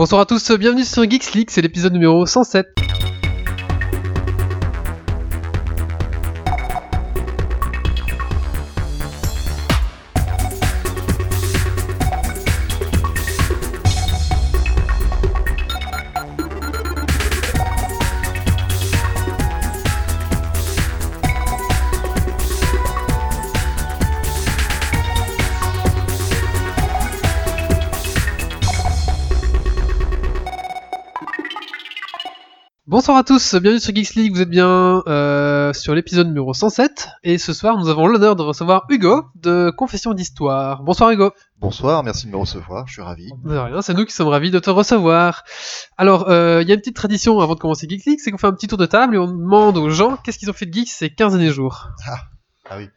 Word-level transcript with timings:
Bonsoir 0.00 0.22
à 0.22 0.24
tous, 0.24 0.52
bienvenue 0.52 0.82
sur 0.82 1.02
Geeks 1.02 1.34
League, 1.34 1.50
c'est 1.50 1.60
l'épisode 1.60 1.92
numéro 1.92 2.24
107. 2.24 2.89
Bonsoir 33.10 33.22
à 33.22 33.24
tous, 33.24 33.56
bienvenue 33.56 33.80
sur 33.80 33.92
Geeks 33.92 34.14
League, 34.14 34.32
vous 34.32 34.40
êtes 34.40 34.48
bien 34.48 35.02
euh, 35.08 35.72
sur 35.72 35.96
l'épisode 35.96 36.28
numéro 36.28 36.54
107 36.54 37.08
et 37.24 37.38
ce 37.38 37.52
soir 37.52 37.76
nous 37.76 37.88
avons 37.88 38.06
l'honneur 38.06 38.36
de 38.36 38.42
recevoir 38.42 38.86
Hugo 38.88 39.24
de 39.34 39.72
Confession 39.76 40.14
d'Histoire. 40.14 40.84
Bonsoir 40.84 41.10
Hugo. 41.10 41.32
Bonsoir, 41.58 42.04
merci 42.04 42.28
de 42.28 42.30
me 42.30 42.36
recevoir, 42.36 42.86
je 42.86 42.92
suis 42.92 43.02
ravi. 43.02 43.28
De 43.44 43.56
rien, 43.56 43.82
c'est 43.82 43.94
nous 43.94 44.04
qui 44.04 44.14
sommes 44.14 44.28
ravis 44.28 44.52
de 44.52 44.60
te 44.60 44.70
recevoir. 44.70 45.42
Alors, 45.98 46.30
euh, 46.30 46.62
il 46.62 46.68
y 46.68 46.70
a 46.70 46.74
une 46.74 46.80
petite 46.80 46.94
tradition 46.94 47.40
avant 47.40 47.56
de 47.56 47.58
commencer 47.58 47.88
Geeks 47.88 48.06
League, 48.06 48.20
c'est 48.22 48.30
qu'on 48.30 48.38
fait 48.38 48.46
un 48.46 48.52
petit 48.52 48.68
tour 48.68 48.78
de 48.78 48.86
table 48.86 49.16
et 49.16 49.18
on 49.18 49.26
demande 49.26 49.76
aux 49.76 49.90
gens 49.90 50.16
qu'est-ce 50.16 50.38
qu'ils 50.38 50.48
ont 50.48 50.52
fait 50.52 50.66
de 50.66 50.72
geek 50.72 50.88
ces 50.88 51.10
15 51.10 51.32
derniers 51.32 51.50
jours. 51.50 51.88
Ah 52.70 52.76
oui. 52.76 52.90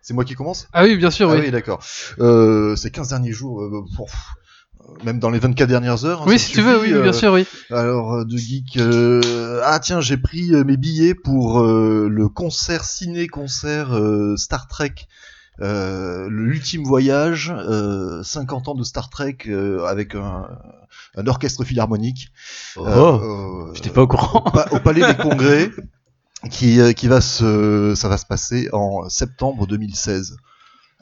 C'est 0.00 0.14
moi 0.14 0.24
qui 0.24 0.36
commence? 0.36 0.68
Ah 0.72 0.84
oui, 0.84 0.96
bien 0.96 1.10
sûr, 1.10 1.28
Ah 1.30 1.34
oui. 1.34 1.40
oui, 1.42 1.50
d'accord. 1.50 1.84
Euh, 2.18 2.76
ces 2.76 2.90
15 2.90 3.10
derniers 3.10 3.32
jours, 3.32 3.60
euh, 3.60 3.70
euh, 3.74 4.04
même 5.04 5.18
dans 5.18 5.30
les 5.30 5.38
24 5.38 5.68
dernières 5.68 6.04
heures. 6.04 6.22
hein, 6.22 6.26
Oui, 6.26 6.38
si 6.38 6.52
tu 6.52 6.60
veux, 6.62 6.80
oui, 6.80 6.88
bien 6.88 6.96
euh, 7.06 7.12
sûr, 7.12 7.32
oui. 7.32 7.46
Alors, 7.70 8.14
euh, 8.14 8.24
de 8.24 8.36
geek, 8.36 8.76
euh, 8.76 9.60
ah 9.64 9.78
tiens, 9.80 10.00
j'ai 10.00 10.16
pris 10.16 10.54
euh, 10.54 10.64
mes 10.64 10.76
billets 10.76 11.14
pour 11.14 11.60
euh, 11.60 12.08
le 12.10 12.28
concert 12.28 12.84
ciné-concert 12.84 13.94
euh, 13.96 14.36
Star 14.36 14.68
Trek. 14.68 14.94
Euh, 15.62 16.26
l'ultime 16.30 16.84
voyage, 16.84 17.52
euh, 17.54 18.22
50 18.22 18.68
ans 18.68 18.74
de 18.74 18.82
Star 18.82 19.10
Trek 19.10 19.36
euh, 19.46 19.84
avec 19.84 20.14
un, 20.14 20.48
un 21.16 21.26
orchestre 21.26 21.64
philharmonique. 21.64 22.28
Oh, 22.76 22.86
Euh, 22.86 23.74
j'étais 23.74 23.90
pas 23.90 24.02
au 24.02 24.06
courant. 24.06 24.42
au, 24.46 24.50
pa- 24.50 24.68
au 24.70 24.78
Palais 24.80 25.06
des 25.06 25.16
Congrès, 25.22 25.70
qui, 26.50 26.80
euh, 26.80 26.92
qui 26.92 27.08
va 27.08 27.20
se, 27.20 27.92
ça 27.94 28.08
va 28.08 28.16
se 28.16 28.24
passer 28.24 28.70
en 28.72 29.08
septembre 29.10 29.66
2016. 29.66 30.36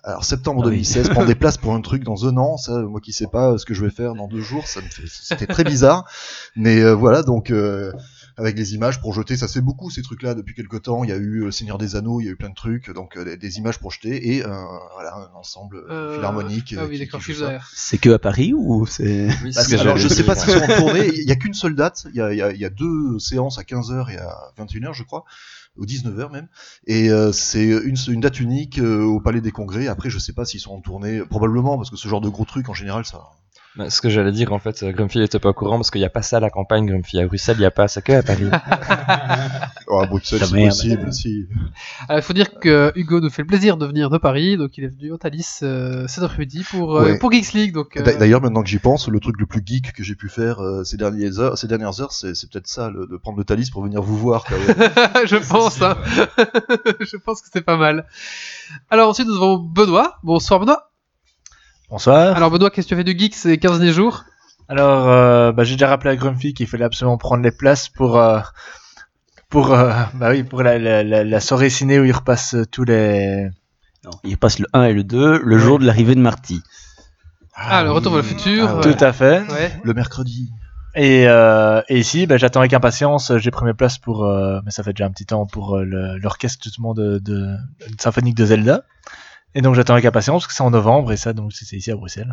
Alors 0.04 0.24
septembre 0.24 0.62
Ah 0.64 0.68
oui. 0.68 0.72
2016, 0.76 1.08
prendre 1.10 1.26
des 1.26 1.34
places 1.34 1.56
pour 1.58 1.74
un 1.74 1.80
truc 1.80 2.04
dans 2.04 2.26
un 2.26 2.36
an, 2.36 2.56
ça, 2.56 2.72
moi 2.82 3.00
qui 3.00 3.12
sais 3.12 3.26
pas 3.26 3.58
ce 3.58 3.64
que 3.66 3.74
je 3.74 3.84
vais 3.84 3.90
faire 3.90 4.14
dans 4.14 4.28
deux 4.28 4.40
jours, 4.40 4.66
ça 4.66 4.80
me 4.80 4.88
fait, 4.88 5.02
c'était 5.06 5.46
très 5.46 5.64
bizarre. 5.64 6.04
Mais 6.56 6.80
euh, 6.80 6.94
voilà, 6.94 7.22
donc 7.22 7.50
euh, 7.50 7.92
avec 8.36 8.56
les 8.56 8.74
images 8.74 9.00
projetées, 9.00 9.36
ça 9.36 9.48
se 9.48 9.54
fait 9.54 9.60
beaucoup 9.60 9.90
ces 9.90 10.02
trucs-là 10.02 10.34
depuis 10.34 10.54
quelque 10.54 10.76
temps. 10.76 11.02
Il 11.02 11.10
y 11.10 11.12
a 11.12 11.16
eu 11.16 11.42
euh, 11.44 11.50
Seigneur 11.50 11.76
des 11.78 11.96
Anneaux, 11.96 12.20
il 12.20 12.26
y 12.26 12.28
a 12.28 12.30
eu 12.32 12.36
plein 12.36 12.50
de 12.50 12.54
trucs, 12.54 12.90
donc 12.92 13.16
euh, 13.16 13.24
des, 13.24 13.36
des 13.36 13.58
images 13.58 13.78
projetées 13.78 14.34
et 14.36 14.44
euh, 14.44 14.48
voilà 14.94 15.14
un 15.16 15.34
ensemble 15.36 15.82
Euh, 15.90 16.14
philharmonique. 16.16 16.74
Ah 16.78 16.82
euh, 16.82 16.86
oui, 16.88 16.98
qui- 16.98 17.08
qui. 17.32 17.32
C'est 17.74 17.98
que 17.98 18.10
à 18.10 18.18
Paris 18.20 18.52
ou 18.54 18.86
c'est. 18.86 19.28
Oui, 19.44 19.52
Bah, 19.54 19.62
alors, 19.80 19.96
je 19.96 20.06
sais 20.08 20.22
pas 20.24 20.36
s'ils 20.36 20.52
sont 20.52 20.62
en 20.62 20.76
tournée. 20.76 21.08
Il 21.08 21.28
y 21.28 21.32
a 21.32 21.36
qu'une 21.36 21.54
seule 21.54 21.74
date. 21.74 22.06
Il 22.10 22.16
y 22.16 22.20
a, 22.20 22.32
il 22.32 22.38
y 22.38 22.42
a- 22.42 22.52
il 22.52 22.60
y 22.60 22.64
a 22.64 22.70
deux 22.70 23.18
séances 23.18 23.58
à 23.58 23.62
15h 23.62 24.10
et 24.12 24.18
à 24.18 24.52
21h, 24.56 24.92
je 24.94 25.02
crois, 25.02 25.24
ou 25.78 25.86
19h 25.86 26.30
même. 26.30 26.48
Et 26.86 27.10
euh, 27.10 27.32
c'est 27.32 27.64
une, 27.64 27.96
une 28.08 28.20
date 28.20 28.40
unique 28.40 28.78
euh, 28.78 29.02
au 29.02 29.20
Palais 29.20 29.40
des 29.40 29.52
Congrès. 29.52 29.88
Après, 29.88 30.10
je 30.10 30.18
sais 30.18 30.32
pas 30.32 30.44
s'ils 30.44 30.60
sont 30.60 30.72
en 30.72 30.80
tournée. 30.80 31.20
Probablement, 31.20 31.76
parce 31.76 31.90
que 31.90 31.96
ce 31.96 32.08
genre 32.08 32.20
de 32.20 32.28
gros 32.28 32.44
truc, 32.44 32.68
en 32.68 32.74
général, 32.74 33.04
ça. 33.04 33.30
Bah, 33.76 33.90
ce 33.90 34.00
que 34.00 34.08
j'allais 34.08 34.32
dire, 34.32 34.52
en 34.52 34.58
fait, 34.58 34.82
euh, 34.82 34.90
Grumpy 34.92 35.20
était 35.20 35.38
pas 35.38 35.50
au 35.50 35.52
courant 35.52 35.76
parce 35.76 35.90
qu'il 35.92 36.00
n'y 36.00 36.06
a 36.06 36.10
pas 36.10 36.22
ça 36.22 36.38
à 36.38 36.40
la 36.40 36.50
campagne, 36.50 36.86
Grumpy. 36.86 37.20
À 37.20 37.26
Bruxelles, 37.26 37.56
il 37.58 37.60
n'y 37.60 37.66
a 37.66 37.70
pas 37.70 37.86
ça 37.86 38.00
que 38.02 38.12
à 38.12 38.22
Paris. 38.22 38.48
Oh, 39.90 40.00
à 40.00 40.06
Bruxelles, 40.06 40.40
c'est 40.44 40.64
possible. 40.66 41.12
Si. 41.14 41.46
Alors, 42.10 42.18
il 42.18 42.22
faut 42.22 42.34
dire 42.34 42.50
que 42.60 42.92
Hugo 42.94 43.20
nous 43.20 43.30
fait 43.30 43.40
le 43.40 43.46
plaisir 43.48 43.78
de 43.78 43.86
venir 43.86 44.10
de 44.10 44.18
Paris, 44.18 44.58
donc 44.58 44.76
il 44.76 44.84
est 44.84 44.88
venu 44.88 45.12
au 45.12 45.16
Thalys 45.16 45.60
euh, 45.62 46.06
cet 46.08 46.22
après-midi 46.24 46.62
pour, 46.70 46.94
euh, 46.98 47.04
Ouais. 47.12 47.18
pour 47.18 47.32
Geeks 47.32 47.54
League. 47.54 47.72
Donc, 47.72 47.96
euh, 47.96 48.02
D'a- 48.02 48.16
D'ailleurs, 48.16 48.42
maintenant 48.42 48.62
que 48.62 48.68
j'y 48.68 48.78
pense, 48.80 49.08
le 49.08 49.18
truc 49.18 49.36
le 49.40 49.46
plus 49.46 49.62
geek 49.64 49.94
que 49.94 50.02
j'ai 50.02 50.14
pu 50.14 50.28
faire 50.28 50.60
euh, 50.60 50.84
ces, 50.84 50.98
dernières 50.98 51.38
heures, 51.40 51.56
ces 51.56 51.68
dernières 51.68 52.02
heures, 52.02 52.12
c'est 52.12 52.34
c'est 52.34 52.50
peut-être 52.50 52.66
ça, 52.66 52.90
le- 52.90 53.06
de 53.06 53.16
prendre 53.16 53.38
le 53.38 53.44
Thalys 53.44 53.70
pour 53.70 53.82
venir 53.82 54.02
vous 54.02 54.18
voir. 54.18 54.44
quoi. 54.44 54.58
je 55.24 55.36
pense, 55.36 55.80
hein. 55.80 55.96
je 57.00 57.16
pense 57.16 57.40
que 57.40 57.48
c'est 57.50 57.64
pas 57.64 57.78
mal. 57.78 58.04
Alors 58.90 59.08
ensuite 59.08 59.26
nous 59.26 59.36
avons 59.36 59.56
Benoît. 59.56 60.18
Bonsoir 60.22 60.60
Benoît. 60.60 60.87
Bonsoir. 61.90 62.36
Alors 62.36 62.50
Benoît, 62.50 62.70
qu'est-ce 62.70 62.86
que 62.86 62.94
tu 62.94 62.94
as 62.94 62.98
fait 62.98 63.04
de 63.14 63.18
geek 63.18 63.34
ces 63.34 63.58
15 63.58 63.78
derniers 63.78 63.92
jours? 63.92 64.24
Alors, 64.68 65.08
euh, 65.08 65.52
bah, 65.52 65.64
j'ai 65.64 65.74
déjà 65.76 65.88
rappelé 65.88 66.10
à 66.10 66.16
Grumpy 66.16 66.52
qu'il 66.52 66.66
fallait 66.66 66.84
absolument 66.84 67.16
prendre 67.16 67.42
les 67.42 67.50
places 67.50 67.88
pour 67.88 68.18
euh, 68.18 68.40
pour 69.48 69.72
euh, 69.72 69.90
bah 70.14 70.30
oui 70.30 70.42
pour 70.42 70.62
la, 70.62 70.78
la, 70.78 71.02
la, 71.02 71.24
la 71.24 71.40
soirée 71.40 71.70
ciné 71.70 71.98
où 71.98 72.04
il 72.04 72.12
repasse 72.12 72.54
tous 72.70 72.84
les 72.84 73.48
Non, 74.04 74.10
il 74.24 74.36
passe 74.36 74.58
le 74.58 74.66
1 74.74 74.84
et 74.84 74.92
le 74.92 75.04
2 75.04 75.40
le 75.42 75.58
jour 75.58 75.78
de 75.78 75.86
l'arrivée 75.86 76.14
de 76.14 76.20
Marty. 76.20 76.60
Ah, 77.54 77.82
le 77.82 77.90
retour 77.90 78.12
vers 78.12 78.22
le 78.22 78.28
futur. 78.28 78.66
Ah 78.68 78.76
ouais. 78.76 78.94
tout 78.94 79.02
à 79.04 79.12
fait. 79.12 79.40
Ouais. 79.50 79.72
Le 79.82 79.94
mercredi. 79.94 80.50
Et, 80.94 81.26
euh, 81.28 81.80
et 81.88 81.98
ici, 81.98 82.26
bah, 82.26 82.36
j'attends 82.36 82.60
avec 82.60 82.72
impatience. 82.74 83.32
J'ai 83.38 83.50
pris 83.50 83.64
mes 83.64 83.74
places 83.74 83.98
pour, 83.98 84.24
euh, 84.24 84.60
mais 84.64 84.70
ça 84.70 84.82
fait 84.82 84.92
déjà 84.92 85.06
un 85.06 85.10
petit 85.10 85.26
temps 85.26 85.46
pour 85.46 85.76
euh, 85.76 85.84
le- 85.84 86.18
l'orchestre 86.18 86.62
justement 86.62 86.92
de, 86.94 87.18
de, 87.18 87.36
de 87.46 88.00
symphonique 88.00 88.36
de 88.36 88.44
Zelda. 88.44 88.82
Et 89.58 89.60
donc 89.60 89.74
j'attends 89.74 89.94
avec 89.94 90.04
impatience 90.04 90.44
parce 90.44 90.46
que 90.46 90.52
c'est 90.54 90.62
en 90.62 90.70
novembre 90.70 91.10
et 91.10 91.16
ça 91.16 91.32
donc 91.32 91.52
c'est 91.52 91.74
ici 91.76 91.90
à 91.90 91.96
Bruxelles. 91.96 92.32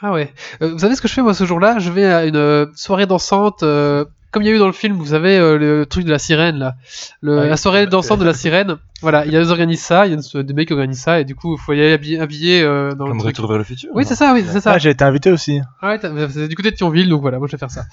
Ah 0.00 0.12
ouais. 0.12 0.32
Euh, 0.62 0.70
vous 0.72 0.78
savez 0.78 0.96
ce 0.96 1.02
que 1.02 1.08
je 1.08 1.12
fais 1.12 1.20
moi 1.20 1.34
ce 1.34 1.44
jour-là? 1.44 1.78
Je 1.78 1.90
vais 1.90 2.06
à 2.06 2.24
une 2.24 2.36
euh, 2.36 2.64
soirée 2.74 3.04
dansante. 3.04 3.62
euh, 3.62 4.06
comme 4.30 4.42
il 4.42 4.46
y 4.46 4.48
a 4.50 4.54
eu 4.54 4.58
dans 4.58 4.66
le 4.66 4.72
film, 4.72 4.96
vous 4.96 5.06
savez, 5.06 5.38
euh, 5.38 5.56
le, 5.58 5.86
truc 5.86 6.04
de 6.04 6.10
la 6.10 6.18
sirène, 6.18 6.56
là. 6.56 6.74
Le- 7.20 7.38
Ah. 7.40 7.46
La 7.46 7.56
soirée 7.56 7.86
dansante 7.86 8.18
de 8.18 8.24
la 8.24 8.34
sirène. 8.34 8.78
Voilà, 9.02 9.24
il 9.26 9.32
y 9.32 9.36
a 9.36 9.40
des 9.40 9.50
organisent 9.50 9.82
ça, 9.82 10.06
il 10.06 10.12
y 10.12 10.16
a 10.16 10.18
une- 10.34 10.42
des 10.42 10.54
mecs 10.54 10.66
qui 10.66 10.74
organisent 10.74 10.98
ça, 11.02 11.20
et 11.20 11.24
du 11.24 11.36
coup, 11.36 11.54
il 11.54 11.60
faut 11.60 11.72
y 11.72 11.80
aller 11.80 11.92
habillé, 11.92 12.18
habillé, 12.18 12.60
euh, 12.62 12.90
dans 12.94 13.04
Comme 13.06 13.14
le 13.18 13.20
truc. 13.20 13.36
Retour 13.36 13.48
vers 13.50 13.58
le 13.58 13.64
futur. 13.64 13.90
Oui, 13.94 14.04
c'est 14.04 14.16
ça, 14.16 14.32
oui, 14.34 14.44
c'est 14.50 14.60
ça. 14.60 14.72
Ah, 14.72 14.78
j'ai 14.78 14.90
été 14.90 15.04
invité 15.04 15.30
aussi. 15.30 15.60
Ah 15.80 15.88
ouais, 15.90 15.98
t'as- 16.00 16.10
c'est 16.30 16.48
du 16.48 16.56
côté 16.56 16.72
de 16.72 16.76
Thionville, 16.76 17.08
donc 17.08 17.20
voilà, 17.20 17.38
moi 17.38 17.46
je 17.46 17.52
vais 17.52 17.58
faire 17.58 17.70
ça. 17.70 17.84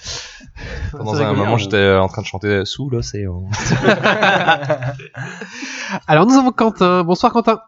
Pendant 0.92 1.14
un 1.22 1.34
moment, 1.34 1.58
j'étais 1.58 1.76
euh, 1.76 2.02
en 2.02 2.08
train 2.08 2.24
de 2.24 2.28
chanter 2.28 2.66
sous 2.66 2.90
l'océan. 2.90 3.44
Alors 6.08 6.26
nous 6.26 6.36
avons 6.36 6.52
Quentin. 6.52 7.04
Bonsoir 7.04 7.32
Quentin. 7.34 7.60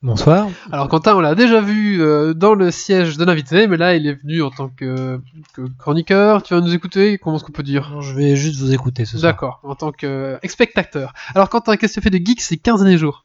Bonsoir. 0.00 0.48
Alors 0.70 0.88
Quentin, 0.88 1.16
on 1.16 1.20
l'a 1.20 1.34
déjà 1.34 1.60
vu 1.60 2.00
euh, 2.00 2.32
dans 2.32 2.54
le 2.54 2.70
siège 2.70 3.16
de 3.16 3.24
l'invité, 3.24 3.66
mais 3.66 3.76
là 3.76 3.96
il 3.96 4.06
est 4.06 4.14
venu 4.14 4.42
en 4.42 4.50
tant 4.50 4.68
que, 4.68 5.20
que 5.54 5.62
chroniqueur. 5.76 6.44
Tu 6.44 6.54
vas 6.54 6.60
nous 6.60 6.72
écouter 6.72 7.18
Comment 7.18 7.36
est-ce 7.36 7.44
qu'on 7.44 7.50
peut 7.52 7.64
dire? 7.64 8.00
Je 8.00 8.14
vais 8.14 8.36
juste 8.36 8.60
vous 8.60 8.72
écouter 8.72 9.04
ce 9.04 9.18
soir. 9.18 9.32
D'accord, 9.32 9.60
en 9.64 9.74
tant 9.74 9.90
que 9.90 10.06
euh, 10.06 10.38
spectateur. 10.44 11.12
Alors 11.34 11.48
Quentin, 11.48 11.76
qu'est-ce 11.76 11.94
que 11.94 12.00
tu 12.00 12.04
fais 12.04 12.16
de 12.16 12.24
geek 12.24 12.40
ces 12.40 12.58
15 12.58 12.80
derniers 12.82 12.96
jours? 12.98 13.24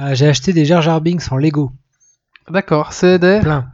Euh, 0.00 0.14
J'ai 0.16 0.26
acheté 0.26 0.52
des 0.52 0.64
Jar 0.64 0.82
Jar 0.82 1.00
Binks 1.00 1.30
en 1.30 1.36
Lego. 1.36 1.70
D'accord, 2.50 2.92
c'est 2.92 3.20
des... 3.20 3.38
Plein. 3.40 3.70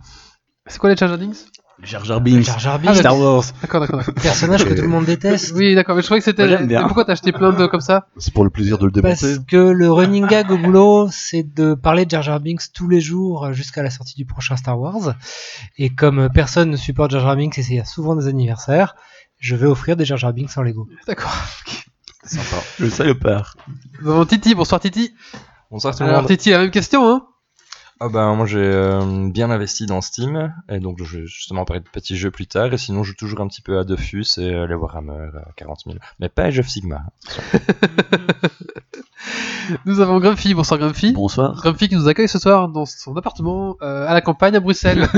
C'est 0.66 0.78
quoi 0.78 0.90
les 0.90 0.96
Jar 0.96 1.08
Jar 1.08 1.16
Binks? 1.16 1.46
Jar 1.82 2.04
Jar 2.04 2.20
Binks. 2.20 2.46
Jar 2.46 2.58
Jar 2.58 2.74
Ah, 2.74 2.78
Binks, 2.78 2.96
Star 2.98 3.18
Wars. 3.18 3.44
D'accord, 3.60 3.80
d'accord, 3.80 4.02
personnage 4.22 4.64
que 4.64 4.74
tout 4.74 4.82
le 4.82 4.88
monde 4.88 5.04
déteste. 5.04 5.52
Oui, 5.54 5.74
d'accord, 5.74 5.96
mais 5.96 6.02
je 6.02 6.06
croyais 6.06 6.20
que 6.20 6.24
c'était... 6.24 6.56
Pourquoi 6.82 7.04
t'as 7.04 7.12
acheté 7.12 7.32
plein 7.32 7.52
de 7.52 7.66
comme 7.66 7.80
ça 7.80 8.06
C'est 8.16 8.32
pour 8.32 8.44
le 8.44 8.50
plaisir 8.50 8.78
de 8.78 8.86
le 8.86 8.92
démonter. 8.92 9.16
Parce 9.20 9.38
que 9.40 9.56
le 9.56 9.90
running 9.90 10.26
gag 10.26 10.50
au 10.50 10.58
boulot, 10.58 11.08
c'est 11.10 11.42
de 11.42 11.74
parler 11.74 12.04
de 12.04 12.10
Jar 12.10 12.22
Jar 12.22 12.40
Binks 12.40 12.72
tous 12.72 12.88
les 12.88 13.00
jours 13.00 13.52
jusqu'à 13.52 13.82
la 13.82 13.90
sortie 13.90 14.14
du 14.14 14.24
prochain 14.24 14.56
Star 14.56 14.78
Wars. 14.78 15.14
Et 15.78 15.90
comme 15.90 16.28
personne 16.32 16.70
ne 16.70 16.76
supporte 16.76 17.10
Jar 17.10 17.20
Jar 17.22 17.36
Binks 17.36 17.58
et 17.58 17.62
c'est 17.62 17.84
souvent 17.84 18.14
des 18.16 18.28
anniversaires, 18.28 18.94
je 19.38 19.56
vais 19.56 19.66
offrir 19.66 19.96
des 19.96 20.04
Jar 20.04 20.18
Jar 20.18 20.32
Binks 20.32 20.56
en 20.56 20.62
Lego. 20.62 20.88
D'accord. 21.06 21.34
Sympa. 22.24 22.62
Le 22.78 22.88
salopard. 22.88 23.56
Nous 24.00 24.10
avons 24.10 24.24
Titi, 24.24 24.54
bonsoir 24.54 24.80
Titi. 24.80 25.12
Bonsoir 25.70 25.94
tout 25.94 26.02
le 26.04 26.08
Alors 26.08 26.22
monde. 26.22 26.28
Titi, 26.30 26.50
la 26.50 26.58
même 26.60 26.70
question, 26.70 27.06
hein 27.08 27.26
Ah 28.04 28.10
ben, 28.10 28.34
moi, 28.34 28.44
j'ai 28.44 28.58
euh, 28.58 29.30
bien 29.30 29.50
investi 29.50 29.86
dans 29.86 30.02
Steam. 30.02 30.52
Et 30.68 30.78
donc, 30.78 31.02
je 31.02 31.20
vais 31.20 31.26
justement 31.26 31.64
parler 31.64 31.80
de 31.80 31.88
petits 31.88 32.18
jeux 32.18 32.30
plus 32.30 32.46
tard. 32.46 32.70
Et 32.74 32.76
sinon, 32.76 33.02
je 33.02 33.12
joue 33.12 33.16
toujours 33.16 33.40
un 33.40 33.48
petit 33.48 33.62
peu 33.62 33.78
à 33.78 33.84
Dofus 33.84 34.26
et 34.36 34.42
euh, 34.42 34.66
les 34.66 34.74
Warhammer 34.74 35.30
à 35.34 35.52
40 35.56 35.84
000. 35.86 35.96
Mais 36.20 36.28
pas 36.28 36.42
Age 36.42 36.58
of 36.58 36.68
Sigma. 36.68 37.04
Nous 39.86 40.00
avons 40.00 40.20
Grumpy, 40.20 40.52
bonsoir 40.52 40.78
Grumpy. 40.78 41.12
Bonsoir. 41.12 41.54
Grumpy 41.54 41.88
qui 41.88 41.94
nous 41.94 42.06
accueille 42.06 42.28
ce 42.28 42.38
soir 42.38 42.68
dans 42.68 42.84
son 42.84 43.16
appartement 43.16 43.78
euh, 43.80 44.06
à 44.06 44.12
la 44.12 44.20
campagne 44.20 44.54
à 44.54 44.60
Bruxelles. 44.60 45.08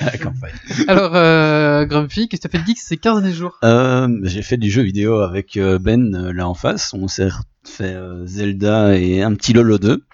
À 0.00 0.06
la 0.06 0.16
campagne. 0.16 0.54
Alors, 0.88 1.14
euh, 1.14 1.84
Grumpy, 1.84 2.30
qu'est-ce 2.30 2.40
que 2.40 2.48
tu 2.48 2.56
as 2.56 2.58
fait 2.58 2.64
de 2.64 2.66
geek 2.66 2.78
ces 2.78 2.96
15 2.96 3.20
derniers 3.20 3.36
jours? 3.36 3.58
Euh, 3.64 4.08
J'ai 4.22 4.40
fait 4.40 4.56
du 4.56 4.70
jeu 4.70 4.80
vidéo 4.80 5.20
avec 5.20 5.58
euh, 5.58 5.78
Ben 5.78 6.14
euh, 6.14 6.32
là 6.32 6.48
en 6.48 6.54
face. 6.54 6.94
On 6.94 7.06
s'est 7.06 7.28
fait 7.68 7.94
euh, 7.94 8.26
Zelda 8.26 8.96
et 8.96 9.22
un 9.22 9.34
petit 9.34 9.52
Lolo 9.52 9.78
2. 9.78 10.04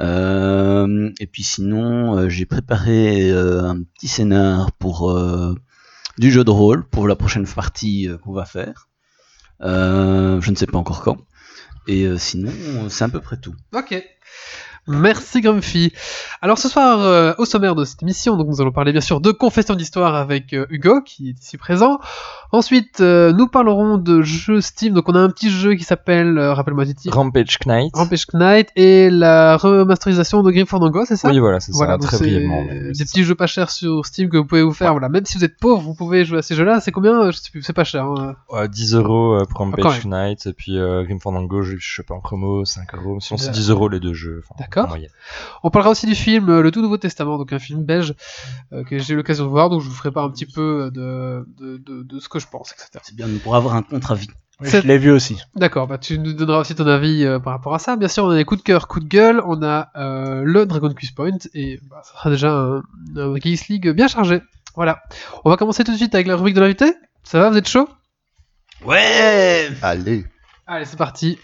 Euh, 0.00 1.10
et 1.20 1.26
puis 1.26 1.42
sinon, 1.42 2.16
euh, 2.16 2.28
j'ai 2.28 2.46
préparé 2.46 3.30
un 3.30 3.82
petit 3.94 4.08
scénar 4.08 4.72
pour 4.72 5.18
du 6.18 6.30
jeu 6.30 6.44
de 6.44 6.50
rôle 6.50 6.84
pour 6.84 7.08
la 7.08 7.16
prochaine 7.16 7.46
partie 7.46 8.08
qu'on 8.22 8.32
va 8.32 8.44
faire. 8.44 8.88
Je 9.60 10.50
ne 10.50 10.56
sais 10.56 10.66
pas 10.66 10.78
encore 10.78 11.02
quand. 11.02 11.18
Et 11.88 12.06
sinon, 12.18 12.52
c'est 12.88 13.04
à 13.04 13.08
peu 13.08 13.20
près 13.20 13.36
tout. 13.36 13.54
Ok. 13.74 14.02
Merci 14.88 15.40
Grumpy. 15.40 15.92
Alors 16.40 16.58
ce 16.58 16.68
soir, 16.68 17.36
au 17.38 17.44
sommaire 17.44 17.76
de 17.76 17.84
cette 17.84 18.02
émission, 18.02 18.36
donc 18.36 18.48
nous 18.48 18.60
allons 18.60 18.72
parler 18.72 18.90
bien 18.92 19.00
sûr 19.00 19.20
de 19.20 19.30
Confession 19.30 19.76
d'Histoire 19.76 20.16
avec 20.16 20.52
Hugo, 20.70 21.02
qui 21.02 21.30
est 21.30 21.40
ici 21.40 21.56
présent. 21.56 22.00
Ensuite, 22.52 23.00
euh, 23.00 23.32
nous 23.32 23.48
parlerons 23.48 23.96
de 23.96 24.20
jeux 24.22 24.60
Steam. 24.60 24.92
Donc 24.92 25.08
on 25.08 25.14
a 25.14 25.18
un 25.20 25.30
petit 25.30 25.50
jeu 25.50 25.74
qui 25.74 25.84
s'appelle, 25.84 26.36
euh, 26.36 26.52
rappelle-moi 26.52 26.84
titre, 26.86 27.16
Rampage 27.16 27.58
Knight. 27.66 27.90
Rampage 27.94 28.26
Knight 28.34 28.68
et 28.76 29.08
la 29.10 29.56
remasterisation 29.56 30.42
de 30.42 30.50
Grim 30.50 30.66
Fandango, 30.66 31.04
c'est 31.06 31.16
ça 31.16 31.30
Oui, 31.30 31.38
voilà, 31.38 31.60
c'est 31.60 31.72
Voilà, 31.72 31.96
ça, 32.00 32.06
très 32.08 32.18
brièvement. 32.18 32.62
des 32.64 32.92
petits 33.04 33.24
jeux 33.24 33.34
pas 33.34 33.46
chers 33.46 33.70
sur 33.70 34.04
Steam 34.04 34.28
que 34.28 34.36
vous 34.36 34.44
pouvez 34.44 34.62
vous 34.62 34.72
faire. 34.74 34.92
Voilà, 34.92 35.08
même 35.08 35.24
si 35.24 35.38
vous 35.38 35.44
êtes 35.44 35.56
pauvre, 35.58 35.80
vous 35.80 35.94
pouvez 35.94 36.24
jouer 36.26 36.38
à 36.38 36.42
ces 36.42 36.54
jeux-là. 36.54 36.80
C'est 36.80 36.92
combien? 36.92 37.30
Je 37.30 37.38
sais 37.38 37.50
plus, 37.50 37.62
c'est 37.62 37.72
pas 37.72 37.84
cher. 37.84 38.04
hein. 38.04 38.34
ça. 38.50 38.54
Ouais, 38.56 38.68
10 38.68 38.94
euros 38.96 39.34
euh, 39.34 39.44
pour 39.46 39.58
Rampage 39.60 40.04
Knight, 40.04 40.46
et 40.46 40.52
puis 40.52 40.76
Grim 40.76 41.20
Fandango, 41.20 41.62
je 41.62 41.76
je 41.78 41.96
sais 41.96 42.02
pas 42.02 42.14
en 42.14 42.20
promo, 42.20 42.64
5 42.66 42.94
euros. 42.96 43.18
Sinon, 43.20 43.38
c'est 43.38 43.46
D'accord. 43.46 43.60
10 43.60 43.70
euros 43.70 43.88
les 43.88 44.00
deux 44.00 44.12
jeux. 44.12 44.42
enfin, 44.44 44.54
D'accord. 44.58 44.94
On 45.62 45.70
parlera 45.70 45.90
aussi 45.90 46.04
du 46.06 46.14
film 46.14 46.60
Le 46.60 46.70
Tout 46.70 46.82
Nouveau 46.82 46.98
Testament, 46.98 47.38
donc 47.38 47.50
un 47.52 47.58
film 47.58 47.82
belge 47.82 48.14
que 48.70 48.98
j'ai 48.98 49.14
eu 49.14 49.16
l'occasion 49.16 49.44
de 49.46 49.50
voir, 49.50 49.70
donc 49.70 49.80
je 49.80 49.88
vous 49.88 49.94
ferai 49.94 50.10
pas 50.10 50.22
un 50.22 50.30
petit 50.30 50.44
peu 50.46 50.90
de, 50.92 51.46
de, 51.58 51.78
de, 51.78 52.02
de 52.02 52.18
ce 52.20 52.28
que 52.28 52.41
je 52.42 52.48
pense, 52.48 52.72
etc. 52.72 52.88
C'est 53.02 53.16
bien 53.16 53.28
pour 53.42 53.56
avoir 53.56 53.74
un 53.74 53.82
contre-avis. 53.82 54.28
Oui, 54.60 54.68
je 54.68 54.78
l'ai 54.78 54.98
vu 54.98 55.10
aussi. 55.10 55.38
D'accord, 55.56 55.86
bah 55.88 55.98
tu 55.98 56.18
nous 56.18 56.34
donneras 56.34 56.58
aussi 56.58 56.74
ton 56.74 56.86
avis 56.86 57.24
euh, 57.24 57.38
par 57.40 57.54
rapport 57.54 57.74
à 57.74 57.78
ça. 57.78 57.96
Bien 57.96 58.08
sûr, 58.08 58.24
on 58.24 58.30
a 58.30 58.36
des 58.36 58.44
coups 58.44 58.60
de 58.60 58.64
cœur, 58.64 58.86
coups 58.86 59.04
de 59.04 59.08
gueule, 59.08 59.42
on 59.44 59.62
a 59.62 59.88
euh, 59.96 60.42
le 60.44 60.66
Dragon 60.66 60.92
Quest 60.92 61.14
Point, 61.14 61.38
et 61.54 61.80
bah, 61.90 62.02
ça 62.04 62.12
sera 62.12 62.30
déjà 62.30 62.52
un, 62.52 62.82
un 63.16 63.34
Geeks 63.36 63.68
League 63.68 63.88
bien 63.90 64.06
chargé. 64.06 64.40
Voilà. 64.76 65.02
On 65.44 65.50
va 65.50 65.56
commencer 65.56 65.84
tout 65.84 65.92
de 65.92 65.96
suite 65.96 66.14
avec 66.14 66.26
la 66.26 66.36
rubrique 66.36 66.54
de 66.54 66.60
l'invité. 66.60 66.94
Ça 67.24 67.40
va, 67.40 67.50
vous 67.50 67.56
êtes 67.56 67.68
chaud? 67.68 67.88
Ouais 68.84 69.68
Allez. 69.82 70.24
Allez, 70.66 70.84
c'est 70.84 70.96
parti. 70.96 71.38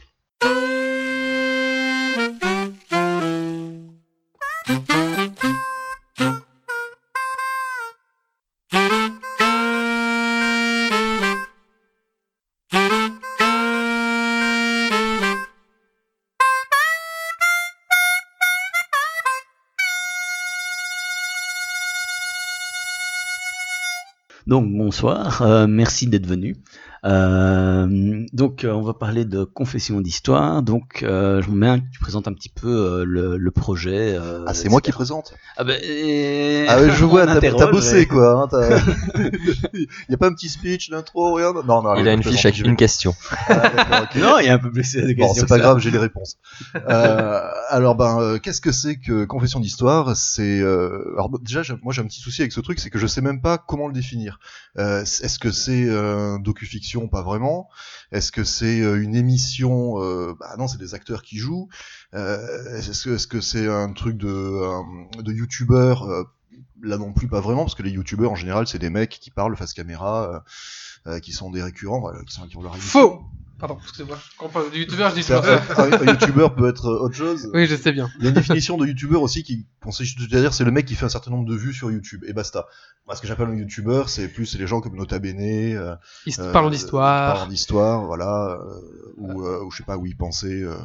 Bonsoir, 24.92 25.42
euh, 25.42 25.66
merci 25.66 26.06
d'être 26.06 26.26
venu. 26.26 26.56
Euh, 27.04 28.26
donc 28.32 28.64
euh, 28.64 28.72
on 28.72 28.82
va 28.82 28.92
parler 28.92 29.24
de 29.24 29.44
confession 29.44 30.00
d'histoire. 30.00 30.62
Donc 30.62 31.02
euh, 31.04 31.40
je 31.42 31.50
me 31.50 31.56
mets 31.56 31.68
un- 31.68 31.78
tu 31.78 32.00
présentes 32.00 32.26
un 32.26 32.32
petit 32.32 32.48
peu 32.48 32.66
euh, 32.68 33.04
le, 33.04 33.36
le 33.36 33.50
projet. 33.52 34.16
euh, 34.18 34.42
Ah, 34.48 34.54
c'est 34.54 34.68
moi 34.68 34.80
qui 34.80 34.90
présente. 34.90 35.32
Ah 35.58 35.62
ben, 35.62 35.78
et- 35.80 36.64
Ah 36.68 36.80
ouais, 36.80 36.90
je 36.90 37.04
vois, 37.12 37.24
t'as 37.26 37.70
bossé 37.70 38.00
et- 38.00 38.06
quoi. 38.06 38.32
Hein, 38.42 38.48
t'as- 38.50 38.78
y 40.08 40.14
a 40.14 40.16
pas 40.16 40.26
un 40.26 40.32
petit 40.32 40.48
speech, 40.48 40.90
l'intro, 40.90 41.34
rien 41.34 41.52
Non, 41.52 41.82
non. 41.82 41.94
Il 41.94 42.00
allez, 42.00 42.10
a 42.10 42.12
une 42.14 42.22
fiche 42.24 42.44
avec 42.46 42.58
une 42.58 42.74
question. 42.74 43.14
Ah. 43.48 44.08
Non, 44.16 44.38
il 44.40 44.46
y 44.46 44.48
a 44.48 44.54
un 44.54 44.58
peu 44.58 44.72
plus 44.72 44.92
de 44.94 45.02
Bon, 45.02 45.06
questions 45.14 45.34
c'est 45.34 45.40
que 45.42 45.46
pas 45.48 45.56
ça. 45.56 45.60
grave, 45.60 45.78
j'ai 45.78 45.90
les 45.92 45.98
réponses. 45.98 46.36
Euh, 46.74 47.40
alors 47.68 47.94
ben, 47.94 48.18
euh, 48.20 48.38
qu'est-ce 48.38 48.60
que 48.62 48.72
c'est 48.72 48.96
que 48.96 49.24
confession 49.24 49.60
d'histoire? 49.60 50.16
C'est 50.16 50.60
euh, 50.60 51.12
alors 51.14 51.28
bon, 51.28 51.38
déjà, 51.40 51.62
moi 51.82 51.92
j'ai 51.92 52.00
un 52.02 52.06
petit 52.06 52.20
souci 52.20 52.40
avec 52.42 52.50
ce 52.52 52.60
truc, 52.60 52.80
c'est 52.80 52.90
que 52.90 52.98
je 52.98 53.06
sais 53.06 53.20
même 53.20 53.40
pas 53.40 53.56
comment 53.58 53.86
le 53.86 53.92
définir. 53.94 54.40
Euh, 54.78 55.02
Est-ce 55.02 55.38
que 55.38 55.50
c'est 55.50 55.84
euh, 55.88 56.34
un 56.34 56.38
docu-fiction 56.38 57.08
Pas 57.08 57.22
vraiment? 57.22 57.68
Est-ce 58.12 58.30
que 58.32 58.44
c'est 58.44 58.80
euh, 58.80 59.02
une 59.02 59.16
émission 59.16 60.02
euh, 60.02 60.34
Bah 60.38 60.54
non, 60.58 60.68
c'est 60.68 60.78
des 60.78 60.94
acteurs 60.94 61.22
qui 61.22 61.38
jouent. 61.38 61.68
Est-ce 62.12 63.26
que 63.26 63.40
c'est 63.40 63.68
un 63.68 63.92
truc 63.92 64.16
de 64.16 65.22
de 65.22 65.32
youtubeur? 65.32 66.06
Là 66.80 66.96
non 66.96 67.12
plus, 67.12 67.26
pas 67.26 67.40
vraiment, 67.40 67.64
parce 67.64 67.74
que 67.74 67.82
les 67.82 67.90
youtubeurs 67.90 68.30
en 68.30 68.36
général, 68.36 68.68
c'est 68.68 68.78
des 68.78 68.90
mecs 68.90 69.10
qui 69.10 69.30
parlent 69.30 69.56
face 69.56 69.74
caméra, 69.74 70.44
qui 71.22 71.32
sont 71.32 71.50
des 71.50 71.62
récurrents, 71.62 72.12
qui, 72.26 72.34
sont, 72.34 72.46
qui 72.46 72.56
ont 72.56 72.62
leur. 72.62 72.76
Faux 72.76 73.24
Pardon, 73.58 73.76
excusez-moi. 73.82 74.16
Quand 74.38 74.46
on 74.46 74.48
parle 74.50 74.70
de 74.70 74.76
youtubeur, 74.76 75.10
je 75.10 75.16
dis 75.16 75.22
C'est 75.24 75.34
un, 75.34 75.42
un- 75.42 76.04
youtubeur 76.12 76.54
peut 76.54 76.68
être 76.68 76.86
euh, 76.86 77.00
autre 77.00 77.16
chose. 77.16 77.50
Oui, 77.52 77.66
je 77.66 77.74
sais 77.74 77.90
bien. 77.92 78.08
Il 78.18 78.22
y 78.24 78.26
a 78.26 78.28
une 78.30 78.34
définition 78.36 78.76
de 78.78 78.86
youtubeur 78.86 79.20
aussi 79.22 79.42
qui 79.42 79.66
consiste 79.82 80.18
à 80.20 80.40
dire 80.40 80.54
c'est 80.54 80.64
le 80.64 80.70
mec 80.70 80.86
qui 80.86 80.94
fait 80.94 81.06
un 81.06 81.08
certain 81.08 81.32
nombre 81.32 81.48
de 81.48 81.56
vues 81.56 81.72
sur 81.74 81.90
YouTube 81.90 82.24
et 82.28 82.32
basta. 82.32 82.66
Moi, 83.06 83.16
ce 83.16 83.20
que 83.20 83.26
j'appelle 83.26 83.48
un 83.48 83.56
youtubeur, 83.56 84.08
c'est 84.10 84.28
plus 84.28 84.56
les 84.56 84.66
gens 84.68 84.80
comme 84.80 84.94
Nota 84.96 85.18
Bene, 85.18 85.40
euh, 85.76 85.94
euh, 86.38 86.52
parlent 86.52 86.66
qui 86.70 86.76
d'histoire. 86.76 87.34
parlent 87.34 87.48
d'histoire, 87.48 88.04
voilà, 88.04 88.58
euh, 88.60 88.80
ou, 89.16 89.42
euh, 89.44 89.64
ou 89.64 89.70
je 89.72 89.78
sais 89.78 89.82
pas 89.84 89.96
où 89.96 90.06
y 90.06 90.14
penser, 90.14 90.62
euh, 90.62 90.76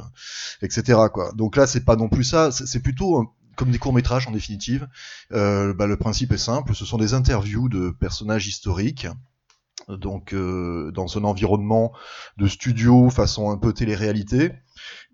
etc. 0.62 0.98
Quoi. 1.14 1.32
Donc 1.36 1.56
là, 1.56 1.68
c'est 1.68 1.86
pas 1.86 1.96
non 1.96 2.10
plus 2.10 2.24
ça. 2.24 2.52
C'est 2.52 2.80
plutôt 2.82 3.18
un- 3.20 3.28
comme 3.56 3.70
des 3.70 3.78
courts 3.78 3.94
métrages 3.94 4.28
en 4.28 4.32
définitive. 4.32 4.88
Euh, 5.32 5.76
bah, 5.76 5.86
le 5.86 5.96
principe 5.96 6.32
est 6.32 6.38
simple. 6.40 6.74
Ce 6.74 6.86
sont 6.86 6.98
des 6.98 7.14
interviews 7.14 7.70
de 7.70 7.92
personnages 7.92 8.48
historiques. 8.48 9.06
Donc 9.90 10.34
euh, 10.34 10.92
dans 10.92 11.18
un 11.18 11.24
environnement 11.24 11.92
de 12.38 12.48
studio 12.48 13.10
façon 13.10 13.52
un 13.52 13.58
peu 13.58 13.74
télé-réalité. 13.74 14.52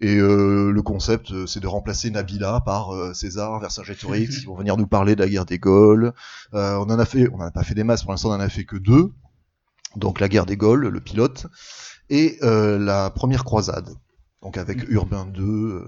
Et 0.02 0.16
euh, 0.16 0.72
le 0.72 0.82
concept, 0.82 1.32
euh, 1.32 1.46
c'est 1.46 1.60
de 1.60 1.68
remplacer 1.68 2.10
Nabila 2.10 2.62
par 2.62 3.16
César, 3.16 3.60
Vercingétorix, 3.60 4.28
qui 4.40 4.46
vont 4.46 4.56
venir 4.56 4.78
nous 4.78 4.88
parler 4.88 5.16
de 5.16 5.22
la 5.22 5.30
guerre 5.30 5.46
des 5.46 5.60
Gaules. 5.60 6.14
Euh, 6.54 6.76
on 6.76 6.90
en 6.90 7.00
a 7.00 7.06
fait, 7.06 7.28
on 7.34 7.38
en 7.38 7.46
a 7.46 7.52
pas 7.52 7.64
fait 7.64 7.76
des 7.76 7.84
masses 7.84 8.04
pour 8.04 8.12
l'instant, 8.12 8.30
on 8.30 8.34
en 8.34 8.40
a 8.40 8.50
fait 8.50 8.66
que 8.66 8.78
deux. 8.78 9.12
Donc 9.96 10.20
la 10.20 10.30
guerre 10.30 10.46
des 10.46 10.58
Gaules, 10.58 10.88
le 10.88 11.00
pilote, 11.02 11.48
et 12.10 12.38
euh, 12.44 12.78
la 12.78 13.10
première 13.10 13.44
croisade. 13.44 13.90
Donc 14.42 14.58
avec 14.58 14.88
Urbain 14.90 15.26
II, 15.34 15.44
euh, 15.44 15.84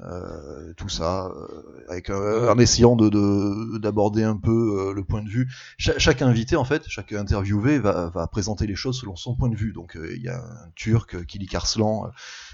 euh, 0.00 0.72
tout 0.76 0.88
ça, 0.88 1.26
euh, 1.26 1.84
avec 1.88 2.10
euh, 2.10 2.50
en 2.52 2.58
essayant 2.58 2.96
de 2.96 3.08
de- 3.08 3.78
d'aborder 3.78 4.24
un 4.24 4.36
peu 4.36 4.88
euh, 4.90 4.92
le 4.94 5.04
point 5.04 5.22
de 5.22 5.28
vue. 5.28 5.48
Cha- 5.78 5.98
chaque 5.98 6.22
invité 6.22 6.56
en 6.56 6.64
fait, 6.64 6.82
chaque 6.88 7.12
interviewé 7.12 7.78
va, 7.78 8.08
va 8.10 8.26
présenter 8.26 8.66
les 8.66 8.74
choses 8.76 8.98
selon 9.00 9.16
son 9.16 9.34
point 9.36 9.48
de 9.48 9.56
vue. 9.56 9.72
Donc 9.72 9.96
euh, 9.96 10.12
il 10.14 10.22
y 10.22 10.28
a 10.28 10.38
un 10.38 10.70
Turc, 10.74 11.24
Kili 11.26 11.46
Karslan, 11.46 12.06
euh, 12.06 12.08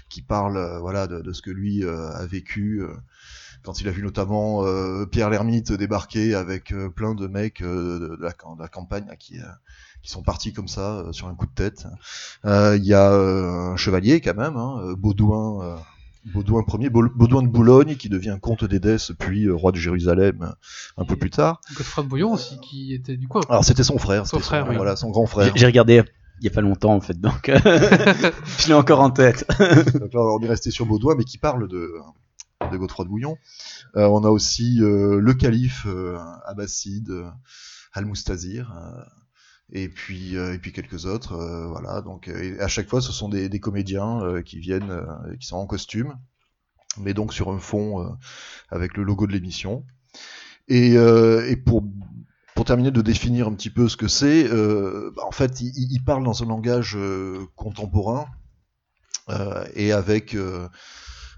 qui 0.09 0.21
parle 0.21 0.79
voilà 0.79 1.07
de, 1.07 1.21
de 1.21 1.33
ce 1.33 1.41
que 1.41 1.51
lui 1.51 1.83
euh, 1.83 2.09
a 2.11 2.25
vécu. 2.25 2.81
euh, 2.81 2.93
quand 3.63 3.81
il 3.81 3.87
a 3.87 3.91
vu 3.91 4.03
notamment 4.03 4.65
euh, 4.65 5.05
Pierre 5.05 5.29
l'ermite 5.29 5.71
débarquer 5.73 6.35
avec 6.35 6.73
plein 6.95 7.15
de 7.15 7.27
mecs 7.27 7.61
euh, 7.61 7.99
de, 7.99 8.15
de 8.15 8.21
la, 8.23 8.31
de 8.31 8.61
la 8.61 8.67
campagne 8.67 9.07
qui, 9.19 9.39
euh, 9.39 9.43
qui 10.05 10.11
sont 10.11 10.21
partis 10.21 10.53
comme 10.53 10.67
ça 10.67 10.99
euh, 10.99 11.11
sur 11.11 11.27
un 11.27 11.33
coup 11.35 11.47
de 11.47 11.51
tête. 11.55 11.87
Euh, 12.45 12.77
Il 12.77 12.85
y 12.85 12.93
a 12.93 13.11
euh, 13.11 13.71
un 13.73 13.75
chevalier 13.75 14.21
quand 14.21 14.35
même, 14.35 14.55
hein, 14.55 14.93
Baudouin, 14.97 15.63
euh, 15.65 15.75
Baudouin 16.33 16.63
Ier, 16.79 16.89
Baud- 16.91 17.11
Baudouin 17.15 17.41
de 17.41 17.47
Boulogne, 17.47 17.95
qui 17.95 18.07
devient 18.09 18.37
comte 18.39 18.63
d'Édesse 18.65 19.11
puis 19.17 19.45
euh, 19.45 19.55
roi 19.55 19.71
de 19.71 19.77
Jérusalem 19.77 20.53
un 20.97 21.05
peu 21.05 21.15
plus 21.15 21.31
tard. 21.31 21.59
Godefroy 21.75 22.03
de 22.03 22.09
Bouillon 22.09 22.33
aussi, 22.33 22.59
qui 22.59 22.93
était 22.93 23.17
du 23.17 23.27
coin. 23.27 23.41
Alors 23.49 23.63
c'était 23.65 23.83
son 23.83 23.97
frère, 23.97 24.27
Son 24.27 24.37
c'était 24.37 24.45
frère, 24.47 24.69
oui. 24.69 24.75
voilà, 24.75 24.95
son 24.95 25.09
grand 25.09 25.25
frère. 25.25 25.51
J'ai 25.55 25.65
regardé 25.65 26.03
il 26.41 26.45
y 26.45 26.47
a 26.47 26.51
pas 26.51 26.61
longtemps 26.61 26.93
en 26.93 26.99
fait, 27.01 27.19
donc 27.19 27.49
je 28.59 28.67
l'ai 28.67 28.73
encore 28.73 28.99
en 28.99 29.09
tête. 29.09 29.45
Donc 29.99 30.13
là, 30.13 30.19
on 30.21 30.39
est 30.41 30.47
resté 30.49 30.69
sur 30.69 30.85
Baudouin, 30.85 31.15
mais 31.17 31.23
qui 31.23 31.37
parle 31.37 31.67
de, 31.69 31.93
de 32.71 32.77
Godefroy 32.77 33.05
de 33.05 33.09
Bouillon. 33.09 33.37
Euh, 33.95 34.05
on 34.07 34.23
a 34.23 34.29
aussi 34.29 34.81
euh, 34.81 35.19
le 35.21 35.33
calife 35.33 35.85
euh, 35.87 36.17
abbasside, 36.45 37.09
euh, 37.09 37.29
Al-Mustazir, 37.93 38.73
euh, 38.77 39.01
et 39.71 39.89
puis 39.89 40.37
euh, 40.37 40.53
et 40.53 40.59
puis 40.59 40.71
quelques 40.71 41.05
autres. 41.05 41.33
euh, 41.33 41.67
voilà. 41.67 42.01
Donc 42.01 42.27
euh, 42.27 42.57
à 42.59 42.67
chaque 42.67 42.89
fois, 42.89 43.01
ce 43.01 43.11
sont 43.11 43.29
des, 43.29 43.49
des 43.49 43.59
comédiens 43.59 44.41
qui 44.43 44.59
viennent, 44.59 45.05
qui 45.39 45.47
sont 45.47 45.57
en 45.57 45.67
costume, 45.67 46.15
mais 46.99 47.13
donc 47.13 47.33
sur 47.33 47.49
un 47.51 47.59
fond 47.59 48.17
avec 48.69 48.97
le 48.97 49.03
logo 49.03 49.27
de 49.27 49.33
l'émission. 49.33 49.85
Et, 50.67 50.93
et 50.93 51.55
pour 51.57 51.83
pour 52.55 52.63
terminer 52.65 52.91
de 52.91 53.01
définir 53.01 53.47
un 53.47 53.53
petit 53.53 53.69
peu 53.69 53.89
ce 53.89 53.97
que 53.97 54.07
c'est, 54.07 54.49
euh, 54.49 55.11
bah, 55.15 55.23
en 55.27 55.31
fait, 55.31 55.59
il, 55.59 55.73
il 55.91 56.03
parle 56.03 56.23
dans 56.23 56.41
un 56.41 56.47
langage 56.47 56.95
euh, 56.95 57.45
contemporain 57.57 58.27
euh, 59.29 59.65
et 59.75 59.91
avec 59.91 60.37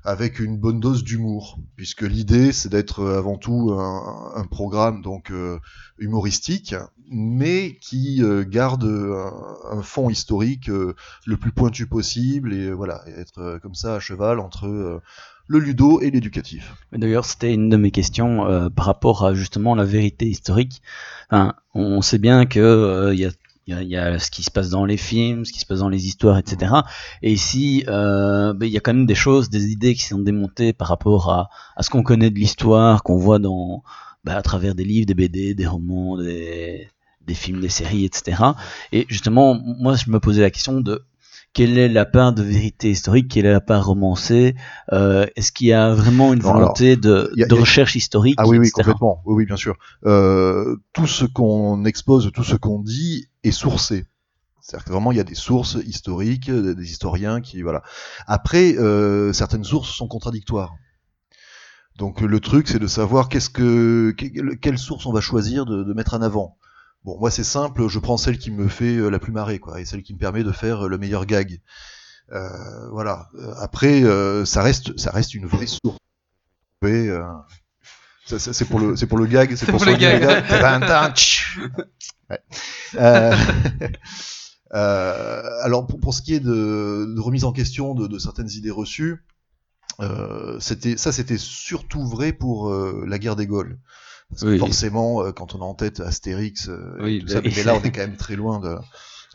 avec 0.07 0.39
une 0.39 0.55
bonne 0.55 0.79
dose 0.79 1.03
d'humour, 1.03 1.59
puisque 1.75 2.03
l'idée 2.03 2.53
c'est 2.53 2.69
d'être 2.69 3.01
euh, 3.01 3.17
avant 3.17 3.37
tout 3.37 3.73
un, 3.73 4.45
programme 4.49 5.01
donc 5.01 5.31
euh, 5.31 5.59
humoristique, 5.99 6.73
mais 7.11 7.77
qui 7.81 8.23
euh, 8.23 8.45
garde 8.47 8.85
un, 8.85 9.81
fond 9.81 10.09
historique 10.09 10.69
euh, 10.69 10.95
le 11.25 11.35
plus 11.35 11.51
pointu 11.51 11.87
possible 11.87 12.53
et 12.53 12.67
euh, 12.67 12.71
voilà 12.71 13.01
être 13.17 13.39
euh, 13.39 13.59
comme 13.59 13.75
ça 13.75 13.95
à 13.95 13.99
cheval 13.99 14.39
entre 14.39 14.67
euh, 14.67 15.01
le 15.47 15.59
ludo 15.59 15.99
et 15.99 16.09
l'éducatif. 16.09 16.73
D'ailleurs, 16.93 17.25
c'était 17.25 17.53
une 17.53 17.67
de 17.67 17.75
mes 17.75 17.91
questions 17.91 18.47
euh, 18.47 18.69
par 18.69 18.85
rapport 18.85 19.25
à 19.25 19.33
justement 19.33 19.75
la 19.75 19.83
vérité 19.83 20.25
historique. 20.25 20.81
On 21.73 22.01
sait 22.01 22.17
bien 22.17 22.45
que 22.45 22.59
euh, 22.59 23.13
il 23.13 23.19
y 23.19 23.25
a 23.25 23.31
il 23.67 23.83
y, 23.83 23.97
a, 23.97 24.17
ce 24.17 24.31
qui 24.31 24.43
se 24.43 24.51
passe 24.51 24.69
dans 24.69 24.85
les 24.85 24.95
films, 24.97 25.43
ce 25.43 25.51
qui 25.51 25.59
se 25.59 25.65
passe 25.65 25.79
dans 25.79 25.89
les 25.89 26.07
histoires, 26.07 26.37
etc. 26.37 26.73
Et 27.21 27.33
ici, 27.33 27.83
euh, 27.87 28.53
ben, 28.53 28.65
il 28.65 28.71
y 28.71 28.77
a 28.77 28.79
quand 28.79 28.93
même 28.93 29.05
des 29.05 29.15
choses, 29.15 29.49
des 29.49 29.71
idées 29.71 29.93
qui 29.93 30.03
sont 30.03 30.19
démontées 30.19 30.71
par 30.71 30.87
rapport 30.87 31.29
à, 31.29 31.49
à 31.75 31.83
ce 31.83 31.89
qu'on 31.89 32.03
connaît 32.03 32.29
de 32.29 32.39
l'histoire, 32.39 33.03
qu'on 33.03 33.17
voit 33.17 33.39
dans, 33.39 33.83
ben, 34.23 34.35
à 34.35 34.41
travers 34.41 34.73
des 34.73 34.85
livres, 34.85 35.05
des 35.05 35.15
BD, 35.15 35.53
des 35.53 35.67
romans, 35.67 36.17
des, 36.17 36.87
des 37.25 37.33
films, 37.33 37.59
des 37.59 37.69
séries, 37.69 38.05
etc. 38.05 38.41
Et 38.93 39.05
justement, 39.09 39.55
moi, 39.55 39.95
je 39.95 40.09
me 40.09 40.19
posais 40.19 40.41
la 40.41 40.49
question 40.49 40.79
de 40.79 41.03
quelle 41.53 41.77
est 41.79 41.89
la 41.89 42.05
part 42.05 42.33
de 42.33 42.43
vérité 42.43 42.91
historique, 42.91 43.29
quelle 43.31 43.45
est 43.47 43.51
la 43.51 43.61
part 43.61 43.85
romancée, 43.87 44.55
euh, 44.93 45.25
est-ce 45.35 45.51
qu'il 45.51 45.67
y 45.67 45.73
a 45.73 45.93
vraiment 45.93 46.33
une 46.33 46.41
Non, 46.43 46.53
volonté 46.53 46.95
de, 46.97 47.31
il 47.35 47.39
y 47.39 47.43
a- 47.43 47.47
de 47.47 47.53
il 47.53 47.55
y 47.55 47.57
a- 47.57 47.61
recherche 47.61 47.95
historique, 47.95 48.35
Ah 48.37 48.43
oui, 48.47 48.57
oui, 48.59 48.67
etc. 48.67 48.83
complètement. 48.83 49.21
Oui, 49.25 49.35
oui, 49.37 49.45
bien 49.45 49.55
sûr. 49.55 49.75
Euh, 50.05 50.75
tout 50.93 51.07
ce 51.07 51.25
qu'on 51.25 51.83
expose, 51.85 52.31
tout 52.33 52.43
ce 52.43 52.55
qu'on 52.55 52.79
dit 52.79 53.27
est 53.43 53.51
sourcé. 53.51 54.05
C'est-à-dire 54.61 54.85
que 54.85 54.91
vraiment, 54.91 55.11
il 55.13 55.17
y 55.17 55.21
a 55.21 55.23
des 55.23 55.33
sources 55.35 55.77
historiques, 55.85 56.51
des 56.51 56.91
historiens 56.91 57.39
qui, 57.41 57.61
voilà. 57.61 57.81
Après, 58.27 58.75
euh, 58.77 59.31
certaines 59.33 59.63
sources 59.63 59.89
sont 59.89 60.07
contradictoires. 60.07 60.75
Donc 61.97 62.21
le 62.21 62.39
truc, 62.39 62.67
c'est 62.67 62.77
de 62.79 62.85
savoir 62.87 63.27
qu'est-ce 63.29 63.49
que, 63.49 64.11
que- 64.15 64.53
quelle 64.55 64.77
source 64.77 65.05
on 65.05 65.11
va 65.13 65.21
choisir 65.21 65.65
de, 65.65 65.83
de 65.83 65.93
mettre 65.93 66.13
en 66.13 66.21
avant. 66.21 66.57
Bon, 67.03 67.17
moi 67.19 67.31
c'est 67.31 67.43
simple, 67.43 67.87
je 67.87 67.99
prends 67.99 68.17
celle 68.17 68.37
qui 68.37 68.51
me 68.51 68.67
fait 68.67 68.95
euh, 68.97 69.09
la 69.09 69.19
plus 69.19 69.31
marrer, 69.31 69.59
quoi, 69.59 69.79
et 69.79 69.85
celle 69.85 70.03
qui 70.03 70.13
me 70.13 70.19
permet 70.19 70.43
de 70.43 70.51
faire 70.51 70.85
euh, 70.85 70.89
le 70.89 70.97
meilleur 70.97 71.25
gag. 71.25 71.61
Euh, 72.33 72.89
voilà. 72.91 73.29
Euh, 73.35 73.53
Après, 73.59 74.03
euh, 74.03 74.43
ça 74.45 74.61
reste, 74.61 74.97
ça 74.99 75.11
reste 75.11 75.33
une 75.33 75.45
vraie 75.45 75.67
source. 75.67 75.97
Euh, 76.83 77.23
c'est 78.25 78.65
pour 78.67 78.79
le, 78.79 78.95
c'est 78.97 79.07
pour 79.07 79.17
le 79.17 79.25
gag, 79.25 79.55
c'est 79.55 79.65
pour, 79.71 79.77
pour 79.77 79.85
le 79.85 79.95
gag. 79.95 80.21
Ouais. 82.29 82.39
Alors 84.71 85.87
pour, 85.87 85.99
pour 85.99 86.13
ce 86.13 86.21
qui 86.21 86.33
est 86.33 86.39
de, 86.41 87.13
de 87.15 87.21
remise 87.21 87.45
en 87.45 87.53
question 87.53 87.95
de, 87.95 88.07
de 88.07 88.19
certaines 88.19 88.49
idées 88.49 88.71
reçues, 88.71 89.23
c'était 90.59 90.97
ça 90.97 91.11
c'était 91.11 91.37
surtout 91.37 92.05
vrai 92.05 92.33
pour 92.33 92.69
la 92.71 93.17
guerre 93.17 93.35
des 93.37 93.47
Gaules. 93.47 93.79
Parce 94.29 94.43
que 94.43 94.51
Oui. 94.51 94.57
forcément, 94.59 95.23
euh, 95.23 95.31
quand 95.31 95.55
on 95.55 95.61
a 95.61 95.65
en 95.65 95.73
tête 95.73 95.99
Astérix, 96.01 96.69
euh, 96.69 96.97
et 96.99 97.03
Oui, 97.03 97.19
tout 97.19 97.27
bah 97.27 97.33
ça, 97.33 97.41
mais 97.41 97.63
là 97.63 97.75
on 97.75 97.83
est 97.83 97.91
quand 97.91 98.01
même 98.01 98.17
très 98.17 98.35
loin 98.35 98.59
de, 98.59 98.75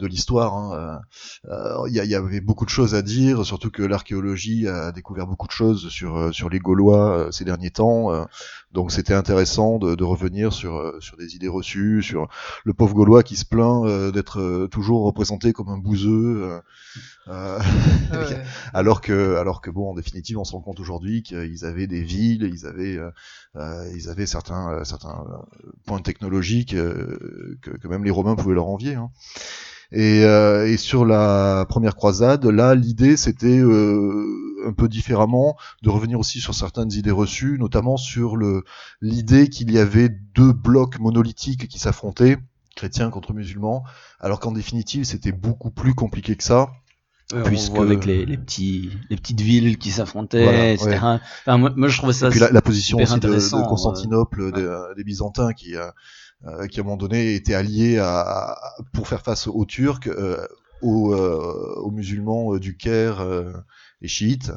de 0.00 0.06
l'histoire. 0.06 0.54
hein, 0.54 1.00
euh, 1.48 1.86
Il 1.88 1.94
y, 1.94 1.98
il 1.98 2.10
y 2.10 2.14
avait 2.14 2.40
beaucoup 2.40 2.64
de 2.64 2.70
choses 2.70 2.94
à 2.94 3.02
dire, 3.02 3.44
surtout 3.44 3.70
que 3.70 3.82
l'archéologie 3.82 4.68
a 4.68 4.92
découvert 4.92 5.26
beaucoup 5.26 5.46
de 5.46 5.52
choses 5.52 5.88
sur 5.88 6.34
sur 6.34 6.48
les 6.50 6.58
Gaulois 6.58 7.18
euh, 7.28 7.30
ces 7.30 7.44
derniers 7.44 7.70
temps. 7.70 8.12
euh, 8.12 8.24
donc 8.72 8.92
c'était 8.92 9.14
intéressant 9.14 9.78
de, 9.78 9.94
de 9.94 10.04
revenir 10.04 10.52
sur 10.52 10.76
euh, 10.76 10.98
sur 11.00 11.16
des 11.16 11.34
idées 11.36 11.48
reçues, 11.48 12.02
sur 12.02 12.28
le 12.64 12.72
pauvre 12.74 12.94
Gaulois 12.94 13.22
qui 13.22 13.36
se 13.36 13.44
plaint 13.44 13.84
euh, 13.86 14.10
d'être 14.12 14.40
euh, 14.40 14.68
toujours 14.68 15.04
représenté 15.04 15.52
comme 15.52 15.68
un 15.68 15.78
bouseux. 15.78 16.60
euh, 17.28 17.58
Ah 18.10 18.24
ouais. 18.24 18.46
alors 18.74 19.00
que, 19.00 19.36
alors 19.36 19.60
que 19.60 19.70
bon, 19.70 19.90
en 19.90 19.94
définitive, 19.94 20.38
on 20.38 20.44
se 20.44 20.52
rend 20.52 20.60
compte 20.60 20.80
aujourd'hui 20.80 21.22
qu'ils 21.22 21.64
avaient 21.64 21.86
des 21.86 22.02
villes, 22.02 22.50
ils 22.52 22.66
avaient, 22.66 22.98
euh, 23.56 23.90
ils 23.94 24.08
avaient 24.08 24.26
certains, 24.26 24.84
certains 24.84 25.24
points 25.86 26.00
technologiques 26.00 26.74
que, 26.74 27.56
que 27.60 27.88
même 27.88 28.04
les 28.04 28.10
Romains 28.10 28.34
pouvaient 28.36 28.54
leur 28.54 28.66
envier. 28.68 28.94
hein. 28.94 29.10
Et, 29.94 30.24
euh, 30.24 30.66
et 30.66 30.78
sur 30.78 31.04
la 31.04 31.66
première 31.68 31.96
croisade, 31.96 32.46
là, 32.46 32.74
l'idée 32.74 33.18
c'était 33.18 33.58
euh, 33.58 34.26
un 34.66 34.72
peu 34.72 34.88
différemment 34.88 35.56
de 35.82 35.90
revenir 35.90 36.18
aussi 36.18 36.40
sur 36.40 36.54
certaines 36.54 36.92
idées 36.92 37.10
reçues, 37.10 37.58
notamment 37.58 37.98
sur 37.98 38.36
le 38.38 38.61
l'idée 39.00 39.48
qu'il 39.48 39.70
y 39.72 39.78
avait 39.78 40.08
deux 40.34 40.52
blocs 40.52 40.98
monolithiques 40.98 41.68
qui 41.68 41.78
s'affrontaient, 41.78 42.38
chrétiens 42.76 43.10
contre 43.10 43.32
musulmans, 43.32 43.84
alors 44.20 44.40
qu'en 44.40 44.52
définitive 44.52 45.04
c'était 45.04 45.32
beaucoup 45.32 45.70
plus 45.70 45.94
compliqué 45.94 46.36
que 46.36 46.44
ça. 46.44 46.70
Ouais, 47.32 47.42
Puisque- 47.44 47.70
on 47.70 47.76
voit 47.76 47.84
avec 47.84 48.04
les, 48.04 48.26
les 48.26 48.36
petits 48.36 48.90
les 49.08 49.16
petites 49.16 49.40
villes 49.40 49.78
qui 49.78 49.90
s'affrontaient, 49.90 50.42
Voilà, 50.44 50.72
etc. 50.72 50.90
ouais. 50.90 51.18
Enfin, 51.46 51.56
moi, 51.56 51.72
moi, 51.76 51.88
je 51.88 51.96
trouvais 51.96 52.12
ça 52.12 52.26
Et 52.26 52.30
puis 52.30 52.40
la, 52.40 52.50
la 52.50 52.60
position 52.60 52.98
aussi 52.98 53.20
de, 53.20 53.68
Constantinople, 53.68 54.52
des, 54.52 54.82
des 54.96 55.04
Byzantins, 55.04 55.52
qui, 55.54 55.76
euh, 55.76 55.86
euh, 56.46 56.66
qui 56.66 56.80
à 56.80 56.82
un 56.82 56.84
moment 56.84 56.96
donné 56.96 57.34
étaient 57.34 57.54
alliés 57.54 57.98
à, 57.98 58.56
pour 58.92 59.08
faire 59.08 59.22
face 59.22 59.46
aux 59.46 59.64
Turcs, 59.64 60.08
euh, 60.08 60.46
aux, 60.82 61.14
euh, 61.14 61.74
aux 61.82 61.90
musulmans 61.90 62.54
euh, 62.54 62.60
du 62.60 62.76
Caire 62.76 63.20
euh, 63.20 63.52
et 64.02 64.08
chiites. 64.08 64.52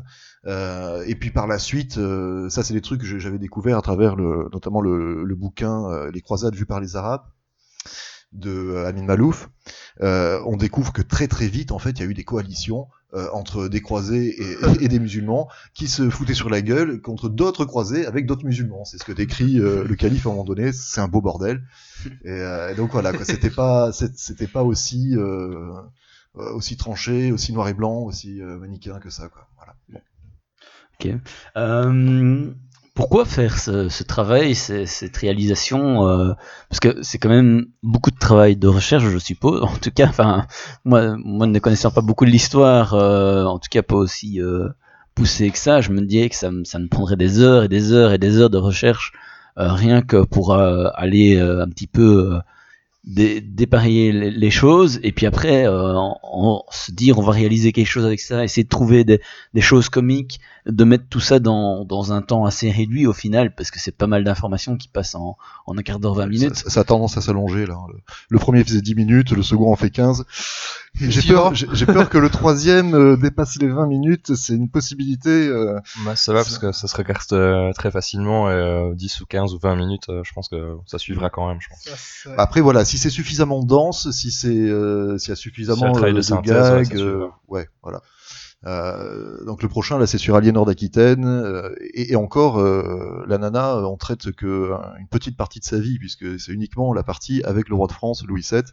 Euh, 0.48 1.04
et 1.08 1.16
puis 1.16 1.32
par 1.32 1.48
la 1.48 1.58
suite, 1.58 1.98
euh, 1.98 2.50
ça 2.50 2.64
c'est 2.64 2.74
des 2.74 2.82
trucs 2.82 3.02
que 3.02 3.20
j'avais 3.20 3.40
découvert 3.40 3.78
à 3.78 3.82
travers 3.82 4.16
le, 4.16 4.48
notamment 4.54 4.80
le, 4.82 5.24
le 5.24 5.36
bouquin 5.36 5.90
euh, 5.90 6.12
Les 6.12 6.22
croisades 6.22 6.56
vues 6.56 6.68
par 6.68 6.80
les 6.80 6.96
Arabes 6.96 7.24
de 8.32 8.52
euh, 8.52 8.88
Amin 8.88 9.04
Malouf. 9.04 9.50
Euh, 10.02 10.40
on 10.46 10.58
découvre 10.58 10.94
que 10.94 11.02
très 11.02 11.28
très 11.28 11.48
vite, 11.48 11.72
en 11.72 11.80
fait, 11.80 11.92
il 11.92 12.00
y 12.00 12.04
a 12.04 12.06
eu 12.06 12.14
des 12.14 12.24
coalitions 12.26 12.88
euh, 13.14 13.28
entre 13.32 13.70
des 13.70 13.82
croisés 13.82 14.36
et, 14.40 14.84
et 14.84 14.88
des 14.88 15.00
musulmans 15.00 15.48
qui 15.74 15.88
se 15.88 16.10
foutaient 16.10 16.34
sur 16.34 16.50
la 16.50 16.62
gueule 16.62 17.02
contre 17.02 17.30
d'autres 17.30 17.66
croisés 17.66 18.06
avec 18.06 18.26
d'autres 18.26 18.46
musulmans. 18.46 18.84
C'est 18.84 18.98
ce 18.98 19.06
que 19.06 19.14
décrit 19.14 19.54
le 19.54 19.96
calife 19.96 20.26
à 20.26 20.30
un 20.30 20.34
moment 20.34 20.44
donné. 20.44 20.74
C'est 20.74 21.00
un 21.00 21.08
beau 21.08 21.22
bordel. 21.22 21.64
Et, 22.26 22.40
et 22.72 22.76
donc 22.76 22.92
voilà. 22.92 23.14
C'était 23.24 23.50
pas, 23.50 23.94
c'était 23.94 24.48
pas 24.48 24.64
aussi 24.64 25.16
aussi 26.34 26.76
tranché, 26.76 27.32
aussi 27.32 27.54
noir 27.54 27.70
et 27.70 27.74
blanc, 27.74 28.00
aussi 28.00 28.42
manichéen 28.42 29.00
que 29.00 29.10
ça, 29.10 29.30
quoi. 29.30 29.48
Voilà. 29.56 30.02
Euh, 31.58 32.52
pourquoi 32.94 33.26
faire 33.26 33.58
ce, 33.60 34.04
travail, 34.04 34.56
ce- 34.56 34.86
cette 34.86 35.18
réalisation 35.18 36.08
euh, 36.08 36.34
Parce 36.70 36.80
que 36.80 37.02
c'est 37.04 37.18
quand 37.18 37.30
même 37.30 37.66
beaucoup 37.84 38.12
de 38.12 38.18
travail 38.18 38.56
de 38.56 38.68
recherche, 38.68 39.04
je 39.04 39.18
suppose. 39.18 39.62
En 39.64 39.76
tout 39.78 39.92
cas, 39.92 40.08
enfin, 40.08 40.46
moi, 40.86 41.16
moi 41.24 41.48
ne 41.48 41.60
connaissant 41.60 41.92
pas 41.92 42.02
beaucoup 42.02 42.26
de 42.26 42.32
l'histoire, 42.32 42.94
euh, 42.94 43.44
en 43.46 43.60
tout 43.60 43.70
cas 43.70 43.84
pas 43.84 43.96
aussi 43.96 44.40
poussé 45.16 45.50
que 45.52 45.58
ça, 45.58 45.82
je 45.82 45.92
me 45.92 46.02
disais 46.02 46.30
que 46.30 46.36
ça, 46.36 46.52
ça 46.64 46.80
me 46.80 46.88
prendrait 46.88 47.16
des 47.18 47.40
heures 47.42 47.64
et 47.64 47.68
des 47.70 47.92
heures 47.94 48.12
et 48.14 48.18
des 48.18 48.38
heures 48.38 48.50
de 48.50 48.58
recherche, 48.58 49.14
rien 49.58 50.02
que 50.02 50.24
pour 50.26 50.54
aller 50.54 51.40
un 51.40 51.68
petit 51.70 51.88
peu 51.88 52.40
dé- 53.06 53.42
les, 54.12 54.52
choses, 54.52 55.00
et 55.04 55.12
puis 55.12 55.26
après, 55.26 55.68
euh, 55.68 55.96
en 55.96 56.64
se 56.72 56.92
dire 56.92 57.18
on 57.20 57.22
va 57.22 57.32
réaliser 57.32 57.72
quelque 57.72 57.88
chose 57.88 58.06
avec 58.06 58.20
ça, 58.20 58.44
essayer 58.44 58.64
de 58.64 58.70
trouver 58.70 59.04
des, 59.04 59.22
des 59.54 59.62
choses 59.62 59.90
comiques, 59.90 60.40
de 60.66 60.84
mettre 60.84 61.06
tout 61.10 61.20
ça 61.20 61.40
dans, 61.40 61.86
dans 61.86 62.12
un 62.14 62.22
temps 62.22 62.46
assez 62.46 62.72
réduit 62.72 63.06
au 63.06 63.14
final, 63.14 63.54
parce 63.54 63.72
que 63.72 63.80
c'est 63.80 63.96
pas 63.96 64.08
mal 64.08 64.24
d'informations 64.24 64.78
qui 64.78 64.88
passent 64.88 65.16
en, 65.16 65.38
en 65.66 65.78
un 65.78 65.82
quart 65.82 66.00
d'heure, 66.00 66.16
20 66.16 66.28
minutes. 66.28 66.56
Ça, 66.56 66.70
ça 66.70 66.80
a 66.82 66.84
tendance 66.84 67.18
à 67.18 67.22
s'allonger 67.22 67.66
là. 67.66 67.78
Le, 67.90 68.00
le 68.30 68.40
premier 68.40 68.64
faisait 68.64 68.82
10 68.82 68.96
minutes, 68.96 69.32
le 69.32 69.44
second 69.44 69.72
en 69.72 69.76
fait 69.76 69.90
15. 69.92 70.26
J'ai 71.00 71.22
peur, 71.34 71.54
j'ai 71.56 71.68
j'ai 71.74 71.86
peur 71.86 72.10
que 72.10 72.18
le 72.18 72.30
troisième 72.30 72.94
euh, 72.94 73.18
dépasse 73.18 73.58
les 73.58 73.68
20 73.68 73.86
minutes. 73.88 74.36
C'est 74.36 74.54
une 74.56 74.70
possibilité. 74.70 75.30
euh, 75.30 75.80
Bah, 76.06 76.16
ça 76.16 76.32
va 76.34 76.40
parce 76.44 76.58
que 76.58 76.72
ça 76.72 76.88
se 76.88 76.96
regarde 76.96 77.22
euh, 77.34 77.72
très 77.74 77.92
facilement 77.92 78.50
et 78.50 78.54
euh, 78.54 78.94
10 78.96 79.22
ou 79.22 79.26
15 79.26 79.54
ou 79.54 79.60
20 79.60 79.76
minutes, 79.76 80.10
euh, 80.10 80.22
je 80.24 80.32
pense 80.34 80.48
que 80.50 80.78
ça 80.86 80.98
suivra 80.98 81.30
quand 81.30 81.48
même, 81.48 81.60
je 81.62 81.68
pense. 81.70 81.84
Ça, 81.84 81.92
c'est- 81.98 82.30
Après 82.38 82.62
voilà, 82.62 82.86
si 82.86 82.98
c'est 82.98 83.10
suffisamment 83.10 83.62
dense, 83.64 84.10
si 84.12 84.32
c'est 84.32 84.48
euh, 84.50 85.18
s'il 85.18 85.30
y 85.30 85.34
a 85.34 85.36
suffisamment 85.36 85.94
S'il 85.94 86.04
y 86.04 86.06
a 86.06 86.08
euh, 86.08 86.12
de 86.12 86.16
de, 86.18 86.22
synthèse, 86.22 86.72
ouais, 86.72 86.84
gags, 86.84 86.98
euh, 86.98 87.28
ouais, 87.50 87.68
voilà. 87.84 88.02
Euh, 88.66 89.44
donc 89.46 89.62
le 89.62 89.70
prochain 89.70 90.00
là, 90.00 90.08
c'est 90.08 90.18
sur 90.18 90.36
Aliénor 90.36 90.66
d'Aquitaine 90.66 91.26
euh, 91.26 91.76
et, 91.94 92.14
et 92.14 92.16
encore 92.16 92.60
euh, 92.60 93.24
la 93.28 93.38
nana, 93.38 93.76
euh, 93.76 93.84
on 93.84 93.98
traite 93.98 94.32
que 94.32 94.72
une 95.00 95.08
petite 95.08 95.38
partie 95.38 95.60
de 95.60 95.66
sa 95.66 95.78
vie 95.78 96.00
puisque 96.00 96.40
c'est 96.40 96.52
uniquement 96.52 96.92
la 96.94 97.04
partie 97.04 97.44
avec 97.44 97.70
le 97.70 97.76
roi 97.76 97.86
de 97.88 97.92
France 97.92 98.24
Louis 98.26 98.46
VII 98.50 98.64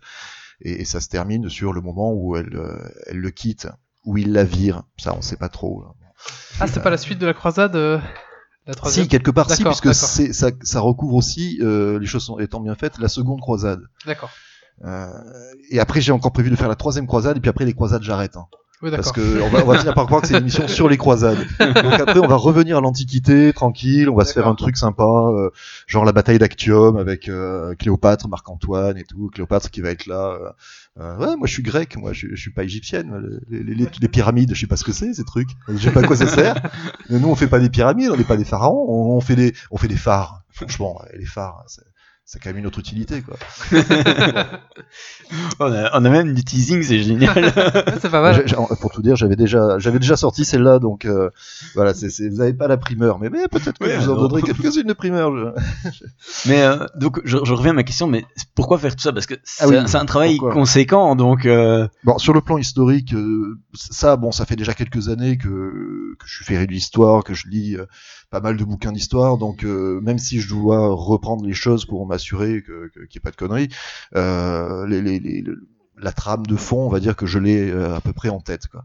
et, 0.65 0.81
et 0.81 0.85
ça 0.85 1.01
se 1.01 1.09
termine 1.09 1.49
sur 1.49 1.73
le 1.73 1.81
moment 1.81 2.13
où 2.13 2.37
elle 2.37 2.55
euh, 2.57 2.79
elle 3.07 3.19
le 3.19 3.31
quitte, 3.31 3.69
où 4.05 4.17
il 4.17 4.33
la 4.33 4.45
vire. 4.45 4.83
Ça, 4.99 5.15
on 5.17 5.23
sait 5.23 5.37
pas 5.37 5.49
trop. 5.49 5.83
là. 5.83 5.89
Ah, 6.61 6.67
c'est 6.67 6.83
pas 6.83 6.91
la 6.91 6.99
suite 6.99 7.19
de 7.19 7.27
la 7.27 7.35
croisade 7.35 7.75
euh, 7.77 7.99
La 8.67 8.75
troisième 8.75 9.05
Si 9.05 9.09
quelque 9.09 9.31
part 9.33 9.51
si 9.51 9.65
puisque 9.65 9.93
ça, 10.33 10.51
ça 10.63 10.81
recouvre 10.81 11.15
aussi 11.15 11.59
euh, 11.63 11.99
les 11.99 12.07
choses 12.07 12.25
sont- 12.25 12.39
étant 12.39 12.61
bien 12.61 12.75
faites 12.77 12.99
la 12.99 13.09
seconde 13.09 13.41
croisade. 13.41 13.81
D'accord. 14.07 14.31
Euh, 14.85 15.09
et 15.71 15.81
après, 15.81 16.01
j'ai 16.01 16.13
encore 16.13 16.33
prévu 16.33 16.51
de 16.51 16.57
faire 16.57 16.69
la 16.69 16.75
troisième 16.77 17.07
croisade, 17.07 17.37
et 17.37 17.41
puis 17.41 17.51
après 17.51 17.65
les 17.65 17.75
croisades, 17.75 18.03
j'arrête. 18.03 18.37
hein. 18.37 18.47
Oui, 18.83 18.91
parce 18.91 19.13
d'accord. 19.13 19.23
que 19.25 19.41
on 19.43 19.49
va, 19.49 19.63
on 19.63 19.67
va 19.69 19.79
finir 19.79 19.95
par 19.95 20.07
croire 20.07 20.23
que 20.23 20.27
c'est 20.29 20.35
une 20.35 20.41
émission 20.41 20.67
sur 20.67 20.89
les 20.89 20.97
croisades. 20.97 21.39
Donc 21.61 21.77
après, 22.01 22.19
on 22.19 22.27
va 22.27 22.35
revenir 22.35 22.79
à 22.79 22.81
l'Antiquité, 22.81 23.53
tranquille, 23.53 24.09
on 24.11 24.17
va 24.17 24.25
se 24.25 24.33
faire 24.33 24.49
un 24.49 24.57
truc 24.57 24.77
sympa, 24.77 25.05
euh, 25.05 25.51
genre 25.87 26.05
la 26.05 26.11
bataille 26.13 26.39
d'Actium 26.39 26.97
avec 26.97 27.29
euh, 27.29 27.75
Cléopâtre, 27.77 28.27
Marc-Antoine 28.29 28.99
et 28.99 29.05
tout. 29.05 29.31
Cléopâtre 29.33 29.71
qui 29.71 29.81
va 29.83 29.91
être 29.91 30.07
là. 30.07 30.37
euh, 30.41 30.51
euh, 31.01 31.17
ouais, 31.19 31.37
moi 31.37 31.47
je 31.47 31.53
suis 31.53 31.63
grec, 31.63 31.97
moi 31.97 32.13
je, 32.13 32.27
je 32.33 32.41
suis 32.41 32.51
pas 32.51 32.65
égyptienne. 32.65 33.41
Les, 33.49 33.63
les- 33.63 33.75
les- 33.75 33.89
les 34.01 34.09
pyramides, 34.09 34.53
je 34.55 34.61
sais 34.61 34.67
pas 34.67 34.77
ce 34.77 34.85
que 34.85 34.93
c'est 34.93 35.15
ces 35.15 35.25
trucs. 35.25 35.51
Je 35.69 35.77
sais 35.79 35.93
pas 35.93 36.01
à 36.01 36.05
quoi 36.05 36.17
ça 36.17 36.27
sert. 36.27 36.57
Mais 37.09 37.21
nous, 37.21 37.29
on 37.29 37.37
fait 37.37 37.47
pas 37.47 37.61
des 37.61 37.71
pyramides, 37.71 38.11
on 38.13 38.17
n'est 38.17 38.25
pas 38.25 38.37
des 38.37 38.45
pharaons, 38.45 38.85
on, 38.89 39.17
on 39.17 39.21
fait 39.21 39.37
des, 39.37 39.55
on 39.71 39.77
fait 39.77 39.89
des 39.89 39.97
phares. 39.97 40.43
Franchement, 40.51 41.01
les 41.17 41.25
phares, 41.25 41.63
c'est, 41.69 41.83
c'est 42.25 42.41
quand 42.43 42.51
même 42.51 42.59
une 42.59 42.67
autre 42.67 42.79
utilité, 42.79 43.21
quoi. 43.23 43.37
On 45.61 45.73
a, 45.73 45.99
on 45.99 46.05
a 46.05 46.11
même 46.11 46.35
du 46.35 46.45
teasing, 46.45 46.83
c'est 46.83 46.99
génial. 47.03 47.53
C'est 48.01 48.11
pas 48.11 48.21
mal. 48.21 48.45
Pour 48.81 48.91
tout 48.93 49.03
dire, 49.03 49.17
j'avais 49.17 49.37
déjà, 49.37 49.79
j'avais 49.79 49.99
déjà 49.99 50.17
sorti 50.17 50.45
celle-là, 50.45 50.79
donc 50.79 51.05
euh, 51.05 51.31
voilà, 51.75 51.93
vous 51.93 52.37
n'avez 52.37 52.53
pas 52.53 52.69
la 52.69 52.77
primeur, 52.77 53.19
mais, 53.19 53.31
mais 53.31 53.49
peut-être 53.49 53.79
que 53.79 53.85
Ouais, 53.85 53.97
vous 53.97 54.11
en 54.11 54.17
donnerai 54.17 54.43
quelques-unes 54.43 54.87
de 54.87 54.93
primeur. 54.93 55.35
je- 55.35 56.05
mais 56.49 56.63
euh, 56.63 56.87
donc, 56.97 57.21
je, 57.25 57.39
je 57.45 57.53
reviens 57.55 57.71
à 57.71 57.75
ma 57.75 57.83
question, 57.83 58.07
mais 58.07 58.25
pourquoi 58.55 58.79
faire 58.79 58.95
tout 58.95 59.03
ça? 59.03 59.13
Parce 59.13 59.27
que 59.27 59.35
c'est 59.45 59.65
Ah 59.65 59.69
oui, 59.69 59.77
c'est 59.87 59.97
un 59.97 60.05
travail 60.05 60.37
pourquoi? 60.37 60.53
conséquent, 60.55 61.17
donc. 61.17 61.47
euh, 61.47 61.87
Bon, 62.05 62.19
sur 62.19 62.33
le 62.35 62.41
plan 62.41 62.59
historique, 62.59 63.15
euh, 63.15 63.59
ça, 63.75 64.17
bon, 64.17 64.33
ça 64.33 64.45
fait 64.45 64.57
déjà 64.57 64.75
quelques 64.75 65.09
années 65.09 65.39
que, 65.39 65.49
que 65.49 66.27
je 66.27 66.35
suis 66.37 66.45
féru 66.45 66.67
de 66.67 66.73
l'histoire, 66.73 67.25
que 67.25 67.35
je 67.35 67.49
lis 67.49 67.77
euh, 67.77 67.87
pas 68.33 68.41
mal 68.41 68.57
de 68.57 68.65
bouquins 68.65 68.93
d'histoire, 68.93 69.37
donc 69.37 69.63
euh, 69.63 70.01
même 70.01 70.19
si 70.19 70.41
je 70.41 70.49
dois 70.49 70.89
reprendre 70.89 71.45
les 71.45 71.53
choses 71.53 71.85
pour 71.85 72.07
m'assurer 72.07 72.63
que, 72.63 72.89
que, 72.89 73.01
qu'il 73.05 73.19
n'y 73.19 73.19
ait 73.19 73.21
pas 73.21 73.31
de 73.31 73.37
conneries, 73.37 73.69
euh, 74.17 74.87
les, 74.87 75.03
les, 75.03 75.21
les- 75.21 75.43
le- 75.43 75.69
la 75.99 76.13
trame 76.13 76.47
de 76.47 76.57
fond, 76.57 76.87
on 76.87 76.89
va 76.89 76.99
dire 76.99 77.15
que 77.15 77.27
je 77.27 77.39
l'ai 77.39 77.71
euh, 77.71 77.95
à 77.95 78.01
peu 78.01 78.15
près 78.15 78.31
en 78.31 78.41
tête. 78.41 78.67
Quoi. 78.69 78.85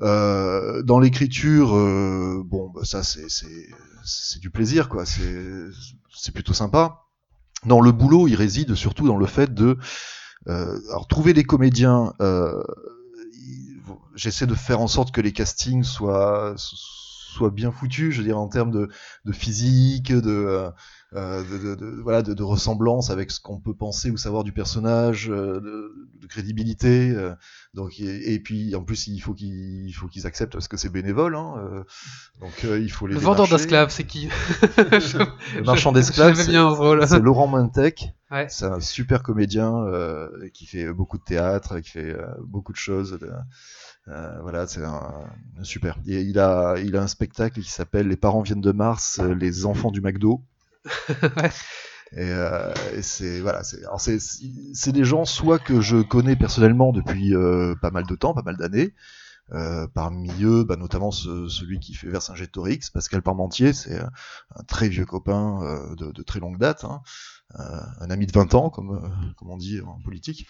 Euh, 0.00 0.82
dans 0.84 1.00
l'écriture, 1.00 1.76
euh, 1.76 2.40
bon, 2.46 2.70
bah, 2.72 2.82
ça 2.84 3.02
c'est 3.02 4.40
du 4.40 4.48
plaisir, 4.50 4.88
quoi. 4.88 5.04
C'est 5.04 6.32
plutôt 6.32 6.52
sympa. 6.54 7.00
Dans 7.66 7.80
le 7.80 7.90
boulot, 7.90 8.28
il 8.28 8.36
réside 8.36 8.76
surtout 8.76 9.08
dans 9.08 9.16
le 9.16 9.26
fait 9.26 9.52
de 9.52 9.76
alors 10.46 11.08
trouver 11.08 11.34
des 11.34 11.42
comédiens. 11.44 12.12
J'essaie 14.14 14.46
de 14.46 14.54
faire 14.54 14.80
en 14.80 14.88
sorte 14.88 15.10
que 15.12 15.20
les 15.20 15.32
castings 15.32 15.82
soient 15.82 16.54
bien 17.50 17.70
foutus, 17.70 18.12
je 18.12 18.18
veux 18.18 18.24
dire 18.24 18.38
en 18.38 18.48
termes 18.48 18.70
de, 18.70 18.88
de 19.24 19.32
physique, 19.32 20.12
de, 20.12 20.70
euh, 21.14 21.42
de, 21.44 21.58
de- 21.58 21.74
de- 21.74 22.00
voilà, 22.02 22.22
de, 22.22 22.42
ressemblance 22.42 23.10
avec 23.10 23.30
ce 23.30 23.40
qu'on 23.40 23.60
peut 23.60 23.74
penser 23.74 24.10
ou 24.10 24.16
savoir 24.16 24.44
du 24.44 24.52
personnage, 24.52 25.30
euh, 25.30 25.60
de, 25.60 26.26
crédibilité. 26.26 27.10
euh, 27.10 27.34
donc 27.72 27.98
et, 28.00 28.34
et 28.34 28.38
puis 28.40 28.74
en 28.74 28.82
plus 28.84 29.06
il 29.06 29.18
faut 29.20 29.32
qu'ils 29.32 29.86
il 29.86 29.92
faut 29.92 30.08
qu'ils 30.08 30.26
acceptent 30.26 30.52
parce 30.52 30.68
que 30.68 30.76
c'est 30.76 30.90
bénévole. 30.90 31.34
Hein, 31.36 31.54
euh, 31.58 31.84
donc 32.40 32.52
euh, 32.64 32.78
il 32.78 32.90
faut 32.90 33.06
les 33.06 33.14
Le 33.14 33.20
vendeur 33.20 33.48
d'esclaves, 33.48 33.88
c'est 33.90 34.04
qui 34.04 34.28
Le 34.76 35.64
marchand 35.64 35.92
d'esclaves, 35.92 36.34
c'est 36.34 36.52
Laurent 37.18 37.46
Mintec. 37.48 38.10
Ouais. 38.30 38.46
C'est 38.50 38.66
un 38.66 38.80
super 38.80 39.22
comédien 39.22 39.74
euh, 39.86 40.28
qui 40.52 40.66
fait 40.66 40.92
beaucoup 40.92 41.16
de 41.16 41.22
théâtre, 41.24 41.80
qui 41.80 41.88
fait 41.90 42.10
euh, 42.12 42.26
beaucoup 42.46 42.72
de 42.72 42.76
choses. 42.78 43.18
Euh, 44.08 44.38
voilà, 44.42 44.66
c'est 44.66 44.80
super. 45.62 45.96
Et 46.06 46.22
il 46.22 46.38
a, 46.38 46.76
il 46.78 46.96
a 46.96 47.02
un 47.02 47.06
spectacle 47.08 47.60
qui 47.60 47.70
s'appelle 47.70 48.08
Les 48.08 48.16
parents 48.16 48.42
viennent 48.42 48.60
de 48.60 48.72
Mars, 48.72 49.18
euh, 49.20 49.34
les 49.34 49.66
enfants 49.66 49.90
du 49.90 50.00
McDo. 50.00 50.42
Ouais. 51.36 51.50
Et, 52.12 52.20
euh, 52.32 52.72
et 52.94 53.02
c'est 53.02 53.40
voilà, 53.40 53.62
c'est 53.64 54.92
des 54.92 55.04
gens 55.04 55.24
soit 55.26 55.58
que 55.58 55.80
je 55.80 55.98
connais 55.98 56.36
personnellement 56.36 56.92
depuis 56.92 57.34
euh, 57.34 57.74
pas 57.82 57.90
mal 57.90 58.06
de 58.06 58.14
temps, 58.14 58.34
pas 58.34 58.42
mal 58.42 58.56
d'années. 58.56 58.94
Euh, 59.52 59.86
parmi 59.94 60.30
eux, 60.44 60.64
bah, 60.64 60.76
notamment 60.76 61.10
ce- 61.10 61.48
celui 61.48 61.80
qui 61.80 61.94
fait 61.94 62.08
Vercingétorix, 62.08 62.90
Pascal 62.92 63.22
Parmentier, 63.22 63.72
c'est 63.74 63.98
un, 64.00 64.10
très 64.68 64.88
vieux 64.88 65.06
copain 65.06 65.60
de, 65.96 66.12
de 66.12 66.22
très 66.22 66.40
longue 66.40 66.58
date, 66.58 66.84
hein. 66.84 67.02
Euh, 67.58 67.80
un 68.00 68.10
ami 68.10 68.26
de 68.26 68.32
20 68.32 68.54
ans, 68.54 68.68
comme, 68.68 68.90
euh, 68.90 69.08
comme 69.38 69.50
on 69.50 69.56
dit 69.56 69.80
en 69.80 69.98
politique. 70.04 70.46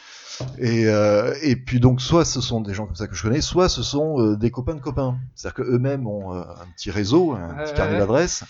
Et, 0.59 0.87
euh, 0.87 1.33
et 1.43 1.55
puis 1.55 1.79
donc, 1.79 2.01
soit 2.01 2.25
ce 2.25 2.41
sont 2.41 2.61
des 2.61 2.75
gens 2.75 2.87
comme 2.87 2.97
ça 2.97 3.07
que 3.07 3.15
je 3.15 3.23
connais, 3.23 3.41
soit 3.41 3.69
ce 3.69 3.83
sont 3.83 4.35
des 4.35 4.51
copains 4.51 4.75
de 4.75 4.81
copains. 4.81 5.17
C'est-à-dire 5.37 5.65
qu'eux-mêmes 5.65 6.07
ont 6.07 6.33
un 6.33 6.67
petit 6.77 6.91
réseau, 6.91 7.35
un 7.35 7.55
petit 7.55 7.75
carnet 7.75 7.99
d'adresses. 7.99 8.45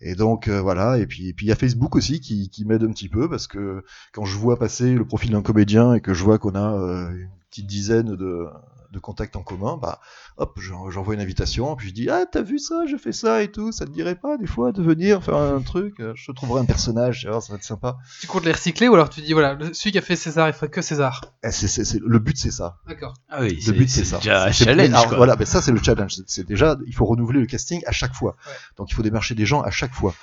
Et 0.00 0.14
donc 0.14 0.48
euh, 0.48 0.60
voilà, 0.60 0.98
et 0.98 1.06
puis 1.06 1.28
et 1.28 1.32
puis 1.34 1.46
il 1.46 1.48
y 1.50 1.52
a 1.52 1.56
Facebook 1.56 1.94
aussi 1.94 2.20
qui, 2.20 2.48
qui 2.48 2.64
m'aide 2.64 2.82
un 2.82 2.90
petit 2.90 3.08
peu 3.08 3.28
parce 3.28 3.46
que 3.46 3.84
quand 4.12 4.24
je 4.24 4.36
vois 4.38 4.58
passer 4.58 4.94
le 4.94 5.04
profil 5.04 5.32
d'un 5.32 5.42
comédien 5.42 5.94
et 5.94 6.00
que 6.00 6.14
je 6.14 6.24
vois 6.24 6.38
qu'on 6.38 6.54
a 6.54 6.72
euh, 6.72 7.10
une 7.10 7.28
petite 7.50 7.66
dizaine 7.66 8.16
de, 8.16 8.46
de 8.90 8.98
contacts 8.98 9.36
en 9.36 9.42
commun, 9.42 9.78
bah 9.80 10.00
hop, 10.36 10.58
j'en- 10.60 10.90
j'envoie 10.90 11.14
une 11.14 11.20
invitation, 11.20 11.76
puis 11.76 11.88
je 11.88 11.94
dis 11.94 12.08
ah 12.10 12.24
t'as 12.30 12.42
vu 12.42 12.58
ça, 12.58 12.86
je 12.90 12.96
fais 12.96 13.12
ça 13.12 13.42
et 13.42 13.50
tout, 13.50 13.70
ça 13.72 13.86
te 13.86 13.90
dirait 13.90 14.16
pas 14.16 14.36
des 14.36 14.46
fois 14.46 14.72
de 14.72 14.82
venir 14.82 15.22
faire 15.22 15.36
un 15.36 15.60
truc, 15.60 16.00
euh, 16.00 16.12
je 16.16 16.26
te 16.26 16.32
trouverai 16.32 16.60
un 16.60 16.64
personnage, 16.64 17.22
ça 17.22 17.38
va 17.52 17.54
être 17.56 17.62
sympa. 17.64 17.98
Tu 18.20 18.26
comptes 18.26 18.44
les 18.44 18.52
recycler 18.52 18.88
ou 18.88 18.94
alors 18.94 19.08
tu 19.10 19.20
dis 19.20 19.32
voilà, 19.32 19.54
le- 19.54 19.72
celui 19.74 19.92
qui 19.92 19.98
a 19.98 20.02
fait 20.02 20.16
César, 20.16 20.48
il 20.48 20.52
ferait 20.54 20.70
que 20.70 20.82
César? 20.82 21.20
Eh, 21.44 21.50
c'est- 21.50 21.68
c'est- 21.68 21.84
c'est- 21.84 22.00
le 22.04 22.18
but 22.18 22.36
c'est 22.36 22.50
ça. 22.50 22.78
D'accord. 22.88 23.14
Ah 23.28 23.42
oui, 23.42 23.58
Le 23.66 23.72
but 23.72 23.88
c'est 23.88 24.04
ça. 24.04 24.16
déjà 24.18 24.44
un 24.46 24.52
C'est- 24.52 24.64
challenge. 24.64 24.88
alors, 24.90 25.06
quoi. 25.08 25.16
voilà, 25.18 25.36
mais 25.38 25.44
ça 25.44 25.62
c'est 25.62 25.72
le 25.72 25.82
challenge. 25.82 26.14
C'est- 26.16 26.24
C'est 26.26 26.44
déjà, 26.46 26.76
il 26.86 26.94
faut 26.94 27.04
renouveler 27.06 27.40
le 27.40 27.46
casting 27.46 27.82
à 27.86 27.92
chaque 27.92 28.14
fois. 28.14 28.36
Ouais. 28.46 28.52
Donc 28.76 28.90
il 28.90 28.94
faut 28.94 29.02
démarcher 29.02 29.34
des 29.34 29.46
gens 29.46 29.60
à 29.62 29.70
chaque 29.70 29.92
fois. 29.94 30.14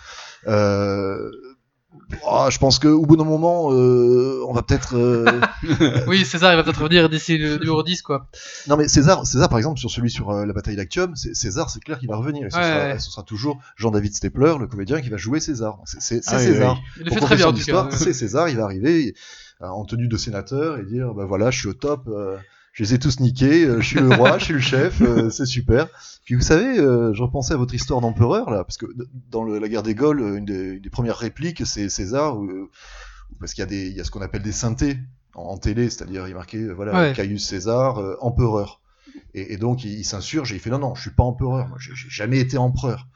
Euh, 0.48 1.32
oh, 2.26 2.48
je 2.50 2.58
pense 2.58 2.80
qu'au 2.80 3.06
bout 3.06 3.18
d'un 3.18 3.24
moment, 3.24 3.72
euh, 3.74 4.42
on 4.48 4.54
va 4.54 4.62
peut-être. 4.62 4.96
euh, 4.96 5.26
Oui, 6.08 6.26
César, 6.26 6.54
il 6.54 6.58
va 6.58 6.64
peut-être 6.64 6.82
revenir 6.82 7.10
d'ici 7.10 7.38
le 7.38 7.58
numéro 7.58 7.84
10, 7.84 8.02
quoi. 8.02 8.28
Non 8.68 8.78
mais 8.78 8.88
César, 8.88 9.26
César 9.26 9.50
par 9.50 9.58
exemple 9.58 9.80
sur 9.80 9.90
celui 9.92 10.10
sur 10.10 10.30
euh, 10.32 10.46
la 10.46 10.54
bataille 10.54 10.76
d'Actium, 10.76 11.16
c'est- 11.16 11.34
César 11.34 11.70
c'est 11.70 11.80
clair 11.84 12.00
qu'il 12.00 12.10
va 12.10 12.16
revenir. 12.18 12.46
Et 12.48 12.50
ce, 12.50 12.58
Ouais, 12.58 12.64
sera, 12.64 12.78
ouais. 12.94 13.00
ce 13.00 13.12
sera 13.12 13.24
toujours 13.24 13.60
Jean-David 13.76 14.16
Stepler, 14.16 14.56
le 14.60 14.68
comédien 14.68 15.02
qui 15.02 15.10
va 15.10 15.18
jouer 15.18 15.40
César. 15.40 15.78
C'est 15.86 16.22
Ah 16.28 16.40
César. 16.40 16.76
oui. 16.76 17.02
Il 17.02 17.06
le 17.06 17.12
fait 17.12 17.20
très 17.20 17.36
bien, 17.36 17.48
en 17.48 17.54
tout 17.54 17.64
cas. 17.64 17.88
C'est 17.92 18.14
César, 18.14 18.50
il 18.50 18.58
va 18.58 18.64
arriver 18.64 19.16
euh, 19.62 19.68
en 19.68 19.86
tenue 19.86 20.08
de 20.08 20.18
sénateur 20.18 20.78
et 20.80 20.84
dire 20.84 21.14
bah 21.14 21.26
voilà, 21.26 21.50
je 21.52 21.60
suis 21.60 21.68
au 21.68 21.74
top, 21.74 22.08
euh, 22.08 22.38
je 22.78 22.84
les 22.84 22.94
ai 22.94 23.00
tous 23.00 23.20
niqués, 23.22 23.66
euh, 23.66 23.82
je 23.82 23.88
suis 23.88 24.00
le 24.00 24.14
roi, 24.14 24.38
je 24.38 24.44
suis 24.46 24.54
le 24.54 24.60
chef, 24.60 25.02
euh, 25.02 25.30
c'est 25.32 25.48
super. 25.48 25.88
Puis 26.26 26.36
vous 26.36 26.42
savez, 26.42 26.78
euh, 26.78 27.12
je 27.14 27.24
repensais 27.24 27.54
à 27.56 27.58
votre 27.58 27.74
histoire 27.74 28.02
d'empereur 28.02 28.52
là, 28.52 28.64
parce 28.64 28.78
que 28.78 28.86
dans 29.32 29.44
le- 29.44 29.58
la 29.58 29.68
guerre 29.68 29.82
des 29.82 29.96
Gaules, 29.96 30.20
une 30.38 30.46
des, 30.46 30.74
une 30.74 30.82
des 30.82 30.90
premières 30.92 31.18
répliques, 31.18 31.66
c'est 31.66 31.90
César, 31.90 32.38
parce 33.40 33.54
qu'il 33.56 33.62
y 33.62 33.64
a 33.64 33.68
des, 33.68 33.88
il 33.88 33.96
y 33.96 34.00
a 34.00 34.04
ce 34.04 34.12
qu'on 34.12 34.22
appelle 34.22 34.44
des 34.44 34.52
synthés 34.52 35.00
en, 35.34 35.42
en 35.44 35.58
télé, 35.58 35.90
c'est-à-dire 35.90 36.28
il 36.28 36.32
est 36.32 36.36
marqué 36.36 36.68
voilà 36.72 36.94
Ouais. 37.02 37.14
Caius 37.14 37.40
César, 37.44 38.00
empereur. 38.22 38.80
Et, 39.34 39.54
et 39.54 39.58
donc 39.58 39.84
il, 39.84 39.94
il 39.94 40.04
s'insurge 40.06 40.52
et 40.52 40.56
il 40.58 40.62
fait 40.62 40.70
non 40.70 40.78
non, 40.80 40.94
je 40.94 41.02
suis 41.02 41.10
pas 41.12 41.24
empereur, 41.24 41.68
moi 41.68 41.78
j'ai 41.80 41.94
jamais 41.96 42.38
été 42.40 42.58
empereur. 42.60 43.08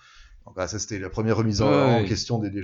Donc, 0.51 0.55
voilà, 0.55 0.67
ça 0.67 0.79
c'était 0.79 0.99
la 0.99 1.09
première 1.09 1.37
remise 1.37 1.61
en, 1.61 1.69
Ouais, 1.69 1.75
en 1.77 2.01
ouais. 2.01 2.05
question 2.09 2.37
des, 2.37 2.49
des, 2.49 2.61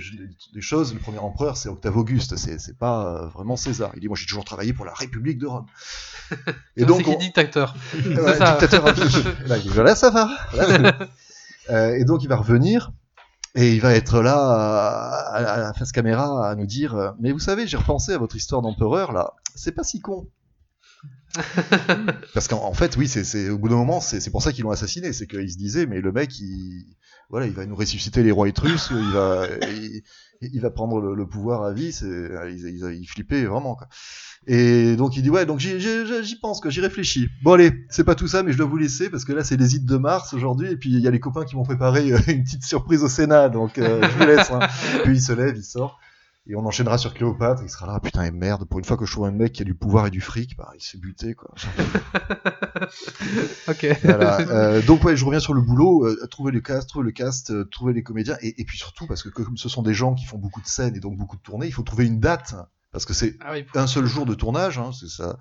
des 0.52 0.60
choses. 0.60 0.92
Le 0.92 1.00
premier 1.00 1.16
empereur 1.20 1.56
c'est 1.56 1.70
Octave 1.70 1.96
Auguste, 1.96 2.36
c'est 2.36 2.76
pas 2.76 3.06
euh, 3.24 3.28
vraiment 3.28 3.56
César. 3.56 3.92
Il 3.94 4.00
dit 4.00 4.08
moi 4.08 4.16
j'ai 4.20 4.26
toujours 4.26 4.44
travaillé 4.44 4.74
pour 4.74 4.84
la 4.84 4.92
République 4.92 5.38
de 5.38 5.46
Rome. 5.46 5.64
Et 6.76 6.84
donc 6.84 7.02
on- 7.08 7.12
dit 7.12 7.16
dictateur. 7.16 7.74
Ouais, 8.04 8.36
ça. 8.36 8.58
dictateur. 8.60 8.84
Là, 9.46 9.58
dit, 9.58 9.70
voilà, 9.70 9.94
ça 9.96 10.10
va. 10.10 10.28
Voilà. 10.52 10.98
Euh, 11.70 11.94
et 11.94 12.04
donc 12.04 12.22
il 12.22 12.28
va 12.28 12.36
revenir 12.36 12.92
et 13.54 13.72
il 13.74 13.80
va 13.80 13.94
être 13.94 14.20
là 14.20 14.36
à, 14.36 15.34
à- 15.34 15.44
à 15.54 15.58
la 15.60 15.72
face 15.72 15.92
caméra 15.92 16.46
à 16.46 16.54
nous 16.56 16.66
dire 16.66 16.94
euh, 16.94 17.10
mais 17.20 17.32
vous 17.32 17.38
savez 17.38 17.66
j'ai 17.66 17.78
repensé 17.78 18.12
à 18.12 18.18
votre 18.18 18.36
histoire 18.36 18.60
d'empereur 18.60 19.12
là 19.12 19.32
c'est 19.54 19.72
pas 19.72 19.84
si 19.84 20.00
con 20.00 20.28
parce 22.34 22.48
qu'en 22.48 22.64
en 22.64 22.72
fait 22.74 22.96
oui 22.96 23.06
c'est 23.08 23.50
au 23.50 23.58
bout 23.58 23.68
d'un 23.68 23.76
moment 23.76 24.00
c'est 24.00 24.20
c'est 24.20 24.30
pour 24.30 24.42
ça 24.42 24.52
qu'ils 24.52 24.64
l'ont 24.64 24.70
assassiné 24.70 25.12
c'est 25.12 25.26
qu'ils 25.26 25.50
se 25.52 25.58
disaient 25.58 25.86
mais 25.86 26.00
le 26.00 26.10
mec 26.12 26.38
il 26.38 26.86
voilà 27.30 27.46
il 27.46 27.52
va 27.52 27.66
nous 27.66 27.76
ressusciter 27.76 28.22
les 28.22 28.30
rois 28.30 28.48
étrusques 28.48 28.92
il 28.92 29.10
va 29.12 29.46
il, 29.70 30.02
il 30.40 30.60
va 30.60 30.70
prendre 30.70 31.00
le, 31.00 31.26
pouvoir 31.26 31.62
à 31.64 31.72
vie 31.72 31.92
c'est 31.92 32.06
ils, 32.50 32.66
ils, 32.66 33.00
ils 33.00 33.06
flippaient 33.06 33.44
vraiment 33.44 33.74
quoi. 33.74 33.88
Et 34.46 34.96
donc 34.96 35.16
il 35.16 35.22
dit 35.22 35.30
ouais 35.30 35.46
donc 35.46 35.58
j'y 35.58 36.36
pense 36.40 36.60
que 36.60 36.70
j'y 36.70 36.80
réfléchis. 36.80 37.28
Bon 37.42 37.52
allez 37.52 37.72
c'est 37.90 38.04
pas 38.04 38.14
tout 38.14 38.28
ça 38.28 38.42
mais 38.42 38.52
je 38.52 38.58
dois 38.58 38.66
vous 38.66 38.76
laisser 38.76 39.10
parce 39.10 39.24
que 39.24 39.32
là 39.32 39.44
c'est 39.44 39.56
les 39.56 39.74
hits 39.74 39.80
de 39.80 39.96
mars 39.96 40.32
aujourd'hui 40.32 40.70
et 40.70 40.76
puis 40.76 40.90
il 40.90 41.00
y 41.00 41.08
a 41.08 41.10
les 41.10 41.20
copains 41.20 41.44
qui 41.44 41.56
m'ont 41.56 41.64
préparé 41.64 42.12
euh, 42.12 42.18
une 42.28 42.44
petite 42.44 42.64
surprise 42.64 43.02
au 43.02 43.08
Sénat 43.08 43.48
donc 43.48 43.78
euh, 43.78 44.00
je 44.02 44.18
vous 44.18 44.26
laisse 44.26 44.50
hein. 44.50 44.60
puis 45.04 45.16
il 45.16 45.22
se 45.22 45.32
lève 45.32 45.54
il 45.56 45.64
sort 45.64 45.98
et 46.48 46.56
on 46.56 46.64
enchaînera 46.66 46.98
sur 46.98 47.14
Cléopâtre 47.14 47.62
il 47.62 47.70
sera 47.70 47.86
là 47.86 48.00
putain 48.00 48.24
et 48.24 48.30
merde 48.30 48.64
pour 48.64 48.78
une 48.78 48.84
fois 48.84 48.96
que 48.96 49.04
je 49.04 49.12
trouve 49.12 49.26
un 49.26 49.30
mec 49.30 49.52
qui 49.52 49.62
a 49.62 49.64
du 49.64 49.74
pouvoir 49.74 50.06
et 50.06 50.10
du 50.10 50.20
fric 50.20 50.56
bah 50.56 50.70
il 50.74 50.80
se 50.82 50.92
fait 50.92 50.98
buter 50.98 51.34
quoi 51.34 51.54
ok. 53.68 53.86
voilà. 54.04 54.40
Euh, 54.40 54.82
donc 54.82 55.04
ouais, 55.04 55.16
je 55.16 55.24
reviens 55.24 55.40
sur 55.40 55.54
le 55.54 55.60
boulot, 55.60 56.06
euh, 56.06 56.26
trouver 56.30 56.52
le 56.52 56.60
cast, 56.60 56.88
trouver 56.88 57.04
le 57.04 57.12
cast, 57.12 57.50
euh, 57.50 57.64
trouver 57.70 57.92
les 57.92 58.02
comédiens, 58.02 58.36
et, 58.40 58.60
et 58.60 58.64
puis 58.64 58.78
surtout 58.78 59.06
parce 59.06 59.22
que 59.22 59.28
comme 59.28 59.56
ce 59.56 59.68
sont 59.68 59.82
des 59.82 59.94
gens 59.94 60.14
qui 60.14 60.24
font 60.24 60.38
beaucoup 60.38 60.60
de 60.60 60.66
scènes 60.66 60.96
et 60.96 61.00
donc 61.00 61.16
beaucoup 61.16 61.36
de 61.36 61.42
tournées, 61.42 61.66
il 61.66 61.72
faut 61.72 61.82
trouver 61.82 62.06
une 62.06 62.20
date 62.20 62.54
parce 62.92 63.04
que 63.04 63.14
c'est 63.14 63.36
Ah 63.40 63.52
oui. 63.52 63.64
un 63.74 63.86
seul 63.86 64.06
jour 64.06 64.26
de 64.26 64.34
tournage, 64.34 64.78
hein, 64.78 64.90
c'est 64.98 65.08
ça, 65.08 65.38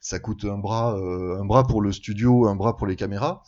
ça 0.00 0.18
coûte 0.18 0.44
un 0.44 0.58
bras, 0.58 0.96
euh, 0.98 1.40
un 1.40 1.44
bras 1.44 1.66
pour 1.66 1.82
le 1.82 1.92
studio, 1.92 2.46
un 2.46 2.56
bras 2.56 2.76
pour 2.76 2.86
les 2.86 2.96
caméras. 2.96 3.42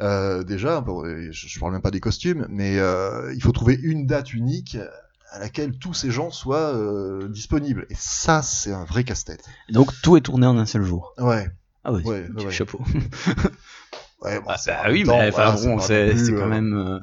Euh, 0.00 0.42
déjà, 0.42 0.80
bon, 0.80 1.04
je, 1.04 1.30
je 1.32 1.60
parle 1.60 1.72
même 1.72 1.82
pas 1.82 1.92
des 1.92 2.00
costumes, 2.00 2.46
mais 2.50 2.78
euh, 2.78 3.32
il 3.34 3.42
faut 3.42 3.52
trouver 3.52 3.74
une 3.80 4.06
date 4.06 4.32
unique 4.34 4.76
à 5.34 5.40
laquelle 5.40 5.76
tous 5.78 5.94
ces 5.94 6.10
gens 6.12 6.30
soient 6.30 6.74
euh, 6.74 7.28
disponibles. 7.28 7.86
Et 7.90 7.96
ça, 7.96 8.40
c'est 8.42 8.72
un 8.72 8.84
vrai 8.84 9.02
casse-tête. 9.02 9.44
Donc 9.68 9.90
tout 10.02 10.16
est 10.16 10.20
tourné 10.20 10.46
en 10.46 10.56
un 10.58 10.66
seul 10.66 10.82
jour. 10.84 11.12
Ouais, 11.18 11.48
Ah 11.82 11.92
oui, 11.92 12.02
Ouais, 12.04 12.28
petit 12.28 12.46
ouais. 12.46 12.52
chapeau. 12.52 12.78
ouais, 14.22 14.38
bon, 14.40 14.46
Ah, 14.48 14.56
bah 14.66 14.82
oui, 14.90 15.04
mais 15.04 15.12
enfin 15.12 15.30
voilà, 15.30 15.56
c'est 15.56 15.66
bon, 15.68 15.78
c'est 15.80 15.92
euh, 16.32 16.38
quand 16.38 16.46
même. 16.48 16.72
euh, 16.74 16.98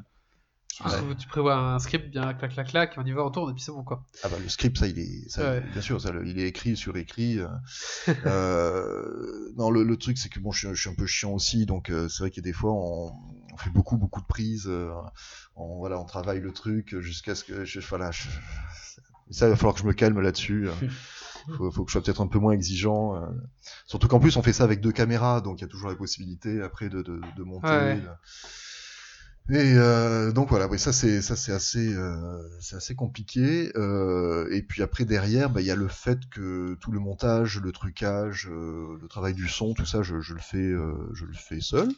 tu 1.20 1.28
prévois 1.28 1.56
un 1.56 1.78
script 1.80 2.10
bien 2.10 2.34
clac 2.34 2.54
clac 2.54 2.68
clac, 2.70 2.94
et 2.96 3.00
on 3.00 3.06
y 3.06 3.12
va, 3.12 3.24
on 3.26 3.30
tourne, 3.32 3.52
et 3.52 3.54
puis 3.54 3.62
c'est 3.64 3.72
bon, 3.74 3.84
quoi. 3.84 4.04
Ah 4.24 4.30
bah 4.30 4.38
le 4.42 4.50
script 4.50 4.78
ça 4.78 4.88
il 4.88 4.98
est 4.98 5.30
ça, 5.30 5.52
Ouais. 5.52 5.62
bien 5.74 5.82
sûr 5.82 6.00
ça, 6.02 6.12
il 6.26 6.40
est 6.40 6.48
écrit 6.48 6.76
sur 6.78 6.96
écrit 6.98 7.38
euh, 7.38 7.48
euh, 8.26 9.52
non 9.58 9.70
le, 9.70 9.84
le 9.84 9.98
truc 9.98 10.18
c'est 10.18 10.30
que 10.30 10.40
bon 10.40 10.52
je, 10.52 10.60
suis- 10.68 10.76
je 10.76 10.82
suis 10.82 10.90
un 10.90 10.96
peu 10.96 11.06
chiant 11.06 11.32
aussi 11.34 11.66
donc 11.66 11.90
euh, 11.92 12.08
c'est 12.10 12.24
vrai 12.24 12.32
qu'il 12.32 12.44
y 12.44 12.48
a 12.48 12.50
des 12.52 12.58
fois 12.58 12.72
on, 12.74 13.12
on 13.54 13.58
fait 13.58 13.70
beaucoup 13.70 13.98
beaucoup 13.98 14.22
de 14.22 14.26
prises 14.26 14.68
euh, 14.68 14.92
on 15.56 15.78
voilà 15.78 16.00
on 16.00 16.06
travaille 16.06 16.40
le 16.40 16.52
truc 16.54 16.98
jusqu'à 17.00 17.36
ce 17.36 17.44
que 17.44 17.66
je, 17.66 17.80
voilà 17.82 18.12
je- 18.12 18.28
ça 19.30 19.48
va 19.50 19.56
falloir 19.56 19.74
que 19.76 19.82
je 19.82 19.86
me 19.86 19.94
calme 19.94 20.20
là-dessus 20.20 20.68
euh. 20.70 20.74
faut, 21.58 21.72
faut 21.72 21.84
que 21.86 21.90
je 21.90 21.94
sois 21.94 22.04
peut-être 22.04 22.22
un 22.22 22.28
peu 22.28 22.40
moins 22.40 22.54
exigeant 22.54 23.16
euh. 23.16 23.26
surtout 23.86 24.08
qu'en 24.08 24.20
plus 24.20 24.38
on 24.38 24.42
fait 24.44 24.54
ça 24.54 24.64
avec 24.64 24.82
deux 24.82 24.92
caméras 24.92 25.42
donc 25.42 25.60
il 25.60 25.62
y 25.62 25.66
a 25.66 25.68
toujours 25.70 25.90
la 25.90 25.96
possibilité 25.96 26.62
après 26.62 26.90
de, 26.90 27.02
de, 27.02 27.20
de 27.38 27.44
monter 27.44 27.68
Ouais. 27.68 28.00
et 29.50 29.74
euh, 29.76 30.32
donc 30.32 30.50
voilà, 30.50 30.68
oui, 30.68 30.80
ça 30.80 30.94
c'est 30.94 31.22
ça 31.22 31.36
c'est 31.36 31.52
assez 31.52 31.94
euh, 31.94 32.38
c'est 32.62 32.76
assez 32.76 32.96
compliqué. 32.96 33.72
Et 34.52 34.62
puis 34.62 34.82
après 34.82 35.04
derrière, 35.04 35.50
bah, 35.50 35.62
il 35.62 35.68
y 35.68 35.72
a 35.72 35.76
le 35.76 35.88
fait 35.88 36.20
que 36.30 36.76
tout 36.80 36.92
le 36.92 37.00
montage, 37.00 37.60
le 37.60 37.72
trucage, 37.72 38.48
le 38.50 39.08
travail 39.10 39.34
du 39.34 39.50
son, 39.50 39.74
tout 39.74 39.86
ça, 39.86 40.04
je, 40.04 40.22
je 40.22 40.34
le 40.36 40.40
fais 40.40 40.72
je 41.14 41.26
le 41.26 41.34
fais 41.34 41.60
seul. 41.60 41.90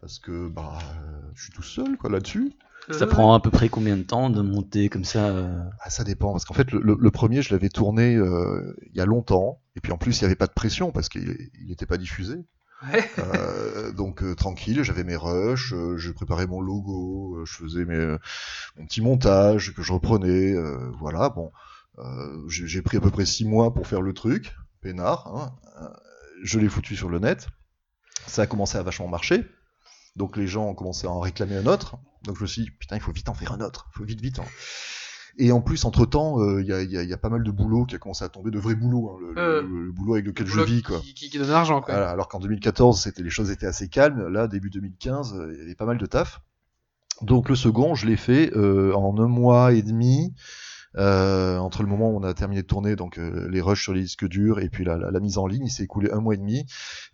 Parce 0.00 0.18
que 0.18 0.48
bah, 0.48 0.78
euh, 0.82 1.20
je 1.34 1.44
suis 1.44 1.52
tout 1.52 1.62
seul 1.62 1.96
quoi 1.96 2.10
là-dessus. 2.10 2.52
Ça 2.90 3.06
prend 3.06 3.34
à 3.34 3.40
peu 3.40 3.50
près 3.50 3.68
combien 3.68 3.98
de 3.98 4.02
temps 4.02 4.30
de 4.30 4.40
monter 4.40 4.88
comme 4.88 5.04
ça 5.04 5.26
euh, 5.28 5.60
Ah, 5.84 5.90
ça 5.90 6.04
dépend, 6.04 6.32
parce 6.32 6.46
qu'en 6.46 6.54
fait, 6.54 6.72
le, 6.72 6.80
le- 6.80 6.96
le 6.98 7.10
premier, 7.10 7.42
je 7.42 7.52
l'avais 7.52 7.68
tourné 7.68 8.14
euh, 8.16 8.74
il 8.90 8.96
y 8.96 9.00
a 9.02 9.04
longtemps, 9.04 9.60
et 9.76 9.80
puis 9.82 9.92
en 9.92 9.98
plus, 9.98 10.18
il 10.18 10.24
n'y 10.24 10.26
avait 10.26 10.36
pas 10.36 10.46
de 10.46 10.54
pression, 10.54 10.90
parce 10.90 11.10
qu'il 11.10 11.50
n'était 11.66 11.84
pas 11.84 11.98
diffusé. 11.98 12.46
Ouais. 12.90 13.04
Euh, 13.18 13.92
donc 13.92 14.22
euh, 14.22 14.34
tranquille, 14.34 14.82
j'avais 14.84 15.04
mes 15.04 15.16
rushs, 15.16 15.74
euh, 15.74 15.98
je 15.98 16.10
préparais 16.12 16.46
mon 16.46 16.62
logo, 16.62 17.36
euh, 17.36 17.44
je 17.44 17.52
faisais 17.56 17.84
mes, 17.84 17.94
euh, 17.96 18.16
mon 18.78 18.86
petit 18.86 19.02
montage 19.02 19.74
que 19.74 19.82
je 19.82 19.92
reprenais, 19.92 20.54
euh, 20.54 20.90
voilà, 20.98 21.28
bon. 21.28 21.52
Euh, 21.98 22.44
j'ai 22.48 22.80
pris 22.80 22.96
à 22.96 23.00
peu 23.00 23.10
près 23.10 23.26
six 23.26 23.44
mois 23.44 23.74
pour 23.74 23.86
faire 23.86 24.00
le 24.00 24.14
truc, 24.14 24.54
peinard, 24.80 25.26
hein, 25.34 25.52
euh, 25.82 25.88
je 26.42 26.58
l'ai 26.58 26.68
foutu 26.70 26.96
sur 26.96 27.10
le 27.10 27.18
net, 27.18 27.48
ça 28.26 28.42
a 28.42 28.46
commencé 28.46 28.78
à 28.78 28.82
vachement 28.82 29.08
marcher, 29.08 29.44
donc 30.18 30.36
les 30.36 30.46
gens 30.46 30.66
ont 30.66 30.74
commencé 30.74 31.06
à 31.06 31.10
en 31.10 31.20
réclamer 31.20 31.56
un 31.56 31.66
autre, 31.66 31.96
donc 32.24 32.36
je 32.36 32.42
me 32.42 32.46
suis 32.46 32.62
dit, 32.62 32.70
putain, 32.70 32.96
il 32.96 33.00
faut 33.02 33.12
vite 33.12 33.28
en 33.30 33.34
faire 33.34 33.52
un 33.52 33.60
autre, 33.60 33.88
il 33.94 33.98
faut 33.98 34.04
vite, 34.04 34.20
vite. 34.20 34.38
hein. 34.40 34.44
Et 35.40 35.52
en 35.52 35.60
plus, 35.60 35.84
entre-temps, 35.84 36.40
euh, 36.40 36.60
il 36.60 36.66
y, 36.66 36.72
a, 36.72 36.82
y 36.82 37.08
y 37.12 37.16
pas 37.16 37.28
mal 37.28 37.44
de 37.44 37.50
boulot 37.52 37.84
qui 37.86 37.94
a 37.94 37.98
commencé 37.98 38.24
à 38.24 38.28
tomber, 38.28 38.50
de 38.50 38.58
vrais 38.58 38.74
boulots, 38.74 39.10
hein, 39.12 39.18
le, 39.34 39.40
Euh, 39.40 39.62
le- 39.62 39.84
le 39.86 39.92
boulot 39.92 40.14
avec 40.14 40.26
lequel 40.26 40.48
je 40.48 40.60
vis, 40.62 40.82
quoi. 40.82 40.98
Qui, 40.98 41.14
qui, 41.14 41.30
qui 41.30 41.38
donne 41.38 41.48
l'argent, 41.50 41.80
quoi. 41.80 41.94
Voilà, 41.94 42.10
alors 42.10 42.26
qu'en 42.26 42.40
2014, 42.40 43.00
c'était 43.00 43.22
les 43.22 43.30
choses 43.30 43.50
étaient 43.52 43.66
assez 43.66 43.88
calmes. 43.88 44.26
Là, 44.26 44.48
début 44.48 44.68
2015, 44.68 45.34
euh, 45.34 45.52
il 45.54 45.58
y 45.60 45.62
avait 45.62 45.76
pas 45.76 45.86
mal 45.86 45.96
de 45.96 46.06
taf. 46.06 46.40
Donc 47.22 47.48
le 47.48 47.54
second, 47.54 47.94
je 47.94 48.06
l'ai 48.06 48.16
fait 48.16 48.52
en 48.56 49.16
un 49.18 49.28
mois 49.28 49.72
et 49.72 49.82
demi. 49.82 50.34
Euh, 50.96 51.58
entre 51.58 51.82
le 51.82 51.88
moment 51.88 52.10
où 52.10 52.16
on 52.18 52.22
a 52.22 52.32
terminé 52.34 52.62
de 52.62 52.66
tourner, 52.66 52.96
donc 52.96 53.18
euh, 53.18 53.48
les 53.50 53.60
rushs 53.60 53.82
sur 53.82 53.92
les 53.94 54.00
disques 54.02 54.26
durs 54.26 54.58
et 54.60 54.68
puis 54.68 54.84
la, 54.84 54.96
la- 54.96 55.10
la 55.10 55.20
mise 55.20 55.38
en 55.38 55.46
ligne, 55.46 55.66
il 55.66 55.70
s'est 55.70 55.84
écoulé 55.84 56.10
un 56.10 56.20
mois 56.20 56.34
et 56.34 56.38
demi 56.38 56.60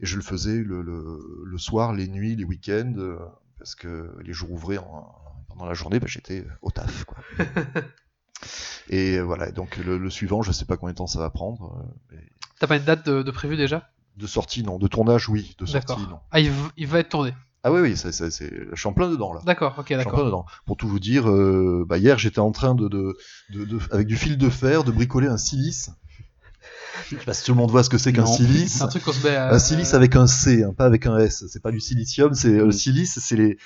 et 0.01 0.07
je 0.07 0.17
le 0.17 0.23
faisais 0.23 0.57
le, 0.63 0.83
le- 0.83 1.43
le 1.45 1.59
soir, 1.59 1.93
les 1.93 2.09
nuits, 2.09 2.37
les 2.37 2.45
week-ends, 2.45 2.95
euh, 2.99 3.19
parce 3.59 3.75
que 3.75 4.15
les 4.23 4.33
jours 4.33 4.53
ouvrés 4.53 4.79
en- 4.79 5.13
pendant 5.49 5.67
la 5.67 5.75
journée, 5.75 5.99
bah, 6.01 6.07
j'étais 6.09 6.45
au 6.63 6.71
taf. 6.71 7.05
Quoi. 7.05 7.19
et 8.89 9.21
voilà, 9.21 9.51
donc 9.51 9.77
le, 9.79 9.99
le 9.99 10.11
suivant, 10.11 10.43
je 10.43 10.53
sais 10.53 10.65
pas 10.65 10.77
combien 10.77 10.93
de 10.93 10.99
temps 10.99 11.07
ça 11.07 11.19
va 11.19 11.31
prendre. 11.31 11.85
mais 12.11 12.19
T'as 12.59 12.67
pas 12.67 12.77
une 12.77 12.85
date 12.85 13.07
de, 13.07 13.23
de 13.23 13.31
prévu 13.31 13.57
déjà? 13.57 13.91
De 14.17 14.27
sortie, 14.27 14.63
non. 14.63 14.79
De 14.79 14.87
tournage, 14.87 15.29
oui. 15.29 15.57
De 15.59 15.67
sortie, 15.67 15.93
non. 16.09 16.21
Ah, 16.31 16.39
il 16.41 16.87
va 16.87 17.01
être 17.01 17.09
tourné. 17.09 17.35
Ah 17.65 17.73
oui, 17.73 17.81
oui, 17.81 17.97
ça, 17.97 18.13
ça, 18.13 18.31
c'est... 18.31 18.53
je 18.73 18.79
suis 18.79 18.89
en 18.89 18.93
plein 18.93 19.09
dedans 19.11 19.33
là. 19.33 19.41
D'accord, 19.47 19.75
ok, 19.79 19.87
Je 19.89 19.95
suis 19.95 19.97
en 19.97 20.03
plein 20.03 20.11
d'accord. 20.13 20.27
dedans. 20.27 20.47
Pour 20.67 20.77
tout 20.77 20.87
vous 20.87 21.01
dire, 21.01 21.29
euh, 21.31 21.85
bah, 21.89 21.97
hier 21.99 22.19
j'étais 22.19 22.39
en 22.41 22.53
train 22.53 22.75
de, 22.75 22.89
de, 22.89 23.17
de, 23.51 23.65
de- 23.65 23.79
avec 23.91 24.07
du 24.07 24.17
fil 24.17 24.37
de 24.37 24.51
fer, 24.51 24.85
de 24.85 24.93
bricoler 24.93 25.29
un 25.29 25.39
silice. 25.39 25.91
Je 27.11 27.17
sais 27.17 27.25
pas 27.25 27.35
si 27.35 27.45
tout 27.45 27.53
le 27.53 27.57
monde 27.59 27.71
voit 27.71 27.83
ce 27.83 27.91
que 27.91 27.99
c'est 27.99 28.13
qu'un 28.13 28.23
Non. 28.23 28.33
silice. 28.33 28.75
C'est 28.79 28.83
un 28.83 28.87
truc 28.89 29.03
qu'on 29.03 29.13
se 29.13 29.27
met 29.27 29.35
à... 29.35 29.53
Un 29.53 29.59
silice 29.59 29.95
avec 29.95 30.15
un 30.17 30.27
C, 30.27 30.63
hein, 30.63 30.73
pas 30.77 30.85
avec 30.85 31.07
un 31.07 31.19
S. 31.19 31.45
C'est 31.49 31.63
pas 31.63 31.71
du 31.73 31.81
silicium, 31.81 32.35
c'est 32.35 32.49
euh, 32.49 32.67
le 32.67 32.73
silice, 32.73 33.19
c'est 33.19 33.37
les, 33.37 33.57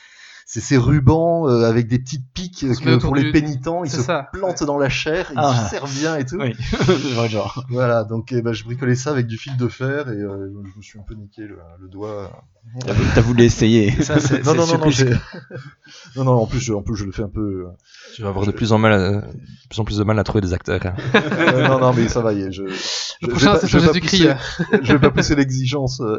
c'est 0.51 0.61
ces 0.63 0.79
rubans 0.79 1.47
euh, 1.47 1.69
avec 1.69 1.89
des 1.89 1.99
petites 1.99 2.25
piques 2.33 2.65
euh, 2.65 2.75
que 2.75 2.97
pour 2.97 3.15
les 3.15 3.25
du- 3.25 3.33
pénitents, 3.33 3.85
ils 3.85 3.91
se 3.91 4.01
ça, 4.01 4.29
plantent 4.33 4.65
dans 4.65 4.79
la 4.79 4.89
chair, 4.89 5.29
ils 5.33 5.39
Ah. 5.39 5.65
se 5.67 5.71
servent 5.77 5.95
bien 5.95 6.17
et 6.17 6.25
tout. 6.25 6.37
Oui, 6.41 6.55
je 6.89 7.29
genre. 7.29 7.67
Voilà, 7.69 8.03
donc 8.05 8.33
eh 8.33 8.41
ben, 8.41 8.55
je 8.55 8.65
bricolais 8.65 8.95
ça 8.95 9.11
avec 9.11 9.27
du 9.27 9.37
fil 9.37 9.59
de 9.59 9.69
fer 9.69 10.09
et 10.09 10.17
euh, 10.17 10.51
je 10.73 10.77
me 10.79 10.83
suis 10.83 10.99
un 10.99 11.03
peu 11.03 11.15
niqué 11.15 11.43
le, 11.43 11.59
le 11.83 11.89
doigt. 11.89 12.43
T'as 12.85 12.93
vou- 12.95 13.05
T'as 13.15 13.21
voulu 13.21 13.45
essayer. 13.45 13.91
Ça, 14.03 14.17
Non, 14.47 14.55
non, 14.55 14.67
non, 14.67 14.79
non, 14.79 14.87
non, 16.17 16.25
non, 16.25 16.33
en 16.33 16.47
plus, 16.47 16.61
je, 16.61 16.73
en 16.73 16.83
plus, 16.83 16.97
je 16.97 17.05
le 17.05 17.13
fais 17.13 17.23
un 17.23 17.29
peu. 17.29 17.67
euh, 17.67 17.71
Tu 18.15 18.23
vas 18.23 18.29
avoir 18.29 18.47
de 18.47 18.51
plus 18.51 18.73
en, 18.73 18.79
mal 18.79 18.93
à- 18.93 19.11
de 19.21 19.25
plus 19.69 19.81
en 19.81 19.85
plus 19.85 19.99
de 19.99 20.05
mal 20.05 20.19
à 20.19 20.25
trouver 20.25 20.41
des 20.41 20.53
acteurs. 20.55 20.81
hein. 20.87 20.95
euh, 21.15 21.69
non, 21.69 21.79
non, 21.79 21.93
mais 21.93 22.09
ça 22.09 22.21
va, 22.23 22.33
y 22.33 22.41
est, 22.43 22.53
je. 22.53 22.67
je- 22.69 23.27
Le 23.27 23.29
je 23.29 23.31
prochain, 23.31 23.47
vais 23.47 23.61
pas- 23.61 23.61
c'est 23.61 23.69
je 23.69 24.79
Je 24.83 24.93
vais 24.93 24.99
pas 24.99 25.11
pousser 25.11 25.35
l'exigence 25.35 26.01
euh, 26.01 26.19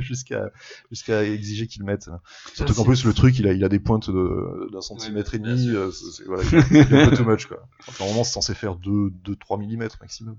jusqu'à 0.00 0.46
jusqu'à 0.90 1.22
exiger 1.24 1.66
qu'ils 1.66 1.80
le 1.82 1.86
mettent. 1.86 2.08
Surtout 2.54 2.74
qu'en 2.74 2.84
plus, 2.84 3.04
le 3.04 3.12
truc, 3.12 3.38
il 3.38 3.46
a, 3.48 3.59
il 3.60 3.64
a 3.64 3.68
des 3.68 3.78
pointes 3.78 4.08
de- 4.10 4.70
d'un 4.72 4.80
centimètre 4.80 5.34
et 5.34 5.38
demi. 5.38 5.68
euh, 5.76 5.90
c'est- 5.90 6.24
voilà, 6.24 6.42
il 6.70 6.76
est 6.76 7.02
un 7.02 7.10
peu 7.10 7.16
too 7.16 7.24
much, 7.24 7.46
quoi. 7.46 7.58
Normalement, 8.00 8.24
c'est 8.24 8.32
censé 8.32 8.54
faire 8.54 8.74
2-3 8.76 9.58
mm 9.58 9.86
maximum. 10.00 10.36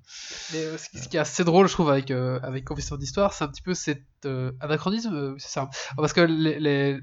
Mais 0.53 0.59
euh, 0.65 0.77
ce, 0.79 0.89
qui, 0.89 0.97
ce 0.97 1.07
qui 1.07 1.17
est 1.17 1.19
assez 1.19 1.43
drôle, 1.43 1.67
je 1.67 1.73
trouve, 1.73 1.91
avec, 1.91 2.09
euh, 2.09 2.39
avec 2.41 2.65
Confession 2.65 2.97
d'Histoire, 2.97 3.33
c'est 3.33 3.43
un 3.43 3.47
petit 3.49 3.61
peu 3.61 3.75
cet 3.75 4.01
euh, 4.25 4.51
anachronisme, 4.59 5.35
c'est 5.37 5.49
ça. 5.51 5.69
Parce 5.97 6.13
que 6.13 6.21
les, 6.21 6.59
les, 6.59 6.99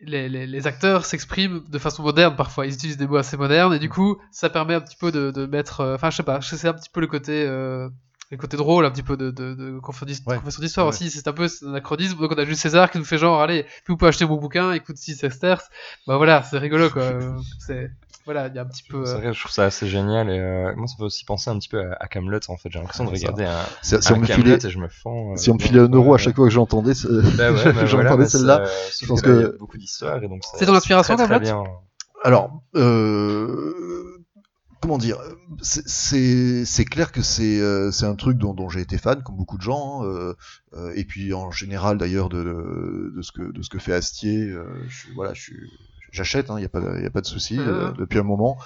les, 0.00 0.28
les- 0.28 0.46
les 0.46 0.66
acteurs 0.66 1.04
s'expriment 1.06 1.62
de 1.68 1.78
façon 1.78 2.02
moderne 2.02 2.34
parfois, 2.36 2.66
ils 2.66 2.74
utilisent 2.74 2.96
des 2.96 3.06
mots 3.06 3.16
assez 3.16 3.36
modernes, 3.36 3.74
et 3.74 3.78
du 3.78 3.88
coup, 3.88 4.18
ça 4.32 4.50
permet 4.50 4.74
un 4.74 4.80
petit 4.80 4.96
peu 4.96 5.12
de, 5.12 5.30
de 5.30 5.46
mettre. 5.46 5.80
euh, 5.82 5.94
Enfin, 5.94 6.10
je 6.10 6.16
sais 6.16 6.22
pas, 6.24 6.40
c'est 6.40 6.66
un 6.68 6.74
petit 6.74 6.90
peu 6.90 7.00
le 7.00 7.06
côté. 7.06 7.44
euh, 7.46 7.88
le 8.30 8.36
côté 8.36 8.56
drôle 8.56 8.84
un 8.84 8.90
petit 8.90 9.02
peu 9.02 9.16
de, 9.16 9.30
de, 9.30 9.54
de 9.54 9.80
Ouais. 10.26 10.38
D'Histoire 10.60 10.86
Ouais. 10.86 10.92
aussi, 10.92 11.10
c'est 11.10 11.26
un 11.28 11.32
peu 11.32 11.44
un 11.62 11.68
anachronisme. 11.68 12.18
Donc 12.18 12.32
on 12.32 12.38
a 12.38 12.44
juste 12.44 12.60
César 12.62 12.90
qui 12.90 12.98
nous 12.98 13.04
fait 13.04 13.18
genre, 13.18 13.40
allez, 13.40 13.62
puis 13.64 13.84
vous 13.88 13.96
pouvez 13.96 14.08
acheter 14.10 14.26
mon 14.26 14.36
bouquin, 14.36 14.74
il 14.74 14.82
coûte 14.82 14.96
6 14.98 15.16
sesterces. 15.16 15.68
Bah 16.06 16.16
voilà, 16.18 16.42
c'est 16.42 16.58
rigolo 16.58 16.90
quoi. 16.90 17.02
Euh, 17.02 17.32
c'est, 17.58 17.90
voilà, 18.26 18.48
il 18.48 18.54
y 18.54 18.58
a 18.58 18.62
un 18.62 18.66
petit 18.66 18.82
peu. 18.82 19.06
C'est 19.06 19.12
euh, 19.12 19.18
vrai, 19.18 19.32
je 19.32 19.40
trouve 19.40 19.52
ça 19.52 19.64
assez 19.64 19.86
génial. 19.88 20.28
Et 20.28 20.38
euh, 20.38 20.74
moi, 20.76 20.86
ça 20.86 20.94
me 20.94 20.98
fait 20.98 21.04
aussi 21.04 21.24
penser 21.24 21.48
un 21.48 21.58
petit 21.58 21.70
peu 21.70 21.82
à, 21.98 22.06
Camelot. 22.08 22.40
En 22.48 22.58
fait, 22.58 22.68
j'ai 22.70 22.78
l'impression 22.78 23.04
de 23.04 23.08
Ah, 23.08 23.14
regarder 23.14 23.44
un, 23.46 23.56
Si, 23.80 23.94
on 23.94 24.18
me 24.18 24.26
Camelot 24.26 24.44
filait, 24.44 24.66
et 24.66 24.70
je 24.70 24.78
me 24.78 24.88
fends. 24.88 25.32
euh, 25.32 25.36
si 25.36 25.50
on 25.50 25.54
me 25.54 25.58
filait 25.58 25.80
un 25.80 25.88
euro 25.88 26.12
à 26.12 26.18
chaque 26.18 26.36
fois 26.36 26.46
que 26.46 26.52
j'entendais, 26.52 26.92
ce- 26.92 27.08
Bah 27.38 27.50
ouais, 27.52 27.72
bah 27.72 27.86
j'entendais 27.86 28.26
celle-là, 28.26 28.66
c'est- 28.90 29.06
je 29.06 29.08
pense 29.08 29.22
que 29.22 29.30
là, 29.30 29.34
il 29.36 29.40
y 29.40 29.44
a 29.46 29.48
que- 29.48 29.56
beaucoup 29.56 29.78
d'histoires 29.78 30.22
et 30.22 30.28
donc 30.28 30.42
C'est 30.58 30.66
ton 30.66 30.74
inspiration, 30.74 31.16
Camelot. 31.16 31.64
Alors, 32.22 32.60
euh, 32.76 34.17
comment 34.80 34.98
dire 34.98 35.18
c'est- 35.62 36.84
clair 36.84 37.12
que 37.12 37.22
c'est 37.22 37.60
euh, 37.60 37.90
un 38.02 38.14
truc 38.14 38.38
dont, 38.38 38.54
dont 38.54 38.68
j'ai 38.68 38.80
été 38.80 38.98
fan, 38.98 39.22
comme 39.22 39.36
beaucoup 39.36 39.56
de 39.58 39.62
gens, 39.62 40.02
hein, 40.02 40.06
euh, 40.06 40.34
euh, 40.74 40.92
et 40.94 41.04
puis 41.04 41.32
en 41.34 41.50
général 41.50 41.98
d'ailleurs 41.98 42.28
de, 42.28 42.42
de, 42.42 43.12
de 43.16 43.22
ce 43.22 43.32
que 43.32 43.50
de 43.52 43.62
ce 43.62 43.68
que 43.70 43.78
fait 43.78 43.92
Astier. 43.92 44.48
euh, 44.50 44.64
je, 44.88 45.08
voilà, 45.14 45.34
je 45.34 45.42
suis 45.42 45.56
J'achète, 46.10 46.46
il 46.48 46.54
n'y 46.54 46.64
a, 46.64 46.70
pas 46.70 46.80
de- 46.80 47.02
y 47.02 47.04
a 47.04 47.10
pas 47.10 47.20
de 47.20 47.26
souci, 47.26 47.58
euh, 47.58 47.88
Mhm. 47.90 47.96
depuis 47.98 48.18
un 48.18 48.22
moment. 48.22 48.56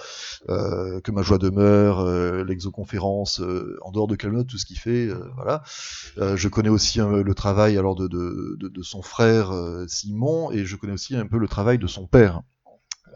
Euh, 0.48 1.00
que 1.00 1.10
ma 1.10 1.22
joie 1.22 1.38
demeure, 1.38 1.98
euh, 1.98 2.44
l'exoconférence, 2.44 3.40
euh, 3.40 3.76
en 3.82 3.90
dehors 3.90 4.06
de 4.06 4.14
Camelot, 4.14 4.44
tout 4.44 4.58
ce 4.58 4.64
qu'il 4.64 4.78
fait, 4.78 5.08
euh, 5.08 5.18
voilà. 5.34 5.64
Euh, 6.18 6.36
je 6.36 6.46
connais 6.48 6.68
aussi 6.68 7.00
le 7.00 7.34
travail 7.34 7.76
alors 7.76 7.96
de, 7.96 8.06
de, 8.06 8.56
de, 8.60 8.68
de 8.68 8.82
son 8.82 9.02
frère 9.02 9.50
Simon, 9.88 10.52
et 10.52 10.64
je 10.64 10.76
connais 10.76 10.92
aussi 10.92 11.16
un 11.16 11.26
peu 11.26 11.38
le 11.38 11.48
travail 11.48 11.78
de 11.78 11.88
son 11.88 12.06
père, 12.06 12.42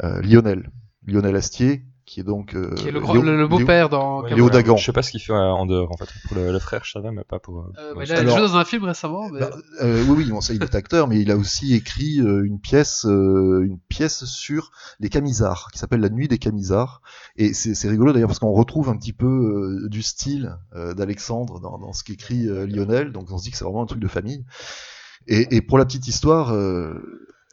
euh, 0.02 0.20
Lionel. 0.22 0.72
Lionel 1.06 1.36
Astier, 1.36 1.84
qui 2.06 2.20
est 2.20 2.22
donc... 2.22 2.54
euh, 2.54 2.72
qui 2.76 2.88
est 2.88 2.92
le, 2.92 3.00
grand- 3.00 3.14
Léo- 3.14 3.22
le, 3.22 3.36
le 3.36 3.48
beau-père 3.48 3.88
dans 3.88 4.22
Ouais, 4.22 4.32
Léo. 4.34 4.48
Dagan. 4.48 4.76
Je 4.76 4.84
sais 4.84 4.92
pas 4.92 5.02
ce 5.02 5.10
qu'il 5.10 5.20
fait 5.20 5.32
euh, 5.32 5.36
en 5.52 5.66
dehors 5.66 5.90
en 5.92 5.96
fait. 5.96 6.08
Pour 6.28 6.36
le, 6.36 6.52
le 6.52 6.58
frère, 6.60 6.82
je 6.84 6.92
savais, 6.92 7.10
mais 7.10 7.24
pas 7.24 7.38
pour. 7.40 7.58
euh, 7.58 7.72
Euh, 7.78 8.04
il 8.04 8.12
a 8.12 8.18
Alors- 8.20 8.38
joué 8.38 8.46
dans 8.48 8.56
un 8.56 8.64
film 8.64 8.84
récemment. 8.84 9.28
Mais... 9.28 9.40
Bah, 9.40 9.50
euh, 9.82 10.02
oui, 10.08 10.14
oui, 10.24 10.30
bon, 10.30 10.40
ça, 10.40 10.54
il 10.54 10.62
est 10.62 10.74
acteur, 10.74 11.08
mais 11.08 11.20
il 11.20 11.30
a 11.30 11.36
aussi 11.36 11.74
écrit 11.74 12.20
euh, 12.20 12.44
une 12.46 12.60
pièce, 12.60 13.04
euh, 13.06 13.64
une 13.66 13.78
pièce 13.88 14.24
sur 14.24 14.70
les 15.00 15.08
Camisards, 15.08 15.68
qui 15.72 15.78
s'appelle 15.78 16.00
La 16.00 16.08
Nuit 16.08 16.28
des 16.28 16.38
Camisards. 16.38 17.02
Et 17.36 17.52
c'est 17.52 17.74
c'est 17.74 17.88
rigolo 17.88 18.12
d'ailleurs 18.12 18.28
parce 18.28 18.38
qu'on 18.38 18.52
retrouve 18.52 18.88
un 18.88 18.96
petit 18.96 19.12
peu 19.12 19.26
euh, 19.84 19.88
du 19.88 20.02
style 20.02 20.56
euh, 20.76 20.94
d'Alexandre 20.94 21.60
dans, 21.60 21.78
dans 21.78 21.92
ce 21.92 22.04
qu'écrit 22.04 22.48
euh, 22.48 22.66
Lionel. 22.66 23.10
Donc 23.12 23.30
on 23.32 23.38
se 23.38 23.42
dit 23.44 23.50
que 23.50 23.56
c'est 23.56 23.64
vraiment 23.64 23.82
un 23.82 23.86
truc 23.86 24.00
de 24.00 24.08
famille. 24.08 24.44
Et, 25.26 25.56
et 25.56 25.60
pour 25.60 25.76
la 25.76 25.84
petite 25.84 26.06
histoire, 26.06 26.52
euh, 26.54 26.94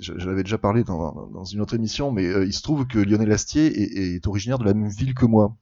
je, 0.03 0.27
l'avais 0.27 0.43
déjà 0.43 0.57
parlé 0.57 0.83
dans, 0.83 1.43
une 1.45 1.61
autre 1.61 1.73
émission, 1.73 2.11
mais 2.11 2.25
euh, 2.25 2.45
il 2.45 2.53
se 2.53 2.61
trouve 2.61 2.85
que 2.85 2.99
Lionel 2.99 3.31
Astier 3.31 4.15
est 4.15 4.27
originaire 4.27 4.59
de 4.59 4.65
la 4.65 4.73
même 4.73 4.89
ville 4.89 5.13
que 5.13 5.25
moi. 5.25 5.55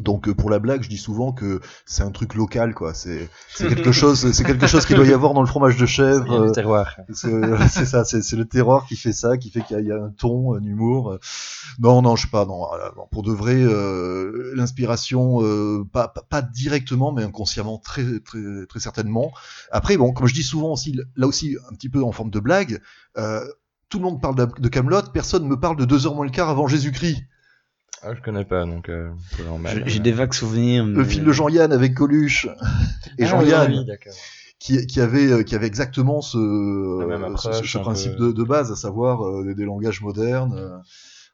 Donc 0.00 0.26
euh, 0.28 0.34
pour 0.34 0.50
la 0.50 0.58
blague, 0.58 0.82
je 0.82 0.88
dis 0.88 0.98
souvent 0.98 1.32
que 1.32 1.60
c'est 1.86 2.02
un 2.02 2.10
truc 2.10 2.34
local, 2.34 2.74
quoi. 2.74 2.94
C'est 2.94 3.28
quelque 3.56 3.92
chose, 3.92 4.32
c'est 4.32 4.42
quelque 4.42 4.66
chose 4.66 4.86
qu'il 4.86 4.96
doit 4.96 5.06
y 5.06 5.12
avoir 5.12 5.34
dans 5.34 5.40
le 5.40 5.46
fromage 5.46 5.76
de 5.76 5.86
chèvre. 5.86 6.24
du 6.24 6.48
euh, 6.48 6.50
terroir. 6.50 6.96
c'est 7.12 7.30
c'est 7.68 7.84
ça, 7.86 8.04
c'est 8.04 8.20
c'est 8.22 8.34
le 8.36 8.44
terror 8.44 8.86
qui 8.86 8.96
fait 8.96 9.12
ça, 9.12 9.36
qui 9.38 9.50
fait 9.50 9.62
qu'il 9.62 9.76
y 9.76 9.78
a- 9.78 9.82
il 9.82 9.86
y, 9.86 9.92
a 9.92 9.96
un 10.02 10.10
ton, 10.10 10.54
un 10.54 10.62
humour. 10.64 11.18
Non, 11.78 12.02
non, 12.02 12.16
je 12.16 12.22
sais 12.22 12.30
pas. 12.30 12.44
Non, 12.44 12.66
pour 13.12 13.22
de 13.22 13.30
vrai, 13.32 13.54
euh, 13.56 14.52
l'inspiration, 14.56 15.42
euh, 15.42 15.84
pas, 15.92 16.08
pas 16.08 16.22
pas 16.28 16.42
directement, 16.42 17.12
mais 17.12 17.22
inconsciemment, 17.22 17.78
très 17.78 18.18
très 18.20 18.66
très 18.68 18.80
certainement. 18.80 19.30
Après, 19.70 19.96
bon, 19.96 20.12
comme 20.12 20.26
je 20.26 20.34
dis 20.34 20.42
souvent 20.42 20.72
aussi, 20.72 20.98
là 21.16 21.26
aussi 21.28 21.56
un 21.70 21.74
petit 21.74 21.88
peu 21.88 22.02
en 22.02 22.10
forme 22.10 22.30
de 22.30 22.40
blague, 22.40 22.80
euh, 23.16 23.44
tout 23.90 23.98
le 23.98 24.04
monde 24.04 24.20
parle 24.20 24.34
de 24.34 24.68
Camelot, 24.68 25.02
personne 25.12 25.46
me 25.46 25.58
parle 25.58 25.76
de 25.76 25.84
deux 25.84 26.06
heures 26.06 26.16
moins 26.16 26.24
le 26.24 26.32
quart 26.32 26.48
avant 26.48 26.66
Jésus-Christ. 26.66 27.22
Ah, 28.06 28.14
je 28.14 28.20
connais 28.20 28.44
pas, 28.44 28.66
donc 28.66 28.88
euh, 28.88 29.10
c'est 29.36 29.44
normal. 29.44 29.82
J'ai 29.86 29.98
des 30.00 30.12
vagues 30.12 30.34
souvenirs. 30.34 30.84
Le 30.86 31.04
film 31.04 31.24
de 31.24 31.32
Jean-Yann 31.32 31.72
avec 31.72 31.94
Coluche 31.94 32.46
et 33.18 33.24
Ah, 33.24 33.26
Jean-Yann. 33.26 33.72
oui, 33.78 33.84
d'accord. 33.86 34.12
qui, 34.58 34.86
qui 34.86 35.00
avait 35.00 35.30
euh, 35.32 35.42
qui 35.42 35.54
avait 35.54 35.66
exactement 35.66 36.20
ce 36.20 36.38
ce- 37.64 37.78
principe 37.78 38.16
peu. 38.16 38.26
de, 38.28 38.32
de 38.32 38.42
base, 38.44 38.70
à 38.72 38.76
savoir 38.76 39.22
euh, 39.26 39.44
des, 39.44 39.54
des 39.54 39.64
langages 39.64 40.00
modernes, 40.02 40.54
euh, 40.54 40.78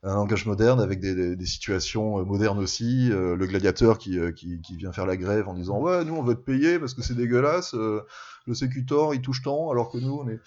un 0.02 0.14
langage 0.14 0.46
moderne 0.46 0.80
avec 0.80 1.00
des, 1.00 1.14
des, 1.14 1.36
des 1.36 1.46
situations 1.46 2.24
modernes 2.24 2.58
aussi. 2.58 3.10
euh, 3.12 3.36
le 3.36 3.46
gladiateur 3.46 3.98
qui, 3.98 4.18
euh, 4.18 4.32
qui 4.32 4.60
qui 4.62 4.76
vient 4.76 4.92
faire 4.92 5.06
la 5.06 5.16
grève 5.16 5.48
en 5.48 5.54
disant 5.54 5.78
ouais 5.80 6.04
nous 6.04 6.14
on 6.14 6.22
veut 6.22 6.34
te 6.36 6.40
payer 6.40 6.78
parce 6.78 6.94
que 6.94 7.02
c'est 7.02 7.14
dégueulasse. 7.16 7.74
euh, 7.74 8.00
le 8.46 8.54
sécutor 8.54 9.14
il 9.14 9.20
touche 9.20 9.42
tant 9.42 9.70
alors 9.70 9.90
que 9.90 9.98
nous 9.98 10.22
on 10.24 10.28
est 10.28 10.40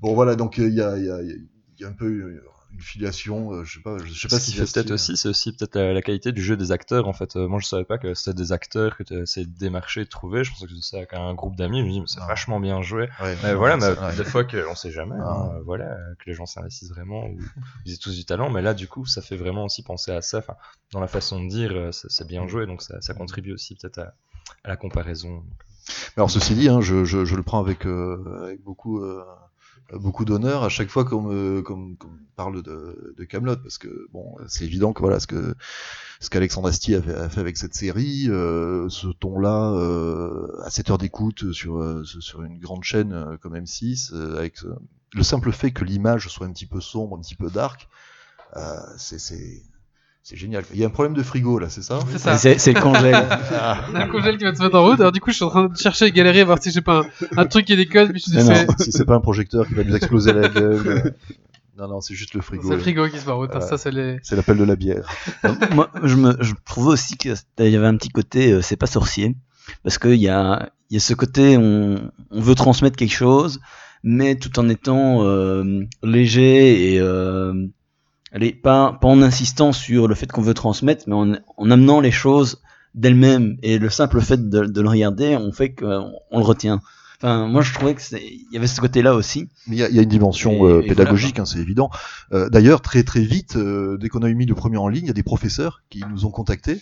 bon 0.00 0.14
voilà 0.14 0.34
donc 0.36 0.58
euh, 0.58 0.68
il 0.68 0.74
y 0.74 0.80
a 0.82 0.96
il 0.98 1.04
y 1.04 1.10
a 1.10 1.22
il 1.22 1.46
y 1.78 1.84
a 1.84 1.88
un 1.88 1.92
peu 1.92 2.06
une 2.72 2.80
filiation, 2.80 3.52
euh, 3.52 3.64
je 3.64 3.74
sais 3.74 3.82
pas, 3.82 3.98
je 3.98 4.12
sais 4.14 4.28
pas 4.28 4.38
Ce 4.38 4.44
si 4.46 4.52
qui 4.52 4.56
fait 4.58 4.64
peut-être 4.72 4.90
aussi, 4.92 5.16
c'est 5.16 5.28
aussi 5.28 5.52
peut-être 5.52 5.74
la, 5.74 5.92
la 5.92 6.02
qualité 6.02 6.32
du 6.32 6.42
jeu 6.42 6.56
des 6.56 6.70
acteurs. 6.72 7.08
En 7.08 7.12
fait, 7.12 7.36
Euh, 7.36 7.48
moi 7.48 7.58
je 7.60 7.66
savais 7.66 7.84
pas 7.84 7.98
que 7.98 8.14
c'était 8.14 8.34
des 8.34 8.52
acteurs 8.52 8.96
que 8.96 9.02
tu 9.02 9.14
essayé 9.20 9.44
de 9.46 9.56
démarcher, 9.58 10.04
de 10.04 10.08
trouver. 10.08 10.44
Je 10.44 10.52
pensais 10.52 10.66
que 10.66 10.72
c'était 10.80 10.98
avec 10.98 11.12
un 11.14 11.34
groupe 11.34 11.56
d'amis. 11.56 11.80
Je 11.80 11.86
me 11.86 11.90
dis, 11.90 12.00
mais 12.00 12.06
c'est 12.06 12.20
vachement 12.20 12.60
bien 12.60 12.80
joué. 12.82 13.08
Ouais, 13.20 13.36
Mais 13.42 13.54
voilà, 13.54 13.76
mais 13.76 13.88
ouais. 13.88 14.16
des 14.16 14.24
fois 14.24 14.44
qu'on 14.44 14.74
sait 14.74 14.90
jamais, 14.92 15.16
Ah. 15.20 15.50
hein, 15.52 15.60
voilà, 15.64 15.96
que 16.18 16.24
les 16.26 16.34
gens 16.34 16.46
s'investissent 16.46 16.90
vraiment, 16.90 17.26
ou 17.26 17.38
ils 17.86 17.94
aient 17.94 17.96
tous 17.98 18.14
du 18.14 18.24
talent, 18.24 18.50
mais 18.50 18.62
là, 18.62 18.72
du 18.74 18.86
coup, 18.88 19.04
ça 19.06 19.20
fait 19.22 19.36
vraiment 19.36 19.64
aussi 19.64 19.82
penser 19.82 20.12
à 20.12 20.22
ça, 20.22 20.38
enfin, 20.38 20.54
dans 20.92 21.00
la 21.00 21.08
façon 21.08 21.42
de 21.42 21.48
dire, 21.48 21.72
euh, 21.72 21.92
c'est 21.92 22.10
c'est 22.10 22.26
bien 22.26 22.46
joué, 22.46 22.66
donc 22.66 22.82
ça, 22.82 23.00
ça 23.00 23.14
contribue 23.14 23.52
aussi 23.52 23.74
peut-être 23.76 23.98
à, 23.98 24.14
à 24.64 24.68
la 24.68 24.76
comparaison. 24.76 25.42
Mais 26.16 26.20
Alors 26.20 26.30
ceci 26.30 26.54
dit, 26.54 26.68
hein, 26.68 26.80
je, 26.80 27.04
je, 27.04 27.24
je 27.24 27.34
le 27.34 27.42
prends 27.42 27.58
avec, 27.60 27.84
euh, 27.86 28.44
avec 28.44 28.62
beaucoup, 28.62 29.00
euh, 29.02 29.24
beaucoup 29.94 30.24
d'honneur 30.24 30.62
à 30.64 30.68
chaque 30.68 30.88
fois 30.88 31.04
qu'on 31.04 31.22
me, 31.22 31.62
qu'on 31.62 31.76
me- 31.76 31.96
parle 32.36 32.62
de, 32.62 33.14
de 33.18 33.24
Camelot, 33.24 33.56
parce 33.56 33.76
que 33.78 34.06
bon, 34.12 34.34
c'est 34.48 34.64
évident 34.64 34.92
que 34.94 35.00
voilà 35.00 35.20
ce 35.20 35.26
que 35.26 35.54
ce 36.20 36.30
qu'Alexandre 36.30 36.68
Astier 36.68 36.96
a 36.96 37.02
fait, 37.28 37.38
avec 37.40 37.56
cette 37.56 37.74
série, 37.74 38.26
euh, 38.28 38.88
ce 38.88 39.08
ton-là 39.08 39.72
euh, 39.72 40.46
à 40.64 40.70
7 40.70 40.90
heures 40.90 40.98
d'écoute 40.98 41.52
sur 41.52 41.78
euh, 41.78 42.02
sur 42.04 42.42
une 42.42 42.58
grande 42.58 42.84
chaîne 42.84 43.12
euh, 43.12 43.36
comme 43.36 43.54
M6, 43.56 44.14
euh, 44.14 44.38
avec 44.38 44.58
le 45.12 45.22
simple 45.22 45.52
fait 45.52 45.70
que 45.72 45.84
l'image 45.84 46.28
soit 46.28 46.46
un 46.46 46.52
petit 46.52 46.66
peu 46.66 46.80
sombre, 46.80 47.16
un 47.16 47.20
petit 47.20 47.34
peu 47.34 47.50
dark, 47.50 47.88
euh, 48.56 48.76
c'est 48.96 49.62
c'est 50.22 50.36
génial. 50.36 50.64
Il 50.72 50.78
y 50.78 50.84
a 50.84 50.86
un 50.86 50.90
problème 50.90 51.14
de 51.14 51.22
frigo 51.22 51.58
là, 51.58 51.68
c'est 51.68 51.82
ça 51.82 51.98
C'est 52.12 52.18
ça. 52.18 52.36
C'est 52.38 52.72
le 52.72 52.80
congèle. 52.80 53.14
On 53.92 53.94
a 53.96 54.04
un 54.04 54.08
congèle 54.08 54.36
qui 54.38 54.44
va 54.44 54.54
se 54.54 54.62
mettre 54.62 54.76
en 54.76 54.84
route. 54.84 55.00
Alors, 55.00 55.12
du 55.12 55.20
coup, 55.20 55.30
je 55.30 55.36
suis 55.36 55.44
en 55.44 55.50
train 55.50 55.66
de 55.68 55.76
chercher 55.76 56.06
et 56.06 56.12
galérer, 56.12 56.44
voir 56.44 56.62
si 56.62 56.70
j'ai 56.70 56.80
pas 56.82 57.00
un, 57.00 57.04
un 57.42 57.46
truc 57.46 57.64
qui 57.66 57.76
déconne. 57.76 58.12
Puis 58.12 58.22
je 58.26 58.36
me 58.38 58.66
Non, 58.66 58.74
si 58.78 58.92
c'est 58.92 59.04
pas 59.06 59.14
un 59.16 59.20
projecteur 59.20 59.66
qui 59.66 59.74
va 59.74 59.82
nous 59.84 59.96
exploser 59.96 60.32
la 60.32 60.48
gueule. 60.48 60.82
euh, 60.86 61.10
Non, 61.78 61.88
non, 61.88 62.00
c'est 62.00 62.14
juste 62.14 62.34
le 62.34 62.42
frigo. 62.42 62.68
c'est 62.68 62.74
le 62.74 62.80
frigo 62.80 63.08
qui 63.08 63.18
se 63.18 63.24
met 63.26 63.32
en 63.32 63.38
route. 63.38 63.50
hein. 63.50 63.58
Voilà. 63.60 63.66
Ça, 63.66 63.78
c'est 63.78 63.90
les. 63.90 64.18
L'appel 64.32 64.58
de 64.58 64.64
la 64.64 64.76
bière. 64.76 65.08
Moi, 65.72 65.90
je, 66.04 66.14
me, 66.16 66.36
je 66.40 66.52
trouvais 66.66 66.90
aussi 66.92 67.16
qu'il 67.16 67.34
y 67.58 67.76
avait 67.76 67.86
un 67.86 67.96
petit 67.96 68.10
côté, 68.10 68.52
euh, 68.52 68.60
c'est 68.60 68.76
pas 68.76 68.86
sorcier, 68.86 69.34
parce 69.82 69.98
qu'il 69.98 70.14
y 70.16 70.28
a, 70.28 70.70
il 70.90 70.94
y 70.94 70.96
a 70.98 71.00
ce 71.00 71.14
côté, 71.14 71.56
on, 71.56 72.10
on 72.30 72.40
veut 72.40 72.54
transmettre 72.54 72.96
quelque 72.96 73.14
chose, 73.14 73.60
mais 74.02 74.34
tout 74.36 74.58
en 74.58 74.68
étant 74.68 75.24
euh, 75.24 75.82
léger 76.02 76.94
et 76.94 77.00
euh, 77.00 77.54
allez, 78.32 78.52
pas, 78.52 78.98
pas 79.00 79.08
en 79.08 79.22
insistant 79.22 79.72
sur 79.72 80.08
le 80.08 80.14
fait 80.14 80.30
qu'on 80.30 80.42
veut 80.42 80.54
transmettre, 80.54 81.04
mais 81.06 81.14
en, 81.14 81.32
en 81.56 81.70
amenant 81.70 82.00
les 82.00 82.10
choses 82.10 82.60
d'elles-mêmes. 82.94 83.56
Et 83.62 83.78
le 83.78 83.90
simple 83.90 84.20
fait 84.20 84.48
de, 84.48 84.64
de 84.66 84.80
le 84.80 84.88
regarder, 84.88 85.36
on 85.36 85.52
fait 85.52 85.72
qu'on 85.74 86.12
on 86.30 86.38
le 86.38 86.44
retient. 86.44 86.80
Enfin, 87.22 87.46
moi, 87.48 87.60
je 87.60 87.74
trouvais 87.74 87.94
que 87.94 88.00
c'est, 88.00 88.22
il 88.22 88.46
y 88.50 88.56
avait 88.56 88.66
ce 88.66 88.80
côté-là 88.80 89.14
aussi. 89.14 89.48
Il 89.66 89.74
y, 89.74 89.82
a- 89.82 89.90
il 89.90 89.94
y 89.94 89.98
a 89.98 90.02
une 90.02 90.08
dimension 90.08 90.52
Et- 90.66 90.70
euh, 90.72 90.82
pédagogique, 90.82 91.38
hein, 91.38 91.44
c'est 91.44 91.58
évident. 91.58 91.90
Euh, 92.32 92.48
D'ailleurs, 92.48 92.80
très 92.80 93.02
très 93.02 93.20
vite, 93.20 93.56
euh, 93.56 93.98
dès 93.98 94.08
qu'on 94.08 94.22
a 94.22 94.28
eu 94.30 94.34
mis 94.34 94.46
le 94.46 94.54
premier 94.54 94.78
en 94.78 94.88
ligne, 94.88 95.04
il 95.04 95.08
y 95.08 95.10
a 95.10 95.14
des 95.14 95.22
professeurs 95.22 95.82
qui 95.90 96.02
nous 96.10 96.24
ont 96.24 96.30
contactés, 96.30 96.80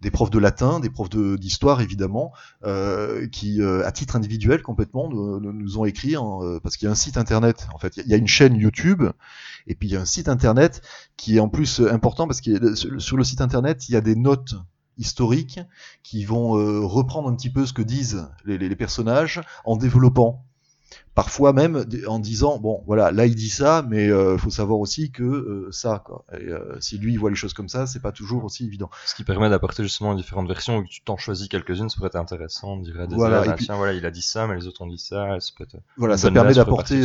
des 0.00 0.10
profs 0.10 0.30
de 0.30 0.38
latin, 0.38 0.80
des 0.80 0.90
profs 0.90 1.10
d'histoire 1.10 1.80
évidemment, 1.80 2.32
euh, 2.64 3.26
qui, 3.28 3.60
euh, 3.60 3.86
à 3.86 3.92
titre 3.92 4.16
individuel 4.16 4.62
complètement, 4.62 5.08
nous, 5.08 5.78
ont 5.78 5.84
écrit 5.84 6.16
hein, 6.16 6.38
euh, 6.42 6.60
parce 6.60 6.76
qu'il 6.76 6.86
y 6.86 6.88
a 6.88 6.92
un 6.92 6.96
site 6.96 7.16
internet. 7.16 7.68
En 7.74 7.78
fait, 7.78 7.96
il 7.96 8.06
y 8.06 8.14
a- 8.14 8.16
une 8.16 8.26
chaîne 8.26 8.54
YouTube 8.56 9.02
et 9.66 9.74
puis 9.74 9.88
il 9.88 9.92
y 9.92 9.96
a 9.96 10.00
un 10.00 10.06
site 10.06 10.28
internet 10.28 10.82
qui 11.16 11.36
est 11.36 11.40
en 11.40 11.48
plus 11.48 11.80
important 11.80 12.26
parce 12.26 12.40
que 12.40 12.74
sur 12.74 13.16
le 13.16 13.24
site 13.24 13.40
internet, 13.40 13.88
il 13.88 13.92
y 13.92 13.96
a 13.96 14.00
des 14.00 14.16
notes 14.16 14.54
historiques 14.98 15.60
qui 16.02 16.24
vont 16.24 16.50
reprendre 16.86 17.28
un 17.28 17.34
petit 17.34 17.50
peu 17.50 17.64
ce 17.66 17.72
que 17.72 17.82
disent 17.82 18.28
les 18.44 18.76
personnages 18.76 19.40
en 19.64 19.76
développant. 19.76 20.44
Parfois 21.20 21.52
même 21.52 21.84
en 22.06 22.18
disant 22.18 22.58
bon 22.58 22.82
voilà 22.86 23.12
là 23.12 23.26
il 23.26 23.34
dit 23.34 23.50
ça 23.50 23.84
mais 23.86 24.08
euh, 24.08 24.38
faut 24.38 24.48
savoir 24.48 24.78
aussi 24.78 25.10
que 25.10 25.22
euh, 25.22 25.68
ça 25.70 26.02
quoi. 26.02 26.24
Et 26.32 26.46
euh, 26.46 26.80
si 26.80 26.96
lui 26.96 27.12
il 27.12 27.18
voit 27.18 27.28
les 27.28 27.36
choses 27.36 27.52
comme 27.52 27.68
ça 27.68 27.86
c'est 27.86 28.00
pas 28.00 28.10
toujours 28.10 28.42
aussi 28.42 28.64
évident. 28.64 28.88
Ce 29.04 29.14
qui 29.14 29.22
permet 29.22 29.50
d'apporter 29.50 29.82
justement 29.82 30.14
différentes 30.14 30.48
versions, 30.48 30.78
où 30.78 30.84
tu 30.84 31.02
t'en 31.02 31.18
choisis 31.18 31.46
quelques-unes, 31.48 31.90
ça 31.90 31.96
pourrait 31.96 32.06
être 32.06 32.16
intéressant, 32.16 32.72
on 32.72 32.80
dirait 32.80 33.06
des 33.06 33.16
Voilà, 33.16 33.40
élèves, 33.40 33.50
ah, 33.52 33.56
puis- 33.56 33.66
tiens, 33.66 33.76
voilà, 33.76 33.92
il 33.92 34.06
a 34.06 34.10
dit 34.10 34.22
ça, 34.22 34.46
mais 34.46 34.56
les 34.56 34.66
autres 34.66 34.80
ont 34.80 34.86
dit 34.86 34.96
ça, 34.96 35.38
ça 35.40 35.52
peut 35.58 35.64
être... 35.64 35.76
voilà 35.98 36.16
ça 36.16 36.30
permet 36.30 36.54
d'apporter 36.54 36.98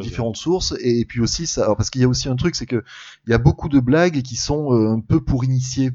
différentes 0.00 0.36
sources 0.36 0.74
et, 0.80 1.04
puis 1.04 1.20
aussi 1.20 1.46
ça 1.46 1.62
alors, 1.62 1.76
parce 1.76 1.90
qu'il 1.90 2.00
y 2.00 2.04
a 2.04 2.08
aussi 2.08 2.28
un 2.28 2.34
truc 2.34 2.56
c'est 2.56 2.66
que 2.66 2.82
il 3.28 3.30
y 3.30 3.34
a 3.34 3.38
beaucoup 3.38 3.68
de 3.68 3.78
blagues 3.78 4.22
qui 4.22 4.34
sont 4.34 4.72
un 4.72 4.98
peu 4.98 5.20
pour 5.20 5.44
initier 5.44 5.92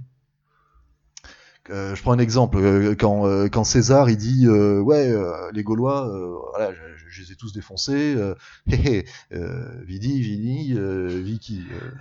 je 1.69 2.01
prends 2.01 2.12
un 2.13 2.19
exemple 2.19 2.58
euh, 2.58 2.95
quand 2.97 3.25
euh, 3.28 3.47
quand 3.49 3.63
César 3.63 4.10
il 4.10 4.17
dit 4.17 4.45
euh, 4.47 4.80
ouais 4.80 5.10
euh, 5.12 5.51
les 5.54 5.63
Gaulois 5.63 6.08
euh, 6.08 6.36
voilà 6.51 6.71
je, 6.73 6.80
je 7.10 7.21
les 7.23 7.32
ai 7.32 7.36
tous 7.36 7.54
défoncés 7.54 8.13
euh, 8.15 8.36
hé, 8.71 8.75
hé, 8.75 9.06
euh, 9.34 9.82
Vidi 9.86 10.21
Vini 10.21 10.73
euh, 10.78 11.08
Vicky 11.23 11.63
euh, 11.82 11.91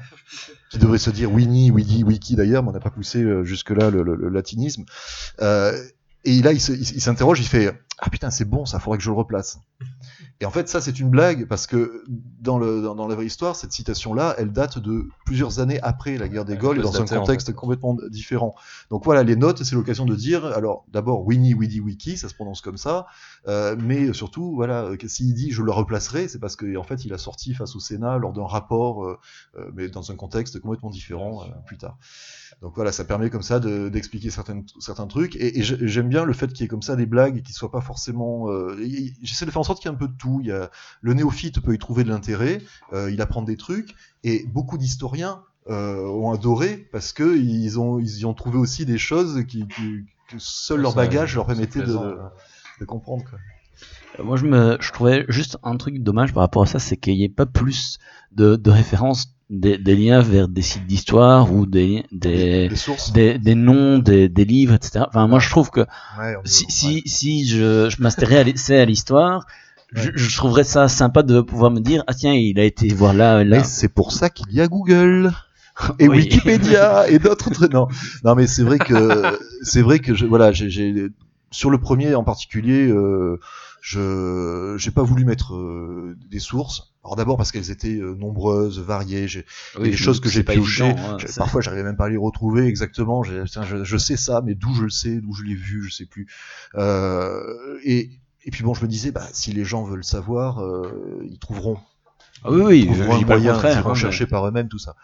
qui 0.71 0.79
devrait 0.79 0.99
se 0.99 1.11
dire 1.11 1.33
Winnie 1.33 1.71
Widi 1.71 2.05
Wiki 2.05 2.37
d'ailleurs 2.37 2.63
mais 2.63 2.71
on 2.71 2.73
n'a 2.73 2.81
pas 2.81 2.91
poussé 2.91 3.25
jusque 3.45 3.71
là 3.71 3.91
le, 3.91 4.03
le- 4.03 4.17
le 4.17 4.29
latinisme. 4.29 4.85
Euh, 5.41 5.81
et 6.25 6.41
là 6.43 6.53
il 6.53 6.61
se- 6.61 6.73
il 6.73 7.01
s'interroge 7.01 7.41
il 7.41 7.47
fait 7.47 7.73
ah 7.99 8.11
putain 8.11 8.31
c'est 8.31 8.45
bon 8.47 8.67
ça 8.67 8.79
faudrait 8.81 8.99
que 8.99 9.05
je 9.05 9.11
le 9.11 9.17
replace 9.17 9.59
et 10.45 10.47
en 10.47 10.51
fait 10.51 10.69
ça 10.69 10.81
c'est 10.81 11.01
une 11.01 11.09
blague 11.11 11.47
parce 11.49 11.67
que 11.67 12.05
dans 12.41 12.59
le 12.59 12.83
dans, 12.83 12.95
dans 12.95 13.09
la 13.09 13.15
vraie 13.15 13.27
histoire 13.27 13.57
cette 13.57 13.73
citation 13.73 14.15
là 14.15 14.35
elle 14.39 14.53
date 14.53 14.79
de 14.79 15.09
plusieurs 15.25 15.61
années 15.61 15.81
après 15.83 16.19
la 16.19 16.29
guerre 16.29 16.45
des 16.45 16.57
Gaules 16.57 16.79
et 16.79 16.83
dans 16.83 16.97
un 17.01 17.03
en 17.17 17.21
contexte 17.21 17.47
fait. 17.49 17.53
complètement 17.55 17.97
différent 18.11 18.55
donc 18.91 19.05
voilà, 19.05 19.23
les 19.23 19.37
notes, 19.37 19.63
c'est 19.65 19.75
l'occasion 19.75 20.05
de 20.05 20.15
dire, 20.15 20.45
alors 20.45 20.85
d'abord 20.93 21.27
Winnie, 21.27 21.55
Widi, 21.55 21.81
Wiki, 21.81 22.17
ça 22.17 22.29
se 22.29 22.35
prononce 22.35 22.61
comme 22.61 22.77
ça, 22.77 23.07
euh, 23.49 23.77
mais 23.79 24.13
surtout, 24.13 24.55
voilà, 24.55 24.97
que 24.99 25.09
s'il 25.09 25.33
dit 25.35 25.51
je 25.51 25.63
le 25.63 25.73
replacerai, 25.73 26.29
c'est 26.29 26.39
parce 26.39 26.57
qu'en 26.57 26.77
en 26.77 26.83
fait 26.85 27.05
il 27.05 27.13
a 27.15 27.19
sorti 27.19 27.55
face 27.55 27.75
au 27.77 27.81
Sénat 27.81 28.19
lors 28.19 28.33
d'un 28.33 28.45
rapport, 28.47 29.05
euh, 29.05 29.19
euh, 29.59 29.71
mais 29.75 29.89
dans 29.89 30.11
un 30.11 30.17
contexte 30.17 30.61
complètement 30.61 30.91
différent 30.91 31.43
euh, 31.43 31.47
plus 31.67 31.79
tard. 31.79 31.97
Donc 32.63 32.75
voilà, 32.77 32.93
ça 32.93 33.05
permet 33.05 33.31
comme 33.31 33.43
ça 33.43 33.61
de- 33.61 33.89
d'expliquer 33.89 34.31
certains 34.31 35.07
trucs, 35.07 35.37
et, 35.37 35.59
et 35.59 35.63
j'ai- 35.63 35.89
j'aime 35.89 36.09
bien 36.09 36.25
le 36.25 36.33
fait 36.33 36.49
qu'il 36.53 36.63
y 36.63 36.65
ait 36.65 36.69
comme 36.69 36.83
ça 36.83 36.97
des 36.97 37.07
blagues 37.07 37.43
qui 37.43 37.53
soient 37.53 37.71
pas 37.73 37.81
forcément. 37.81 38.51
euh, 38.51 38.77
J'essaie 39.23 39.47
de 39.47 39.51
faire 39.51 39.61
en 39.61 39.65
sorte 39.65 39.81
qu'il 39.81 39.91
y 39.91 39.93
ait 39.93 39.97
un 39.97 39.99
peu 39.99 40.09
de 40.09 40.17
tout. 40.17 40.34
Il 40.41 40.47
y 40.47 40.53
a, 40.53 40.71
le 41.01 41.15
néophyte 41.15 41.61
peut 41.61 41.75
y 41.75 41.79
trouver 41.79 42.05
de 42.05 42.09
l'intérêt, 42.11 42.61
euh, 42.93 43.11
il 43.11 43.21
apprend 43.21 43.43
des 43.43 43.57
trucs, 43.57 43.95
et 44.23 44.45
beaucoup 44.47 44.79
d'historiens 44.79 45.41
euh, 45.71 46.07
ont 46.07 46.31
adoré 46.33 46.89
parce 46.93 47.13
que 47.13 47.37
ils 47.39 47.79
ont 47.81 47.99
ils 47.99 48.19
y 48.21 48.25
ont 48.27 48.35
trouvé 48.35 48.59
aussi 48.59 48.85
des 48.85 48.99
choses 48.99 49.45
qui, 49.49 49.67
qui- 49.69 50.05
que 50.29 50.37
seul 50.39 50.81
leur 50.81 50.95
bagage 50.95 51.35
leur 51.37 51.47
permettait 51.47 51.81
de, 51.83 52.17
comprendre. 52.87 53.25
Quoi. 53.29 53.39
Euh, 54.19 54.25
Moi, 54.25 54.37
je 54.37 54.47
me, 54.47 54.77
je 54.81 54.93
trouvais 54.93 55.25
juste 55.29 55.59
un 55.63 55.77
truc 55.77 56.03
dommage 56.03 56.33
par 56.33 56.43
rapport 56.43 56.63
à 56.63 56.67
ça, 56.67 56.79
c'est 56.79 56.97
qu'il 56.97 57.15
n'y 57.15 57.25
ait 57.25 57.29
pas 57.29 57.47
plus 57.47 57.99
de, 58.33 58.57
de 58.57 58.71
références, 58.71 59.27
des, 59.51 59.77
des 59.77 59.95
liens 59.97 60.21
vers 60.23 60.49
des 60.49 60.63
sites 60.63 60.87
d'histoire 60.87 61.53
ou 61.53 61.67
des, 61.67 62.05
des, 62.13 62.69
Les 62.69 62.77
sources. 62.77 63.13
des, 63.13 63.39
des 63.39 63.55
noms, 63.55 63.99
des, 63.99 64.29
des 64.29 64.45
livres, 64.45 64.75
etc. 64.75 65.05
Enfin, 65.09 65.27
moi, 65.29 65.39
je 65.39 65.51
trouve 65.51 65.71
que 65.71 65.81
Ouais, 66.19 66.35
si, 66.45 66.65
ouais. 66.65 66.71
si, 66.71 67.03
si 67.07 67.47
je, 67.47 67.91
je 67.91 68.43
l'essai 68.45 68.79
à 68.79 68.85
l'histoire, 68.85 69.47
je, 69.95 70.11
je 70.15 70.37
trouverais 70.37 70.65
ça 70.65 70.89
sympa 70.89 71.23
de 71.23 71.41
pouvoir 71.41 71.71
me 71.71 71.81
dire, 71.81 72.05
ah 72.07 72.15
tiens, 72.15 72.35
il 72.35 72.59
a 72.61 72.65
été 72.65 72.89
voir 72.93 73.15
là, 73.15 73.45
là. 73.45 73.65
C'est 73.65 73.89
pour 73.89 74.13
ça 74.13 74.31
qu'il 74.31 74.53
y 74.53 74.61
a 74.61 74.69
Google 74.69 75.33
et 75.99 76.09
Oui. 76.09 76.19
Wikipédia 76.19 77.09
et 77.09 77.19
d'autres 77.19 77.51
trucs. 77.51 77.73
Non, 77.73 77.89
non, 78.25 78.35
mais 78.35 78.47
c'est 78.47 78.63
vrai 78.63 78.79
que 78.79 79.39
c'est 79.63 79.83
vrai 79.83 79.99
que 80.01 80.15
je, 80.15 80.27
voilà, 80.27 80.53
j'ai- 80.53 80.71
j'ai 80.71 81.09
sur 81.51 81.71
le 81.71 81.79
premier 81.79 82.15
en 82.17 82.25
particulier, 82.25 82.89
euh, 82.89 83.39
je 83.81 84.75
j'ai 84.79 84.91
pas 84.91 85.03
voulu 85.05 85.25
mettre 85.25 85.55
euh, 85.55 86.17
des 86.31 86.41
sources. 86.41 86.95
Alors 87.05 87.17
d'abord 87.17 87.37
parce 87.37 87.53
qu'elles 87.53 87.71
étaient 87.71 87.97
euh, 88.01 88.15
nombreuses, 88.17 88.81
variées. 88.81 89.29
J'ai 89.29 89.45
Oui, 89.79 89.91
des 89.91 89.97
choses 89.97 90.21
que 90.21 90.29
j'ai 90.29 90.43
piochées. 90.43 90.85
évident, 90.85 91.11
hein, 91.11 91.17
Parfois, 91.37 91.61
j'arrivais 91.61 91.85
même 91.85 91.97
pas 91.97 92.07
à 92.07 92.09
les 92.09 92.17
retrouver 92.17 92.67
exactement. 92.67 93.23
Tiens, 93.47 93.63
je, 93.63 93.85
je 93.85 93.97
sais 93.97 94.17
ça, 94.17 94.43
mais 94.45 94.55
d'où 94.55 94.75
je 94.75 94.83
le 94.85 94.91
sais, 94.91 95.21
d'où 95.21 95.33
je 95.35 95.45
l'ai 95.45 95.55
vu, 95.55 95.85
je 95.85 95.95
sais 95.95 96.07
plus. 96.07 96.27
Euh, 96.77 97.79
et, 97.85 98.11
et 98.47 98.51
puis 98.51 98.63
bon, 98.65 98.75
je 98.75 98.83
me 98.83 98.89
disais, 98.89 99.11
bah, 99.11 99.27
si 99.33 99.53
les 99.53 99.65
gens 99.65 99.85
veulent 99.85 100.05
savoir, 100.05 100.63
euh, 100.63 101.23
ils 101.25 101.39
trouveront. 101.39 101.79
Ah 102.45 102.51
oui, 102.51 102.81
Ils 102.81 102.87
trouveront 102.87 103.19
je 103.19 103.25
un 103.25 103.27
moyen, 103.27 103.53
ils 103.63 103.79
iront 103.79 103.91
hein, 103.91 103.95
chercher 103.95 104.27
par 104.27 104.47
eux-mêmes 104.47 104.69
tout 104.69 104.79
ça. 104.79 104.95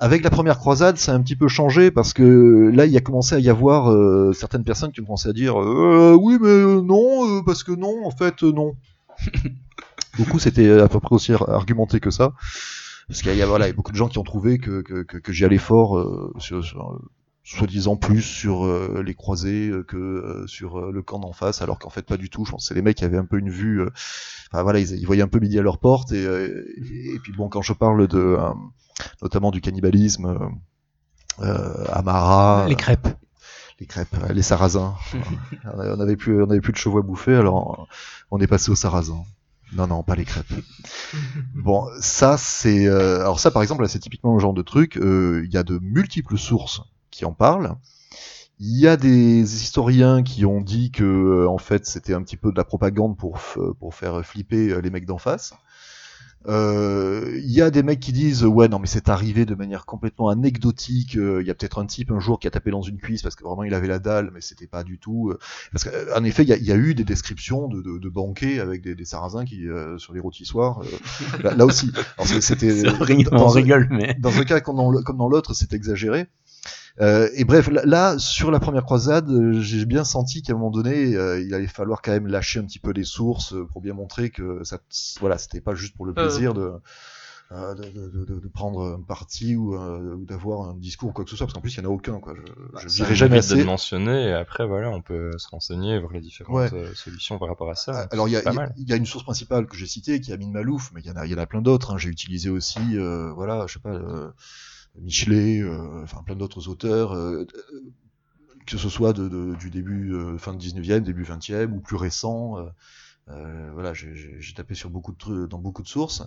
Avec 0.00 0.24
la 0.24 0.30
première 0.30 0.58
croisade, 0.58 0.96
ça 0.98 1.12
a 1.12 1.14
un 1.14 1.20
petit 1.22 1.36
peu 1.36 1.46
changé 1.46 1.92
parce 1.92 2.12
que 2.12 2.70
là, 2.74 2.84
il 2.84 2.92
y 2.92 2.96
a 2.96 3.00
commencé 3.00 3.36
à 3.36 3.38
y 3.38 3.48
avoir 3.48 3.92
euh, 3.92 4.32
certaines 4.32 4.64
personnes 4.64 4.90
qui 4.90 5.00
ont 5.00 5.04
commencé 5.04 5.28
à 5.28 5.32
dire 5.32 5.60
euh, 5.62 6.16
oui, 6.20 6.36
mais 6.40 6.48
euh, 6.48 6.82
non, 6.82 7.38
euh, 7.38 7.42
parce 7.46 7.62
que 7.62 7.70
non, 7.70 8.04
en 8.04 8.10
fait, 8.10 8.42
euh, 8.42 8.50
non. 8.52 8.74
Beaucoup, 10.18 10.38
c'était 10.38 10.70
à 10.80 10.88
peu 10.88 11.00
près 11.00 11.14
aussi 11.14 11.32
ar- 11.32 11.48
argumenté 11.48 12.00
que 12.00 12.10
ça. 12.10 12.32
Parce 13.08 13.22
qu'il 13.22 13.36
y 13.36 13.42
a, 13.42 13.46
voilà, 13.46 13.66
il 13.66 13.70
y 13.70 13.72
a 13.72 13.76
beaucoup 13.76 13.92
de 13.92 13.96
gens 13.96 14.08
qui 14.08 14.18
ont 14.18 14.22
trouvé 14.24 14.58
que, 14.58 14.80
que, 14.80 15.02
que, 15.02 15.18
que 15.18 15.32
j'y 15.32 15.44
allais 15.44 15.58
fort, 15.58 15.98
euh, 15.98 16.32
sur, 16.38 16.64
sur, 16.64 16.98
soi-disant 17.44 17.96
plus 17.96 18.22
sur 18.22 18.64
euh, 18.64 19.02
les 19.04 19.14
croisés 19.14 19.68
euh, 19.68 19.82
que 19.82 19.96
euh, 19.96 20.46
sur 20.46 20.78
euh, 20.78 20.90
le 20.92 21.02
camp 21.02 21.18
d'en 21.18 21.32
face, 21.32 21.60
alors 21.62 21.78
qu'en 21.78 21.90
fait 21.90 22.06
pas 22.06 22.16
du 22.16 22.30
tout. 22.30 22.44
Je 22.44 22.50
pense 22.52 22.64
que 22.64 22.68
c'est 22.68 22.74
les 22.74 22.82
mecs 22.82 22.96
qui 22.96 23.04
avaient 23.04 23.18
un 23.18 23.26
peu 23.26 23.38
une 23.38 23.50
vue. 23.50 23.82
euh, 23.82 23.90
Enfin 24.52 24.62
voilà, 24.62 24.78
ils, 24.80 24.92
ils 24.92 25.06
voyaient 25.06 25.22
un 25.22 25.28
peu 25.28 25.40
midi 25.40 25.58
à 25.58 25.62
leur 25.62 25.78
porte. 25.78 26.12
Et, 26.12 26.24
euh, 26.24 26.64
et, 26.78 27.14
et 27.14 27.18
puis 27.18 27.32
bon, 27.32 27.48
quand 27.48 27.62
je 27.62 27.72
parle 27.74 28.08
de 28.08 28.18
euh, 28.18 28.50
notamment 29.22 29.50
du 29.50 29.60
cannibalisme, 29.60 30.38
Amara, 31.92 32.66
Les 32.68 32.76
crêpes. 32.76 33.08
les 33.80 33.86
crêpes, 33.86 34.16
les 34.32 34.42
sarrasins. 34.42 34.94
on 35.74 36.00
avait 36.00 36.16
plus, 36.16 36.42
on 36.42 36.50
avait 36.50 36.60
plus 36.60 36.72
de 36.72 36.78
chevaux 36.78 36.98
à 36.98 37.02
bouffer, 37.02 37.34
alors 37.34 37.88
on 38.30 38.38
est 38.40 38.46
passé 38.46 38.70
aux 38.70 38.76
sarrasins. 38.76 39.24
Non, 39.72 39.86
non, 39.88 40.02
pas 40.02 40.14
les 40.14 40.24
crêpes. 40.24 40.46
Bon, 41.54 41.86
ça 42.00 42.36
c'est, 42.38 42.86
euh, 42.86 43.20
alors 43.20 43.40
ça 43.40 43.50
par 43.50 43.62
exemple, 43.62 43.82
là, 43.82 43.88
c'est 43.88 43.98
typiquement 43.98 44.34
le 44.34 44.40
genre 44.40 44.52
de 44.54 44.62
truc. 44.62 44.96
euh, 44.96 45.42
Il 45.44 45.52
y 45.52 45.56
a 45.56 45.62
de 45.62 45.78
multiples 45.82 46.36
sources 46.38 46.82
qui 47.14 47.24
en 47.24 47.32
parlent. 47.32 47.76
Il 48.60 48.78
y 48.78 48.88
a 48.88 48.96
des 48.96 49.42
historiens 49.62 50.22
qui 50.22 50.44
ont 50.46 50.60
dit 50.60 50.90
que 50.92 51.04
euh, 51.04 51.48
en 51.48 51.58
fait 51.58 51.86
c'était 51.86 52.14
un 52.14 52.22
petit 52.22 52.36
peu 52.36 52.52
de 52.52 52.56
la 52.56 52.64
propagande 52.64 53.16
pour 53.16 53.38
f- 53.38 53.74
pour 53.74 53.94
faire 53.94 54.24
flipper 54.24 54.70
euh, 54.70 54.80
les 54.80 54.90
mecs 54.90 55.06
d'en 55.06 55.18
face. 55.18 55.54
Euh, 56.46 57.40
Il 57.42 57.50
y 57.50 57.62
a 57.62 57.70
des 57.70 57.82
mecs 57.82 58.00
qui 58.00 58.12
disent 58.12 58.44
ouais 58.44 58.68
non 58.68 58.78
mais 58.78 58.86
c'est 58.86 59.08
arrivé 59.08 59.46
de 59.46 59.54
manière 59.54 59.86
complètement 59.86 60.28
anecdotique. 60.28 61.16
euh, 61.16 61.40
Il 61.40 61.46
y 61.46 61.50
a 61.50 61.54
peut-être 61.54 61.78
un 61.78 61.86
type 61.86 62.10
un 62.10 62.20
jour 62.20 62.38
qui 62.38 62.46
a 62.46 62.50
tapé 62.50 62.70
dans 62.70 62.82
une 62.82 62.98
cuisse 62.98 63.22
parce 63.22 63.34
que 63.34 63.44
vraiment 63.44 63.64
il 63.64 63.72
avait 63.72 63.86
la 63.88 63.98
dalle, 63.98 64.30
mais 64.34 64.42
c'était 64.42 64.66
pas 64.66 64.84
du 64.84 64.98
tout. 64.98 65.30
euh, 65.30 65.38
parce 65.72 65.84
qu'en 65.84 66.22
effet 66.24 66.42
il 66.42 66.48
y 66.50 66.52
a, 66.52 66.56
il 66.56 66.64
y 66.64 66.72
a 66.72 66.76
eu 66.76 66.94
des 66.94 67.04
descriptions 67.04 67.68
de, 67.68 67.80
de, 67.80 67.98
de 67.98 68.08
banquets 68.10 68.60
avec 68.60 68.82
des, 68.82 68.94
des 68.94 69.04
sarrasins 69.06 69.44
qui 69.46 69.66
euh, 69.68 69.96
sur 69.98 70.12
les 70.12 70.20
rôtissoirs. 70.20 70.80
euh, 70.82 70.98
là, 71.42 71.54
là 71.54 71.64
aussi. 71.66 71.90
Alors, 72.18 72.28
c'était 72.42 72.82
dans 73.32 73.48
rigole, 73.48 73.88
mais. 73.90 74.14
dans 74.20 74.38
un 74.38 74.44
cas 74.44 74.60
comme 74.60 74.76
dans 74.76 74.90
le- 74.90 75.02
comme 75.02 75.16
dans 75.18 75.28
l'autre, 75.28 75.54
c'est 75.54 75.72
exagéré. 75.72 76.26
Euh, 77.00 77.28
et 77.34 77.44
bref, 77.44 77.68
là, 77.84 78.18
sur 78.18 78.50
la 78.52 78.60
première 78.60 78.84
croisade, 78.84 79.28
euh, 79.28 79.60
j'ai 79.60 79.84
bien 79.84 80.04
senti 80.04 80.42
qu'à 80.42 80.52
un 80.52 80.56
moment 80.56 80.70
donné, 80.70 81.16
euh, 81.16 81.40
il 81.40 81.52
allait 81.54 81.66
falloir 81.66 82.02
quand 82.02 82.12
même 82.12 82.28
lâcher 82.28 82.60
un 82.60 82.64
petit 82.64 82.78
peu 82.78 82.92
les 82.92 83.02
sources 83.04 83.52
euh, 83.52 83.64
pour 83.66 83.80
bien 83.80 83.94
montrer 83.94 84.30
que 84.30 84.62
ça, 84.62 84.78
voilà, 85.20 85.36
c'était 85.38 85.60
pas 85.60 85.74
juste 85.74 85.96
pour 85.96 86.06
le 86.06 86.14
plaisir 86.14 86.54
de, 86.54 86.72
euh, 87.52 87.74
de, 87.74 87.82
de, 87.90 88.24
de- 88.24 88.40
de 88.40 88.48
prendre 88.48 88.94
un 88.98 89.02
parti 89.02 89.56
ou, 89.56 89.74
euh, 89.74 90.14
ou 90.16 90.24
d'avoir 90.24 90.68
un 90.70 90.74
discours 90.74 91.10
ou 91.10 91.12
quoi 91.12 91.24
que 91.24 91.30
ce 91.30 91.36
soit, 91.36 91.46
parce 91.46 91.54
qu'en 91.54 91.60
plus 91.60 91.74
il 91.76 91.82
y 91.82 91.86
en 91.86 91.90
a 91.90 91.92
aucun, 91.92 92.20
quoi. 92.20 92.34
Je, 92.36 92.42
je 92.78 92.88
Ça 92.88 92.88
dirais 92.88 93.14
jamais 93.14 93.36
mérite 93.36 93.48
d'être 93.48 93.60
assez. 93.60 93.64
mentionné, 93.64 94.28
et 94.28 94.32
après, 94.32 94.66
voilà, 94.66 94.90
on 94.90 95.02
peut 95.02 95.30
se 95.38 95.48
renseigner, 95.48 95.98
voir 95.98 96.12
les 96.12 96.20
différentes 96.20 96.54
Ouais. 96.54 96.70
euh, 96.72 96.94
solutions 96.94 97.38
par 97.38 97.48
rapport 97.48 97.70
à 97.70 97.74
ça. 97.74 98.08
Alors 98.12 98.28
il 98.28 98.32
y, 98.32 98.34
y 98.36 98.84
y 98.88 98.92
a 98.92 98.96
une 98.96 99.06
source 99.06 99.24
principale 99.24 99.66
que 99.66 99.76
j'ai 99.76 99.86
citée 99.86 100.20
qui 100.20 100.30
est 100.30 100.34
Amine 100.34 100.52
Malouf, 100.52 100.90
mais 100.94 101.00
il 101.02 101.06
y 101.06 101.10
en 101.10 101.16
a, 101.16 101.26
il 101.26 101.32
y 101.32 101.34
en 101.34 101.38
a 101.38 101.46
plein 101.46 101.62
d'autres. 101.62 101.92
hein. 101.92 101.98
J'ai 101.98 102.08
utilisé 102.08 102.50
aussi, 102.50 102.80
euh, 102.96 103.32
voilà, 103.32 103.66
je 103.66 103.74
sais 103.74 103.78
pas, 103.80 103.90
euh, 103.90 104.30
Michelet, 105.00 105.60
euh, 105.60 106.02
enfin 106.02 106.22
plein 106.24 106.36
d'autres 106.36 106.68
auteurs, 106.68 107.12
euh, 107.12 107.44
euh, 107.72 107.92
que 108.66 108.78
ce 108.78 108.88
soit 108.88 109.12
de, 109.12 109.28
de- 109.28 109.54
du 109.56 109.70
début, 109.70 110.12
fin 110.38 110.52
du 110.54 110.58
19e, 110.58 111.00
début 111.02 111.24
20e 111.24 111.72
ou 111.74 111.80
plus 111.80 111.96
récent. 111.96 112.56
euh, 112.58 113.70
voilà, 113.72 113.94
j'ai- 113.94 114.38
tapé 114.54 114.74
sur 114.74 114.90
beaucoup 114.90 115.12
de 115.12 115.16
trucs, 115.16 115.48
dans 115.50 115.58
beaucoup 115.58 115.82
de 115.82 115.88
sources. 115.88 116.22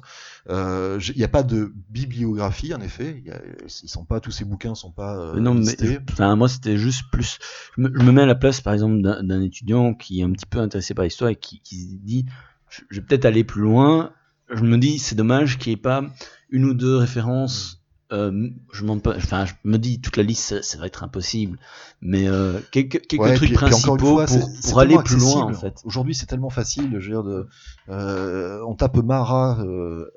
Euh, 0.50 1.00
Il 1.10 1.18
n'y 1.18 1.24
a 1.24 1.28
pas 1.28 1.44
de 1.44 1.72
bibliographie, 1.90 2.74
en 2.74 2.82
effet. 2.82 3.22
Y 3.24 3.32
a- 3.32 3.42
ils 3.84 3.90
sont 3.90 4.04
pas 4.06 4.20
tous 4.20 4.32
ces 4.32 4.46
bouquins 4.46 4.74
sont 4.76 4.92
pas 4.92 5.16
euh, 5.18 5.40
non, 5.40 5.54
mais 5.54 5.76
enfin, 6.12 6.36
moi, 6.36 6.50
c'était 6.50 6.78
juste 6.78 7.04
plus. 7.12 7.38
Je 7.78 7.82
me, 7.84 7.92
je 7.94 8.04
me 8.04 8.12
mets 8.12 8.24
à 8.24 8.26
la 8.26 8.36
place, 8.36 8.62
par 8.62 8.74
exemple, 8.74 9.02
d'un 9.02 9.22
d'un 9.24 9.42
étudiant 9.42 9.94
qui 9.94 10.22
est 10.22 10.24
un 10.24 10.32
petit 10.32 10.48
peu 10.48 10.60
intéressé 10.60 10.94
par 10.96 11.06
l'histoire 11.06 11.30
et 11.30 11.36
qui, 11.36 11.62
qui 11.62 11.82
se 11.92 11.96
dit 11.98 12.26
je, 12.70 12.82
je 12.90 13.00
vais 13.00 13.06
peut-être 13.06 13.26
aller 13.26 13.44
plus 13.44 13.62
loin. 13.62 14.12
Je 14.50 14.64
me 14.64 14.78
dis 14.78 14.98
c'est 14.98 15.16
dommage 15.16 15.60
qu'il 15.60 15.72
n'y 15.72 15.76
ait 15.80 15.82
pas 15.82 16.04
une 16.50 16.66
ou 16.66 16.74
deux 16.74 16.96
références. 16.98 17.84
Euh, 18.12 18.50
je. 18.72 18.86
Enfin, 18.86 19.46
me 19.64 19.78
dis 19.78 20.00
toute 20.00 20.18
la 20.18 20.24
liste, 20.24 20.44
ça, 20.44 20.62
ça 20.64 20.78
va 20.78 20.88
être 20.88 21.04
impossible. 21.04 21.58
Mais 22.02 22.28
euh, 22.28 22.60
quelques, 22.72 23.06
quelques 23.08 23.22
Ouais, 23.22 23.36
trucs 23.36 23.50
puis- 23.50 23.58
principaux 23.58 23.98
fois, 23.98 24.26
pour, 24.70 24.80
aller 24.80 24.98
plus 25.04 25.18
loin, 25.18 25.44
en 25.44 25.54
fait. 25.54 25.82
Aujourd'hui, 25.84 26.16
c'est 26.16 26.26
tellement 26.26 26.50
facile. 26.50 26.90
Je 27.00 27.06
veux 27.12 27.22
dire, 27.22 27.24
de, 27.24 27.48
euh, 27.90 28.62
on 28.68 28.76
tape 28.76 28.98
Mara, 28.98 29.60
euh, 29.62 30.10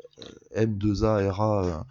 M2ARA 0.57 1.85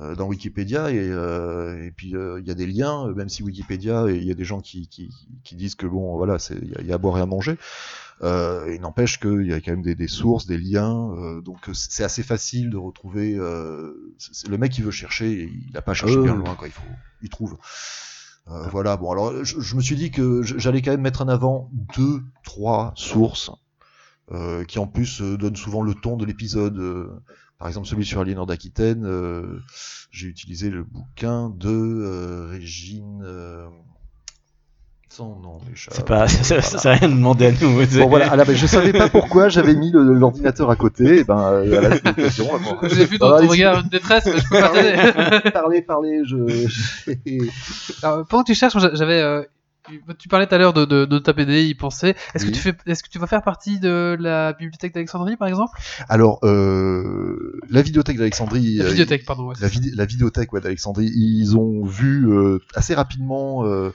euh, 0.00 0.14
dans 0.16 0.26
Wikipédia 0.26 0.90
et, 0.90 0.96
et 0.96 1.90
puis 1.92 2.10
il 2.14 2.44
y 2.46 2.50
a 2.50 2.54
des 2.54 2.66
liens, 2.66 3.12
même 3.14 3.28
si 3.28 3.42
Wikipédia, 3.42 4.04
il 4.10 4.24
y 4.24 4.30
a 4.30 4.34
des 4.34 4.44
gens 4.44 4.60
qui, 4.60 4.86
qui, 4.88 5.10
qui 5.44 5.54
disent 5.56 5.74
que 5.76 5.86
bon, 5.86 6.16
voilà, 6.16 6.38
c'est- 6.38 6.58
il 6.60 6.68
y, 6.70 6.74
a- 6.74 6.80
il 6.80 6.86
y 6.86 6.92
a 6.92 6.96
à 6.96 6.98
boire 6.98 7.18
et 7.18 7.22
à 7.22 7.26
manger. 7.26 7.56
Euh, 8.22 8.72
il 8.74 8.80
n'empêche 8.80 9.20
qu'il 9.20 9.46
y 9.46 9.52
a 9.52 9.60
quand 9.60 9.70
même 9.70 9.82
des, 9.82 9.94
des 9.94 10.08
sources, 10.08 10.46
des 10.46 10.58
liens, 10.58 11.10
euh, 11.16 11.40
donc 11.40 11.68
euh, 11.68 11.72
c'est 11.74 12.02
assez 12.02 12.24
facile 12.24 12.68
de 12.70 12.76
retrouver. 12.76 13.36
Euh, 13.36 14.12
le 14.48 14.58
mec 14.58 14.72
qui 14.72 14.82
veut 14.82 14.90
chercher, 14.90 15.44
il 15.52 15.72
n'a 15.72 15.82
pas 15.82 15.94
cherché 15.94 16.16
Euh. 16.16 16.22
bien 16.24 16.34
loin, 16.34 16.54
quoi. 16.56 16.66
Il 16.66 16.72
faut, 16.72 16.82
il 17.22 17.28
trouve. 17.28 17.56
Euh, 18.48 18.66
voilà. 18.70 18.96
Bon, 18.96 19.12
alors 19.12 19.44
je, 19.44 19.60
je 19.60 19.76
me 19.76 19.80
suis 19.80 19.94
dit 19.94 20.10
que 20.10 20.42
j'allais 20.42 20.82
quand 20.82 20.90
même 20.90 21.00
mettre 21.02 21.22
en 21.22 21.28
avant 21.28 21.70
deux, 21.96 22.22
trois 22.44 22.92
sources 22.96 23.50
euh, 24.32 24.64
qui 24.64 24.78
en 24.80 24.86
plus 24.88 25.20
euh, 25.22 25.36
donnent 25.36 25.54
souvent 25.56 25.82
le 25.82 25.94
ton 25.94 26.16
de 26.16 26.24
l'épisode. 26.24 26.76
euh, 26.78 27.08
par 27.58 27.68
exemple, 27.68 27.86
celui 27.86 28.04
sur 28.04 28.20
Aliénor 28.20 28.46
d'Aquitaine, 28.46 29.04
euh, 29.04 29.60
j'ai 30.10 30.28
utilisé 30.28 30.70
le 30.70 30.82
bouquin 30.82 31.50
de 31.50 31.68
euh, 31.68 32.46
Régine. 32.50 33.22
euh, 33.24 33.68
son 35.10 35.36
nom 35.40 35.58
m'échappe. 35.68 35.94
C'est 35.94 36.04
pas, 36.06 36.28
ça, 36.28 36.42
ça, 36.44 36.54
Voilà. 36.54 36.62
ça, 36.62 36.78
ça 36.78 36.90
a 36.90 36.94
rien 36.94 37.08
demandé 37.08 37.46
à 37.46 37.52
nous. 37.52 37.84
Bon 37.98 38.08
voilà, 38.08 38.28
ah, 38.30 38.36
là, 38.36 38.44
ben, 38.44 38.54
je 38.54 38.66
savais 38.66 38.92
pas 38.92 39.08
pourquoi 39.08 39.48
j'avais 39.48 39.74
mis 39.74 39.90
le- 39.90 40.02
l'ordinateur 40.14 40.70
à 40.70 40.76
côté. 40.76 41.20
Et 41.20 41.24
ben, 41.24 41.38
euh, 41.52 41.64
voilà, 41.68 41.96
c'est 41.96 42.04
l'occasion. 42.06 42.46
là, 42.52 42.58
bon. 42.62 42.88
J'ai 42.88 43.04
vu 43.06 43.18
dans 43.18 43.26
Alors, 43.28 43.40
ton 43.40 43.48
regard 43.48 43.80
une 43.80 43.88
détresse, 43.88 44.26
mais 44.26 44.38
je 44.38 44.48
peux 44.48 44.60
pas 44.60 44.68
t'aider. 44.70 45.50
Parlez, 45.50 45.82
parlez, 45.82 46.22
je. 46.24 46.36
je- 46.48 47.48
Alors, 48.02 48.26
pendant 48.26 48.42
que 48.44 48.52
tu 48.52 48.54
cherches, 48.54 48.74
moi, 48.74 48.90
j'avais. 48.92 49.20
euh, 49.20 49.42
tu 50.18 50.28
parlais 50.28 50.46
tout 50.46 50.54
à 50.54 50.58
l'heure 50.58 50.74
de, 50.74 50.84
de, 50.84 51.06
de 51.06 51.18
ta 51.18 51.32
BD, 51.32 51.62
y 51.64 51.74
penser. 51.74 52.14
Est-ce 52.34 52.44
Oui. 52.44 52.50
que 52.50 52.56
tu 52.56 52.60
fais, 52.62 52.74
est-ce 52.86 53.02
que 53.02 53.08
tu 53.08 53.18
vas 53.18 53.26
faire 53.26 53.42
partie 53.42 53.80
de 53.80 54.18
la 54.20 54.52
bibliothèque 54.52 54.92
d'Alexandrie, 54.92 55.36
par 55.38 55.48
exemple? 55.48 55.78
Alors, 56.10 56.40
euh, 56.44 57.58
la 57.70 57.80
vidéothèque 57.80 58.18
d'Alexandrie. 58.18 58.74
La 58.76 58.84
euh, 58.84 58.88
bibliothèque, 58.88 59.24
pardon. 59.24 59.46
ouais, 59.48 59.54
la, 59.62 59.68
vid- 59.68 59.94
la 59.96 60.04
vidéothèque 60.04 60.52
ouais, 60.52 60.60
d'Alexandrie, 60.60 61.10
ils 61.14 61.56
ont 61.56 61.86
vu 61.86 62.28
euh, 62.30 62.58
assez 62.74 62.94
rapidement, 62.94 63.64
euh, 63.64 63.90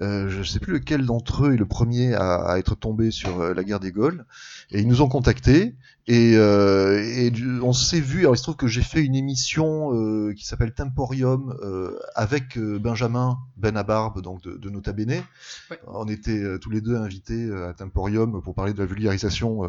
euh, 0.00 0.28
je 0.28 0.42
sais 0.42 0.60
plus 0.60 0.72
lequel 0.74 1.06
d'entre 1.06 1.46
eux 1.46 1.54
est 1.54 1.56
le 1.56 1.66
premier 1.66 2.14
à, 2.14 2.36
à 2.36 2.58
être 2.58 2.74
tombé 2.74 3.10
sur 3.10 3.40
euh, 3.40 3.54
la 3.54 3.64
guerre 3.64 3.80
des 3.80 3.92
Gaules, 3.92 4.24
et 4.70 4.80
ils 4.80 4.88
nous 4.88 5.02
ont 5.02 5.08
contactés, 5.08 5.74
et, 6.06 6.36
euh, 6.36 7.02
et 7.02 7.32
on 7.62 7.72
s'est 7.72 8.00
vu, 8.00 8.20
alors 8.20 8.34
il 8.34 8.38
se 8.38 8.42
trouve 8.42 8.56
que 8.56 8.66
j'ai 8.66 8.82
fait 8.82 9.04
une 9.04 9.14
émission 9.14 9.94
euh, 9.94 10.32
qui 10.34 10.46
s'appelle 10.46 10.72
Temporium 10.72 11.54
euh, 11.62 11.98
avec 12.14 12.58
Benjamin 12.58 13.38
Benabarbe, 13.56 14.22
donc 14.22 14.42
de, 14.42 14.56
de 14.56 14.70
Nota 14.70 14.92
Bene. 14.92 15.22
Ouais. 15.70 15.78
On 15.86 16.08
était 16.08 16.58
tous 16.60 16.70
les 16.70 16.80
deux 16.80 16.96
invités 16.96 17.50
à 17.52 17.74
Temporium 17.74 18.40
pour 18.42 18.54
parler 18.54 18.72
de 18.72 18.78
la 18.78 18.86
vulgarisation 18.86 19.64
euh, 19.64 19.68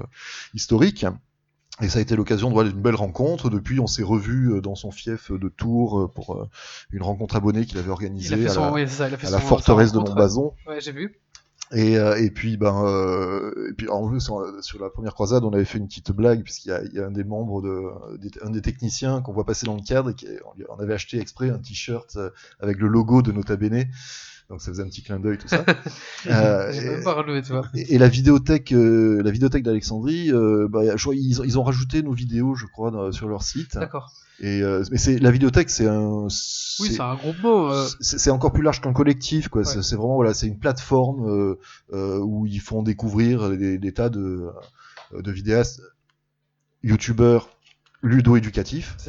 historique. 0.54 1.06
Et 1.82 1.88
ça 1.90 2.00
a 2.00 2.02
été 2.02 2.16
l'occasion 2.16 2.50
de 2.50 2.54
voir 2.54 2.66
une 2.66 2.74
belle 2.82 2.96
rencontre. 2.96 3.50
Depuis, 3.50 3.80
on 3.80 3.88
s'est 3.88 4.04
revus 4.04 4.52
euh, 4.52 4.62
dans 4.62 4.76
son 4.76 4.92
fief 4.92 5.32
de 5.32 5.48
Tours 5.48 6.00
euh, 6.02 6.08
pour 6.08 6.36
euh, 6.36 6.50
une 6.92 7.04
rencontre 7.04 7.36
abonnée 7.38 7.66
qu'il 7.66 7.78
avait 7.78 7.90
organisée 7.90 8.36
à 8.46 8.50
son, 8.54 8.62
la, 9.24 9.30
ça, 9.30 9.40
forteresse 9.40 9.92
de. 9.94 10.00
Montbazon. 10.00 10.54
Ouais, 10.68 10.82
j'ai 10.82 10.92
vu. 10.92 11.20
Et, 11.72 11.94
et 12.18 12.32
puis, 12.32 12.58
ben, 12.58 12.84
euh, 12.84 13.70
et 13.70 13.74
puis 13.74 13.88
en 13.90 14.08
plus, 14.10 14.20
sur, 14.22 14.82
la 14.82 14.90
première 14.90 15.14
croisade, 15.14 15.44
on 15.44 15.54
avait 15.54 15.66
fait 15.66 15.78
une 15.78 15.88
petite 15.88 16.12
blague 16.12 16.42
puisqu'il 16.42 16.70
y 16.70 16.72
a, 16.72 16.82
il 16.84 16.94
y 16.94 17.00
a 17.00 17.06
un 17.06 17.12
des 17.12 17.24
membres 17.24 17.62
de, 17.62 18.18
des- 18.18 18.32
un 18.42 18.50
des 18.50 18.62
techniciens 18.64 19.22
qu'on 19.22 19.34
voit 19.34 19.46
passer 19.46 19.68
dans 19.68 19.76
le 19.76 19.84
cadre 19.84 20.10
et 20.10 20.16
qui 20.16 20.26
on, 20.52 20.58
lui- 20.58 20.66
on 20.70 20.80
avait 20.80 20.96
acheté 20.96 21.20
exprès 21.20 21.52
un 21.52 21.60
t-shirt 21.60 22.18
avec 22.60 22.80
le 22.80 22.88
logo 22.88 23.22
de 23.22 23.32
Nota 23.32 23.56
Bene. 23.56 23.86
Donc 24.50 24.62
ça 24.62 24.72
faisait 24.72 24.82
un 24.84 24.88
petit 24.88 25.04
clin 25.04 25.20
d'œil 25.20 25.38
tout 25.38 25.48
ça. 25.48 25.64
Euh, 26.28 26.72
et- 26.74 26.82
même 26.90 27.04
pas 27.04 27.14
relevé, 27.14 27.42
tu 27.42 27.52
vois. 27.54 27.64
et, 27.76 27.96
et 27.96 27.98
la 27.98 28.10
vidéothèque, 28.10 28.74
euh, 28.74 29.22
la 29.24 29.32
vidéothèque 29.32 29.64
d'Alexandrie, 29.64 30.32
euh, 30.34 30.68
bah, 30.70 30.82
ils, 31.14 31.40
ont- 31.42 31.44
ils 31.46 31.58
ont 31.60 31.64
rajouté 31.64 32.02
nos 32.04 32.12
vidéos, 32.12 32.56
je 32.56 32.66
crois, 32.66 32.92
dans- 32.92 33.12
sur 33.12 33.28
leur 33.30 33.42
site. 33.44 33.76
D'accord. 33.78 34.12
Et 34.42 34.62
euh, 34.62 34.84
mais 34.92 34.98
c'est 34.98 35.18
la 35.20 35.32
vidéothèque, 35.32 35.70
c'est 35.70 35.88
un, 35.88 36.24
Oui, 36.26 36.30
c'est- 36.32 37.00
un 37.02 37.16
gros 37.16 37.34
mot. 37.42 37.72
euh, 37.72 37.88
c'est 38.02 38.32
encore 38.32 38.52
plus 38.52 38.64
large 38.64 38.82
qu'un 38.82 38.92
collectif, 38.94 39.48
quoi. 39.50 39.62
Ouais. 39.62 39.82
C'est- 39.82 39.96
vraiment 39.96 40.16
voilà, 40.16 40.34
c'est 40.34 40.48
une 40.48 40.60
plateforme 40.60 41.56
euh, 41.94 42.18
où 42.20 42.46
ils 42.46 42.60
font 42.62 42.84
découvrir 42.84 43.50
des, 43.52 43.78
des 43.78 43.94
tas 43.94 44.10
de, 44.10 44.48
de 45.14 45.32
vidéastes, 45.32 45.82
youtubeurs, 46.84 47.50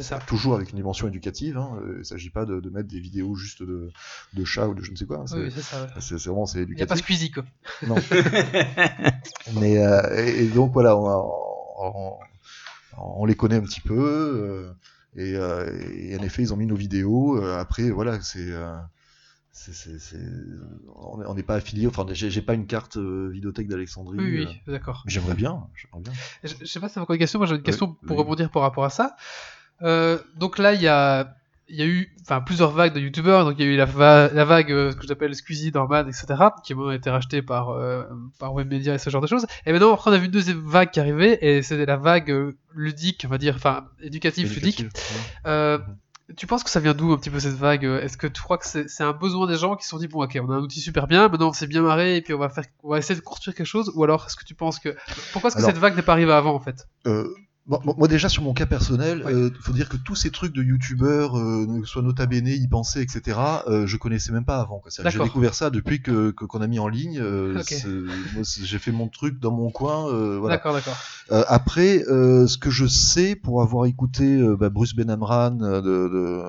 ça. 0.03 0.19
Toujours 0.19 0.55
avec 0.55 0.71
une 0.71 0.75
dimension 0.75 1.07
éducative. 1.07 1.57
Hein. 1.57 1.77
Euh, 1.81 1.97
Il 1.99 2.05
s'agit 2.05 2.29
pas 2.29 2.45
de, 2.45 2.59
de 2.59 2.69
mettre 2.69 2.89
des 2.89 2.99
vidéos 2.99 3.35
juste 3.35 3.63
de, 3.63 3.89
de 4.33 4.45
chats 4.45 4.67
ou 4.67 4.73
de 4.73 4.81
je 4.83 4.91
ne 4.91 4.95
sais 4.97 5.05
quoi. 5.05 5.19
hein. 5.19 5.27
C'est 5.27 5.35
Oui, 5.37 5.43
ouais. 5.45 5.87
c'est 5.99 6.15
vraiment 6.25 6.45
c'est 6.45 6.63
Il 6.63 6.75
n'y 6.75 6.81
a 6.81 6.85
pas 6.85 6.95
éducatif. 6.95 7.05
Squeezie, 7.05 7.31
quoi. 7.31 7.43
Non. 7.87 7.95
Mais 9.59 9.77
euh, 9.85 10.25
et, 10.25 10.43
et 10.43 10.47
donc 10.47 10.73
voilà, 10.73 10.97
on, 10.97 11.07
a- 11.07 11.25
on- 11.83 12.17
on 12.97 13.25
les 13.25 13.35
connaît 13.35 13.55
un 13.55 13.61
petit 13.61 13.81
peu. 13.81 13.95
euh, 13.97 14.73
et, 15.15 15.35
euh, 15.35 15.69
et 15.93 16.17
en 16.17 16.23
effet, 16.23 16.41
ils 16.41 16.53
ont 16.53 16.57
mis 16.57 16.67
nos 16.67 16.75
vidéos. 16.75 17.37
euh, 17.41 17.57
après, 17.59 17.89
voilà, 17.91 18.19
c'est. 18.21 18.49
Euh, 19.73 20.59
on 20.95 21.21
est- 21.21 21.25
on 21.25 21.33
n'est 21.35 21.43
pas 21.43 21.55
affilié, 21.55 21.87
enfin 21.87 22.05
j'ai 22.11 22.41
pas 22.41 22.53
une 22.53 22.67
carte 22.67 22.97
euh, 22.97 23.29
vidéothèque 23.31 23.67
d'Alexandrie. 23.67 24.17
Oui, 24.19 24.37
euh, 24.39 24.45
oui, 24.45 24.61
d'accord. 24.67 25.03
mais 25.05 25.11
j'aimerais 25.11 25.35
bien. 25.35 25.67
Je, 26.43 26.53
je 26.61 26.65
sais 26.65 26.79
pas 26.79 26.87
si 26.87 26.93
c'est 26.95 26.99
encore 26.99 27.13
une 27.13 27.19
question, 27.19 27.39
moi 27.39 27.47
j'ai 27.47 27.55
une 27.55 27.63
question 27.63 27.93
pour 28.07 28.17
oui. 28.17 28.23
rebondir 28.23 28.49
par 28.49 28.61
rapport 28.61 28.85
à 28.85 28.89
ça. 28.89 29.15
Euh, 29.81 30.19
donc 30.37 30.57
là, 30.57 30.73
il 30.73 30.81
y 30.81 30.87
a, 30.87 31.35
y 31.67 31.81
a 31.81 31.85
eu 31.85 32.15
plusieurs 32.45 32.71
vagues 32.71 32.93
de 32.93 32.99
youtubeurs. 32.99 33.45
Donc 33.45 33.55
il 33.57 33.65
y 33.65 33.67
a 33.69 33.71
eu 33.71 33.75
la, 33.77 33.85
va- 33.85 34.29
la 34.31 34.45
vague, 34.45 34.71
euh, 34.71 34.91
ce 34.91 34.95
que 34.95 35.07
j'appelle 35.07 35.33
Squeezie, 35.35 35.71
Norman, 35.73 36.07
etc., 36.07 36.25
qui 36.63 36.73
a 36.73 36.93
été 36.93 37.09
rachetée 37.09 37.41
par, 37.41 37.69
euh, 37.71 38.03
par 38.39 38.53
Webmedia 38.53 38.93
et 38.93 38.97
ce 38.99 39.09
genre 39.09 39.21
de 39.21 39.27
choses. 39.27 39.47
Et 39.65 39.71
maintenant, 39.71 39.93
après, 39.93 40.11
on 40.11 40.13
a 40.13 40.17
vu 40.17 40.25
une 40.25 40.31
deuxième 40.31 40.59
vague 40.65 40.91
qui 40.91 40.99
arrivait, 40.99 41.39
et 41.41 41.61
c'était 41.63 41.85
la 41.87 41.97
vague 41.97 42.29
euh, 42.31 42.53
ludique, 42.75 43.23
on 43.25 43.29
va 43.29 43.37
dire, 43.37 43.55
enfin, 43.55 43.87
éducative, 44.01 44.53
ludique. 44.53 44.81
Ouais. 44.81 44.89
Euh, 45.47 45.79
Tu 46.37 46.47
penses 46.47 46.63
que 46.63 46.69
ça 46.69 46.79
vient 46.79 46.93
d'où 46.93 47.11
un 47.11 47.17
petit 47.17 47.29
peu 47.29 47.39
cette 47.39 47.55
vague 47.55 47.85
euh, 47.85 48.01
Est-ce 48.01 48.17
que 48.17 48.27
tu 48.27 48.41
crois 48.41 48.57
que 48.57 48.65
c'est 48.67 48.87
c'est 48.89 49.03
un 49.03 49.13
besoin 49.13 49.47
des 49.47 49.55
gens 49.57 49.75
qui 49.75 49.83
se 49.83 49.89
sont 49.89 49.97
dit 49.97 50.07
bon 50.07 50.23
ok 50.23 50.37
on 50.41 50.49
a 50.51 50.55
un 50.55 50.59
outil 50.61 50.79
super 50.81 51.07
bien, 51.07 51.27
maintenant 51.29 51.49
on 51.49 51.53
s'est 51.53 51.67
bien 51.67 51.81
marré 51.81 52.17
et 52.17 52.21
puis 52.21 52.33
on 52.33 52.37
va 52.39 52.49
faire 52.49 52.63
on 52.83 52.89
va 52.91 52.97
essayer 52.97 53.19
de 53.19 53.23
construire 53.23 53.55
quelque 53.55 53.65
chose 53.65 53.91
ou 53.95 54.03
alors 54.03 54.25
est-ce 54.27 54.35
que 54.35 54.45
tu 54.45 54.55
penses 54.55 54.79
que 54.79 54.95
pourquoi 55.33 55.49
est-ce 55.49 55.55
que 55.57 55.61
Alors- 55.61 55.71
cette 55.71 55.79
vague 55.79 55.95
n'est 55.95 56.01
pas 56.01 56.13
arrivée 56.13 56.33
avant 56.33 56.53
en 56.55 56.59
fait? 56.59 56.87
Euh, 57.07 57.27
bon, 57.71 57.79
bon, 57.83 57.95
moi 57.97 58.07
déjà 58.07 58.29
sur 58.29 58.43
mon 58.43 58.53
cas 58.53 58.65
personnel, 58.67 59.23
Ouais. 59.25 59.33
euh, 59.33 59.49
faut 59.61 59.71
dire 59.73 59.89
que 59.89 59.97
tous 59.97 60.15
ces 60.15 60.29
trucs 60.29 60.53
de 60.53 60.61
youtubeurs, 60.61 61.37
euh, 61.39 61.65
soit 61.85 62.01
Nota 62.01 62.25
Bene, 62.27 62.47
y 62.47 62.67
penser, 62.67 63.01
etc., 63.01 63.39
euh, 63.67 63.87
je 63.87 63.97
connaissais 63.97 64.31
même 64.31 64.45
pas 64.45 64.59
avant. 64.59 64.81
J'ai 65.05 65.19
découvert 65.19 65.53
ça 65.55 65.69
depuis 65.69 66.01
que 66.01 66.29
qu'on 66.31 66.61
a 66.61 66.67
mis 66.67 66.79
en 66.79 66.87
ligne. 66.87 67.19
euh, 67.19 67.57
Ok. 67.59 67.63
c'est- 67.67 67.87
moi, 67.87 68.43
c'est- 68.43 68.63
j'ai 68.63 68.77
fait 68.79 68.91
mon 68.91 69.07
truc 69.07 69.39
dans 69.39 69.51
mon 69.51 69.71
coin. 69.71 70.07
euh, 70.09 70.37
voilà. 70.39 70.57
D'accord 70.57 70.73
d'accord. 70.73 70.97
Euh, 71.31 71.43
après, 71.47 72.03
euh, 72.09 72.45
ce 72.47 72.57
que 72.57 72.69
je 72.69 72.85
sais 72.85 73.35
pour 73.35 73.61
avoir 73.61 73.85
écouté 73.85 74.41
bah, 74.59 74.69
Bruce 74.69 74.93
Benamran 74.93 75.51
de, 75.51 75.81
de 75.81 76.43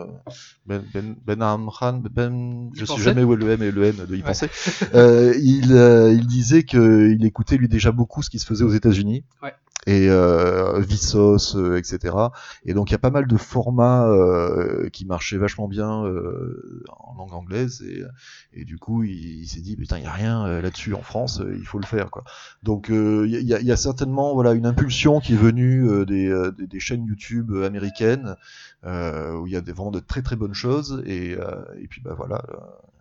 Ben, 0.67 0.83
ben, 0.93 1.15
Ben 1.27 1.43
Amran, 1.43 2.03
Ben, 2.11 2.71
je 2.75 2.85
sais 2.85 2.99
jamais 2.99 3.23
où 3.25 3.33
est 3.33 3.37
le 3.37 3.51
M 3.51 3.63
et 3.63 3.71
le 3.71 3.85
N 3.85 3.97
de 4.09 4.17
y 4.17 4.19
Ouais. 4.21 4.27
penser. 4.27 4.49
Euh, 4.95 5.35
il, 5.41 5.71
il 6.19 6.27
disait 6.27 6.65
qu'il 6.65 7.25
écoutait 7.25 7.57
lui 7.57 7.69
déjà 7.69 7.93
beaucoup 7.93 8.23
ce 8.23 8.31
qui 8.31 8.39
se 8.39 8.47
faisait 8.47 8.65
aux 8.65 8.73
États-Unis. 8.75 9.25
Ouais. 9.43 9.55
Et 9.87 10.09
euh, 10.09 10.81
Vsauce, 10.81 11.57
euh, 11.57 11.77
etc. 11.77 12.15
Et 12.65 12.73
donc 12.73 12.91
il 12.91 12.93
y 12.93 12.95
a 12.95 12.99
pas 12.99 13.11
mal 13.11 13.27
de 13.27 13.37
formats 13.37 14.07
euh, 14.07 14.89
qui 14.91 15.05
marchaient 15.05 15.39
vachement 15.39 15.67
bien 15.67 16.05
euh, 16.05 16.85
en 16.99 17.17
langue 17.17 17.33
anglaise 17.33 17.83
et, 17.83 18.05
et 18.53 18.65
du 18.65 18.79
coup 18.79 19.03
il, 19.03 19.47
s'est 19.49 19.61
dit 19.61 19.77
putain 19.77 19.99
il 19.99 20.05
y 20.05 20.07
a 20.07 20.13
rien 20.13 20.47
euh, 20.47 20.63
là-dessus 20.63 20.95
en 20.95 21.03
France, 21.03 21.41
euh, 21.41 21.57
il 21.59 21.67
faut 21.67 21.81
le 21.81 21.87
faire 21.87 22.11
quoi. 22.13 22.23
Donc 22.63 22.91
euh, 22.91 23.27
il 23.27 23.43
y, 23.43 23.55
a, 23.55 23.61
y 23.61 23.73
a 23.73 23.77
certainement 23.77 24.35
voilà 24.35 24.53
une 24.53 24.67
impulsion 24.67 25.19
qui 25.19 25.33
est 25.33 25.37
venue 25.37 26.07
des, 26.07 26.51
des, 26.57 26.67
des 26.69 26.81
chaînes 26.81 27.05
YouTube 27.05 27.53
américaines 27.65 28.37
où 28.85 29.47
il 29.47 29.53
y 29.53 29.57
a 29.57 29.61
des, 29.61 29.73
vraiment 29.73 29.91
de 29.91 30.01
très 30.01 30.23
très 30.23 30.37
bonnes 30.37 30.55
choses 30.55 31.03
et, 31.07 31.33
et 31.33 31.87
puis 31.89 32.01
bah 32.03 32.15
voilà 32.17 32.43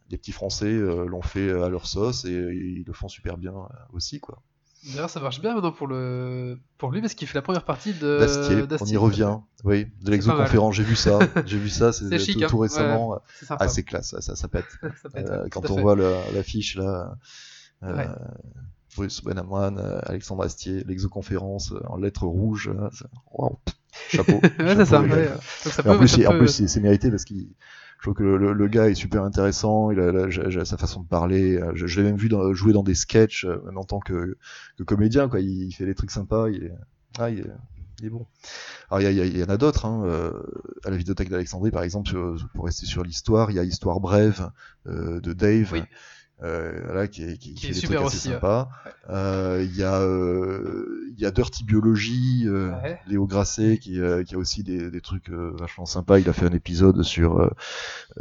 les 0.09 0.17
petits 0.17 0.31
Français 0.31 0.71
l'ont 0.71 1.21
fait 1.21 1.51
à 1.51 1.69
leur 1.69 1.85
sauce 1.85 2.25
et, 2.25 2.31
ils 2.31 2.83
le 2.85 2.93
font 2.93 3.07
super 3.07 3.37
bien 3.37 3.53
aussi 3.93 4.19
quoi. 4.19 4.41
D'ailleurs 4.83 5.09
ça 5.11 5.19
marche 5.19 5.41
bien 5.41 5.53
maintenant 5.53 5.71
pour 5.71 5.85
le 5.87 6.57
pour 6.79 6.91
lui 6.91 7.01
parce 7.01 7.13
qu'il 7.13 7.27
fait 7.27 7.37
la 7.37 7.43
première 7.43 7.63
partie 7.65 7.93
de 7.93 8.17
D'astier, 8.19 8.63
on 8.79 8.85
y 8.85 8.97
revient. 8.97 9.37
Oui, 9.63 9.87
de 10.01 10.09
l'exoconférence, 10.09 10.73
j'ai 10.75 10.83
vu 10.83 10.95
ça, 10.95 11.19
j'ai 11.45 11.59
vu 11.59 11.69
ça, 11.69 11.91
c'est 11.93 12.17
C'est 12.17 12.33
tout, 12.33 12.43
hein. 12.43 12.47
tout 12.49 12.57
récemment. 12.57 13.19
C'est 13.39 13.45
sympa. 13.45 13.65
Ah 13.65 13.67
c'est 13.67 13.83
classe, 13.83 14.09
ça, 14.09 14.21
ça, 14.21 14.35
ça 14.37 14.47
pète. 14.47 14.65
Ça 14.81 15.09
Euh, 15.17 15.47
quand 15.51 15.69
on 15.69 15.75
fait. 15.75 15.81
voit 15.81 15.95
l'affiche 16.33 16.75
là, 16.77 17.15
euh, 17.83 17.95
Ouais. 17.95 18.07
Bruce 18.95 19.23
Benamwan, 19.23 19.77
euh, 19.77 19.99
Alexandre 20.03 20.43
Astier, 20.43 20.83
l'exoconférence 20.85 21.73
en 21.87 21.95
lettres 21.97 22.25
rouges, 22.25 22.71
c'est- 22.91 23.05
waouh, 23.31 23.57
chapeau. 24.09 24.33
ouais 24.41 24.49
c'est 24.57 24.67
chapeau, 24.67 24.85
ça. 24.85 25.01
ouais. 25.01 25.29
Donc 25.29 25.73
ça 25.73 25.81
en 25.91 25.97
plus, 25.97 26.07
peut- 26.39 26.47
c'est 26.47 26.67
c'est 26.67 26.79
mérité 26.81 27.09
parce 27.11 27.23
qu'il, 27.23 27.47
je 28.01 28.05
trouve 28.05 28.15
que 28.15 28.23
le, 28.23 28.53
le- 28.53 28.67
gars 28.67 28.89
est 28.89 28.95
super 28.95 29.23
intéressant. 29.23 29.91
Il 29.91 29.99
a, 29.99 30.65
sa 30.65 30.77
façon 30.77 31.01
de 31.03 31.07
parler. 31.07 31.57
euh, 31.57 31.71
Je, 31.75 31.87
je 31.87 32.01
l'ai 32.01 32.07
même 32.07 32.17
vu 32.17 32.29
dans- 32.29 32.53
jouer 32.53 32.73
dans 32.73 32.83
des 32.83 32.95
sketchs, 32.95 33.45
euh, 33.45 33.61
même 33.65 33.77
en 33.77 33.83
tant 33.85 33.99
que, 33.99 34.37
que 34.77 34.83
comédien. 34.83 35.29
Quoi, 35.29 35.39
il, 35.41 35.67
il 35.67 35.71
fait 35.73 35.85
des 35.85 35.95
trucs 35.95 36.11
sympas. 36.11 36.49
Il 36.49 36.65
est, 36.65 36.73
ah, 37.19 37.29
il 37.29 37.39
est, 37.41 37.45
il 37.99 38.07
est 38.07 38.09
bon. 38.09 38.25
Alors 38.89 39.01
il 39.01 39.17
y, 39.17 39.21
y 39.29 39.39
y 39.39 39.43
en 39.43 39.49
a 39.49 39.57
d'autres. 39.57 39.85
Hein, 39.85 40.03
euh, 40.05 40.33
à 40.85 40.89
la 40.91 40.97
vidéothèque 40.97 41.29
d'Alexandrie, 41.29 41.71
par 41.71 41.83
exemple, 41.83 42.11
pour 42.55 42.65
rester 42.65 42.85
sur 42.85 43.03
l'histoire, 43.03 43.51
il 43.51 43.55
y 43.57 43.59
a 43.59 43.63
Histoire 43.63 43.99
brève 43.99 44.49
euh, 44.87 45.21
de 45.21 45.33
Dave. 45.33 45.75
Euh, 46.43 46.81
voilà, 46.85 47.07
qui, 47.07 47.23
est- 47.23 47.37
qui, 47.37 47.53
Qui 47.53 47.67
fait 47.67 47.71
est 47.71 47.75
des 47.75 47.79
super 47.79 47.99
trucs 48.01 48.07
assez 48.07 48.17
aussi, 48.17 48.27
ouais. 48.29 48.33
sympas. 48.33 48.69
Euh, 49.09 49.63
Il 49.63 49.75
y 49.77 49.83
a 49.83 50.01
euh, 50.01 50.97
il 51.15 51.21
y 51.21 51.25
a 51.27 51.31
Dirty 51.31 51.63
Biology, 51.63 52.45
euh, 52.47 52.71
Ouais. 52.81 52.99
Léo 53.07 53.27
Grasset 53.27 53.77
qui, 53.77 53.99
euh, 53.99 54.23
qui 54.23 54.33
a 54.35 54.37
aussi 54.39 54.63
des, 54.63 54.89
des 54.89 55.01
trucs 55.01 55.29
euh, 55.29 55.53
vachement 55.59 55.85
sympas. 55.85 56.17
Il 56.19 56.27
a 56.29 56.33
fait 56.33 56.45
un 56.47 56.51
épisode 56.53 57.03
sur 57.03 57.39
euh, 57.39 57.49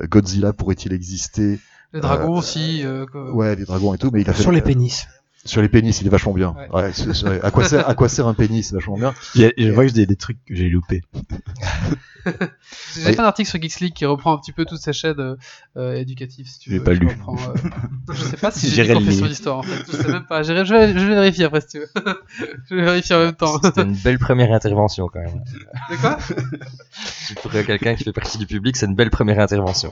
Godzilla 0.02 0.52
pourrait-il 0.52 0.92
exister? 0.92 1.60
Les 1.92 2.00
dragons 2.00 2.34
euh, 2.34 2.38
aussi. 2.38 2.82
euh, 2.84 3.06
que- 3.06 3.30
Ouais, 3.32 3.56
les 3.56 3.64
dragons 3.64 3.94
et 3.94 3.98
tout, 3.98 4.10
mais 4.12 4.20
il 4.20 4.28
a 4.30 4.32
fait 4.34 4.42
Sur 4.42 4.52
les 4.52 4.60
pénis. 4.62 5.06
Sur 5.44 5.62
les 5.62 5.68
pénis, 5.68 6.00
il 6.00 6.06
est 6.06 6.10
vachement 6.10 6.32
bien. 6.32 6.54
Ouais. 6.72 6.82
Ouais, 6.82 6.92
c'est- 6.92 7.14
c'est- 7.14 7.42
à 7.42 7.50
quoi 7.50 7.64
sert 7.64 7.88
à 7.88 7.94
quoi 7.94 8.08
sert 8.08 8.26
un 8.26 8.34
pénis, 8.34 8.68
c'est 8.68 8.74
vachement 8.74 8.96
bien. 8.98 9.14
J'ai- 9.34 9.54
Je 9.56 9.70
vois 9.70 9.86
que 9.86 9.92
j'ai 9.94 10.06
des 10.06 10.16
trucs 10.16 10.38
que 10.44 10.54
j'ai 10.54 10.68
loupés. 10.68 11.02
J'ai 12.94 13.14
fait 13.14 13.20
un 13.20 13.24
article 13.24 13.48
sur 13.48 13.60
Geeks 13.60 13.80
League 13.80 13.94
qui 13.94 14.04
reprend 14.04 14.34
un 14.34 14.38
petit 14.38 14.52
peu 14.52 14.66
toutes 14.66 14.80
ces 14.80 14.92
chaînes 14.92 15.18
euh, 15.18 15.36
euh, 15.78 15.94
éducatives, 15.94 16.46
si 16.46 16.58
tu 16.58 16.70
J'ai 16.70 16.76
veux. 16.78 16.84
pas 16.84 16.92
Je 16.92 17.00
lu. 17.00 17.06
reprends, 17.08 17.34
euh, 17.36 17.68
Je 18.12 18.22
sais 18.24 18.36
pas 18.36 18.50
si 18.50 18.66
j'ai 18.68 18.74
J'irai 18.84 18.88
des 18.88 18.94
confessions 18.96 19.26
d'histoire 19.26 19.58
en 19.58 19.62
fait. 19.62 19.84
Je 19.90 19.96
sais 19.96 20.08
même 20.12 20.26
pas. 20.26 20.42
J'irai- 20.42 20.66
Je 20.66 20.74
vais, 20.74 20.92
je 20.92 21.06
vais 21.06 21.14
vérifier 21.14 21.44
après 21.46 21.62
si 21.62 21.68
tu 21.68 21.78
veux. 21.78 21.88
je 22.68 22.74
vais 22.74 22.82
vérifier 22.82 23.16
en 23.16 23.20
même 23.20 23.32
temps. 23.34 23.58
C'était 23.62 23.82
une 23.82 23.94
belle 23.94 24.18
première 24.18 24.52
intervention 24.52 25.08
quand 25.10 25.20
même. 25.20 25.42
De 25.90 25.96
quoi? 25.96 26.18
Pour 27.42 27.50
quelqu'un 27.50 27.94
qui 27.94 28.04
fait 28.04 28.12
partie 28.12 28.36
du 28.36 28.46
public, 28.46 28.76
c'est 28.76 28.86
une 28.86 28.94
belle 28.94 29.10
première 29.10 29.38
intervention. 29.40 29.90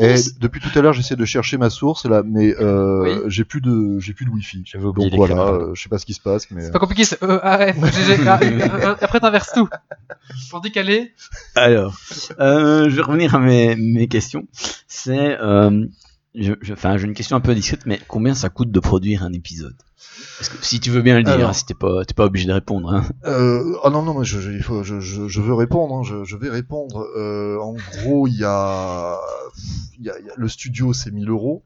Et 0.00 0.16
depuis 0.40 0.60
tout 0.60 0.76
à 0.76 0.82
l'heure, 0.82 0.94
j'essaie 0.94 1.16
de 1.16 1.24
chercher 1.24 1.58
ma 1.58 1.70
source 1.70 2.06
là, 2.06 2.22
mais 2.26 2.56
euh, 2.60 3.02
Oui. 3.22 3.30
j'ai 3.30 3.44
plus 3.44 3.60
de 3.60 4.00
j'ai 4.08 4.14
plus 4.14 4.24
de 4.24 4.30
wifi. 4.30 4.62
J'avais 4.66 4.84
oublié 4.86 5.10
Donc 5.10 5.12
les 5.28 5.34
voilà, 5.34 5.48
euh, 5.52 5.74
je 5.74 5.82
sais 5.82 5.88
pas 5.88 5.98
ce 5.98 6.06
qui 6.06 6.14
se 6.14 6.20
passe, 6.20 6.50
mais 6.50 6.62
C'est 6.62 6.70
pas 6.72 6.78
compliqué. 6.78 7.04
c'est 7.04 7.22
E, 7.22 7.38
A, 7.44 7.72
F, 7.72 7.76
G, 7.94 8.16
G, 8.16 8.26
A, 8.28 8.44
U, 8.44 8.62
un, 8.62 8.90
un, 8.90 8.96
Après 9.00 9.20
t'inverses 9.20 9.52
tout. 9.52 9.68
Pour 10.50 10.60
décaler. 10.60 11.12
Alors, 11.54 11.96
euh, 12.40 12.88
je 12.88 12.96
vais 12.96 13.02
revenir 13.02 13.34
à 13.34 13.38
mes, 13.38 13.76
mes 13.76 14.08
questions. 14.08 14.46
C'est, 14.86 15.38
euh, 15.40 15.86
je, 16.34 16.52
je- 16.60 16.72
enfin, 16.72 16.96
j'ai 16.98 17.06
une 17.06 17.14
question 17.14 17.36
un 17.36 17.40
peu 17.40 17.54
discrète, 17.54 17.86
mais 17.86 18.00
combien 18.08 18.34
ça 18.34 18.48
coûte 18.48 18.70
de 18.70 18.80
produire 18.80 19.22
un 19.22 19.32
épisode? 19.32 19.76
Parce 20.38 20.48
que, 20.50 20.64
Si 20.64 20.80
tu 20.80 20.90
veux 20.90 21.02
bien 21.02 21.16
le 21.16 21.22
dire, 21.22 21.34
Alors. 21.34 21.50
hein, 21.50 21.52
si 21.52 21.64
t'es 21.66 21.74
pas, 21.74 22.04
t'es 22.04 22.14
pas 22.14 22.24
obligé 22.26 22.46
de 22.46 22.52
répondre. 22.52 22.92
Hein. 22.92 23.04
Euh, 23.24 23.74
ah 23.84 23.90
non 23.90 24.02
non 24.02 24.14
moi 24.14 24.24
je, 24.24 24.40
je, 24.40 24.58
faut, 24.62 24.82
je, 24.82 25.00
je, 25.00 25.28
je 25.28 25.40
veux 25.40 25.54
répondre 25.54 25.94
hein, 25.96 26.02
je, 26.04 26.24
je 26.24 26.36
vais 26.36 26.48
répondre 26.50 27.06
euh, 27.16 27.58
en 27.60 27.74
gros 27.74 28.26
il 28.26 28.34
y 28.36 28.44
a, 28.44 29.16
il 29.98 30.04
y 30.06 30.10
a, 30.10 30.18
il 30.20 30.26
y 30.26 30.30
a- 30.30 30.34
le 30.36 30.48
studio 30.48 30.92
c'est 30.92 31.10
1000 31.10 31.28
euros 31.28 31.64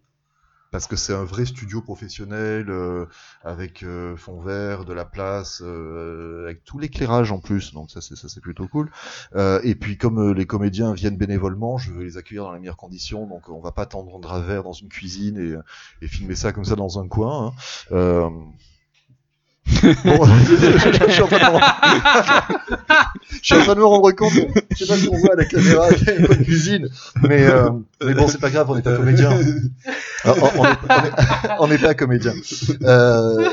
parce 0.73 0.87
que 0.87 0.97
c'est 0.97 1.13
un 1.13 1.23
vrai 1.23 1.45
studio 1.45 1.83
professionnel 1.83 2.71
euh, 2.71 3.05
avec 3.45 3.83
euh, 3.83 4.17
fond 4.17 4.41
vert 4.41 4.85
de 4.85 4.95
la 4.95 5.05
place 5.05 5.63
euh, 5.65 6.47
avec 6.47 6.65
tout 6.65 6.79
l'éclairage 6.79 7.31
en 7.31 7.39
plus 7.39 7.73
donc 7.75 7.91
ça 7.91 8.01
c'est 8.01 8.17
ça 8.17 8.29
c'est 8.29 8.41
plutôt 8.41 8.67
cool 8.67 8.91
Euh, 9.35 9.61
et 9.63 9.75
puis 9.75 9.99
comme 9.99 10.19
euh, 10.19 10.35
les 10.35 10.47
comédiens 10.47 10.95
viennent 10.95 11.17
bénévolement 11.17 11.77
je 11.77 11.93
veux 11.93 12.03
les 12.03 12.17
accueillir 12.17 12.45
dans 12.45 12.53
les 12.53 12.59
meilleures 12.59 12.77
conditions 12.77 13.27
donc 13.27 13.49
on 13.51 13.61
va 13.61 13.73
pas 13.73 13.87
tendre 13.87 14.17
un 14.17 14.19
drap 14.19 14.41
vert 14.41 14.63
dans 14.63 14.73
une 14.73 14.89
cuisine 14.89 15.39
et, 15.39 16.05
et 16.05 16.09
filmer 16.09 16.35
ça 16.35 16.53
comme 16.53 16.65
ça 16.65 16.75
dans 16.75 16.99
un 16.99 17.07
coin 17.07 17.49
hein. 17.49 17.53
Euh, 17.93 18.31
Bon, 19.65 20.25
je, 20.27 21.11
suis 21.11 21.23
en 21.23 21.27
train 21.27 21.39
de 23.75 23.79
me 23.79 23.85
rendre... 23.85 24.13
compte. 24.13 24.33
Je 24.77 24.85
sais 24.85 24.87
pas 24.87 24.97
si 24.97 25.09
on 25.09 25.17
voit 25.17 25.33
à 25.33 25.37
la 25.37 25.45
caméra, 25.45 25.89
il 25.91 26.05
y 26.05 26.11
a 26.11 26.19
de 26.19 26.45
cuisine. 26.45 26.89
Mais, 27.23 27.47
mais 28.07 28.15
bon, 28.15 28.29
c'est 28.29 28.41
pas 28.41 28.51
grave, 28.51 28.71
on 28.71 28.75
n'est 28.77 28.83
pas 28.83 28.97
comédien. 28.97 29.31
Ah, 30.25 30.35
On 30.37 30.61
on 30.61 30.65
est- 30.65 30.69
on 30.89 31.05
est- 31.05 31.51
on 31.59 31.67
n'est 31.69 31.79
pas 31.79 31.95
comédien. 31.95 32.33
Euh, 32.83 33.45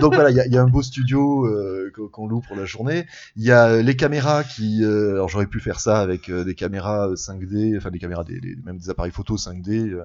donc 0.00 0.12
voilà, 0.14 0.30
il 0.30 0.50
y 0.50 0.54
y 0.54 0.58
a 0.58 0.62
un 0.62 0.66
beau 0.66 0.82
studio 0.82 1.46
euh, 1.46 1.92
qu'on 2.12 2.26
loue 2.26 2.40
pour 2.40 2.56
la 2.56 2.64
journée. 2.64 3.06
Il 3.36 3.44
y 3.44 3.52
a 3.52 3.80
les 3.80 3.94
caméras 3.94 4.42
qui. 4.42 4.82
euh, 4.84 5.12
alors 5.12 5.28
j'aurais 5.28 5.46
pu 5.46 5.60
faire 5.60 5.78
ça 5.78 6.00
avec 6.00 6.28
euh, 6.28 6.42
des 6.42 6.56
caméras 6.56 7.10
5D, 7.14 7.76
enfin 7.76 7.90
des 7.92 8.00
caméras, 8.00 8.24
des, 8.24 8.40
des- 8.40 8.56
même 8.64 8.76
des 8.78 8.90
appareils 8.90 9.12
photo 9.12 9.36
5D. 9.36 9.92
euh. 9.92 10.02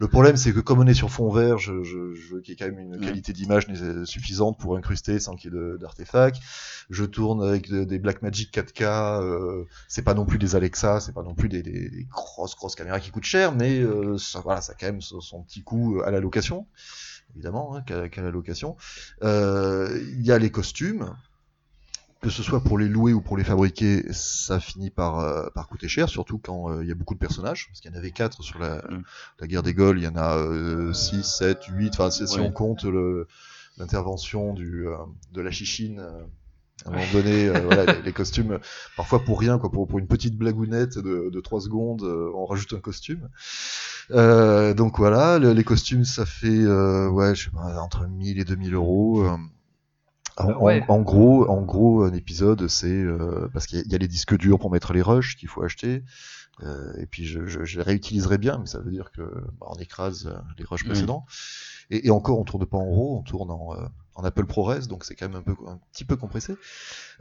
Le 0.00 0.08
problème, 0.08 0.36
c'est 0.36 0.52
que 0.52 0.58
comme 0.60 0.80
on 0.80 0.86
est 0.88 0.94
sur 0.94 1.10
fond 1.10 1.30
vert, 1.30 1.58
je, 1.58 1.84
je, 1.84 2.14
je 2.14 2.34
veux 2.34 2.40
qu'il 2.40 2.52
y 2.52 2.52
ait 2.54 2.56
quand 2.56 2.74
même 2.74 2.94
une 2.94 2.98
qualité 3.00 3.32
d'image 3.32 3.66
suffisante 4.06 4.58
pour 4.58 4.76
incruster 4.76 5.20
sans 5.20 5.36
qu'il 5.36 5.52
y 5.52 5.56
ait 5.56 5.58
de- 5.60 5.76
d'artefacts. 5.80 6.38
Je 6.90 7.04
tourne 7.04 7.42
avec 7.46 7.70
de- 7.70 7.84
des 7.84 7.98
Blackmagic 8.00 8.50
4K. 8.52 8.82
Euh, 9.22 9.64
c'est 9.88 10.02
pas 10.02 10.14
non 10.14 10.26
plus 10.26 10.38
des 10.38 10.56
Alexa, 10.56 11.00
c'est 11.00 11.12
pas 11.12 11.22
non 11.22 11.34
plus 11.34 11.48
des, 11.48 11.62
des- 11.62 11.88
des 11.88 12.04
grosses 12.04 12.56
grosses 12.56 12.74
caméras 12.74 12.98
qui 13.00 13.10
coûtent 13.10 13.24
cher, 13.24 13.54
mais 13.54 13.78
euh, 13.80 14.18
ça, 14.18 14.40
voilà, 14.40 14.60
ça 14.60 14.72
a 14.72 14.74
quand 14.74 14.86
même 14.86 15.00
son, 15.00 15.20
son 15.20 15.42
petit 15.42 15.62
coût 15.62 16.02
à 16.04 16.10
la 16.10 16.18
location, 16.20 16.66
évidemment, 17.34 17.76
hein, 17.76 17.82
qu'à 17.82 18.22
la 18.22 18.30
location. 18.30 18.76
Euh, 19.22 20.00
Il 20.14 20.26
y 20.26 20.32
a 20.32 20.38
les 20.38 20.50
costumes. 20.50 21.14
Que 22.22 22.28
ce 22.28 22.42
soit 22.42 22.62
pour 22.62 22.76
les 22.76 22.86
louer 22.86 23.14
ou 23.14 23.22
pour 23.22 23.38
les 23.38 23.44
fabriquer, 23.44 24.04
ça 24.12 24.60
finit 24.60 24.90
par, 24.90 25.20
euh, 25.20 25.48
par 25.54 25.68
coûter 25.68 25.88
cher, 25.88 26.10
surtout 26.10 26.36
quand 26.36 26.70
euh, 26.70 26.82
il 26.82 26.88
y 26.88 26.92
a 26.92 26.94
beaucoup 26.94 27.14
de 27.14 27.18
personnages, 27.18 27.66
parce 27.68 27.80
qu'il 27.80 27.90
y 27.90 27.94
en 27.94 27.96
avait 27.96 28.10
quatre 28.10 28.42
sur 28.42 28.58
la, 28.58 28.76
Mm. 28.90 29.02
la 29.38 29.46
guerre 29.46 29.62
des 29.62 29.72
Gaules, 29.72 29.98
il 29.98 30.04
y 30.04 30.06
en 30.06 30.16
a 30.16 30.92
6, 30.92 31.22
7, 31.24 31.64
8, 31.64 31.94
enfin 31.94 32.10
si, 32.10 32.28
si 32.28 32.38
Ouais. 32.38 32.44
on 32.46 32.52
compte 32.52 32.84
le- 32.84 33.26
l'intervention 33.78 34.52
du 34.52 34.86
euh, 34.86 34.96
de 35.32 35.40
la 35.40 35.50
chichine, 35.50 35.98
euh, 36.00 36.22
à 36.86 36.88
un 36.88 36.92
moment 36.92 37.06
donné, 37.06 37.46
euh, 37.48 37.62
voilà, 37.64 37.86
les, 37.86 38.02
les 38.02 38.12
costumes, 38.12 38.58
parfois 38.96 39.24
pour 39.24 39.38
rien, 39.40 39.58
quoi, 39.58 39.70
pour, 39.70 39.86
pour 39.86 39.98
une 39.98 40.06
petite 40.06 40.36
blagounette 40.36 40.98
de, 40.98 41.30
de 41.30 41.40
3 41.40 41.60
secondes, 41.60 42.02
euh, 42.02 42.30
on 42.34 42.46
rajoute 42.46 42.72
un 42.72 42.80
costume. 42.80 43.28
Euh, 44.10 44.74
donc 44.74 44.98
voilà, 44.98 45.38
le- 45.38 45.52
les 45.52 45.64
costumes, 45.64 46.04
ça 46.04 46.26
fait 46.26 46.48
euh, 46.48 47.08
ouais, 47.08 47.34
je 47.34 47.44
sais 47.44 47.50
pas, 47.50 47.80
entre 47.80 48.06
1000 48.08 48.38
et 48.40 48.44
2000 48.44 48.74
euros. 48.74 49.22
euh. 49.24 49.36
En, 50.36 50.48
Ah 50.50 50.58
ouais. 50.62 50.84
en- 50.88 50.94
en 50.94 51.00
gros, 51.02 51.48
en 51.48 51.62
gros, 51.62 52.02
un 52.02 52.12
épisode, 52.12 52.66
c'est 52.68 52.88
euh, 52.88 53.48
parce 53.52 53.66
qu'il 53.66 53.80
y, 53.86 53.88
y 53.90 53.94
a 53.94 53.98
les 53.98 54.08
disques 54.08 54.36
durs 54.36 54.58
pour 54.58 54.70
mettre 54.70 54.92
les 54.92 55.02
rushs 55.02 55.36
qu'il 55.36 55.48
faut 55.48 55.62
acheter. 55.62 56.02
Euh, 56.62 56.92
et 56.98 57.06
puis 57.06 57.24
je, 57.26 57.46
je, 57.46 57.64
je 57.64 57.78
les 57.78 57.82
réutiliserai 57.84 58.38
bien, 58.38 58.58
mais 58.58 58.66
ça 58.66 58.80
veut 58.80 58.90
dire 58.90 59.10
que 59.12 59.22
bah, 59.60 59.66
on 59.70 59.76
écrase 59.78 60.32
les 60.58 60.64
rushs 60.64 60.84
Mm. 60.84 60.88
précédents. 60.88 61.24
Et, 61.90 62.06
et 62.06 62.10
encore, 62.10 62.38
on 62.38 62.44
tourne 62.44 62.66
pas 62.66 62.78
en 62.78 62.84
RAW, 62.90 63.18
on 63.18 63.22
tourne 63.22 63.50
en, 63.50 63.74
euh, 63.74 63.86
en 64.16 64.24
Apple 64.24 64.44
ProRes, 64.44 64.86
donc 64.88 65.04
c'est 65.04 65.14
quand 65.14 65.28
même 65.28 65.36
un 65.38 65.42
peu 65.42 65.54
un 65.66 65.78
petit 65.92 66.04
peu 66.04 66.16
compressé. 66.16 66.54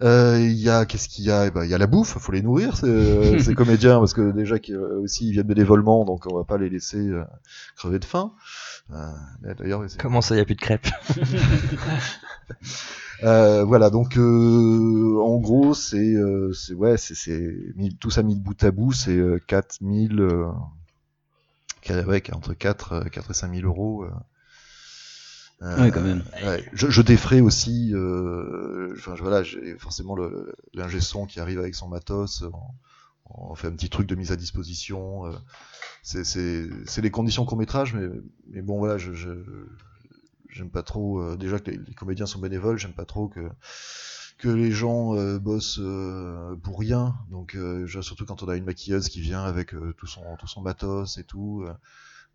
Euh, 0.01 0.37
Il 0.39 0.57
y 0.57 0.69
a 0.69 0.85
qu'est-ce 0.85 1.07
qu'il 1.09 1.25
y 1.25 1.31
a? 1.31 1.47
Eh 1.47 1.51
ben, 1.51 1.63
Il 1.63 1.69
y 1.69 1.73
a 1.73 1.77
la 1.77 1.87
bouffe, 1.87 2.17
faut 2.17 2.31
les 2.31 2.41
nourrir 2.41 2.75
ces, 2.75 2.87
euh, 2.87 3.39
ces 3.43 3.53
comédiens 3.55 3.99
parce 3.99 4.13
que 4.13 4.31
déjà 4.31 4.59
qu'ils 4.59 4.75
euh, 4.75 4.99
aussi 5.01 5.27
ils 5.27 5.31
viennent 5.33 5.47
bénévolement, 5.47 6.03
donc 6.05 6.25
on 6.25 6.35
va 6.35 6.43
pas 6.43 6.57
les 6.57 6.69
laisser 6.69 6.97
euh, 7.07 7.23
crever 7.75 7.99
de 7.99 8.05
faim. 8.05 8.33
Euh, 8.91 9.11
D'ailleurs, 9.59 9.85
Comment 9.99 10.21
ça, 10.21 10.33
il 10.35 10.37
n'y 10.37 10.41
a 10.41 10.45
plus 10.45 10.55
de 10.55 10.61
crêpes? 10.61 10.87
Voilà, 13.21 13.89
donc 13.89 14.17
en 14.17 15.37
gros, 15.39 15.73
c'est 15.73 16.15
c'est 16.53 16.73
ouais, 16.73 16.97
c'est 16.97 17.73
tout 17.99 18.09
ça 18.09 18.23
mis 18.23 18.35
de 18.35 18.41
bout 18.41 18.61
à 18.63 18.71
bout, 18.71 18.91
c'est 18.93 19.15
euh, 19.17 19.39
4000 19.47 20.19
euh, 20.19 20.47
qu'à- 21.81 22.05
ouais, 22.05 22.23
entre 22.33 22.53
4 22.53 22.93
euh, 22.93 23.03
4 23.05 23.31
et 23.31 23.33
5000 23.33 23.65
euros. 23.65 24.05
Euh. 25.61 25.65
Euh, 25.65 25.83
Ouais, 25.83 25.91
quand 25.91 26.01
même. 26.01 26.23
ouais. 26.41 26.63
Je, 26.73 26.89
je 26.89 27.01
défrais 27.01 27.41
aussi, 27.41 27.91
euh, 27.93 28.93
enfin 28.97 29.15
je- 29.15 29.21
voilà, 29.21 29.43
j'ai 29.43 29.77
forcément 29.77 30.15
l'ingé 30.73 31.01
son 31.01 31.25
qui 31.25 31.39
arrive 31.39 31.59
avec 31.59 31.75
son 31.75 31.87
matos. 31.89 32.43
On, 32.53 33.51
on 33.51 33.55
fait 33.55 33.67
un 33.67 33.71
petit 33.73 33.89
truc 33.89 34.07
de 34.07 34.15
mise 34.15 34.31
à 34.31 34.35
disposition. 34.35 35.25
euh, 35.27 35.33
c'est 36.03 37.01
les 37.01 37.11
conditions 37.11 37.45
court 37.45 37.57
métrage, 37.57 37.93
mais 37.93 38.07
mais 38.49 38.61
bon 38.61 38.79
voilà, 38.79 38.97
je, 38.97 39.13
j'aime 40.49 40.69
pas 40.69 40.83
trop 40.83 41.19
euh, 41.21 41.37
déjà 41.37 41.59
que 41.59 41.71
les, 41.71 41.77
les 41.77 41.93
comédiens 41.93 42.25
sont 42.25 42.39
bénévoles 42.39 42.77
j'aime 42.77 42.93
pas 42.93 43.05
trop 43.05 43.27
que 43.27 43.49
que 44.37 44.47
les 44.49 44.71
gens 44.71 45.15
euh, 45.15 45.37
bossent 45.37 45.79
euh, 45.81 46.55
pour 46.63 46.79
rien 46.79 47.15
donc 47.29 47.55
euh, 47.55 47.87
surtout 48.01 48.25
quand 48.25 48.41
on 48.43 48.47
a 48.49 48.55
une 48.55 48.63
maquilleuse 48.65 49.09
qui 49.09 49.21
vient 49.21 49.43
avec 49.43 49.73
euh, 49.73 49.93
tout 49.97 50.07
son 50.07 50.23
tout 50.37 50.47
son 50.47 50.61
matos 50.61 51.17
et 51.17 51.23
tout 51.23 51.63
euh, 51.65 51.73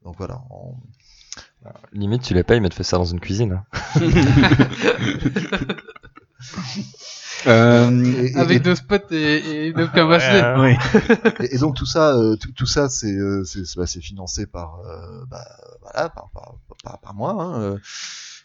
donc 0.04 0.16
voilà 0.18 0.42
on- 0.50 0.76
Limite, 1.92 2.22
tu 2.22 2.34
les 2.34 2.42
payes, 2.44 2.60
mais 2.60 2.68
tu 2.68 2.76
fais 2.76 2.82
ça 2.84 2.98
dans 2.98 3.04
une 3.04 3.20
cuisine. 3.20 3.62
hein. 3.96 4.00
Euh, 7.46 7.90
et, 8.22 8.26
et- 8.32 8.36
Avec 8.36 8.56
et- 8.58 8.60
deux 8.60 8.74
spots 8.74 9.10
et, 9.10 9.66
et 9.66 9.72
deux. 9.72 9.88
Oui. 10.58 10.74
et- 11.40 11.54
et 11.54 11.58
donc 11.58 11.74
tout 11.76 11.84
ça 11.86 12.14
euh, 12.16 12.36
tout, 12.36 12.52
tout 12.52 12.64
ça 12.66 12.88
c'est 12.88 13.12
euh, 13.12 13.44
c'est 13.44 13.64
c'est- 13.66 13.78
bah, 13.78 13.86
c'est 13.86 14.00
financé 14.00 14.46
par 14.46 14.80
euh, 14.86 15.24
bah, 15.28 15.44
voilà 15.82 16.08
par 16.08 16.30
par, 16.32 16.54
par, 16.82 16.98
par 17.00 17.14
moi 17.14 17.32
hein, 17.32 17.60
euh. 17.60 17.78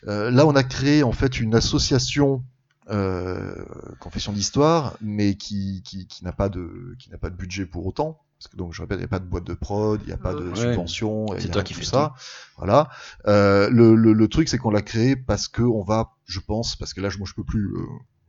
Euh, 0.08 0.32
là 0.32 0.46
on 0.46 0.56
a 0.56 0.64
créé 0.64 1.04
en 1.04 1.12
fait 1.14 1.40
une 1.40 1.56
association 1.56 2.44
euh, 2.90 3.54
confession 4.00 4.34
d'histoire 4.34 4.96
mais 5.02 5.36
qui 5.36 5.82
qui, 5.86 6.08
qui 6.08 6.24
n'a 6.26 6.32
pas 6.34 6.50
de 6.50 6.96
qui 7.00 7.10
n'a 7.10 7.18
pas 7.18 7.30
de 7.30 7.36
budget 7.36 7.66
pour 7.66 7.86
autant 7.86 8.20
parce 8.40 8.48
que 8.52 8.56
donc 8.58 8.74
je 8.74 8.82
répète 8.82 8.98
il 8.98 9.02
n'y 9.02 9.06
a 9.06 9.10
pas 9.10 9.20
de 9.20 9.26
boîte 9.26 9.44
de 9.44 9.54
prod 9.54 10.00
il 10.04 10.08
n'y 10.08 10.14
a 10.14 10.18
pas 10.18 10.34
de 10.34 10.50
Ouais. 10.50 10.56
subvention 10.56 11.26
il 11.36 11.42
C'est 11.42 11.50
a 11.50 11.52
toi 11.52 11.64
qui 11.64 11.74
fais 11.74 11.84
ça 11.86 12.14
voilà 12.58 12.90
euh, 13.28 13.70
le, 13.70 13.96
le, 13.96 14.14
le 14.14 14.28
truc 14.30 14.48
c'est 14.48 14.58
qu'on 14.58 14.72
l'a 14.72 14.82
créé 14.82 15.16
parce 15.18 15.48
que 15.50 15.62
on 15.62 15.84
va 15.84 16.12
je 16.26 16.40
pense 16.40 16.76
parce 16.78 16.94
que 16.94 17.02
là 17.02 17.10
je 17.10 17.18
moi 17.18 17.28
je 17.30 17.34
peux 17.34 17.44
plus 17.44 17.74
euh, 17.76 17.82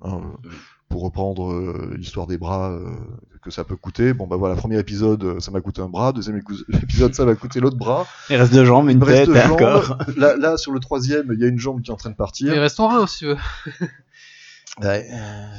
hein, 0.02 0.20
Oui. 0.44 0.50
pour 0.88 1.02
reprendre 1.02 1.52
euh, 1.52 1.94
l'histoire 1.96 2.26
des 2.26 2.38
bras 2.38 2.72
euh, 2.72 2.84
que 3.42 3.52
ça 3.52 3.62
peut 3.62 3.76
coûter 3.76 4.12
bon 4.12 4.26
bah 4.26 4.36
voilà 4.36 4.56
premier 4.56 4.78
épisode 4.80 5.38
ça 5.40 5.52
m'a 5.52 5.60
coûté 5.60 5.80
un 5.80 5.88
bras 5.88 6.12
deuxième 6.12 6.42
épisode 6.82 7.14
ça 7.14 7.24
m'a 7.24 7.36
coûté 7.36 7.60
l'autre 7.60 7.78
bras 7.78 8.04
il 8.30 8.36
reste 8.36 8.52
deux 8.52 8.64
jambes, 8.64 8.90
il 8.90 8.96
une 8.96 9.02
reste 9.04 9.32
tête, 9.32 9.46
jambes. 9.46 9.58
corps. 9.58 9.96
là, 10.16 10.36
là 10.36 10.56
sur 10.56 10.72
le 10.72 10.80
troisième 10.80 11.30
il 11.32 11.38
y 11.40 11.44
a 11.44 11.46
une 11.46 11.58
jambe 11.60 11.80
qui 11.82 11.90
est 11.90 11.94
en 11.94 11.96
train 11.96 12.10
de 12.10 12.16
partir 12.16 12.52
Les 12.52 12.58
restaurants, 12.58 13.06
si 13.06 13.18
tu 13.20 13.26
veux. 13.26 13.36
Ouais, 14.82 15.06
euh, 15.12 15.52
ouais, 15.52 15.58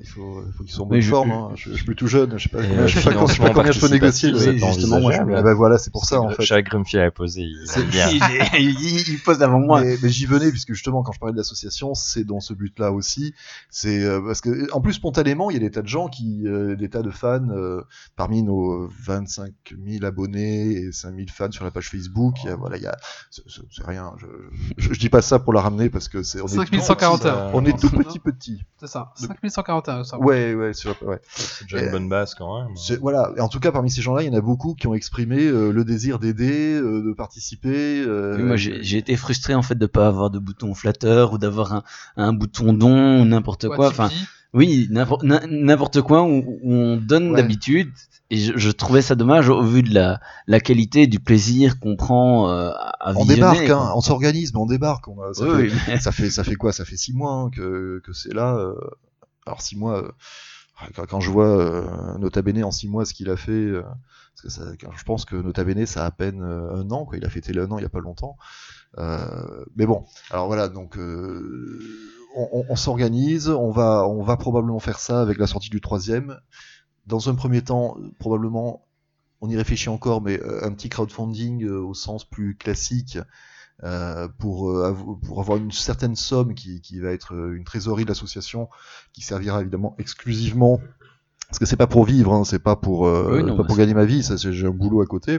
il 0.00 0.06
faut, 0.08 0.42
il 0.46 0.52
faut 0.52 0.64
qu'ils 0.64 0.72
soient 0.72 0.84
en 0.84 0.88
bonne 0.88 1.00
je- 1.00 1.08
forme. 1.10 1.30
hein. 1.30 1.50
Je, 1.54 1.70
je 1.70 1.76
suis 1.76 1.84
plus 1.84 1.96
tout 1.96 2.06
jeune, 2.06 2.38
je 2.38 2.44
sais 2.44 2.48
pas, 2.48 2.62
combien, 2.62 2.78
euh, 2.80 2.86
je 2.86 2.98
sais 2.98 3.04
pas, 3.04 3.10
je 3.10 3.16
sais 3.16 3.20
pas 3.20 3.34
financement 3.34 3.52
combien 3.54 3.72
je 3.72 3.80
peux 3.80 3.88
négocier. 3.88 4.32
Oui, 4.32 4.58
justement, 4.58 5.00
moi, 5.00 5.12
je- 5.12 5.22
Ouais, 5.22 5.42
bah 5.42 5.54
voilà, 5.54 5.78
c'est 5.78 5.90
pour 5.90 6.04
ça 6.04 6.20
en 6.20 6.30
fait. 6.30 6.42
Chaque 6.42 6.66
Grumpy 6.66 6.98
a 6.98 7.10
posé, 7.10 7.42
il 7.42 7.62
C'est- 7.66 7.80
aime 7.80 7.86
bien. 7.88 8.08
il, 8.58 8.70
il- 8.80 9.08
il 9.08 9.18
pose 9.22 9.38
devant 9.38 9.58
moi. 9.60 9.82
Mais, 9.82 9.96
mais 10.02 10.08
j'y 10.08 10.26
venais 10.26 10.50
puisque 10.50 10.72
justement 10.72 11.02
quand 11.02 11.12
je 11.12 11.18
parlais 11.20 11.32
de 11.32 11.38
l'association, 11.38 11.94
c'est 11.94 12.24
dans 12.24 12.40
ce 12.40 12.54
but-là 12.54 12.92
aussi. 12.92 13.34
C'est 13.70 14.02
euh, 14.04 14.20
parce 14.20 14.40
que 14.40 14.70
en 14.72 14.80
plus 14.80 14.94
spontanément, 14.94 15.50
il 15.50 15.54
y 15.54 15.56
a 15.56 15.60
des 15.60 15.70
tas 15.70 15.82
de 15.82 15.88
gens 15.88 16.08
qui, 16.08 16.46
euh, 16.46 16.76
des 16.76 16.88
tas 16.88 17.02
de 17.02 17.10
fans 17.10 17.48
euh, 17.50 17.82
parmi 18.16 18.42
nos 18.42 18.88
25 19.04 19.52
000 19.86 20.04
abonnés 20.04 20.72
et 20.72 20.92
5 20.92 21.14
000 21.14 21.26
fans 21.32 21.50
sur 21.50 21.64
la 21.64 21.70
page 21.70 21.88
Facebook. 21.90 22.36
Il 22.44 22.48
y 22.48 22.52
a, 22.52 22.56
voilà, 22.56 22.76
il 22.76 22.82
y 22.82 22.86
a, 22.86 22.96
c'est 23.30 23.42
rien. 23.86 24.12
Je, 24.18 24.26
je, 24.78 24.92
je 24.92 24.98
dis 24.98 25.08
pas 25.08 25.22
ça 25.22 25.38
pour 25.38 25.52
la 25.52 25.60
ramener 25.60 25.90
parce 25.90 26.08
que 26.08 26.22
c'est 26.22 26.40
on 26.40 26.46
est 26.46 26.50
tout 26.50 26.80
5141. 26.80 27.32
petit, 27.32 27.50
on 27.54 27.64
est 27.64 27.78
tout 27.78 27.90
petit 27.90 28.18
petit. 28.18 28.62
C'est 28.80 28.86
ça. 28.88 29.12
5141, 29.16 29.67
ça. 30.04 30.18
Ouais, 30.18 30.54
ouais. 30.54 30.72
C'est 30.72 31.64
déjà 31.64 31.84
une 31.84 31.90
bonne 31.90 32.08
base 32.08 32.34
quand 32.34 32.62
même. 32.62 32.74
Voilà. 33.00 33.32
Et 33.36 33.40
en 33.40 33.48
tout 33.48 33.60
cas, 33.60 33.70
parmi 33.72 33.90
ces 33.90 34.02
gens-là, 34.02 34.22
il 34.22 34.32
y 34.32 34.34
en 34.34 34.38
a 34.38 34.40
beaucoup 34.40 34.74
qui 34.74 34.86
ont 34.86 34.94
exprimé 34.94 35.44
euh, 35.46 35.70
le 35.72 35.84
désir 35.84 36.18
d'aider, 36.18 36.74
euh, 36.74 37.02
de 37.02 37.12
participer. 37.12 38.02
euh, 38.06 38.36
Oui, 38.36 38.42
moi, 38.42 38.56
j'ai 38.56 38.96
été 38.98 39.16
frustré 39.16 39.54
en 39.54 39.62
fait 39.62 39.76
de 39.76 39.86
pas 39.86 40.06
avoir 40.08 40.30
de 40.30 40.38
bouton 40.38 40.74
flatteur 40.74 41.32
ou 41.32 41.38
d'avoir 41.38 41.72
un, 41.74 41.82
un 42.16 42.32
bouton 42.32 42.72
don 42.72 43.20
ou 43.20 43.24
n'importe 43.24 43.68
quoi. 43.68 43.88
Enfin, 43.88 44.10
oui, 44.54 44.88
n'importe 44.90 45.22
n'im- 45.24 45.46
n'importe 45.48 46.00
quoi 46.02 46.22
où, 46.22 46.38
où 46.62 46.72
on 46.72 46.96
donne 46.96 47.30
Ouais. 47.32 47.36
d'habitude. 47.36 47.90
Et 48.30 48.36
je, 48.36 48.52
je 48.56 48.70
trouvais 48.70 49.00
ça 49.00 49.14
dommage 49.14 49.48
au 49.48 49.62
vu 49.62 49.82
de 49.82 49.94
la, 49.94 50.20
la 50.46 50.60
qualité 50.60 51.06
du 51.06 51.18
plaisir 51.18 51.80
qu'on 51.80 51.96
prend 51.96 52.50
euh, 52.50 52.68
à, 53.00 53.12
on 53.16 53.24
visionner. 53.24 53.34
débarque, 53.36 53.70
hein, 53.70 53.92
on 53.94 54.02
s'organise, 54.02 54.52
mais 54.52 54.60
on 54.60 54.66
débarque. 54.66 55.08
On 55.08 55.18
a, 55.22 55.32
ça, 55.32 55.44
Oui, 55.44 55.50
fait, 55.50 55.74
oui, 55.74 55.80
mais- 55.88 55.98
ça 56.00 56.12
fait 56.12 56.28
ça 56.28 56.44
fait 56.44 56.54
quoi? 56.54 56.72
Ça 56.72 56.84
fait 56.84 56.98
six 56.98 57.14
mois 57.14 57.32
hein, 57.32 57.50
que, 57.50 58.02
que 58.04 58.12
c'est 58.12 58.34
là. 58.34 58.54
euh, 58.56 58.74
alors 59.48 59.62
six 59.62 59.76
mois. 59.78 60.04
euh, 60.04 60.12
quand, 61.08 61.20
je 61.20 61.30
vois 61.30 61.46
euh, 61.48 62.18
Nota 62.18 62.42
Bene 62.42 62.64
en 62.64 62.70
six 62.70 62.88
mois 62.88 63.04
ce 63.04 63.14
qu'il 63.14 63.30
a 63.30 63.36
fait, 63.36 63.52
euh, 63.52 63.82
parce 64.42 64.58
que 64.76 64.86
je 64.96 65.04
pense 65.04 65.24
que 65.24 65.36
Nota 65.36 65.64
Bene 65.64 65.86
ça 65.86 66.04
a 66.04 66.06
à 66.06 66.10
peine 66.12 66.42
un 66.42 66.90
an, 66.92 67.04
quoi. 67.06 67.16
Il 67.18 67.24
a 67.24 67.30
fêté 67.30 67.58
un 67.58 67.70
an 67.70 67.78
il 67.78 67.82
y 67.82 67.86
a 67.86 67.90
pas 67.90 68.00
longtemps. 68.00 68.36
Mais 69.76 69.86
bon, 69.86 70.04
alors 70.30 70.46
voilà, 70.46 70.68
donc 70.68 70.96
on, 72.36 72.64
on- 72.68 72.76
s'organise, 72.76 73.48
on 73.48 73.70
va 73.70 74.06
on 74.06 74.22
va 74.22 74.36
probablement 74.36 74.78
faire 74.80 74.98
ça 74.98 75.20
avec 75.20 75.38
la 75.38 75.46
sortie 75.46 75.70
du 75.70 75.80
troisième. 75.80 76.38
Dans 77.06 77.28
un 77.30 77.34
premier 77.36 77.62
temps, 77.62 77.96
probablement, 78.18 78.86
on 79.40 79.50
y 79.50 79.56
réfléchit 79.56 79.88
encore, 79.90 80.22
mais 80.22 80.40
un 80.62 80.72
petit 80.72 80.88
crowdfunding 80.88 81.66
au 81.68 81.94
sens 81.94 82.24
plus 82.24 82.56
classique 82.56 83.18
euh, 83.84 84.28
pour, 84.38 84.70
euh, 84.70 84.96
pour 85.24 85.40
avoir 85.40 85.58
une 85.58 85.70
certaine 85.70 86.16
somme 86.16 86.54
qui, 86.54 86.80
qui 86.80 86.98
va 86.98 87.12
être 87.12 87.34
euh, 87.34 87.56
une 87.56 87.64
trésorerie 87.64 88.04
de 88.04 88.08
l'association 88.08 88.68
qui 89.12 89.22
servira 89.22 89.60
évidemment 89.60 89.94
exclusivement 89.98 90.80
parce 91.48 91.58
que 91.60 91.64
c'est 91.64 91.76
pas 91.76 91.86
pour 91.86 92.04
vivre, 92.04 92.34
hein, 92.34 92.44
c'est 92.44 92.58
pas 92.58 92.76
pour 92.76 93.02
Oui, 93.02 93.42
non, 93.42 93.56
pas 93.56 93.64
pour 93.64 93.76
gagner 93.76 93.94
ma 93.94 94.04
vie, 94.04 94.22
ça 94.22 94.36
j'ai 94.36 94.66
un 94.66 94.70
boulot 94.70 95.00
à 95.00 95.06
côté. 95.06 95.38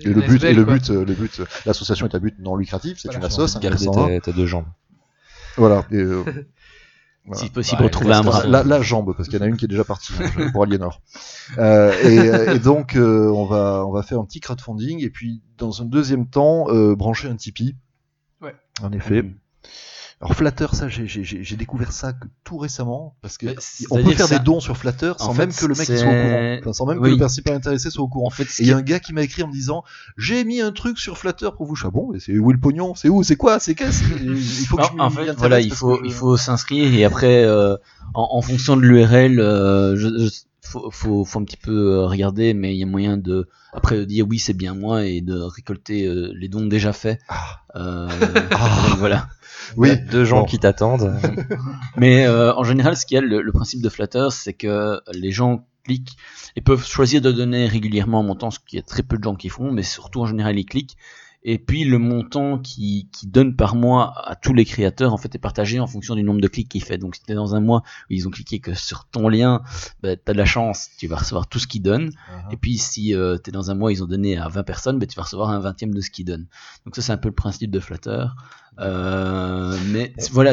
Et 0.00 0.08
le 0.12 0.20
but 0.20 0.42
et 0.44 0.52
le 0.52 0.64
but 0.64 0.88
le 0.90 1.14
but 1.14 1.40
l'association 1.64 2.06
est 2.06 2.14
à 2.14 2.18
but 2.18 2.38
non 2.40 2.56
lucratif, 2.56 2.98
c'est 2.98 3.08
Voilà, 3.08 3.20
une 3.20 3.24
assoce. 3.24 3.58
Garder 3.58 3.86
tes, 3.86 4.20
tes 4.20 4.32
deux 4.34 4.46
jambes. 4.46 4.66
Voilà. 5.56 5.86
Et, 5.90 5.96
euh, 5.96 6.24
voilà. 7.26 7.42
Si 7.42 7.50
possible, 7.50 7.80
Ouais, 7.82 7.86
retrouver 7.88 8.14
un 8.14 8.22
bras. 8.22 8.46
La, 8.46 8.62
la 8.62 8.80
jambe, 8.82 9.14
parce 9.16 9.28
qu'il 9.28 9.38
y 9.38 9.42
en 9.42 9.44
a 9.44 9.48
une 9.48 9.56
qui 9.56 9.64
est 9.64 9.68
déjà 9.68 9.84
partie 9.84 10.12
hein, 10.20 10.50
pour 10.52 10.62
Aliénor. 10.62 11.00
Euh, 11.58 11.92
et, 12.02 12.18
euh, 12.18 12.54
et 12.54 12.58
donc, 12.58 12.96
euh, 12.96 13.28
on, 13.30 13.44
va, 13.46 13.84
on 13.86 13.92
va 13.92 14.02
faire 14.02 14.18
un 14.20 14.24
petit 14.24 14.40
crowdfunding, 14.40 15.02
et 15.04 15.10
puis, 15.10 15.42
dans 15.58 15.82
un 15.82 15.84
deuxième 15.84 16.28
temps, 16.28 16.66
euh, 16.68 16.94
brancher 16.94 17.28
un 17.28 17.36
Tipeee. 17.36 17.76
Ouais. 18.40 18.54
En 18.82 18.92
effet. 18.92 19.22
Mhm. 19.22 19.34
Alors, 20.22 20.34
Flatter, 20.34 20.66
ça, 20.72 20.88
j'ai- 20.88 21.56
découvert 21.56 21.92
ça 21.92 22.14
que 22.14 22.26
tout 22.42 22.56
récemment, 22.56 23.14
parce 23.20 23.36
que 23.36 23.48
on 23.90 24.02
peut 24.02 24.12
faire 24.12 24.26
ça- 24.28 24.38
des 24.38 24.44
dons 24.44 24.60
sur 24.60 24.76
Flatter 24.78 25.12
sans 25.18 25.28
En 25.28 25.34
même 25.34 25.52
que 25.52 25.66
le 25.66 25.74
mec 25.74 25.86
soit 25.86 25.96
au 25.98 26.00
courant. 26.00 26.56
Enfin, 26.60 26.72
sans 26.72 26.86
même 26.86 27.00
que 27.02 27.06
le 27.08 27.16
principal 27.18 27.54
intéressé 27.54 27.90
soit 27.90 28.02
au 28.02 28.08
courant. 28.08 28.26
En 28.26 28.30
fait, 28.30 28.46
il 28.58 28.66
y 28.66 28.72
a 28.72 28.76
un 28.78 28.82
gars 28.82 28.98
qui 28.98 29.12
m'a 29.12 29.22
écrit 29.22 29.42
en 29.42 29.48
me 29.48 29.52
disant 29.52 29.84
J'ai 30.16 30.44
mis 30.44 30.62
un 30.62 30.72
truc 30.72 30.98
sur 30.98 31.18
Flatter 31.18 31.50
pour 31.54 31.66
vous. 31.66 31.76
Ah 31.84 31.90
bon, 31.90 32.08
mais 32.12 32.18
c'est 32.18 32.38
où 32.38 32.50
le 32.50 32.58
pognon? 32.58 32.94
C'est 32.94 33.10
où? 33.10 33.22
C'est 33.22 33.36
quoi? 33.36 33.60
C'est 33.60 33.74
qu'est-ce? 33.74 34.04
Il 34.24 34.66
faut 34.66 34.78
que 34.78 34.82
Non, 34.82 34.88
je 34.96 35.02
en 35.02 35.10
fait, 35.10 35.32
voilà, 35.32 35.60
il 35.60 35.70
faut, 35.72 35.96
que 35.98 36.04
je- 36.04 36.06
il 36.08 36.12
faut 36.14 36.36
s'inscrire 36.38 36.94
et 36.94 37.04
après, 37.04 37.44
euh, 37.44 37.76
en, 38.14 38.28
en 38.32 38.40
fonction 38.40 38.74
de 38.78 38.82
l'URL, 38.82 39.38
euh, 39.38 39.96
je, 39.96 40.08
je- 40.28 40.30
faut, 40.62 40.90
faut, 40.90 41.24
faut 41.24 41.38
un 41.38 41.44
petit 41.44 41.58
peu 41.58 41.70
euh, 41.92 42.06
regarder, 42.06 42.52
mais 42.54 42.74
il 42.74 42.78
y 42.78 42.82
a 42.82 42.86
moyen 42.86 43.16
de, 43.18 43.48
après, 43.72 43.98
de 43.98 44.04
dire 44.04 44.26
oui, 44.28 44.38
c'est 44.40 44.52
bien 44.54 44.74
moi 44.74 45.04
et 45.04 45.20
de 45.20 45.38
récolter 45.38 46.06
euh, 46.06 46.32
les 46.34 46.48
dons 46.48 46.66
déjà 46.66 46.92
faits. 46.92 47.20
Ah. 47.28 47.60
Euh, 47.76 48.08
Ah. 48.50 48.94
voilà. 48.98 49.28
Oui, 49.76 49.88
Il 49.88 49.90
y 49.90 49.94
a 49.94 49.96
deux 49.96 50.24
gens 50.24 50.40
bon. 50.40 50.44
qui 50.46 50.58
t'attendent. 50.58 51.18
Mais 51.96 52.26
euh, 52.26 52.54
en 52.54 52.64
général, 52.64 52.96
ce 52.96 53.06
qu'il 53.06 53.16
y 53.16 53.18
a, 53.18 53.20
le, 53.20 53.42
le 53.42 53.52
principe 53.52 53.82
de 53.82 53.88
Flatter, 53.88 54.28
c'est 54.30 54.52
que 54.52 55.00
les 55.12 55.30
gens 55.32 55.66
cliquent 55.84 56.16
et 56.56 56.60
peuvent 56.60 56.84
choisir 56.84 57.20
de 57.20 57.32
donner 57.32 57.66
régulièrement 57.66 58.20
un 58.20 58.24
montant, 58.24 58.50
ce 58.50 58.58
qu'il 58.58 58.78
y 58.78 58.80
a 58.80 58.84
très 58.84 59.02
peu 59.02 59.18
de 59.18 59.24
gens 59.24 59.34
qui 59.36 59.48
font, 59.48 59.70
mais 59.70 59.82
surtout 59.82 60.20
en 60.22 60.26
général, 60.26 60.58
ils 60.58 60.66
cliquent. 60.66 60.96
Et 61.48 61.58
puis 61.58 61.84
le 61.84 61.98
montant 61.98 62.58
qui, 62.58 63.08
qui 63.12 63.28
donne 63.28 63.54
par 63.54 63.76
mois 63.76 64.12
à 64.28 64.34
tous 64.34 64.52
les 64.52 64.64
créateurs 64.64 65.14
en 65.14 65.16
fait 65.16 65.32
est 65.36 65.38
partagé 65.38 65.78
en 65.78 65.86
fonction 65.86 66.16
du 66.16 66.24
nombre 66.24 66.40
de 66.40 66.48
clics 66.48 66.68
qu'il 66.68 66.82
fait. 66.82 66.98
Donc 66.98 67.14
si 67.14 67.22
tu 67.22 67.30
es 67.30 67.34
dans 67.36 67.54
un 67.54 67.60
mois 67.60 67.82
où 68.10 68.14
ils 68.14 68.26
ont 68.26 68.32
cliqué 68.32 68.58
que 68.58 68.74
sur 68.74 69.04
ton 69.04 69.28
lien, 69.28 69.62
bah, 70.02 70.16
tu 70.16 70.22
as 70.26 70.32
de 70.32 70.38
la 70.38 70.44
chance, 70.44 70.88
tu 70.98 71.06
vas 71.06 71.16
recevoir 71.16 71.46
tout 71.46 71.60
ce 71.60 71.68
qu'ils 71.68 71.82
donnent. 71.82 72.08
Uh-huh. 72.08 72.52
Et 72.52 72.56
puis 72.56 72.76
si 72.78 73.14
euh, 73.14 73.38
tu 73.42 73.50
es 73.50 73.52
dans 73.52 73.70
un 73.70 73.76
mois, 73.76 73.92
ils 73.92 74.02
ont 74.02 74.08
donné 74.08 74.36
à 74.36 74.48
20 74.48 74.64
personnes, 74.64 74.98
bah, 74.98 75.06
tu 75.06 75.14
vas 75.14 75.22
recevoir 75.22 75.50
un 75.50 75.60
vingtième 75.60 75.94
de 75.94 76.00
ce 76.00 76.10
qu'ils 76.10 76.24
donnent. 76.24 76.46
Donc 76.84 76.96
ça 76.96 77.02
c'est 77.02 77.12
un 77.12 77.16
peu 77.16 77.28
le 77.28 77.34
principe 77.34 77.70
de 77.70 77.78
Flatter. 77.78 78.24
Euh, 78.80 79.78
mais 79.92 80.12
voilà, 80.32 80.52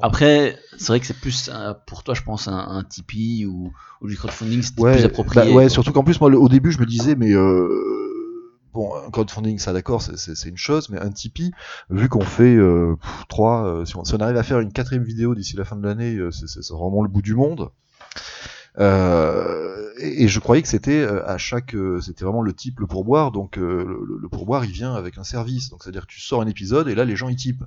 après 0.00 0.58
c'est 0.78 0.86
vrai 0.88 1.00
que 1.00 1.06
c'est 1.06 1.20
plus 1.20 1.50
euh, 1.52 1.74
pour 1.86 2.02
toi 2.02 2.14
je 2.14 2.22
pense 2.22 2.48
un, 2.48 2.56
un 2.56 2.82
Tipeee 2.82 3.44
ou, 3.46 3.72
ou 4.00 4.08
du 4.08 4.16
crowdfunding, 4.16 4.62
c'est 4.62 4.80
ouais, 4.80 4.94
plus 4.94 5.04
approprié. 5.04 5.44
bah 5.44 5.54
ouais, 5.54 5.64
quoi. 5.64 5.68
surtout 5.68 5.92
qu'en 5.92 6.02
plus, 6.02 6.20
moi, 6.20 6.30
le- 6.30 6.38
au 6.38 6.48
début, 6.48 6.72
je 6.72 6.78
me 6.78 6.86
disais, 6.86 7.14
mais 7.14 7.32
euh, 7.32 7.68
bon, 8.72 8.90
un 9.06 9.10
crowdfunding, 9.10 9.58
ça 9.58 9.72
d'accord, 9.72 10.02
c'est- 10.02 10.48
une 10.48 10.56
chose, 10.56 10.88
mais 10.90 10.98
un 11.00 11.10
Tipeee, 11.10 11.52
vu 11.90 12.08
qu'on 12.08 12.20
fait 12.20 12.54
euh, 12.56 12.96
trois, 13.28 13.64
euh, 13.66 13.84
si, 13.84 13.96
on, 13.96 14.04
si 14.04 14.14
on 14.14 14.18
arrive 14.18 14.36
à 14.36 14.42
faire 14.42 14.60
une 14.60 14.72
quatrième 14.72 15.04
vidéo 15.04 15.34
d'ici 15.34 15.56
la 15.56 15.64
fin 15.64 15.76
de 15.76 15.86
l'année, 15.86 16.14
euh, 16.16 16.30
c'est 16.30 16.46
vraiment 16.72 17.02
le 17.02 17.08
bout 17.08 17.22
du 17.22 17.34
monde. 17.34 17.70
Euh, 18.78 19.92
et, 19.98 20.24
et 20.24 20.28
je 20.28 20.38
croyais 20.38 20.62
que 20.62 20.68
c'était 20.68 21.00
euh, 21.00 21.26
à 21.28 21.38
chaque, 21.38 21.74
euh, 21.74 22.00
c'était 22.00 22.24
vraiment 22.24 22.42
le 22.42 22.52
type 22.52 22.80
le 22.80 22.86
pourboire. 22.86 23.32
Donc 23.32 23.56
le, 23.56 23.84
le 24.20 24.28
pourboire, 24.28 24.64
il 24.64 24.70
vient 24.70 24.94
avec 24.94 25.18
un 25.18 25.24
service. 25.24 25.70
Donc 25.70 25.82
c'est 25.82 25.88
à 25.88 25.92
dire 25.92 26.06
que 26.06 26.12
tu 26.12 26.20
sors 26.20 26.40
un 26.40 26.46
épisode 26.46 26.88
et 26.88 26.94
là 26.94 27.04
les 27.04 27.16
gens 27.16 27.28
ils 27.28 27.36
typent. 27.36 27.64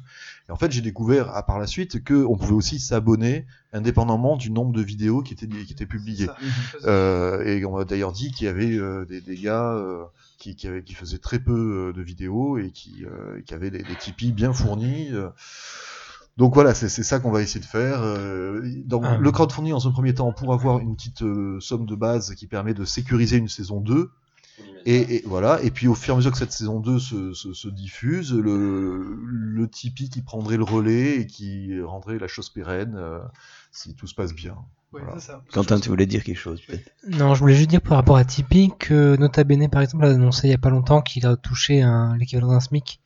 Et 0.47 0.51
en 0.51 0.56
fait 0.56 0.72
j'ai 0.72 0.82
découvert 0.82 1.36
à 1.36 1.43
par 1.45 1.60
la 1.60 1.68
suite 1.68 2.04
que 2.04 2.14
on 2.14 2.38
pouvait 2.38 2.54
aussi 2.54 2.80
s'abonner 2.80 3.45
indépendamment 3.74 4.38
du 4.38 4.51
nombre 4.51 4.72
de 4.74 4.82
vidéos 4.82 5.22
qui 5.22 5.34
étaient 5.34 5.47
qui 5.47 5.74
étaient 5.74 5.86
publiées. 5.86 6.30
Euh, 6.86 7.43
et 7.43 7.66
on 7.66 7.78
m'a 7.78 7.84
d'ailleurs 7.86 8.12
dit 8.14 8.32
qu'il 8.32 8.45
y 8.45 8.49
avait 8.49 8.80
des, 9.06 9.22
des 9.22 9.36
gars 9.36 9.78
qui, 10.38 10.56
qui, 10.56 10.68
avaient, 10.68 10.84
qui 10.84 10.93
faisaient 10.93 11.20
très 11.20 11.39
peu 11.39 11.93
de 11.95 12.01
vidéos 12.01 12.58
et 12.58 12.72
qui, 12.72 13.06
euh, 13.06 13.41
qui 13.45 13.54
avaient 13.54 13.72
des, 13.72 13.84
des 13.84 13.95
Tipeee 13.95 14.32
bien 14.32 14.54
fournis. 14.54 15.10
Donc 16.38 16.55
voilà, 16.55 16.73
c'est 16.73 16.89
c'est 16.89 17.03
ça 17.03 17.19
qu'on 17.19 17.31
va 17.31 17.41
essayer 17.41 17.59
de 17.59 17.65
faire. 17.65 18.01
Euh, 18.01 18.61
dans 18.86 19.01
Ah. 19.03 19.17
le 19.17 19.31
crowdfunding, 19.31 19.73
en 19.73 19.86
un 19.88 19.91
premier 19.91 20.13
temps, 20.15 20.31
pour 20.34 20.53
avoir 20.53 20.79
une 20.79 20.95
petite 20.95 21.21
euh, 21.21 21.59
somme 21.59 21.86
de 21.86 21.95
base 21.95 22.34
qui 22.36 22.47
permet 22.47 22.73
de 22.73 22.86
sécuriser 22.86 23.38
une 23.38 23.47
saison 23.47 23.79
2. 23.81 24.09
Et, 24.86 25.15
et 25.15 25.23
voilà. 25.25 25.61
Et 25.63 25.71
puis 25.71 25.88
au 25.88 25.95
fur 25.95 26.13
et 26.13 26.15
à 26.15 26.17
mesure 26.17 26.31
que 26.31 26.38
cette 26.38 26.51
saison 26.51 26.79
2 26.79 26.99
se, 26.99 27.34
se, 27.34 27.53
se 27.53 27.67
diffuse, 27.69 28.34
le, 28.34 29.17
le 29.25 29.67
Tipeee 29.69 30.09
qui 30.09 30.21
prendrait 30.21 30.57
le 30.57 30.63
relais 30.63 31.17
et 31.21 31.25
qui 31.27 31.79
rendrait 31.81 32.19
la 32.19 32.27
chose 32.27 32.49
pérenne 32.49 32.95
euh, 32.97 33.19
si 33.71 33.95
tout 33.95 34.05
se 34.07 34.13
passe 34.15 34.34
bien. 34.34 34.55
Ouais, 34.91 35.01
Voilà. 35.03 35.19
c'est 35.19 35.27
ça. 35.27 35.41
Quentin, 35.51 35.79
tu 35.79 35.89
voulais 35.89 36.05
dire 36.05 36.23
quelque 36.23 36.38
chose 36.38 36.61
peut-être? 36.67 36.91
Non, 37.07 37.34
je 37.34 37.39
voulais 37.39 37.55
juste 37.55 37.69
dire 37.69 37.81
par 37.81 37.97
rapport 37.97 38.17
à 38.17 38.25
Tipeee 38.25 38.71
que 38.77 39.15
Nota 39.17 39.43
Bene, 39.43 39.69
par 39.69 39.81
exemple, 39.81 40.05
a 40.05 40.09
annoncé 40.09 40.47
il 40.47 40.51
y 40.51 40.55
a 40.55 40.59
pas 40.59 40.69
longtemps 40.69 41.01
qu'il 41.01 41.25
a 41.25 41.36
touché 41.36 41.81
un- 41.81 42.15
l'équivalent 42.17 42.49
d'un 42.49 42.59
SMIC 42.59 42.99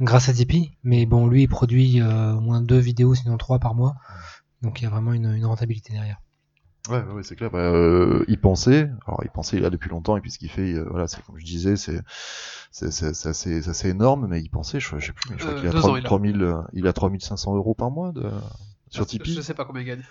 grâce 0.00 0.28
à 0.28 0.32
Tipeee. 0.32 0.72
Mais 0.84 1.06
bon, 1.06 1.26
lui, 1.28 1.42
il 1.42 1.48
produit 1.48 2.00
euh, 2.00 2.32
au 2.34 2.40
moins 2.40 2.60
deux 2.60 2.78
vidéos, 2.78 3.14
sinon 3.14 3.36
trois 3.38 3.58
par 3.58 3.74
mois. 3.74 3.94
Donc 4.62 4.80
il 4.80 4.84
y 4.84 4.86
a 4.86 4.90
vraiment 4.90 5.12
une, 5.12 5.32
une 5.34 5.46
rentabilité 5.46 5.92
derrière. 5.92 6.20
Ouais, 6.88 7.02
ouais, 7.02 7.12
ouais, 7.12 7.22
c'est 7.22 7.36
clair. 7.36 7.50
Bah, 7.50 7.58
euh, 7.58 8.24
il 8.26 8.40
pensait, 8.40 8.90
alors 9.06 9.20
il 9.22 9.30
pensait 9.30 9.58
il 9.58 9.64
a 9.66 9.70
depuis 9.70 9.90
longtemps 9.90 10.16
et 10.16 10.20
puis 10.22 10.30
ce 10.30 10.38
qu'il 10.38 10.50
fait, 10.50 10.72
euh, 10.72 10.86
voilà, 10.90 11.08
c'est 11.08 11.22
comme 11.24 11.38
je 11.38 11.44
disais, 11.44 11.76
c'est 11.76 12.00
c'est 12.70 12.90
c'est 12.90 13.12
c'est 13.14 13.68
assez, 13.68 13.88
énorme, 13.88 14.26
mais 14.28 14.40
il 14.40 14.48
pensait, 14.48 14.80
je, 14.80 14.98
je 14.98 15.06
sais 15.06 15.12
plus, 15.12 15.30
mais 15.30 15.36
je 15.38 15.42
crois 15.44 15.54
Euh, 15.54 15.60
qu'il 15.60 15.68
a 15.68 15.72
deux 15.72 15.78
3, 15.78 15.90
ans, 15.90 15.96
il 15.96 16.00
a. 16.06 16.08
3000, 16.08 16.42
euh, 16.42 16.62
il 16.72 16.86
a 16.86 16.92
3500 16.94 17.54
euros 17.54 17.74
par 17.74 17.90
mois 17.90 18.12
de, 18.12 18.30
sur 18.88 19.04
Je 19.04 19.08
Tipeee. 19.08 19.42
sais 19.42 19.54
pas 19.54 19.64
combien 19.66 19.82
il 19.82 19.86
gagne. 19.86 20.02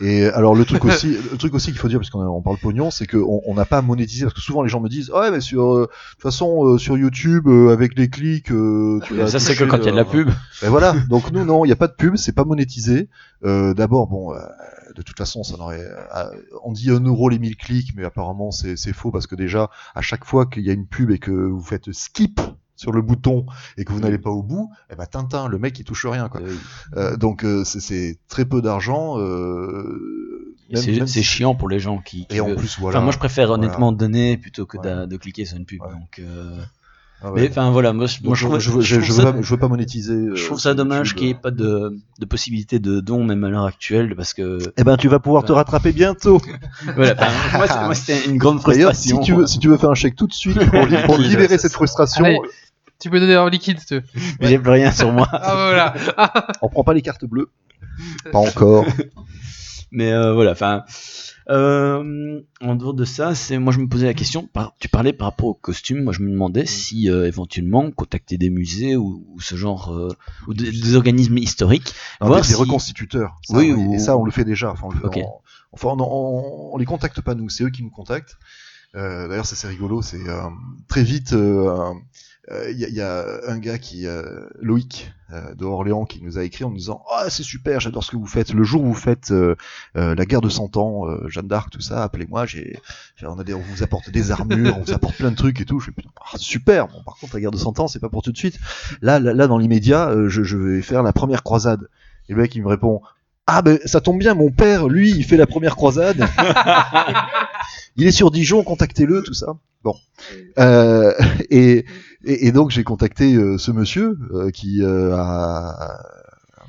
Et 0.00 0.26
alors 0.26 0.54
le 0.54 0.64
truc 0.64 0.84
aussi, 0.84 1.16
le 1.32 1.36
truc 1.38 1.54
aussi 1.54 1.70
qu'il 1.70 1.78
faut 1.78 1.88
dire 1.88 1.98
parce 1.98 2.10
qu'on 2.10 2.20
on 2.20 2.42
parle 2.42 2.58
pognon, 2.58 2.90
c'est 2.90 3.06
qu'on 3.06 3.40
on 3.46 3.54
n'a 3.54 3.64
pas 3.64 3.80
monétisé 3.82 4.24
parce 4.24 4.34
que 4.34 4.40
souvent 4.40 4.62
les 4.62 4.68
gens 4.68 4.80
me 4.80 4.88
disent 4.88 5.10
ouais 5.10 5.30
mais 5.30 5.40
sur 5.40 5.74
euh, 5.74 5.80
de 5.82 5.86
toute 6.12 6.22
façon 6.22 6.66
euh, 6.66 6.78
sur 6.78 6.96
YouTube 6.98 7.46
euh, 7.48 7.72
avec 7.72 7.96
les 7.98 8.08
clics 8.08 8.50
euh, 8.50 9.00
tu 9.04 9.14
vas 9.14 9.26
Ça, 9.26 9.38
c'est 9.38 9.54
que 9.56 9.64
quand 9.64 9.78
il 9.78 9.84
y 9.84 9.88
a 9.88 9.92
de 9.92 9.96
la 9.96 10.02
euh, 10.02 10.04
pub. 10.04 10.28
ben 10.62 10.68
voilà, 10.70 10.92
donc 11.08 11.30
nous 11.32 11.44
non, 11.44 11.64
il 11.64 11.68
n'y 11.68 11.72
a 11.72 11.76
pas 11.76 11.88
de 11.88 11.94
pub, 11.94 12.16
c'est 12.16 12.34
pas 12.34 12.44
monétisé. 12.44 13.08
Euh, 13.44 13.74
D'abord, 13.74 14.06
bon, 14.06 14.32
euh, 14.34 14.38
de 14.96 15.02
toute 15.02 15.16
façon, 15.18 15.42
ça 15.42 15.56
n'aurait. 15.56 15.80
euh, 15.84 16.24
on 16.64 16.72
dit 16.72 16.90
1 16.90 17.00
euro 17.04 17.28
les 17.28 17.38
1000 17.38 17.56
clics, 17.56 17.92
mais 17.96 18.04
apparemment 18.04 18.50
c'est 18.50 18.76
c'est 18.76 18.92
faux 18.92 19.10
parce 19.10 19.26
que 19.26 19.34
déjà, 19.34 19.70
à 19.94 20.00
chaque 20.02 20.24
fois 20.24 20.46
qu'il 20.46 20.62
y 20.64 20.70
a 20.70 20.72
une 20.72 20.86
pub 20.86 21.10
et 21.10 21.18
que 21.18 21.30
vous 21.30 21.60
faites 21.62 21.92
skip 21.92 22.40
sur 22.76 22.92
le 22.92 23.02
bouton 23.02 23.46
et 23.76 23.84
que 23.84 23.92
vous 23.92 24.00
n'allez 24.00 24.18
pas 24.18 24.30
au 24.30 24.42
bout, 24.42 24.70
eh 24.90 24.94
ben 24.96 25.06
Tintin, 25.06 25.48
le 25.48 25.58
mec 25.58 25.78
il 25.78 25.84
touche 25.84 26.06
rien 26.06 26.28
quoi. 26.28 26.40
Euh, 26.96 27.16
donc 27.16 27.44
euh, 27.44 27.64
c'est- 27.64 28.18
très 28.28 28.44
peu 28.44 28.62
d'argent. 28.62 29.18
Euh, 29.18 30.54
C'est 30.74 31.06
si- 31.06 31.22
chiant 31.22 31.54
pour 31.54 31.68
les 31.68 31.78
gens 31.78 31.98
qui. 31.98 32.26
qui 32.26 32.36
Et 32.36 32.40
en 32.40 32.54
plus 32.56 32.78
voilà. 32.80 32.98
Enfin, 32.98 33.04
moi, 33.04 33.12
je 33.12 33.18
préfère 33.18 33.48
Voilà. 33.48 33.62
honnêtement 33.64 33.92
donner 33.92 34.36
plutôt 34.36 34.66
que 34.66 34.78
Ouais. 34.78 35.06
de 35.06 35.16
cliquer 35.16 35.44
sur 35.44 35.56
une 35.56 35.64
pub. 35.64 35.80
Ouais. 35.80 35.88
Donc, 35.92 36.20
Ah 37.22 37.32
ouais. 37.32 37.40
Mais 37.42 37.48
enfin 37.50 37.70
voilà, 37.70 37.94
moi, 37.94 38.06
je, 38.06 38.16
Donc, 38.18 38.26
moi, 38.26 38.34
je, 38.36 38.44
trouve, 38.46 38.58
je, 38.60 38.70
veux, 38.70 38.80
je, 38.82 38.96
je 38.96 39.00
je 39.00 39.06
trouve 39.06 39.16
veux 39.16 39.24
ça, 39.24 39.32
pas, 39.32 39.40
je 39.42 39.50
veux 39.50 39.56
pas 39.56 39.68
monétiser. 39.68 40.26
je 40.34 40.44
trouve 40.44 40.60
ça 40.60 40.74
dommage 40.74 41.14
qu'il 41.14 41.24
n'y 41.26 41.30
ait 41.30 41.34
pas 41.34 41.50
de, 41.50 41.96
de 42.18 42.24
possibilité 42.26 42.78
de 42.78 43.00
don 43.00 43.24
même 43.24 43.42
à 43.44 43.48
l'heure 43.48 43.64
actuelle 43.64 44.14
parce 44.16 44.34
que 44.34 44.58
Eh 44.76 44.84
ben, 44.84 44.98
tu 44.98 45.08
vas 45.08 45.18
pouvoir 45.18 45.44
te 45.44 45.52
rattraper 45.52 45.92
bientôt. 45.92 46.42
voilà, 46.94 47.14
enfin, 47.58 47.86
moi, 47.86 47.94
c'était 47.94 48.26
une 48.28 48.36
grande 48.36 48.60
D'ailleurs, 48.66 48.94
si 48.94 49.08
frustration. 49.10 49.20
tu 49.20 49.32
veux, 49.40 49.46
si 49.46 49.58
tu 49.60 49.68
veux 49.68 49.78
faire 49.78 49.90
un 49.90 49.94
chèque 49.94 50.14
tout 50.16 50.26
de 50.26 50.34
suite 50.34 50.58
pour, 50.68 50.84
li- 50.84 50.96
pour 51.06 51.16
libérer 51.18 51.56
cette 51.56 51.72
frustration, 51.72 52.24
Allez. 52.24 52.38
Tu 52.98 53.10
peux 53.10 53.20
donner 53.20 53.36
en 53.36 53.48
liquide, 53.48 53.78
si 53.80 53.86
tu 53.86 53.94
veux. 53.96 54.02
Mais 54.40 54.48
J'ai 54.48 54.58
plus 54.58 54.70
rien 54.70 54.90
sur 54.92 55.12
moi. 55.12 55.28
Ah 55.32 55.54
voilà. 55.54 56.52
on 56.62 56.68
prend 56.68 56.84
pas 56.84 56.94
les 56.94 57.02
cartes 57.02 57.24
bleues. 57.24 57.50
Pas 58.32 58.38
encore. 58.38 58.84
Mais 59.92 60.12
euh, 60.12 60.32
voilà, 60.34 60.52
enfin, 60.52 60.82
euh, 61.48 62.40
en 62.60 62.74
dehors 62.74 62.94
de 62.94 63.04
ça, 63.04 63.34
c'est 63.34 63.58
moi 63.58 63.72
je 63.72 63.78
me 63.78 63.86
posais 63.88 64.06
la 64.06 64.14
question. 64.14 64.46
Par, 64.46 64.74
tu 64.80 64.88
parlais 64.88 65.12
par 65.12 65.28
rapport 65.28 65.46
aux 65.48 65.54
costumes. 65.54 66.02
Moi 66.02 66.12
je 66.12 66.20
me 66.22 66.30
demandais 66.30 66.66
si 66.66 67.08
euh, 67.08 67.26
éventuellement 67.26 67.90
contacter 67.90 68.36
des 68.38 68.50
musées 68.50 68.96
ou, 68.96 69.24
ou 69.32 69.40
ce 69.40 69.54
genre 69.56 69.94
euh, 69.94 70.08
ou 70.48 70.54
des, 70.54 70.70
des 70.72 70.96
organismes 70.96 71.38
historiques. 71.38 71.94
Non, 72.20 72.26
Voir 72.28 72.40
mais 72.40 72.46
des 72.46 72.54
si- 72.54 72.60
reconstituteurs. 72.60 73.38
Ça, 73.44 73.56
Oui, 73.56 73.72
oui, 73.72 73.84
ou- 73.86 73.94
Et 73.94 73.98
ça, 73.98 74.16
on 74.16 74.24
le 74.24 74.32
fait 74.32 74.44
déjà. 74.44 74.72
Enfin, 74.72 74.88
on, 74.88 74.90
le 74.90 74.98
fait 75.12 75.24
enfin, 75.72 75.88
on, 75.90 76.00
on- 76.00 76.74
on 76.74 76.76
les 76.78 76.86
contacte 76.86 77.20
pas 77.20 77.34
nous, 77.34 77.48
c'est 77.48 77.64
eux 77.64 77.70
qui 77.70 77.82
nous 77.84 77.90
contactent. 77.90 78.36
Euh, 78.96 79.28
D'ailleurs, 79.28 79.46
ça 79.46 79.54
c'est 79.56 79.68
rigolo. 79.68 80.02
C'est 80.02 80.28
euh, 80.28 80.40
très 80.88 81.04
vite. 81.04 81.32
Euh, 82.50 82.54
euh, 82.66 82.70
Il 82.70 82.78
y, 82.78 82.84
a- 82.84 82.88
il 82.88 83.50
un 83.50 83.58
gars 83.58 83.78
qui, 83.78 84.06
euh, 84.06 84.46
Loïc 84.60 85.12
euh, 85.32 85.54
de 85.54 85.64
Orléans, 85.64 86.04
qui 86.04 86.22
nous 86.22 86.38
a 86.38 86.44
écrit 86.44 86.64
en 86.64 86.70
nous 86.70 86.76
disant 86.76 87.04
Ah, 87.12 87.28
c'est 87.30 87.42
super, 87.42 87.80
j'adore 87.80 88.04
ce 88.04 88.10
que 88.10 88.16
vous 88.16 88.26
faites. 88.26 88.52
Le 88.52 88.62
jour 88.64 88.82
où 88.82 88.86
vous 88.86 88.94
faites 88.94 89.32
la 89.94 90.24
guerre 90.26 90.40
de 90.40 90.48
100 90.48 90.76
ans, 90.76 91.06
Jeanne 91.28 91.48
d'Arc, 91.48 91.70
tout 91.70 91.80
ça, 91.80 92.02
appelez-moi. 92.04 92.46
J'ai, 92.46 92.78
on, 93.22 93.38
a 93.38 93.44
des, 93.44 93.54
on 93.54 93.60
vous 93.60 93.82
apporte 93.82 94.10
des 94.10 94.30
armures, 94.30 94.76
on 94.78 94.82
vous 94.82 94.92
apporte 94.92 95.16
plein 95.16 95.30
de 95.30 95.36
trucs 95.36 95.60
et 95.60 95.64
tout. 95.64 95.80
Je 95.80 95.86
fais 95.90 96.02
ah, 96.20 96.36
super. 96.36 96.88
Bon, 96.88 97.02
par 97.04 97.16
contre, 97.16 97.34
la 97.34 97.40
guerre 97.40 97.50
de 97.50 97.56
100 97.58 97.80
ans, 97.80 97.88
c'est 97.88 98.00
pas 98.00 98.08
pour 98.08 98.22
tout 98.22 98.32
de 98.32 98.38
suite. 98.38 98.58
Là, 99.02 99.18
là, 99.18 99.32
là, 99.34 99.46
dans 99.48 99.58
l'immédiat, 99.58 100.12
je, 100.28 100.42
je 100.42 100.56
vais 100.56 100.82
faire 100.82 101.02
la 101.02 101.12
première 101.12 101.42
croisade. 101.42 101.88
Et 102.28 102.32
le 102.34 102.42
mec, 102.42 102.54
il 102.54 102.62
me 102.62 102.68
répond 102.68 103.02
Ah, 103.46 103.62
ben 103.62 103.78
ça 103.84 104.00
tombe 104.00 104.18
bien, 104.18 104.34
mon 104.34 104.50
père, 104.50 104.88
lui, 104.88 105.10
il 105.10 105.24
fait 105.24 105.36
la 105.36 105.46
première 105.46 105.76
croisade. 105.76 106.26
il 107.96 108.06
est 108.06 108.12
sur 108.12 108.30
Dijon, 108.32 108.64
contactez-le, 108.64 109.22
tout 109.22 109.34
ça. 109.34 109.56
Bon. 109.84 109.94
Euh, 110.58 111.12
et, 111.50 111.84
et, 112.24 112.48
et 112.48 112.52
donc, 112.52 112.70
j'ai 112.70 112.82
contacté 112.82 113.34
euh, 113.34 113.56
ce 113.56 113.70
monsieur 113.70 114.18
euh, 114.32 114.50
qui 114.50 114.82
euh, 114.82 115.14
a 115.16 116.00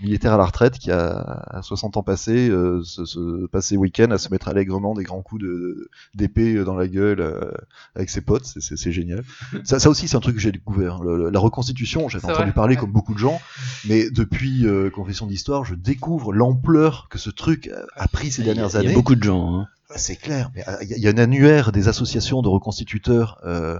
militaire 0.01 0.33
à 0.33 0.37
la 0.37 0.45
retraite 0.45 0.77
qui 0.79 0.91
a 0.91 1.09
à 1.49 1.61
60 1.61 1.97
ans 1.97 2.03
passé, 2.03 2.49
euh, 2.49 2.81
se, 2.83 3.05
se 3.05 3.45
passer 3.47 3.77
week-end 3.77 4.11
à 4.11 4.17
se 4.17 4.29
mettre 4.31 4.47
allègrement 4.47 4.93
des 4.93 5.03
grands 5.03 5.21
coups 5.21 5.41
de 5.43 5.89
d'épée 6.15 6.63
dans 6.63 6.75
la 6.75 6.87
gueule 6.87 7.19
euh, 7.21 7.51
avec 7.95 8.09
ses 8.09 8.21
potes, 8.21 8.45
c'est- 8.45 8.61
c'est 8.61 8.77
c'est 8.77 8.91
génial. 8.91 9.23
Ça, 9.63 9.79
ça 9.79 9.89
aussi, 9.89 10.07
c'est 10.07 10.17
un 10.17 10.19
truc 10.19 10.35
que 10.35 10.41
j'ai 10.41 10.51
découvert. 10.51 11.01
Le- 11.01 11.17
le- 11.17 11.29
la 11.29 11.39
reconstitution, 11.39 12.09
j'avais 12.09 12.25
entendu 12.25 12.43
vrai, 12.43 12.53
parler 12.53 12.75
comme 12.75 12.91
beaucoup 12.91 13.13
de 13.13 13.19
gens, 13.19 13.39
mais 13.87 14.09
depuis 14.09 14.65
euh, 14.67 14.89
Confession 14.89 15.25
d'Histoire, 15.27 15.65
je 15.65 15.75
découvre 15.75 16.33
l'ampleur 16.33 17.07
que 17.09 17.17
ce 17.17 17.29
truc 17.29 17.69
a- 17.69 18.03
a 18.03 18.07
pris 18.07 18.31
ces 18.31 18.43
dernières 18.43 18.69
il 18.69 18.73
y 18.73 18.77
années. 18.77 18.91
a 18.91 18.93
beaucoup 18.93 19.15
de 19.15 19.23
gens. 19.23 19.55
hein. 19.61 19.67
Ah, 19.89 19.97
C'est 19.97 20.17
clair. 20.17 20.51
mais, 20.53 20.67
euh, 20.67 20.73
Il 20.81 20.89
y, 20.89 20.93
a- 20.93 20.97
il 20.97 21.03
y 21.03 21.07
a 21.07 21.11
un 21.11 21.17
annuaire 21.17 21.71
des 21.71 21.87
associations 21.87 22.41
de 22.41 22.49
reconstituteurs. 22.49 23.39
Euh, 23.45 23.79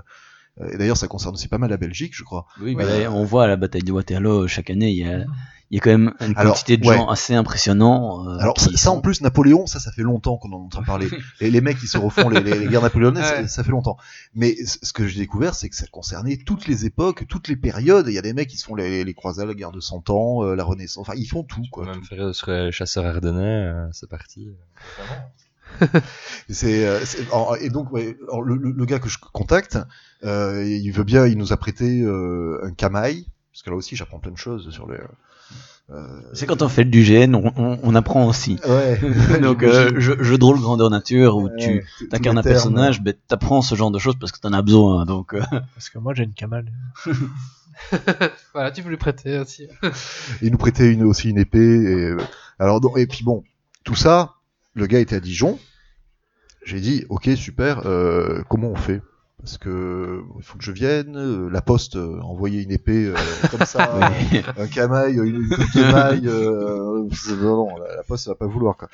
et 0.72 0.78
d'ailleurs, 0.78 0.98
ça 0.98 1.08
concerne 1.08 1.36
aussi 1.36 1.48
pas 1.48 1.58
mal 1.60 1.70
la 1.70 1.78
Belgique, 1.78 2.14
je 2.16 2.24
crois. 2.24 2.46
Oui, 2.62 2.74
Ouais. 2.74 2.86
d'ailleurs, 2.86 3.14
on 3.16 3.24
voit 3.26 3.44
à 3.44 3.48
la 3.48 3.58
bataille 3.58 3.84
de 3.84 3.92
Waterloo 3.92 4.48
chaque 4.48 4.70
année, 4.72 4.90
il 4.90 4.98
y 4.98 5.04
a, 5.04 5.26
il 5.70 5.76
y 5.76 5.80
a 5.80 5.84
quand 5.84 5.90
même 5.90 6.14
une 6.22 6.34
Alors, 6.38 6.54
quantité 6.54 6.78
de 6.78 6.88
ouais. 6.88 6.96
gens 6.96 7.08
assez 7.10 7.34
impressionnants. 7.36 8.26
euh, 8.28 8.38
Alors 8.40 8.58
ça, 8.60 8.70
en 8.92 8.96
sont- 8.96 9.02
plus, 9.02 9.22
Napoléon, 9.22 9.66
ça, 9.68 9.80
ça 9.80 9.92
fait 9.92 10.02
longtemps 10.02 10.38
qu'on 10.38 10.52
en 10.54 10.62
entend 10.66 10.82
parler. 10.84 11.10
Et 11.42 11.52
les 11.52 11.60
mecs 11.62 11.78
qui 11.78 11.88
se 11.88 11.98
refont 11.98 12.30
les, 12.30 12.40
les, 12.42 12.58
les 12.58 12.68
guerres 12.68 12.82
napoléoniennes, 12.84 13.24
ça- 13.24 13.36
Ouais. 13.42 13.48
ça, 13.48 13.64
fait 13.64 13.72
longtemps. 13.72 13.98
Mais 14.34 14.56
ce 14.66 14.94
que 14.94 15.06
j'ai 15.08 15.20
découvert, 15.20 15.56
c'est 15.56 15.68
que 15.70 15.76
ça 15.76 15.86
concernait 15.88 16.38
toutes 16.38 16.68
les 16.68 16.86
époques, 16.86 17.26
toutes 17.28 17.48
les 17.50 17.56
périodes. 17.58 18.06
Il 18.08 18.14
y 18.14 18.18
a 18.18 18.22
des 18.22 18.34
mecs 18.34 18.48
qui 18.48 18.58
se 18.58 18.66
font 18.66 18.76
les, 18.76 19.04
les 19.04 19.14
croisades, 19.14 19.48
la 19.48 19.54
guerre 19.54 19.72
de 19.72 19.80
100 19.82 20.10
ans, 20.10 20.44
euh, 20.46 20.56
la 20.56 20.64
Renaissance. 20.64 21.02
Enfin, 21.08 21.18
ils 21.18 21.26
font 21.28 21.44
tout, 21.44 21.64
quoi. 21.72 21.86
même 21.86 22.04
faire 22.04 22.34
sur 22.34 22.50
les 22.52 22.72
chasseurs 22.72 23.06
ardennais, 23.06 23.42
euh, 23.42 23.88
c'est 23.92 24.10
parti. 24.10 24.50
C'est, 26.50 26.88
euh, 26.88 27.00
et 27.60 27.70
donc 27.70 27.92
ouais, 27.92 28.18
alors, 28.24 28.42
le, 28.42 28.56
le- 28.56 28.72
le 28.72 28.86
gars 28.86 29.00
que 29.00 29.10
je 29.10 29.18
contacte, 29.34 29.78
euh, 30.24 30.64
il 30.66 30.90
veut 30.92 31.04
bien, 31.04 31.28
il 31.28 31.38
nous 31.38 31.52
a 31.54 31.58
prêté 31.58 32.02
euh, 32.02 32.60
un 32.64 32.72
camail, 32.72 33.26
parce 33.52 33.64
que 33.64 33.70
là 33.70 33.76
aussi 33.76 33.96
j'apprends 33.96 34.20
plein 34.20 34.32
de 34.32 34.38
choses 34.38 34.70
sur 34.72 34.90
les. 34.90 34.98
Euh, 35.90 36.22
C'est 36.34 36.46
quand 36.46 36.62
on 36.62 36.70
fait 36.70 36.84
du 36.86 37.04
GN, 37.04 37.34
on, 37.36 37.54
on, 37.56 37.80
on 37.82 37.96
apprend 37.96 38.28
aussi. 38.28 38.60
Ouais. 38.68 39.00
Donc, 39.42 39.64
euh, 39.64 40.00
jeu, 40.00 40.22
jeu 40.22 40.38
de 40.38 40.44
rôle 40.44 40.60
grandeur 40.60 40.90
nature 40.90 41.38
où 41.38 41.50
tu 41.58 41.68
Ouais, 41.68 41.84
tous 42.00 42.08
t'incarnes 42.08 42.38
les 42.38 42.48
un 42.48 42.52
personnage, 42.52 43.02
ben, 43.02 43.14
t'apprends 43.28 43.62
ce 43.62 43.76
genre 43.76 43.92
de 43.92 44.00
choses 44.00 44.16
parce 44.20 44.32
que 44.32 44.40
t'en 44.40 44.54
as 44.54 44.62
besoin. 44.62 45.06
Donc, 45.06 45.34
euh, 45.34 45.42
Parce 45.76 45.90
que 45.90 46.00
moi 46.00 46.14
j'ai 46.14 46.24
une 46.24 46.34
camale. 46.34 46.66
voilà, 48.54 48.72
tu 48.72 48.84
peux 48.84 48.90
lui 48.90 48.98
prêter 48.98 49.40
aussi. 49.40 49.68
Il 50.42 50.52
nous 50.52 50.58
prêtait 50.58 50.92
une, 50.92 51.04
aussi 51.04 51.30
une 51.30 51.38
épée. 51.38 51.60
Et, 51.60 52.06
euh, 52.12 52.18
alors, 52.60 52.82
et 52.98 53.08
puis 53.08 53.24
bon, 53.24 53.44
tout 53.84 53.96
ça, 53.96 54.34
le 54.74 54.88
gars 54.88 55.00
était 55.00 55.16
à 55.16 55.20
Dijon. 55.20 55.60
J'ai 56.66 56.82
dit, 56.82 57.06
ok, 57.08 57.30
super, 57.38 57.86
euh, 57.86 58.42
comment 58.50 58.68
on 58.68 58.76
fait? 58.76 59.02
Parce 59.40 59.58
que 59.60 60.24
il 60.38 60.44
faut 60.44 60.58
que 60.58 60.64
je 60.64 60.72
vienne, 60.72 61.16
euh, 61.16 61.50
la 61.50 61.62
poste 61.62 61.96
euh, 61.96 62.20
envoyer 62.22 62.64
une 62.64 62.72
épée 62.72 63.06
euh, 63.06 63.16
comme 63.52 63.66
ça, 63.66 63.94
oui. 64.32 64.42
un 64.58 64.68
camail, 64.68 65.14
une, 65.16 65.26
une 65.44 65.50
petite 65.50 65.76
émaille, 65.76 66.28
euh, 66.28 67.08
c'est- 67.14 67.36
non, 67.36 67.68
non, 67.68 67.78
la, 67.78 67.96
la 67.98 68.04
poste 68.04 68.26
ça 68.26 68.32
va 68.32 68.36
pas 68.36 68.48
vouloir 68.48 68.76
quoi. 68.78 68.90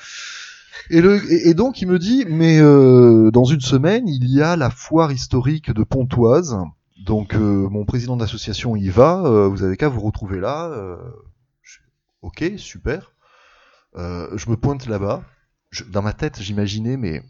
Et, 0.90 1.00
le, 1.00 1.16
et, 1.32 1.48
et 1.48 1.54
donc 1.54 1.80
il 1.80 1.88
me 1.88 1.98
dit, 1.98 2.26
mais 2.28 2.58
euh, 2.60 3.30
dans 3.30 3.44
une 3.44 3.62
semaine, 3.62 4.06
il 4.06 4.28
y 4.30 4.42
a 4.42 4.54
la 4.56 4.68
foire 4.70 5.12
historique 5.12 5.70
de 5.72 5.82
Pontoise. 5.82 6.58
Donc 7.06 7.34
euh, 7.34 7.68
mon 7.70 7.84
président 7.86 8.16
d'association 8.16 8.76
y 8.76 8.88
va, 8.90 9.22
euh, 9.24 9.48
vous 9.48 9.62
avez 9.62 9.76
qu'à 9.78 9.88
vous 9.88 10.00
retrouver 10.00 10.40
là. 10.40 10.66
euh, 10.66 10.96
je- 11.62 11.78
ok, 12.22 12.52
super. 12.58 13.12
Euh, 13.96 14.28
je 14.36 14.50
me 14.50 14.56
pointe 14.56 14.86
là-bas. 14.86 15.22
Dans 15.90 16.02
ma 16.02 16.12
tête, 16.12 16.40
j'imaginais, 16.40 16.96
mais 16.96 17.18
euh, 17.18 17.22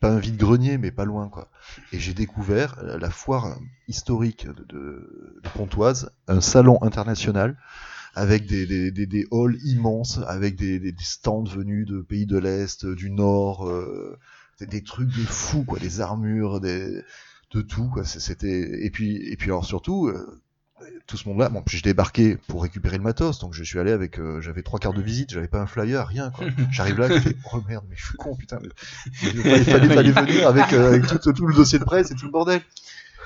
pas 0.00 0.10
un 0.10 0.18
vide-grenier, 0.18 0.78
mais 0.78 0.90
pas 0.90 1.04
loin, 1.04 1.28
quoi. 1.28 1.50
Et 1.92 1.98
j'ai 1.98 2.14
découvert 2.14 2.76
la 2.82 3.10
foire 3.10 3.58
historique 3.88 4.46
de, 4.46 4.64
de- 4.64 5.40
Pontoise, 5.54 6.10
un 6.26 6.40
salon 6.40 6.78
international 6.82 7.56
avec 8.16 8.46
des, 8.46 8.66
des, 8.66 9.06
des, 9.06 9.26
halls 9.32 9.58
immenses, 9.64 10.18
avec 10.26 10.56
des, 10.56 10.94
stands 11.00 11.44
venus 11.44 11.86
de 11.86 12.00
pays 12.00 12.26
de 12.26 12.38
l'Est, 12.38 12.86
du 12.86 13.10
Nord, 13.10 13.68
euh, 13.68 14.18
des, 14.60 14.82
trucs 14.82 15.08
de 15.08 15.22
fou, 15.24 15.64
quoi, 15.64 15.78
des 15.78 16.00
armures, 16.00 16.60
de 16.60 17.04
tout, 17.62 17.88
quoi. 17.88 18.04
C'était 18.04 18.84
et 18.84 18.90
puis 18.90 19.16
et 19.16 19.36
puis 19.36 19.50
alors 19.50 19.64
surtout. 19.64 20.08
euh, 20.08 20.40
tout 21.06 21.16
ce 21.16 21.28
monde-là, 21.28 21.48
bon, 21.48 21.62
puis 21.62 21.76
je 21.78 21.82
débarquais 21.82 22.38
pour 22.48 22.62
récupérer 22.62 22.96
le 22.96 23.02
matos, 23.02 23.38
donc 23.38 23.52
je 23.54 23.62
suis 23.62 23.78
allé 23.78 23.92
avec, 23.92 24.18
euh, 24.18 24.40
j'avais 24.40 24.62
trois 24.62 24.78
quarts 24.80 24.94
de 24.94 25.02
visite, 25.02 25.30
j'avais 25.32 25.48
pas 25.48 25.60
un 25.60 25.66
flyer, 25.66 26.06
rien, 26.06 26.30
quoi. 26.30 26.46
J'arrive 26.70 26.98
là, 26.98 27.08
je 27.08 27.18
fais, 27.20 27.36
oh 27.52 27.60
merde, 27.68 27.84
mais 27.88 27.96
je 27.96 28.04
suis 28.06 28.16
con, 28.16 28.34
putain. 28.36 28.58
mais- 28.62 28.68
Il 29.22 29.42
fallait, 29.42 29.64
fallait, 29.64 29.88
fallait 29.88 30.12
venir 30.12 30.48
avec, 30.48 30.72
euh, 30.72 30.88
avec 30.88 31.06
tout, 31.06 31.32
tout 31.32 31.46
le 31.46 31.54
dossier 31.54 31.78
de 31.78 31.84
presse 31.84 32.10
et 32.10 32.14
tout 32.14 32.26
le 32.26 32.32
bordel. 32.32 32.60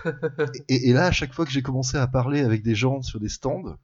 Et, 0.69 0.91
et 0.91 0.93
là, 0.93 1.07
à 1.07 1.11
chaque 1.11 1.33
fois 1.35 1.45
que 1.45 1.51
j'ai 1.51 1.61
commencé 1.63 1.97
à 1.97 2.07
parler 2.07 2.41
avec 2.43 2.63
des 2.63 2.77
gens 2.77 3.03
sur 3.03 3.19
des 3.19 3.29
stands, 3.29 3.77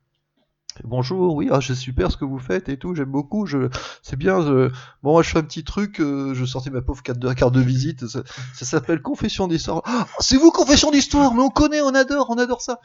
bonjour, 0.82 1.34
oui, 1.36 1.48
ah, 1.52 1.60
c'est 1.60 1.74
super 1.74 2.10
ce 2.10 2.16
que 2.16 2.24
vous 2.24 2.38
faites 2.38 2.68
et 2.68 2.76
tout, 2.76 2.94
j'aime 2.94 3.10
beaucoup, 3.10 3.46
je, 3.46 3.68
c'est 4.02 4.16
bien. 4.16 4.40
je- 4.40 4.68
bon, 5.02 5.12
moi, 5.12 5.22
je 5.22 5.30
fais 5.30 5.38
un 5.38 5.42
petit 5.42 5.62
truc, 5.62 6.00
euh, 6.00 6.34
je 6.34 6.44
sortais 6.44 6.70
ma 6.70 6.82
pauvre 6.82 7.02
carte 7.02 7.20
de, 7.20 7.60
visite, 7.60 8.06
ça, 8.06 8.22
s'appelle 8.54 9.00
Confession 9.00 9.46
d'histoire. 9.46 9.82
Ah, 9.84 10.06
c'est 10.18 10.36
vous, 10.36 10.50
Confession 10.50 10.90
d'histoire, 10.90 11.34
mais 11.34 11.42
on 11.42 11.50
connaît, 11.50 11.80
on 11.80 11.94
adore, 11.94 12.26
on 12.30 12.38
adore 12.38 12.60
ça. 12.62 12.80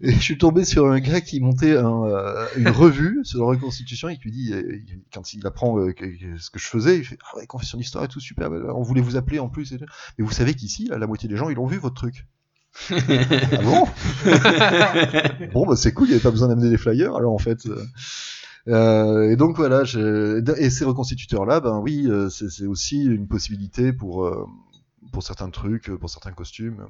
Et 0.00 0.12
je 0.12 0.20
suis 0.20 0.38
tombé 0.38 0.64
sur 0.64 0.86
un 0.86 0.98
gars 1.00 1.20
qui 1.20 1.40
montait 1.40 1.72
euh, 1.72 2.46
une 2.56 2.68
revue 2.68 3.20
sur 3.24 3.40
la 3.40 3.46
reconstitution 3.46 4.08
et 4.08 4.16
qui 4.16 4.24
lui 4.24 4.32
dit, 4.32 4.52
euh, 4.52 4.80
quand 5.12 5.34
il 5.34 5.46
apprend 5.46 5.76
ce 5.78 6.50
que 6.50 6.58
je 6.58 6.66
faisais, 6.66 6.98
il 6.98 7.04
fait 7.04 7.18
Ah 7.32 7.36
ouais, 7.36 7.46
confession 7.46 7.76
d'histoire 7.78 8.04
et 8.04 8.08
tout, 8.08 8.20
super, 8.20 8.50
bah, 8.50 8.72
on 8.74 8.82
voulait 8.82 9.02
vous 9.02 9.16
appeler 9.16 9.38
en 9.38 9.48
plus. 9.48 9.72
Et 9.72 9.78
tout. 9.78 9.86
Mais 10.18 10.24
vous 10.24 10.32
savez 10.32 10.54
qu'ici, 10.54 10.88
la 10.90 11.06
moitié 11.06 11.28
des 11.28 11.36
gens, 11.36 11.50
ils 11.50 11.58
ont 11.58 11.66
vu 11.66 11.78
votre 11.78 11.96
truc. 11.96 12.26
Ah 12.90 13.62
bon 13.62 13.86
Bon, 15.52 15.66
bah 15.66 15.76
c'est 15.76 15.92
cool, 15.92 16.06
il 16.06 16.10
n'y 16.10 16.14
avait 16.14 16.22
pas 16.22 16.30
besoin 16.30 16.48
d'amener 16.48 16.70
des 16.70 16.76
flyers, 16.78 17.14
alors 17.16 17.32
en 17.32 17.38
fait. 17.38 17.66
euh, 18.68 19.30
et 19.30 19.36
donc 19.36 19.56
voilà, 19.56 19.84
je- 19.84 20.42
et 20.60 20.70
ces 20.70 20.84
reconstituteurs-là, 20.84 21.60
ben 21.60 21.78
oui, 21.78 22.06
euh, 22.08 22.28
c'est 22.28 22.50
c'est 22.50 22.66
aussi 22.66 23.04
une 23.04 23.28
possibilité 23.28 23.92
pour 23.92 24.24
euh, 24.26 24.46
pour 25.12 25.22
certains 25.22 25.50
trucs, 25.50 25.90
pour 25.96 26.10
certains 26.10 26.32
costumes. 26.32 26.86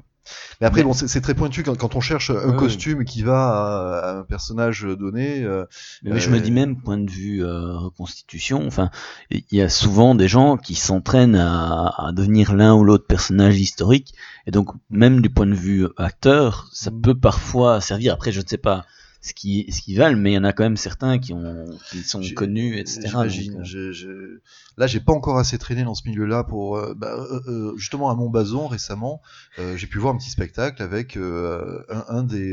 Mais 0.61 0.67
après, 0.67 0.83
bon, 0.83 0.93
c'est 0.93 1.21
très 1.21 1.35
pointu 1.35 1.63
quand, 1.63 1.77
quand 1.77 1.95
on 1.97 2.01
cherche 2.01 2.31
un 2.31 2.51
Ouais. 2.51 2.57
costume 2.57 3.05
qui 3.05 3.23
va 3.23 3.99
à, 4.01 4.11
à 4.11 4.19
un 4.19 4.23
personnage 4.23 4.83
donné. 4.83 5.43
euh, 5.43 5.65
Mais, 6.03 6.21
je 6.21 6.31
me 6.31 6.37
Euh, 6.37 6.41
dis 6.41 6.51
même 6.51 6.77
point 6.83 6.99
de 6.99 7.11
vue 7.11 7.45
euh, 7.45 7.77
reconstitution. 7.79 8.67
Enfin, 8.67 8.91
il 9.31 9.45
y 9.53 9.61
a 9.63 9.69
souvent 9.69 10.15
des 10.15 10.29
gens 10.29 10.57
qui 10.57 10.75
s'entraînent 10.75 11.37
à, 11.37 11.95
à 11.99 12.13
devenir 12.13 12.55
l'un 12.55 12.75
ou 12.75 12.85
l'autre 12.85 13.07
personnage 13.07 13.59
historique, 13.61 14.15
et 14.47 14.51
donc 14.51 14.69
même 14.91 15.21
du 15.21 15.31
point 15.31 15.47
de 15.47 15.55
vue 15.55 15.87
acteur, 15.97 16.69
ça 16.73 16.91
Mm. 16.91 17.01
peut 17.03 17.15
parfois 17.15 17.81
servir. 17.81 18.15
Après, 18.15 18.33
je 18.33 18.41
ne 18.41 18.47
sais 18.47 18.59
pas 18.59 18.85
ce 19.27 19.35
qui 19.35 19.67
ce 19.73 19.81
qui 19.83 19.95
valent, 19.95 20.17
mais 20.19 20.33
il 20.33 20.35
y 20.35 20.39
en 20.39 20.45
a 20.45 20.53
quand 20.53 20.63
même 20.65 20.77
certains 20.77 21.19
qui 21.19 21.33
ont 21.33 21.67
qui 21.91 22.03
sont 22.03 22.21
connus, 22.35 22.79
etc. 22.79 23.01
J'imagine. 23.09 23.61
Euh, 23.61 23.65
Je- 23.65 23.93
je- 23.93 24.41
Là, 24.79 24.87
j'ai 24.87 25.01
pas 25.01 25.13
encore 25.13 25.39
assez 25.39 25.57
traîné 25.59 25.85
dans 25.85 25.95
ce 25.95 26.07
milieu-là 26.09 26.45
pour. 26.45 26.77
euh, 26.77 26.95
bah, 26.95 27.17
euh, 27.49 27.73
justement, 27.77 28.11
à 28.11 28.15
Montbazon 28.15 28.67
récemment, 28.69 29.21
euh, 29.59 29.77
j'ai 29.77 29.87
pu 29.87 29.99
voir 29.99 30.15
un 30.15 30.19
petit 30.19 30.31
spectacle 30.31 30.83
avec 30.83 31.17
un, 31.17 32.05
un 32.09 32.23
des, 32.23 32.53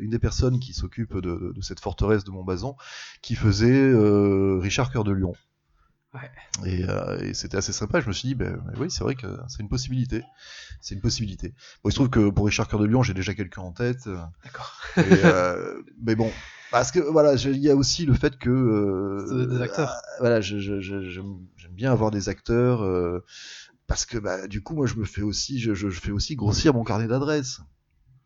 une 0.00 0.10
des 0.10 0.18
personnes 0.18 0.58
qui 0.60 0.72
s'occupe 0.74 1.14
de, 1.14 1.20
de- 1.20 1.52
de 1.54 1.60
cette 1.62 1.80
forteresse 1.80 2.24
de 2.24 2.30
Montbazon, 2.30 2.76
qui 3.22 3.34
faisait 3.34 3.70
euh, 3.70 4.58
Richard 4.60 4.90
Cœur 4.90 5.04
de 5.04 5.12
Lion. 5.12 5.34
Ouais. 6.14 6.30
Et, 6.66 6.84
euh, 6.88 7.18
et 7.20 7.34
c'était 7.34 7.56
assez 7.58 7.72
sympa. 7.72 8.00
Je 8.00 8.08
me 8.08 8.12
suis 8.12 8.28
dit, 8.28 8.34
ben 8.34 8.62
oui, 8.78 8.90
c'est 8.90 9.04
vrai 9.04 9.14
que 9.14 9.26
c'est 9.48 9.62
une 9.62 9.68
possibilité. 9.68 10.24
C'est 10.80 10.94
une 10.94 11.00
possibilité. 11.00 11.54
Bon, 11.82 11.90
il 11.90 11.92
se 11.92 11.96
trouve 11.96 12.10
que 12.10 12.30
pour 12.30 12.46
Richard 12.46 12.66
Cœur 12.68 12.80
de 12.80 12.86
Lion, 12.86 13.02
j'ai 13.02 13.14
déjà 13.14 13.34
quelqu'un 13.34 13.62
en 13.62 13.72
tête. 13.72 14.06
euh, 14.06 14.16
D'accord. 14.44 14.72
euh, 14.98 15.82
mais 16.02 16.14
bon, 16.14 16.32
parce 16.70 16.90
que 16.92 17.00
voilà, 17.00 17.34
il 17.34 17.58
y 17.58 17.70
a 17.70 17.76
aussi 17.76 18.06
le 18.06 18.14
fait 18.14 18.38
que 18.38 18.48
euh, 18.50 19.46
des 19.46 19.60
acteurs. 19.62 19.90
ah, 19.90 20.00
voilà, 20.20 20.40
j'aime 20.40 21.36
bien 21.72 21.92
avoir 21.92 22.10
des 22.10 22.28
acteurs 22.28 22.82
euh, 22.82 23.24
parce 23.86 24.06
que 24.06 24.18
bah, 24.18 24.46
du 24.48 24.62
coup, 24.62 24.74
moi, 24.74 24.86
je 24.86 24.94
me 24.96 25.04
fais 25.04 25.22
aussi, 25.22 25.60
je, 25.60 25.74
je- 25.74 25.90
je 25.90 26.00
fais 26.00 26.10
aussi 26.10 26.36
grossir 26.36 26.74
mon 26.74 26.84
carnet 26.84 27.06
d'adresses. 27.06 27.60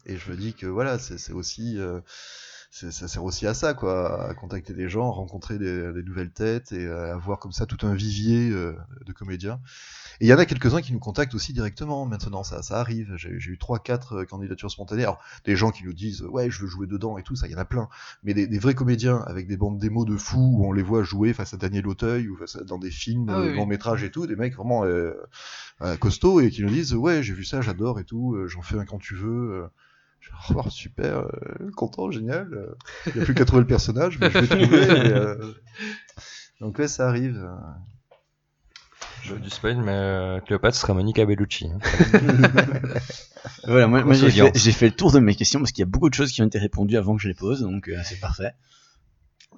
Et 0.07 0.17
je 0.17 0.31
me 0.31 0.37
dis 0.37 0.55
que 0.55 0.67
voilà, 0.67 0.99
c'est 0.99 1.33
aussi, 1.33 1.79
euh, 1.79 2.01
ça 2.75 3.07
sert 3.07 3.23
aussi 3.23 3.47
à 3.47 3.53
ça, 3.53 3.75
quoi, 3.75 4.31
à 4.31 4.35
contacter 4.35 4.73
des 4.73 4.89
gens, 4.89 5.13
rencontrer 5.13 5.59
des, 5.59 5.93
des 5.93 6.03
nouvelles 6.03 6.33
têtes 6.33 6.73
et 6.73 6.87
euh, 6.87 7.13
avoir 7.15 7.39
comme 7.39 7.53
ça 7.53 7.67
tout 7.67 7.87
un 7.87 7.93
vivier 7.95 8.49
euh, 8.49 8.75
de 9.05 9.13
comédiens. 9.13 9.61
Et 10.21 10.25
il 10.25 10.29
y 10.29 10.33
en 10.33 10.39
a 10.39 10.47
quelques-uns 10.47 10.81
qui 10.81 10.95
nous 10.95 10.99
contactent 10.99 11.35
aussi 11.35 11.53
directement 11.53 12.07
maintenant, 12.07 12.43
ça, 12.45 12.63
ça 12.63 12.81
arrive. 12.81 13.13
J'ai 13.17 13.29
eu 13.29 13.59
trois, 13.59 13.79
quatre 13.79 14.21
euh, 14.21 14.25
candidatures 14.25 14.71
spontanées. 14.71 15.03
Alors, 15.03 15.21
des 15.45 15.55
gens 15.55 15.71
qui 15.71 15.85
nous 15.85 15.93
disent 15.93 16.23
ouais, 16.23 16.51
je 16.51 16.63
veux 16.63 16.67
jouer 16.67 16.87
dedans 16.87 17.19
et 17.19 17.23
tout, 17.23 17.37
ça, 17.37 17.47
il 17.47 17.53
y 17.53 17.55
en 17.55 17.59
a 17.59 17.67
plein. 17.67 17.91
Mais 18.23 18.33
des, 18.33 18.47
des 18.47 18.59
vrais 18.59 18.75
comédiens 18.75 19.19
avec 19.27 19.49
des 19.49 19.59
bandes 19.59 19.79
démos 19.79 20.07
de 20.07 20.17
fous 20.17 20.55
où 20.57 20.67
on 20.67 20.73
les 20.73 20.83
voit 20.83 21.03
jouer 21.03 21.35
face 21.35 21.53
à 21.53 21.59
Daniel 21.59 21.87
Auteuil 21.87 22.29
ou 22.29 22.37
face 22.39 22.57
à, 22.57 22.65
dans 22.65 22.79
des 22.79 22.91
films, 22.91 23.29
Ah 23.29 23.39
oui, 23.41 23.49
oui. 23.49 23.57
longs 23.57 23.67
métrages 23.67 24.03
et 24.03 24.11
tout, 24.11 24.27
des 24.27 24.37
mecs 24.37 24.57
vraiment 24.57 24.87
euh, 24.87 25.13
costauds 26.01 26.41
et 26.41 26.49
qui 26.49 26.63
nous 26.63 26.71
disent 26.71 26.95
ouais, 26.95 27.23
j'ai 27.23 27.35
vu 27.35 27.45
ça, 27.45 27.61
j'adore 27.61 28.01
et 28.01 28.05
tout, 28.05 28.35
j'en 28.47 28.63
fais 28.63 28.79
un 28.79 28.87
quand 28.87 28.99
tu 28.99 29.15
veux. 29.15 29.69
Oh, 30.55 30.69
super, 30.71 31.19
euh, 31.19 31.71
content, 31.77 32.11
génial. 32.11 32.49
euh, 32.53 32.75
Il 33.07 33.15
n'y 33.17 33.21
a 33.23 33.25
plus 33.25 33.35
qu'à 33.35 33.45
trouver 33.45 33.63
le 33.63 33.67
personnage, 33.67 34.19
mais 34.21 34.31
je 34.31 34.39
vais 34.39 34.47
trouver. 34.49 34.91
euh, 34.91 35.53
Donc 36.61 36.79
ouais, 36.79 36.89
ça 36.89 37.09
arrive. 37.09 37.49
Je 39.23 39.35
veux 39.35 39.41
du 39.41 39.51
spoil, 39.51 39.77
mais 39.77 39.93
euh, 39.93 40.41
Cléopâtre 40.41 40.77
sera 40.77 40.95
Monica 40.95 41.25
Bellucci. 41.25 41.69
hein. 41.69 41.79
Voilà, 43.67 43.87
moi, 43.87 44.03
j'ai 44.15 44.21
fait, 44.21 44.27
audience. 44.27 44.51
j'ai 44.57 44.73
fait 44.73 44.87
le 44.87 44.93
tour 44.97 45.13
de 45.13 45.21
mes 45.21 45.35
questions 45.37 45.61
parce 45.61 45.71
qu'il 45.73 45.83
y 45.83 45.87
a 45.87 45.91
beaucoup 45.91 46.09
de 46.09 46.15
choses 46.15 46.33
qui 46.33 46.43
ont 46.43 46.47
été 46.47 46.59
répondues 46.59 46.97
avant 46.97 47.15
que 47.17 47.23
je 47.23 47.29
les 47.29 47.35
pose, 47.35 47.61
donc 47.61 47.89
euh, 47.89 47.97
c'est 48.05 48.19
parfait. 48.21 48.53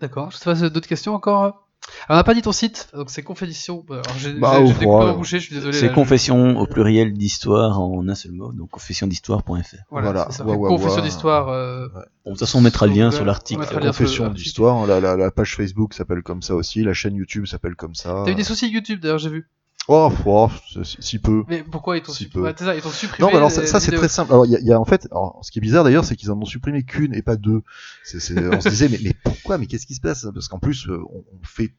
D'accord. 0.01 0.31
Je 0.31 0.37
sais 0.37 0.45
pas, 0.45 0.55
d'autres 0.69 0.89
questions 0.89 1.15
encore 1.15 1.64
Alors, 2.09 2.17
on 2.17 2.21
n'a 2.21 2.25
pas 2.25 2.35
dit 2.35 2.43
ton 2.43 2.53
site, 2.53 2.89
donc 2.95 3.11
c'est 3.11 3.23
Confédition. 3.23 3.85
Alors, 3.91 4.03
j'ai 4.19 4.33
Bah, 4.35 4.59
j'ai- 4.65 5.39
je 5.39 5.45
suis 5.45 5.55
désolé. 5.55 5.73
C'est 5.73 5.87
là, 5.87 5.89
je- 5.91 5.95
confession 5.95 6.59
au 6.59 6.67
pluriel 6.67 7.13
d'histoire 7.13 7.81
en 7.81 8.07
un 8.09 8.15
seul 8.15 8.33
mot, 8.33 8.53
donc 8.53 8.71
confessiondhistoire.fr. 8.71 9.77
Voilà, 9.91 10.07
Voilà. 10.13 10.27
c'est 10.31 10.39
ça. 10.39 10.45
Ouais, 10.47 10.57
ouais, 10.57 10.69
Confession 10.69 10.97
ouais. 10.97 11.03
d'histoire. 11.03 11.49
euh, 11.49 11.89
Bon, 11.89 12.01
de 12.27 12.31
toute 12.31 12.41
façon, 12.41 12.59
on 12.59 12.63
mettra 12.63 12.87
le 12.87 12.93
lien 12.95 13.11
Sur 13.11 13.25
l'article. 13.25 13.59
on 13.59 13.63
mettra 13.63 13.81
le 13.81 13.87
lien 13.87 13.93
sur 13.93 14.03
le- 14.03 14.07
Confession 14.07 14.25
l'article. 14.25 14.45
d'histoire, 14.45 14.87
la, 14.87 15.01
la, 15.01 15.17
la 15.17 15.31
page 15.31 15.57
Facebook 15.57 15.95
s'appelle 15.95 16.23
comme 16.23 16.43
ça 16.43 16.55
aussi, 16.55 16.83
la 16.83 16.95
chaîne 16.95 17.15
YouTube 17.17 17.47
s'appelle 17.47 17.75
comme 17.77 17.95
ça. 17.95 18.23
T'as 18.25 18.33
eu 18.33 18.35
des 18.35 18.45
soucis 18.45 18.69
YouTube 18.71 19.01
d'ailleurs, 19.01 19.19
j'ai 19.19 19.31
vu. 19.31 19.49
Oh, 19.89 20.11
oh, 20.25 20.49
si, 20.83 20.97
si 21.01 21.19
peu. 21.19 21.45
Mais 21.47 21.63
pourquoi 21.63 21.99
ils 21.99 22.03
t'ont 22.03 22.13
Si 22.13 22.25
supp- 22.25 22.33
peu. 22.33 22.41
ouais, 22.43 22.55
c'est 22.57 22.65
ça, 22.65 22.75
ils 22.75 22.81
t'ont 22.81 22.89
supprimé 22.89 23.21
Non, 23.21 23.31
mais 23.31 23.37
alors 23.37 23.51
ça, 23.51 23.81
c'est 23.81 23.93
très 23.93 24.09
simple. 24.09 24.33
Alors 24.33 24.47
il 24.47 24.53
y 24.59 24.65
y 24.65 24.73
a 24.73 24.81
en 24.81 24.85
fait, 24.87 25.07
alors, 25.11 25.39
ce 25.43 25.51
qui 25.51 25.59
est 25.59 25.61
bizarre 25.61 25.85
d'ailleurs, 25.85 26.05
c'est 26.07 26.17
qu'ils 26.17 26.31
en 26.31 26.41
ont 26.41 26.47
supprimé 26.47 26.85
qu'une 26.85 27.15
et 27.15 27.21
pas 27.23 27.37
deux. 27.37 27.63
C'est, 28.03 28.19
c'est- 28.19 28.49
on 28.49 28.61
se 28.63 28.69
disait 28.71 28.89
mais, 28.89 28.99
mais 29.03 29.13
pourquoi? 29.25 29.59
Mais 29.59 29.67
qu'est-ce 29.67 29.87
qui 29.87 29.95
se 29.95 30.01
passe? 30.01 30.27
Parce 30.33 30.49
qu'en 30.49 30.59
plus, 30.59 30.89
euh, 30.89 31.03
on, 31.13 31.19
on 31.19 31.45
fait 31.45 31.75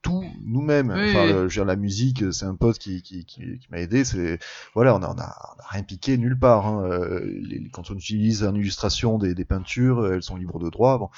tout 0.00 0.24
nous-mêmes. 0.46 0.90
Oui, 0.90 1.10
enfin, 1.10 1.26
le- 1.26 1.32
je 1.32 1.42
veux 1.42 1.48
dire, 1.48 1.64
la 1.66 1.76
musique, 1.76 2.24
c'est 2.32 2.46
un 2.46 2.54
pote 2.54 2.78
qui, 2.78 3.02
qui, 3.02 3.26
qui, 3.26 3.42
qui 3.58 3.66
m'a 3.70 3.80
aidé. 3.80 4.04
C'est 4.06 4.38
voilà, 4.74 4.94
on 4.96 5.02
a, 5.02 5.08
on 5.08 5.18
a, 5.18 5.54
on 5.58 5.60
a 5.60 5.66
rien 5.68 5.82
piqué 5.82 6.16
nulle 6.16 6.38
part. 6.38 6.66
Hein. 6.66 6.84
Euh, 6.86 7.30
les- 7.42 7.68
quand 7.70 7.90
on 7.90 7.94
utilise 7.94 8.42
en 8.42 8.54
illustration 8.54 9.18
des, 9.18 9.34
des 9.34 9.44
peintures, 9.44 10.06
elles 10.10 10.22
sont 10.22 10.36
libres 10.36 10.58
de 10.60 10.70
droit. 10.70 10.96
Bon. 10.96 11.10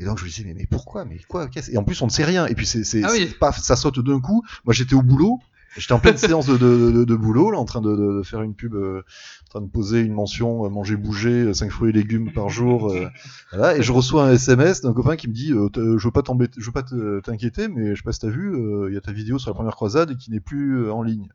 Et 0.00 0.04
donc 0.04 0.18
je 0.18 0.24
me 0.24 0.28
disais 0.28 0.42
mais, 0.44 0.54
mais 0.54 0.66
pourquoi? 0.66 1.04
Mais 1.04 1.18
quoi? 1.28 1.46
Qu'est-ce- 1.46 1.70
Et 1.70 1.76
en 1.78 1.84
plus 1.84 2.02
on 2.02 2.06
ne 2.06 2.10
sait 2.10 2.24
rien. 2.24 2.46
Et 2.46 2.56
puis 2.56 2.66
c'est, 2.66 2.82
c'est, 2.82 3.02
Ah 3.04 3.10
oui. 3.12 3.32
ça 3.60 3.76
saute 3.76 4.00
d'un 4.00 4.20
coup. 4.20 4.42
Moi 4.64 4.74
j'étais 4.74 4.94
au 4.94 5.02
boulot. 5.02 5.38
J'étais 5.76 5.92
en 5.92 5.98
pleine 6.00 6.16
séance 6.18 6.46
de, 6.46 6.56
de, 6.56 6.90
de, 6.90 7.04
de 7.04 7.14
boulot, 7.16 7.50
là, 7.50 7.58
en 7.58 7.64
train 7.64 7.80
de, 7.80 8.22
faire 8.24 8.42
une 8.42 8.54
pub, 8.54 8.74
euh, 8.74 9.02
en 9.46 9.50
train 9.50 9.60
de 9.60 9.70
poser 9.70 10.00
une 10.00 10.12
mention 10.12 10.64
euh, 10.64 10.68
manger, 10.68 10.96
bouger, 10.96 11.52
5 11.54 11.70
fruits 11.70 11.90
et 11.90 11.92
légumes 11.92 12.32
par 12.32 12.48
jour. 12.48 12.90
euh, 12.90 13.08
voilà, 13.52 13.76
et 13.76 13.82
je 13.82 13.92
reçois 13.92 14.24
un 14.24 14.32
SMS 14.32 14.80
d'un 14.80 14.92
copain 14.92 15.16
qui 15.16 15.28
me 15.28 15.32
dit 15.34 15.52
euh, 15.52 15.68
Je 15.98 16.04
veux 16.04 16.10
pas 16.12 16.22
t'embêter, 16.22 16.54
je 16.60 16.66
veux 16.66 16.72
pas 16.72 16.82
te- 16.82 17.20
t'inquiéter, 17.20 17.68
mais 17.68 17.90
je 17.90 17.96
sais 17.96 18.02
pas 18.04 18.12
si 18.12 18.20
t'as 18.20 18.28
vu, 18.30 18.54
euh, 18.54 18.88
il 18.90 18.94
y 18.94 18.96
a 18.96 19.00
ta 19.00 19.12
vidéo 19.12 19.38
sur 19.38 19.50
la 19.50 19.54
première 19.54 19.74
croisade 19.76 20.16
qui 20.16 20.30
n'est 20.30 20.40
plus 20.40 20.84
euh, 20.84 20.92
en 20.92 21.02
ligne. 21.02 21.28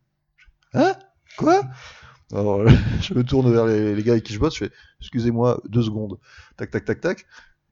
Hein? 0.73 0.93
Quoi? 1.37 1.61
Alors, 2.33 2.61
euh, 2.61 2.69
je 3.01 3.13
me 3.13 3.23
tourne 3.23 3.51
vers 3.51 3.65
les, 3.65 3.95
les 3.95 4.03
gars 4.03 4.13
avec 4.13 4.23
qui 4.23 4.33
je 4.33 4.39
bosse, 4.39 4.55
je 4.55 4.65
fais 4.65 4.71
Excusez-moi, 5.01 5.61
deux 5.69 5.83
secondes. 5.83 6.17
Tac, 6.57 6.71
tac, 6.71 6.85
tac, 6.85 7.01
tac. 7.01 7.25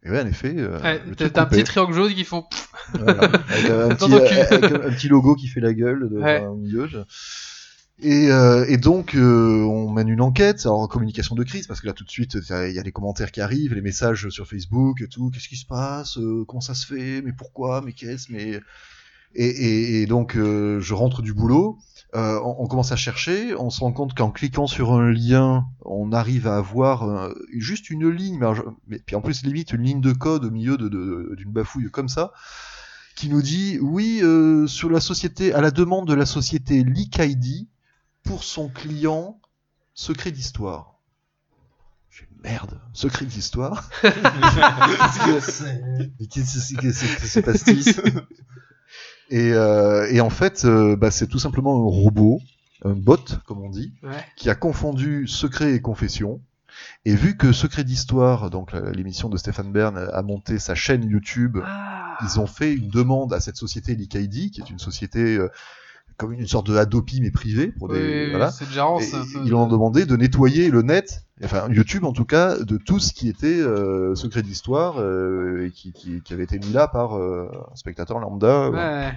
Et 0.04 0.10
ouais, 0.10 0.20
en 0.22 0.26
effet, 0.28 0.56
euh, 0.58 0.80
Ouais, 0.82 1.02
t'as 1.16 1.44
un 1.44 1.46
petit 1.46 1.64
triangle 1.64 1.94
jaune 1.94 2.14
qui 2.14 2.24
font. 2.24 2.46
Voilà, 2.94 3.22
avec 3.24 3.70
un, 3.70 3.90
petit, 3.96 4.10
ton 4.10 4.26
cul. 4.26 4.34
avec 4.34 4.64
un- 4.72 4.88
un 4.88 4.92
petit 4.92 5.08
logo 5.08 5.36
qui 5.36 5.48
fait 5.48 5.60
la 5.60 5.74
gueule 5.74 6.10
de, 6.10 6.18
Ouais. 6.18 6.44
au 6.46 6.56
milieu. 6.56 6.88
je- 6.88 6.98
Et, 8.04 8.32
euh, 8.32 8.66
et 8.68 8.78
donc, 8.78 9.14
euh, 9.14 9.62
on 9.62 9.92
mène 9.92 10.10
une 10.10 10.22
enquête, 10.22 10.62
alors 10.66 10.80
en 10.80 10.88
communication 10.88 11.36
de 11.36 11.44
crise, 11.44 11.68
parce 11.68 11.82
que 11.82 11.86
là, 11.88 11.94
tout 11.94 12.04
de 12.04 12.10
suite, 12.10 12.34
il 12.50 12.72
y 12.74 12.80
a- 12.80 12.82
les 12.84 12.92
commentaires 12.92 13.32
qui 13.32 13.42
arrivent, 13.42 13.76
les 13.76 13.82
messages 13.82 14.28
sur 14.30 14.48
Facebook 14.48 15.02
et 15.02 15.08
tout. 15.08 15.30
Qu'est-ce 15.30 15.48
qui 15.48 15.56
se 15.58 15.68
passe? 15.68 16.18
Euh, 16.18 16.44
Comment 16.48 16.62
ça 16.62 16.74
se 16.74 16.88
fait? 16.88 17.22
Mais 17.22 17.32
pourquoi? 17.32 17.82
Mais 17.86 17.94
qu'est-ce? 17.94 18.32
Mais 18.32 18.60
Et, 19.36 19.46
et- 19.46 20.02
et 20.02 20.06
donc, 20.08 20.36
euh, 20.36 20.80
je 20.82 20.94
rentre 20.96 21.22
du 21.22 21.34
boulot. 21.34 21.78
Euh, 22.16 22.40
on, 22.44 22.64
on 22.64 22.68
commence 22.68 22.92
à 22.92 22.96
chercher. 22.96 23.56
On 23.56 23.70
se 23.70 23.80
rend 23.80 23.92
compte 23.92 24.14
qu'en 24.16 24.32
cliquant 24.32 24.68
sur 24.68 24.94
un 24.94 25.12
lien, 25.12 25.66
on 25.86 26.12
arrive 26.12 26.48
à 26.48 26.58
avoir 26.58 27.04
euh, 27.04 27.34
juste 27.54 27.90
une 27.90 28.10
ligne. 28.10 28.40
Mais, 28.88 29.00
puis 29.00 29.16
en 29.16 29.22
plus, 29.22 29.44
limite, 29.44 29.72
une 29.74 29.84
ligne 29.84 30.02
de 30.02 30.12
code 30.14 30.46
au 30.46 30.52
milieu 30.52 30.78
de- 30.78 30.90
de- 30.90 31.36
d'une 31.38 31.52
bafouille 31.52 31.90
comme 31.90 32.10
ça, 32.10 32.32
qui 33.16 33.30
nous 33.30 33.42
dit 33.42 33.78
oui, 33.82 34.20
euh, 34.24 34.68
sur 34.68 34.90
la 34.90 35.00
société, 35.00 35.54
à 35.54 35.62
la 35.62 35.72
demande 35.72 36.08
de 36.08 36.14
la 36.14 36.26
société 36.26 36.84
LeakID 36.84 37.68
pour 38.24 38.44
son 38.44 38.70
client 38.70 39.40
secret 39.94 40.32
d'histoire. 40.32 40.88
Merde, 42.44 42.80
secret 42.94 43.26
d'histoire. 43.26 43.88
Mais 46.20 46.26
qu'est-ce 46.28 46.50
que 46.76 46.92
c'est 46.92 47.16
que 47.20 47.28
ce 47.28 47.40
pastis 47.40 48.02
et, 49.32 49.52
euh, 49.54 50.08
et 50.12 50.22
en 50.22 50.30
fait, 50.30 50.66
euh, 50.66 50.96
bah, 50.96 51.10
c'est 51.10 51.28
tout 51.28 51.40
simplement 51.40 51.74
un 51.76 51.90
robot, 51.90 52.40
un 52.86 52.94
bot, 52.94 53.18
comme 53.48 53.62
on 53.64 53.70
dit, 53.70 53.94
Ouais. 54.04 54.12
qui 54.36 54.50
a 54.50 54.56
confondu 54.56 55.28
secret 55.28 55.74
et 55.74 55.82
confession. 55.82 56.42
Et 57.06 57.16
vu 57.16 57.36
que 57.38 57.52
Secret 57.52 57.84
d'Histoire, 57.84 58.50
donc 58.50 58.72
l'émission 58.96 59.28
de 59.30 59.38
Stéphane 59.38 59.72
Bern, 59.72 59.98
a 59.98 60.22
monté 60.22 60.58
sa 60.58 60.74
chaîne 60.74 61.04
YouTube, 61.04 61.58
Ah. 61.66 62.18
ils 62.24 62.40
ont 62.40 62.48
fait 62.48 62.74
une 62.74 62.90
demande 62.90 63.34
à 63.34 63.40
cette 63.40 63.58
société 63.58 63.94
LeakID, 63.96 64.52
qui 64.52 64.62
est 64.62 64.70
une 64.70 64.80
société 64.80 65.36
euh, 65.38 65.50
comme 66.22 66.34
une 66.34 66.48
sorte 66.48 66.68
de 66.70 66.78
Adopi 66.78 67.20
mais 67.20 67.32
privée 67.32 67.68
pour 67.78 67.90
des 67.90 68.00
oui, 68.00 68.30
voilà. 68.30 68.52
Et 69.02 69.10
peu- 69.10 69.40
ils 69.44 69.56
ont 69.56 69.68
demandé 69.68 70.06
de 70.06 70.16
nettoyer 70.16 70.70
le 70.70 70.84
net, 70.84 71.26
enfin 71.44 71.68
YouTube 71.70 72.06
en 72.06 72.14
tout 72.14 72.26
cas, 72.26 72.58
de 72.60 72.78
tout 72.78 73.00
ce 73.00 73.12
qui 73.12 73.28
était 73.28 73.48
euh, 73.60 74.14
secret 74.16 74.44
d'histoire 74.44 75.00
euh, 75.00 75.66
et 75.66 75.72
qui, 75.72 75.92
qui, 75.94 76.22
qui 76.22 76.34
avait 76.34 76.44
été 76.44 76.60
mis 76.60 76.72
là 76.72 76.88
par 76.88 77.18
euh, 77.18 77.50
un 77.72 77.76
spectateur 77.76 78.20
lambda. 78.20 78.70
Ouais. 78.70 79.12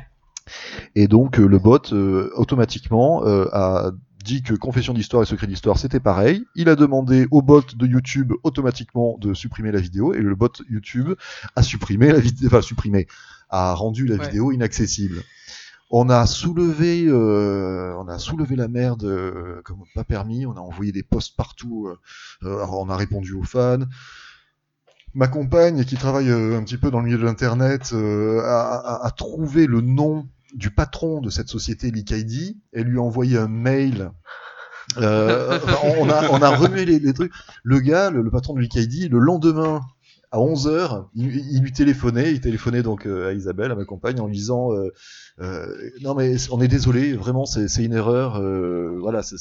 Et 0.94 1.06
donc 1.06 1.38
euh, 1.38 1.46
le 1.46 1.58
bot 1.58 1.92
euh, 1.92 2.30
automatiquement 2.36 3.24
euh, 3.26 3.46
a 3.52 3.92
dit 4.24 4.42
que 4.42 4.54
confession 4.54 4.94
d'histoire 4.94 5.22
et 5.22 5.26
secret 5.26 5.46
d'histoire 5.46 5.78
c'était 5.78 6.00
pareil. 6.00 6.44
Il 6.54 6.70
a 6.70 6.76
demandé 6.76 7.26
au 7.30 7.42
bot 7.42 7.62
de 7.76 7.86
YouTube 7.86 8.32
automatiquement 8.42 9.18
de 9.20 9.34
supprimer 9.34 9.70
la 9.72 9.80
vidéo 9.80 10.14
et 10.14 10.20
le 10.20 10.34
bot 10.34 10.50
YouTube 10.70 11.12
a 11.56 11.62
supprimé 11.62 12.10
la 12.12 12.18
vidéo, 12.20 12.46
enfin 12.48 12.62
supprimé, 12.62 13.06
a 13.50 13.74
rendu 13.74 14.06
la 14.06 14.16
Ouais. 14.16 14.26
vidéo 14.26 14.50
inaccessible. 14.52 15.22
On 15.96 16.08
a 16.08 16.26
soulevé, 16.26 17.04
euh, 17.06 17.94
on 17.98 18.08
a 18.08 18.18
soulevé 18.18 18.56
la 18.56 18.66
merde 18.66 19.04
euh, 19.04 19.62
comme 19.62 19.84
pas 19.94 20.02
permis. 20.02 20.44
On 20.44 20.56
a 20.56 20.58
envoyé 20.58 20.90
des 20.90 21.04
posts 21.04 21.36
partout. 21.36 21.86
euh, 22.42 22.66
on 22.68 22.90
a 22.90 22.96
répondu 22.96 23.32
aux 23.34 23.44
fans. 23.44 23.84
Ma 25.14 25.28
compagne, 25.28 25.84
qui 25.84 25.94
travaille 25.94 26.32
un 26.32 26.64
petit 26.64 26.78
peu 26.78 26.90
dans 26.90 26.98
le 26.98 27.04
milieu 27.04 27.18
de 27.18 27.22
l'internet, 27.22 27.94
a, 27.94 29.12
trouvé 29.16 29.68
le 29.68 29.82
nom 29.82 30.26
du 30.52 30.72
patron 30.72 31.20
de 31.20 31.30
cette 31.30 31.48
société 31.48 31.92
LeakID. 31.92 32.56
Elle 32.72 32.88
lui 32.88 32.98
a 32.98 33.02
envoyé 33.02 33.38
un 33.38 33.46
mail. 33.46 34.10
On, 34.96 35.00
a, 36.10 36.56
remué 36.56 36.86
les, 36.86 37.12
trucs. 37.12 37.32
Le 37.62 37.78
gars, 37.78 38.10
le, 38.10 38.28
patron 38.32 38.54
de 38.54 38.60
LeakID, 38.60 39.12
le 39.12 39.20
lendemain, 39.20 39.80
à 40.34 40.38
11h, 40.38 41.04
il, 41.14 41.36
il 41.36 41.62
lui 41.62 41.70
téléphonait, 41.72 42.32
il 42.32 42.40
téléphonait 42.40 42.82
donc 42.82 43.06
euh, 43.06 43.28
à 43.28 43.32
Isabelle, 43.34 43.70
à 43.70 43.76
ma 43.76 43.84
compagne, 43.84 44.18
en 44.20 44.26
lui 44.26 44.34
disant 44.34 44.72
euh, 44.72 44.90
euh, 45.40 45.66
Non 46.02 46.14
mais 46.16 46.34
on 46.50 46.60
est 46.60 46.66
désolé, 46.68 47.12
vraiment 47.12 47.44
c'est 47.46 47.84
une 47.84 47.92
erreur, 47.92 48.36
euh, 48.40 48.98
voilà, 49.00 49.22
c'est 49.22 49.36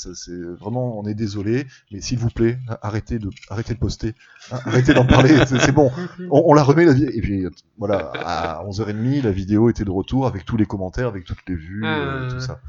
vraiment 0.60 1.00
on 1.00 1.08
est 1.08 1.16
désolé, 1.16 1.66
mais 1.92 2.00
s'il 2.00 2.20
vous 2.20 2.30
plaît, 2.30 2.60
arrêtez 2.84 3.18
de, 3.18 3.30
arrêtez 3.50 3.74
de 3.74 3.80
poster, 3.80 4.14
hein, 4.52 4.60
arrêtez 4.66 4.94
d'en 4.94 5.06
parler, 5.06 5.34
c'est 5.48 5.72
bon, 5.72 5.92
on, 6.30 6.44
on 6.46 6.54
la 6.54 6.62
remet 6.64 6.86
la 6.86 6.94
vie. 6.94 7.06
Et 7.12 7.22
puis 7.22 7.46
voilà, 7.80 8.12
à 8.24 8.64
11h30, 8.66 9.24
la 9.24 9.32
vidéo 9.32 9.70
était 9.72 9.86
de 9.86 9.92
retour 9.92 10.28
avec 10.28 10.46
tous 10.46 10.58
les 10.58 10.66
commentaires, 10.68 11.08
avec 11.08 11.26
toutes 11.26 11.42
les 11.48 11.56
vues, 11.56 11.84
euh, 11.84 12.28
Ah. 12.30 12.34
tout 12.34 12.40
ça. 12.40 12.60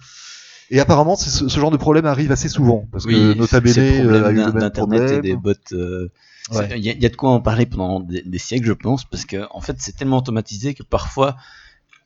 Et 0.70 0.80
apparemment, 0.80 1.14
ce, 1.14 1.46
ce 1.48 1.60
genre 1.60 1.70
de 1.70 1.76
problème 1.76 2.06
arrive 2.06 2.32
assez 2.32 2.48
souvent, 2.48 2.88
parce 2.90 3.04
que 3.04 3.34
Nota 3.34 3.60
Bene 3.60 3.74
euh, 3.78 4.24
a 4.26 4.30
eu 4.32 4.36
le 4.36 4.52
même 4.52 4.70
et 5.12 5.20
des 5.20 5.36
bots. 5.36 5.52
euh, 5.72 6.08
Ouais. 6.50 6.68
Il 6.76 6.84
y, 6.84 6.90
a- 6.90 6.92
il 6.92 7.02
y 7.02 7.06
a 7.06 7.08
de 7.08 7.16
quoi 7.16 7.30
en 7.30 7.40
parler 7.40 7.64
pendant 7.66 8.00
des, 8.00 8.22
des 8.22 8.38
siècles, 8.38 8.66
je 8.66 8.72
pense, 8.74 9.04
parce 9.04 9.24
que 9.24 9.46
en 9.50 9.60
fait, 9.60 9.76
c'est 9.78 9.96
tellement 9.96 10.18
automatisé 10.18 10.74
que 10.74 10.82
parfois, 10.82 11.36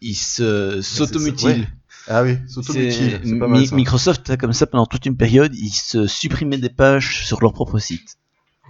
ils 0.00 0.14
se 0.14 0.80
s'automutilent. 0.80 1.62
ouais. 1.62 1.68
Ah 2.10 2.22
oui, 2.22 2.38
C'est- 2.46 2.54
s'automutile, 2.54 3.20
c'est 3.22 3.38
pas 3.38 3.46
Mi- 3.48 3.52
mal 3.58 3.66
ça. 3.66 3.74
Microsoft, 3.76 4.36
comme 4.36 4.52
ça, 4.52 4.66
pendant 4.66 4.86
toute 4.86 5.04
une 5.06 5.16
période, 5.16 5.54
ils 5.54 5.70
se 5.70 6.06
supprimaient 6.06 6.56
des 6.58 6.70
pages 6.70 7.26
sur 7.26 7.40
leur 7.42 7.52
propre 7.52 7.78
site. 7.80 8.16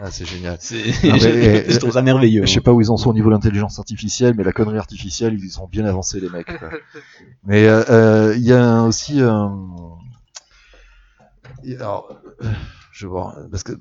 Ah, 0.01 0.11
c'est 0.11 0.25
génial. 0.25 0.57
C'est, 0.61 0.83
Ah, 1.05 1.09
mais, 1.13 1.19
je, 1.69 1.73
je 1.73 1.79
trouve 1.79 1.93
ça 1.93 2.03
merveilleux. 2.03 2.47
Je 2.47 2.53
sais 2.53 2.61
pas 2.61 2.73
où 2.73 2.81
ils 2.81 2.91
en 2.91 2.97
sont 2.97 3.11
au 3.11 3.15
niveau 3.15 3.29
de 3.29 3.35
l'intelligence 3.35 3.79
artificielle, 3.79 4.35
mais 4.37 4.45
la 4.45 4.53
connerie 4.53 4.79
artificielle, 4.79 5.39
ils 5.41 5.51
sont 5.51 5.67
bien 5.69 5.85
avancés, 5.85 6.19
les 6.21 6.31
mecs. 6.31 6.47
quoi. 6.59 6.71
mais 7.45 7.67
euh, 7.67 7.85
euh, 7.91 8.35
il 8.37 8.43
y 8.45 8.53
a 8.53 8.83
aussi 8.85 9.21
il- 11.63 11.75
Alors, 11.77 12.09
euh, 12.43 12.51
je 12.99 13.07
voir, 13.07 13.37
parce 13.51 13.63
que 13.63 13.73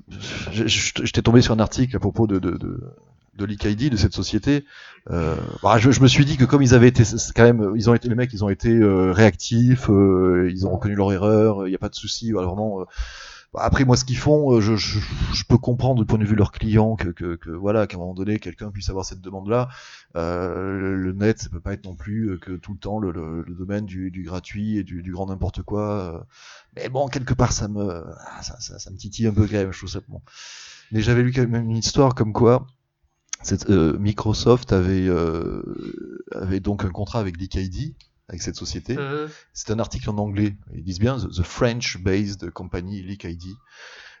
j'étais 0.52 1.22
tombé 1.22 1.40
sur 1.40 1.52
un 1.52 1.58
article 1.58 1.96
à 1.96 1.98
propos 1.98 2.28
de, 2.28 2.38
de, 2.38 2.52
de, 2.52 2.80
de 3.36 3.44
l'IKID, 3.44 3.90
de 3.90 3.96
cette 3.96 4.14
société. 4.14 4.64
Euh, 5.10 5.34
bah, 5.60 5.78
je, 5.78 5.90
je 5.90 6.00
me 6.00 6.06
suis 6.06 6.24
dit 6.24 6.36
que 6.36 6.44
comme 6.44 6.62
ils 6.62 6.72
avaient 6.72 6.86
été, 6.86 7.02
quand 7.34 7.42
même, 7.42 7.72
ils 7.74 7.90
ont 7.90 7.94
été 7.94 8.08
les 8.08 8.14
mecs, 8.14 8.32
ils 8.32 8.44
ont 8.44 8.48
été 8.48 8.70
euh, 8.70 9.10
réactifs, 9.10 9.90
euh, 9.90 10.48
ils 10.52 10.66
ont 10.68 10.70
reconnu 10.70 10.94
leur 10.94 11.12
erreur, 11.12 11.66
il 11.66 11.70
n'y 11.70 11.74
a 11.74 11.78
pas 11.78 11.88
de 11.88 11.96
souci, 11.96 12.30
voilà, 12.30 12.46
vraiment. 12.46 12.86
Bah, 13.54 13.60
après, 13.62 13.84
moi, 13.84 13.96
ce 13.96 14.04
qu'ils 14.04 14.18
font, 14.18 14.52
euh, 14.56 14.60
je, 14.60 14.76
je, 14.76 14.98
je 15.32 15.44
peux 15.44 15.56
comprendre 15.58 16.00
du 16.00 16.06
point 16.06 16.18
de 16.18 16.24
vue 16.24 16.32
de 16.34 16.38
leurs 16.38 16.52
clients 16.52 16.96
que, 16.96 17.08
que, 17.08 17.36
que 17.36 17.50
voilà, 17.50 17.86
qu'à 17.86 17.96
un 17.96 18.00
moment 18.00 18.14
donné, 18.14 18.38
quelqu'un 18.38 18.70
puisse 18.70 18.90
avoir 18.90 19.04
cette 19.06 19.20
demande-là. 19.22 19.68
Euh, 20.16 20.96
le, 20.96 21.12
net, 21.12 21.40
ça 21.40 21.48
peut 21.48 21.60
pas 21.60 21.72
être 21.72 21.84
non 21.84 21.94
plus 21.96 22.30
euh, 22.30 22.38
que 22.38 22.52
tout 22.56 22.72
le 22.74 22.78
temps 22.78 22.98
le, 22.98 23.10
le, 23.10 23.42
le 23.42 23.54
domaine 23.54 23.86
du, 23.86 24.10
du 24.10 24.22
gratuit 24.24 24.76
et 24.78 24.84
du, 24.84 25.02
du 25.02 25.12
grand 25.12 25.26
n'importe 25.26 25.62
quoi. 25.62 26.14
euh. 26.14 26.20
Mais 26.76 26.88
bon, 26.90 27.08
quelque 27.08 27.34
part, 27.34 27.52
ça 27.52 27.68
me, 27.68 28.04
ah, 28.26 28.42
ça, 28.42 28.58
ça, 28.60 28.90
me 28.90 28.96
titille 28.96 29.26
un 29.26 29.32
peu 29.32 29.46
quand 29.46 29.54
même. 29.54 29.72
Je 29.72 29.78
trouve 29.78 29.90
ça 29.90 30.00
bon. 30.08 30.20
Mais 30.92 31.00
j'avais 31.02 31.22
lu 31.22 31.32
quand 31.32 31.46
même 31.48 31.70
une 31.70 31.76
histoire 31.76 32.14
comme 32.14 32.32
quoi. 32.32 32.66
cette, 33.42 33.70
euh, 33.70 33.98
Microsoft 33.98 34.72
avait, 34.72 35.06
euh, 35.08 35.62
avait 36.32 36.60
donc 36.60 36.84
un 36.84 36.90
contrat 36.90 37.20
avec 37.20 37.36
l'IKID, 37.38 37.94
avec 38.28 38.42
cette 38.42 38.56
société. 38.56 38.96
Euh, 38.98 39.28
C'est 39.52 39.70
un 39.70 39.78
article 39.78 40.10
en 40.10 40.18
anglais. 40.18 40.56
Ils 40.74 40.84
disent 40.84 41.00
bien 41.00 41.18
The, 41.18 41.42
French-based 41.42 42.50
company 42.50 43.02
LeakID. 43.02 43.42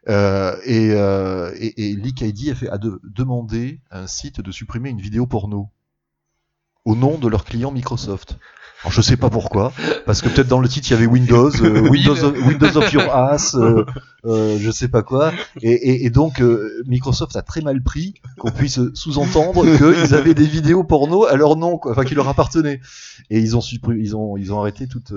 Euh, 0.08 0.56
et, 0.64 0.92
euh, 0.92 1.52
et, 1.58 1.90
et 1.90 1.94
LeakID 1.96 2.50
a, 2.50 2.54
fait, 2.54 2.68
a 2.70 2.78
de- 2.78 3.00
demandé 3.04 3.80
à 3.90 4.00
un 4.00 4.06
site 4.06 4.40
de 4.40 4.50
supprimer 4.52 4.90
une 4.90 5.00
vidéo 5.00 5.26
porno 5.26 5.70
au 6.88 6.96
nom 6.96 7.18
de 7.18 7.28
leur 7.28 7.44
client 7.44 7.70
Microsoft. 7.70 8.38
Alors 8.82 8.92
je 8.92 9.02
sais 9.02 9.16
pas 9.16 9.28
pourquoi, 9.28 9.72
parce 10.06 10.22
que 10.22 10.28
peut-être 10.28 10.46
dans 10.46 10.60
le 10.60 10.68
titre 10.68 10.88
il 10.88 10.92
y 10.92 10.96
avait 10.96 11.06
Windows, 11.06 11.50
euh, 11.62 11.80
Windows, 11.90 12.24
of, 12.24 12.46
Windows 12.46 12.76
of 12.76 12.92
your 12.92 13.12
ass, 13.12 13.56
euh, 13.56 13.84
euh, 14.24 14.56
je 14.60 14.70
sais 14.70 14.86
pas 14.86 15.02
quoi, 15.02 15.32
et, 15.62 15.72
et, 15.72 16.06
et 16.06 16.10
donc 16.10 16.40
euh, 16.40 16.82
Microsoft 16.86 17.34
a 17.34 17.42
très 17.42 17.60
mal 17.60 17.82
pris 17.82 18.14
qu'on 18.38 18.52
puisse 18.52 18.78
sous-entendre 18.94 19.64
qu'ils 19.76 20.14
avaient 20.14 20.34
des 20.34 20.46
vidéos 20.46 20.84
porno 20.84 21.26
à 21.26 21.34
leur 21.34 21.56
nom, 21.56 21.76
quoi, 21.76 21.90
enfin 21.90 22.04
qui 22.04 22.14
leur 22.14 22.28
appartenaient, 22.28 22.80
et 23.30 23.40
ils 23.40 23.56
ont 23.56 23.60
ils 23.60 24.14
ont 24.14 24.36
ils 24.36 24.52
ont 24.52 24.60
arrêté 24.60 24.86
toute. 24.86 25.12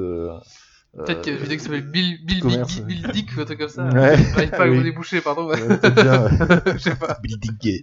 Euh, 0.98 1.04
Peut-être 1.06 1.22
qu'il 1.22 1.32
y 1.34 1.36
a 1.36 1.38
une 1.38 1.44
euh, 1.44 1.44
vidéo 1.44 1.58
qui 1.58 1.64
s'appelle 1.64 1.90
Bill, 1.90 2.26
Bill. 2.26 2.42
Bill, 2.44 2.86
Bill 2.86 3.08
Dick 3.14 3.30
ou 3.38 3.42
un 3.42 3.46
truc 3.46 3.60
comme 3.60 3.70
ça. 3.70 3.84
Ouais. 3.90 4.18
J'arrive 4.18 4.50
pas 4.52 4.64
à 4.64 4.68
me 4.68 4.84
déboucher, 4.84 5.22
pardon. 5.22 5.50
euh, 5.52 5.78
bien. 5.92 6.30
Je 6.74 6.78
sais 6.80 6.96
pas. 6.96 7.18
Building 7.24 7.58
gay. 7.62 7.82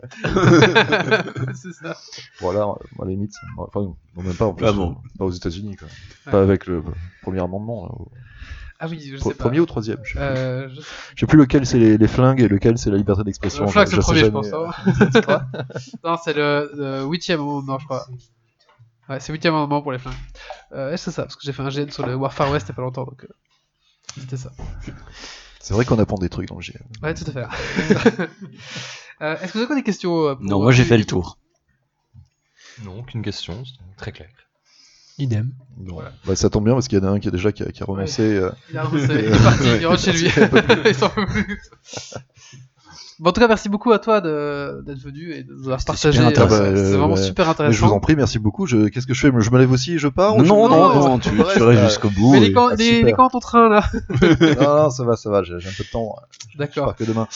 c'est 1.54 1.72
ça. 1.72 1.96
Voilà, 2.40 2.62
à 2.64 3.04
la 3.04 3.10
limite. 3.10 3.32
Enfin, 3.56 3.80
non, 3.80 3.96
même 4.22 4.34
pas 4.34 4.46
en 4.46 4.52
plus. 4.54 4.66
Ah 4.66 4.72
bon. 4.72 4.90
euh, 4.92 5.08
Pas 5.18 5.24
aux 5.24 5.30
États-Unis, 5.30 5.76
quoi. 5.76 5.88
Ouais. 6.26 6.32
Pas 6.32 6.42
avec 6.42 6.66
le 6.66 6.82
premier 7.22 7.40
amendement. 7.40 7.86
Là, 7.86 7.92
au- 7.92 8.10
Ah 8.78 8.86
oui, 8.88 9.00
je 9.10 9.16
sais 9.16 9.30
pas. 9.34 9.44
premier 9.44 9.60
ou 9.60 9.66
troisième 9.66 9.98
je 10.04 10.12
sais, 10.12 10.18
plus. 10.18 10.20
Euh, 10.20 10.68
je... 10.68 10.74
Je 11.16 11.20
sais 11.20 11.26
plus 11.26 11.38
lequel 11.38 11.66
c'est 11.66 11.78
les, 11.78 11.96
les 11.98 12.08
flingues 12.08 12.40
et 12.40 12.48
lequel 12.48 12.78
c'est 12.78 12.90
la 12.90 12.96
liberté 12.98 13.24
d'expression. 13.24 13.66
Je 13.66 13.70
crois 13.70 13.84
que 13.84 13.90
c'est 13.90 13.96
le 13.96 14.02
premier, 14.02 14.18
je 14.20 14.24
jamais. 14.26 14.32
pense. 14.32 14.52
hein. 14.52 14.70
Tu 15.14 15.20
crois 15.22 15.42
non, 16.04 16.16
c'est 16.22 16.34
le, 16.34 16.70
le 16.74 17.04
huitième 17.04 17.40
amendement, 17.40 17.78
je 17.78 17.86
crois. 17.86 18.06
Ouais, 19.08 19.20
c'est 19.20 19.28
le 19.32 19.34
huitième 19.36 19.54
amendement 19.54 19.80
pour 19.82 19.92
les 19.92 19.98
flingues. 19.98 20.14
Euh, 20.72 20.96
c'est 20.96 21.10
ça, 21.10 21.22
parce 21.22 21.34
que 21.36 21.42
j'ai 21.44 21.52
fait 21.52 21.62
un 21.62 21.68
GN 21.70 21.90
sur 21.90 22.04
le 22.06 22.14
Warfare 22.14 22.50
West 22.50 22.66
il 22.66 22.70
y 22.70 22.72
a 22.72 22.74
pas 22.74 22.82
longtemps, 22.82 23.04
donc 23.04 23.24
euh, 23.24 23.28
c'était 24.20 24.36
ça. 24.36 24.50
C'est 25.60 25.74
vrai 25.74 25.84
qu'on 25.84 25.98
apprend 25.98 26.18
des 26.18 26.28
trucs 26.28 26.48
dans 26.48 26.56
le 26.56 26.62
GM. 26.62 26.78
Ouais, 27.02 27.14
tout 27.14 27.24
à 27.26 27.32
fait. 27.32 27.44
euh, 29.22 29.36
Est-ce 29.38 29.46
que 29.46 29.52
vous 29.52 29.58
avez 29.58 29.64
encore 29.64 29.76
des 29.76 29.82
questions 29.82 30.28
euh, 30.28 30.34
pour- 30.34 30.44
Non, 30.44 30.60
moi 30.62 30.72
j'ai 30.72 30.84
fait 30.84 30.98
le 30.98 31.04
tour. 31.06 31.38
Non, 32.84 33.00
aucune 33.00 33.22
question, 33.22 33.64
c'est 33.64 33.96
très 33.96 34.12
clair. 34.12 34.28
Idem. 35.18 35.52
Bon. 35.76 36.00
Bah, 36.24 36.36
ça 36.36 36.48
tombe 36.48 36.64
bien 36.64 36.74
parce 36.74 36.86
qu'il 36.86 36.98
y 36.98 37.00
en 37.00 37.04
a 37.06 37.10
un 37.10 37.18
qui 37.18 37.26
a 37.26 37.32
déjà 37.32 37.50
qui 37.50 37.64
a, 37.64 37.72
qui 37.72 37.82
a 37.82 37.86
renoncé. 37.86 38.22
euh, 38.22 38.52
Il, 38.70 38.78
a 38.78 38.84
renoncé, 38.84 39.12
il 39.14 39.24
est 39.34 39.42
parti, 39.42 39.64
il 39.80 39.86
rentre 39.86 40.00
chez 40.02 40.12
lui. 40.12 40.26
il 40.86 40.94
s'en 40.94 41.08
peut 41.08 41.26
plus. 41.26 41.60
Bon, 43.20 43.30
en 43.30 43.32
tout 43.32 43.40
cas, 43.40 43.48
merci 43.48 43.68
beaucoup 43.68 43.90
à 43.92 43.98
toi 43.98 44.20
d'être 44.20 45.00
venu 45.00 45.32
et 45.32 45.42
de 45.42 45.52
nous 45.52 45.64
avoir 45.64 45.84
partagé. 45.84 46.20
euh, 46.20 46.26
intéressant. 46.26 46.56
C'est 46.56 46.96
vraiment 46.96 47.16
super 47.16 47.46
Mais 47.46 47.52
je 47.52 47.56
vous 47.56 47.64
intéressant. 47.64 47.96
en 47.96 48.00
prie, 48.00 48.14
merci 48.14 48.38
beaucoup. 48.38 48.66
Qu'est-ce 48.66 49.06
que 49.06 49.14
je 49.14 49.20
fais? 49.20 49.32
Je 49.38 49.50
me 49.50 49.58
lève 49.58 49.72
aussi 49.72 49.94
et 49.94 49.98
je 49.98 50.06
pars 50.08 50.36
Non, 50.36 50.68
non, 50.68 50.94
non, 50.94 51.18
tu, 51.18 51.30
restes 51.40 51.60
euh, 51.60 51.84
jusqu'au 51.84 52.10
bout. 52.10 52.32
Mais 52.32 52.40
les 52.40 52.52
quand, 52.52 53.28
ton 53.28 53.40
train 53.40 53.68
là 53.68 53.84
non, 54.60 54.82
non, 54.84 54.90
ça 54.90 55.04
va, 55.04 55.16
ça 55.16 55.30
va. 55.30 55.42
J'ai 55.42 55.54
un 55.54 55.58
peu 55.58 55.84
de 55.84 55.90
temps. 55.90 56.14
D'accord. 56.56 56.94
que 56.94 57.04
demain. 57.04 57.26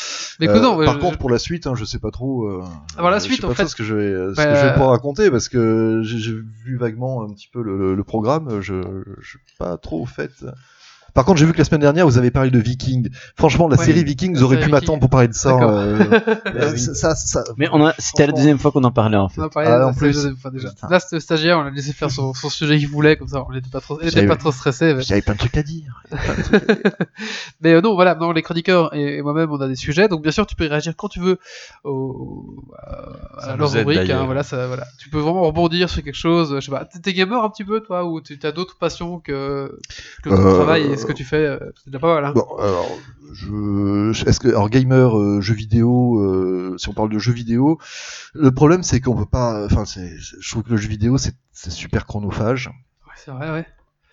Euh, 0.41 0.85
par 0.85 0.99
contre, 1.01 1.19
pour 1.19 1.31
la 1.31 1.39
suite, 1.39 1.67
hein, 1.67 1.75
je 1.75 1.85
sais 1.85 1.99
pas 1.99 2.11
trop. 2.11 2.45
Euh, 2.45 2.63
Ah, 2.97 3.11
la 3.11 3.21
suite, 3.21 3.45
en 3.45 3.49
pas 3.49 3.55
fait. 3.55 3.67
ce 3.67 3.75
que 3.75 3.83
je 3.85 3.95
vais, 3.95 4.35
ce 4.35 4.79
Bah, 4.79 4.87
raconter 4.87 5.31
parce 5.31 5.49
que 5.49 6.03
j'ai 6.05 6.33
vu 6.65 6.77
vaguement 6.77 7.25
un 7.25 7.33
petit 7.33 7.49
peu 7.53 7.63
le, 7.63 8.03
programme. 8.05 8.61
Je, 8.61 8.75
je 9.21 9.29
suis 9.29 9.39
pas 9.59 9.77
trop 9.79 10.03
au 10.03 10.07
fait. 10.07 10.31
Par 11.15 11.25
contre, 11.25 11.39
j'ai 11.39 11.47
vu 11.47 11.53
que 11.53 11.59
la 11.59 11.65
semaine 11.65 11.81
dernière, 11.83 12.07
vous 12.07 12.17
avez 12.19 12.31
parlé 12.31 12.51
de 12.51 12.59
Vikings. 12.59 13.11
Franchement, 13.37 13.69
la 13.69 13.77
Ouais, 13.77 13.85
série 13.85 14.03
Vikings, 14.05 14.37
série 14.37 14.59
pu 14.61 14.71
m'attendre 14.71 15.01
pour 15.01 15.11
parler 15.11 15.29
de 15.29 15.35
ça. 15.35 15.51
Euh, 15.63 15.99
euh, 16.55 16.77
ça, 16.77 17.15
ça- 17.15 17.45
Mais 17.59 17.69
on 17.73 17.85
a, 17.85 17.95
c'était 17.99 18.27
la 18.27 18.33
deuxième 18.33 18.59
fois 18.59 18.73
qu'on 18.73 18.85
en 18.85 18.91
parlait 18.91 19.17
en 19.19 19.29
fait. 19.29 19.41
On 19.41 19.45
a 19.45 19.49
parlé 19.51 19.69
Ah, 19.71 19.85
en 19.85 19.87
la 19.89 19.93
plus. 19.93 20.13
deuxième 20.13 20.37
fois 20.37 20.51
déjà. 20.51 20.71
Là, 20.89 21.01
c'était 21.01 21.17
le 21.17 21.21
stagiaire, 21.21 21.59
on 21.59 21.63
l'a 21.65 21.71
laissé 21.71 21.93
faire 21.93 22.11
son, 22.11 22.33
son 22.35 22.49
sujet 22.49 22.79
qu'il 22.79 22.89
voulait, 22.89 23.17
comme 23.17 23.29
ça, 23.29 23.45
on 23.49 23.53
n'était 23.53 23.69
pas 23.71 23.81
trop, 23.81 23.99
il 24.01 24.09
était 24.09 24.27
pas 24.27 24.37
trop 24.37 24.53
stressé. 24.53 24.95
mais- 24.95 25.03
J'avais 25.03 25.23
plein 25.23 25.35
de 25.35 25.39
trucs 25.39 25.57
à 25.57 25.63
dire. 25.63 26.03
Mais 27.61 27.75
euh, 27.75 27.81
non, 27.81 27.95
voilà, 27.95 28.15
non, 28.15 28.33
les 28.33 28.43
chroniqueurs 28.43 28.95
et, 28.95 29.17
et 29.19 29.23
moi-même, 29.23 29.51
on 29.53 29.61
a 29.61 29.69
des 29.69 29.77
sujets, 29.77 30.09
donc 30.09 30.23
bien 30.23 30.33
sûr, 30.33 30.47
tu 30.47 30.57
peux 30.57 30.65
y 30.65 30.69
réagir 30.69 30.95
quand 30.97 31.09
tu 31.09 31.21
veux 31.21 31.39
au, 31.85 32.65
à, 33.39 33.57
leur 33.57 33.71
rubrique. 33.71 34.11
hein, 34.11 34.25
voilà, 34.25 34.43
ça, 34.43 34.67
voilà, 34.67 34.87
tu 34.99 35.09
peux 35.11 35.19
vraiment 35.19 35.43
rebondir 35.43 35.89
sur 35.91 36.03
quelque 36.03 36.15
chose. 36.17 36.55
Je 36.57 36.61
sais 36.61 36.71
pas, 36.71 36.85
t'es- 36.85 37.13
gamer 37.13 37.43
un 37.45 37.51
petit 37.51 37.65
peu, 37.65 37.81
toi, 37.81 38.05
ou 38.05 38.21
tu 38.21 38.39
as 38.43 38.53
d'autres 38.53 38.77
passions 38.79 39.19
que, 39.21 39.79
que 40.23 40.29
ton 40.31 40.37
Euh, 40.37 40.55
travail 40.55 40.83
et 40.93 40.97
ce 41.03 41.07
que 41.07 41.13
tu 41.13 41.25
fais, 41.25 41.45
euh, 41.47 41.59
déjà 41.87 41.99
pas 41.99 42.15
mal. 42.15 42.25
Hein. 42.25 42.33
Bon, 42.35 42.47
alors, 42.59 42.99
je, 43.35 44.11
est-ce 44.29 44.41
que, 44.41 44.49
alors 44.49 44.71
gamer, 44.71 45.17
euh, 45.19 45.41
jeux 45.41 45.55
vidéo, 45.55 46.19
euh, 46.21 46.77
si 46.79 46.89
on 46.89 46.93
parle 46.93 47.11
de 47.11 47.19
jeux 47.19 47.33
vidéo, 47.33 47.79
le 48.35 48.51
problème 48.51 48.83
c'est 48.83 49.01
qu'on 49.01 49.17
peut 49.17 49.27
pas, 49.27 49.65
enfin, 49.67 49.85
je 49.87 50.51
trouve 50.51 50.63
que 50.63 50.71
le 50.71 50.77
jeu 50.77 50.89
vidéo 50.89 51.19
c'est, 51.19 51.35
c'est 51.53 51.71
super 51.71 52.07
chronophage 52.07 52.69
Ouais, 52.69 53.13
c'est 53.17 53.31
vrai, 53.31 53.51
ouais. 53.51 53.67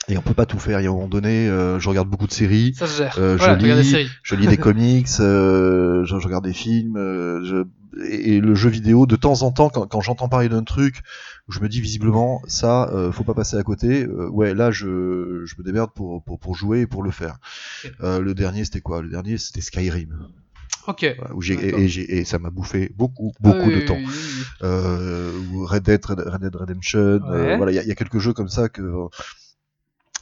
et 0.07 0.17
on 0.17 0.21
peut 0.21 0.33
pas 0.33 0.45
tout 0.45 0.59
faire. 0.59 0.79
Il 0.79 0.83
y 0.83 0.87
a 0.87 0.89
un 0.89 0.93
moment 0.93 1.07
donné, 1.07 1.47
euh, 1.47 1.79
je 1.79 1.87
regarde 1.89 2.09
beaucoup 2.09 2.27
de 2.27 2.31
séries, 2.33 2.73
Ça 2.77 2.87
se 2.87 2.97
gère. 2.97 3.15
Euh, 3.19 3.35
voilà, 3.37 3.57
je 3.57 3.61
regardes 3.63 3.79
des 3.79 3.83
lis- 3.85 3.91
séries. 3.91 4.09
je 4.23 4.35
lis 4.35 4.47
des 4.47 4.57
comics, 4.69 5.07
euh, 5.19 6.03
je, 6.05 6.17
je 6.19 6.25
regarde 6.25 6.43
des 6.45 6.53
films, 6.53 6.97
euh, 6.97 7.43
je, 7.43 7.63
et, 8.05 8.39
le 8.39 8.55
jeu 8.55 8.69
vidéo, 8.69 9.05
de 9.05 9.15
temps 9.15 9.41
en 9.41 9.51
temps, 9.51 9.69
quand, 9.69 9.87
quand 9.87 10.01
j'entends 10.01 10.29
parler 10.29 10.49
d'un 10.49 10.63
truc, 10.63 11.01
je 11.47 11.59
me 11.59 11.67
dis 11.69 11.81
visiblement, 11.81 12.41
ça, 12.47 12.89
euh, 12.93 13.11
faut 13.11 13.23
pas 13.23 13.33
passer 13.33 13.57
à 13.57 13.63
côté. 13.63 14.03
euh, 14.05 14.29
ouais, 14.29 14.53
là, 14.53 14.71
je, 14.71 15.43
je 15.45 15.55
me 15.57 15.63
démerde 15.63 15.91
pour, 15.93 16.23
pour, 16.23 16.39
pour 16.39 16.55
jouer 16.55 16.81
et 16.81 16.87
pour 16.87 17.03
le 17.03 17.11
faire. 17.11 17.37
Euh, 18.01 18.19
le 18.21 18.33
dernier, 18.33 18.65
c'était 18.65 18.81
quoi? 18.81 19.01
Le 19.01 19.09
dernier, 19.09 19.37
c'était 19.37 19.61
Skyrim. 19.61 20.27
Ok. 20.87 21.05
Où 21.33 21.41
j'ai, 21.41 22.17
et, 22.19 22.25
ça 22.25 22.39
m'a 22.39 22.49
bouffé 22.49 22.91
beaucoup, 22.95 23.31
beaucoup 23.39 23.67
Oui, 23.67 23.75
de 23.81 23.85
temps. 23.85 23.95
oui, 23.95 24.05
oui, 24.05 24.13
oui. 24.39 24.43
Euh, 24.63 25.31
Red 25.65 25.83
Dead, 25.83 26.03
Red, 26.05 26.41
Dead 26.41 26.55
Redemption, 26.55 27.19
euh, 27.29 27.57
voilà, 27.57 27.71
il 27.71 27.83
y, 27.83 27.87
y 27.87 27.91
a 27.91 27.95
quelques 27.95 28.19
jeux 28.19 28.33
comme 28.33 28.49
ça 28.49 28.69
que. 28.69 28.81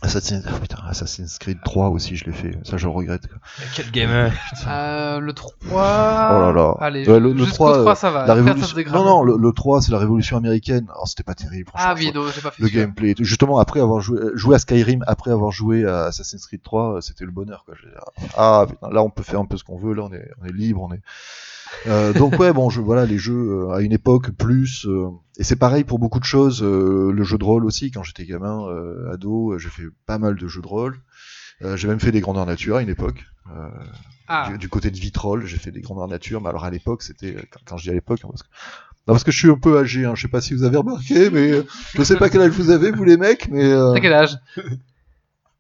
Euh, 0.04 0.08
Assassin's, 0.08 0.44
ah, 0.48 0.52
putain, 0.60 0.78
Assassin's 0.88 1.38
Creed 1.40 1.58
3 1.66 1.90
aussi, 1.90 2.16
je 2.16 2.26
l'ai 2.26 2.32
fait. 2.32 2.52
Ça, 2.64 2.78
je 2.78 2.88
regrette. 2.88 3.28
quoi. 3.28 3.38
Quel 3.76 3.90
gamer 3.92 4.32
Euh, 4.68 5.20
le 5.20 5.34
3. 5.34 5.52
Oh 5.72 5.76
là 5.76 6.52
là. 6.54 6.76
Allez, 6.80 7.08
Ouais, 7.10 7.20
le- 7.20 7.34
le 7.34 7.40
jusqu'au 7.46 7.66
3, 7.72 7.80
3, 7.82 7.96
ça 7.96 8.12
va. 8.12 8.22
La 8.22 8.28
ça 8.28 8.34
révolution. 8.36 8.76
dégrade. 8.76 8.96
Non, 8.96 9.04
non, 9.06 9.24
le, 9.24 9.38
le 9.38 9.52
3, 9.52 9.82
c'est 9.82 9.92
la 9.92 9.98
révolution 9.98 10.38
américaine. 10.38 10.86
Alors, 10.90 11.08
c'était 11.08 11.24
pas 11.24 11.34
terrible, 11.34 11.70
franchement. 11.70 11.90
Ah 11.92 11.96
oui, 11.98 12.12
non, 12.14 12.28
j'ai 12.34 12.42
pas 12.42 12.52
fait 12.52 12.62
Le 12.62 12.70
gameplay. 12.70 13.16
Justement, 13.20 13.58
après 13.60 13.80
avoir 13.80 14.02
joué, 14.02 14.20
joué 14.36 14.56
à 14.56 14.60
Skyrim, 14.60 15.04
après 15.08 15.32
avoir 15.32 15.52
joué 15.52 15.86
à 15.88 16.06
Assassin's 16.06 16.46
Creed 16.46 16.62
3, 16.62 16.98
euh, 16.98 17.02
c'était 17.02 17.26
le 17.26 17.32
bonheur, 17.32 17.66
quoi. 17.66 17.74
Ah, 18.38 18.66
putain, 18.70 18.90
là, 18.92 19.02
on 19.02 19.10
peut 19.10 19.24
faire 19.24 19.40
un 19.40 19.46
peu 19.46 19.58
ce 19.58 19.64
qu'on 19.64 19.78
veut. 19.78 19.94
Là, 19.96 20.04
on 20.04 20.14
est, 20.14 20.30
on 20.42 20.46
est 20.46 20.54
libre, 20.54 20.82
on 20.82 20.94
est. 20.94 21.02
Euh, 21.86 22.14
donc 22.14 22.38
ouais, 22.40 22.54
bon, 22.54 22.70
je, 22.70 22.82
voilà, 22.82 23.06
les 23.06 23.18
jeux 23.18 23.68
euh, 23.68 23.72
à 23.72 23.82
une 23.82 23.92
époque 23.92 24.32
plus, 24.32 24.86
euh, 24.86 25.10
et 25.38 25.44
c'est 25.44 25.56
pareil 25.56 25.84
pour 25.84 26.00
beaucoup 26.00 26.20
de 26.20 26.26
choses. 26.26 26.64
le 26.64 27.24
jeu 27.24 27.38
de 27.38 27.44
rôle 27.44 27.66
aussi, 27.66 27.92
quand 27.92 28.04
j'étais 28.04 28.26
gamin, 28.26 28.68
ado, 29.12 29.58
j'ai 29.58 29.70
fait 29.70 29.84
pas 30.06 30.18
mal 30.18 30.36
de 30.36 30.48
jeux 30.48 30.62
de 30.62 30.68
rôle. 30.68 31.00
J'ai 31.76 31.88
même 31.88 32.00
fait 32.00 32.12
des 32.12 32.22
grandeurs 32.22 32.46
nature 32.46 32.78
à 32.78 32.82
une 32.82 32.90
époque. 32.90 33.26
Ah, 34.28 34.50
du, 34.50 34.58
du 34.58 34.68
côté 34.68 34.92
de 34.92 34.98
Vitrolles, 34.98 35.46
j'ai 35.46 35.58
fait 35.58 35.72
des 35.72 35.80
grandeurs 35.80 36.08
nature, 36.10 36.42
mais 36.42 36.50
alors 36.50 36.66
à 36.66 36.70
l'époque, 36.70 37.02
c'était 37.02 37.34
quand, 37.50 37.62
quand 37.66 37.78
je 37.78 37.84
dis 37.84 37.90
à 37.90 37.94
l'époque, 37.94 38.20
hein, 38.24 38.28
parce 38.30 38.44
que 38.44 38.48
non, 39.08 39.14
parce 39.14 39.24
que 39.24 39.32
je 39.32 39.38
suis 39.38 39.50
un 39.50 39.58
peu 39.58 39.80
âgé, 39.80 40.04
hein, 40.04 40.16
je 40.16 40.24
sais 40.24 40.28
pas 40.28 40.42
si 40.42 40.54
vous 40.54 40.64
avez 40.64 40.76
remarqué, 40.76 41.30
mais 41.30 41.54
je 41.96 42.04
sais 42.04 42.18
pas 42.18 42.30
quel 42.30 42.42
âge 42.42 42.52
vous 42.52 42.72
avez, 42.72 42.92
vous 42.92 43.06
les 43.06 43.16
mecs, 43.16 43.48
mais 43.50 43.64
euh, 43.64 43.94
T'as 43.94 44.02
quel 44.02 44.12
âge? 44.12 44.38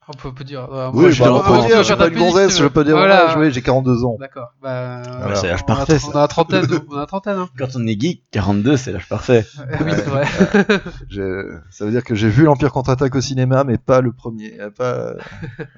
On 0.10 0.14
peut, 0.14 0.30
on 0.30 0.32
peut 0.34 0.44
dire. 0.46 0.64
euh, 0.72 0.92
moi, 0.92 1.04
oui, 1.04 1.12
je 1.12 1.20
bah, 1.22 1.26
suis- 1.26 1.34
on 1.34 1.36
on 1.54 1.62
peut 1.62 1.68
dire, 1.68 1.86
ta 1.86 1.98
pas 1.98 2.08
une 2.08 2.18
gonzesse, 2.18 2.58
je 2.58 2.64
veux. 2.64 2.70
peux 2.70 2.86
dire, 2.86 2.96
Voilà. 2.96 3.26
voilà, 3.26 3.40
oui, 3.42 3.52
j'ai 3.52 3.62
42 3.62 4.06
ans. 4.06 4.16
D'accord. 4.20 4.54
Bah, 4.62 5.02
Voilà. 5.20 5.36
C'est 5.36 5.48
l'âge 5.48 5.60
on 5.68 5.74
a- 5.74 5.76
parfait, 5.76 5.98
On 6.08 6.12
a 6.12 6.22
la 6.22 6.28
trentaine, 6.30 6.66
on 6.90 6.96
a 6.96 7.00
la 7.00 7.06
trentaine. 7.08 7.38
Hein. 7.38 7.50
Quand 7.58 7.68
on 7.76 7.86
est 7.86 8.00
geek, 8.00 8.24
42 8.32 8.78
c'est 8.78 8.94
l'âge 8.94 9.10
parfait. 9.10 9.46
Ouais, 9.58 9.78
oui, 9.86 9.92
c'est 9.96 10.06
vrai. 10.06 10.26
J'ai- 11.10 11.44
Ça 11.72 11.84
veut 11.86 11.92
dire 11.92 12.04
que 12.06 12.16
j'ai 12.16 12.30
vu 12.30 12.44
l'Empire 12.44 12.72
contre-attaque 12.72 13.16
au 13.16 13.22
cinéma, 13.22 13.64
mais 13.66 13.78
pas 13.78 14.00
le 14.00 14.14
premier, 14.14 14.58
euh, 14.62 14.70
pas 14.70 14.84
euh, 14.94 15.14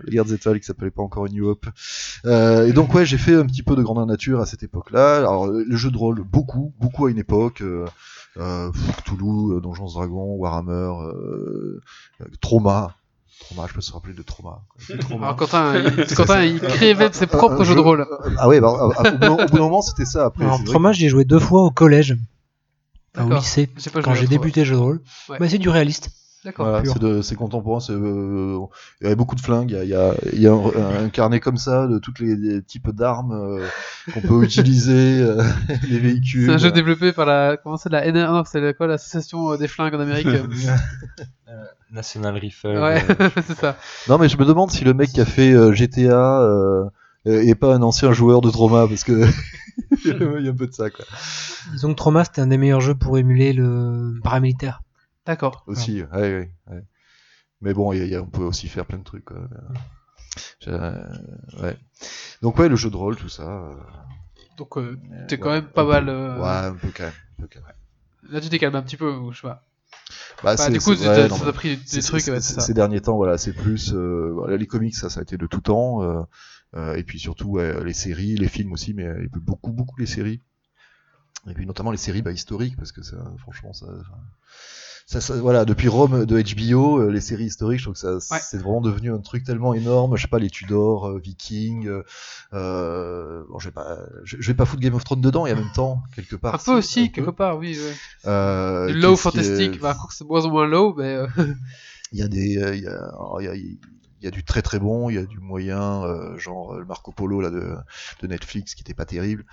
la 0.03 0.11
guerre 0.11 0.25
des 0.25 0.33
étoiles 0.35 0.59
qui 0.59 0.65
s'appelait 0.65 0.91
pas 0.91 1.01
encore 1.01 1.27
New 1.29 1.47
Hope. 1.47 1.65
Euh, 2.25 2.67
et 2.67 2.73
donc 2.73 2.93
ouais, 2.93 3.05
j'ai 3.07 3.17
fait 3.17 3.33
un 3.35 3.45
petit 3.47 3.63
peu 3.63 3.75
de 3.75 3.81
grandeur 3.81 4.05
nature 4.05 4.41
à 4.41 4.45
cette 4.45 4.61
époque-là. 4.61 5.17
Alors 5.17 5.47
euh, 5.47 5.63
le 5.67 5.75
jeu 5.75 5.89
de 5.89 5.97
rôle, 5.97 6.21
beaucoup, 6.23 6.71
beaucoup 6.79 7.07
à 7.07 7.11
une 7.11 7.17
époque. 7.17 7.61
Euh, 7.61 7.85
euh, 8.37 8.69
Toulouse, 9.05 9.57
euh, 9.57 9.59
Donjons 9.59 9.87
Dragons, 9.87 10.35
Warhammer, 10.35 10.91
Trauma. 12.41 12.93
Trauma, 13.39 13.65
je 13.67 13.73
peux 13.73 13.81
se 13.81 13.91
rappeler 13.91 14.13
de 14.13 14.21
Trauma. 14.21 14.61
Alors, 15.11 15.35
Quentin, 15.35 15.73
il, 15.97 16.05
Quentin, 16.15 16.43
il 16.43 17.09
ses 17.13 17.25
propres 17.27 17.61
Un 17.61 17.63
jeux 17.63 17.75
de 17.75 17.79
rôle. 17.79 18.05
Ah 18.37 18.47
ouais, 18.47 18.59
bah, 18.59 18.67
à- 18.69 18.85
au, 18.85 19.11
bout 19.11 19.17
d'un- 19.17 19.29
au 19.31 19.37
bout 19.37 19.55
d'un 19.57 19.59
moment, 19.59 19.81
c'était 19.81 20.05
ça. 20.05 20.25
Après, 20.25 20.43
Alors, 20.45 20.63
Trauma, 20.63 20.91
j'y 20.91 21.05
ai 21.05 21.09
joué 21.09 21.25
deux 21.25 21.39
fois 21.39 21.63
au 21.63 21.71
collège, 21.71 22.17
au 23.17 23.29
lycée, 23.33 23.69
J'ai 23.77 23.89
quand 24.01 24.13
j'ai 24.13 24.27
débuté 24.27 24.61
le 24.61 24.65
jeu 24.65 24.75
de 24.75 24.79
rôle. 24.79 25.01
Ouais. 25.29 25.37
Mais 25.39 25.49
c'est 25.49 25.57
du 25.57 25.69
réaliste. 25.69 26.09
D'accord. 26.45 26.67
Voilà, 26.67 26.85
c'est 26.85 26.99
de- 26.99 27.21
c'est 27.21 27.35
contemporain, 27.35 27.81
c'est, 27.81 27.91
euh, 27.91 28.59
il 29.01 29.03
y 29.03 29.07
avait 29.07 29.15
beaucoup 29.17 29.35
de 29.35 29.41
flingues, 29.41 29.71
il 29.71 29.75
y 29.75 29.77
a, 29.77 29.83
il 29.83 29.89
y 29.89 29.93
a, 29.95 30.13
il 30.31 30.41
y 30.41 30.47
a 30.47 30.53
un, 30.53 31.03
un 31.05 31.09
carnet 31.09 31.41
comme 31.41 31.57
ça 31.57 31.85
de 31.87 31.99
tous 31.99 32.13
les, 32.21 32.35
les 32.37 32.61
types 32.61 32.91
d'armes 32.91 33.33
euh, 33.33 33.65
qu'on 34.13 34.21
peut 34.21 34.41
utiliser, 34.43 35.19
euh, 35.21 35.43
les 35.89 35.99
véhicules. 35.99 36.45
C'est 36.45 36.53
un 36.53 36.57
jeu 36.57 36.71
développé 36.71 37.11
par 37.11 37.25
la. 37.25 37.57
Comment 37.57 37.75
c'est 37.75 37.89
la 37.89 38.05
NR 38.09 38.31
Non, 38.31 38.43
c'est 38.49 38.75
quoi 38.77 38.87
L'association 38.87 39.51
euh, 39.51 39.57
des 39.57 39.67
flingues 39.67 39.95
en 39.95 39.99
Amérique. 39.99 40.27
National 41.91 42.35
Rifle. 42.37 42.67
ouais, 42.67 43.03
euh, 43.19 43.29
c'est 43.47 43.57
ça. 43.57 43.75
Non 44.07 44.17
mais 44.19 44.29
je 44.29 44.37
me 44.37 44.45
demande 44.45 44.69
si 44.71 44.83
le 44.83 44.93
mec 44.93 45.09
qui 45.09 45.21
a 45.21 45.25
fait 45.25 45.51
euh, 45.53 45.73
GTA 45.73 46.41
euh, 46.41 46.85
est 47.25 47.55
pas 47.55 47.73
un 47.73 47.81
ancien 47.81 48.11
joueur 48.13 48.41
de 48.41 48.49
trauma, 48.51 48.87
parce 48.87 49.03
que 49.03 49.25
il 50.05 50.09
y 50.43 50.47
a 50.47 50.51
un 50.51 50.55
peu 50.55 50.67
de 50.67 50.71
ça 50.73 50.89
quoi. 50.89 51.05
Disons 51.71 51.89
que 51.89 51.95
Trauma, 51.95 52.23
c'était 52.23 52.41
un 52.41 52.47
des 52.47 52.57
meilleurs 52.57 52.81
jeux 52.81 52.95
pour 52.95 53.17
émuler 53.17 53.53
le 53.53 54.19
paramilitaire. 54.23 54.81
D'accord. 55.29 55.63
Aussi, 55.67 56.01
ouais, 56.01 56.07
ouais, 56.11 56.51
ouais. 56.71 56.83
Mais 57.61 57.75
bon, 57.75 57.93
il 57.93 57.99
y 57.99 58.01
a- 58.01 58.05
il 58.05 58.11
y 58.11 58.15
a- 58.15 58.21
on 58.23 58.25
peut 58.25 58.41
aussi 58.41 58.67
faire 58.67 58.87
plein 58.87 58.97
de 58.97 59.03
trucs. 59.03 59.25
Quoi. 59.25 59.47
Je- 60.59 60.71
euh, 60.71 61.61
ouais. 61.61 61.77
Donc 62.41 62.57
ouais, 62.57 62.67
le 62.67 62.75
jeu 62.75 62.89
de 62.89 62.95
rôle, 62.95 63.15
tout 63.15 63.29
ça. 63.29 63.43
euh, 63.47 63.75
Donc, 64.57 64.75
euh, 64.77 64.97
t'es 65.27 65.35
ouais, 65.35 65.39
quand 65.39 65.51
même 65.51 65.67
pas 65.67 65.83
peu. 65.83 65.89
mal. 65.91 66.09
euh, 66.09 66.41
Ouais, 66.41 66.67
un 66.67 66.73
peu 66.73 66.89
quand 66.97 67.03
même. 67.03 67.13
un 67.13 67.41
peu 67.43 67.47
quand 67.53 67.61
même. 67.61 68.31
Là, 68.31 68.41
tu 68.41 68.49
t'es 68.49 68.57
calmé 68.57 68.79
un 68.79 68.81
petit 68.81 68.97
peu, 68.97 69.11
ou 69.13 69.31
je 69.31 69.41
sais 69.41 69.47
pas. 69.47 69.63
Bah, 70.43 70.55
Bah, 70.55 70.69
du 70.71 70.79
coup, 70.79 70.95
non, 70.95 71.37
mais 71.45 71.53
pris 71.53 71.77
des 71.77 72.01
trucs, 72.01 72.25
ouais, 72.25 72.41
ça. 72.41 72.61
Ces 72.61 72.73
derniers 72.73 73.01
temps, 73.01 73.17
voilà, 73.17 73.37
c'est 73.37 73.53
plus. 73.53 73.93
euh, 73.93 74.31
voilà, 74.33 74.57
les 74.57 74.65
comics, 74.65 74.95
ça, 74.95 75.11
ça 75.11 75.19
a 75.19 75.23
été 75.23 75.37
de 75.37 75.45
tout 75.45 75.61
temps. 75.61 76.01
euh, 76.01 76.23
euh, 76.75 76.95
et 76.95 77.03
puis 77.03 77.19
surtout, 77.19 77.59
les 77.59 77.93
séries, 77.93 78.35
les 78.35 78.47
films 78.47 78.71
aussi, 78.71 78.95
mais 78.95 79.05
euh, 79.05 79.27
beaucoup, 79.33 79.73
beaucoup 79.73 79.99
les 79.99 80.07
séries. 80.07 80.41
Et 81.47 81.53
puis 81.53 81.67
notamment 81.67 81.91
les 81.91 81.97
séries 81.97 82.23
bah, 82.23 82.31
historiques, 82.31 82.77
parce 82.77 82.91
que 82.91 83.03
ça, 83.03 83.17
franchement, 83.37 83.73
ça. 83.73 83.85
Ça, 85.11 85.19
ça- 85.21 85.35
voilà, 85.37 85.65
depuis 85.65 85.87
Rome 85.87 86.25
de 86.27 86.39
HBO, 86.39 86.99
euh, 86.99 87.09
les 87.11 87.19
séries 87.19 87.45
historiques, 87.45 87.79
je 87.79 87.85
trouve 87.85 87.95
que 87.95 87.99
ça, 87.99 88.13
Ouais. 88.31 88.39
c'est 88.43 88.57
vraiment 88.57 88.79
devenu 88.79 89.11
un 89.11 89.17
truc 89.17 89.43
tellement 89.43 89.73
énorme. 89.73 90.15
Je 90.15 90.21
sais 90.21 90.27
pas, 90.27 90.37
les 90.37 90.51
Tudors, 90.51 91.07
euh, 91.07 91.17
Vikings. 91.17 91.87
euh, 91.87 92.03
euh, 92.53 93.43
bon, 93.49 93.57
je 93.57 93.69
vais 93.69 93.71
pas, 93.71 93.97
je, 94.23 94.37
je 94.39 94.47
vais 94.51 94.53
pas 94.53 94.65
foutre 94.65 94.81
Game 94.83 94.93
of 94.93 95.03
Thrones 95.03 95.21
dedans, 95.21 95.47
et 95.47 95.53
en 95.53 95.55
même 95.55 95.71
temps, 95.73 96.03
quelque 96.15 96.35
part. 96.35 96.53
Un 96.53 96.57
peu 96.59 96.73
aussi, 96.77 96.99
un 97.01 97.05
peu. 97.07 97.11
quelque 97.13 97.31
part, 97.31 97.57
oui. 97.57 97.75
ouais. 97.75 97.93
Euh, 98.29 98.93
low 98.93 99.07
qui 99.09 99.13
est- 99.13 99.17
fantastique, 99.17 99.79
bah, 99.79 99.97
c'est 100.11 100.25
moins 100.27 100.45
ou 100.45 100.51
moins 100.51 100.67
low, 100.67 100.93
mais. 100.95 101.15
euh, 101.15 101.27
il 102.11 102.19
y 102.19 102.21
a 102.21 102.27
des 102.27 102.45
il 102.45 102.53
y 102.59 102.63
a, 102.63 102.75
il 102.75 102.83
y 102.83 102.87
a, 102.87 103.53
y 104.25 104.27
a 104.27 104.31
du 104.31 104.43
très 104.43 104.61
très 104.61 104.79
bon 104.79 105.09
il 105.09 105.15
y 105.15 105.17
a 105.17 105.25
du 105.25 105.39
moyen 105.39 106.03
euh, 106.03 106.37
genre 106.37 106.73
euh, 106.73 106.79
le 106.79 106.85
Marco 106.85 107.11
Polo 107.11 107.41
là 107.41 107.49
de, 107.49 107.75
de 108.21 108.27
Netflix 108.27 108.75
qui 108.75 108.81
était 108.81 108.93
pas 108.93 109.05
terrible 109.05 109.45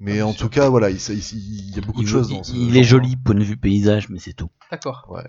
mais 0.00 0.20
Ah, 0.20 0.26
en 0.28 0.32
tout 0.32 0.48
cas 0.48 0.68
voilà 0.68 0.90
il, 0.90 0.96
il- 0.96 1.68
il 1.70 1.74
y 1.76 1.78
a 1.78 1.82
beaucoup 1.82 2.00
Il, 2.00 2.04
de 2.04 2.08
choses 2.10 2.30
il- 2.30 2.36
dans 2.36 2.42
ce 2.44 2.52
il 2.52 2.76
est 2.76 2.84
joli, 2.84 3.16
point 3.16 3.34
de 3.34 3.42
vue 3.44 3.56
paysage, 3.56 4.08
mais 4.08 4.18
c'est 4.18 4.32
tout. 4.32 4.50
D'accord. 4.70 5.06
ouais 5.10 5.24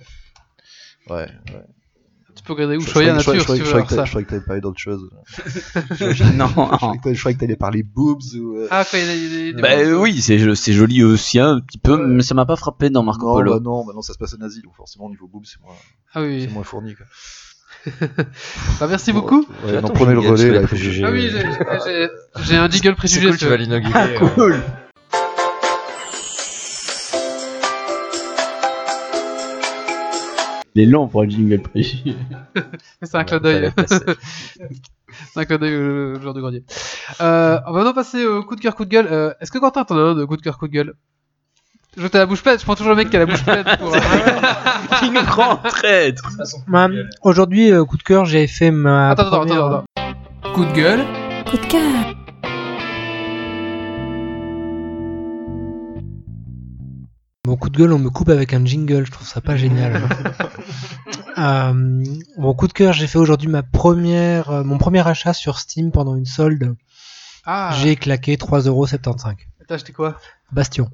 ouais, 1.09 1.27
Tu 2.35 2.43
peux 2.43 2.53
regarder 2.53 2.77
où? 2.77 2.81
Je- 2.81 2.87
je 2.87 2.91
Choya 2.91 3.13
croyais- 3.17 3.39
je 3.39 3.43
Nature 3.43 3.55
si 3.55 3.59
je 3.59 3.63
que 3.63 3.69
voir 3.69 3.87
t'a- 3.87 3.95
ça. 3.97 4.05
je 4.05 4.09
croyais 4.11 4.25
que 4.25 4.31
t'avais 4.31 4.45
parlé 4.45 4.61
d'autre 4.61 4.79
chose 4.79 5.09
non. 6.35 6.47
je 6.57 6.77
croyais 6.77 6.99
que 6.99 7.13
je 7.13 7.29
t'allais 7.37 7.55
parler 7.55 7.83
boobs 7.83 8.21
ou 8.35 8.55
euh, 8.57 8.67
Ah, 8.71 8.83
quoi, 8.89 8.97
il 8.99 9.05
y 9.05 9.09
a 9.09 9.13
des. 9.15 9.53
des- 9.53 9.61
Bah 9.61 9.75
des- 9.83 9.93
oui, 9.93 10.21
c'est 10.21 10.39
jo- 10.39 10.55
c'est 10.55 10.73
joli 10.73 11.03
aussi 11.03 11.39
un 11.39 11.59
petit 11.59 11.77
peu, 11.77 11.95
Ouais. 11.97 12.07
mais 12.07 12.23
ça 12.23 12.33
m'a 12.33 12.45
pas 12.45 12.55
frappé 12.55 12.89
dans 12.89 13.03
Marco 13.03 13.27
non, 13.27 13.33
Polo. 13.33 13.53
bah 13.53 13.59
non, 13.63 13.85
bah 13.85 13.93
non, 13.93 14.01
ça 14.01 14.13
se 14.13 14.17
passe 14.17 14.33
en 14.33 14.41
Asie, 14.41 14.61
donc 14.61 14.73
forcément 14.75 15.05
au 15.05 15.09
niveau 15.09 15.27
boobs 15.27 15.45
c'est 15.45 15.59
moins, 15.61 15.73
Ah 16.13 16.21
oui, 16.21 16.41
c'est 16.41 16.47
oui. 16.47 16.53
moins 16.53 16.63
fourni. 16.63 16.95
Quoi. 16.95 17.05
Bah, 18.79 18.87
merci 18.87 19.11
beaucoup. 19.11 19.45
Ouais, 19.65 19.77
Attends, 19.77 19.89
non, 19.89 19.93
prenez 19.93 20.13
le 20.13 20.19
relais 20.19 20.49
là. 20.51 20.61
Ah 21.03 21.11
oui, 21.11 21.29
j'ai- 22.45 22.55
un 22.57 22.69
jingle 22.69 22.95
préjugé. 22.95 23.27
cool, 23.29 23.37
tu 23.37 23.45
vas 23.45 23.57
l'inaugurer. 23.57 24.15
euh, 24.15 24.27
Cool. 24.35 24.61
Il 30.75 30.81
est 30.81 30.85
long 30.87 31.07
pour 31.07 31.21
un 31.21 31.29
jingle 31.29 31.61
précis. 31.61 32.15
C'est 33.03 33.15
un 33.15 33.19
Ouais, 33.19 33.25
clin 33.25 33.39
d'œil. 33.39 33.71
C'est 33.77 35.39
un 35.39 35.45
clin 35.45 35.57
d'œil, 35.59 35.71
le 35.71 36.19
genre 36.19 36.33
de 36.33 36.41
grenier. 36.41 36.63
Euh, 37.21 37.59
on 37.67 37.71
va 37.73 37.79
maintenant 37.79 37.93
passer 37.93 38.25
au 38.25 38.43
coup 38.43 38.55
de 38.55 38.61
cœur, 38.61 38.75
coup 38.75 38.85
de 38.85 38.89
gueule. 38.89 39.07
Euh, 39.11 39.33
Est-ce 39.39 39.51
que 39.51 39.59
Quentin, 39.59 39.83
t'en 39.83 39.97
as 39.97 40.01
un 40.01 40.15
de 40.15 40.25
coup 40.25 40.35
de 40.37 40.41
cœur, 40.41 40.57
coup 40.57 40.67
de 40.67 40.73
gueule? 40.73 40.95
Je 41.95 42.07
t'ai 42.07 42.17
la 42.17 42.25
bouche 42.25 42.41
pleine, 42.41 42.57
je 42.57 42.63
prends 42.63 42.75
toujours 42.75 42.91
le 42.91 42.97
mec 42.97 43.09
qui 43.09 43.15
a 43.17 43.19
la 43.19 43.25
bouche 43.27 43.43
pleine 43.43 43.63
pour. 43.79 43.91
King 44.99 45.13
grand 45.25 45.57
traître. 45.63 46.23
Aujourd'hui, 47.21 47.71
euh, 47.71 47.85
coup 47.85 47.97
de 47.97 48.03
cœur, 48.03 48.25
j'ai 48.25 48.47
fait 48.47 48.71
ma. 48.71 49.11
Attends, 49.11 49.27
attends, 49.27 49.39
première- 49.41 49.65
attends, 49.65 49.83
attends. 49.95 50.53
Coup 50.53 50.65
de 50.65 50.71
gueule. 50.73 51.05
Coup 51.49 51.57
de 51.57 51.65
cœur. 51.67 51.81
Mon 57.45 57.57
coup 57.57 57.69
de 57.69 57.77
gueule, 57.77 57.91
on 57.91 57.99
me 57.99 58.09
coupe 58.09 58.29
avec 58.29 58.53
un 58.53 58.63
jingle, 58.65 59.05
je 59.05 59.11
trouve 59.11 59.27
ça 59.27 59.41
pas 59.41 59.55
génial. 59.55 60.01
Euh, 61.35 61.73
mon 62.37 62.53
coup 62.53 62.67
de 62.67 62.73
cœur, 62.73 62.93
j'ai 62.93 63.07
fait 63.07 63.17
aujourd'hui 63.17 63.47
ma 63.47 63.63
première, 63.63 64.51
euh, 64.51 64.63
mon 64.63 64.77
premier 64.77 65.05
achat 65.07 65.33
sur 65.33 65.57
Steam 65.57 65.91
pendant 65.91 66.15
une 66.15 66.27
solde. 66.27 66.75
Ah, 67.43 67.71
J'ai 67.81 67.95
claqué 67.95 68.35
3,75€. 68.35 69.33
t'as 69.67 69.73
acheté 69.73 69.93
quoi? 69.93 70.15
Bastion. 70.51 70.89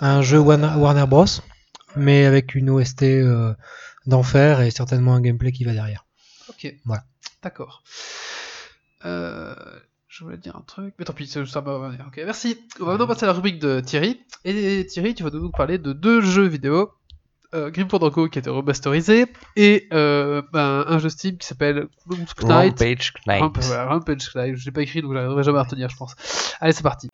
Un 0.00 0.22
jeu 0.22 0.38
Warner 0.38 1.06
Bros. 1.06 1.26
Mais 1.96 2.26
avec 2.26 2.54
une 2.54 2.68
OST 2.70 3.04
euh, 3.04 3.54
d'enfer 4.06 4.60
et 4.60 4.70
certainement 4.70 5.14
un 5.14 5.20
gameplay 5.20 5.52
qui 5.52 5.64
va 5.64 5.72
derrière. 5.72 6.04
Ok. 6.48 6.74
Voilà. 6.84 7.04
D'accord. 7.42 7.82
Euh, 9.04 9.54
je 10.08 10.24
voulais 10.24 10.36
dire 10.36 10.56
un 10.56 10.62
truc, 10.62 10.94
mais 10.98 11.04
tant 11.04 11.12
pis, 11.12 11.26
ça 11.26 11.44
ça 11.46 11.60
va 11.60 11.78
venir. 11.78 12.04
Ok, 12.06 12.20
merci. 12.24 12.58
On 12.80 12.84
va 12.84 12.92
maintenant 12.92 13.06
passer 13.06 13.24
à 13.24 13.26
la 13.28 13.32
rubrique 13.32 13.58
de 13.58 13.80
Thierry. 13.80 14.20
Et 14.44 14.86
Thierry, 14.86 15.14
tu 15.14 15.22
vas 15.22 15.30
nous 15.30 15.50
parler 15.50 15.78
de 15.78 15.92
deux 15.92 16.20
jeux 16.20 16.46
vidéo. 16.46 16.90
Euh, 17.54 17.70
Grim 17.70 17.88
Fandango 17.88 18.28
qui 18.28 18.38
a 18.38 18.40
été 18.40 18.50
remasterisé 18.50 19.26
et 19.54 19.86
euh, 19.92 20.42
ben, 20.52 20.84
un 20.88 20.98
jeu 20.98 21.08
Steam 21.08 21.38
qui 21.38 21.46
s'appelle 21.46 21.86
Gloom's 22.06 22.34
Knight. 22.42 22.72
Rampage 22.80 23.12
Knight. 23.26 23.42
Rampage 23.88 24.34
Knight. 24.34 24.56
Je 24.56 24.64
l'ai 24.64 24.72
pas 24.72 24.82
écrit 24.82 25.00
donc 25.00 25.12
j'arriverai 25.12 25.42
jamais 25.44 25.58
à 25.58 25.62
retenir, 25.62 25.88
je 25.88 25.96
pense. 25.96 26.14
Allez, 26.60 26.72
c'est 26.72 26.82
parti. 26.82 27.08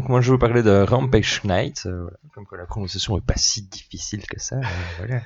Donc 0.00 0.08
moi 0.08 0.22
je 0.22 0.28
vais 0.28 0.36
vous 0.36 0.38
parler 0.38 0.62
de 0.62 0.82
Rampage 0.88 1.42
Knight. 1.44 1.82
euh, 1.84 2.00
voilà. 2.00 2.16
Comme 2.32 2.46
que 2.46 2.56
la 2.56 2.64
prononciation 2.64 3.18
est 3.18 3.20
pas 3.20 3.36
si 3.36 3.60
difficile 3.60 4.24
que 4.26 4.40
ça. 4.40 4.56
euh, 5.00 5.18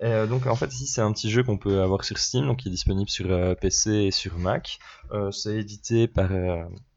voilà. 0.00 0.24
Et, 0.24 0.26
donc 0.26 0.48
en 0.48 0.56
fait 0.56 0.72
ici 0.74 0.88
c'est 0.88 1.00
un 1.00 1.12
petit 1.12 1.30
jeu 1.30 1.44
qu'on 1.44 1.56
peut 1.56 1.80
avoir 1.80 2.02
sur 2.02 2.18
Steam, 2.18 2.46
donc 2.46 2.58
qui 2.58 2.68
est 2.68 2.72
disponible 2.72 3.08
sur 3.08 3.30
euh, 3.30 3.54
PC 3.54 3.92
et 3.92 4.10
sur 4.10 4.38
Mac. 4.38 4.80
C'est 5.30 5.54
édité 5.54 6.08
par 6.08 6.30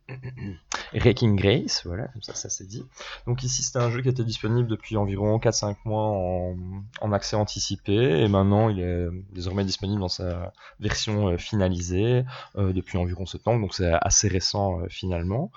Wrecking 0.93 1.36
Grace, 1.36 1.84
voilà, 1.86 2.08
comme 2.08 2.24
ça 2.24 2.34
ça 2.34 2.49
c'est 2.49 2.66
dit. 2.66 2.84
Donc 3.28 3.43
ici 3.43 3.62
c'était 3.62 3.78
un 3.78 3.91
jeu 3.91 4.01
qui 4.01 4.10
était 4.10 4.24
disponible 4.24 4.68
depuis 4.68 4.97
environ 4.97 5.38
4-5 5.38 5.76
mois 5.86 6.08
en, 6.08 6.55
en 7.01 7.12
accès 7.12 7.36
anticipé 7.36 7.93
et 7.93 8.28
maintenant 8.28 8.70
il 8.70 8.80
est 8.80 9.08
désormais 9.32 9.64
disponible 9.64 9.99
dans 9.99 10.08
sa 10.08 10.53
version 10.80 11.28
euh, 11.28 11.38
finalisée 11.38 12.24
euh, 12.55 12.74
depuis 12.74 12.97
environ 12.97 13.28
ce 13.28 13.38
temps, 13.38 13.60
donc 13.60 13.76
c'est 13.76 13.93
assez 14.01 14.28
récent 14.28 14.80
euh, 14.80 14.88
finalement. 14.89 15.51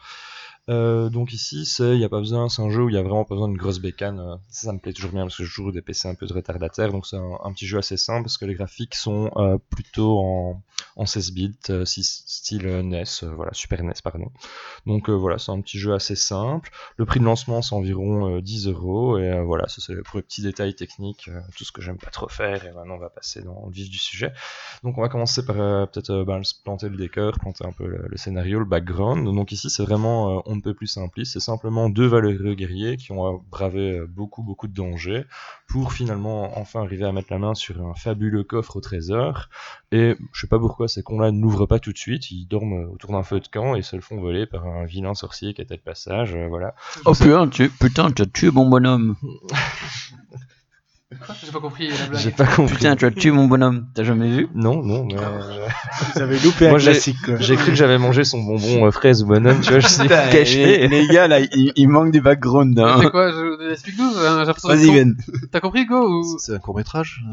Euh, 0.69 1.09
donc 1.09 1.33
ici, 1.33 1.65
c'est, 1.65 1.95
il 1.95 2.01
y 2.01 2.05
a 2.05 2.09
pas 2.09 2.19
besoin, 2.19 2.49
c'est 2.49 2.63
un 2.63 2.71
jeu 2.71 2.85
où 2.85 2.89
il 2.89 2.95
y 2.95 2.99
a 2.99 3.03
vraiment 3.03 3.25
pas 3.25 3.35
besoin 3.35 3.49
d'une 3.49 3.57
grosse 3.57 3.81
bécane. 3.81 4.21
euh, 4.21 4.37
Ça, 4.49 4.73
me 4.73 4.79
plaît 4.79 4.93
toujours 4.93 5.11
bien 5.11 5.23
parce 5.23 5.37
que 5.37 5.45
je 5.45 5.51
joue 5.51 5.73
des 5.73 5.83
PC 5.83 6.07
un 6.07 6.15
peu 6.15 6.27
de 6.27 6.33
retardataire, 6.33 6.93
donc 6.93 7.07
c'est 7.07 7.17
un, 7.17 7.53
petit 7.53 7.67
jeu 7.67 7.79
assez 7.79 7.97
simple 7.97 8.23
parce 8.25 8.39
que 8.39 8.45
les 8.45 8.55
graphiques 8.55 8.95
sont 8.95 9.31
euh, 9.37 9.59
plutôt 9.71 10.21
en, 10.21 10.63
en 10.97 11.07
16 11.07 11.33
bits, 11.33 11.59
style 11.87 12.67
NES, 12.67 13.05
voilà, 13.35 13.53
Super 13.53 13.83
NES, 13.83 13.95
pardon. 14.05 14.31
Donc 14.87 15.11
voilà, 15.11 15.39
c'est 15.39 15.51
un 15.51 15.61
petit 15.61 15.79
jeu 15.79 15.93
assez 15.93 16.15
simple. 16.15 16.71
Le 16.97 17.05
prix 17.05 17.19
de 17.21 17.25
lancement, 17.25 17.63
c'est 17.63 17.75
environ 17.75 18.37
euh, 18.37 18.41
10 18.41 18.69
euros, 18.69 19.19
et 19.19 19.43
voilà, 19.43 19.67
ça 19.67 19.81
c'est 19.85 20.01
pour 20.03 20.19
les 20.19 20.23
petits 20.23 20.43
détails 20.43 20.75
techniques, 20.75 21.31
tout 21.57 21.65
ce 21.65 21.73
que 21.73 21.83
j'aime 21.83 21.99
pas 21.99 22.11
trop 22.11 22.29
faire, 22.29 22.65
et 22.65 22.71
maintenant 22.73 22.95
on 22.95 22.99
va 22.99 23.11
passer 23.11 23.43
dans 23.43 23.65
le 23.67 23.73
vif 23.73 23.91
du 23.91 23.99
sujet. 23.99 24.33
Donc 24.85 24.99
on 24.99 25.01
va 25.01 25.09
commencer 25.09 25.45
par 25.45 25.57
peut-être 25.57 26.23
ben, 26.25 26.43
planter 26.65 26.89
le 26.89 26.97
décor, 26.97 27.33
planter 27.41 27.65
un 27.67 27.73
peu 27.73 27.87
le, 27.87 28.17
scénario, 28.17 28.61
le 28.61 28.65
background. 28.67 29.25
Donc 29.25 29.51
ici 29.53 29.69
c'est 29.69 29.83
vraiment 29.83 30.43
on 30.51 30.57
ne 30.57 30.61
peut 30.61 30.75
plus 30.75 30.89
simpliste, 30.89 31.35
c'est 31.35 31.41
simplement 31.41 31.89
deux 31.89 32.07
valeureux 32.07 32.55
guerriers 32.55 32.97
qui 32.97 33.13
ont 33.13 33.43
bravé 33.51 33.99
euh, 33.99 34.07
beaucoup 34.09 34.43
beaucoup 34.43 34.67
de 34.67 34.75
dangers 34.75 35.25
pour 35.69 35.93
finalement 35.93 36.59
enfin 36.59 36.83
arriver 36.83 37.05
à 37.05 37.13
mettre 37.13 37.29
la 37.31 37.39
main 37.39 37.55
sur 37.55 37.81
un 37.81 37.95
fabuleux 37.95 38.43
coffre 38.43 38.77
au 38.77 38.81
trésor. 38.81 39.49
Et 39.93 40.17
je 40.33 40.41
sais 40.41 40.49
pas 40.49 40.59
pourquoi 40.59 40.89
ces 40.89 41.05
cons-là 41.05 41.31
n'ouvrent 41.31 41.67
pas 41.67 41.79
tout 41.79 41.93
de 41.93 41.99
suite, 41.99 42.33
ils 42.33 42.47
dorment 42.47 42.83
euh, 42.83 42.89
autour 42.89 43.13
d'un 43.13 43.23
feu 43.23 43.39
de 43.39 43.47
camp 43.47 43.77
et 43.77 43.83
se 43.83 43.95
le 43.95 44.03
font 44.03 44.21
voler 44.21 44.45
par 44.45 44.67
un 44.67 44.85
vilain 44.85 45.15
sorcier 45.15 45.55
qui 45.55 45.63
était 45.63 45.77
de 45.77 45.83
passage, 45.83 46.35
euh, 46.35 46.49
voilà. 46.49 46.75
Oh 47.05 47.13
putain, 47.13 47.49
tu, 47.49 47.71
putain, 47.71 48.11
tu 48.11 48.23
as 48.23 48.27
tué 48.27 48.51
mon 48.51 48.69
bonhomme. 48.69 49.15
J'ai 51.45 51.51
pas 51.51 51.59
compris 51.59 51.89
la 51.89 52.07
blague. 52.07 52.21
J'ai 52.21 52.31
pas 52.31 52.47
compris. 52.47 52.75
Putain, 52.77 52.95
tu 52.95 53.05
as 53.05 53.11
tué 53.11 53.33
mon 53.33 53.47
bonhomme. 53.47 53.89
T'as 53.95 54.05
jamais 54.05 54.29
vu? 54.29 54.49
Non, 54.55 54.81
non, 54.85 55.05
mais 55.05 55.17
euh, 55.19 55.67
Vous 56.15 56.23
avez 56.23 56.39
loupé 56.39 56.67
un 56.69 56.71
Moi, 56.71 56.79
j'ai- 56.79 56.93
classique. 56.93 57.17
quoi. 57.25 57.35
j'ai 57.41 57.57
cru 57.57 57.71
que 57.73 57.75
j'avais 57.75 57.99
mangé 57.99 58.23
son 58.23 58.39
bonbon 58.41 58.87
euh, 58.87 58.91
fraise 58.93 59.25
ou 59.25 59.27
bonhomme, 59.27 59.61
tu 59.61 59.71
vois, 59.71 59.81
je 59.81 59.89
suis 59.89 60.03
Putain, 60.03 60.27
les, 60.27 60.31
caché. 60.39 60.87
les 60.87 61.09
gars, 61.09 61.27
là, 61.27 61.41
il, 61.41 61.73
il 61.75 61.89
manque 61.89 62.13
du 62.13 62.21
background. 62.21 62.75
C'est 62.77 63.07
Hein. 63.07 63.11
quoi? 63.11 63.33
Je... 63.33 63.73
Explique-nous, 63.73 64.09
euh, 64.19 64.41
j'ai 64.41 64.47
l'impression 64.47 64.69
Vas-y, 64.69 64.87
Ben. 64.93 65.17
con. 65.17 65.23
T'as 65.51 65.59
compris, 65.61 65.85
Go 65.87 65.97
ou... 66.09 66.39
C'est 66.39 66.55
un 66.55 66.59
court 66.59 66.77
métrage 66.77 67.25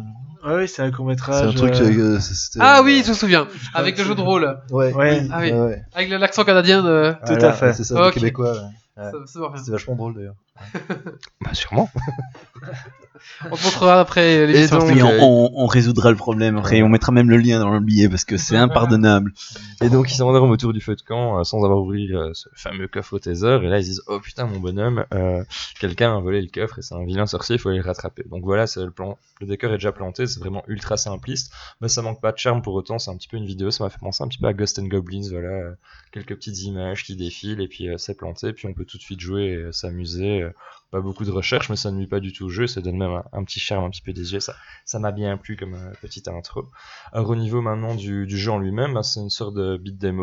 Ouais, 0.43 0.55
oui, 0.55 0.67
c'est 0.67 0.82
un 0.82 0.91
court 0.91 1.11
C'est 1.15 1.32
un 1.34 1.51
truc. 1.51 1.73
euh, 1.75 2.19
c'était- 2.19 2.59
Ah 2.59 2.82
oui, 2.84 3.03
je 3.05 3.09
me 3.11 3.15
souviens. 3.15 3.47
Avec 3.75 3.95
le 3.99 4.03
jeu 4.03 4.15
de 4.15 4.21
rôle. 4.21 4.57
Ouais. 4.71 4.91
Ouais. 4.93 5.21
Ah 5.32 5.38
oui. 5.41 5.51
Ouais, 5.51 5.59
ouais. 5.59 5.82
Avec 5.93 6.09
l'accent 6.09 6.43
canadien 6.45 6.82
de... 6.82 7.13
Tout 7.28 7.45
à 7.45 7.53
fait. 7.53 7.73
C'est 7.73 7.84
ça, 7.84 8.07
Ok. 8.07 8.15
québécois. 8.15 8.53
ouais. 8.53 8.69
Ça, 8.97 9.11
ça 9.28 9.39
va 9.39 9.49
bien. 9.49 9.57
C'était 9.59 9.71
vachement 9.73 9.95
drôle 9.95 10.15
d'ailleurs. 10.15 10.34
Bah 11.41 11.53
sûrement. 11.53 11.88
On 13.45 13.49
montrera 13.49 13.99
après 13.99 14.45
l'émission. 14.47 14.80
donc, 14.80 14.91
Puis 14.91 15.03
on, 15.03 15.09
on, 15.22 15.51
on 15.55 15.65
résoudra 15.65 16.09
le 16.09 16.18
problème 16.18 16.57
après. 16.57 16.82
On 16.82 16.89
mettra 16.89 17.11
même 17.11 17.30
le 17.30 17.38
lien 17.38 17.59
dans 17.59 17.72
le 17.72 17.80
billet 17.80 18.09
parce 18.09 18.26
que 18.26 18.38
c'est 18.38 18.57
impardonnable. 18.57 19.34
Et 19.82 19.89
donc 19.89 20.11
ils 20.11 20.15
s'endorment 20.15 20.51
autour 20.51 20.74
du 20.74 20.82
feu 20.82 20.95
de 20.95 21.01
camp 21.01 21.39
euh, 21.39 21.43
sans 21.43 21.63
avoir 21.63 21.80
ouvert 21.80 22.20
euh, 22.20 22.32
ce 22.34 22.49
fameux 22.55 22.88
coffre 22.88 23.13
au 23.13 23.20
trésor. 23.20 23.63
Et 23.63 23.68
là 23.68 23.80
ils 23.80 23.84
disent 23.84 24.01
oh 24.07 24.20
putain 24.20 24.45
mon 24.45 24.59
bonhomme, 24.59 25.05
euh, 25.13 25.43
quelqu'un 25.80 26.15
a 26.18 26.20
volé 26.20 26.41
le 26.41 26.47
coffre 26.47 26.80
et 26.80 26.82
c'est 26.82 26.95
un 26.95 27.05
vilain 27.05 27.26
sorcier, 27.26 27.55
il 27.55 27.59
faut 27.59 27.70
aller 27.70 27.80
le 27.80 27.86
rattraper. 27.86 28.24
Donc 28.30 28.43
voilà, 28.43 28.68
c'est 28.68 28.84
le 28.84 28.91
plan. 28.91 29.18
Le 29.39 29.47
décor 29.47 29.72
est 29.72 29.78
déjà 29.78 29.91
planté, 29.91 30.26
c'est 30.26 30.39
vraiment 30.39 30.63
ultra 30.68 30.97
simpliste, 30.97 31.51
mais 31.82 31.88
ça 31.88 32.01
manque 32.01 32.22
pas 32.22 32.32
de 32.32 32.38
charme 32.38 32.61
pour 32.61 32.74
autant. 32.74 32.97
C'est 32.97 33.11
un 33.11 33.15
petit 33.18 33.28
peu 33.28 33.38
une 33.38 33.45
vidéo, 33.45 33.70
ça 33.70 33.84
m'a 33.84 33.89
fait 33.89 33.99
penser 33.99 34.24
un 34.24 34.28
petit 34.28 34.39
peu 34.39 34.47
à 34.47 34.53
Ghost 34.53 34.80
and 34.80 34.88
Goblins. 34.88 35.30
Voilà, 35.32 35.76
quelques 36.11 36.36
petites 36.36 36.63
images 36.63 37.03
qui 37.03 37.15
défilent 37.15 37.61
et 37.61 37.68
puis 37.68 37.88
euh, 37.89 37.97
c'est 37.97 38.15
planté, 38.15 38.53
puis 38.53 38.68
on 38.68 38.74
peut 38.74 38.86
tout 38.86 38.97
de 38.97 39.01
suite 39.03 39.20
jouer 39.20 39.43
et 39.43 39.55
euh, 39.55 39.72
s'amuser. 39.72 40.47
Pas 40.91 41.01
beaucoup 41.01 41.25
de 41.25 41.31
recherche, 41.31 41.69
mais 41.69 41.75
ça 41.75 41.91
ne 41.91 41.97
nuit 41.97 42.07
pas 42.07 42.19
du 42.19 42.31
tout 42.31 42.45
au 42.45 42.49
jeu, 42.49 42.67
ça 42.67 42.81
donne 42.81 42.97
même 42.97 43.21
un, 43.31 43.43
petit 43.43 43.59
charme 43.59 43.83
un 43.83 43.89
petit 43.89 44.01
peu 44.01 44.13
des 44.13 44.33
yeux, 44.33 44.39
ça, 44.39 44.99
m'a 44.99 45.11
bien 45.11 45.38
plu 45.38 45.57
comme 45.57 45.73
euh, 45.73 45.91
petite 46.01 46.27
intro. 46.27 46.65
Alors 47.11 47.29
au 47.29 47.35
niveau 47.35 47.61
maintenant 47.61 47.95
du, 47.95 48.27
jeu 48.29 48.51
en 48.51 48.59
lui-même, 48.59 48.93
bah, 48.93 49.03
c'est 49.03 49.19
une 49.19 49.29
sorte 49.29 49.55
de 49.55 49.77
beat 49.77 49.99
them. 49.99 50.17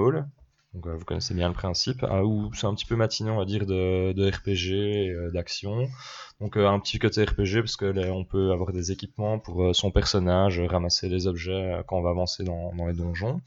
Donc 0.75 0.87
euh, 0.87 0.97
vous 0.97 1.05
connaissez 1.05 1.35
bien 1.35 1.49
le 1.49 1.55
principe, 1.55 2.05
ah, 2.09 2.25
où 2.25 2.53
c'est 2.55 2.67
un 2.67 2.75
petit 2.75 2.87
peu 2.87 2.97
matinant 2.97 3.35
on 3.35 3.39
va 3.39 3.45
dire 3.45 3.67
de, 3.67 4.31
RPG, 4.31 5.13
euh, 5.13 5.31
d'action. 5.31 5.89
Donc 6.41 6.57
euh, 6.57 6.67
un 6.69 6.81
petit 6.81 6.99
côté 6.99 7.23
RPG 7.23 7.61
parce 7.61 7.77
que 7.77 7.85
là, 7.85 8.13
on 8.13 8.25
peut 8.25 8.51
avoir 8.51 8.73
des 8.73 8.91
équipements 8.91 9.39
pour 9.39 9.63
euh, 9.63 9.73
son 9.73 9.91
personnage, 9.93 10.59
euh, 10.59 10.67
ramasser 10.67 11.09
des 11.09 11.27
objets 11.27 11.53
euh, 11.53 11.83
quand 11.87 11.97
on 11.99 12.03
va 12.03 12.11
avancer 12.11 12.43
dans, 12.43 12.75
dans 12.75 12.87
les 12.87 12.93
donjons. 12.93 13.41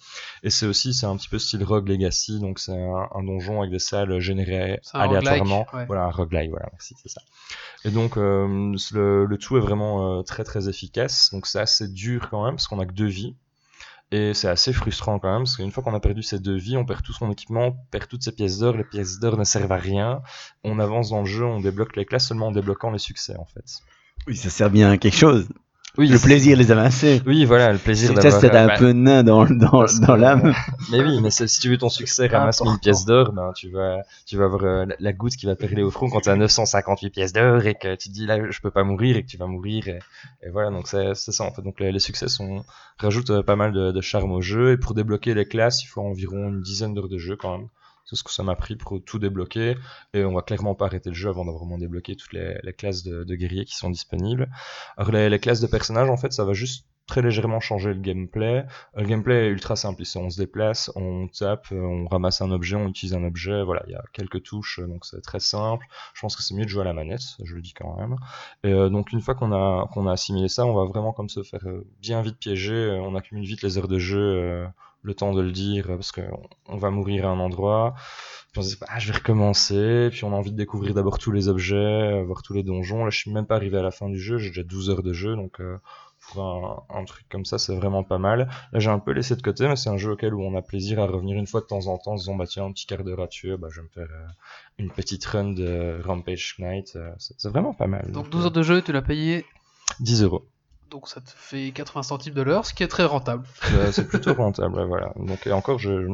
Et 0.43 0.49
c'est 0.49 0.65
aussi 0.65 0.93
c'est 0.93 1.05
un 1.05 1.17
petit 1.17 1.27
peu 1.27 1.37
style 1.37 1.63
Rogue 1.63 1.89
Legacy, 1.89 2.39
donc 2.39 2.59
c'est 2.59 2.71
un, 2.71 3.07
un 3.13 3.23
donjon 3.23 3.59
avec 3.59 3.71
des 3.71 3.79
salles 3.79 4.19
générées 4.19 4.79
un 4.93 5.01
aléatoirement. 5.01 5.63
roguelike, 5.63 5.73
ouais. 5.73 5.85
Voilà 5.87 6.03
un 6.05 6.11
roguelike, 6.11 6.49
voilà 6.49 6.69
merci 6.71 6.95
c'est 7.01 7.09
ça. 7.09 7.21
Et 7.83 7.91
donc 7.91 8.17
euh, 8.17 8.73
le, 8.93 9.25
le 9.25 9.37
tout 9.37 9.57
est 9.57 9.61
vraiment 9.61 10.19
euh, 10.19 10.23
très 10.23 10.43
très 10.43 10.69
efficace. 10.69 11.29
Donc 11.33 11.45
c'est 11.45 11.59
assez 11.59 11.87
dur 11.89 12.29
quand 12.29 12.45
même 12.45 12.55
parce 12.55 12.67
qu'on 12.67 12.79
a 12.79 12.85
que 12.85 12.93
deux 12.93 13.05
vies. 13.07 13.35
Et 14.11 14.33
c'est 14.33 14.47
assez 14.47 14.71
frustrant 14.71 15.19
quand 15.19 15.31
même, 15.31 15.43
parce 15.43 15.57
qu'une 15.57 15.71
fois 15.71 15.83
qu'on 15.83 15.93
a 15.93 15.99
perdu 15.99 16.23
ces 16.23 16.39
deux 16.39 16.55
vies, 16.55 16.77
on 16.77 16.85
perd 16.85 17.01
tout 17.01 17.11
son 17.11 17.29
équipement, 17.29 17.67
on 17.67 17.75
perd 17.91 18.07
toutes 18.07 18.23
ses 18.23 18.31
pièces 18.31 18.59
d'or, 18.59 18.77
les 18.77 18.85
pièces 18.85 19.19
d'or 19.19 19.37
ne 19.37 19.43
servent 19.43 19.71
à 19.71 19.77
rien. 19.77 20.21
On 20.63 20.79
avance 20.79 21.09
dans 21.09 21.19
le 21.19 21.25
jeu, 21.25 21.45
on 21.45 21.59
débloque 21.59 21.95
les 21.97 22.05
classes 22.05 22.27
seulement 22.27 22.47
en 22.47 22.51
débloquant 22.51 22.91
les 22.91 22.99
succès 22.99 23.35
en 23.37 23.45
fait. 23.45 23.65
Oui, 24.25 24.37
ça 24.37 24.49
sert 24.49 24.69
bien 24.69 24.91
à 24.91 24.97
quelque 24.97 25.17
chose. 25.17 25.49
Oui, 25.97 26.07
Le 26.09 26.19
plaisir 26.19 26.55
de 26.55 26.61
les 26.61 26.71
amasser. 26.71 27.21
Oui, 27.25 27.45
voilà, 27.45 27.71
le 27.73 27.79
plaisir 27.79 28.13
d'avoir. 28.13 28.39
c'est 28.39 28.53
euh, 28.53 28.63
un 28.63 28.67
bah, 28.67 28.77
peu 28.77 28.91
nain 28.91 29.23
dans, 29.23 29.45
dans, 29.45 29.85
dans 30.01 30.15
l'âme. 30.15 30.53
Mais 30.91 31.01
oui, 31.01 31.19
mais 31.21 31.31
si 31.31 31.59
tu 31.59 31.69
veux 31.69 31.77
ton 31.77 31.89
succès, 31.89 32.27
ramasse 32.27 32.61
1000 32.61 32.67
Important. 32.69 32.79
pièces 32.81 33.05
d'or, 33.05 33.31
ben, 33.33 33.51
tu 33.55 33.69
vas, 33.71 34.03
tu 34.25 34.37
vas 34.37 34.45
avoir 34.45 34.63
euh, 34.63 34.85
la, 34.85 34.95
la 34.99 35.13
goutte 35.13 35.35
qui 35.35 35.45
va 35.47 35.55
perler 35.55 35.81
au 35.81 35.89
front 35.89 36.09
quand 36.09 36.21
tu 36.21 36.29
as 36.29 36.35
958 36.35 37.09
pièces 37.09 37.33
d'or 37.33 37.65
et 37.65 37.73
que 37.75 37.95
tu 37.95 38.09
te 38.09 38.13
dis 38.13 38.25
là, 38.27 38.37
je 38.49 38.59
peux 38.61 38.71
pas 38.71 38.83
mourir 38.83 39.17
et 39.17 39.23
que 39.23 39.27
tu 39.27 39.37
vas 39.37 39.47
mourir. 39.47 39.87
Et, 39.87 39.99
et 40.43 40.49
voilà, 40.51 40.69
donc 40.69 40.87
c'est 40.87 41.15
c'est 41.15 41.31
ça 41.31 41.43
en 41.43 41.51
fait. 41.51 41.61
Donc 41.63 41.79
les, 41.79 41.91
les 41.91 41.99
succès 41.99 42.27
sont, 42.27 42.63
rajoutent 42.99 43.31
euh, 43.31 43.43
pas 43.43 43.55
mal 43.55 43.71
de, 43.73 43.91
de 43.91 44.01
charme 44.01 44.31
au 44.31 44.41
jeu 44.41 44.73
et 44.73 44.77
pour 44.77 44.93
débloquer 44.93 45.33
les 45.33 45.45
classes, 45.45 45.83
il 45.83 45.87
faut 45.87 46.01
environ 46.01 46.49
une 46.49 46.61
dizaine 46.61 46.93
d'heures 46.93 47.09
de 47.09 47.17
jeu 47.17 47.35
quand 47.35 47.57
même. 47.57 47.67
C'est 48.07 48.15
ce 48.15 48.23
que 48.23 48.31
ça 48.31 48.41
m'a 48.41 48.55
pris 48.55 48.77
pour 48.77 49.03
tout 49.03 49.19
débloquer 49.19 49.75
et 50.13 50.23
on 50.23 50.33
va 50.33 50.41
clairement 50.41 50.75
pas 50.75 50.85
arrêter 50.85 51.09
le 51.09 51.15
jeu 51.15 51.29
avant 51.29 51.43
d'avoir 51.43 51.63
vraiment 51.63 51.77
débloqué 51.77 52.15
toutes 52.15 52.31
les, 52.31 52.73
classes 52.77 53.03
de, 53.03 53.35
guerriers 53.35 53.65
qui 53.65 53.75
sont 53.75 53.89
disponibles. 53.89 54.49
Alors 54.95 55.11
les, 55.11 55.39
classes 55.39 55.59
de 55.59 55.67
personnages 55.67 56.09
en 56.09 56.15
fait 56.15 56.31
ça 56.31 56.45
va 56.45 56.53
juste 56.53 56.85
très 57.05 57.21
légèrement 57.21 57.59
changer 57.59 57.93
le 57.93 57.99
gameplay. 57.99 58.65
Euh, 58.97 59.01
Le 59.01 59.05
gameplay 59.05 59.47
est 59.47 59.49
ultra 59.49 59.75
simple, 59.75 60.03
on 60.15 60.29
se 60.29 60.37
déplace, 60.37 60.91
on 60.95 61.27
tape, 61.27 61.67
euh, 61.71 61.81
on 61.81 62.07
ramasse 62.07 62.41
un 62.41 62.51
objet, 62.51 62.75
on 62.75 62.87
utilise 62.87 63.13
un 63.13 63.23
objet, 63.23 63.63
voilà, 63.63 63.83
il 63.87 63.93
y 63.93 63.95
a 63.95 64.03
quelques 64.13 64.43
touches, 64.43 64.79
donc 64.79 65.05
c'est 65.05 65.21
très 65.21 65.39
simple. 65.39 65.85
Je 66.13 66.21
pense 66.21 66.35
que 66.35 66.43
c'est 66.43 66.53
mieux 66.53 66.65
de 66.65 66.69
jouer 66.69 66.81
à 66.81 66.85
la 66.85 66.93
manette, 66.93 67.23
je 67.43 67.55
le 67.55 67.61
dis 67.61 67.73
quand 67.73 67.97
même. 67.97 68.17
Et 68.63 68.71
euh, 68.71 68.89
donc 68.89 69.11
une 69.11 69.21
fois 69.21 69.35
qu'on 69.35 69.51
a 69.53 69.87
qu'on 69.93 70.07
a 70.07 70.13
assimilé 70.13 70.49
ça, 70.49 70.65
on 70.65 70.73
va 70.73 70.85
vraiment 70.85 71.13
comme 71.13 71.29
se 71.29 71.43
faire 71.43 71.65
bien 72.01 72.21
vite 72.21 72.37
piéger, 72.37 72.99
on 73.01 73.15
accumule 73.15 73.45
vite 73.45 73.63
les 73.63 73.77
heures 73.77 73.87
de 73.87 73.99
jeu, 73.99 74.67
le 75.01 75.13
temps 75.13 75.33
de 75.33 75.41
le 75.41 75.51
dire, 75.51 75.87
parce 75.87 76.11
qu'on 76.11 76.41
on 76.67 76.77
va 76.77 76.89
mourir 76.89 77.25
à 77.27 77.29
un 77.29 77.39
endroit. 77.39 77.95
Puis 78.51 78.59
on 78.59 78.61
se 78.61 78.75
dit, 78.75 78.81
ah, 78.87 78.99
je 78.99 79.11
vais 79.11 79.17
recommencer, 79.17 80.09
puis 80.11 80.23
on 80.23 80.33
a 80.33 80.35
envie 80.35 80.51
de 80.51 80.57
découvrir 80.57 80.93
d'abord 80.93 81.19
tous 81.19 81.31
les 81.31 81.47
objets, 81.47 81.75
euh, 81.75 82.23
voir 82.23 82.41
tous 82.41 82.53
les 82.53 82.63
donjons. 82.63 83.03
Là, 83.03 83.09
je 83.09 83.17
suis 83.17 83.31
même 83.31 83.45
pas 83.45 83.55
arrivé 83.55 83.77
à 83.77 83.81
la 83.81 83.91
fin 83.91 84.09
du 84.09 84.19
jeu, 84.19 84.37
j'ai 84.37 84.49
déjà 84.49 84.63
12 84.63 84.89
heures 84.89 85.03
de 85.03 85.13
jeu, 85.13 85.35
donc 85.35 85.59
euh, 85.59 85.77
pour 86.19 86.43
un, 86.43 86.83
un 86.89 87.05
truc 87.05 87.25
comme 87.29 87.45
ça, 87.45 87.57
c'est 87.57 87.75
vraiment 87.75 88.03
pas 88.03 88.17
mal. 88.17 88.49
Là, 88.71 88.79
j'ai 88.79 88.89
un 88.89 88.99
peu 88.99 89.11
laissé 89.11 89.35
de 89.35 89.41
côté, 89.41 89.67
mais 89.67 89.75
c'est 89.75 89.89
un 89.89 89.97
jeu 89.97 90.11
auquel 90.11 90.33
où 90.33 90.41
on 90.41 90.57
a 90.57 90.61
plaisir 90.61 90.99
à 90.99 91.05
revenir 91.05 91.37
une 91.37 91.47
fois 91.47 91.61
de 91.61 91.67
temps 91.67 91.87
en 91.87 91.97
temps, 91.97 92.13
en 92.13 92.17
se 92.17 92.23
disant, 92.23 92.35
bah 92.35 92.47
tiens, 92.47 92.65
un 92.65 92.71
petit 92.71 92.85
quart 92.85 93.03
d'heure 93.03 93.21
à 93.21 93.27
tuer, 93.27 93.57
bah 93.57 93.67
je 93.71 93.81
vais 93.81 93.87
me 93.87 93.91
faire 93.91 94.11
euh, 94.11 94.27
une 94.77 94.91
petite 94.91 95.25
run 95.25 95.51
de 95.53 96.01
Rampage 96.03 96.55
Knight. 96.59 96.97
c'est 97.17 97.35
c'est 97.37 97.49
vraiment 97.49 97.73
pas 97.73 97.87
mal. 97.87 98.11
Donc 98.11 98.29
12 98.29 98.45
heures 98.45 98.51
de 98.51 98.63
jeu, 98.63 98.81
tu 98.81 98.91
l'as 98.91 99.01
payé, 99.01 99.45
10 99.99 100.23
euros. 100.23 100.47
Donc 100.89 101.07
ça 101.07 101.21
te 101.21 101.29
fait 101.29 101.71
80 101.71 102.03
centimes 102.03 102.33
de 102.33 102.41
l'heure, 102.41 102.65
ce 102.65 102.73
qui 102.73 102.83
est 102.83 102.87
très 102.87 103.05
rentable. 103.05 103.45
Euh, 103.71 103.91
c'est 103.91 104.07
plutôt 104.07 104.33
rentable, 104.33 104.83
voilà. 104.85 105.13
Donc 105.15 105.45
et 105.47 105.51
encore, 105.51 105.79
je, 105.79 106.07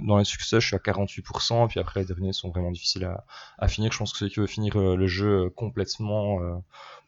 dans 0.00 0.18
les 0.18 0.24
succès, 0.24 0.60
je 0.60 0.66
suis 0.66 0.76
à 0.76 0.78
48%, 0.78 1.64
et 1.64 1.68
puis 1.68 1.80
après 1.80 2.00
les 2.00 2.06
derniers 2.06 2.32
sont 2.32 2.50
vraiment 2.50 2.70
difficiles 2.70 3.04
à, 3.04 3.24
à 3.58 3.68
finir. 3.68 3.92
Je 3.92 3.98
pense 3.98 4.12
que 4.12 4.18
celui 4.18 4.30
qui 4.30 4.40
veut 4.40 4.46
finir 4.46 4.76
euh, 4.76 4.96
le 4.96 5.06
jeu 5.06 5.46
euh, 5.46 5.50
complètement 5.50 6.42
euh, 6.42 6.54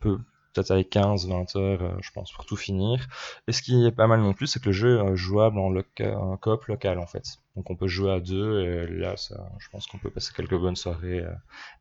peut 0.00 0.18
peut-être 0.52 0.70
avec 0.70 0.92
15-20 0.92 1.58
heures, 1.58 1.82
euh, 1.82 1.96
je 2.00 2.10
pense, 2.12 2.32
pour 2.32 2.44
tout 2.44 2.56
finir. 2.56 3.06
Et 3.46 3.52
ce 3.52 3.62
qui 3.62 3.86
est 3.86 3.92
pas 3.92 4.06
mal 4.06 4.20
non 4.20 4.32
plus, 4.32 4.46
c'est 4.46 4.60
que 4.60 4.66
le 4.66 4.72
jeu 4.72 5.00
est 5.00 5.16
jouable 5.16 5.58
en, 5.58 5.70
loca 5.70 6.18
en 6.18 6.36
coop 6.36 6.64
local, 6.66 6.98
en 6.98 7.06
fait. 7.06 7.24
Donc 7.56 7.70
on 7.70 7.76
peut 7.76 7.88
jouer 7.88 8.12
à 8.12 8.20
deux, 8.20 8.60
et 8.60 8.86
là, 8.86 9.16
ça, 9.16 9.48
je 9.58 9.68
pense 9.70 9.86
qu'on 9.86 9.98
peut 9.98 10.10
passer 10.10 10.32
quelques 10.34 10.58
bonnes 10.58 10.76
soirées 10.76 11.24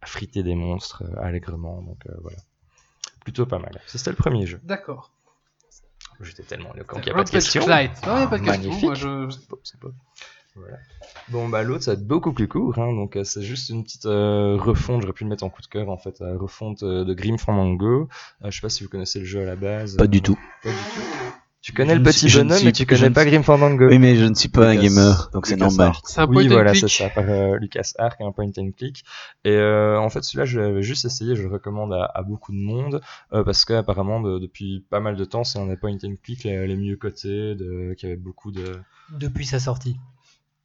à 0.01 0.05
friter 0.05 0.43
des 0.43 0.55
monstres 0.55 1.03
allègrement, 1.17 1.81
donc 1.81 1.99
euh, 2.07 2.13
voilà. 2.21 2.37
Plutôt 3.23 3.45
pas 3.45 3.59
mal. 3.59 3.79
C'était 3.85 4.11
le 4.11 4.15
premier 4.15 4.45
jeu. 4.45 4.59
D'accord. 4.63 5.11
J'étais 6.21 6.43
tellement 6.43 6.73
éloquent 6.75 6.97
qu'il 6.99 7.05
n'y 7.05 7.11
a 7.11 7.15
pas 7.15 7.23
de 7.23 7.29
questions. 7.29 7.65
Knight. 7.65 7.91
Non, 8.05 8.17
il 8.17 8.21
y 8.21 8.23
a 8.23 8.27
pas 8.27 8.37
de 8.37 8.43
Ah, 8.43 8.57
question. 8.57 8.69
magnifique. 8.69 8.83
Moi, 8.83 8.93
je... 8.95 9.29
C'est 9.29 9.49
beau, 9.49 9.59
c'est 9.63 9.79
beau. 9.79 9.91
Voilà. 10.55 10.77
Bon 11.29 11.47
bah 11.47 11.63
l'autre 11.63 11.83
ça 11.83 11.91
va 11.91 12.01
être 12.01 12.05
beaucoup 12.07 12.33
plus 12.33 12.47
court, 12.47 12.77
hein, 12.79 12.91
donc 12.93 13.15
euh, 13.15 13.23
c'est 13.23 13.43
juste 13.43 13.69
une 13.69 13.83
petite 13.83 14.07
euh, 14.07 14.57
refonte, 14.59 15.01
j'aurais 15.01 15.13
pu 15.13 15.23
le 15.23 15.29
mettre 15.29 15.43
en 15.43 15.49
coup 15.49 15.61
de 15.61 15.67
cœur 15.67 15.89
en 15.89 15.97
fait, 15.97 16.19
euh, 16.21 16.37
refonte 16.37 16.83
euh, 16.83 17.05
de 17.05 17.13
Grim 17.13 17.37
Fandango. 17.37 18.09
Euh, 18.43 18.49
je 18.51 18.55
sais 18.55 18.61
pas 18.61 18.69
si 18.69 18.83
vous 18.83 18.89
connaissez 18.89 19.19
le 19.19 19.25
jeu 19.25 19.41
à 19.43 19.45
la 19.45 19.55
base. 19.55 19.95
Pas 19.95 20.03
euh, 20.03 20.07
du 20.07 20.21
tout. 20.21 20.37
Pas 20.63 20.69
du 20.69 20.75
tout. 20.75 21.01
Tu 21.61 21.73
connais 21.73 21.93
Je 21.93 21.97
le 21.97 22.03
petit 22.03 22.29
suis- 22.29 22.37
bonhomme 22.39 22.55
suis- 22.57 22.65
mais 22.65 22.71
tu 22.71 22.85
connais 22.85 23.09
pas 23.09 23.25
Grim 23.25 23.43
Fandango. 23.43 23.87
Oui, 23.89 23.99
mais 23.99 24.15
je 24.15 24.23
ne 24.23 24.33
suis 24.33 24.47
pas 24.47 24.69
un 24.69 24.75
Lucas- 24.75 24.83
gamer, 24.83 25.29
donc 25.33 25.45
c'est 25.45 25.57
normal. 25.57 25.91
C'est 26.05 26.21
un 26.21 26.25
point 26.25 26.37
Oui, 26.37 26.45
and 26.47 26.51
voilà, 26.53 26.71
click. 26.71 26.87
c'est 26.87 27.03
ça, 27.03 27.09
par 27.09 27.25
euh, 27.29 27.57
Lucas 27.57 27.91
Ark, 27.97 28.15
un 28.21 28.31
point 28.31 28.45
and 28.57 28.71
click. 28.77 29.03
Et 29.43 29.51
euh, 29.51 29.99
en 29.99 30.09
fait, 30.09 30.23
celui-là, 30.23 30.45
je 30.45 30.57
l'avais 30.61 30.81
juste 30.83 31.03
essayé, 31.03 31.35
je 31.35 31.43
le 31.43 31.49
recommande 31.49 31.91
à, 31.93 32.05
à 32.15 32.23
beaucoup 32.23 32.53
de 32.53 32.57
monde, 32.57 33.01
euh, 33.33 33.43
parce 33.43 33.65
qu'apparemment, 33.65 34.21
de- 34.21 34.39
depuis 34.39 34.85
pas 34.89 35.01
mal 35.01 35.17
de 35.17 35.25
temps, 35.25 35.43
c'est 35.43 35.59
un 35.59 35.67
des 35.67 35.75
point 35.75 35.91
and 35.91 36.13
click 36.23 36.45
les, 36.45 36.65
les 36.65 36.75
mieux 36.77 36.95
cotés, 36.95 37.55
de, 37.55 37.93
qui 37.97 38.05
avait 38.05 38.15
beaucoup 38.15 38.51
de, 38.51 38.79
Depuis 39.19 39.45
sa 39.45 39.59
sortie. 39.59 39.97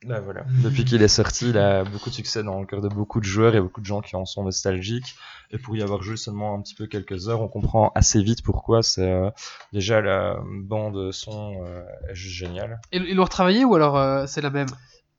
Bah 0.07 0.21
voilà. 0.21 0.45
Depuis 0.63 0.85
qu'il 0.85 1.03
est 1.03 1.09
sorti, 1.09 1.49
il 1.49 1.59
a 1.59 1.83
beaucoup 1.85 2.11
de 2.11 2.15
succès 2.15 2.43
dans 2.43 2.61
le 2.61 2.67
cœur 2.67 2.81
de 2.83 2.89
beaucoup 2.89 3.21
de 3.21 3.25
joueurs 3.25 3.55
et 3.55 3.61
beaucoup 3.61 3.81
de 3.81 3.87
gens 3.87 4.03
qui 4.03 4.17
en 4.17 4.27
sont 4.27 4.45
nostalgiques. 4.45 5.15
Et 5.51 5.59
pour 5.59 5.77
y 5.77 5.83
avoir 5.83 6.03
joué 6.03 6.17
seulement 6.17 6.55
un 6.55 6.61
petit 6.61 6.75
peu 6.75 6.87
quelques 6.87 7.29
heures, 7.29 7.41
on 7.41 7.49
comprend 7.49 7.91
assez 7.95 8.23
vite 8.23 8.43
pourquoi. 8.43 8.83
C'est 8.83 9.11
euh, 9.11 9.31
déjà 9.73 10.01
la 10.03 10.39
bande 10.47 11.11
son 11.13 11.65
euh, 11.65 11.83
est 12.11 12.15
juste 12.15 12.35
géniale. 12.35 12.81
Ils 12.93 13.05
ils 13.05 13.17
l'ont 13.17 13.25
retravaillé 13.25 13.65
ou 13.65 13.75
alors 13.75 13.97
euh, 13.97 14.27
c'est 14.27 14.43
la 14.43 14.51
même? 14.51 14.69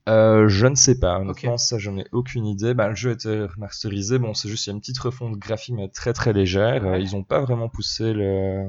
Euh, 0.07 0.47
je 0.47 0.67
ne 0.67 0.75
sais 0.75 0.99
pas, 0.99 1.17
honnêtement, 1.17 1.57
ça 1.57 1.79
j'en 1.79 1.97
ai 1.97 2.05
aucune 2.11 2.45
idée. 2.45 2.75
Bah, 2.75 2.89
le 2.89 2.95
jeu 2.95 3.09
a 3.09 3.13
été 3.13 3.45
remasterisé, 3.45 4.19
bon, 4.19 4.35
c'est 4.35 4.49
juste 4.49 4.67
il 4.67 4.69
y 4.69 4.71
a 4.71 4.75
une 4.75 4.79
petite 4.79 4.99
refonte 4.99 5.35
graphique, 5.39 5.73
mais 5.73 5.89
très 5.89 6.13
très 6.13 6.31
légère. 6.31 6.97
Ils 6.97 7.15
ont 7.15 7.23
pas 7.23 7.39
vraiment 7.39 7.69
poussé 7.69 8.13
le, 8.13 8.67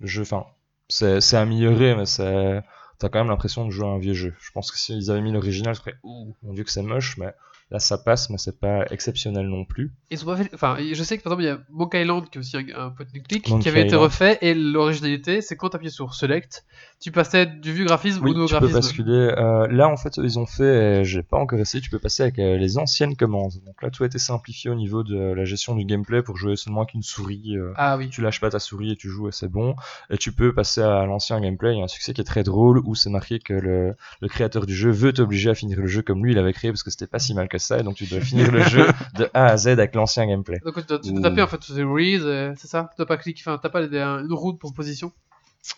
le 0.00 0.06
jeu. 0.06 0.22
Enfin, 0.22 0.46
c'est 0.88 1.36
amélioré, 1.36 1.94
mais 1.94 2.06
c'est 2.06 2.62
t'as 2.98 3.08
quand 3.08 3.20
même 3.20 3.28
l'impression 3.28 3.64
de 3.64 3.70
jouer 3.70 3.86
à 3.86 3.90
un 3.90 3.98
vieux 3.98 4.14
jeu. 4.14 4.34
Je 4.40 4.50
pense 4.50 4.70
que 4.70 4.78
s'ils 4.78 5.10
avaient 5.10 5.20
mis 5.20 5.32
l'original, 5.32 5.74
je 5.74 5.80
ferais 5.80 5.96
ouh, 6.02 6.34
mon 6.42 6.52
dieu 6.52 6.64
que 6.64 6.70
c'est 6.70 6.82
moche, 6.82 7.16
mais 7.16 7.32
là 7.70 7.78
ça 7.78 7.98
passe, 7.98 8.30
mais 8.30 8.38
c'est 8.38 8.58
pas 8.58 8.86
exceptionnel 8.90 9.46
non 9.46 9.64
plus. 9.64 9.92
Ils 10.10 10.22
ont 10.22 10.26
pas 10.26 10.36
fait... 10.36 10.50
Enfin, 10.54 10.76
je 10.80 11.02
sais 11.02 11.18
que 11.18 11.22
par 11.22 11.32
exemple, 11.32 11.42
il 11.44 11.46
y 11.46 11.50
a 11.50 11.60
Monkey 11.70 12.02
Island 12.02 12.28
qui 12.28 12.38
est 12.38 12.40
aussi 12.40 12.56
un, 12.56 12.90
point 12.90 13.06
and 13.06 13.22
click 13.28 13.48
Monkey 13.48 13.62
qui 13.62 13.68
avait 13.68 13.86
été 13.86 13.96
refait 13.96 14.38
et 14.40 14.54
l'originalité, 14.54 15.40
c'est 15.40 15.56
quand 15.56 15.70
tu 15.70 15.76
appuyais 15.76 15.92
sur 15.92 16.14
Select, 16.14 16.64
tu 17.00 17.12
passais 17.12 17.46
du 17.46 17.72
vieux 17.72 17.84
graphisme 17.84 18.24
Oui, 18.24 18.32
au 18.32 18.34
nouveau 18.34 18.46
tu 18.48 18.58
peux 18.58 18.66
basculer. 18.68 19.12
Euh, 19.38 19.68
là, 19.68 19.88
en 19.88 19.96
fait, 19.96 20.16
ils 20.16 20.38
ont 20.38 20.46
fait, 20.46 21.04
j'ai 21.04 21.22
pas 21.22 21.36
encore 21.38 21.60
essayé, 21.60 21.80
tu 21.80 21.90
peux 21.90 22.00
passer 22.00 22.24
avec 22.24 22.40
euh, 22.40 22.56
les 22.56 22.76
anciennes 22.76 23.14
commandes. 23.16 23.52
Donc 23.64 23.80
là, 23.82 23.90
tout 23.90 24.02
a 24.02 24.06
été 24.06 24.18
simplifié 24.18 24.68
au 24.68 24.74
niveau 24.74 25.04
de 25.04 25.16
la 25.16 25.44
gestion 25.44 25.76
du 25.76 25.84
gameplay 25.84 26.22
pour 26.22 26.36
jouer 26.36 26.56
seulement 26.56 26.80
avec 26.80 26.94
une 26.94 27.04
souris. 27.04 27.56
euh, 27.56 27.72
Ah 27.76 27.96
oui. 27.96 28.08
tu 28.10 28.20
lâches 28.20 28.40
pas 28.40 28.50
ta 28.50 28.58
souris 28.58 28.92
et 28.92 28.96
tu 28.96 29.08
joues 29.10 29.28
et 29.28 29.32
c'est 29.32 29.46
bon. 29.50 29.76
Et 30.10 30.18
tu 30.18 30.32
peux 30.32 30.52
passer 30.52 30.80
à 30.82 31.04
l'ancien 31.06 31.40
gameplay. 31.40 31.74
Il 31.74 31.78
y 31.78 31.80
a 31.80 31.84
un 31.84 31.88
succès 31.88 32.12
qui 32.12 32.20
est 32.20 32.24
très 32.24 32.42
drôle 32.42 32.80
où 32.84 32.96
c'est 32.96 33.10
marqué 33.10 33.38
que 33.38 33.52
le, 33.54 33.94
le 34.20 34.28
créateur 34.28 34.66
du 34.66 34.74
jeu 34.74 34.90
veut 34.90 35.12
t'obliger 35.12 35.50
à 35.50 35.54
finir 35.54 35.78
le 35.78 35.86
jeu 35.86 36.02
comme 36.02 36.24
lui 36.24 36.32
il 36.32 36.38
avait 36.38 36.52
créé 36.52 36.72
parce 36.72 36.82
que 36.82 36.90
c'était 36.90 37.06
pas 37.06 37.20
si 37.20 37.32
mal 37.32 37.46
que 37.48 37.58
ça. 37.58 37.78
Et 37.78 37.84
donc 37.84 37.94
tu 37.94 38.06
dois 38.06 38.20
finir 38.22 38.50
le 38.50 38.62
jeu 38.62 38.84
de 39.16 39.28
A 39.34 39.46
à 39.46 39.56
Z 39.56 39.68
avec 39.68 39.94
l'ancien 39.94 40.26
gameplay. 40.26 40.58
Donc 40.64 40.74
tu 40.80 40.86
dois, 40.86 40.98
tu 40.98 41.10
dois 41.12 41.20
Ouh. 41.20 41.22
taper 41.22 41.42
en 41.42 41.46
fait 41.46 41.62
sur 41.62 41.94
Read, 41.94 42.22
euh, 42.22 42.54
c'est 42.56 42.66
ça? 42.66 42.88
Tu 42.90 42.96
dois 42.96 43.06
pas 43.06 43.16
cliquer, 43.18 43.42
enfin 43.46 43.60
t'as 43.62 43.68
pas 43.68 43.82
une 43.84 44.32
route 44.32 44.58
pour 44.58 44.74
position? 44.74 45.12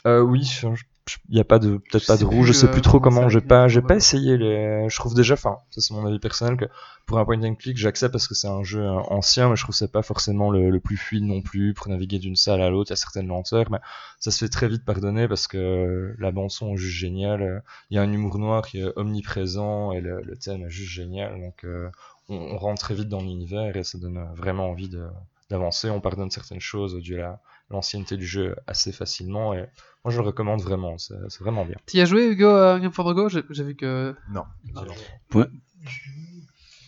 Euh, 0.07 0.21
oui, 0.21 0.49
il 1.29 1.37
y 1.37 1.41
a 1.41 1.45
pas 1.45 1.59
de 1.59 1.79
peut-être 1.79 2.07
pas 2.07 2.17
de 2.17 2.25
rouge. 2.25 2.47
Je 2.49 2.53
sais 2.53 2.67
euh, 2.67 2.71
plus 2.71 2.83
trop 2.83 3.01
comment 3.01 3.17
comment. 3.17 3.29
J'ai 3.29 3.41
pas 3.41 3.67
j'ai 3.69 3.83
pas 3.83 3.97
essayé 3.97 4.37
les. 4.37 4.89
Je 4.89 4.97
trouve 4.97 5.15
déjà, 5.15 5.35
enfin 5.35 5.59
ça 5.71 5.81
c'est 5.81 5.93
mon 5.93 6.07
avis 6.07 6.21
personnel 6.21 6.57
que 6.57 6.67
pour 7.07 7.19
un 7.19 7.25
point 7.25 7.43
and 7.43 7.57
click 7.57 7.77
j'accepte 7.77 8.13
parce 8.13 8.29
que 8.29 8.35
c'est 8.35 8.47
un 8.47 8.63
jeu 8.63 8.83
euh, 8.83 8.93
ancien, 9.09 9.49
mais 9.49 9.57
je 9.57 9.63
trouve 9.63 9.73
que 9.73 9.79
c'est 9.79 9.91
pas 9.91 10.03
forcément 10.03 10.51
le, 10.51 10.71
le 10.71 10.79
plus 10.81 10.97
fluide 10.97 11.25
non 11.25 11.43
plus 11.43 11.75
pour 11.75 11.89
naviguer 11.89 12.19
d'une 12.21 12.37
salle 12.37 12.63
à 12.63 12.71
l'autre. 12.71 12.91
Il 12.91 12.93
y 12.93 12.95
a 12.95 12.97
certaines 12.97 13.27
lenteurs, 13.27 13.71
mais 13.71 13.79
ça 14.21 14.31
se 14.31 14.39
fait 14.39 14.49
très 14.49 14.69
vite 14.69 14.85
pardonner 14.85 15.27
parce 15.27 15.49
que 15.49 16.15
la 16.19 16.31
bande 16.31 16.51
son 16.53 16.75
est 16.75 16.77
juste 16.77 16.97
géniale. 16.97 17.65
Il 17.91 17.97
y 17.97 17.99
a 17.99 18.03
un 18.03 18.13
humour 18.13 18.39
noir 18.39 18.65
qui 18.65 18.79
est 18.81 18.93
omniprésent 18.97 19.91
et 19.93 20.01
le, 20.01 20.23
le 20.23 20.37
thème 20.37 20.63
est 20.67 20.71
juste 20.71 20.91
génial. 20.93 21.41
Donc 21.41 21.65
euh, 21.65 21.91
on, 22.29 22.37
on 22.37 22.59
rentre 22.59 22.81
très 22.83 22.95
vite 22.95 23.09
dans 23.09 23.21
l'univers 23.21 23.77
et 23.77 23.83
ça 23.83 23.99
donne 23.99 24.25
vraiment 24.37 24.71
envie 24.71 24.89
de 24.89 25.07
d'avancer. 25.51 25.91
On 25.91 26.01
pardonne 26.01 26.31
certaines 26.31 26.61
choses 26.61 26.95
dû 27.01 27.17
à 27.17 27.23
la- 27.23 27.41
l'ancienneté 27.71 28.17
du 28.17 28.27
jeu 28.27 28.57
assez 28.67 28.93
facilement 28.93 29.55
et 29.55 29.67
moi 30.05 30.13
je 30.13 30.19
le 30.21 30.27
recommande 30.27 30.61
vraiment. 30.61 30.99
C'est 30.99 31.15
c'est 31.29 31.41
vraiment 31.41 31.65
bien. 31.65 31.77
Tu 31.87 31.99
y 31.99 32.01
as 32.01 32.05
joué 32.05 32.27
Hugo 32.27 32.49
à 32.49 32.81
Game 32.81 32.93
Fandango 32.93 33.29
J'ai 33.29 33.43
j'ai 33.51 33.65
vu 33.65 33.77
que. 33.77 34.15
Non. 34.31 34.45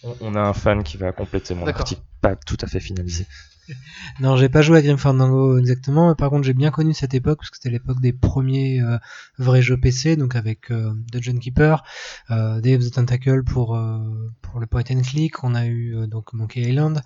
On, 0.04 0.16
on 0.20 0.34
a 0.34 0.40
un 0.40 0.52
fan 0.52 0.82
qui 0.82 0.96
va 0.96 1.12
compléter 1.12 1.54
mon 1.54 1.64
D'accord. 1.64 1.82
article 1.82 2.02
pas 2.20 2.34
tout 2.34 2.56
à 2.60 2.66
fait 2.66 2.80
finalisé. 2.80 3.26
Non, 4.20 4.36
j'ai 4.36 4.48
pas 4.48 4.62
joué 4.62 4.78
à 4.78 4.82
Grim 4.82 4.97
Fandango 4.97 5.59
exactement, 5.59 6.09
mais 6.09 6.14
par 6.14 6.30
contre 6.30 6.44
j'ai 6.44 6.55
bien 6.55 6.70
connu 6.70 6.94
cette 6.94 7.14
époque 7.14 7.39
parce 7.39 7.51
que 7.51 7.56
c'était 7.56 7.70
l'époque 7.70 8.01
des 8.01 8.12
premiers 8.12 8.80
euh, 8.80 8.98
vrais 9.39 9.62
jeux 9.62 9.78
PC, 9.78 10.16
donc 10.16 10.36
avec 10.36 10.70
euh, 10.70 10.93
Dungeon 11.10 11.39
Keeper, 11.39 11.84
euh, 12.30 12.60
Day 12.60 12.78
the 12.78 12.90
Tentacle 12.93 13.43
pour 13.44 13.76
euh, 13.76 13.98
pour 14.43 14.60
le 14.60 14.66
point 14.66 14.82
and 14.90 15.02
click, 15.02 15.44
on 15.44 15.55
a 15.55 15.66
eu 15.66 15.97
euh, 15.97 16.06
donc 16.06 16.32
Monkey 16.32 16.60
Island, 16.60 17.02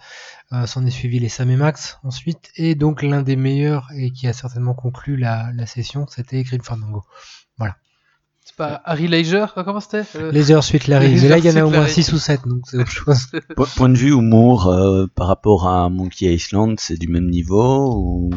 euh, 0.53 0.67
s'en 0.67 0.85
est 0.87 0.91
suivi 0.91 1.19
les 1.19 1.29
Sam 1.29 1.51
et 1.51 1.57
Max 1.57 1.99
ensuite, 2.03 2.51
et 2.57 2.75
donc 2.75 3.03
l'un 3.03 3.23
des 3.23 3.37
meilleurs 3.37 3.89
et 3.95 4.11
qui 4.11 4.27
a 4.27 4.33
certainement 4.33 4.75
conclu 4.75 5.17
la, 5.17 5.51
la 5.55 5.67
session, 5.67 6.07
c'était 6.09 6.43
Grim 6.43 6.63
Fandango. 6.63 7.05
C'est 8.49 8.55
pas 8.55 8.81
Harry 8.85 9.09
Laser 9.09 9.53
Comment 9.55 9.81
c'était 9.81 10.05
euh, 10.17 10.31
Laser 10.33 10.63
Suite 10.63 10.87
Larry, 10.87 11.17
mais 11.21 11.29
là 11.29 11.39
il 11.39 11.45
y 11.45 11.51
en 11.51 11.57
a 11.57 11.65
au 11.65 11.69
moins 11.69 11.81
Larry. 11.81 11.93
6 11.93 12.13
ou 12.13 12.19
7, 12.19 12.47
donc 12.47 12.61
c'est 12.65 12.79
autre 12.79 12.91
chose. 12.91 13.27
Po- 13.57 13.67
Point 13.77 13.89
de 13.89 13.97
vue 13.97 14.13
humour 14.13 14.69
euh, 14.69 15.07
par 15.17 15.27
rapport 15.27 15.67
à 15.67 15.89
Monkey 15.91 16.33
Island, 16.33 16.79
c'est 16.79 16.97
du 16.97 17.09
même 17.09 17.29
niveau 17.29 17.93
ou... 17.97 18.31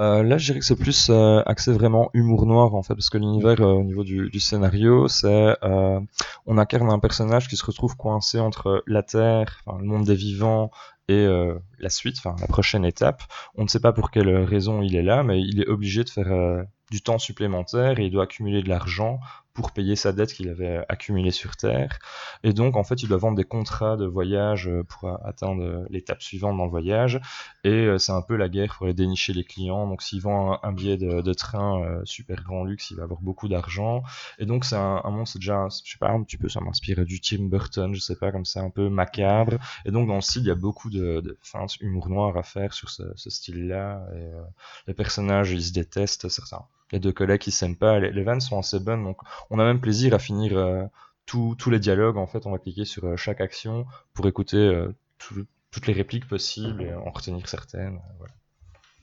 Euh, 0.00 0.22
là, 0.22 0.36
je 0.38 0.44
dirais 0.44 0.58
que 0.60 0.64
c'est 0.66 0.76
plus 0.76 1.08
euh, 1.10 1.42
axé 1.46 1.72
vraiment 1.72 2.10
humour 2.12 2.44
noir 2.46 2.74
en 2.74 2.82
fait, 2.82 2.94
parce 2.94 3.08
que 3.10 3.16
l'univers 3.18 3.60
euh, 3.62 3.72
au 3.72 3.82
niveau 3.82 4.04
du, 4.04 4.28
du 4.30 4.38
scénario, 4.38 5.08
c'est 5.08 5.56
euh, 5.64 5.98
on 6.46 6.58
incarne 6.58 6.90
un 6.90 6.98
personnage 7.00 7.48
qui 7.48 7.56
se 7.56 7.64
retrouve 7.64 7.96
coincé 7.96 8.38
entre 8.38 8.84
la 8.86 9.02
Terre, 9.02 9.60
le 9.66 9.84
monde 9.84 10.04
des 10.04 10.14
vivants 10.14 10.70
Et 11.08 11.14
euh, 11.14 11.54
la 11.80 11.88
suite, 11.88 12.16
enfin 12.18 12.36
la 12.40 12.46
prochaine 12.46 12.84
étape, 12.84 13.22
on 13.56 13.62
ne 13.64 13.68
sait 13.68 13.80
pas 13.80 13.92
pour 13.92 14.10
quelle 14.12 14.28
raison 14.44 14.82
il 14.82 14.94
est 14.94 15.02
là, 15.02 15.22
mais 15.24 15.40
il 15.40 15.62
est 15.62 15.68
obligé 15.68 16.04
de 16.04 16.10
faire 16.10 16.30
euh, 16.30 16.62
du 16.90 17.02
temps 17.02 17.18
supplémentaire 17.18 17.98
et 17.98 18.06
il 18.06 18.10
doit 18.10 18.24
accumuler 18.24 18.62
de 18.62 18.68
l'argent 18.68 19.20
pour 19.58 19.72
payer 19.72 19.96
sa 19.96 20.12
dette 20.12 20.32
qu'il 20.32 20.48
avait 20.48 20.84
accumulée 20.88 21.32
sur 21.32 21.56
Terre. 21.56 21.98
Et 22.44 22.52
donc, 22.52 22.76
en 22.76 22.84
fait, 22.84 23.02
il 23.02 23.08
doit 23.08 23.18
vendre 23.18 23.36
des 23.36 23.44
contrats 23.44 23.96
de 23.96 24.06
voyage 24.06 24.68
euh, 24.68 24.84
pour 24.84 25.10
atteindre 25.26 25.64
euh, 25.64 25.86
l'étape 25.90 26.22
suivante 26.22 26.56
dans 26.56 26.64
le 26.64 26.70
voyage. 26.70 27.20
Et 27.64 27.70
euh, 27.70 27.98
c'est 27.98 28.12
un 28.12 28.22
peu 28.22 28.36
la 28.36 28.48
guerre 28.48 28.76
pour 28.76 28.86
aller 28.86 28.94
dénicher 28.94 29.32
les 29.32 29.42
clients. 29.42 29.88
Donc, 29.88 30.02
s'il 30.02 30.20
vend 30.20 30.60
un, 30.62 30.72
billet 30.72 30.96
de, 30.96 31.32
train 31.32 31.82
euh, 31.82 32.00
super 32.04 32.44
grand 32.44 32.62
luxe, 32.62 32.92
il 32.92 32.98
va 32.98 33.02
avoir 33.02 33.20
beaucoup 33.20 33.48
d'argent. 33.48 34.04
Et 34.38 34.46
donc, 34.46 34.64
c'est 34.64 34.76
un, 34.76 35.00
un 35.02 35.10
monde, 35.10 35.26
c'est 35.26 35.40
déjà, 35.40 35.66
je 35.84 35.90
sais 35.90 35.98
pas, 35.98 36.10
un 36.10 36.22
petit 36.22 36.36
peu, 36.36 36.48
ça 36.48 36.60
m'inspire 36.60 37.04
du 37.04 37.20
Tim 37.20 37.48
Burton, 37.48 37.94
je 37.94 38.00
sais 38.00 38.16
pas, 38.16 38.30
comme 38.30 38.44
ça, 38.44 38.60
un 38.60 38.70
peu 38.70 38.88
macabre. 38.88 39.54
Et 39.84 39.90
donc, 39.90 40.06
dans 40.06 40.14
le 40.14 40.20
style, 40.20 40.42
il 40.42 40.48
y 40.48 40.52
a 40.52 40.54
beaucoup 40.54 40.88
de, 40.88 41.20
de 41.20 41.36
feintes 41.42 41.80
humour 41.80 42.08
noir 42.08 42.36
à 42.36 42.44
faire 42.44 42.72
sur 42.72 42.90
ce, 42.90 43.02
style-là. 43.16 44.06
Et 44.14 44.22
euh, 44.22 44.42
les 44.86 44.94
personnages, 44.94 45.50
ils 45.50 45.64
se 45.64 45.72
détestent, 45.72 46.28
certains. 46.28 46.64
Les 46.92 46.98
deux 47.00 47.12
collègues, 47.12 47.46
ils 47.46 47.52
s'aiment 47.52 47.76
pas. 47.76 47.98
Les, 47.98 48.10
les 48.10 48.22
vannes 48.22 48.40
sont 48.40 48.58
assez 48.58 48.78
bonnes, 48.80 49.04
donc 49.04 49.18
on 49.50 49.58
a 49.58 49.64
même 49.64 49.80
plaisir 49.80 50.14
à 50.14 50.18
finir 50.18 50.56
euh, 50.56 50.84
tous 51.26 51.54
tous 51.56 51.70
les 51.70 51.78
dialogues. 51.78 52.16
En 52.16 52.26
fait, 52.26 52.46
on 52.46 52.50
va 52.52 52.58
cliquer 52.58 52.84
sur 52.84 53.04
euh, 53.04 53.16
chaque 53.16 53.40
action 53.40 53.86
pour 54.14 54.26
écouter 54.26 54.56
euh, 54.56 54.94
tout- 55.18 55.44
toutes 55.70 55.86
les 55.86 55.92
répliques 55.92 56.26
possibles 56.26 56.82
et 56.82 56.94
en 56.94 57.10
retenir 57.10 57.46
certaines. 57.48 58.00
voilà. 58.18 58.32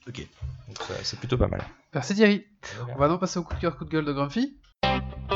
Ok. 0.08 0.26
C'est 1.02 1.18
plutôt 1.18 1.36
pas 1.38 1.46
mal. 1.48 1.62
Merci 1.94 2.14
Thierry. 2.14 2.44
On 2.94 2.98
va 2.98 3.08
donc 3.08 3.20
passer 3.20 3.38
au 3.38 3.42
coup 3.44 3.54
de 3.54 3.60
cœur, 3.60 3.76
coup 3.76 3.84
de 3.84 3.90
gueule 3.90 4.04
de 4.04 4.12
Grumpy. 4.12 4.56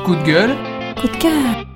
Coup 0.04 0.14
de 0.16 0.22
gueule. 0.24 0.56
Coup 0.96 1.08
de 1.08 1.16
cœur. 1.16 1.66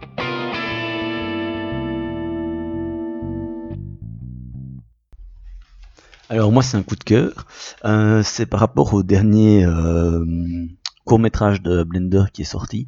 Alors 6.31 6.53
moi 6.53 6.63
c'est 6.63 6.77
un 6.77 6.83
coup 6.83 6.97
de 6.97 7.05
cœur. 7.05 7.47
Euh, 7.85 8.23
c'est 8.23 8.47
par 8.47 8.61
rapport 8.61 8.95
au 8.95 9.03
dernier 9.03 9.67
court 11.05 11.19
métrage 11.19 11.61
de 11.63 11.83
Blender 11.83 12.25
qui 12.33 12.43
est 12.43 12.47
sorti, 12.47 12.87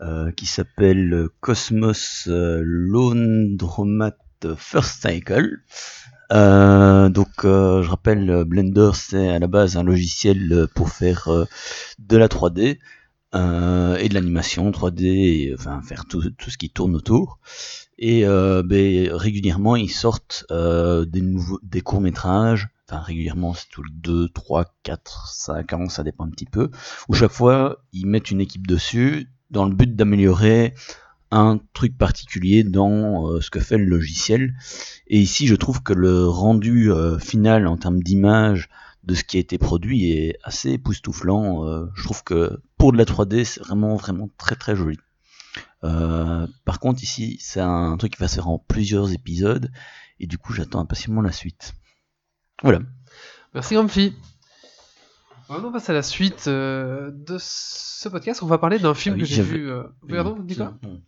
euh, 0.00 0.30
qui 0.32 0.46
s'appelle 0.46 1.28
Cosmos 1.40 2.28
euh, 2.28 2.60
Laundromat 2.64 4.16
First 4.56 5.02
Cycle. 5.02 5.62
Euh, 6.32 7.08
donc 7.08 7.44
euh, 7.44 7.82
je 7.82 7.90
rappelle 7.90 8.28
euh, 8.30 8.44
Blender 8.44 8.90
c'est 8.94 9.28
à 9.28 9.38
la 9.38 9.46
base 9.46 9.76
un 9.76 9.84
logiciel 9.84 10.52
euh, 10.52 10.66
pour 10.74 10.90
faire 10.90 11.28
euh, 11.28 11.44
de 12.00 12.16
la 12.16 12.26
3D 12.26 12.78
euh, 13.34 13.96
et 13.96 14.08
de 14.08 14.14
l'animation 14.14 14.70
3D, 14.70 15.04
et, 15.04 15.56
faire 15.86 16.04
tout, 16.06 16.22
ce 16.22 16.58
qui 16.58 16.70
tourne 16.70 16.96
autour. 16.96 17.38
Et 17.98 18.26
euh, 18.26 18.62
ben, 18.64 19.12
régulièrement 19.12 19.76
ils 19.76 19.90
sortent 19.90 20.44
euh, 20.50 21.04
des 21.04 21.20
nouveaux 21.20 21.60
des 21.62 21.80
courts 21.80 22.00
métrages 22.00 22.68
enfin 22.88 23.02
régulièrement 23.02 23.54
c'est 23.54 23.68
tous 23.70 23.82
les 23.82 23.92
2, 23.92 24.28
3, 24.28 24.64
4, 24.82 25.28
5 25.34 25.72
ans, 25.72 25.88
ça 25.88 26.04
dépend 26.04 26.24
un 26.24 26.30
petit 26.30 26.46
peu, 26.46 26.70
où 27.08 27.14
chaque 27.14 27.32
fois 27.32 27.84
ils 27.92 28.06
mettent 28.06 28.30
une 28.30 28.40
équipe 28.40 28.66
dessus 28.66 29.28
dans 29.50 29.64
le 29.64 29.74
but 29.74 29.94
d'améliorer 29.94 30.74
un 31.30 31.58
truc 31.72 31.96
particulier 31.98 32.62
dans 32.62 33.28
euh, 33.28 33.40
ce 33.40 33.50
que 33.50 33.60
fait 33.60 33.78
le 33.78 33.84
logiciel. 33.84 34.54
Et 35.08 35.18
ici 35.18 35.46
je 35.46 35.54
trouve 35.54 35.82
que 35.82 35.92
le 35.92 36.26
rendu 36.28 36.90
euh, 36.90 37.18
final 37.18 37.66
en 37.66 37.76
termes 37.76 38.02
d'image 38.02 38.68
de 39.04 39.14
ce 39.14 39.24
qui 39.24 39.36
a 39.36 39.40
été 39.40 39.58
produit 39.58 40.10
est 40.12 40.38
assez 40.42 40.70
époustouflant. 40.70 41.64
Euh, 41.64 41.86
je 41.94 42.04
trouve 42.04 42.24
que 42.24 42.60
pour 42.78 42.92
de 42.92 42.98
la 42.98 43.04
3D 43.04 43.44
c'est 43.44 43.60
vraiment 43.60 43.96
vraiment 43.96 44.28
très 44.38 44.56
très 44.56 44.76
joli. 44.76 44.98
Par 46.64 46.80
contre 46.80 47.04
ici 47.04 47.36
c'est 47.40 47.60
un 47.60 47.96
truc 47.96 48.14
qui 48.14 48.20
va 48.20 48.26
se 48.26 48.36
faire 48.36 48.48
en 48.48 48.58
plusieurs 48.58 49.12
épisodes 49.12 49.70
et 50.18 50.26
du 50.26 50.36
coup 50.36 50.52
j'attends 50.52 50.80
impatiemment 50.80 51.20
la 51.20 51.30
suite. 51.30 51.74
Voilà. 52.62 52.80
Merci. 53.54 53.76
On 53.76 53.82
va 53.84 55.58
maintenant 55.58 55.72
passer 55.72 55.92
à 55.92 55.94
la 55.94 56.02
suite 56.02 56.48
euh, 56.48 57.10
de 57.12 57.36
ce 57.38 58.08
podcast. 58.08 58.42
On 58.42 58.46
va 58.46 58.58
parler 58.58 58.78
d'un 58.78 58.94
film 58.94 59.14
Ah 59.14 59.18
oui, 59.18 59.22
que 59.22 59.28
j'ai 59.28 59.42
vu. 59.42 59.70
Euh... 59.70 59.84
oui, 60.02 60.14
Pardon, 60.14 60.36
dis 60.40 60.56
quoi 60.56 60.74
Non. 60.82 61.00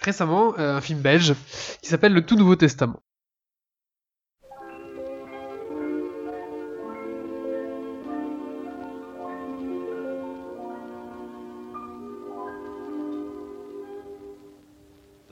Récemment, 0.00 0.58
euh, 0.58 0.76
un 0.76 0.80
film 0.80 1.00
belge 1.00 1.34
qui 1.80 1.88
s'appelle 1.88 2.12
Le 2.12 2.26
Tout 2.26 2.36
Nouveau 2.36 2.56
Testament. 2.56 3.00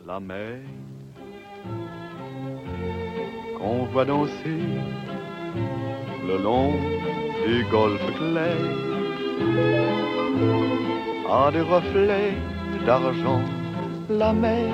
La 0.07 0.21
mer 0.21 0.61
qu'on 3.59 3.85
voit 3.87 4.05
danser 4.05 4.59
le 6.31 6.43
long 6.43 6.73
des 7.47 7.62
golfes 7.70 8.12
clairs 8.19 8.77
a 11.43 11.51
des 11.51 11.65
reflets 11.74 12.35
d'argent. 12.86 13.43
La 14.09 14.32
mer, 14.32 14.73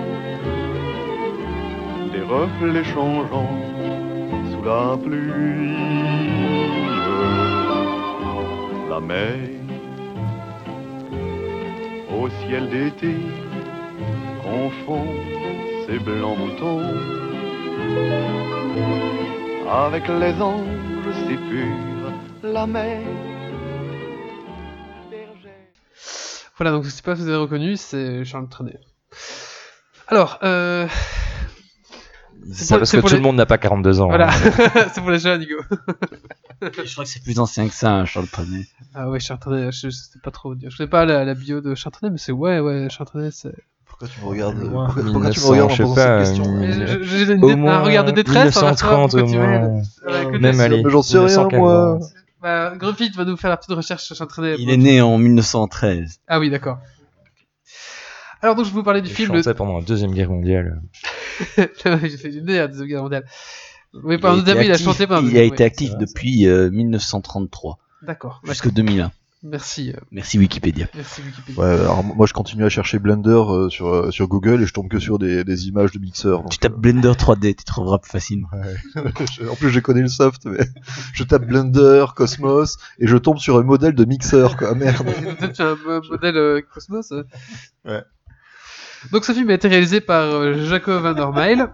des 2.13 2.25
reflets 2.37 2.89
changeants 2.95 3.57
sous 4.51 4.65
la 4.71 4.97
pluie. 5.05 5.77
La 8.91 9.01
mer, 9.01 9.39
au 12.19 12.29
ciel 12.41 12.69
d'été, 12.73 13.15
confond 14.43 15.07
ces 15.87 15.99
blancs 15.99 16.39
moutons 16.39 16.83
avec 19.85 20.05
les 20.09 20.35
anges 20.43 20.96
si 21.27 21.37
purs, 21.37 22.13
la 22.43 22.67
mer. 22.67 23.01
bergère. 25.11 25.53
Voilà, 26.57 26.71
donc 26.73 26.85
je 26.85 26.91
sais 26.91 27.03
pas 27.03 27.17
si 27.17 27.23
vous 27.23 27.29
avez 27.29 27.37
reconnu, 27.39 27.77
c'est 27.77 28.25
Charles 28.25 28.49
Trenet. 28.49 28.79
Alors, 30.09 30.39
euh... 30.43 30.87
C'est 32.53 32.69
pour- 32.69 32.79
parce 32.79 32.93
que 32.93 32.99
tout 32.99 33.09
les- 33.09 33.15
le 33.17 33.21
monde 33.23 33.37
n'a 33.37 33.47
pas 33.47 33.59
42 33.59 34.01
ans. 34.01 34.07
voilà, 34.09 34.29
hein. 34.31 34.89
c'est 34.95 35.01
pour 35.01 35.11
les 35.11 35.19
jeunes, 35.19 35.43
Hugo. 35.43 35.63
Je 36.63 36.93
crois 36.93 37.05
que 37.05 37.11
c'est 37.11 37.23
plus 37.23 37.39
ancien 37.41 37.67
que 37.69 37.75
ça, 37.75 37.91
hein, 37.93 38.05
Charles 38.05 38.29
Trenet. 38.29 38.67
Ah 38.95 39.11
ouais, 39.11 39.19
Charles 39.19 39.41
Trenet, 39.41 39.73
je, 39.73 39.89
je 39.89 39.91
sais 39.91 40.19
pas 40.23 40.31
trop 40.31 40.55
dire. 40.55 40.71
Je 40.71 40.77
connais 40.77 40.89
pas 40.89 41.05
la, 41.05 41.25
la 41.25 41.35
bio 41.35 41.61
de 41.61 41.75
Charles 41.75 41.93
Trenet, 41.95 42.11
mais 42.13 42.19
c'est 42.19 42.33
ouais, 42.33 42.61
ouais, 42.61 42.89
Charles 42.89 43.09
Trenet, 43.09 43.31
c'est. 43.33 43.55
Pourquoi 43.99 44.09
tu 44.15 44.21
me 44.21 44.27
regardes 44.27 44.59
Loin. 44.59 44.87
pourquoi, 44.87 45.03
pourquoi 45.05 45.31
tu 45.31 45.41
me 45.41 45.45
1900, 45.45 45.51
regardes 45.51 45.71
je 45.71 45.77
sais 45.77 45.95
pas, 45.95 46.25
cette 46.25 46.37
question 46.37 46.57
euh, 46.57 46.63
Euh, 46.63 47.03
J'ai 47.03 47.33
un 47.69 47.81
regard 47.81 48.05
de 48.05 48.11
détresse 48.13 48.53
toi, 48.55 48.63
1930 48.73 49.11
pourquoi 49.13 49.23
au 49.23 49.27
moins. 49.27 49.83
le 50.33 50.39
Même 50.39 50.61
allez. 50.61 50.83
J'en 50.87 51.03
sais 51.03 51.19
rien, 51.19 51.27
moi. 51.59 51.99
1940. 51.99 52.03
Bah, 52.43 52.75
Grumpy, 52.77 53.11
tu 53.11 53.17
vas 53.17 53.25
nous 53.25 53.37
faire 53.37 53.51
la 53.51 53.57
petite 53.57 53.73
recherche 53.73 54.13
sur 54.13 54.27
Trenet. 54.29 54.57
Il 54.59 54.69
est 54.71 54.77
né 54.77 55.01
en 55.01 55.17
1913. 55.19 56.21
Ah 56.29 56.39
oui, 56.39 56.51
d'accord. 56.51 56.79
Alors 58.43 58.55
donc 58.55 58.67
je 58.67 58.71
vais 58.71 58.75
vous 58.77 58.83
parler 58.83 59.01
du 59.01 59.09
Il 59.09 59.15
film. 59.15 59.35
chantait 59.35 59.55
pendant 59.55 59.79
la 59.79 59.85
Deuxième 59.85 60.13
Guerre 60.13 60.31
mondiale. 60.31 60.83
J'ai 61.57 62.17
fait 62.17 62.29
du 62.29 62.43
nez 62.43 62.59
à 62.59 62.63
la 62.63 62.69
Deuxième 62.69 62.87
Guerre 62.89 63.03
mondiale. 63.03 63.25
Oui, 64.05 64.19
pendant 64.19 64.35
a 64.35 64.37
le 64.37 64.43
été 64.43 64.53
début, 64.53 64.65
il 64.67 64.71
a 64.71 64.75
actif- 64.75 64.85
chanté 64.85 65.07
pendant 65.07 65.23
le 65.23 65.29
il 65.29 65.37
a 65.39 65.41
début, 65.41 65.55
été 65.55 65.65
actif 65.65 65.97
depuis 65.97 66.47
euh, 66.47 66.71
1933 66.71 67.79
D'accord. 68.03 68.43
jusqu'en 68.45 68.69
2001. 68.69 69.11
Merci, 69.43 69.93
euh, 69.93 70.01
Merci 70.11 70.39
Wikipédia. 70.39 70.89
merci 70.95 71.21
Wikipédia. 71.23 71.63
Ouais, 71.63 71.69
alors 71.81 72.03
moi 72.03 72.27
je 72.27 72.33
continue 72.33 72.65
à 72.65 72.69
chercher 72.69 72.99
Blender 72.99 73.31
euh, 73.31 73.69
sur, 73.69 73.87
euh, 73.89 74.11
sur 74.11 74.27
Google 74.29 74.63
et 74.63 74.67
je 74.67 74.73
tombe 74.73 74.89
que 74.89 74.99
sur 74.99 75.19
des, 75.19 75.45
des 75.45 75.69
images 75.69 75.93
de 75.93 75.99
mixeurs. 75.99 76.41
donc, 76.43 76.51
Tu 76.51 76.59
tapes 76.59 76.75
Blender 76.75 77.11
3D, 77.13 77.55
tu 77.55 77.65
trouveras 77.65 77.99
plus 77.99 78.11
facile. 78.11 78.45
je- 78.95 79.47
en 79.47 79.55
plus 79.55 79.69
je 79.71 79.79
connais 79.81 80.01
le 80.01 80.09
soft, 80.09 80.47
mais 80.47 80.67
je 81.13 81.23
tape 81.23 81.47
Blender, 81.47 82.07
Cosmos 82.17 82.79
et 82.99 83.07
je 83.07 83.17
tombe 83.17 83.39
sur 83.39 83.59
un 83.59 83.63
modèle 83.63 83.95
de 83.95 84.05
mixeur 84.05 84.57
quoi, 84.57 84.75
merde. 84.75 85.05
Peut-être 85.39 85.53
tu 85.55 85.63
as 85.63 85.69
un 85.71 85.77
mo- 85.77 86.01
modèle 86.11 86.37
euh, 86.37 86.61
Cosmos. 86.73 87.13
Ouais. 87.85 88.03
Donc 89.13 89.25
ce 89.25 89.33
film 89.33 89.51
a 89.51 89.55
été 89.55 89.69
réalisé 89.69 90.01
par 90.01 90.23
euh, 90.25 90.65
Jacob 90.65 91.03
Van. 91.03 91.69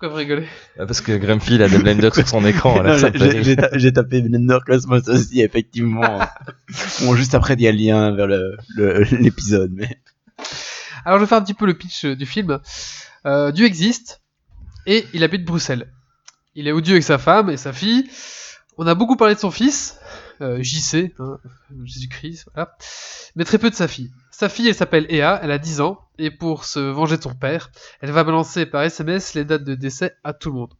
Pourquoi 0.00 0.08
vous 0.08 0.14
rigolez 0.16 0.48
Ah, 0.78 0.86
Parce 0.86 1.02
que 1.02 1.12
Grumpy 1.16 1.56
il 1.56 1.62
a 1.62 1.68
des 1.68 1.76
blenders 1.82 2.14
sur 2.14 2.26
son 2.26 2.44
écran. 2.46 2.82
Non, 2.82 2.96
J'ai 2.96 3.08
rire. 3.08 3.42
j'ai 3.44 3.56
ta- 3.56 3.68
j'ai 3.76 3.92
tapé 3.92 4.22
Blender 4.22 4.58
Cosmos 4.64 5.06
aussi, 5.08 5.42
effectivement. 5.42 6.20
bon, 7.02 7.14
juste 7.14 7.34
après, 7.34 7.54
il 7.54 7.60
y 7.60 7.68
a 7.68 7.72
le 7.72 7.78
lien 7.78 8.10
vers 8.16 8.26
le- 8.26 8.56
le- 8.76 9.02
l'épisode, 9.18 9.72
mais. 9.74 10.00
Alors 11.04 11.18
je 11.18 11.24
vais 11.24 11.28
faire 11.28 11.38
un 11.38 11.42
petit 11.42 11.54
peu 11.54 11.66
le 11.66 11.74
pitch 11.74 12.04
euh, 12.06 12.16
du 12.16 12.24
film. 12.26 12.60
Euh, 13.26 13.52
Dieu 13.52 13.66
existe 13.66 14.22
et 14.86 15.06
il 15.12 15.22
habite 15.22 15.44
Bruxelles. 15.44 15.92
Il 16.54 16.66
est 16.66 16.72
odieux 16.72 16.94
avec 16.94 17.04
sa 17.04 17.18
femme 17.18 17.50
et 17.50 17.56
sa 17.58 17.72
fille. 17.74 18.08
On 18.78 18.86
a 18.86 18.94
beaucoup 18.94 19.16
parlé 19.16 19.34
de 19.34 19.40
son 19.40 19.50
fils, 19.50 19.98
euh, 20.40 20.62
JC, 20.62 21.12
hein, 21.18 21.38
Jésus-Christ, 21.84 22.46
voilà. 22.54 22.74
mais 23.36 23.44
très 23.44 23.58
peu 23.58 23.68
de 23.68 23.74
sa 23.74 23.86
fille. 23.88 24.10
Sa 24.40 24.48
fille, 24.48 24.68
elle 24.68 24.74
s'appelle 24.74 25.04
Ea, 25.10 25.38
elle 25.42 25.50
a 25.50 25.58
10 25.58 25.82
ans, 25.82 25.98
et 26.16 26.30
pour 26.30 26.64
se 26.64 26.80
venger 26.80 27.18
de 27.18 27.22
son 27.22 27.34
père, 27.34 27.70
elle 28.00 28.10
va 28.10 28.24
balancer 28.24 28.64
par 28.64 28.80
SMS 28.82 29.34
les 29.34 29.44
dates 29.44 29.64
de 29.64 29.74
décès 29.74 30.14
à 30.24 30.32
tout 30.32 30.48
le 30.48 30.54
monde. 30.54 30.72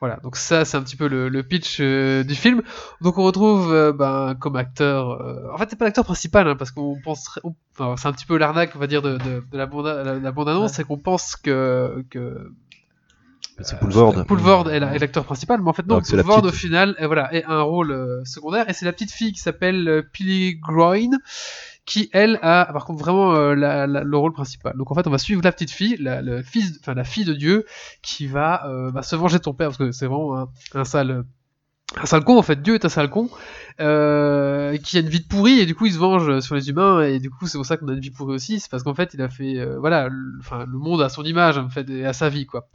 Voilà, 0.00 0.16
donc 0.22 0.36
ça 0.36 0.64
c'est 0.64 0.78
un 0.78 0.82
petit 0.82 0.96
peu 0.96 1.06
le, 1.06 1.28
le 1.28 1.42
pitch 1.42 1.80
euh, 1.80 2.24
du 2.24 2.34
film. 2.34 2.62
Donc 3.02 3.18
on 3.18 3.24
retrouve 3.24 3.70
euh, 3.74 3.92
ben, 3.92 4.34
comme 4.40 4.56
acteur, 4.56 5.20
euh, 5.20 5.52
en 5.52 5.58
fait 5.58 5.66
c'est 5.68 5.76
pas 5.78 5.84
l'acteur 5.84 6.06
principal 6.06 6.48
hein, 6.48 6.56
parce 6.56 6.70
qu'on 6.70 6.98
penserait, 7.04 7.42
on- 7.44 7.54
enfin, 7.78 7.94
c'est 7.98 8.08
un 8.08 8.12
petit 8.12 8.24
peu 8.24 8.38
l'arnaque 8.38 8.72
on 8.74 8.78
va 8.78 8.86
dire 8.86 9.02
de, 9.02 9.18
de, 9.18 9.44
de 9.52 9.58
la 9.58 9.66
bande 9.66 9.84
la, 9.84 10.14
la 10.14 10.32
bande 10.32 10.48
annonce, 10.48 10.72
c'est 10.72 10.84
qu'on 10.84 10.96
pense 10.98 11.36
que 11.36 12.02
que 12.08 12.50
C'est 13.60 13.78
Poulvord. 13.78 14.14
Poulvord 14.24 14.70
est 14.70 14.80
la- 14.80 14.94
est 14.94 14.98
l'acteur 14.98 15.24
principal, 15.24 15.60
mais 15.60 15.68
en 15.68 15.72
fait 15.74 15.86
non, 15.86 15.96
la 16.16 16.22
Poulvord 16.22 16.42
au 16.48 16.52
final 16.56 16.96
voilà, 17.04 17.32
est 17.34 17.44
un 17.44 17.60
rôle 17.60 18.22
secondaire, 18.24 18.68
et 18.68 18.72
c'est 18.72 18.86
la 18.86 18.92
petite 18.92 19.12
fille 19.12 19.32
qui 19.32 19.40
s'appelle 19.40 20.08
Pilly 20.12 20.56
Groin, 20.56 21.10
qui 21.84 22.08
elle 22.12 22.38
a 22.42 22.70
par 22.72 22.84
contre 22.84 23.00
vraiment 23.00 23.34
euh, 23.34 23.54
la- 23.54 23.86
la- 23.86 24.04
le 24.04 24.16
rôle 24.16 24.32
principal. 24.32 24.76
Donc 24.76 24.90
en 24.90 24.94
fait 24.94 25.06
on 25.06 25.10
va 25.10 25.18
suivre 25.18 25.42
la 25.42 25.52
petite 25.52 25.70
fille, 25.70 25.96
la, 25.98 26.22
le 26.22 26.42
fils, 26.42 26.78
enfin 26.80 26.94
la 26.94 27.04
fille 27.04 27.24
de 27.24 27.34
Dieu, 27.34 27.64
qui 28.02 28.26
va 28.26 28.66
euh, 28.68 28.90
bah, 28.92 29.02
se 29.02 29.16
venger 29.16 29.38
de 29.38 29.42
ton 29.42 29.54
père, 29.54 29.68
parce 29.68 29.78
que 29.78 29.90
c'est 29.92 30.06
vraiment 30.06 30.38
un, 30.38 30.48
un 30.74 30.84
sale... 30.84 31.24
Un 32.00 32.06
sale 32.06 32.24
con 32.24 32.38
en 32.38 32.42
fait, 32.42 32.62
Dieu 32.62 32.74
est 32.74 32.86
un 32.86 32.88
sale 32.88 33.10
con 33.10 33.28
euh, 33.80 34.78
qui 34.78 34.96
a 34.96 35.00
une 35.00 35.08
vie 35.10 35.20
de 35.20 35.26
pourrie 35.26 35.60
et 35.60 35.66
du 35.66 35.74
coup 35.74 35.84
il 35.84 35.92
se 35.92 35.98
venge 35.98 36.40
sur 36.40 36.54
les 36.54 36.70
humains 36.70 37.02
et 37.02 37.18
du 37.18 37.28
coup 37.28 37.46
c'est 37.46 37.58
pour 37.58 37.66
ça 37.66 37.76
qu'on 37.76 37.88
a 37.88 37.92
une 37.92 38.00
vie 38.00 38.10
pourrie 38.10 38.34
aussi, 38.34 38.60
c'est 38.60 38.70
parce 38.70 38.82
qu'en 38.82 38.94
fait 38.94 39.12
il 39.12 39.20
a 39.20 39.28
fait 39.28 39.58
euh, 39.58 39.78
voilà, 39.78 40.08
le, 40.08 40.38
enfin 40.40 40.64
le 40.64 40.78
monde 40.78 41.02
à 41.02 41.10
son 41.10 41.22
image 41.22 41.58
en 41.58 41.68
fait 41.68 41.90
et 41.90 42.06
à 42.06 42.14
sa 42.14 42.30
vie 42.30 42.46
quoi. 42.46 42.66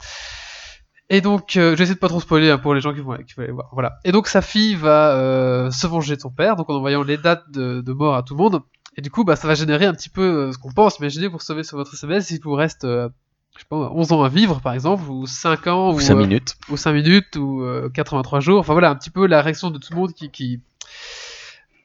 Et 1.10 1.22
donc, 1.22 1.56
euh, 1.56 1.74
j'essaie 1.74 1.94
de 1.94 1.98
pas 1.98 2.08
trop 2.08 2.20
spoiler 2.20 2.50
hein, 2.50 2.58
pour 2.58 2.74
les 2.74 2.82
gens 2.82 2.92
qui 2.92 3.00
vont, 3.00 3.16
qui 3.16 3.32
vont 3.34 3.42
aller 3.42 3.52
voir. 3.52 3.70
Voilà. 3.72 3.94
Et 4.04 4.12
donc, 4.12 4.26
sa 4.28 4.42
fille 4.42 4.74
va 4.74 5.14
euh, 5.16 5.70
se 5.70 5.86
venger 5.86 6.16
de 6.16 6.20
son 6.20 6.30
père, 6.30 6.54
donc 6.54 6.68
en 6.68 6.74
envoyant 6.74 7.02
les 7.02 7.16
dates 7.16 7.50
de, 7.50 7.80
de 7.80 7.92
mort 7.94 8.14
à 8.14 8.22
tout 8.22 8.34
le 8.34 8.42
monde. 8.42 8.60
Et 8.98 9.00
du 9.00 9.10
coup, 9.12 9.22
bah, 9.22 9.36
ça 9.36 9.46
va 9.46 9.54
générer 9.54 9.86
un 9.86 9.94
petit 9.94 10.08
peu 10.08 10.22
euh, 10.48 10.52
ce 10.52 10.58
qu'on 10.58 10.72
pense. 10.72 10.98
Imaginez 10.98 11.30
pour 11.30 11.40
sauver 11.40 11.62
sur 11.62 11.76
votre 11.76 11.94
SMS, 11.94 12.30
il 12.32 12.40
vous 12.42 12.52
reste, 12.54 12.82
euh, 12.84 13.08
je 13.54 13.60
sais 13.60 13.66
pas, 13.70 13.76
11 13.94 14.10
ans 14.12 14.24
à 14.24 14.28
vivre, 14.28 14.60
par 14.60 14.72
exemple, 14.74 15.04
ou 15.08 15.24
5 15.24 15.68
ans, 15.68 15.92
Ou 15.94 16.00
5 16.00 16.14
euh, 16.14 16.16
minutes. 16.18 16.56
ou 16.68 16.76
5 16.76 16.92
minutes, 16.92 17.36
ou 17.36 17.62
euh, 17.62 17.88
83 17.94 18.40
jours. 18.40 18.58
Enfin 18.58 18.72
voilà, 18.72 18.90
un 18.90 18.96
petit 18.96 19.10
peu 19.10 19.26
la 19.28 19.40
réaction 19.40 19.70
de 19.70 19.78
tout 19.78 19.92
le 19.92 19.98
monde 20.00 20.12
qui, 20.14 20.30
qui, 20.30 20.60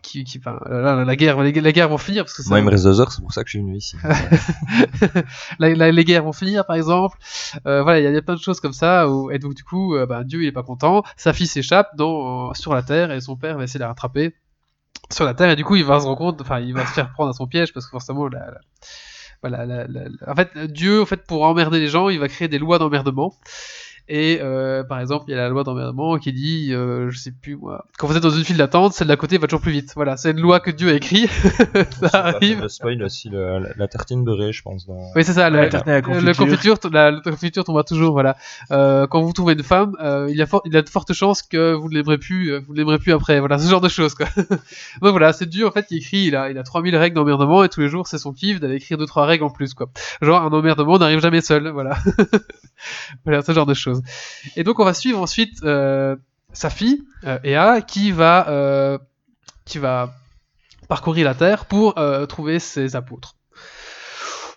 qui, 0.01 0.23
qui 0.23 0.39
enfin, 0.39 0.57
là, 0.67 1.05
la 1.05 1.15
guerre, 1.15 1.39
les, 1.43 1.51
les 1.51 1.71
guerres 1.73 1.89
vont 1.89 1.99
finir 1.99 2.23
parce 2.23 2.33
que 2.35 2.41
ça, 2.41 2.49
Moi, 2.49 2.57
il 2.57 2.65
me 2.65 2.71
reste 2.71 2.83
deux 2.83 2.99
heures, 2.99 3.11
c'est 3.11 3.21
pour 3.21 3.31
ça 3.31 3.43
que 3.43 3.47
je 3.51 3.57
suis 3.57 3.59
venu 3.59 3.77
ici. 3.77 3.95
la- 5.59 5.69
la- 5.75 5.91
les 5.91 6.03
guerres 6.05 6.23
vont 6.23 6.33
finir 6.33 6.65
par 6.65 6.75
exemple 6.75 7.17
Euh, 7.67 7.83
voilà 7.83 7.99
il 7.99 8.09
y, 8.09 8.13
y 8.13 8.17
a 8.17 8.21
plein 8.23 8.35
de 8.35 8.39
choses 8.39 8.59
comme 8.59 8.73
ça 8.73 9.07
où, 9.09 9.29
et 9.31 9.39
donc 9.39 9.53
du 9.53 9.63
coup 9.63 9.95
bah, 10.09 10.23
Dieu 10.23 10.41
il 10.43 10.47
est 10.47 10.51
pas 10.51 10.63
content 10.63 11.03
sa 11.15 11.31
fille 11.33 11.47
s'échappe 11.47 11.95
dans 11.95 12.53
sur 12.53 12.73
la 12.73 12.81
terre 12.83 13.11
et 13.11 13.21
son 13.21 13.35
père 13.35 13.57
va 13.57 13.63
essayer 13.63 13.77
de 13.79 13.83
la 13.83 13.89
rattraper 13.89 14.33
sur 15.13 15.25
la 15.25 15.33
terre 15.33 15.51
et 15.51 15.55
du 15.55 15.63
coup 15.63 15.75
il 15.75 15.83
va 15.83 15.99
se 15.99 16.05
rendre 16.05 16.17
compte 16.17 16.41
enfin 16.41 16.59
il 16.59 16.73
va 16.73 16.85
se 16.85 16.93
faire 16.93 17.11
prendre 17.11 17.29
à 17.29 17.33
son 17.33 17.47
piège 17.47 17.73
parce 17.73 17.85
que 17.85 17.91
forcément 17.91 18.27
la, 18.27 18.53
voilà, 19.41 19.85
en 20.27 20.35
fait 20.35 20.57
Dieu 20.71 21.01
en 21.01 21.05
fait 21.05 21.23
pour 21.25 21.43
emmerder 21.43 21.79
les 21.79 21.87
gens 21.87 22.09
il 22.09 22.19
va 22.19 22.27
créer 22.27 22.47
des 22.47 22.59
lois 22.59 22.79
d'emmerdement 22.79 23.35
et 24.09 24.39
euh, 24.41 24.83
par 24.83 24.99
exemple, 24.99 25.25
il 25.27 25.31
y 25.31 25.33
a 25.33 25.37
la 25.37 25.49
loi 25.49 25.63
d'emmerdement 25.63 26.17
qui 26.17 26.33
dit, 26.33 26.73
euh, 26.73 27.09
je 27.09 27.17
sais 27.17 27.31
plus 27.31 27.55
moi, 27.55 27.85
quand 27.97 28.07
vous 28.07 28.17
êtes 28.17 28.23
dans 28.23 28.29
une 28.29 28.43
file 28.43 28.57
d'attente, 28.57 28.93
celle 28.93 29.07
d'à 29.07 29.15
côté 29.15 29.37
va 29.37 29.47
toujours 29.47 29.61
plus 29.61 29.71
vite. 29.71 29.93
Voilà, 29.95 30.17
c'est 30.17 30.31
une 30.31 30.41
loi 30.41 30.59
que 30.59 30.71
Dieu 30.71 30.89
a 30.89 30.93
écrit. 30.93 31.27
ça 32.01 32.25
arrive. 32.25 32.61
Le 32.61 32.67
spoil 32.67 33.01
aussi 33.03 33.29
le- 33.29 33.59
la, 33.59 33.69
la 33.77 33.87
tartine 33.87 34.23
beurrée, 34.23 34.51
je 34.51 34.61
pense. 34.61 34.85
Dans... 34.85 35.11
Oui, 35.15 35.23
c'est 35.23 35.33
ça. 35.33 35.49
La 35.49 35.63
le- 35.63 35.69
tartine 35.69 35.91
à 35.91 36.01
la 36.01 36.21
le 36.21 36.33
confiture. 36.33 36.75
la, 36.91 37.11
la 37.11 37.21
confiture 37.21 37.63
tombera 37.63 37.83
toujours. 37.83 38.11
Voilà. 38.11 38.35
Euh, 38.71 39.07
quand 39.07 39.21
vous 39.21 39.31
trouvez 39.33 39.53
une 39.53 39.63
femme, 39.63 39.95
euh, 40.01 40.27
il 40.29 40.35
y 40.35 40.41
a 40.41 40.47
il 40.65 40.73
y 40.73 40.77
a 40.77 40.81
de 40.81 40.89
fortes 40.89 41.13
chances 41.13 41.41
que 41.41 41.73
vous 41.73 41.89
ne 41.89 41.93
l'aimerez 41.95 42.17
plus, 42.17 42.51
euh, 42.51 42.59
vous 42.67 42.73
ne 42.73 42.77
l'aimerez 42.79 42.99
plus 42.99 43.13
après. 43.13 43.39
Voilà, 43.39 43.57
ce 43.57 43.69
genre 43.69 43.81
de 43.81 43.89
choses 43.89 44.15
quoi. 44.15 44.27
Donc 44.37 45.11
voilà, 45.11 45.31
c'est 45.33 45.47
Dieu 45.47 45.65
en 45.67 45.71
fait 45.71 45.85
qui 45.85 45.97
écrit. 45.97 46.25
Il 46.25 46.35
a, 46.35 46.49
il 46.49 46.57
a 46.57 46.63
3000 46.63 46.95
règles 46.95 47.15
d'emmerdement 47.15 47.63
et 47.63 47.69
tous 47.69 47.79
les 47.81 47.87
jours 47.89 48.07
c'est 48.07 48.17
son 48.17 48.33
kiff 48.33 48.59
d'aller 48.59 48.75
écrire 48.75 48.97
deux 48.97 49.05
trois 49.05 49.25
règles 49.25 49.43
en 49.45 49.49
plus 49.49 49.73
quoi. 49.73 49.87
Genre 50.21 50.41
un 50.41 50.51
emmerdement 50.51 50.97
n'arrive 50.97 51.19
jamais 51.19 51.41
seul. 51.41 51.69
Voilà. 51.69 51.97
voilà, 53.25 53.41
ce 53.41 53.51
genre 53.51 53.65
de 53.65 53.73
choses. 53.73 53.92
Et 54.55 54.63
donc 54.63 54.79
on 54.79 54.85
va 54.85 54.93
suivre 54.93 55.19
ensuite 55.19 55.63
euh, 55.63 56.15
sa 56.53 56.69
fille 56.69 57.03
euh, 57.25 57.39
Ea 57.43 57.81
qui 57.81 58.11
va 58.11 58.47
euh, 58.49 58.97
qui 59.65 59.79
va 59.79 60.13
parcourir 60.87 61.25
la 61.25 61.33
terre 61.33 61.65
pour 61.65 61.95
trouver 62.27 62.59
ses 62.59 62.95
apôtres. 62.95 63.35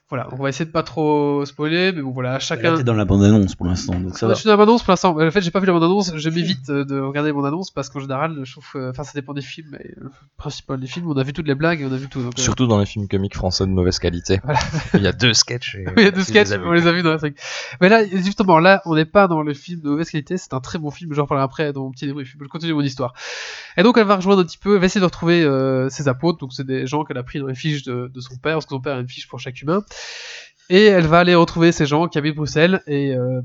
Voilà, 0.09 0.28
on 0.31 0.37
va 0.37 0.49
essayer 0.51 0.65
de 0.65 0.70
pas 0.70 0.85
trop 0.85 1.45
spoiler, 1.47 1.91
mais 1.91 2.01
bon 2.01 2.12
voilà, 2.12 2.35
Là, 2.35 2.39
chacun. 2.39 2.77
t'es 2.77 2.85
dans 2.85 2.95
la 2.95 3.05
bande-annonce 3.05 3.57
pour 3.57 3.66
l'instant, 3.66 3.99
donc 3.99 4.16
ça 4.16 4.28
va. 4.28 4.35
je 4.35 4.39
suis 4.39 4.47
dans 4.47 4.53
la 4.53 4.57
bande-annonce 4.57 4.85
pour 4.85 4.93
l'instant. 4.93 5.19
En 5.20 5.31
fait, 5.33 5.41
j'ai 5.41 5.51
pas 5.51 5.59
vu 5.59 5.66
la 5.66 5.73
bande-annonce. 5.73 6.12
Je 6.16 6.31
m'évite 6.31 6.70
euh, 6.70 6.85
de 6.85 7.01
regarder 7.01 7.31
les 7.31 7.33
bandes-annonces 7.33 7.73
parce 7.73 7.89
qu'en 7.89 7.99
général, 7.99 8.39
je 8.45 8.53
trouve. 8.53 8.65
euh, 8.77 8.91
Enfin, 8.91 9.03
ça 9.03 9.11
dépend 9.16 9.33
des 9.35 9.43
films. 9.43 9.66
Mais 9.73 9.91
le 9.97 10.11
principal 10.37 10.78
des 10.78 10.87
films, 10.87 11.11
on 11.11 11.16
a 11.16 11.24
vu 11.24 11.33
toutes 11.33 11.49
les 11.49 11.57
blagues 11.57 11.81
et 11.81 11.87
on 11.87 11.93
a 11.93 11.97
vu 11.97 12.07
tout. 12.09 12.23
donc, 12.23 12.39
euh, 12.39 12.41
Surtout 12.41 12.69
dans 12.69 12.78
les 12.78 12.87
films 12.87 13.09
comiques 13.09 13.35
français 13.35 13.65
de 13.66 13.70
mauvaise 13.70 13.99
qualité. 13.99 14.41
Voilà. 14.45 14.61
Il 14.95 15.03
y 15.03 15.09
a 15.09 15.12
deux 15.12 15.35
sketchs. 15.35 15.74
et- 15.74 15.87
Oui, 15.89 15.93
il 15.97 16.05
y 16.05 16.07
a 16.07 16.11
deux 16.12 16.19
les 16.19 16.23
sketchs, 16.24 16.51
on 16.65 16.70
les 16.70 16.87
a 16.87 16.93
vus 16.93 17.03
dans 17.03 17.11
la 17.11 17.19
truc. 17.19 17.37
Mais 17.81 17.89
là, 17.89 18.07
justement, 18.07 18.61
là, 18.61 18.83
on 18.85 18.95
n'est 18.95 19.05
pas 19.07 19.27
dans 19.27 19.43
le 19.43 19.55
film 19.55 19.81
de 19.81 19.89
mauvaise 19.89 20.09
qualité, 20.11 20.37
c'est 20.37 20.55
un 20.55 20.61
très 20.61 20.78
bon 20.78 20.93
film, 20.93 21.15
j'en 21.15 21.23
reparlerai 21.23 21.45
après 21.45 21.73
dans 21.73 21.83
mon 21.83 21.91
petit 21.91 22.07
débrief, 22.07 22.37
je 22.41 22.47
continue 22.47 22.74
mon 22.74 22.83
histoire. 22.83 23.12
Et 23.77 23.83
donc, 23.83 23.99
elle 23.99 24.07
va 24.07 24.15
rejoindre 24.15 24.43
un 24.43 24.45
petit 24.45 24.59
peu, 24.59 24.74
elle 24.74 24.81
va 24.81 24.87
essayer 24.87 25.01
de 25.01 25.05
retrouver 25.07 25.43
euh, 25.43 25.89
ses 25.91 26.07
apôtres, 26.07 26.39
donc 26.39 26.53
c'est 26.53 26.65
des 26.65 26.87
gens 26.87 27.03
qu'elle 27.05 27.19
a 27.19 27.24
pris 27.24 27.41
dans 27.41 27.47
les 27.49 27.57
fiches 27.57 27.83
de, 27.83 28.09
de 28.15 28.20
son 28.20 28.37
père, 28.37 28.55
parce 28.55 28.66
que 28.66 28.70
son 28.70 28.81
père 28.81 28.97
a 28.97 29.01
une 29.01 29.09
fiche 29.09 29.27
pour 29.28 29.41
chaque 29.41 29.61
humain. 29.61 29.83
Et 30.68 30.85
elle 30.85 31.06
va 31.06 31.20
aller 31.20 31.35
retrouver 31.35 31.73
ces 31.73 31.86
gens 31.86 32.09
qui 32.09 32.18
habitent 32.18 32.36
Bruxelles, 32.36 32.82
et 32.86 33.14
euh, 33.14 33.40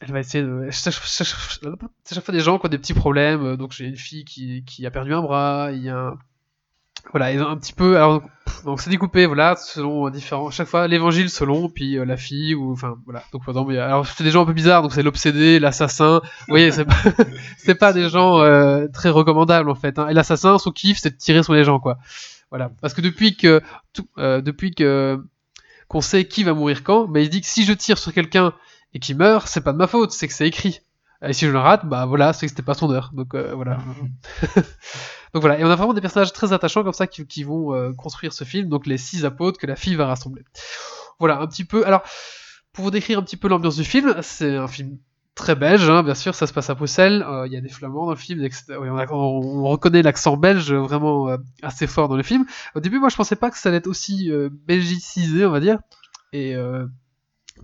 elle 0.00 0.12
va 0.12 0.20
essayer 0.20 0.42
de... 0.44 0.68
C'est 0.70 0.92
chaque, 0.92 2.24
fois 2.24 2.32
des 2.32 2.40
gens 2.40 2.58
qui 2.58 2.66
ont 2.66 2.68
des 2.68 2.78
petits 2.78 2.94
problèmes, 2.94 3.44
euh, 3.44 3.56
donc 3.56 3.72
j'ai 3.72 3.86
une 3.86 3.96
fille 3.96 4.24
qui, 4.24 4.86
a 4.86 4.90
perdu 4.90 5.14
un 5.14 5.22
bras, 5.22 5.70
il 5.72 5.82
y 5.82 5.88
a 5.88 5.96
un... 5.96 6.18
Voilà, 7.12 7.26
un 7.48 7.56
petit 7.56 7.72
peu... 7.72 7.96
Alors, 7.96 8.22
donc 8.64 8.80
c'est 8.80 8.90
découpé, 8.90 9.26
voilà, 9.26 9.54
selon 9.56 10.08
différents. 10.10 10.50
Chaque 10.50 10.66
fois, 10.66 10.88
l'évangile 10.88 11.30
selon, 11.30 11.68
puis 11.68 11.98
euh, 11.98 12.04
la 12.04 12.16
fille, 12.16 12.54
ou 12.54 12.72
enfin 12.72 12.96
voilà. 13.04 13.22
Donc 13.32 13.44
par 13.44 13.56
alors 13.56 14.06
c'est 14.06 14.24
des 14.24 14.30
gens 14.30 14.42
un 14.42 14.46
peu 14.46 14.52
bizarres, 14.52 14.82
donc 14.82 14.92
c'est 14.92 15.02
l'obsédé, 15.02 15.60
l'assassin. 15.60 16.20
Vous 16.22 16.30
voyez, 16.48 16.70
c'est 17.58 17.74
pas, 17.74 17.92
des 17.92 18.08
gens 18.08 18.40
euh, 18.40 18.86
très 18.92 19.10
recommandables 19.10 19.70
en 19.70 19.74
fait. 19.74 19.98
Hein. 19.98 20.08
Et 20.08 20.14
l'assassin, 20.14 20.58
son 20.58 20.72
kiff, 20.72 20.98
c'est 20.98 21.10
de 21.10 21.16
tirer 21.16 21.42
sur 21.42 21.54
les 21.54 21.64
gens, 21.64 21.78
quoi. 21.78 21.98
Voilà, 22.50 22.70
parce 22.80 22.94
que 22.94 23.00
depuis 23.00 23.36
que 23.36 23.60
euh, 24.18 24.40
depuis 24.40 24.72
que 24.72 25.22
qu'on 25.88 26.00
sait 26.00 26.26
qui 26.26 26.44
va 26.44 26.54
mourir 26.54 26.82
quand, 26.82 27.06
mais 27.06 27.24
il 27.24 27.30
dit 27.30 27.40
que 27.40 27.46
si 27.46 27.64
je 27.64 27.72
tire 27.72 27.98
sur 27.98 28.12
quelqu'un 28.12 28.54
et 28.92 28.98
qu'il 28.98 29.16
meurt, 29.16 29.46
c'est 29.48 29.60
pas 29.60 29.72
de 29.72 29.78
ma 29.78 29.86
faute, 29.86 30.12
c'est 30.12 30.26
que 30.28 30.34
c'est 30.34 30.46
écrit. 30.46 30.80
Et 31.22 31.32
si 31.32 31.46
je 31.46 31.50
le 31.50 31.58
rate, 31.58 31.86
bah 31.86 32.06
voilà, 32.06 32.32
c'est 32.32 32.46
que 32.46 32.50
c'était 32.50 32.62
pas 32.62 32.74
son 32.74 32.90
heure. 32.90 33.10
Donc 33.14 33.34
euh, 33.34 33.54
voilà. 33.54 33.78
donc 35.34 35.40
voilà, 35.40 35.58
et 35.58 35.64
on 35.64 35.70
a 35.70 35.76
vraiment 35.76 35.94
des 35.94 36.00
personnages 36.00 36.32
très 36.32 36.52
attachants 36.52 36.82
comme 36.82 36.92
ça 36.92 37.06
qui, 37.06 37.26
qui 37.26 37.42
vont 37.42 37.74
euh, 37.74 37.92
construire 37.92 38.32
ce 38.32 38.44
film, 38.44 38.68
donc 38.68 38.86
les 38.86 38.98
six 38.98 39.24
apôtres 39.24 39.58
que 39.58 39.66
la 39.66 39.76
fille 39.76 39.94
va 39.94 40.06
rassembler. 40.06 40.44
Voilà, 41.18 41.40
un 41.40 41.46
petit 41.46 41.64
peu. 41.64 41.86
Alors, 41.86 42.02
pour 42.72 42.84
vous 42.84 42.90
décrire 42.90 43.18
un 43.18 43.22
petit 43.22 43.38
peu 43.38 43.48
l'ambiance 43.48 43.76
du 43.76 43.84
film, 43.84 44.14
c'est 44.20 44.56
un 44.56 44.68
film 44.68 44.98
très 45.36 45.54
belge, 45.54 45.88
hein, 45.88 46.02
bien 46.02 46.14
sûr, 46.14 46.34
ça 46.34 46.46
se 46.46 46.52
passe 46.52 46.70
à 46.70 46.74
Bruxelles, 46.74 47.22
euh, 47.28 47.46
il 47.46 47.52
y 47.52 47.56
a 47.56 47.60
des 47.60 47.68
flamands 47.68 48.06
dans 48.06 48.10
le 48.10 48.16
film, 48.16 48.44
on, 49.10 49.64
reconnaît 49.64 50.02
l'accent 50.02 50.36
belge 50.36 50.72
vraiment 50.72 51.28
euh, 51.28 51.36
assez 51.62 51.86
fort 51.86 52.08
dans 52.08 52.16
le 52.16 52.22
film. 52.22 52.46
Au 52.74 52.80
début, 52.80 52.98
moi, 52.98 53.10
je 53.10 53.16
pensais 53.16 53.36
pas 53.36 53.50
que 53.50 53.58
ça 53.58 53.68
allait 53.68 53.78
être 53.78 53.86
aussi 53.86 54.32
euh, 54.32 54.48
belgicisé, 54.66 55.44
on 55.44 55.50
va 55.50 55.60
dire. 55.60 55.78
Et 56.32 56.56
euh, 56.56 56.86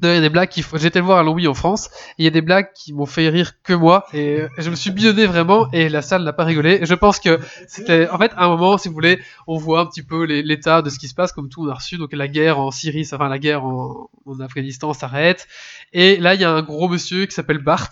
il 0.02 0.09
y 0.09 0.10
a 0.10 0.20
des 0.20 0.28
blagues 0.28 0.48
qui... 0.48 0.64
Été 0.82 0.98
le 0.98 1.05
voir 1.05 1.19
à 1.19 1.23
Longwy 1.23 1.47
en 1.47 1.55
France, 1.55 1.90
et 2.19 2.23
il 2.23 2.24
y 2.24 2.28
a 2.28 2.31
des 2.31 2.40
blagues 2.40 2.73
qui 2.74 2.93
m'ont 2.93 3.06
fait 3.06 3.28
rire 3.28 3.62
que 3.62 3.73
moi, 3.73 4.05
et 4.12 4.43
je 4.59 4.69
me 4.69 4.74
suis 4.74 4.90
bidonné 4.90 5.27
vraiment, 5.27 5.70
et 5.73 5.89
la 5.89 6.02
salle 6.02 6.24
n'a 6.24 6.32
pas 6.32 6.44
rigolé. 6.44 6.81
Et 6.82 6.86
je 6.86 6.94
pense 6.94 7.20
que 7.20 7.39
c'était... 7.69 8.09
En 8.09 8.19
fait, 8.19 8.32
à 8.36 8.44
un 8.44 8.48
moment, 8.48 8.78
si 8.78 8.89
vous 8.89 8.94
voulez, 8.94 9.20
on 9.47 9.56
voit 9.56 9.81
un 9.81 9.86
petit 9.86 10.02
peu 10.02 10.24
l'état 10.24 10.82
de 10.82 10.90
ce 10.90 10.98
qui 10.98 11.09
se 11.09 11.14
passe, 11.14 11.32
comme 11.32 11.48
tout 11.48 11.64
on 11.64 11.69
a 11.69 11.74
reçu, 11.74 11.98
donc 11.98 12.12
la 12.12 12.28
guerre 12.28 12.59
en 12.59 12.70
Syrie, 12.70 13.09
enfin 13.12 13.28
la 13.28 13.39
guerre 13.39 13.64
en, 13.64 14.09
Afghanistan 14.40 14.93
s'arrête, 14.93 15.47
et 15.93 16.16
là, 16.16 16.35
il 16.35 16.40
y 16.40 16.44
a 16.44 16.51
un 16.51 16.62
gros 16.62 16.89
monsieur 16.89 17.27
qui 17.27 17.35
s'appelle 17.35 17.59
Bart, 17.59 17.90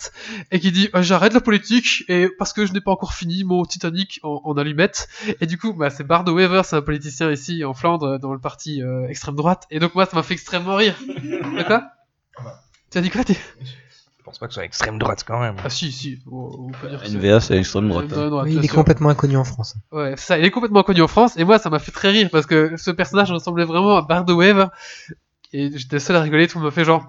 et 0.50 0.58
qui 0.58 0.72
dit 0.72 0.90
Euh, 0.94 1.02
j'arrête 1.02 1.32
la 1.34 1.40
politique 1.40 2.04
et 2.08 2.28
parce 2.38 2.52
que 2.52 2.66
je 2.66 2.72
n'ai 2.72 2.80
pas 2.80 2.90
encore 2.90 3.14
fini 3.14 3.44
mon 3.44 3.64
Titanic 3.64 4.20
en, 4.22 4.40
en 4.44 4.56
allumette 4.56 5.08
et 5.40 5.46
du 5.46 5.58
coup 5.58 5.72
bah, 5.72 5.90
c'est 5.90 6.04
Bart 6.04 6.24
de 6.24 6.32
Wever 6.32 6.62
c'est 6.64 6.76
un 6.76 6.82
politicien 6.82 7.30
ici 7.30 7.64
en 7.64 7.74
Flandre 7.74 8.18
dans 8.18 8.32
le 8.32 8.38
parti 8.38 8.82
euh, 8.82 9.08
extrême 9.08 9.36
droite. 9.36 9.66
Et 9.70 9.78
donc 9.78 9.94
moi 9.94 10.06
ça 10.06 10.16
m'a 10.16 10.22
fait 10.22 10.34
extrêmement 10.34 10.76
rire. 10.76 10.94
De 11.08 11.89
quoi 12.42 12.60
tu 12.90 12.98
as 12.98 13.00
dit 13.02 13.10
quoi 13.10 13.22
t'es- 13.24 13.34
Je 13.60 14.22
pense 14.24 14.38
pas 14.38 14.46
que 14.46 14.52
ce 14.52 14.56
soit 14.56 14.64
extrême 14.64 14.98
droite 14.98 15.24
quand 15.26 15.40
même. 15.40 15.56
ah 15.64 15.70
si 15.70 15.90
si 15.92 16.18
on, 16.30 16.36
on 16.68 16.70
peut 16.72 16.88
dire 16.88 17.00
que 17.00 17.06
c'est- 17.08 17.14
NVA, 17.16 17.40
c'est 17.40 17.54
l'extrême 17.54 17.88
droite. 17.88 18.04
extrême 18.06 18.26
hein. 18.26 18.30
droite, 18.30 18.44
Oui, 18.46 18.50
bien 18.52 18.60
il 18.60 18.64
est 18.64 18.68
sûr. 18.68 18.76
complètement 18.76 19.08
inconnu 19.10 19.36
en 19.36 19.44
France. 19.44 19.76
Ouais, 19.92 20.14
c'est 20.16 20.24
ça, 20.26 20.38
il 20.38 20.44
est 20.44 20.50
complètement 20.50 20.82
connu 20.82 21.02
en 21.02 21.08
France, 21.08 21.36
et 21.36 21.44
moi 21.44 21.58
ça 21.58 21.70
m'a 21.70 21.78
fait 21.78 21.92
très 21.92 22.10
rire 22.10 22.28
parce 22.30 22.46
que 22.46 22.76
ce 22.76 22.90
personnage 22.90 23.30
ressemblait 23.32 23.64
vraiment 23.64 23.96
à 23.96 24.02
Bart 24.02 24.24
de 24.24 24.32
Wever, 24.34 24.66
et 25.52 25.70
j'étais 25.76 25.98
seul 25.98 26.16
à 26.16 26.20
rigoler, 26.20 26.46
tout 26.48 26.58
le 26.58 26.64
monde 26.64 26.70
m'a 26.72 26.74
fait 26.74 26.84
genre. 26.84 27.04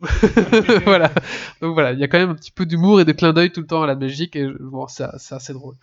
voilà. 0.84 1.10
Donc 1.62 1.72
voilà, 1.74 1.92
il 1.92 1.98
y 1.98 2.04
a 2.04 2.08
quand 2.08 2.18
même 2.18 2.30
un 2.30 2.34
petit 2.34 2.50
peu 2.50 2.66
d'humour 2.66 3.00
et 3.00 3.04
de 3.06 3.12
clin 3.12 3.32
d'œil 3.32 3.50
tout 3.50 3.60
le 3.60 3.66
temps 3.66 3.82
à 3.82 3.86
la 3.86 3.94
Belgique, 3.94 4.36
et 4.36 4.44
je- 4.46 4.62
bon, 4.62 4.86
c'est 4.88 5.06
c'est 5.18 5.34
assez 5.34 5.52
drôle. 5.52 5.74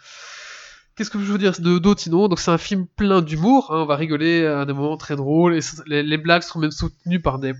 Qu'est-ce 0.95 1.09
que 1.09 1.19
je 1.19 1.31
veux 1.31 1.37
dire 1.39 1.53
de 1.59 1.79
d'autre 1.79 2.01
sinon? 2.01 2.27
Donc 2.27 2.39
c'est 2.39 2.51
un 2.51 2.57
film 2.57 2.85
plein 2.95 3.21
d'humour, 3.21 3.71
hein, 3.71 3.81
on 3.81 3.85
va 3.85 3.95
rigoler 3.95 4.45
à 4.45 4.65
des 4.65 4.73
moments 4.73 4.97
très 4.97 5.15
drôles, 5.15 5.55
et 5.55 5.59
les, 5.87 6.03
les 6.03 6.17
blagues 6.17 6.43
seront 6.43 6.59
même 6.59 6.71
soutenues 6.71 7.19
par 7.19 7.39
des... 7.39 7.53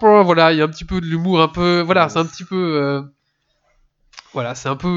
Voilà, 0.00 0.52
il 0.52 0.58
y 0.58 0.62
a 0.62 0.64
un 0.64 0.68
petit 0.68 0.84
peu 0.84 1.00
de 1.00 1.06
l'humour, 1.06 1.40
un 1.40 1.48
peu... 1.48 1.80
Voilà, 1.80 2.08
c'est 2.08 2.18
un 2.18 2.26
petit 2.26 2.42
peu... 2.44 2.56
euh, 2.82 3.02
Voilà, 4.32 4.56
c'est 4.56 4.68
un 4.68 4.74
peu, 4.74 4.88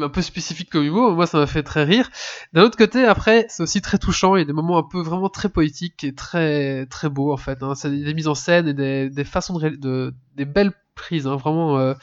euh, 0.00 0.04
un 0.04 0.08
peu 0.08 0.22
spécifique 0.22 0.70
comme 0.70 0.84
humour, 0.84 1.10
moi 1.10 1.26
ça 1.26 1.38
m'a 1.38 1.48
fait 1.48 1.64
très 1.64 1.82
rire. 1.82 2.08
D'un 2.52 2.62
autre 2.62 2.78
côté, 2.78 3.04
après, 3.04 3.46
c'est 3.48 3.64
aussi 3.64 3.82
très 3.82 3.98
touchant, 3.98 4.36
il 4.36 4.38
y 4.38 4.42
a 4.42 4.44
des 4.44 4.52
moments 4.52 4.78
un 4.78 4.84
peu 4.88 5.00
vraiment 5.00 5.28
très 5.28 5.48
poétiques 5.48 6.04
et 6.04 6.14
très, 6.14 6.86
très 6.86 7.08
beaux 7.08 7.32
en 7.32 7.36
fait. 7.36 7.64
Hein. 7.64 7.74
C'est 7.74 7.90
des 7.90 8.14
mises 8.14 8.28
en 8.28 8.36
scène 8.36 8.68
et 8.68 8.74
des, 8.74 9.10
des 9.10 9.24
façons 9.24 9.58
de, 9.58 9.70
de- 9.70 10.14
des 10.36 10.44
belles 10.44 10.72
prise. 10.96 11.28
hein, 11.28 11.36
Vraiment, 11.36 11.78
euh, 11.78 11.94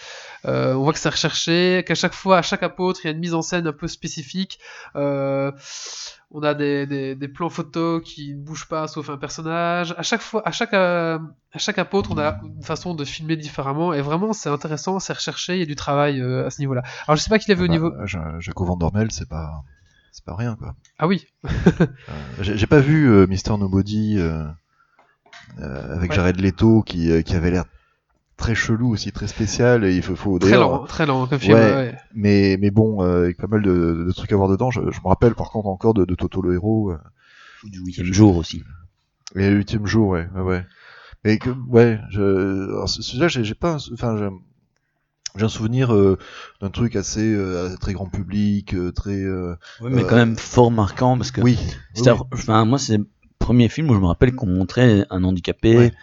euh, 0.46 0.74
on 0.76 0.84
voit 0.84 0.94
que 0.94 1.00
c'est 1.00 1.10
recherché, 1.10 1.84
qu'à 1.86 1.96
chaque 1.96 2.14
fois, 2.14 2.38
à 2.38 2.42
chaque 2.42 2.64
apôtre, 2.64 3.02
il 3.04 3.08
y 3.08 3.10
a 3.10 3.14
une 3.14 3.20
mise 3.20 3.34
en 3.34 3.42
scène 3.42 3.68
un 3.68 3.74
peu 3.74 3.88
spécifique. 3.90 4.60
Euh, 4.96 5.52
on 6.32 6.42
a 6.44 6.54
des, 6.54 6.88
des, 6.88 7.14
des 7.16 7.28
plans 7.28 7.50
photos 7.50 8.02
qui 8.04 8.34
ne 8.34 8.40
bougent 8.42 8.68
pas 8.68 8.88
sauf 8.88 9.10
un 9.10 9.18
personnage. 9.18 9.94
À 9.98 10.04
chaque 10.04 10.22
fois, 10.22 10.42
à 10.48 10.52
chaque, 10.52 10.74
à 10.74 11.20
chaque 11.58 11.78
apôtre, 11.78 12.12
on 12.14 12.18
a 12.18 12.40
une 12.44 12.64
façon 12.64 12.96
de 12.96 13.04
filmer 13.06 13.36
différemment. 13.36 13.94
Et 13.94 14.02
vraiment, 14.02 14.32
c'est 14.34 14.50
intéressant, 14.50 15.00
c'est 15.00 15.14
recherché, 15.14 15.56
il 15.58 15.60
y 15.60 15.64
a 15.64 15.68
du 15.68 15.76
travail 15.76 16.22
à 16.22 16.50
ce 16.50 16.60
niveau-là. 16.62 16.82
Alors, 17.08 17.18
je 17.18 17.22
sais 17.22 17.30
pas 17.30 17.38
qu'il 17.40 17.52
avait 17.52 17.64
au 17.64 17.68
Bah, 17.68 17.72
niveau. 17.74 17.92
Ja- 18.08 18.40
Jaco 18.40 18.66
Van 18.66 18.78
Dormel, 18.78 19.12
c'est 19.12 19.30
pas, 19.30 19.64
c'est 20.12 20.26
pas 20.26 20.36
rien 20.36 20.56
quoi. 20.56 20.74
Ah 20.98 21.06
oui, 21.08 21.28
J'ai 22.42 22.68
pas 22.68 22.80
vu 22.80 23.28
Mister 23.28 23.56
Nobody 23.58 24.20
avec 25.60 26.10
Ouais. 26.12 26.16
Jared 26.16 26.40
Leto 26.40 26.82
qui, 26.82 27.24
qui 27.24 27.36
avait 27.36 27.52
l'air 27.52 27.66
très 28.38 28.56
chelou 28.56 28.90
aussi, 28.92 29.12
très 29.12 29.28
spécial. 29.28 29.84
Et 29.86 29.96
il 29.96 30.02
faut, 30.02 30.16
faut 30.16 30.40
très 30.40 30.58
lent, 30.58 30.86
très 30.86 31.06
lent 31.06 31.28
ouais. 31.28 31.54
ouais. 31.54 31.98
Mais, 32.14 32.58
mais 32.60 32.72
bon, 32.72 33.04
euh, 33.04 33.24
avec 33.24 33.38
pas 33.38 33.48
mal 33.48 33.62
de, 33.62 34.04
de 34.08 34.12
trucs 34.12 34.32
à 34.32 34.36
voir 34.36 34.50
dedans. 34.50 34.72
Je, 34.72 34.82
je 34.82 35.00
me 35.02 35.08
rappelle 35.08 35.36
par 35.36 35.50
contre 35.52 35.68
encore 35.68 35.94
de, 35.94 36.06
de 36.06 36.16
Toto 36.16 36.42
le 36.42 36.54
héros. 36.54 36.92
euh, 36.92 36.98
Ou 37.64 37.70
du 37.70 37.80
huitième 37.80 38.12
jour 38.14 38.38
aussi. 38.38 38.64
et 39.36 39.50
le 39.50 39.58
huitième 39.58 39.86
jour, 39.88 40.10
ouais, 40.10 40.28
ouais, 40.36 40.42
ouais. 40.42 40.66
Mais 41.26 41.38
que, 41.38 41.50
ouais, 41.70 42.00
je, 42.10 42.66
alors, 42.70 42.90
celui-là, 42.90 43.30
j'ai 43.30 43.44
j'ai 43.46 43.56
pas, 43.56 43.78
enfin, 43.94 44.18
j'ai 44.18 44.28
j'ai 45.36 45.46
un 45.46 45.50
souvenir 45.50 45.94
euh, 45.96 46.18
d'un 46.62 46.70
truc 46.70 46.96
assez 46.96 47.34
euh, 47.34 47.76
très 47.78 47.94
grand 47.94 48.06
public, 48.08 48.74
euh, 48.76 48.92
très. 48.92 49.16
euh, 49.24 49.56
Ouais, 49.82 49.90
mais 49.90 50.04
Euh, 50.04 50.06
quand 50.08 50.16
même 50.18 50.36
fort 50.38 50.70
marquant 50.70 51.18
parce 51.18 51.32
que 51.32 51.42
oui. 51.42 51.58
oui. 51.96 52.66
moi, 52.66 52.78
c'est 52.78 52.98
le 52.98 53.08
premier 53.40 53.68
film 53.70 53.90
où 53.90 53.96
je 53.96 54.00
me 54.00 54.06
rappelle 54.06 54.36
qu'on 54.36 54.46
montrait 54.48 55.06
un 55.10 55.24
handicapé, 55.24 55.78
Ouais. 55.78 55.94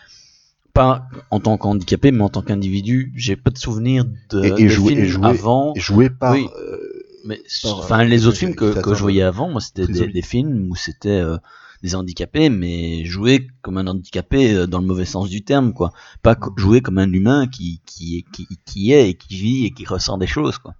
Pas 0.73 1.07
en 1.31 1.41
tant 1.41 1.57
qu'handicapé, 1.59 2.11
mais 2.13 2.23
en 2.23 2.29
tant 2.29 2.43
qu'individu. 2.43 3.13
J'ai 3.17 3.37
pas 3.37 3.51
de 3.51 3.59
souvenir 3.59 4.05
de, 4.31 4.45
Et- 4.45 4.63
et 4.63 4.65
de 4.65 4.69
jouer- 4.69 4.93
films 4.95 5.05
et 5.05 5.09
jouer- 5.09 5.27
avant. 5.29 5.73
Et 5.77 5.81
joué 5.81 6.11
par. 6.11 6.33
Oui. 6.33 6.47
euh, 6.59 6.79
Mais 7.25 7.41
par, 7.63 7.79
enfin, 7.81 8.01
euh, 8.01 8.05
les 8.05 8.27
autres 8.27 8.39
films 8.39 8.55
que, 8.55 8.81
que 8.81 8.95
je 8.95 9.01
voyais 9.03 9.23
avant, 9.23 9.49
moi, 9.51 9.61
c'était 9.61 9.87
des, 9.87 10.23
films 10.23 10.71
où 10.71 10.75
c'était 10.77 11.09
euh, 11.21 11.37
des 11.83 11.95
handicapés, 11.95 12.49
mais 12.49 13.05
jouer 13.05 13.47
comme 13.63 13.77
un 13.77 13.87
handicapé 13.87 14.55
euh, 14.55 14.67
dans 14.67 14.79
le 14.81 14.87
mauvais 14.87 15.05
sens 15.05 15.29
du 15.29 15.43
terme, 15.43 15.73
quoi. 15.75 15.93
Pas 16.23 16.37
jouer 16.57 16.81
comme 16.81 16.99
un 16.99 17.13
humain 17.13 17.47
qui, 17.47 17.83
qui, 17.85 18.25
qui, 18.33 18.47
qui 18.65 18.93
est 18.93 19.11
et 19.11 19.15
qui 19.15 19.35
vit 19.37 19.67
et 19.67 19.71
qui 19.71 19.85
ressent 19.85 20.17
des 20.19 20.27
choses, 20.27 20.57
quoi. 20.59 20.75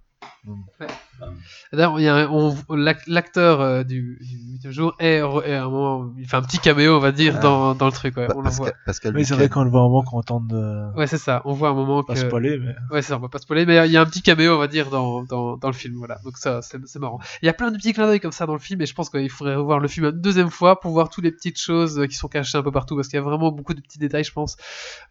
D'ailleurs, 1.71 1.99
il 1.99 2.03
y 2.03 2.07
a 2.07 2.15
un- 2.15 2.27
on- 2.29 2.55
l'ac- 2.75 3.05
l'acteur 3.07 3.61
euh, 3.61 3.83
du, 3.83 4.19
du 4.61 4.71
jour 4.73 4.95
est, 4.99 5.17
est 5.19 5.53
à 5.53 5.63
un 5.65 5.69
moment, 5.69 6.11
il 6.17 6.27
fait 6.27 6.35
un 6.37 6.41
petit 6.41 6.57
caméo, 6.57 6.95
on 6.95 6.99
va 6.99 7.11
dire, 7.11 7.39
dans, 7.39 7.75
dans 7.75 7.85
le 7.85 7.91
truc. 7.91 8.17
Ouais, 8.17 8.27
Pa- 8.27 8.33
on 8.35 8.41
le 8.41 8.49
voit. 8.49 8.71
Pascal, 8.85 9.15
Oui, 9.15 9.23
c'est 9.23 9.35
vrai 9.35 9.49
qu'on 9.49 9.63
le 9.63 9.69
voit 9.69 9.81
un 9.81 9.83
moment 9.83 10.01
qu'on 10.03 10.17
entend 10.17 10.39
de. 10.39 10.95
Ouais, 10.97 11.05
c'est 11.05 11.19
ça. 11.19 11.41
On 11.45 11.53
voit 11.53 11.69
un 11.69 11.73
moment 11.73 12.03
Pas 12.03 12.15
que. 12.15 12.19
spoiler, 12.21 12.57
mais. 12.57 12.73
Ouais, 12.89 13.01
c'est 13.03 13.09
ça, 13.09 13.17
on 13.17 13.19
va 13.19 13.29
pas 13.29 13.37
spoiler, 13.37 13.65
mais 13.67 13.85
il 13.87 13.91
y 13.91 13.97
a 13.97 14.01
un 14.01 14.05
petit 14.05 14.23
caméo, 14.23 14.55
on 14.55 14.57
va 14.57 14.67
dire, 14.67 14.89
dans, 14.89 15.23
dans, 15.23 15.57
dans 15.57 15.67
le 15.67 15.73
film. 15.73 15.95
Voilà. 15.95 16.17
Donc 16.23 16.37
ça, 16.37 16.61
c'est 16.63 16.79
c'est 16.87 16.99
marrant. 16.99 17.19
Il 17.43 17.45
y 17.45 17.49
a 17.49 17.53
plein 17.53 17.69
de 17.69 17.77
petits 17.77 17.93
clins 17.93 18.07
d'œil 18.07 18.19
comme 18.19 18.31
ça 18.31 18.47
dans 18.47 18.53
le 18.53 18.59
film, 18.59 18.81
et 18.81 18.85
je 18.87 18.93
pense 18.95 19.09
qu'il 19.11 19.29
faudrait 19.29 19.55
revoir 19.55 19.79
le 19.79 19.87
film 19.87 20.07
une 20.07 20.21
deuxième 20.21 20.49
fois 20.49 20.79
pour 20.79 20.91
voir 20.91 21.09
toutes 21.09 21.23
les 21.23 21.31
petites 21.31 21.59
choses 21.61 21.99
euh, 21.99 22.07
qui 22.07 22.15
sont 22.15 22.27
cachées 22.27 22.57
un 22.57 22.63
peu 22.63 22.71
partout, 22.71 22.95
parce 22.95 23.07
qu'il 23.07 23.17
y 23.17 23.19
a 23.19 23.23
vraiment 23.23 23.51
beaucoup 23.51 23.75
de 23.75 23.81
petits 23.81 23.99
détails, 23.99 24.23
je 24.23 24.33
pense, 24.33 24.57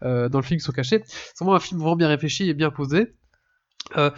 euh, 0.03 0.27
dans 0.27 0.39
le 0.39 0.43
film 0.43 0.59
qui 0.59 0.65
sont 0.65 0.71
cachés. 0.73 1.03
C'est 1.07 1.39
vraiment 1.39 1.55
un 1.55 1.59
film 1.61 1.79
vraiment 1.79 1.95
bien 1.95 2.09
réfléchi 2.09 2.49
et 2.49 2.53
bien 2.53 2.69
posé. 2.69 3.13
Euh, 3.97 4.11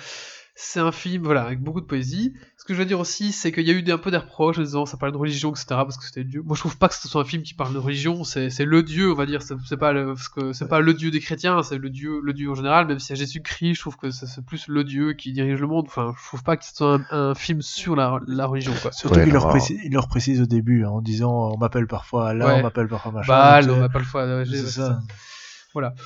c'est 0.56 0.80
un 0.80 0.92
film, 0.92 1.24
voilà, 1.24 1.44
avec 1.44 1.62
beaucoup 1.62 1.82
de 1.82 1.86
poésie. 1.86 2.34
Ce 2.58 2.64
que 2.66 2.74
je 2.76 2.80
veux 2.80 2.86
dire 2.86 3.00
aussi, 3.00 3.32
c'est 3.32 3.52
qu'il 3.52 3.68
y 3.68 3.72
a 3.72 3.74
eu 3.74 3.84
un 3.92 3.98
peu 3.98 4.12
des 4.12 4.18
reproches 4.18 4.60
en 4.60 4.62
disant 4.62 4.86
ça 4.86 4.98
parle 4.98 5.12
de 5.12 5.18
religion, 5.18 5.50
etc., 5.52 5.66
parce 5.70 5.98
que 5.98 6.06
c'était 6.06 6.24
Dieu. 6.24 6.42
Moi, 6.46 6.56
je 6.56 6.62
trouve 6.62 6.78
pas 6.78 6.88
que 6.90 6.94
ce 6.96 7.08
soit 7.08 7.22
un 7.22 7.26
film 7.26 7.42
qui 7.42 7.54
parle 7.56 7.74
de 7.74 7.80
religion. 7.80 8.24
C'est 8.24 8.50
c'est 8.52 8.64
le 8.66 8.84
Dieu, 8.84 9.12
on 9.12 9.16
va 9.16 9.26
dire. 9.26 9.42
C'est 9.42 9.78
pas 9.78 9.92
le, 9.94 10.14
parce 10.14 10.30
que 10.30 10.54
c'est 10.54 10.68
pas 10.68 10.80
le 10.80 10.94
Dieu 10.94 11.10
des 11.12 11.20
chrétiens, 11.20 11.64
c'est 11.64 11.78
le 11.80 11.90
Dieu, 11.90 12.20
le 12.22 12.34
Dieu 12.34 12.52
en 12.52 12.56
général. 12.56 12.86
Même 12.88 13.00
si 13.00 13.12
à 13.12 13.16
Jésus-Christ, 13.16 13.74
je 13.74 13.80
trouve 13.82 13.98
que 13.98 14.12
c'est 14.12 14.46
plus 14.46 14.68
le 14.68 14.84
Dieu 14.84 15.14
qui 15.14 15.34
dirige 15.34 15.60
le 15.60 15.68
monde. 15.68 15.86
Enfin, 15.88 16.14
je 16.22 16.28
trouve 16.28 16.44
pas 16.44 16.56
que 16.56 16.64
ce 16.66 16.76
soit 16.76 17.00
un, 17.12 17.30
un 17.32 17.36
film 17.36 17.62
sur 17.64 17.96
la, 17.96 18.20
la 18.28 18.46
religion, 18.46 18.74
quoi. 18.82 18.92
Surtout 18.92 19.16
Ouais, 19.18 19.24
qu'il 19.24 19.34
leur, 19.34 19.44
alors- 19.46 19.56
précise, 19.58 19.80
il 19.84 19.92
leur 19.92 20.08
précise 20.08 20.40
au 20.40 20.46
début, 20.46 20.86
hein, 20.86 20.90
en 20.90 21.02
disant 21.02 21.52
on 21.54 21.58
m'appelle 21.58 21.88
parfois 21.88 22.30
Allah, 22.30 22.46
Ouais. 22.48 22.54
on 22.60 22.62
m'appelle 22.62 22.88
parfois 22.88 23.12
machin. 23.12 23.28
Baal, 23.34 23.70
on 23.72 23.74
euh, 23.74 23.80
n'a 23.80 23.90
pas 23.90 24.00
le 24.00 24.06
choix. 24.06 24.24
ouais, 24.26 24.46
j'ai- 24.46 24.58
c'est 24.58 24.64
ouais, 24.66 24.70
ça. 24.88 25.00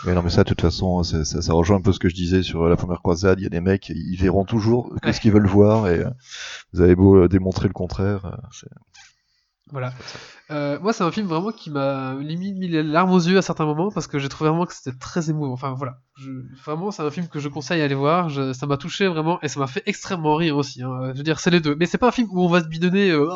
Ouais, 0.05 0.13
non, 0.13 0.21
mais 0.23 0.29
ça, 0.29 0.43
de 0.43 0.49
toute 0.49 0.61
façon, 0.61 1.03
c'est- 1.03 1.25
ça, 1.25 1.41
ça 1.41 1.53
rejoint 1.53 1.77
un 1.77 1.81
peu 1.81 1.91
ce 1.91 1.99
que 1.99 2.07
je 2.09 2.15
disais 2.15 2.41
sur 2.43 2.67
la 2.69 2.75
première 2.77 3.01
croisade. 3.01 3.39
Il 3.39 3.43
y 3.43 3.47
a 3.47 3.49
des 3.49 3.59
mecs, 3.61 3.89
ils 3.89 4.15
verront 4.15 4.45
toujours 4.45 4.93
que 5.01 5.07
Ouais. 5.07 5.13
ce 5.13 5.19
qu'ils 5.19 5.31
veulent 5.33 5.47
voir, 5.47 5.87
et 5.89 5.99
euh, 6.05 6.09
vous 6.73 6.81
avez 6.81 6.95
beau 6.95 7.17
euh, 7.23 7.27
démontrer 7.27 7.67
le 7.67 7.73
contraire. 7.73 8.25
euh, 8.25 8.67
Voilà. 9.71 9.91
Euh, 10.49 10.79
moi, 10.79 10.93
c'est 10.93 11.03
un 11.03 11.11
film 11.11 11.27
vraiment 11.27 11.51
qui 11.51 11.69
m'a 11.69 12.15
limite 12.15 12.55
mis 12.57 12.69
les 12.69 12.81
larmes 12.83 13.11
aux 13.11 13.19
yeux 13.19 13.37
à 13.37 13.41
certains 13.41 13.65
moments 13.65 13.91
parce 13.91 14.07
que 14.07 14.17
j'ai 14.17 14.29
trouvé 14.29 14.49
vraiment 14.49 14.65
que 14.65 14.73
c'était 14.73 14.97
très 14.97 15.29
émouvant. 15.29 15.51
Enfin, 15.51 15.73
voilà. 15.73 15.97
Je- 16.15 16.31
vraiment, 16.63 16.89
c'est 16.89 17.03
un 17.03 17.11
film 17.11 17.27
que 17.27 17.39
je 17.39 17.49
conseille 17.49 17.81
à 17.81 17.83
aller 17.83 17.93
voir. 17.95 18.29
Je- 18.29 18.53
ça 18.53 18.65
m'a 18.65 18.77
touché 18.77 19.07
vraiment 19.09 19.41
et 19.41 19.49
ça 19.49 19.59
m'a 19.59 19.67
fait 19.67 19.83
extrêmement 19.85 20.35
rire 20.35 20.55
aussi. 20.55 20.81
hein. 20.83 21.11
Je 21.11 21.17
veux 21.17 21.23
dire, 21.23 21.41
c'est 21.41 21.49
les 21.51 21.59
deux. 21.59 21.75
Mais 21.75 21.85
c'est 21.85 21.97
pas 21.97 22.07
un 22.07 22.11
film 22.11 22.29
où 22.31 22.39
on 22.41 22.47
va 22.47 22.61
se 22.63 22.69
bidonner. 22.69 23.11
Euh, 23.11 23.27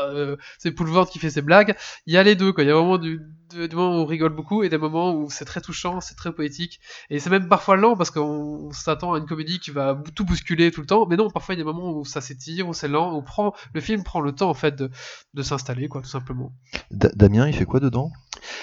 euh, 0.00 0.36
c'est 0.58 0.72
Poulvord 0.72 1.08
qui 1.10 1.18
fait 1.18 1.30
ses 1.30 1.42
blagues. 1.42 1.76
Il 2.06 2.14
y 2.14 2.16
a 2.16 2.22
les 2.22 2.34
deux, 2.36 2.52
quoi. 2.52 2.64
Il 2.64 2.68
y 2.68 2.70
a 2.70 2.74
vraiment 2.74 2.98
du, 2.98 3.20
du- 3.50 3.68
des 3.68 3.74
moments 3.76 3.98
où 3.98 4.02
on 4.02 4.06
rigole 4.06 4.32
beaucoup 4.34 4.62
et 4.62 4.68
des 4.68 4.78
moments 4.78 5.12
où 5.14 5.28
c'est 5.30 5.44
très 5.44 5.60
touchant, 5.60 6.00
c'est 6.00 6.14
très 6.14 6.32
poétique. 6.32 6.80
Et 7.10 7.18
c'est 7.18 7.30
même 7.30 7.48
parfois 7.48 7.76
lent 7.76 7.96
parce 7.96 8.10
qu'on 8.10 8.20
on 8.68 8.72
s'attend 8.72 9.14
à 9.14 9.18
une 9.18 9.26
comédie 9.26 9.58
qui 9.60 9.70
va 9.70 10.00
tout 10.14 10.24
bousculer 10.24 10.70
tout 10.70 10.80
le 10.80 10.86
temps. 10.86 11.06
Mais 11.08 11.16
non, 11.16 11.30
parfois 11.30 11.54
il 11.54 11.58
y 11.58 11.60
a 11.60 11.64
des 11.64 11.70
moments 11.72 11.92
où 11.92 12.04
ça 12.04 12.20
s'étire, 12.20 12.68
où 12.68 12.74
c'est 12.74 12.88
lent, 12.88 13.14
où 13.16 13.22
prend, 13.22 13.54
le 13.74 13.80
film 13.80 14.02
prend 14.04 14.20
le 14.20 14.32
temps 14.32 14.50
en 14.50 14.54
fait 14.54 14.76
de, 14.76 14.90
de 15.34 15.42
s'installer, 15.42 15.88
quoi, 15.88 16.00
tout 16.02 16.08
simplement. 16.08 16.52
Da- 16.90 17.10
Damien, 17.14 17.46
il 17.48 17.54
fait 17.54 17.64
quoi 17.66 17.80
dedans? 17.80 18.10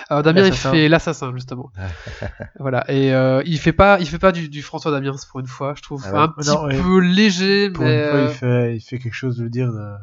Alors 0.09 0.23
Damien 0.23 0.45
il 0.47 0.53
fait 0.53 0.87
l'assassin 0.89 1.31
justement. 1.35 1.71
voilà 2.59 2.89
et 2.91 3.13
euh, 3.13 3.43
il 3.45 3.59
fait 3.59 3.73
pas 3.73 3.99
il 3.99 4.07
fait 4.07 4.17
pas 4.19 4.31
du, 4.31 4.49
du 4.49 4.61
François 4.63 4.91
Damiens 4.91 5.13
pour 5.29 5.39
une 5.39 5.47
fois 5.47 5.73
je 5.75 5.81
trouve 5.83 6.03
Ah 6.05 6.13
ouais? 6.13 6.19
un 6.21 6.27
petit 6.29 6.49
Non, 6.49 6.63
ouais. 6.65 6.81
peu 6.81 6.99
léger 6.99 7.69
Pour 7.69 7.85
mais 7.85 7.95
une 7.95 8.09
fois, 8.09 8.17
euh, 8.17 8.23
il 8.25 8.29
fait, 8.29 8.75
il 8.77 8.81
fait 8.81 8.97
quelque 8.99 9.13
chose, 9.13 9.39
veux 9.41 9.49
dire, 9.49 9.71
de... 9.71 9.93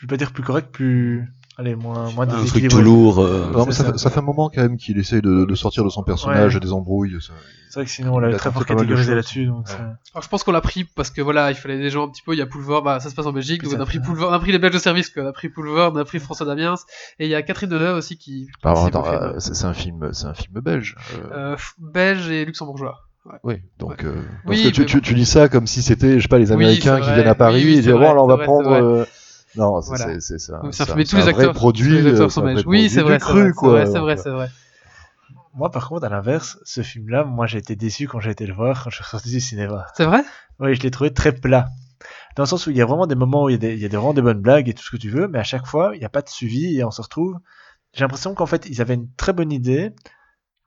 je 0.00 0.06
vais 0.06 0.08
pas 0.08 0.16
dire 0.16 0.32
plus 0.32 0.42
correct, 0.42 0.70
plus, 0.72 1.28
allez, 1.58 1.74
moins, 1.74 2.10
moins 2.12 2.26
Un 2.28 2.44
truc 2.46 2.68
tout 2.68 2.80
lourd. 2.80 3.18
euh, 3.20 3.50
Non, 3.52 3.66
mais 3.66 3.72
ça, 3.72 3.84
ça. 3.84 3.92
fait- 3.92 3.98
ça 3.98 4.08
fait 4.10 4.18
un 4.20 4.22
moment 4.22 4.48
quand 4.52 4.62
même 4.62 4.78
qu'il 4.78 4.98
essaye 4.98 5.20
de, 5.20 5.44
de 5.44 5.54
sortir 5.54 5.84
de 5.84 5.90
son 5.90 6.02
personnage 6.02 6.54
Ouais. 6.54 6.60
des 6.60 6.72
embrouilles. 6.72 7.16
ça- 7.20 7.34
C'est 7.68 7.80
vrai 7.80 7.84
que 7.84 7.90
sinon, 7.92 8.14
on 8.14 8.18
l'avait 8.18 8.34
a 8.34 8.38
très 8.38 8.50
fort 8.50 8.64
catégorisé 8.66 9.14
là-dessus, 9.14 9.44
donc 9.46 9.66
Ouais. 9.66 9.72
ça- 9.72 9.78
alors, 10.14 10.22
je 10.24 10.28
pense 10.28 10.42
qu'on 10.42 10.52
l'a 10.52 10.60
pris 10.62 10.84
parce 10.84 11.10
que 11.10 11.20
voilà 11.22 11.50
il 11.50 11.54
fallait 11.54 11.78
des 11.78 11.90
gens 11.90 12.06
un 12.06 12.08
petit 12.10 12.22
peu 12.22 12.32
il 12.32 12.38
y 12.38 12.42
a 12.42 12.46
Poulvord 12.46 12.82
bah 12.82 12.98
ça 12.98 13.10
se 13.10 13.14
passe 13.14 13.26
en 13.26 13.32
Belgique 13.32 13.62
donc 13.62 13.74
on 13.76 13.80
a 13.80 13.84
pris. 13.86 14.00
Poulvord 14.00 14.30
on 14.30 14.32
a 14.32 14.40
pris 14.40 14.50
les 14.52 14.58
Belges 14.58 14.72
de 14.74 14.78
service 14.80 15.08
quoi. 15.10 15.22
on 15.22 15.26
a 15.28 15.32
pris 15.32 15.50
Poulvord 15.50 15.92
on 15.94 15.96
a 15.96 16.04
pris 16.04 16.18
François 16.18 16.46
Damiens 16.46 16.74
et 17.20 17.26
il 17.26 17.30
y 17.30 17.34
a 17.36 17.42
Catherine 17.42 17.68
Deneuve 17.70 17.96
aussi 17.98 18.16
qui 18.18 18.48
au 18.64 18.68
attends, 18.68 19.04
film. 19.04 19.16
euh, 19.22 19.34
c'est 19.38 19.64
un 19.66 19.72
film, 19.74 20.08
c'est 20.12 20.26
un 20.26 20.34
film 20.34 20.58
belge. 20.60 20.96
euh, 21.14 21.52
Euh, 21.52 21.56
belge 21.78 22.28
et 22.30 22.44
luxembourgeois 22.44 23.02
Oui, 23.44 23.56
donc 23.78 24.02
euh, 24.02 24.14
Oui, 24.16 24.22
parce 24.46 24.60
que 24.62 24.68
tu, 24.70 24.80
mais 24.80 24.86
tu, 24.86 24.96
bon. 24.96 25.02
tu 25.02 25.14
dis 25.14 25.26
ça 25.26 25.48
comme 25.48 25.66
si 25.68 25.82
c'était, 25.82 26.16
je 26.16 26.22
sais 26.22 26.28
pas, 26.28 26.38
les 26.38 26.50
Américains 26.52 27.00
qui 27.00 27.12
viennent 27.12 27.28
à 27.28 27.34
Paris 27.36 27.62
Oui, 27.64 27.74
et 27.76 27.80
vrai, 27.82 27.92
bon, 27.92 28.10
alors 28.10 28.24
on 28.24 28.28
va 28.28 28.38
prendre. 28.38 29.06
Non, 29.56 29.80
c'est 29.80 29.88
Voilà. 29.88 30.20
c'est- 30.20 30.38
ça. 30.38 30.60
C'est 30.72 30.90
un 30.90 30.96
mais 30.96 31.04
tous 31.04 31.16
les 31.16 31.28
acteurs, 31.28 31.52
produit. 31.54 31.88
tous 31.88 31.94
les 31.94 32.06
acteurs 32.06 32.26
euh, 32.26 32.28
sont 32.28 32.44
belges. 32.44 32.64
Oui, 32.66 32.88
c'est 32.88 33.02
vrai, 33.02 33.18
c'est 33.18 33.32
vrai, 33.32 33.52
quoi. 33.52 33.70
c'est 33.70 33.70
vrai, 33.70 33.86
c'est 33.86 33.92
Donc, 33.98 34.02
vrai, 34.02 34.16
c'est 34.16 34.30
vrai. 34.30 34.50
Moi, 35.54 35.70
par 35.70 35.88
contre, 35.88 36.04
à 36.04 36.08
l'inverse, 36.08 36.58
ce 36.64 36.82
film-là, 36.82 37.24
moi, 37.24 37.46
j'ai 37.46 37.58
été 37.58 37.74
déçu 37.76 38.06
quand 38.06 38.20
j'ai 38.20 38.30
été 38.30 38.46
le 38.46 38.54
voir, 38.54 38.84
quand 38.84 38.90
je 38.90 38.96
suis 38.96 39.04
ressorti 39.04 39.30
du 39.30 39.40
cinéma. 39.40 39.86
C'est 39.96 40.04
vrai? 40.04 40.22
Oui, 40.60 40.74
je 40.74 40.82
l'ai 40.82 40.90
trouvé 40.90 41.12
très 41.12 41.32
plat. 41.32 41.68
Dans 42.36 42.44
le 42.44 42.48
sens 42.48 42.66
où 42.66 42.70
il 42.70 42.76
y 42.76 42.82
a 42.82 42.86
vraiment 42.86 43.06
des 43.06 43.14
moments 43.16 43.44
où 43.44 43.48
il 43.48 43.52
y 43.52 43.56
a, 43.56 43.58
des, 43.58 43.72
il 43.74 43.80
y 43.80 43.84
a 43.84 43.88
des- 43.88 43.96
vraiment 43.96 44.14
des 44.14 44.22
bonnes 44.22 44.40
blagues 44.40 44.68
et 44.68 44.74
tout 44.74 44.82
ce 44.84 44.90
que 44.90 44.96
tu 44.96 45.10
veux, 45.10 45.28
mais 45.28 45.38
à 45.38 45.44
chaque 45.44 45.66
fois, 45.66 45.92
il 45.94 45.98
n'y 45.98 46.04
a 46.04 46.08
pas 46.10 46.22
de 46.22 46.28
suivi 46.28 46.78
et 46.78 46.84
on 46.84 46.90
se 46.90 47.02
retrouve. 47.02 47.38
J'ai 47.94 48.02
l'impression 48.02 48.34
qu'en 48.34 48.46
fait, 48.46 48.66
ils 48.68 48.80
avaient 48.80 48.94
une 48.94 49.12
très 49.16 49.32
bonne 49.32 49.52
idée, 49.52 49.92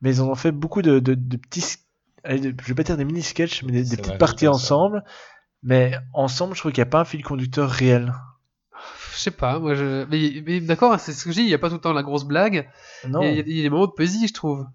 mais 0.01 0.15
ils 0.15 0.21
en 0.21 0.29
ont 0.29 0.35
fait 0.35 0.51
beaucoup 0.51 0.81
de, 0.81 0.99
de, 0.99 1.15
de 1.15 1.37
petits. 1.37 1.77
je 2.25 2.49
vais 2.49 2.75
pas 2.75 2.83
dire 2.83 2.97
des 2.97 3.05
mini-sketchs, 3.05 3.63
mais 3.63 3.71
des, 3.73 3.83
petites 3.83 4.05
vrai, 4.07 4.17
parties 4.17 4.45
ça. 4.45 4.51
ensemble. 4.51 5.03
Mais 5.63 5.97
ensemble, 6.13 6.55
je 6.55 6.59
trouve 6.61 6.71
qu'il 6.73 6.81
n'y 6.83 6.87
a 6.87 6.91
pas 6.91 7.01
un 7.01 7.05
fil 7.05 7.23
conducteur 7.23 7.69
réel. 7.69 8.13
Je 9.13 9.19
sais 9.19 9.31
pas, 9.31 9.59
moi 9.59 9.75
je. 9.75 10.05
Mais, 10.09 10.41
mais 10.45 10.59
d'accord, 10.59 10.99
c'est 10.99 11.13
ce 11.13 11.23
que 11.23 11.31
je 11.31 11.35
dis, 11.35 11.41
il 11.43 11.47
n'y 11.47 11.53
a 11.53 11.59
pas 11.59 11.69
tout 11.69 11.75
le 11.75 11.81
temps 11.81 11.93
la 11.93 12.03
grosse 12.03 12.23
blague. 12.25 12.67
Non. 13.07 13.21
Il 13.21 13.35
y, 13.35 13.39
a- 13.39 13.43
il 13.45 13.55
y 13.57 13.59
a 13.59 13.63
des 13.63 13.69
moments 13.69 13.85
de 13.87 13.91
poésie, 13.91 14.27
je 14.27 14.33
trouve. 14.33 14.65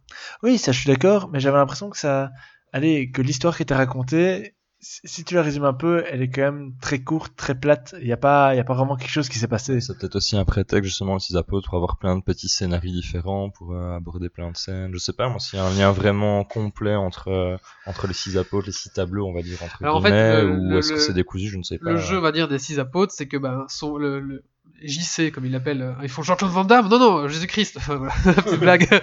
Oui, 0.43 0.59
ça, 0.59 0.73
je 0.73 0.81
suis 0.81 0.89
d'accord, 0.89 1.29
mais 1.33 1.41
j'avais 1.41 1.57
l'impression 1.59 1.91
que 1.91 1.99
ça. 1.99 2.31
Allez, 2.73 3.11
que 3.11 3.23
l'histoire 3.23 3.57
qui 3.57 3.63
était 3.63 3.75
racontée, 3.75 4.55
si 4.81 5.25
tu 5.25 5.35
la 5.35 5.43
résumes 5.43 5.65
un 5.65 5.73
peu, 5.73 6.05
elle 6.09 6.23
est 6.23 6.31
quand 6.31 6.43
même 6.43 6.73
très 6.81 7.01
courte, 7.01 7.35
très 7.37 7.55
plate. 7.55 7.97
Il 8.01 8.07
n'y 8.07 8.13
a, 8.13 8.17
pas- 8.17 8.55
il 8.55 8.61
a 8.61 8.65
pas 8.65 8.75
vraiment 8.75 8.97
quelque 8.97 9.11
chose 9.11 9.29
qui 9.29 9.39
s'est 9.39 9.49
passé. 9.49 9.81
C'est 9.81 9.99
peut-être 9.99 10.15
aussi 10.17 10.37
un 10.37 10.45
prétexte 10.45 10.85
justement 10.89 11.15
les 11.15 11.21
six 11.21 11.37
apôtres 11.37 11.69
pour 11.69 11.77
avoir 11.77 11.99
plein 11.99 12.17
de 12.17 12.23
petits 12.23 12.49
scénarios 12.49 12.93
différents, 12.93 13.51
pour 13.51 13.75
euh, 13.75 13.97
aborder 13.97 14.29
plein 14.29 14.51
de 14.53 14.57
scènes. 14.57 14.91
Je 14.93 14.99
sais 14.99 15.13
pas 15.13 15.29
moi 15.29 15.41
s'il 15.41 15.59
y 15.59 15.63
a 15.63 15.65
un 15.67 15.75
lien 15.75 15.91
vraiment 15.91 16.45
complet 16.45 16.95
entre 16.95 17.29
euh, 17.29 17.57
entre 17.87 18.07
les 18.07 18.15
six 18.15 18.37
apôtres, 18.39 18.67
les 18.67 18.73
six 18.73 18.91
tableaux, 18.91 19.27
on 19.27 19.33
va 19.35 19.43
dire 19.43 19.61
entre 19.65 19.83
Alors, 19.83 19.97
en 19.97 20.01
fait, 20.01 20.11
guillemets, 20.11 20.43
le- 20.43 20.51
ou 20.51 20.71
le- 20.71 20.79
est-ce 20.79 20.93
que 20.93 20.99
c'est 21.01 21.13
décousu, 21.13 21.49
je 21.49 21.59
ne 21.59 21.63
sais 21.65 21.79
pas. 21.79 21.91
Le 21.91 21.97
jeu, 21.99 22.19
on 22.19 22.23
va 22.23 22.31
dire, 22.33 22.47
des 22.47 22.59
six 22.61 22.79
apôtres, 22.79 23.13
c'est 23.17 23.27
que 23.27 23.37
ben, 23.37 23.65
son, 23.69 23.97
le, 23.97 24.21
le 24.21 24.45
JC, 24.81 25.33
comme 25.33 25.45
il 25.45 25.51
l'appelle, 25.51 25.83
euh, 25.83 25.93
ils 26.05 26.09
font 26.09 26.23
Jean-Claude 26.23 26.53
Van 26.53 26.65
Damme 26.65 26.89
Non, 26.89 27.01
non, 27.01 27.27
Jésus-Christ. 27.27 27.79
Enfin, 27.79 27.97
voilà, 27.97 28.15
petite 28.43 28.61
blague. 28.61 28.89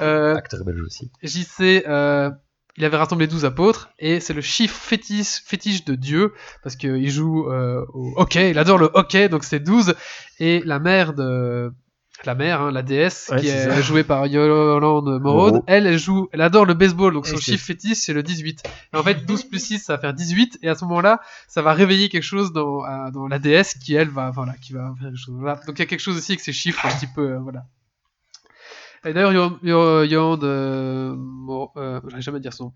Euh, 0.00 0.34
Acteur 0.36 0.62
belge 0.64 0.82
aussi. 0.82 1.10
JC, 1.22 1.82
euh, 1.88 2.30
il 2.76 2.84
avait 2.84 2.96
rassemblé 2.96 3.26
12 3.26 3.44
apôtres, 3.44 3.90
et 3.98 4.20
c'est 4.20 4.34
le 4.34 4.40
chiffre 4.40 4.76
fétiche, 4.76 5.42
fétiche 5.44 5.84
de 5.84 5.94
Dieu, 5.94 6.34
parce 6.62 6.76
qu'il 6.76 7.10
joue 7.10 7.50
euh, 7.50 7.84
au 7.92 8.12
hockey, 8.16 8.50
il 8.50 8.58
adore 8.58 8.78
le 8.78 8.90
hockey, 8.94 9.28
donc 9.28 9.44
c'est 9.44 9.60
12, 9.60 9.94
et 10.38 10.62
la 10.64 10.78
mère 10.78 11.14
de, 11.14 11.72
la 12.24 12.34
mère, 12.34 12.62
hein, 12.62 12.72
la 12.72 12.82
déesse, 12.82 13.28
Ouais, 13.30 13.40
qui 13.40 13.48
est 13.48 13.82
jouée 13.82 14.04
par 14.04 14.26
Yolande 14.26 15.20
Morode. 15.20 15.62
Elle, 15.66 15.86
elle 15.86 15.98
joue, 15.98 16.28
elle 16.32 16.40
adore 16.40 16.64
le 16.64 16.74
baseball, 16.74 17.12
donc 17.12 17.26
son 17.26 17.36
chiffre 17.36 17.64
fétiche 17.64 17.98
c'est 17.98 18.12
le 18.12 18.22
18. 18.22 18.62
Et 18.92 18.96
en 18.96 19.02
fait, 19.02 19.26
12 19.26 19.44
plus 19.44 19.64
6, 19.64 19.78
ça 19.80 19.94
va 19.94 19.98
faire 19.98 20.14
18, 20.14 20.58
et 20.62 20.68
à 20.68 20.74
ce 20.74 20.84
moment-là, 20.84 21.20
ça 21.48 21.62
va 21.62 21.72
réveiller 21.72 22.08
quelque 22.08 22.22
chose 22.22 22.52
dans, 22.52 22.82
dans 23.10 23.28
la 23.28 23.38
déesse 23.38 23.74
qui, 23.74 23.94
elle, 23.94 24.08
va, 24.08 24.30
voilà, 24.30 24.54
qui 24.54 24.72
va 24.72 24.92
faire 24.98 25.10
quelque 25.10 25.18
chose. 25.18 25.34
Voilà. 25.38 25.60
Donc 25.66 25.78
il 25.78 25.80
y 25.80 25.82
a 25.82 25.86
quelque 25.86 26.00
chose 26.00 26.16
aussi 26.16 26.32
avec 26.32 26.40
ces 26.40 26.52
chiffres 26.52 26.84
un 26.86 26.90
petit 26.90 27.06
peu, 27.06 27.32
euh, 27.32 27.38
voilà. 27.38 27.64
Et 29.06 29.12
d'ailleurs, 29.12 29.32
Yo- 29.32 29.58
Yo- 29.62 30.02
Yolande, 30.02 30.44
euh, 30.44 31.14
Moreau- 31.16 31.70
euh, 31.76 32.00
j'arrive 32.08 32.22
jamais 32.24 32.36
à 32.38 32.40
dire 32.40 32.52
son 32.52 32.64
nom. 32.64 32.72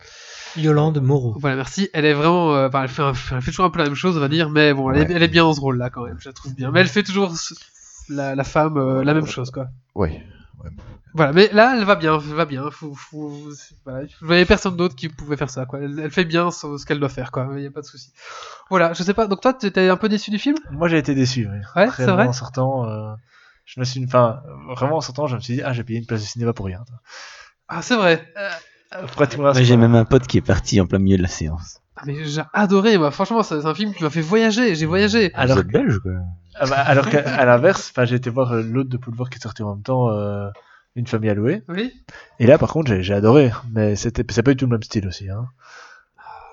Yolande 0.57 1.01
Moreau. 1.01 1.35
Voilà, 1.39 1.57
merci. 1.57 1.89
Elle 1.93 2.05
est 2.05 2.13
vraiment, 2.15 2.55
euh, 2.55 2.69
enfin, 2.69 2.83
elle, 2.85 2.89
fait 2.89 3.03
un- 3.03 3.13
elle 3.33 3.43
fait 3.43 3.51
toujours 3.51 3.65
un 3.65 3.71
peu 3.71 3.79
la 3.81 3.87
même 3.87 3.95
chose, 3.95 4.17
on 4.17 4.21
va 4.21 4.29
dire, 4.29 4.49
mais 4.49 4.73
bon, 4.73 4.91
elle, 4.91 5.03
est, 5.03 5.07
Ouais. 5.09 5.13
elle 5.17 5.23
est 5.25 5.29
bien 5.29 5.43
dans 5.43 5.53
ce 5.55 5.61
rôle-là 5.61 5.91
quand 5.91 6.05
même, 6.05 6.17
je 6.21 6.29
la 6.29 6.33
trouve 6.33 6.55
bien. 6.55 6.71
Mais 6.71 6.81
elle 6.81 6.89
fait 6.89 7.03
toujours 7.03 7.33
la, 8.09 8.35
la 8.35 8.45
femme, 8.45 8.77
euh, 8.77 9.03
la 9.03 9.15
même 9.15 9.27
chose, 9.27 9.51
quoi. 9.51 9.67
Ouais. 9.95 10.25
Voilà, 11.15 11.33
mais 11.33 11.49
là, 11.53 11.75
elle 11.77 11.85
va 11.85 11.97
bien, 11.97 12.21
elle 12.21 12.35
va 12.37 12.45
bien. 12.45 12.71
Faut, 12.71 12.95
faut, 12.95 13.33
voilà. 13.85 14.07
Je 14.07 14.25
voyais 14.25 14.45
personne 14.45 14.77
d'autre 14.77 14.95
qui 14.95 15.09
pouvait 15.09 15.37
faire 15.37 15.51
ça, 15.51 15.65
quoi. 15.67 15.81
Elle, 15.81 15.99
elle 15.99 16.11
fait 16.13 16.25
bien 16.25 16.53
ce, 16.53 16.77
ce 16.77 16.87
qu'elle 16.87 17.01
doit 17.01 17.09
faire, 17.09 17.33
quoi. 17.33 17.49
Il 17.57 17.63
y 17.63 17.67
a 17.67 17.71
pas 17.71 17.81
de 17.81 17.87
souci. 17.87 18.13
Voilà, 18.69 18.93
je 18.93 19.03
sais 19.03 19.15
pas. 19.15 19.27
Donc 19.27 19.41
toi, 19.41 19.53
t'étais 19.53 19.89
un 19.89 19.97
peu 19.97 20.09
déçu 20.09 20.31
du 20.31 20.39
film? 20.39 20.57
Moi, 20.71 20.87
j'ai 20.87 20.99
été 20.99 21.15
déçu. 21.17 21.49
Oui. 21.51 21.59
Ouais, 21.75 21.89
c'est 21.97 22.07
vrai? 22.07 22.29
En 22.29 22.33
sortant, 22.33 22.85
euh, 22.89 23.13
je 23.75 23.79
me 23.79 23.85
suis, 23.85 24.05
enfin, 24.05 24.43
vraiment 24.77 24.97
en 24.97 25.01
sortant, 25.01 25.27
je 25.29 25.37
me 25.37 25.41
suis 25.41 25.55
dit, 25.55 25.63
ah, 25.63 25.73
j'ai 25.73 25.85
payé 25.85 26.01
une 26.01 26.07
place 26.07 26.21
de 26.23 26.27
cinéma 26.27 26.53
pour 26.53 26.67
rien. 26.67 26.83
Ah, 27.69 27.83
c'est 27.83 27.95
vrai. 27.95 28.27
Après, 28.91 29.29
tu 29.29 29.37
me 29.37 29.43
Moi, 29.43 29.53
j'ai 29.53 29.77
même 29.77 29.95
un 29.95 30.05
pote 30.05 30.27
qui 30.27 30.39
est 30.39 30.43
parti 30.43 30.81
en 30.81 30.87
plein 30.87 30.99
milieu 30.99 31.17
de 31.17 31.23
la 31.23 31.29
séance. 31.29 31.81
Ah, 31.97 32.03
mais 32.07 32.25
j'ai 32.25 32.43
adoré, 32.53 32.99
moi. 32.99 33.13
Franchement, 33.13 33.45
c'est 33.45 33.65
un 33.65 33.75
film 33.75 33.95
qui 33.95 34.03
m'a 34.03 34.11
fait 34.11 34.23
voyager. 34.23 34.75
J'ai 34.75 34.87
voyagé. 34.87 35.33
Alors, 35.35 35.57
Vous 35.57 35.63
êtes 35.63 35.69
belge, 35.69 35.99
quoi. 36.01 36.13
ah 36.57 36.67
bah, 36.67 36.81
alors 36.81 37.09
qu'à 37.09 37.45
l'inverse, 37.45 37.91
enfin, 37.93 38.05
j'ai 38.07 38.17
été 38.17 38.29
voir 38.29 38.53
euh, 38.53 38.63
l'autre 38.63 38.91
de 38.91 38.97
Poulevard 38.97 39.31
qui 39.31 39.39
est 39.39 39.43
sorti 39.43 39.63
en 39.63 39.75
même 39.77 39.85
temps, 39.85 40.11
euh, 40.11 40.49
une 40.97 41.07
famille 41.07 41.31
à 41.31 41.35
louer. 41.35 41.63
Oui. 41.69 41.93
Et 42.41 42.47
là, 42.47 42.59
par 42.59 42.73
contre, 42.73 42.89
j'ai 42.89 43.03
j'ai 43.05 43.15
adoré, 43.15 43.53
mais 43.73 43.95
c'était, 43.95 44.25
c'est 44.33 44.43
pas 44.43 44.51
du 44.51 44.57
tout 44.57 44.65
le 44.67 44.73
même 44.73 44.83
style 44.83 45.07
aussi. 45.07 45.31
Hein. 45.31 45.47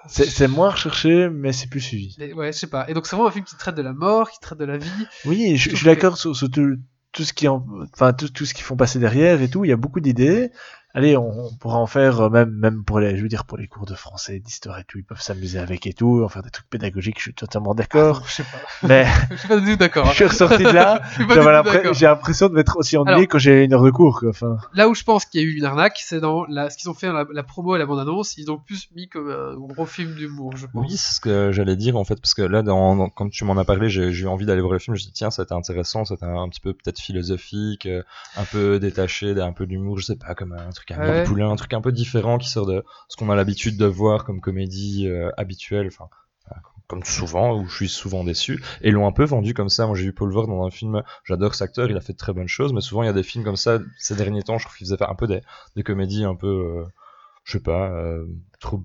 C'est 0.08 0.26
c'est 0.26 0.48
moins 0.48 0.70
recherché, 0.70 1.30
mais 1.30 1.52
c'est 1.52 1.68
plus 1.68 1.82
suivi. 1.82 2.16
Mais 2.20 2.32
ouais, 2.34 2.54
je 2.54 2.60
sais 2.60 2.68
pas. 2.68 2.88
Et 2.90 2.94
donc 2.94 3.08
c'est 3.08 3.16
vraiment 3.16 3.30
un 3.30 3.32
film 3.32 3.44
qui 3.44 3.58
traite 3.58 3.76
de 3.76 3.82
la 3.82 3.94
mort, 3.94 4.30
qui 4.30 4.40
traite 4.40 4.60
de 4.60 4.64
la 4.66 4.78
vie. 4.78 4.90
Oui, 5.26 5.58
je, 5.58 5.72
je 5.72 5.76
suis 5.76 5.86
d'accord 5.86 6.18
sur, 6.18 6.34
sur 6.36 6.50
tout, 6.50 6.78
tout 7.12 7.24
ce 7.24 7.34
qui 7.34 7.48
en, 7.48 7.66
enfin 7.94 8.14
tout, 8.14 8.30
tout 8.30 8.46
ce 8.46 8.54
qu'ils 8.54 8.64
font 8.66 8.76
passer 8.76 9.00
derrière 9.00 9.42
et 9.42 9.50
tout. 9.50 9.66
Il 9.66 9.70
y 9.70 9.74
a 9.74 9.78
beaucoup 9.78 10.00
d'idées. 10.00 10.52
Allez, 10.94 11.16
on, 11.16 11.30
on 11.30 11.54
pourra 11.58 11.78
en 11.78 11.86
faire 11.86 12.22
euh, 12.22 12.30
même 12.30 12.50
même 12.50 12.84
pour 12.84 13.00
les, 13.00 13.18
je 13.18 13.22
veux 13.22 13.28
dire 13.28 13.46
pour 13.46 13.58
les 13.58 13.68
cours 13.68 13.86
de 13.86 13.94
français, 13.94 14.40
d'histoire 14.40 14.80
et 14.80 14.84
tout. 14.84 14.98
Ils 14.98 15.04
peuvent 15.04 15.22
s'amuser 15.22 15.60
avec 15.60 15.86
et 15.86 15.94
tout, 15.94 16.24
en 16.24 16.28
faire 16.30 16.42
des 16.42 16.50
trucs 16.50 16.68
pédagogiques. 16.70 17.18
Je 17.20 17.24
suis 17.24 17.34
totalement 17.36 17.76
d'accord. 17.76 18.24
Je 18.26 18.32
sais 18.36 18.44
pas. 18.44 18.88
mais 18.88 19.06
Je 19.32 19.36
suis 19.36 19.48
pas 19.48 19.60
du 19.60 19.72
tout 19.74 19.78
d'accord. 19.78 20.06
je 20.10 20.14
suis 20.16 20.26
ressorti 20.26 20.64
de 20.64 20.70
là. 20.70 21.02
J'ai 21.94 22.06
l'impression 22.08 22.50
de 22.50 22.54
m'être 22.54 22.78
aussi 22.78 22.98
ennuyé 22.98 23.16
Alors- 23.16 23.28
quand 23.30 23.38
j'ai 23.38 23.64
une 23.66 23.74
heure 23.74 23.84
de 23.84 23.92
cours. 23.92 24.20
Quoi. 24.22 24.30
Enfin, 24.30 24.58
Là 24.74 24.90
où 24.90 24.96
je 24.96 25.04
pense 25.04 25.26
qu'il 25.26 25.42
y 25.42 25.44
a 25.44 25.48
eu 25.48 25.54
une 25.58 25.66
arnaque, 25.66 26.00
c'est 26.04 26.20
dans 26.20 26.46
la... 26.46 26.70
ce 26.72 26.78
qu'ils 26.78 26.90
ont 26.90 26.94
fait 26.96 27.08
dans 27.08 27.14
la, 27.14 27.26
la 27.32 27.44
promo 27.44 27.76
et 27.76 27.80
la 27.80 27.86
bande-annonce. 27.86 28.38
Ils 28.38 28.50
ont 28.50 28.58
plus 28.58 28.90
mis 28.96 29.08
comme 29.08 29.30
un 29.30 29.56
gros 29.56 29.86
film 29.86 30.16
d'humour, 30.16 30.56
je 30.58 30.66
pense. 30.66 30.84
Oui, 30.90 30.98
c'est 30.98 31.14
ce 31.14 31.20
que 31.20 31.52
j'allais 31.52 31.76
dire 31.76 31.96
en 31.98 32.06
fait, 32.06 32.16
parce 32.20 32.34
que 32.34 32.42
là, 32.42 32.64
dans, 32.64 32.96
dans- 32.96 33.10
quand 33.10 33.30
tu 33.30 33.44
m'en 33.46 33.58
as 33.58 33.66
parlé, 33.66 33.90
j'ai 33.90 34.12
j'ai 34.14 34.24
eu 34.24 34.28
envie 34.28 34.46
d'aller 34.48 34.62
voir 34.62 34.74
le 34.74 34.80
film. 34.80 34.96
Je 34.96 35.00
me 35.00 35.04
suis 35.04 35.08
dit, 35.08 35.14
tiens, 35.14 35.30
ça 35.30 35.44
a 35.44 35.46
été 35.46 35.54
intéressant, 35.54 36.06
c'était 36.06 36.26
un, 36.26 36.38
un 36.42 36.50
petit 36.50 36.62
peu 36.62 36.74
peut-être 36.74 37.00
philosophique, 37.00 37.86
euh, 37.86 38.02
un 38.36 38.46
peu 38.46 38.80
détaché, 38.80 39.40
un 39.40 39.52
peu 39.54 39.68
d'humour, 39.68 40.00
je 40.00 40.06
sais 40.06 40.16
pas, 40.16 40.34
comme 40.34 40.54
un 40.54 40.72
truc 40.78 40.98
Ouais. 40.98 41.24
Poulain, 41.24 41.50
un 41.50 41.56
truc 41.56 41.74
un 41.74 41.82
peu 41.82 41.92
différent 41.92 42.38
qui 42.38 42.50
sort 42.50 42.66
de 42.66 42.84
ce 43.10 43.18
qu'on 43.18 43.30
a 43.30 43.36
l'habitude 43.36 43.78
de 43.78 43.86
voir 43.86 44.24
comme 44.24 44.42
comédie 44.42 45.08
euh, 45.08 45.30
habituelle, 45.38 45.88
enfin, 45.88 46.10
euh, 46.52 46.56
comme 46.88 47.04
souvent, 47.04 47.58
où 47.60 47.68
je 47.68 47.76
suis 47.76 47.90
souvent 47.90 48.24
déçu, 48.24 48.64
et 48.82 48.92
l'ont 48.92 49.08
un 49.08 49.12
peu 49.12 49.26
vendu 49.26 49.54
comme 49.54 49.70
ça. 49.70 49.88
Moi, 49.88 49.96
j'ai 49.96 50.04
vu 50.04 50.14
Paul 50.14 50.32
Vord 50.32 50.48
dans 50.48 50.66
un 50.66 50.72
film, 50.72 51.04
j'adore 51.26 51.56
cet 51.56 51.70
acteur, 51.70 51.90
il 51.90 51.98
a 51.98 52.02
fait 52.02 52.14
de 52.14 52.18
très 52.18 52.34
bonnes 52.34 52.48
choses, 52.48 52.74
mais 52.74 52.82
souvent, 52.82 53.04
il 53.04 53.08
y 53.08 53.10
a 53.10 53.14
des 53.14 53.24
films 53.24 53.44
comme 53.44 53.58
ça, 53.58 53.80
ces 53.98 54.16
derniers 54.16 54.44
temps, 54.44 54.58
je 54.58 54.66
trouve 54.66 54.78
qu'il 54.78 54.86
faisait 54.88 54.98
faire 54.98 55.10
un 55.10 55.16
peu 55.16 55.28
des, 55.28 55.42
des 55.76 55.84
comédies 55.84 56.24
un 56.24 56.36
peu, 56.36 56.48
euh, 56.48 56.86
je 57.44 57.54
sais 57.54 57.64
pas, 57.64 57.90
euh, 57.90 58.26
trop 58.60 58.84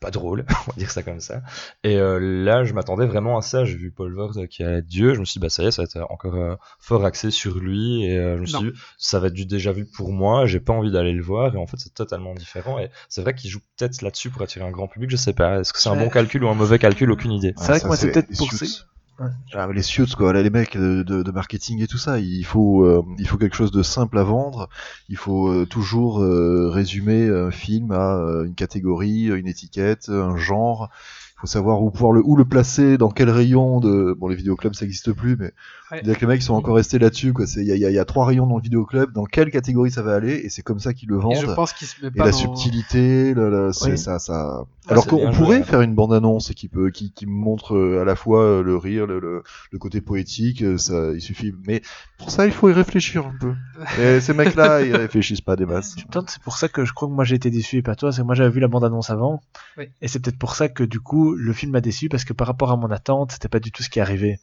pas 0.00 0.10
drôle, 0.10 0.44
on 0.66 0.70
va 0.70 0.76
dire 0.76 0.90
ça 0.90 1.02
comme 1.02 1.20
ça. 1.20 1.42
Et 1.84 1.96
euh, 1.96 2.18
là, 2.18 2.64
je 2.64 2.72
m'attendais 2.72 3.06
vraiment 3.06 3.36
à 3.38 3.42
ça. 3.42 3.64
J'ai 3.64 3.76
vu 3.76 3.90
Paul 3.90 4.12
Vord 4.14 4.32
euh, 4.38 4.46
qui 4.46 4.64
allait 4.64 4.82
Dieu. 4.82 5.14
Je 5.14 5.20
me 5.20 5.24
suis 5.24 5.34
dit, 5.34 5.38
bah 5.40 5.50
ça 5.50 5.62
y 5.62 5.66
est, 5.66 5.70
ça 5.70 5.82
va 5.82 5.84
être 5.84 6.10
encore 6.10 6.34
euh, 6.34 6.56
fort 6.78 7.04
axé 7.04 7.30
sur 7.30 7.58
lui. 7.58 8.04
Et 8.04 8.18
euh, 8.18 8.36
je 8.36 8.40
me 8.40 8.46
suis 8.46 8.54
Non. 8.56 8.70
dit, 8.70 8.72
ça 8.98 9.20
va 9.20 9.28
être 9.28 9.34
du 9.34 9.46
déjà 9.46 9.72
vu 9.72 9.84
pour 9.84 10.12
moi. 10.12 10.46
J'ai 10.46 10.60
pas 10.60 10.72
envie 10.72 10.90
d'aller 10.90 11.12
le 11.12 11.22
voir. 11.22 11.54
Et 11.54 11.58
en 11.58 11.66
fait, 11.66 11.76
c'est 11.78 11.94
totalement 11.94 12.34
différent. 12.34 12.78
Et 12.78 12.90
c'est 13.08 13.22
vrai 13.22 13.34
qu'il 13.34 13.50
joue 13.50 13.60
peut-être 13.76 14.02
là-dessus 14.02 14.30
pour 14.30 14.42
attirer 14.42 14.64
un 14.64 14.70
grand 14.70 14.88
public. 14.88 15.10
Je 15.10 15.16
sais 15.16 15.34
pas. 15.34 15.60
Est-ce 15.60 15.72
que 15.72 15.78
c'est 15.80 15.90
un 15.90 15.96
bon 15.96 16.08
calcul 16.08 16.42
ou 16.44 16.48
un 16.48 16.54
mauvais 16.54 16.78
calcul? 16.78 17.10
Aucune 17.10 17.32
idée. 17.32 17.54
c'est 17.58 17.66
vrai 17.66 17.80
que 17.80 17.86
moi, 17.86 17.96
c'est 17.96 18.10
peut-être 18.10 18.36
pour 18.36 18.50
ça. 18.52 18.66
Ah, 19.52 19.66
mais 19.66 19.74
les 19.74 19.82
suits, 19.82 20.06
quoi, 20.16 20.32
les 20.32 20.48
mecs 20.48 20.78
de, 20.78 21.02
de, 21.02 21.22
de 21.22 21.30
marketing 21.30 21.82
et 21.82 21.86
tout 21.86 21.98
ça, 21.98 22.18
il 22.18 22.44
faut, 22.44 22.84
euh, 22.86 23.04
il 23.18 23.28
faut 23.28 23.36
quelque 23.36 23.54
chose 23.54 23.70
de 23.70 23.82
simple 23.82 24.16
à 24.16 24.22
vendre. 24.22 24.70
Il 25.10 25.16
faut 25.18 25.48
euh, 25.50 25.66
toujours 25.66 26.22
euh, 26.22 26.70
résumer 26.70 27.28
un 27.28 27.50
film 27.50 27.90
à 27.92 28.16
euh, 28.16 28.44
une 28.44 28.54
catégorie, 28.54 29.26
une 29.26 29.46
étiquette, 29.46 30.08
un 30.08 30.36
genre. 30.36 30.88
Il 31.42 31.46
faut 31.46 31.46
savoir 31.46 31.82
où 31.82 31.90
pouvoir 31.90 32.12
le, 32.12 32.20
où 32.22 32.36
le 32.36 32.44
placer, 32.44 32.98
dans 32.98 33.08
quel 33.10 33.30
rayon 33.30 33.80
de. 33.80 34.14
Bon, 34.18 34.28
les 34.28 34.36
vidéoclubs 34.36 34.74
ça 34.74 34.84
n'existe 34.84 35.12
plus, 35.12 35.36
mais 35.38 35.52
Ouais. 35.90 36.02
que 36.02 36.20
les 36.20 36.26
mecs 36.28 36.40
ils 36.40 36.44
sont 36.44 36.54
encore 36.54 36.76
restés 36.76 37.00
là-dessus. 37.00 37.32
Quoi. 37.32 37.46
C'est- 37.48 37.62
Il 37.62 37.66
y 37.66 37.72
a, 37.72 37.74
il 37.74 37.80
y 37.80 37.94
y 37.94 37.98
a 37.98 38.04
trois 38.04 38.24
rayons 38.26 38.46
dans 38.46 38.56
le 38.58 38.62
vidéoclub. 38.62 39.10
Dans 39.12 39.24
quelle 39.24 39.50
catégorie 39.50 39.90
ça 39.90 40.02
va 40.02 40.14
aller? 40.14 40.34
Et 40.34 40.48
c'est 40.48 40.62
comme 40.62 40.78
ça 40.78 40.92
qu'ils 40.94 41.08
le 41.08 41.16
Et 41.16 41.20
vendent. 41.20 41.34
je 41.40 41.46
pense 41.46 41.72
qu'il 41.72 41.88
se 41.88 42.00
met 42.02 42.08
Et 42.08 42.10
pas 42.12 42.26
la 42.26 42.30
dans... 42.30 42.36
subtilité, 42.36 43.34
le- 43.34 43.72
c'est 43.72 43.92
Oui. 43.92 43.98
ça, 43.98 44.18
ça. 44.20 44.64
Alors 44.88 45.06
qu'on 45.06 45.32
pourrait 45.32 45.62
faire 45.64 45.80
une 45.80 45.94
bande-annonce 45.94 46.50
qui 46.54 46.68
peut, 46.68 46.90
qui, 46.90 47.12
qui 47.12 47.26
montre 47.26 47.74
euh, 47.76 48.02
à 48.02 48.04
la 48.04 48.14
fois 48.16 48.42
euh, 48.42 48.62
le 48.62 48.76
rire, 48.76 49.06
le, 49.06 49.18
le, 49.20 49.42
le 49.72 49.78
côté 49.78 50.00
poétique, 50.00 50.62
euh, 50.62 50.78
ça, 50.78 51.12
il 51.14 51.20
suffit. 51.20 51.52
Mais 51.66 51.82
pour 52.18 52.30
ça, 52.30 52.46
il 52.46 52.52
faut 52.52 52.68
y 52.68 52.72
réfléchir 52.72 53.26
un 53.26 53.34
peu. 53.40 53.54
Et 54.00 54.20
ces 54.20 54.32
mecs-là, 54.34 54.82
ils 54.84 54.94
réfléchissent 54.94 55.40
pas 55.40 55.56
des 55.56 55.66
masses. 55.66 55.96
C'est 56.28 56.42
pour 56.42 56.56
ça 56.56 56.68
que 56.68 56.84
je 56.84 56.92
crois 56.92 57.08
que 57.08 57.12
moi 57.14 57.24
j'ai 57.24 57.34
été 57.36 57.50
déçu 57.50 57.78
et 57.78 57.82
pas 57.82 57.94
toi, 57.96 58.12
c'est 58.12 58.20
que 58.22 58.26
moi 58.26 58.34
j'avais 58.34 58.50
vu 58.50 58.60
la 58.60 58.68
bande-annonce 58.68 59.10
avant. 59.10 59.40
Oui. 59.78 59.86
Et 60.02 60.08
c'est 60.08 60.18
peut-être 60.20 60.38
pour 60.38 60.54
ça 60.54 60.68
que 60.68 60.82
du 60.84 61.00
coup 61.00 61.29
le 61.36 61.52
film 61.52 61.72
m'a 61.72 61.80
déçu 61.80 62.08
parce 62.08 62.24
que 62.24 62.32
par 62.32 62.46
rapport 62.46 62.70
à 62.70 62.76
mon 62.76 62.90
attente, 62.90 63.32
c'était 63.32 63.48
pas 63.48 63.60
du 63.60 63.72
tout 63.72 63.82
ce 63.82 63.90
qui 63.90 64.00
arrivait. 64.00 64.38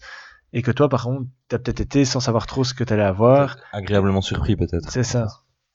Et 0.54 0.62
que 0.62 0.72
toi 0.72 0.90
par 0.90 1.04
contre, 1.04 1.28
t'as 1.50 1.60
peut-être 1.60 1.82
été 1.82 2.06
sans 2.06 2.20
savoir 2.20 2.48
trop 2.48 2.64
ce 2.64 2.74
que 2.74 2.84
t'allais 2.84 3.04
avoir. 3.04 3.58
Agréablement 3.72 4.22
surpris 4.22 4.56
peut-être. 4.56 4.90
C'est 4.90 5.04
ça. 5.04 5.28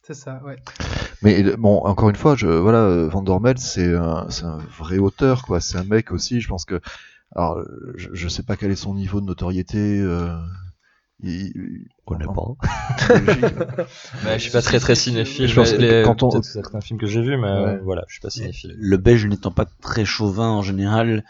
C'est 0.04 0.14
ça, 0.14 0.40
ouais. 0.44 0.56
Mais 1.22 1.56
bon, 1.56 1.78
encore 1.84 2.10
une 2.10 2.16
fois, 2.16 2.34
je, 2.34 2.48
voilà, 2.48 3.06
Van 3.06 3.22
Dormel, 3.22 3.58
c'est 3.58 3.94
un, 3.94 4.28
c'est 4.30 4.44
un 4.44 4.58
vrai 4.58 4.98
auteur, 4.98 5.44
quoi. 5.44 5.60
C'est 5.60 5.78
un 5.78 5.84
mec 5.84 6.10
aussi, 6.10 6.40
je 6.40 6.48
pense 6.48 6.64
que. 6.64 6.80
Alors, 7.36 7.62
je, 7.94 8.08
je 8.12 8.28
sais 8.28 8.42
pas 8.42 8.56
quel 8.56 8.72
est 8.72 8.76
son 8.76 8.94
niveau 8.94 9.20
de 9.20 9.26
notoriété. 9.26 10.00
Euh, 10.00 10.36
il, 11.20 11.86
il- 12.10 12.14
On 12.14 12.18
n'est 12.18 12.26
en- 12.26 12.32
pas. 12.34 12.42
en 12.42 12.56
Belgique. 13.20 13.44
Mais 14.24 14.38
je 14.38 14.42
suis 14.42 14.50
pas 14.52 14.62
très 14.62 14.80
très 14.80 14.94
cinéphile. 14.94 15.46
Je 15.46 15.54
pense 15.54 15.72
les- 15.72 16.02
quand 16.04 16.22
on- 16.22 16.30
peut-être 16.30 16.44
certains 16.44 16.80
films 16.80 16.98
que 16.98 17.06
j'ai 17.06 17.22
vus, 17.22 17.36
mais 17.36 17.46
euh, 17.48 17.64
Ouais. 17.74 17.80
voilà, 17.84 18.04
je 18.08 18.14
suis 18.14 18.20
pas 18.20 18.30
cinéphile. 18.30 18.74
Le 18.78 18.96
belge 18.96 19.26
n'étant 19.26 19.50
pas 19.52 19.66
très 19.80 20.04
chauvin 20.04 20.48
en 20.48 20.62
général, 20.62 21.24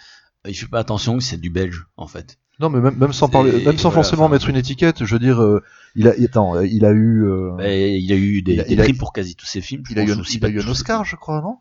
il 0.47 0.55
fait 0.55 0.67
pas 0.67 0.79
attention 0.81 1.17
que 1.19 1.23
c'est 1.23 1.37
du 1.41 1.51
belge 1.51 1.87
en 1.97 2.07
fait. 2.07 2.39
Non, 2.61 2.69
mais 2.69 2.81
même, 2.81 2.97
même 2.97 3.13
sans 3.13 3.29
parler, 3.29 3.51
même 3.65 3.79
sans 3.79 3.89
voilà, 3.91 4.03
forcément 4.03 4.25
enfin- 4.25 4.33
mettre 4.35 4.49
une 4.49 4.57
étiquette, 4.57 5.05
je 5.05 5.15
veux 5.15 5.19
dire, 5.19 5.43
euh, 5.43 5.63
il 5.97 6.07
a, 6.07 6.13
attends, 6.23 6.55
euh, 6.57 6.67
il 6.67 6.85
a 6.85 6.91
eu, 6.91 7.25
euh, 7.25 7.57
Et 7.61 7.97
il 7.97 8.13
a 8.13 8.17
eu 8.17 8.43
des, 8.43 8.53
Il 8.55 8.61
a- 8.61 8.65
des 8.65 8.73
il 8.75 8.81
a- 8.81 8.85
prix 8.85 8.93
pour 8.93 9.13
quasi 9.13 9.35
tous 9.35 9.47
ses 9.47 9.61
films. 9.61 9.83
je 9.87 9.93
il 9.93 9.99
a 9.99 10.03
eu, 10.05 10.13
aussi 10.13 10.37
il 10.37 10.45
a 10.45 10.49
pas 10.49 10.53
eu 10.53 10.61
un 10.61 10.69
Oscar, 10.69 11.05
je 11.05 11.17
crois, 11.17 11.41
non? 11.41 11.57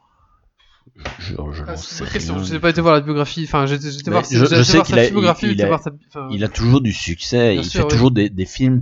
Je, 1.20 1.34
je 1.34 1.64
Ah, 1.68 1.78
sais 1.78 2.06
question. 2.06 2.36
rien. 2.36 2.44
Je 2.44 2.54
n'ai 2.54 2.60
pas 2.60 2.70
été 2.70 2.82
voir 2.82 2.94
la 2.94 3.02
biographie. 3.02 3.44
Enfin, 3.46 3.66
j'ai 3.66 3.80
j'ai 3.80 3.88
été 3.96 4.04
Mais 4.08 4.12
voir, 4.12 4.24
je- 4.30 4.38
je 4.38 4.46
sais 4.64 4.82
qu'il 4.82 4.96
sa 4.96 5.02
a- 5.02 5.06
il- 5.06 5.52
il 5.52 5.62
a- 5.62 5.68
voir 5.68 5.82
sa- 5.82 5.92
enfin, 6.10 6.28
Il 6.32 6.44
a 6.44 6.48
toujours 6.48 6.82
du 6.82 6.92
succès. 6.94 7.54
Bien 7.54 7.62
il 7.62 7.66
sûr, 7.66 7.80
fait 7.82 7.86
oui. 7.86 7.92
toujours 7.92 8.12
des, 8.12 8.30
des 8.30 8.46
films 8.46 8.82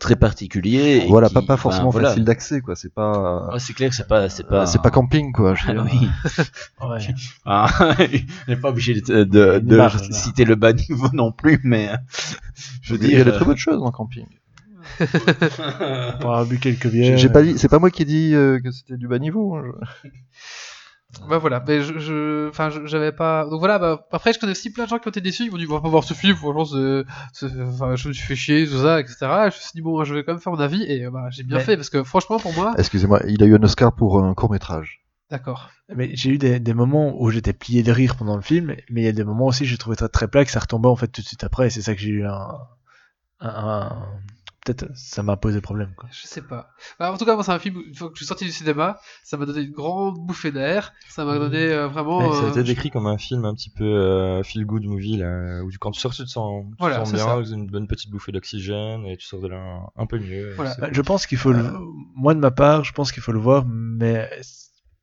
très 0.00 0.14
particuliers. 0.16 1.02
et 1.04 1.08
Voilà, 1.08 1.28
qui- 1.28 1.34
pas, 1.34 1.42
pas 1.42 1.54
enfin, 1.54 1.62
forcément 1.62 1.90
voilà. 1.90 2.08
facile 2.10 2.24
d'accès, 2.24 2.60
quoi. 2.60 2.76
C'est 2.76 2.92
pas, 2.92 3.48
Ouais, 3.52 3.58
c'est 3.58 3.72
clair 3.72 3.88
que 3.90 3.96
c'est 3.96 4.06
pas, 4.06 4.28
c'est 4.28 4.46
pas. 4.46 4.66
c'est 4.66 4.80
pas 4.82 4.90
camping, 4.90 5.32
quoi. 5.32 5.54
Je 5.54 5.64
Ah 5.68 5.72
dire. 5.72 5.86
oui. 5.90 6.08
Ouais. 6.88 7.14
Ah, 7.44 7.68
on 7.98 8.50
n'est 8.50 8.56
pas 8.56 8.68
obligé 8.70 8.94
de, 9.00 9.24
de, 9.24 9.58
de 9.58 9.76
marge, 9.76 10.08
là. 10.08 10.16
citer 10.16 10.44
le 10.44 10.54
bas 10.54 10.72
niveau 10.72 11.08
non 11.12 11.32
plus, 11.32 11.60
mais 11.64 11.88
euh, 11.90 11.96
je 12.82 12.94
veux 12.94 13.00
il 13.00 13.06
y 13.06 13.08
dire. 13.10 13.20
a 13.20 13.24
des 13.24 13.32
très 13.32 13.44
bonnes 13.44 13.56
choses 13.56 13.78
dans 13.80 13.90
camping. 13.90 14.26
On 16.20 16.24
aura 16.24 16.44
bu 16.44 16.58
quelques 16.58 16.88
bières. 16.88 17.18
j'ai 17.18 17.28
pas 17.28 17.42
dit, 17.42 17.58
c'est 17.58 17.68
pas 17.68 17.78
moi 17.78 17.90
qui 17.90 18.02
ai 18.02 18.04
dit 18.06 18.34
euh, 18.34 18.58
que 18.60 18.70
c'était 18.70 18.96
du 18.96 19.06
bas 19.08 19.18
niveau. 19.18 19.56
Bah 21.26 21.38
voilà, 21.38 21.64
mais 21.66 21.80
je, 21.80 21.98
je, 21.98 22.48
enfin, 22.50 22.68
je- 22.68 22.84
j'avais 22.84 23.12
pas. 23.12 23.46
Donc 23.46 23.60
voilà, 23.60 23.78
bah, 23.78 24.06
après 24.12 24.34
je 24.34 24.38
connais 24.38 24.52
aussi 24.52 24.70
plein 24.70 24.84
de 24.84 24.90
gens 24.90 24.98
qui 24.98 25.08
ont 25.08 25.10
été 25.10 25.22
déçus, 25.22 25.44
ils 25.46 25.50
m'ont 25.50 25.56
dit 25.56 25.66
on 25.68 25.72
va 25.74 25.80
pas 25.80 25.88
voir 25.88 26.04
ce 26.04 26.12
film, 26.12 26.36
franchement, 26.36 26.64
enfin, 26.64 27.96
je 27.96 28.08
me 28.08 28.12
suis 28.12 28.26
fait 28.26 28.36
chier, 28.36 28.66
tout 28.68 28.76
ça, 28.82 29.00
etc. 29.00 29.16
Et 29.22 29.50
je 29.50 29.56
me 29.56 29.60
suis 29.60 29.70
dit 29.74 29.80
bon, 29.80 30.04
je 30.04 30.14
vais 30.14 30.22
quand 30.22 30.32
même 30.32 30.40
faire 30.40 30.52
mon 30.52 30.60
avis 30.60 30.82
et 30.82 31.08
bah, 31.08 31.28
j'ai 31.30 31.44
bien 31.44 31.56
Mais- 31.58 31.64
fait 31.64 31.76
parce 31.76 31.88
que 31.88 32.02
franchement 32.04 32.38
pour 32.38 32.52
moi, 32.52 32.74
Excusez-moi, 32.76 33.20
il 33.26 33.42
a 33.42 33.46
eu 33.46 33.54
un 33.54 33.62
Oscar 33.62 33.94
pour 33.94 34.22
un 34.22 34.34
court 34.34 34.50
métrage. 34.50 35.00
d'accord. 35.30 35.70
Mais 35.96 36.10
j'ai 36.14 36.28
eu 36.30 36.38
des, 36.38 36.60
des 36.60 36.74
moments 36.74 37.14
où 37.18 37.30
j'étais 37.30 37.54
plié 37.54 37.82
de 37.82 37.90
rire 37.90 38.14
pendant 38.16 38.36
le 38.36 38.42
film, 38.42 38.76
mais 38.90 39.00
il 39.00 39.04
y 39.04 39.08
a 39.08 39.12
des 39.12 39.24
moments 39.24 39.46
aussi 39.46 39.62
où 39.62 39.66
j'ai 39.66 39.78
trouvé 39.78 39.96
ça 39.96 40.10
très 40.10 40.28
plat 40.28 40.44
que 40.44 40.50
ça 40.50 40.60
retombait 40.60 40.88
en 40.88 40.96
fait 40.96 41.08
tout 41.08 41.22
de 41.22 41.26
suite 41.26 41.42
après, 41.42 41.68
et 41.68 41.70
c'est 41.70 41.80
ça 41.82 41.94
que 41.94 42.00
j'ai 42.02 42.10
eu 42.10 42.26
un, 42.26 42.58
un- 43.40 43.48
un- 43.48 44.06
peut-être 44.74 44.90
ça 44.96 45.22
m'a 45.22 45.36
posé 45.36 45.60
problème. 45.60 45.92
Quoi. 45.96 46.08
Je 46.12 46.26
sais 46.26 46.42
pas. 46.42 46.70
Bah, 46.98 47.12
en 47.12 47.16
tout 47.16 47.24
cas, 47.24 47.34
moi, 47.34 47.44
c'est 47.44 47.52
un 47.52 47.58
film, 47.58 47.80
une 47.86 47.94
fois 47.94 48.08
que 48.08 48.14
je 48.14 48.18
suis 48.18 48.26
sorti 48.26 48.44
du 48.44 48.52
cinéma, 48.52 48.98
ça 49.24 49.36
m'a 49.36 49.46
donné 49.46 49.62
une 49.62 49.72
grande 49.72 50.18
bouffée 50.18 50.52
d'air. 50.52 50.92
Ça 51.08 51.24
m'a 51.24 51.38
donné 51.38 51.58
euh, 51.72 51.88
vraiment. 51.88 52.18
Ouais, 52.18 52.32
ça 52.34 52.42
a 52.42 52.44
euh, 52.46 52.50
été 52.50 52.62
décrit 52.62 52.90
comme 52.90 53.06
un 53.06 53.18
film 53.18 53.44
un 53.44 53.54
petit 53.54 53.70
peu 53.70 53.84
euh, 53.84 54.42
feel 54.42 54.64
good 54.66 54.84
movie 54.84 55.16
là, 55.16 55.62
où 55.64 55.70
tu- 55.70 55.78
quand 55.78 55.90
tu 55.90 56.00
sors 56.00 56.14
tu 56.14 56.22
te 56.24 56.28
sens, 56.28 56.64
tu 56.70 56.76
te 56.86 56.92
sens 56.92 57.12
bien, 57.12 57.24
ça. 57.24 57.32
avec 57.32 57.48
une 57.48 57.66
bonne 57.66 57.86
petite 57.86 58.10
bouffée 58.10 58.32
d'oxygène 58.32 59.04
et 59.06 59.16
tu 59.16 59.26
sors 59.26 59.40
de 59.40 59.48
là 59.48 59.56
un, 59.58 60.02
un 60.02 60.06
peu 60.06 60.18
mieux. 60.18 60.52
Voilà. 60.54 60.74
Bah, 60.78 60.88
Je 60.92 61.00
pense 61.02 61.26
qu'il 61.26 61.38
faut 61.38 61.52
le. 61.52 61.64
Moi, 62.14 62.34
de 62.34 62.40
ma 62.40 62.50
part, 62.50 62.84
je 62.84 62.92
pense 62.92 63.12
qu'il 63.12 63.22
faut 63.22 63.32
le 63.32 63.38
voir, 63.40 63.64
mais 63.66 64.28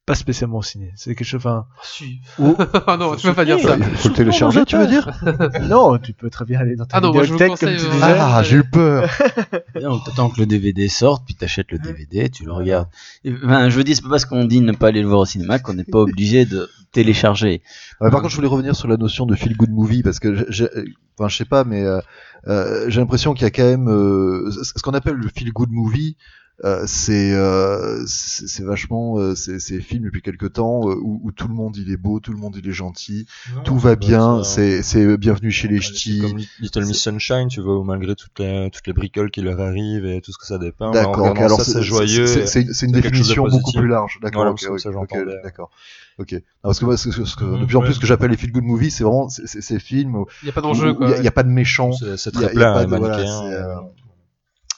pas 0.06 0.14
spécialement 0.15 0.60
au 0.60 0.61
ciné. 0.64 0.91
C'est 0.95 1.15
quelque 1.15 1.26
chose. 1.27 1.40
Enfin, 1.40 1.65
Ah, 1.68 1.82
si. 1.84 2.19
Ou- 2.38 2.56
ah 2.88 2.95
non, 2.98 3.15
tu 3.15 3.26
peux 3.27 3.34
pas 3.34 3.44
dire 3.45 3.60
ça. 3.60 3.76
Il 3.77 3.84
faut 3.98 4.10
le 4.10 4.14
télécharger, 4.14 4.64
tu 4.65 4.77
veux 4.77 4.86
dire 4.86 5.10
non, 5.69 5.98
tu 5.98 6.14
peux 6.14 6.30
très 6.30 6.45
bien 6.45 6.60
aller 6.60 6.76
dans 6.76 6.86
ta 6.86 6.98
Ah 6.98 7.02
non, 7.02 7.11
moi, 7.11 7.23
je 7.23 7.32
vous 7.34 7.40
comme 7.40 7.48
conseille, 7.49 7.77
tu 7.77 7.86
euh, 7.86 7.90
disais. 7.90 8.15
Ah, 8.19 8.44
j'ai 8.44 8.57
eu 8.57 8.64
peur. 8.64 9.10
Bien, 9.76 9.90
T'attends 10.06 10.30
que 10.30 10.40
le 10.40 10.45
DVD 10.45 10.88
sorte, 10.90 11.23
puis 11.26 11.34
t'achètes 11.36 11.72
le 11.72 11.80
DVD, 11.80 12.30
tu 12.30 12.45
le 12.45 12.52
regardes. 12.53 12.88
Et, 13.23 13.32
ben, 13.32 13.69
je 13.69 13.77
veux 13.77 13.84
dire, 13.84 13.95
c'est 13.95 14.03
pas 14.03 14.10
parce 14.10 14.26
qu'on 14.26 14.45
dit 14.45 14.61
ne 14.61 14.72
pas 14.73 14.88
aller 14.90 15.02
le 15.02 15.07
voir 15.07 15.22
au 15.22 15.26
cinéma 15.26 15.57
qu'on 15.60 15.73
n'est 15.73 15.84
pas 15.84 15.99
obligé 15.99 16.45
de 16.45 16.69
télécharger. 16.91 17.61
Ouais, 17.99 18.11
par 18.11 18.22
contre, 18.22 18.30
je 18.32 18.36
voulais 18.36 18.48
revenir 18.48 18.76
sur 18.76 18.88
la 18.88 18.98
notion 18.98 19.26
de 19.26 19.36
feel 19.36 19.57
good 19.57 19.72
movie 19.72 20.03
parce 20.03 20.19
que, 20.19 20.36
j'ai- 20.36 20.45
j'ai- 20.49 20.69
enfin, 21.18 21.30
je 21.30 21.36
sais 21.38 21.45
pas, 21.45 21.64
mais 21.64 21.84
euh, 21.84 21.99
euh, 22.48 22.86
j'ai 22.90 23.02
l'impression 23.02 23.34
qu'il 23.34 23.44
y 23.44 23.48
a 23.48 23.52
quand 23.52 23.64
même 23.64 23.90
euh, 23.90 24.52
ce 24.52 24.64
ce 24.76 24.84
qu'on 24.84 24.94
appelle 24.94 25.15
le 25.15 25.30
feel 25.36 25.52
good 25.52 25.72
movie. 25.72 26.15
Euh, 26.64 26.84
c'est 26.88 27.34
euh, 27.34 28.03
c'est 28.07 28.48
c'est 28.48 28.64
vachement 28.64 29.18
euh, 29.19 29.36
c'est 29.36 29.60
c'est 29.60 29.82
film 29.82 30.06
depuis 30.06 30.22
quelque 30.22 30.45
temps 30.45 30.90
euh, 30.90 30.95
où, 30.95 31.19
où 31.23 31.32
tout 31.34 31.48
le 31.49 31.53
monde 31.53 31.76
il 31.76 31.91
est 31.91 31.98
beau, 31.98 32.19
tout 32.22 32.32
le 32.32 32.38
monde 32.38 32.56
il 32.57 32.68
est 32.69 32.73
gentil, 32.73 33.27
Non, 33.53 33.64
tout 33.64 33.77
va 33.77 33.95
doit 33.95 34.07
bien, 34.07 34.34
être, 34.36 34.40
euh, 34.40 34.44
c'est 34.44 34.82
c'est 34.82 35.18
bienvenue 35.18 35.52
chez 35.52 35.68
les 35.68 35.82
c'est 35.82 35.94
ch'tis. 35.94 36.22
comme 36.22 36.38
Li- 36.38 36.48
Little 36.61 36.86
Miss 36.86 37.02
Sunshine, 37.02 37.48
tu 37.49 37.60
vois, 37.61 37.77
où 37.77 37.84
malgré 37.84 38.15
toutes 38.15 38.40
les, 38.40 38.69
toutes 38.72 38.88
les 38.88 38.94
bricoles 38.94 39.32
qui 39.32 39.41
leur 39.41 39.60
arrivent 39.60 40.06
et 40.06 40.22
tout 40.22 40.32
ce 40.32 40.38
que 40.38 40.45
ça 40.45 40.57
dépeint, 40.57 40.91
bah, 40.91 41.02
D'accord. 41.02 41.18
ok, 41.26 41.30
regardant 41.32 41.45
alors 41.45 41.61
c'est 41.61 41.82
joyeux. 41.84 42.26
C'est 42.27 42.45
c'est- 42.48 42.72
c'est 42.73 42.86
une 42.86 42.94
c'est 42.95 43.02
définition 43.02 43.48
beaucoup 43.48 43.73
plus 43.73 43.88
large. 43.88 44.19
D'accord. 44.22 44.40
Voilà, 44.44 44.52
ok, 44.52 44.60
c'est 44.61 44.68
comme 44.68 44.80
ça 44.80 44.90
ok, 44.90 44.95
que 44.95 44.99
ok, 45.02 45.10
j'entendais. 45.19 45.41
D'accord. 45.44 45.69
Ok. 46.18 46.32
Non, 46.32 46.40
parce 46.64 46.80
que 46.80 46.86
moi, 46.86 46.95
ce 46.95 47.10
que- 47.10 47.26
ce 47.26 47.36
que- 47.36 47.44
de 47.44 47.49
Mhm, 47.57 47.68
plus 47.68 47.76
en 47.76 47.82
plus 47.82 47.94
ce 47.95 47.99
que 47.99 48.07
j'appelle 48.07 48.32
les 48.32 48.38
feel 48.38 48.53
good 48.53 48.64
movies, 48.64 48.91
c'est 48.95 49.03
vraiment 49.03 49.27
c'est- 49.27 49.45
c'est- 49.48 49.60
ces 49.60 49.80
films 49.80 50.15
où 50.15 50.26
Il 50.41 50.45
n'y 50.45 50.49
a 50.49 50.53
pas 50.53 50.61
d'enjeu, 50.61 50.91
il 50.91 50.95
quoi. 50.95 51.10
y 51.10 51.14
a- 51.14 51.18
il 51.18 51.23
y 51.26 51.27
a 51.27 51.32
pas 51.32 51.44
de 51.44 51.49
méchants. 51.49 51.91
C'est 51.91 52.15
c'est 52.15 52.34
Il 52.34 52.40
y 52.40 52.44
a- 52.45 52.48
très 52.48 52.56
plat, 52.56 52.86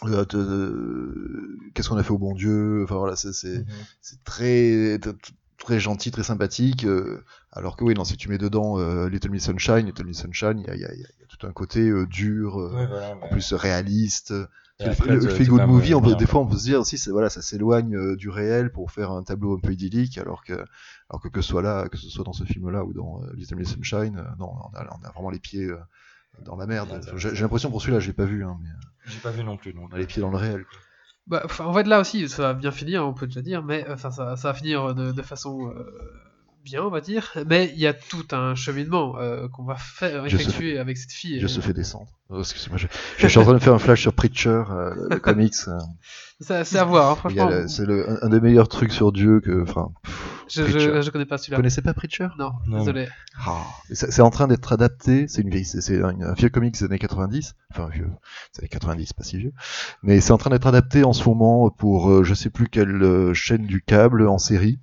euh, 0.04 0.26
euh, 0.36 1.58
qu'est-ce 1.74 1.90
qu'on 1.90 1.98
a 1.98 2.04
fait 2.04 2.12
au 2.12 2.18
bon 2.18 2.34
Dieu? 2.34 2.84
Enfin 2.84 2.96
voilà 2.98 3.16
c'est 3.16 3.34
c'est 3.34 3.60
Mhm. 3.60 3.66
c'est 4.02 4.24
très 4.24 5.00
très 5.58 5.80
gentil 5.80 6.12
très 6.12 6.24
sympathique 6.24 6.86
euh, 6.86 7.24
alors 7.52 7.76
que 7.78 7.84
oui 7.84 7.96
non 7.96 8.04
si 8.04 8.16
tu 8.16 8.30
mets 8.30 8.38
dedans 8.38 8.80
euh, 8.80 9.10
Little 9.10 9.32
Miss 9.32 9.46
Sunshine 9.46 9.86
Little 9.88 10.06
Miss 10.06 10.20
Sunshine 10.22 10.64
il 10.68 10.74
y 10.74 10.78
y 10.78 10.82
il 10.82 11.00
y 11.02 11.04
a 11.04 11.28
tout 11.28 11.48
un 11.48 11.52
côté 11.52 11.92
dur 12.08 12.56
Ouais, 12.58 12.86
voilà, 12.88 13.16
en 13.22 13.28
plus 13.30 13.54
réaliste 13.54 14.34
le, 14.80 14.92
après, 14.92 15.16
le 15.16 15.34
tu 15.36 15.46
good 15.46 15.64
movie 15.66 15.96
on 15.96 16.02
peut, 16.02 16.10
bien. 16.10 16.18
des 16.18 16.28
fois 16.28 16.42
on 16.42 16.46
peut 16.48 16.58
se 16.58 16.66
dire 16.66 16.80
aussi 16.82 17.02
voilà 17.10 17.32
ça 17.32 17.42
s'éloigne 17.42 18.16
du 18.16 18.30
réel 18.30 18.72
pour 18.72 18.92
faire 18.92 19.12
un 19.12 19.24
tableau 19.24 19.56
un 19.58 19.60
peu 19.60 19.74
idyllique 19.74 20.20
alors 20.20 20.44
que 20.44 20.54
alors 21.10 21.20
que 21.24 21.30
que 21.30 21.42
ce 21.42 21.50
soit 21.50 21.64
là 21.64 21.90
que 21.90 21.98
ce 21.98 22.08
soit 22.10 22.24
dans 22.24 22.34
ce 22.34 22.44
film 22.44 22.70
là 22.70 22.86
ou 22.86 22.94
dans 22.94 23.22
Little 23.34 23.56
Miss 23.56 23.70
Sunshine 23.74 24.24
non 24.38 24.52
on 24.52 24.78
a, 24.78 24.86
on 25.02 25.04
a 25.08 25.12
vraiment 25.12 25.32
les 25.32 25.40
pieds 25.40 25.68
dans 26.46 26.56
la 26.56 26.68
merde 26.68 27.02
j'ai 27.18 27.32
l'impression 27.42 27.72
pour 27.72 27.82
celui-là 27.82 28.00
je 28.00 28.06
l'ai 28.08 28.14
pas 28.14 28.26
vu 28.26 28.46
hein, 28.46 28.56
mais 28.62 28.70
J'ai 29.08 29.20
pas 29.20 29.32
vu 29.32 29.44
non 29.44 29.58
plus, 29.58 29.74
donc. 29.74 29.90
on 29.92 29.96
a 29.96 29.98
les 30.00 30.06
pieds 30.06 30.22
dans 30.22 30.30
le 30.32 30.38
réel 30.38 30.64
quoi. 30.66 30.80
Bah, 31.28 31.46
en 31.60 31.74
fait, 31.74 31.84
là 31.84 32.00
aussi, 32.00 32.30
ça 32.30 32.42
va 32.42 32.54
bien 32.54 32.72
finir, 32.72 33.06
on 33.06 33.14
peut 33.14 33.28
déjà 33.28 33.42
dire, 33.42 33.62
mais 33.64 33.86
enfin, 33.90 34.12
ça, 34.12 34.38
ça 34.38 34.48
va 34.50 34.54
finir 34.54 34.96
de, 34.96 35.12
de 35.12 35.22
façon 35.22 35.70
euh, 35.76 35.84
bien, 36.64 36.82
on 36.84 36.90
va 36.90 37.02
dire. 37.02 37.34
Mais 37.48 37.70
il 37.74 37.80
y 37.80 37.86
a 37.86 37.94
tout 37.94 38.26
un 38.32 38.56
cheminement 38.56 39.18
euh, 39.20 39.50
qu'on 39.50 39.66
va 39.66 39.76
faire, 39.76 40.28
Je 40.30 40.36
effectuer 40.38 40.80
avec 40.80 40.98
cette 40.98 41.12
fille. 41.12 41.42
Je 41.42 41.48
se 41.48 41.60
fais 41.60 41.74
descendre. 41.74 42.08
Oh, 42.30 42.40
excusez-moi, 42.40 42.78
je, 42.78 42.88
je 43.18 43.28
suis 43.28 43.40
en 43.40 43.44
train 43.44 43.54
de 43.54 43.60
faire 43.60 43.74
un 43.74 43.78
flash 43.80 44.02
sur 44.04 44.14
Preacher, 44.14 44.64
euh, 44.72 44.94
le, 45.10 45.20
comics. 45.20 45.54
euh, 45.68 45.78
Ça- 46.40 46.64
C'est 46.64 46.80
à 46.80 46.86
voir, 46.86 47.12
hein, 47.12 47.16
franchement. 47.16 47.68
C'est 47.68 47.86
le- 47.86 48.10
un, 48.10 48.20
un 48.22 48.30
des 48.30 48.40
meilleurs 48.40 48.70
trucs 48.70 48.94
sur 48.94 49.12
Dieu 49.12 49.42
que. 49.42 49.64
Enfin, 49.64 49.90
Je, 50.50 50.66
je, 50.66 51.02
je 51.02 51.10
connais 51.10 51.26
pas 51.26 51.36
vous 51.36 51.42
celui-là. 51.44 51.58
connaissez 51.58 51.82
pas 51.82 51.94
Preacher? 51.94 52.28
Non, 52.38 52.52
Non. 52.68 52.80
désolé. 52.80 53.08
Ah, 53.46 53.64
C'est 53.92 54.22
en 54.22 54.30
train 54.30 54.48
d'être 54.48 54.72
adapté. 54.72 55.28
C'est 55.28 55.42
une 55.42 55.50
vieille, 55.50 55.66
c'est 55.66 56.02
un, 56.02 56.34
vieux 56.34 56.50
comics 56.50 56.74
des 56.74 56.84
années 56.86 57.00
90. 57.00 57.56
Enfin 57.72 57.90
vieux, 57.90 58.10
c'est 58.52 58.62
années 58.62 58.70
90, 58.70 59.14
pas 59.14 59.24
si 59.24 59.38
vieux. 59.38 59.54
Mais 60.04 60.20
c'est 60.22 60.32
en 60.32 60.38
train 60.38 60.50
d'être 60.50 60.68
adapté 60.68 61.04
en 61.04 61.14
ce 61.14 61.28
moment 61.28 61.70
pour 61.70 62.10
euh, 62.12 62.24
je 62.24 62.34
sais 62.34 62.50
plus 62.50 62.68
quelle 62.70 63.02
euh, 63.04 63.34
chaîne 63.34 63.66
du 63.66 63.82
câble 63.82 64.28
en 64.28 64.38
série. 64.38 64.80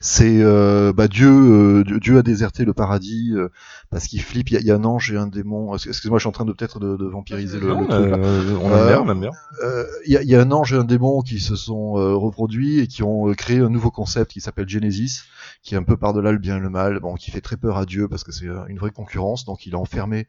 C'est 0.00 0.40
euh, 0.40 0.92
bah, 0.92 1.08
Dieu, 1.08 1.28
euh, 1.28 1.84
Dieu, 1.84 2.00
Dieu 2.00 2.18
a 2.18 2.22
déserté 2.22 2.64
le 2.64 2.72
paradis 2.72 3.32
euh, 3.34 3.48
parce 3.90 4.06
qu'il 4.06 4.20
flippe. 4.22 4.50
Il 4.50 4.54
y, 4.54 4.56
a- 4.56 4.60
il 4.60 4.66
y 4.66 4.70
a 4.70 4.74
un 4.76 4.84
ange 4.84 5.12
et 5.12 5.16
un 5.16 5.26
démon. 5.26 5.74
Excusez-moi, 5.74 6.18
je 6.18 6.22
suis 6.22 6.28
en 6.28 6.32
train 6.32 6.44
de 6.44 6.52
peut-être 6.52 6.78
de, 6.80 6.96
de 6.96 7.06
vampiriser 7.06 7.58
le, 7.58 7.68
Non, 7.68 7.80
le 7.80 7.86
truc. 7.86 8.10
là. 8.10 8.16
euh, 8.16 8.56
on 8.60 8.70
Euh, 8.70 8.80
aime 8.80 8.86
bien, 8.88 9.00
on 9.02 9.10
aime 9.12 9.20
bien. 9.20 9.30
Euh, 9.64 9.84
Il 10.06 10.12
y, 10.12 10.16
a, 10.16 10.22
il 10.22 10.28
y 10.28 10.34
a 10.34 10.40
un 10.40 10.50
ange 10.52 10.72
et 10.72 10.76
un 10.76 10.84
démon 10.84 11.22
qui 11.22 11.38
se 11.40 11.56
sont 11.56 11.98
euh, 11.98 12.14
reproduits 12.14 12.80
et 12.80 12.86
qui 12.86 13.02
ont 13.02 13.28
euh, 13.28 13.34
créé 13.34 13.58
un 13.58 13.70
nouveau 13.70 13.90
concept 13.90 14.30
qui 14.32 14.40
s'appelle 14.40 14.68
Genesis, 14.68 15.22
qui 15.62 15.74
est 15.74 15.78
un 15.78 15.82
peu 15.82 15.96
par-delà 15.96 16.32
le 16.32 16.38
bien 16.38 16.56
et 16.58 16.60
le 16.60 16.70
mal, 16.70 17.00
bon, 17.00 17.14
qui 17.14 17.30
fait 17.30 17.40
très 17.40 17.56
peur 17.56 17.76
à 17.78 17.86
Dieu 17.86 18.08
parce 18.08 18.24
que 18.24 18.32
c'est 18.32 18.46
euh, 18.46 18.64
une 18.68 18.78
vraie 18.78 18.90
concurrence, 18.90 19.44
donc 19.44 19.66
il 19.66 19.72
est 19.72 19.76
enfermé 19.76 20.26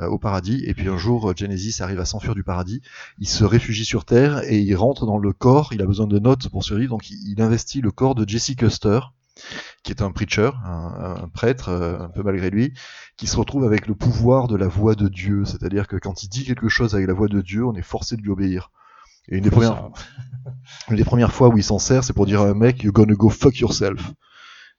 euh, 0.00 0.06
au 0.08 0.18
paradis, 0.18 0.62
et 0.66 0.74
puis 0.74 0.88
un 0.88 0.96
jour 0.98 1.30
euh, 1.30 1.34
Genesis 1.36 1.82
arrive 1.82 2.00
à 2.00 2.04
s'enfuir 2.04 2.34
du 2.34 2.42
paradis, 2.44 2.80
il 3.18 3.28
se 3.28 3.44
réfugie 3.44 3.84
sur 3.84 4.04
Terre 4.04 4.42
et 4.50 4.58
il 4.58 4.74
rentre 4.74 5.06
dans 5.06 5.18
le 5.18 5.32
corps, 5.32 5.72
il 5.72 5.82
a 5.82 5.86
besoin 5.86 6.06
de 6.06 6.18
notes 6.18 6.48
pour 6.48 6.64
survivre, 6.64 6.90
donc 6.90 7.10
il, 7.10 7.18
il 7.30 7.40
investit 7.42 7.80
le 7.80 7.90
corps 7.90 8.14
de 8.14 8.28
Jesse 8.28 8.54
Custer, 8.56 9.00
qui 9.82 9.92
est 9.92 10.02
un 10.02 10.10
preacher, 10.12 10.50
un, 10.64 11.22
un 11.24 11.28
prêtre, 11.28 11.68
euh, 11.70 11.98
un 12.00 12.08
peu 12.08 12.22
malgré 12.22 12.50
lui, 12.50 12.72
qui 13.16 13.26
se 13.26 13.36
retrouve 13.36 13.64
avec 13.64 13.86
le 13.86 13.94
pouvoir 13.94 14.48
de 14.48 14.56
la 14.56 14.68
voix 14.68 14.94
de 14.94 15.08
Dieu, 15.08 15.44
c'est-à-dire 15.44 15.86
que 15.88 15.96
quand 15.96 16.22
il 16.22 16.28
dit 16.28 16.44
quelque 16.44 16.68
chose 16.68 16.94
avec 16.94 17.06
la 17.06 17.14
voix 17.14 17.28
de 17.28 17.40
Dieu, 17.40 17.64
on 17.64 17.74
est 17.74 17.82
forcé 17.82 18.16
de 18.16 18.22
lui 18.22 18.30
obéir. 18.30 18.70
Et 19.28 19.36
une 19.36 19.44
des 19.44 19.50
premières, 19.50 19.90
une 20.90 20.96
des 20.96 21.04
premières 21.04 21.32
fois 21.32 21.48
où 21.48 21.56
il 21.58 21.62
s'en 21.64 21.78
sert, 21.78 22.02
c'est 22.04 22.12
pour 22.12 22.26
dire 22.26 22.40
à 22.42 22.46
un 22.48 22.54
mec, 22.54 22.82
you're 22.82 22.92
gonna 22.92 23.14
go 23.14 23.28
fuck 23.28 23.56
yourself. 23.58 24.12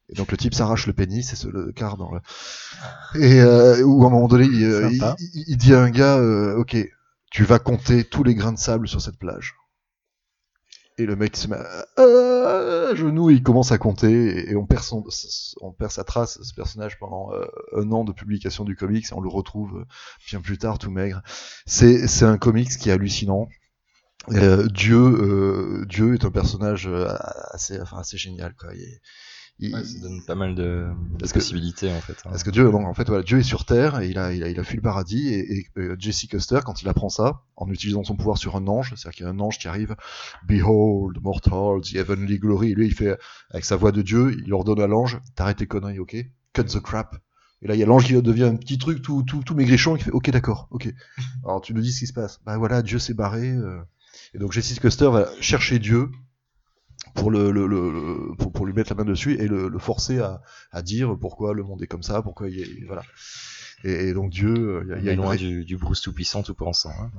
Et 0.09 0.15
donc 0.15 0.31
le 0.31 0.37
type 0.37 0.53
s'arrache 0.53 0.85
le 0.85 0.93
pénis 0.93 1.33
se 1.33 1.47
le 1.47 1.71
quart 1.71 1.95
dans 1.95 2.11
le... 2.11 2.19
Et 3.21 3.39
euh, 3.41 3.81
où 3.83 4.03
à 4.03 4.07
un 4.07 4.09
moment 4.09 4.27
donné, 4.27 4.45
il, 4.45 4.63
euh, 4.65 4.89
il, 4.91 4.99
Sympa. 4.99 5.15
il- 5.19 5.43
il 5.47 5.57
dit 5.57 5.73
à 5.73 5.81
un 5.81 5.89
gars, 5.89 6.17
euh, 6.17 6.55
ok, 6.57 6.75
tu 7.31 7.43
vas 7.45 7.57
compter 7.59 8.03
tous 8.03 8.23
les 8.23 8.35
grains 8.35 8.51
de 8.51 8.59
sable 8.59 8.87
sur 8.87 9.01
cette 9.01 9.17
plage. 9.17 9.55
Et 10.97 11.05
le 11.05 11.15
mec 11.15 11.35
se 11.35 11.47
met 11.47 11.55
à, 11.55 12.01
à 12.89 12.95
genoux, 12.95 13.29
il 13.29 13.41
commence 13.41 13.71
à 13.71 13.77
compter, 13.77 14.49
et, 14.49 14.55
on, 14.55 14.65
perd 14.65 14.83
son, 14.83 15.03
on 15.61 15.71
perd 15.71 15.91
sa 15.91 16.03
trace, 16.03 16.39
ce 16.41 16.53
personnage, 16.53 16.99
pendant 16.99 17.33
euh, 17.33 17.45
un 17.75 17.91
an 17.91 18.03
de 18.03 18.11
publication 18.11 18.63
du 18.63 18.75
comics, 18.75 19.05
et 19.09 19.13
on 19.13 19.21
le 19.21 19.29
retrouve 19.29 19.79
euh, 19.79 19.85
bien 20.29 20.39
plus 20.41 20.57
tard, 20.57 20.77
tout 20.77 20.91
maigre. 20.91 21.21
C'est 21.65 22.23
un 22.23 22.37
comics 22.37 22.77
qui 22.77 22.89
est 22.89 22.93
hallucinant. 22.93 23.47
Euh, 24.31 24.67
Dieu, 24.67 24.97
euh, 24.97 25.85
Dieu 25.85 26.13
est 26.13 26.23
un 26.23 26.31
personnage 26.31 26.87
euh, 26.87 27.07
assez, 27.51 27.79
enfin, 27.81 27.97
assez 27.97 28.17
génial, 28.17 28.53
quoi. 28.55 28.69
Il- 29.59 29.73
Ouais, 29.73 29.83
ça 29.83 29.99
donne 29.99 30.21
pas 30.25 30.35
mal 30.35 30.55
de, 30.55 30.87
possibilités 31.33 31.91
en 31.91 32.01
fait. 32.01 32.13
hein. 32.25 32.29
parce 32.29 32.43
que 32.43 32.49
Dieu, 32.49 32.63
non, 32.69 32.85
en 32.85 32.93
fait, 32.93 33.07
voilà, 33.07 33.23
Dieu 33.23 33.39
est 33.39 33.43
sur 33.43 33.65
Terre 33.65 34.01
et 34.01 34.09
il 34.09 34.17
a, 34.17 34.33
il 34.33 34.43
a, 34.43 34.49
il 34.49 34.59
a 34.59 34.63
fui 34.63 34.75
le 34.77 34.81
paradis 34.81 35.27
et, 35.29 35.57
et, 35.59 35.67
euh, 35.77 35.95
Jesse 35.99 36.25
Custer, 36.27 36.59
quand 36.65 36.81
il 36.81 36.89
apprend 36.89 37.09
ça, 37.09 37.41
en 37.55 37.69
utilisant 37.69 38.03
son 38.03 38.15
pouvoir 38.15 38.37
sur 38.37 38.55
un 38.55 38.67
ange, 38.67 38.89
c'est-à-dire 38.95 39.11
qu'il 39.15 39.25
y 39.25 39.29
a 39.29 39.31
un 39.31 39.39
ange 39.39 39.59
qui 39.59 39.67
arrive, 39.67 39.95
Behold, 40.47 41.21
mortal, 41.21 41.81
the 41.81 41.95
heavenly 41.95 42.39
glory, 42.39 42.71
et 42.71 42.75
lui, 42.75 42.87
il 42.87 42.93
fait, 42.93 43.17
avec 43.51 43.65
sa 43.65 43.75
voix 43.75 43.91
de 43.91 44.01
Dieu, 44.01 44.35
il 44.45 44.53
ordonne 44.53 44.81
à 44.81 44.87
l'ange, 44.87 45.19
t'arrêtes 45.35 45.57
tes 45.57 45.67
conneries, 45.67 45.99
ok? 45.99 46.15
Cut 46.53 46.63
the 46.65 46.79
crap. 46.81 47.15
Et 47.61 47.67
là, 47.67 47.75
il 47.75 47.79
y 47.79 47.83
a 47.83 47.85
l'ange 47.85 48.05
qui 48.05 48.13
devient 48.21 48.43
un 48.43 48.55
petit 48.57 48.77
truc 48.77 49.01
tout, 49.01 49.23
tout, 49.23 49.41
tout 49.43 49.55
maigrichon, 49.55 49.95
qui 49.95 50.03
fait, 50.03 50.11
ok, 50.11 50.29
d'accord, 50.31 50.67
ok. 50.71 50.93
Alors, 51.45 51.61
tu 51.61 51.73
nous 51.73 51.81
dis 51.81 51.93
ce 51.93 51.99
qui 51.99 52.07
se 52.07 52.13
passe. 52.13 52.41
Bah 52.45 52.57
voilà, 52.57 52.81
Dieu 52.81 52.99
s'est 52.99 53.13
barré, 53.13 53.49
euh. 53.51 53.79
et 54.33 54.37
donc 54.39 54.51
Jesse 54.51 54.79
Custer 54.79 55.09
va 55.09 55.29
chercher 55.39 55.79
Dieu, 55.79 56.09
pour 57.15 57.31
le, 57.31 57.51
le, 57.51 58.35
pour, 58.37 58.51
pour 58.51 58.65
lui 58.65 58.73
mettre 58.73 58.91
la 58.91 59.03
main 59.03 59.09
dessus 59.09 59.35
et 59.39 59.47
le, 59.47 59.67
le 59.69 59.79
forcer 59.79 60.19
à, 60.19 60.41
à 60.71 60.81
dire 60.81 61.17
pourquoi 61.19 61.53
le 61.53 61.63
monde 61.63 61.81
est 61.81 61.87
comme 61.87 62.03
ça, 62.03 62.21
pourquoi 62.21 62.49
il 62.49 62.59
est 62.59 62.85
voilà. 62.85 63.03
Et, 63.83 64.09
et 64.09 64.13
donc 64.13 64.31
Dieu, 64.31 64.53
euh, 64.53 64.81
il 64.85 64.89
y 64.89 64.93
a, 64.93 64.97
il 64.97 65.03
y 65.05 65.09
a 65.09 65.11
est 65.11 65.15
une 65.15 65.21
loin 65.21 65.27
vraie- 65.35 65.37
du, 65.37 65.65
du 65.65 65.77
Bruce 65.77 66.01
tout 66.01 66.13
puissant, 66.13 66.41
tout 66.43 66.55
pensant. 66.55 66.91
hein, 66.91 67.11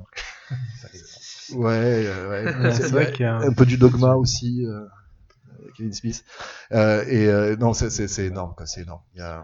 ouais, 1.53 2.05
euh, 2.07 2.29
ouais, 2.29 2.71
c'est 2.73 2.89
vrai 2.91 3.11
qu'il 3.11 3.21
y 3.21 3.25
a 3.29 3.35
un- 3.35 3.49
un 3.49 3.53
peu 3.53 3.65
du 3.65 3.77
dogma 3.77 4.15
aussi, 4.15 4.65
euh, 4.65 4.85
Kevin 5.77 5.93
Smith. 5.93 6.23
Euh, 6.71 7.03
et 7.07 7.27
euh, 7.27 7.55
non, 7.55 7.73
c'est- 7.73 7.89
c'est 7.89 8.07
c'est 8.07 8.25
énorme, 8.25 8.53
quoi, 8.55 8.65
c'est 8.65 8.81
énorme. 8.81 9.01
Il 9.13 9.19
y 9.19 9.21
a 9.21 9.43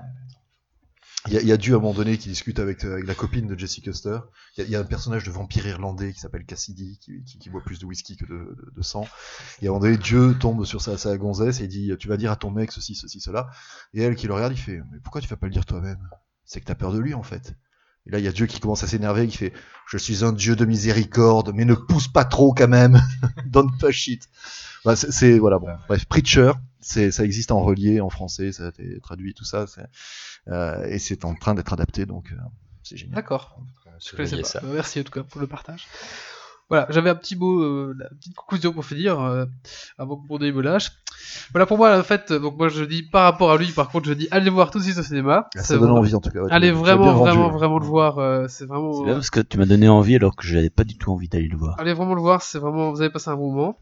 il 1.27 1.34
y, 1.34 1.38
a, 1.38 1.41
y 1.41 1.52
a 1.52 1.57
Dieu 1.57 1.73
à 1.76 1.77
un 1.77 1.80
moment 1.80 1.93
donné 1.93 2.18
qui 2.18 2.30
discute 2.30 2.60
avec, 2.60 2.84
euh, 2.84 2.93
avec 2.93 3.06
la 3.06 3.14
copine 3.14 3.48
de 3.48 3.57
Jesse 3.57 3.80
Custer. 3.80 4.19
Il 4.57 4.64
y, 4.64 4.68
a, 4.68 4.69
y 4.69 4.76
a 4.76 4.80
un 4.80 4.84
personnage 4.85 5.23
de 5.23 5.31
vampire 5.31 5.68
irlandais 5.68 6.14
qui 6.14 6.19
s'appelle 6.19 6.45
Cassidy, 6.45 6.98
qui, 6.99 7.23
qui, 7.23 7.38
qui 7.38 7.49
boit 7.49 7.61
plus 7.61 7.80
de 7.80 7.85
whisky 7.85 8.18
que 8.18 8.26
de, 8.26 8.34
de, 8.34 8.72
de 8.76 8.81
sang. 8.81 9.07
Et 9.61 9.68
à 9.68 9.69
un 9.69 9.73
moment 9.73 9.81
donné, 9.81 9.98
Dieu 9.98 10.35
tombe 10.39 10.65
sur 10.65 10.81
sa, 10.81 10.98
sa 10.98 11.18
gonzesse 11.18 11.61
et 11.61 11.68
dit 11.68 11.91
Tu 11.99 12.07
vas 12.07 12.18
dire 12.18 12.31
à 12.31 12.38
ton 12.38 12.49
mec 12.49 12.72
ceci, 12.72 12.95
ceci, 12.95 13.19
cela. 13.19 13.49
Et 13.93 14.02
elle 14.02 14.15
qui 14.15 14.27
le 14.27 14.34
regarde, 14.34 14.53
il 14.53 14.60
fait 14.60 14.81
Mais 14.91 14.99
pourquoi 15.03 15.22
tu 15.22 15.27
vas 15.27 15.38
pas 15.38 15.48
le 15.48 15.53
dire 15.53 15.65
toi-même? 15.65 15.99
C'est 16.43 16.60
que 16.60 16.65
t'as 16.65 16.76
peur 16.76 16.91
de 16.91 16.99
lui 16.99 17.14
en 17.14 17.23
fait. 17.23 17.56
Et 18.07 18.11
là, 18.11 18.19
il 18.19 18.26
y 18.26 18.28
a 18.28 18.32
Dieu 18.32 18.48
qui 18.48 18.60
commence 18.60 18.84
à 18.84 18.88
s'énerver, 18.88 19.28
qui 19.28 19.38
fait 19.38 19.53
Je 19.88 19.98
suis 19.98 20.23
un 20.23 20.32
Dieu 20.32 20.56
de 20.56 20.65
miséricorde, 20.65 21.52
mais 21.53 21.65
ne 21.65 21.76
pousse 21.76 22.07
pas 22.07 22.26
trop 22.26 22.53
quand 22.53 22.68
même. 22.68 22.99
Don't 23.45 23.69
push 23.80 24.07
it. 24.07 24.28
Bah, 24.86 24.95
c'est- 24.95 25.11
c'est 25.11 25.38
voilà 25.38 25.60
bon. 25.60 25.68
Bref, 25.88 26.06
Preacher, 26.06 26.53
c'est 26.80 27.11
ça 27.11 27.23
existe 27.23 27.52
en 27.52 27.61
relié 27.61 28.02
en 28.02 28.10
français, 28.10 28.52
ça 28.52 28.65
a 28.65 28.69
été 28.69 28.99
traduit 29.02 29.34
tout 29.36 29.44
ça, 29.45 29.68
c'est, 29.68 29.86
euh, 30.48 30.84
et 30.88 30.98
c'est 30.98 31.23
en 31.26 31.36
train 31.36 31.53
d'être 31.53 31.72
adapté 31.73 32.07
donc 32.07 32.32
euh, 32.32 32.36
c'est 32.82 32.98
génial. 32.98 33.15
D'accord. 33.15 33.60
Je 34.03 34.15
connaissais 34.15 34.41
pas. 34.41 34.48
ça. 34.48 34.61
Merci 34.64 34.99
en 35.02 35.03
tout 35.03 35.11
cas 35.11 35.22
pour 35.23 35.40
le 35.40 35.45
partage. 35.45 35.86
Voilà, 36.72 36.88
j'avais 36.89 37.10
un 37.10 37.15
petit 37.15 37.35
mot, 37.35 37.60
euh, 37.61 37.93
la 37.99 38.07
petite 38.10 38.34
conclusion 38.34 38.72
pour 38.72 38.85
finir, 38.85 39.19
euh, 39.19 39.43
avant 39.98 40.15
que 40.15 40.22
mon 40.30 40.39
nez 40.39 40.53
me 40.53 40.61
lâche. 40.61 40.89
Voilà, 41.52 41.65
pour 41.65 41.77
moi, 41.77 41.98
en 41.99 42.02
fait, 42.03 42.31
donc 42.31 42.57
moi 42.57 42.69
je 42.69 42.85
dis 42.85 43.03
par 43.03 43.23
rapport 43.23 43.52
à 43.52 43.57
lui, 43.57 43.68
par 43.73 43.89
contre, 43.89 44.07
je 44.07 44.14
dis 44.14 44.30
allez 44.31 44.49
voir 44.49 44.72
tout 44.72 44.80
de 44.80 44.84
suite 44.85 44.98
au 44.98 45.03
cinéma. 45.03 45.48
Ça 45.56 45.73
donne 45.73 45.84
vraiment- 45.84 45.99
envie 45.99 46.15
en 46.15 46.22
tout 46.22 46.30
cas. 46.30 46.39
ouais, 46.39 46.48
tu 46.48 46.53
Allez 46.56 46.72
vraiment, 46.72 47.11
vendu. 47.14 47.30
vraiment, 47.30 47.49
vraiment 47.49 47.77
le 47.80 47.85
voir. 47.85 48.19
euh, 48.19 48.45
c'est 48.48 48.65
vraiment. 48.65 48.93
C'est 48.93 49.03
bien 49.03 49.14
parce 49.15 49.30
que 49.30 49.41
tu 49.41 49.57
m'as 49.57 49.65
donné 49.65 49.89
envie 49.89 50.15
alors 50.15 50.34
que 50.35 50.48
j'avais 50.48 50.69
pas 50.69 50.85
du 50.85 50.98
tout 50.98 51.11
envie 51.11 51.27
d'aller 51.27 51.49
le 51.49 51.57
voir. 51.57 51.76
Allez 51.77 51.93
vraiment 51.93 52.15
le 52.15 52.22
voir, 52.22 52.41
c'est 52.41 52.57
vraiment, 52.57 52.89
vous 52.91 53.02
avez 53.02 53.10
passé 53.11 53.30
un 53.30 53.35
bon 53.35 53.52
moment. 53.52 53.77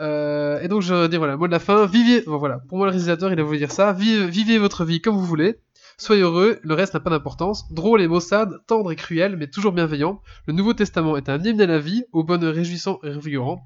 Euh, 0.00 0.60
et 0.62 0.68
donc 0.68 0.80
je 0.82 1.08
dis 1.08 1.16
voilà, 1.16 1.36
mot 1.36 1.46
de 1.46 1.52
la 1.52 1.58
fin, 1.58 1.84
vivez, 1.86 2.22
bon, 2.26 2.38
voilà, 2.38 2.60
pour 2.68 2.78
moi 2.78 2.86
le 2.86 2.90
réalisateur 2.92 3.30
il 3.32 3.38
a 3.40 3.42
voulu 3.42 3.58
dire 3.58 3.70
ça, 3.72 3.92
vivez, 3.92 4.26
vivez 4.28 4.56
votre 4.58 4.84
vie 4.84 5.00
comme 5.02 5.14
vous 5.16 5.26
voulez, 5.26 5.58
soyez 6.00 6.22
heureux, 6.22 6.58
le 6.62 6.74
reste 6.74 6.94
n'a 6.94 7.00
pas 7.00 7.10
d'importance, 7.10 7.72
drôle 7.72 8.00
et 8.02 8.08
maussade, 8.08 8.54
tendre 8.66 8.90
et 8.92 8.96
cruel, 8.96 9.36
mais 9.36 9.46
toujours 9.48 9.72
bienveillant, 9.72 10.20
le 10.46 10.52
Nouveau 10.52 10.74
Testament 10.74 11.16
est 11.16 11.28
un 11.28 11.38
hymne 11.42 11.60
à 11.60 11.66
la 11.66 11.78
vie, 11.78 12.04
au 12.12 12.24
bonheur 12.24 12.54
réjouissant 12.54 12.98
et 13.04 13.10
revigorant, 13.12 13.62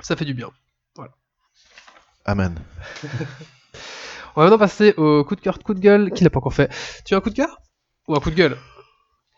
ça 0.00 0.16
fait 0.16 0.24
du 0.24 0.34
bien. 0.34 0.50
Amen. 2.24 2.54
On 4.34 4.40
va 4.40 4.46
maintenant 4.46 4.58
passer 4.58 4.92
au 4.96 5.24
coup 5.24 5.36
de 5.36 5.40
cœur, 5.40 5.58
coup 5.60 5.74
de 5.74 5.80
gueule, 5.80 6.10
qui 6.10 6.24
l'a 6.24 6.30
pas 6.30 6.38
encore 6.40 6.52
fait. 6.54 6.70
Tu 7.04 7.14
as 7.14 7.16
un 7.16 7.20
coup 7.20 7.30
de 7.30 7.34
cœur? 7.36 7.60
Ou 8.08 8.14
un 8.16 8.20
coup 8.20 8.30
de 8.30 8.34
gueule? 8.34 8.56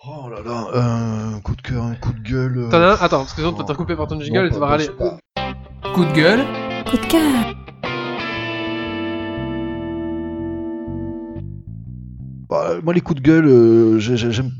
Oh 0.06 0.28
là 0.28 0.40
là, 0.42 0.68
euh, 0.74 1.36
un 1.36 1.40
coup 1.40 1.54
de 1.54 1.62
cœur, 1.62 1.84
un 1.84 1.94
coup 1.96 2.12
de 2.12 2.20
gueule. 2.20 2.56
euh, 2.58 2.70
T'en 2.70 2.80
as 2.80 2.86
un? 2.92 2.94
Attends, 2.94 3.18
parce 3.18 3.32
que 3.34 3.40
sinon 3.42 3.52
tu 3.52 3.58
vas 3.58 3.64
te 3.64 3.72
recouper 3.72 3.94
par 3.96 4.06
ton 4.06 4.18
jingle 4.20 4.38
non, 4.38 4.44
et 4.46 4.48
tu 4.48 4.54
pas- 4.54 4.60
vas 4.60 4.66
râler. 4.66 4.88
Coup 5.94 6.04
de 6.04 6.12
gueule? 6.12 6.44
Coup 6.90 6.96
de 6.96 7.06
cœur. 7.06 7.54
Bah, 12.48 12.74
moi, 12.82 12.94
les 12.94 13.00
coups 13.00 13.20
de 13.20 13.26
gueule, 13.26 13.46
euh, 13.46 13.98
j'ai- 13.98 14.16
j'ai- 14.16 14.32
j'aime. 14.32 14.50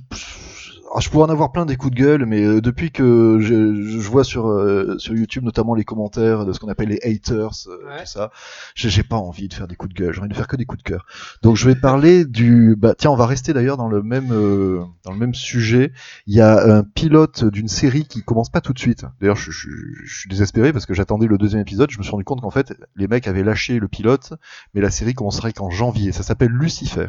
Ah, 0.94 1.00
je 1.00 1.10
pourrais 1.10 1.24
en 1.24 1.28
avoir 1.30 1.52
plein 1.52 1.66
des 1.66 1.76
coups 1.76 1.94
de 1.94 2.00
gueule, 2.00 2.24
mais 2.24 2.42
euh, 2.42 2.62
depuis 2.62 2.90
que 2.90 3.38
je, 3.42 3.74
je 3.74 4.08
vois 4.08 4.24
sur, 4.24 4.48
euh, 4.48 4.96
sur 4.98 5.14
YouTube 5.14 5.44
notamment 5.44 5.74
les 5.74 5.84
commentaires 5.84 6.46
de 6.46 6.52
ce 6.54 6.58
qu'on 6.60 6.68
appelle 6.68 6.88
les 6.88 6.98
haters, 7.04 7.50
euh, 7.66 7.86
Ouais. 7.86 7.98
tout 8.00 8.06
ça, 8.06 8.30
j'ai 8.74 9.02
pas 9.02 9.16
envie 9.16 9.48
de 9.48 9.54
faire 9.54 9.68
des 9.68 9.76
coups 9.76 9.92
de 9.94 9.98
gueule, 10.00 10.14
j'ai 10.14 10.20
envie 10.20 10.30
de 10.30 10.34
faire 10.34 10.46
que 10.48 10.56
des 10.56 10.64
coups 10.64 10.82
de 10.82 10.88
cœur. 10.88 11.04
Donc 11.42 11.56
je 11.56 11.66
vais 11.68 11.74
parler 11.74 12.24
du. 12.24 12.74
Bah, 12.74 12.94
tiens, 12.96 13.10
on 13.10 13.16
va 13.16 13.26
rester 13.26 13.52
d'ailleurs 13.52 13.76
dans 13.76 13.88
le 13.88 14.02
même 14.02 14.32
euh, 14.32 14.80
dans 15.04 15.12
le 15.12 15.18
même 15.18 15.34
sujet. 15.34 15.92
Il 16.26 16.34
y 16.34 16.40
a 16.40 16.74
un 16.78 16.82
pilote 16.84 17.44
d'une 17.44 17.68
série 17.68 18.06
qui 18.06 18.22
commence 18.22 18.48
pas 18.48 18.62
tout 18.62 18.72
de 18.72 18.78
suite. 18.78 19.04
D'ailleurs, 19.20 19.36
je, 19.36 19.50
je- 19.50 19.68
je 20.04 20.18
suis 20.20 20.30
désespéré 20.30 20.72
parce 20.72 20.86
que 20.86 20.94
j'attendais 20.94 21.26
le 21.26 21.36
deuxième 21.36 21.60
épisode. 21.60 21.90
Je 21.90 21.98
me 21.98 22.02
suis 22.02 22.12
rendu 22.12 22.24
compte 22.24 22.40
qu'en 22.40 22.50
fait, 22.50 22.72
les 22.96 23.08
mecs 23.08 23.28
avaient 23.28 23.44
lâché 23.44 23.78
le 23.78 23.88
pilote, 23.88 24.32
mais 24.72 24.80
la 24.80 24.90
série 24.90 25.12
commencerait 25.12 25.52
qu'en 25.52 25.68
janvier. 25.68 26.12
Ça 26.12 26.22
s'appelle 26.22 26.50
Lucifer. 26.50 27.08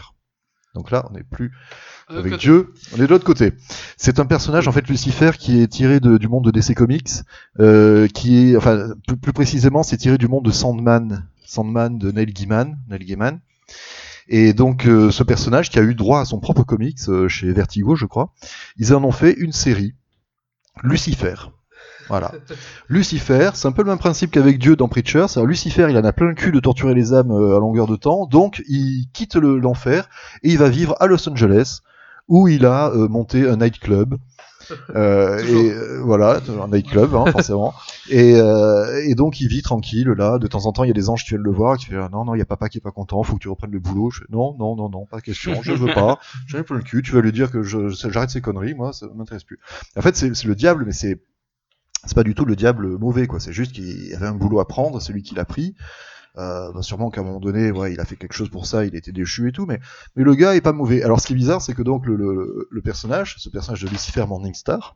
Donc 0.75 0.91
là, 0.91 1.05
on 1.09 1.13
n'est 1.13 1.23
plus 1.23 1.51
avec 2.19 2.31
Dieu, 2.39 2.73
on 2.93 2.97
est 2.97 3.01
de 3.01 3.07
l'autre 3.07 3.25
côté. 3.25 3.53
C'est 3.97 4.19
un 4.19 4.25
personnage 4.25 4.67
en 4.67 4.71
fait 4.71 4.87
Lucifer 4.87 5.31
qui 5.37 5.61
est 5.61 5.67
tiré 5.67 5.99
de- 5.99 6.17
du 6.17 6.27
monde 6.27 6.45
de 6.45 6.51
DC 6.51 6.73
Comics, 6.75 7.09
euh, 7.59 8.07
qui 8.07 8.51
est, 8.51 8.55
enfin 8.57 8.89
plus, 9.07 9.17
plus 9.17 9.33
précisément, 9.33 9.83
c'est 9.83 9.97
tiré 9.97 10.17
du 10.17 10.27
monde 10.27 10.45
de 10.45 10.51
Sandman, 10.51 11.27
Sandman 11.45 11.97
de 11.97 12.11
Neil 12.11 12.27
Gaiman, 12.33 12.77
Neil 12.89 13.05
Gaiman. 13.05 13.39
Et 14.27 14.53
donc 14.53 14.85
euh, 14.85 15.09
ce 15.11 15.23
personnage 15.23 15.71
qui 15.71 15.79
a 15.79 15.81
eu 15.81 15.95
droit 15.95 16.21
à 16.21 16.25
son 16.25 16.39
propre 16.39 16.63
comics 16.63 16.99
euh, 17.07 17.27
chez 17.27 17.51
Vertigo, 17.51 17.95
je 17.95 18.05
crois, 18.05 18.33
ils 18.77 18.93
en 18.93 19.03
ont 19.03 19.11
fait 19.11 19.33
une 19.33 19.51
série, 19.51 19.95
Lucifer. 20.83 21.33
Voilà. 22.09 22.31
Lucifer, 22.87 23.51
c'est 23.53 23.67
un 23.67 23.71
peu 23.71 23.83
le 23.83 23.89
même 23.89 23.99
principe 23.99 24.31
qu'avec 24.31 24.59
Dieu 24.59 24.75
dans 24.75 24.87
Preacher. 24.87 25.25
C'est 25.27 25.43
Lucifer, 25.45 25.87
il 25.89 25.97
en 25.97 26.03
a 26.03 26.11
plein 26.13 26.27
le 26.27 26.33
cul 26.35 26.51
de 26.51 26.59
torturer 26.59 26.93
les 26.93 27.13
âmes 27.13 27.31
euh, 27.31 27.55
à 27.55 27.59
longueur 27.59 27.87
de 27.87 27.95
temps, 27.95 28.25
donc 28.25 28.61
il 28.67 29.07
quitte 29.13 29.35
le- 29.35 29.57
l'enfer 29.59 30.09
et 30.43 30.49
il 30.49 30.57
va 30.57 30.69
vivre 30.69 30.95
à 30.99 31.05
Los 31.07 31.27
Angeles 31.29 31.79
où 32.27 32.47
il 32.47 32.65
a 32.65 32.89
euh, 32.91 33.07
monté 33.07 33.47
un 33.47 33.57
nightclub. 33.57 34.15
Euh, 34.95 35.39
et 35.39 35.71
euh, 35.71 35.99
voilà, 36.03 36.39
un 36.61 36.67
nightclub, 36.67 37.15
hein, 37.15 37.25
forcément. 37.31 37.73
Et, 38.11 38.35
euh, 38.35 39.01
et 39.03 39.15
donc 39.15 39.41
il 39.41 39.47
vit 39.47 39.63
tranquille 39.63 40.09
là. 40.09 40.37
De 40.37 40.45
temps 40.45 40.67
en 40.67 40.71
temps, 40.71 40.83
il 40.83 40.89
y 40.89 40.91
a 40.91 40.93
des 40.93 41.09
anges 41.09 41.23
qui 41.23 41.29
viennent 41.31 41.41
le 41.41 41.51
voir, 41.51 41.75
qui 41.77 41.87
ah, 41.95 42.07
non 42.11 42.23
non, 42.23 42.35
il 42.35 42.37
y 42.37 42.41
a 42.43 42.45
papa 42.45 42.69
qui 42.69 42.77
est 42.77 42.81
pas 42.81 42.91
content, 42.91 43.23
faut 43.23 43.33
que 43.33 43.39
tu 43.39 43.49
reprennes 43.49 43.71
le 43.71 43.79
boulot. 43.79 44.11
Je 44.11 44.19
fais, 44.19 44.25
non 44.29 44.55
non 44.59 44.75
non 44.75 44.87
non, 44.89 45.07
pas 45.07 45.21
question, 45.21 45.59
je 45.63 45.71
veux 45.71 45.91
pas. 45.91 46.19
J'en 46.45 46.59
ai 46.59 46.63
plein 46.63 46.75
le 46.77 46.83
cul. 46.83 47.01
Tu 47.01 47.13
vas 47.13 47.21
lui 47.21 47.31
dire 47.31 47.49
que 47.49 47.63
j'arrête 47.63 48.29
ces 48.29 48.41
conneries, 48.41 48.75
moi 48.75 48.93
ça 48.93 49.07
m'intéresse 49.15 49.43
plus. 49.43 49.57
En 49.97 50.01
fait, 50.01 50.15
c'est 50.15 50.45
le 50.45 50.53
diable, 50.55 50.83
mais 50.85 50.91
c'est 50.91 51.19
c'est 52.05 52.15
pas 52.15 52.23
du 52.23 52.35
tout 52.35 52.45
le 52.45 52.55
diable 52.55 52.97
mauvais 52.97 53.27
quoi. 53.27 53.39
C'est 53.39 53.53
juste 53.53 53.71
qu'il 53.73 54.13
avait 54.15 54.27
un 54.27 54.33
boulot 54.35 54.59
à 54.59 54.67
prendre, 54.67 55.01
c'est 55.01 55.13
lui 55.13 55.23
qui 55.23 55.35
l'a 55.35 55.45
pris. 55.45 55.75
Euh, 56.37 56.71
bah, 56.71 56.81
sûrement 56.83 57.09
qu'à 57.09 57.21
un 57.21 57.23
moment 57.25 57.39
donné, 57.39 57.71
ouais, 57.71 57.91
il 57.93 57.99
a 57.99 58.05
fait 58.05 58.15
quelque 58.15 58.33
chose 58.35 58.49
pour 58.49 58.65
ça, 58.65 58.85
il 58.85 58.95
était 58.95 59.11
déchu 59.11 59.49
et 59.49 59.51
tout, 59.51 59.65
mais, 59.65 59.79
mais 60.15 60.23
le 60.23 60.35
gars 60.35 60.55
est 60.55 60.61
pas 60.61 60.71
mauvais. 60.73 61.01
Alors 61.03 61.19
ce 61.19 61.27
qui 61.27 61.33
est 61.33 61.35
bizarre, 61.35 61.61
c'est 61.61 61.73
que 61.73 61.81
donc 61.81 62.05
le, 62.05 62.15
le, 62.15 62.67
le 62.69 62.81
personnage, 62.81 63.35
ce 63.39 63.49
personnage 63.49 63.81
de 63.83 63.89
Lucifer 63.89 64.25
Morningstar, 64.27 64.95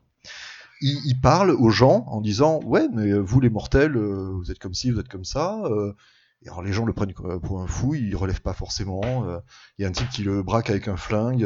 il, 0.80 0.98
il 1.04 1.20
parle 1.20 1.50
aux 1.50 1.70
gens 1.70 2.04
en 2.08 2.20
disant 2.20 2.60
ouais, 2.64 2.88
mais 2.94 3.12
vous 3.12 3.40
les 3.40 3.50
mortels, 3.50 3.96
euh, 3.96 4.30
vous 4.32 4.50
êtes 4.50 4.58
comme 4.58 4.74
ci, 4.74 4.90
vous 4.90 5.00
êtes 5.00 5.08
comme 5.08 5.24
ça. 5.24 5.60
euh, 5.64 5.92
et 6.42 6.48
alors 6.48 6.62
les 6.62 6.72
gens 6.72 6.84
le 6.84 6.92
prennent 6.92 7.12
pour 7.14 7.60
un 7.62 7.66
fou, 7.66 7.94
ils 7.94 8.14
relèvent 8.16 8.42
pas 8.42 8.52
forcément. 8.52 9.02
euh, 9.28 9.38
Il 9.78 9.82
y 9.82 9.84
a 9.84 9.88
un 9.88 9.92
type 9.92 10.08
qui 10.10 10.22
le 10.22 10.42
braque 10.42 10.70
avec 10.70 10.88
un 10.88 10.96
flingue, 10.96 11.42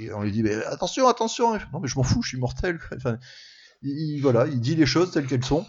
et 0.00 0.12
on 0.12 0.22
lui 0.22 0.32
dit 0.32 0.42
mais 0.42 0.54
attention, 0.66 1.08
attention. 1.08 1.54
Non 1.72 1.80
mais 1.80 1.88
je 1.88 1.96
m'en 1.96 2.02
fous, 2.02 2.22
je 2.22 2.28
suis 2.30 2.38
mortel. 2.38 2.78
Il, 3.82 4.16
il- 4.16 4.20
voilà, 4.22 4.46
il 4.46 4.60
dit 4.60 4.74
les 4.76 4.86
choses 4.86 5.10
telles 5.10 5.26
qu'elles 5.26 5.44
sont. 5.44 5.66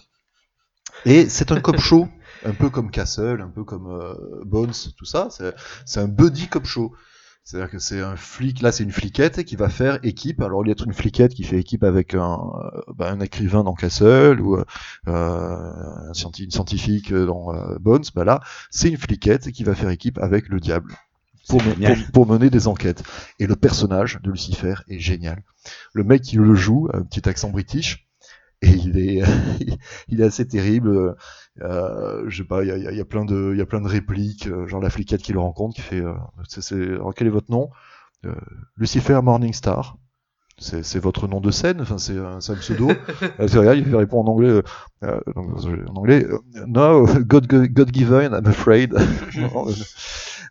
Et 1.06 1.30
c'est 1.30 1.52
un 1.52 1.60
cop 1.62 1.80
show, 1.80 2.08
un 2.46 2.54
peu 2.54 2.70
comme 2.70 2.92
Castle, 2.92 3.42
un 3.42 3.50
peu 3.50 3.64
comme 3.64 3.88
euh, 3.88 4.14
Bones, 4.46 4.74
tout 4.98 5.06
ça. 5.06 5.30
C'est- 5.86 6.00
un 6.00 6.08
buddy 6.08 6.48
cop 6.48 6.66
show. 6.66 6.94
C'est-à-dire 7.44 7.72
que 7.72 7.80
c'est 7.80 8.02
un 8.02 8.16
flic, 8.16 8.62
là 8.62 8.72
c'est 8.72 8.84
une 8.84 8.92
fliquette 8.92 9.44
qui 9.46 9.56
va 9.56 9.68
faire 9.68 9.98
équipe. 10.04 10.42
Alors 10.42 10.64
il 10.64 10.70
y 10.70 10.72
a 10.72 10.76
une 10.86 10.94
fliquette 10.94 11.34
qui 11.34 11.44
fait 11.44 11.58
équipe 11.60 11.84
avec 11.84 12.14
un, 12.14 12.38
euh, 12.76 12.82
bah, 12.96 13.10
un 13.12 13.20
écrivain 13.20 13.64
dans 13.64 13.74
Castle 13.74 14.40
ou 14.42 14.58
euh, 14.58 14.64
un 15.08 16.14
scienti- 16.14 16.44
une 16.44 16.52
scientifique 16.52 17.12
dans 17.12 17.52
euh, 17.56 17.78
Bones. 17.80 18.04
Bah 18.14 18.26
là 18.26 18.42
c'est 18.70 18.90
une 18.90 18.98
fliquette 18.98 19.52
qui 19.52 19.64
va 19.64 19.74
faire 19.74 19.90
équipe 19.90 20.20
avec 20.20 20.50
le 20.50 20.60
diable 20.60 20.96
pour, 22.14 22.28
mener 22.28 22.50
des 22.50 22.68
enquêtes. 22.68 23.04
Et 23.40 23.48
le 23.48 23.56
personnage 23.56 24.20
de 24.24 24.32
Lucifer 24.32 24.76
est 24.88 25.00
génial. 25.00 25.44
Le 25.94 26.04
mec 26.04 26.22
qui 26.22 26.38
le 26.38 26.56
joue, 26.56 26.90
un 26.94 27.02
petit 27.02 27.28
accent 27.28 27.50
british, 27.50 28.08
et 28.62 28.70
il 28.70 28.98
est, 29.00 29.24
il 30.08 30.22
est 30.22 30.26
assez 30.26 30.48
terrible. 30.48 31.16
Euh, 31.62 32.24
je 32.28 32.38
sais 32.38 32.48
pas, 32.48 32.64
il 32.64 32.68
y 32.68 32.72
a, 32.72 32.78
il 32.78 32.96
y 32.96 33.00
il 33.00 33.06
plein 33.06 33.26
de, 33.26 33.52
il 33.54 33.58
y 33.58 33.62
a 33.62 33.66
plein 33.66 33.82
de 33.82 33.88
répliques, 33.88 34.48
euh, 34.48 34.68
genre 34.68 34.82
la 34.82 34.90
fliquette 34.90 35.22
qui 35.22 35.34
le 35.34 35.40
rencontre, 35.40 35.76
qui 35.76 35.82
fait, 35.82 36.02
euh, 36.02 36.14
c'est, 36.48 36.76
alors 36.76 37.14
quel 37.14 37.28
est 37.28 37.32
votre 37.32 37.52
nom? 37.52 37.70
Euh, 38.26 38.34
Lucifer 38.78 39.20
Morningstar. 39.22 39.98
C'est, 40.58 40.84
c'est 40.84 41.00
votre 41.00 41.28
nom 41.28 41.42
de 41.42 41.50
scène, 41.50 41.82
enfin 41.82 41.98
c'est 41.98 42.20
un, 42.20 42.38
pseudo. 42.38 42.92
Tu 43.50 43.58
regardes, 43.58 43.80
il 43.80 43.96
répond 43.96 44.22
en 44.22 44.28
anglais, 44.28 44.62
euh, 45.04 45.20
en 45.36 45.96
anglais, 45.96 46.28
no, 46.68 47.08
God, 47.08 47.48
God 47.48 47.92
given, 47.92 48.32
I'm 48.34 48.46
afraid. 48.46 48.94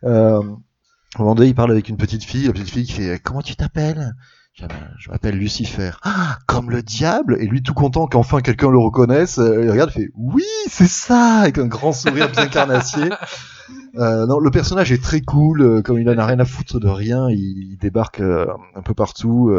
un 1.17 1.23
moment 1.23 1.35
donné, 1.35 1.49
il 1.49 1.55
parle 1.55 1.71
avec 1.71 1.89
une 1.89 1.97
petite 1.97 2.23
fille, 2.23 2.47
la 2.47 2.53
petite 2.53 2.69
fille 2.69 2.85
qui 2.85 2.93
fait, 2.93 3.19
comment 3.19 3.41
tu 3.41 3.55
t'appelles? 3.55 4.15
Je 4.53 4.65
je 4.97 5.09
m'appelle 5.09 5.37
Lucifer. 5.37 5.91
Ah, 6.03 6.37
comme 6.45 6.69
le 6.71 6.83
diable 6.83 7.37
Et 7.39 7.47
lui 7.47 7.63
tout 7.63 7.73
content 7.73 8.05
qu'enfin 8.05 8.41
quelqu'un 8.41 8.69
le 8.69 8.77
reconnaisse, 8.77 9.39
euh, 9.39 9.63
il 9.63 9.71
regarde, 9.71 9.91
il 9.95 10.01
fait 10.01 10.11
oui, 10.15 10.43
c'est 10.67 10.89
ça, 10.89 11.39
avec 11.39 11.57
un 11.57 11.67
grand 11.67 11.93
sourire 11.93 12.29
bien 12.31 12.47
carnassier. 12.47 13.09
Euh, 13.95 14.25
non, 14.25 14.39
le 14.39 14.51
personnage 14.51 14.91
est 14.93 15.03
très 15.03 15.19
cool, 15.19 15.61
euh, 15.61 15.81
comme 15.81 15.99
il 15.99 16.09
en 16.09 16.17
a 16.17 16.25
rien 16.25 16.39
à 16.39 16.45
foutre 16.45 16.79
de 16.79 16.87
rien, 16.87 17.29
il, 17.29 17.77
débarque 17.77 18.21
un 18.21 18.81
peu 18.81 18.93
partout. 18.93 19.53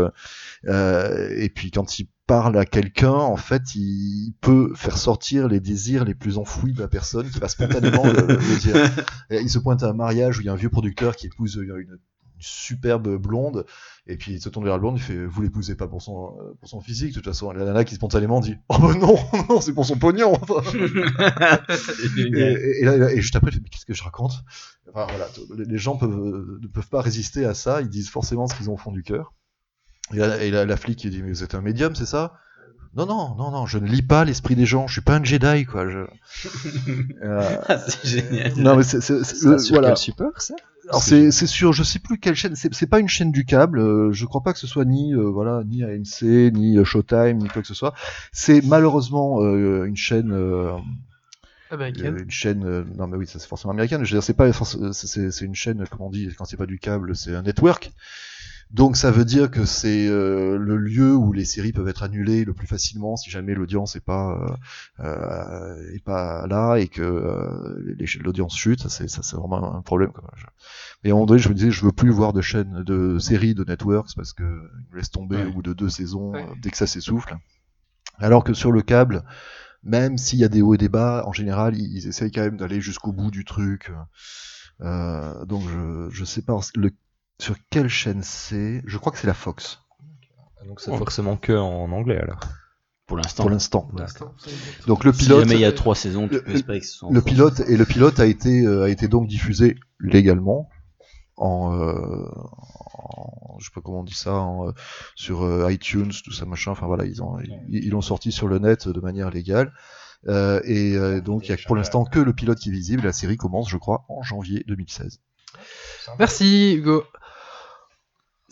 Euh, 0.68 1.28
et 1.36 1.48
puis 1.48 1.70
quand 1.70 1.98
il 1.98 2.09
parle 2.26 2.56
à 2.56 2.64
quelqu'un, 2.64 3.12
en 3.12 3.36
fait, 3.36 3.74
il 3.74 4.32
peut 4.40 4.72
faire 4.74 4.97
sortir 4.97 5.48
les 5.48 5.60
désirs 5.60 6.05
les 6.05 6.14
plus 6.14 6.39
enfouis 6.39 6.72
de 6.72 6.80
la 6.80 6.89
personne, 6.89 7.28
qui 7.30 7.39
va 7.40 7.48
spontanément 7.48 8.05
le, 8.05 8.26
le 8.26 8.59
dire. 8.60 8.76
Et 9.30 9.40
il 9.40 9.51
se 9.51 9.59
pointe 9.59 9.82
à 9.82 9.89
un 9.89 9.93
mariage 9.93 10.39
où 10.39 10.40
il 10.40 10.47
y 10.47 10.48
a 10.48 10.52
un 10.52 10.56
vieux 10.56 10.70
producteur 10.70 11.16
qui 11.16 11.26
épouse 11.26 11.56
une, 11.56 11.70
une 11.76 11.98
superbe 12.39 13.16
blonde, 13.18 13.66
et 14.06 14.16
puis 14.16 14.32
il 14.32 14.40
se 14.43 14.48
tourne 14.48 14.64
vers 14.64 14.74
la 14.74 14.80
blonde, 14.80 14.97
il 14.98 15.02
fait 15.02 15.26
Vous 15.26 15.43
l'épousez 15.43 15.74
pas 15.76 15.86
pour 15.89 16.01
son, 16.02 16.36
euh, 16.40 16.55
pour 16.60 16.68
son 16.68 16.80
physique, 16.80 17.10
de 17.10 17.14
toute 17.14 17.24
façon. 17.26 17.51
La 17.52 17.64
nana 17.64 17.84
qui 17.84 17.94
spontanément 17.97 18.40
dit 18.40 18.56
Oh 18.68 18.76
bah 18.80 18.94
non, 18.94 19.16
non, 19.48 19.60
c'est 19.60 19.72
pour 19.74 19.84
son 19.86 19.97
pognon 19.97 20.32
et, 22.34 22.40
et- 22.40 22.80
et 22.82 22.84
là, 22.84 23.12
et 23.12 23.20
juste 23.20 23.36
après, 23.36 23.51
il 23.51 23.55
fait, 23.55 23.60
mais 23.62 23.68
qu'est-ce 23.68 23.86
que 23.86 23.94
je 23.94 24.02
raconte? 24.02 24.32
Enfin, 24.89 25.06
voilà, 25.09 25.26
les- 25.56 25.64
les 25.64 25.78
gens 25.78 25.97
peuvent, 25.97 26.59
ne 26.60 26.66
peuvent 26.68 26.89
pas 26.89 27.01
résister 27.01 27.44
à 27.44 27.55
ça, 27.55 27.80
ils 27.80 27.89
disent 27.89 28.09
forcément 28.10 28.47
ce 28.47 28.55
qu'ils 28.55 28.70
ont 28.70 28.74
au 28.74 28.78
fond 28.78 28.93
du 28.93 29.02
cœur. 29.02 29.34
Et, 30.12 30.16
là, 30.16 30.43
et 30.43 30.51
la 30.51 30.77
flic 30.77 30.99
qui 30.99 31.11
dit, 31.11 31.23
mais 31.23 31.31
vous 31.31 31.43
êtes 31.45 31.55
un 31.55 31.61
médium, 31.61 31.95
c'est 31.95 32.07
ça? 32.07 32.35
Non, 32.95 33.07
non, 33.07 33.35
non, 33.37 33.51
non, 33.51 33.66
je 33.66 33.79
ne 33.79 33.87
lis 33.87 34.03
pas 34.03 34.24
l'esprit 34.24 34.55
des 34.55 34.66
gens, 34.66 34.87
je 34.87 34.93
suis 34.95 35.01
pas 35.01 35.16
un 35.16 35.24
Jedi, 35.24 35.65
quoi. 35.65 35.89
Je... 35.89 35.99
Euh, 37.23 37.57
Ah, 37.69 37.79
c'est 37.79 38.05
génial. 38.07 38.53
non, 38.57 38.77
mais 38.77 38.83
c'est, 38.83 39.01
c'est- 39.01 39.23
c'est- 39.24 39.37
Ça, 39.37 39.51
le- 39.53 39.59
sur 39.59 39.74
voilà. 39.74 39.89
quel 39.89 39.97
support 39.97 40.41
ça? 40.43 40.55
Alors 40.89 41.03
c'est, 41.03 41.31
c'est 41.31 41.47
sur, 41.47 41.73
je 41.73 41.85
sais 41.85 42.01
plus 42.01 42.19
quelle 42.19 42.35
chaîne, 42.35 42.57
c'est, 42.57 42.74
c'est 42.74 42.89
pas 42.89 42.99
une 42.99 43.09
chaîne 43.09 43.31
du 43.31 43.45
câble, 43.45 43.79
euh, 43.79 44.12
je 44.12 44.27
crois 44.27 44.43
pas 44.43 44.53
que 44.53 44.59
ce 44.59 44.66
soit 44.66 44.85
ni, 44.85 45.15
euh, 45.15 45.23
voilà, 45.31 45.62
ni 45.65 45.85
AMC, 45.85 46.51
ni 46.53 46.77
euh, 46.77 46.85
Showtime, 46.85 47.39
ni 47.39 47.47
quoi 47.49 47.62
que 47.62 47.69
ce 47.69 47.74
soit. 47.74 47.95
C'est 48.33 48.61
malheureusement 48.66 49.41
euh, 49.43 49.85
une 49.85 49.97
chaîne 49.97 50.33
euh, 50.33 50.73
Américaine. 51.70 52.19
une 52.19 52.31
chaîne 52.31 52.65
euh, 52.66 52.85
non 52.99 53.07
mais 53.07 53.16
oui 53.16 53.27
ça 53.27 53.39
c'est 53.39 53.49
forcément 53.49 53.73
américaine 53.73 54.05
je 54.05 54.11
veux 54.12 54.19
dire 54.19 54.23
c'est 54.23 54.35
pas 54.35 54.53
c'est 54.53 54.93
c'est- 55.07 55.31
c'est 55.31 55.45
une 55.47 55.55
chaîne 55.55 55.85
comment 55.91 56.09
on 56.09 56.11
dit 56.11 56.29
quand 56.37 56.45
c'est 56.45 56.59
pas 56.59 56.66
du 56.66 56.79
câble 56.79 57.16
c'est 57.16 57.35
un 57.35 57.43
network 57.43 57.93
Donc 58.73 58.97
ça 58.97 59.11
veut 59.11 59.27
dire 59.27 59.51
que 59.51 59.66
c'est 59.66 60.07
euh, 60.09 60.57
le 60.57 60.78
lieu 60.78 61.15
où 61.15 61.32
les 61.32 61.44
séries 61.44 61.73
peuvent 61.73 61.89
être 61.89 62.03
annulées 62.03 62.44
le 62.44 62.55
plus 62.55 62.66
facilement 62.66 63.16
si 63.16 63.28
jamais 63.31 63.55
l'audience 63.55 63.97
est 63.97 64.05
pas 64.05 64.57
euh, 65.01 65.05
euh, 65.05 65.94
est 65.94 66.03
pas 66.03 66.47
là 66.47 66.77
et 66.77 66.89
que 66.89 67.03
euh, 67.03 67.94
l'audience 68.24 68.57
chute. 68.57 68.81
Ça 68.81 68.89
c'est 68.89 69.09
ça 69.09 69.23
c'est 69.23 69.36
vraiment 69.36 69.77
un 69.77 69.82
problème. 69.82 70.11
Quoi. 70.12 70.24
Et 71.05 71.09
à 71.09 71.12
un 71.12 71.15
moment 71.15 71.27
donné, 71.27 71.40
je 71.40 71.49
me 71.51 71.55
disais, 71.55 71.70
je 71.70 71.85
veux 71.85 71.93
plus 71.93 72.11
voir 72.11 72.32
de 72.32 72.40
chaînes, 72.40 72.82
de 72.85 73.19
séries, 73.19 73.55
de 73.55 73.65
networks 73.65 74.15
parce 74.16 74.32
que 74.32 74.43
ils 74.44 74.93
me 74.93 74.97
laissent 74.97 75.11
tomber 75.11 75.36
Ouais. 75.36 75.44
au 75.44 75.53
bout 75.53 75.62
de 75.62 75.74
deux 75.74 75.90
saisons 75.90 76.32
Ouais. 76.32 76.43
euh, 76.43 76.55
dès 76.62 76.70
que 76.70 76.77
ça 76.78 76.86
s'essouffle. 76.86 77.36
Alors 78.19 78.44
que 78.44 78.55
sur 78.55 78.73
le 78.73 78.82
câble, 78.82 79.23
même 79.82 80.19
s'il 80.19 80.39
y 80.40 80.44
a 80.44 80.49
des 80.49 80.62
hauts 80.62 80.74
et 80.74 80.78
des 80.78 80.89
bas, 80.89 81.24
en 81.27 81.32
général, 81.32 81.77
ils, 81.77 81.97
ils 81.99 82.09
essayent 82.09 82.31
quand 82.32 82.43
même 82.43 82.57
d'aller 82.57 82.81
jusqu'au 82.81 83.12
bout 83.12 83.31
du 83.31 83.44
truc. 83.44 83.93
Euh, 84.81 85.44
donc 85.44 85.62
je 85.69 86.09
je 86.11 86.24
sais 86.24 86.43
pas 86.43 86.59
le, 86.74 86.90
sur 87.43 87.56
quelle 87.70 87.89
chaîne 87.89 88.23
c'est? 88.23 88.82
Je 88.86 88.98
crois 88.98 89.12
que 89.12 89.19
c'est 89.19 89.27
la 89.27 89.35
Fox 89.35 89.81
Donc 90.66 90.81
c'est 90.81 90.97
forcément 90.97 91.36
que 91.36 91.52
en 91.52 91.90
anglais 91.93 92.19
alors. 92.19 92.40
Pour 93.06 93.16
l'instant. 93.19 93.43
pour 93.43 93.51
l'instant. 93.51 93.90
Donc 94.86 95.05
le 95.05 95.12
Si 95.12 95.24
pilote, 95.24 95.40
jamais 95.44 95.56
il 95.56 95.60
y 95.60 95.64
a 95.64 95.73
trois 95.73 95.94
saisons, 95.94 96.28
tu 96.28 96.35
le- 96.35 96.43
peux 96.44 96.52
espérer 96.55 96.81
que 96.81 96.86
ce 96.86 96.93
soit 96.93 97.09
en 97.09 97.12
le 97.12 97.20
pilote 97.20 97.60
et 97.69 97.77
le 97.77 97.85
pilote 97.85 98.20
a 98.20 98.27
été 98.27 98.64
euh, 98.64 98.85
a 98.85 98.89
été 98.89 99.06
donc 99.09 99.27
diffusé 99.27 99.77
légalement 100.01 100.69
en, 101.36 101.74
euh, 101.74 102.28
en- 102.94 103.59
je 103.59 103.64
sais 103.66 103.70
pas 103.74 103.81
comment 103.82 104.01
on 104.01 104.05
dit 104.05 104.14
ça 104.14 104.35
en, 104.35 104.69
euh, 104.69 104.73
sur 105.16 105.43
euh, 105.43 105.70
iTunes 105.73 106.12
tout 106.24 106.32
ça 106.32 106.47
machin 106.47 106.70
enfin 106.70 106.86
voilà 106.86 107.05
ils 107.05 107.23
ont 107.23 107.39
ils 107.40 107.85
ils 107.85 107.90
l'ont 107.90 108.01
sorti 108.02 108.31
sur 108.32 108.47
le 108.48 108.59
net 108.60 108.89
de 108.89 109.01
manière 109.01 109.31
légale 109.31 109.73
Euh, 110.28 110.60
et 110.64 110.94
euh, 110.97 111.20
donc 111.20 111.48
il 111.48 111.51
y 111.51 111.52
a 111.52 111.56
pour 111.66 111.74
l'instant 111.74 112.05
que 112.05 112.20
le 112.20 112.32
pilote 112.32 112.59
qui 112.60 112.69
est 112.69 112.73
visible 112.73 113.02
la 113.02 113.12
série 113.12 113.36
commence 113.36 113.69
je 113.69 113.77
crois 113.77 114.05
en 114.09 114.23
janvier 114.23 114.62
2016 114.69 115.20
Merci 116.20 116.74
Hugo. 116.77 117.02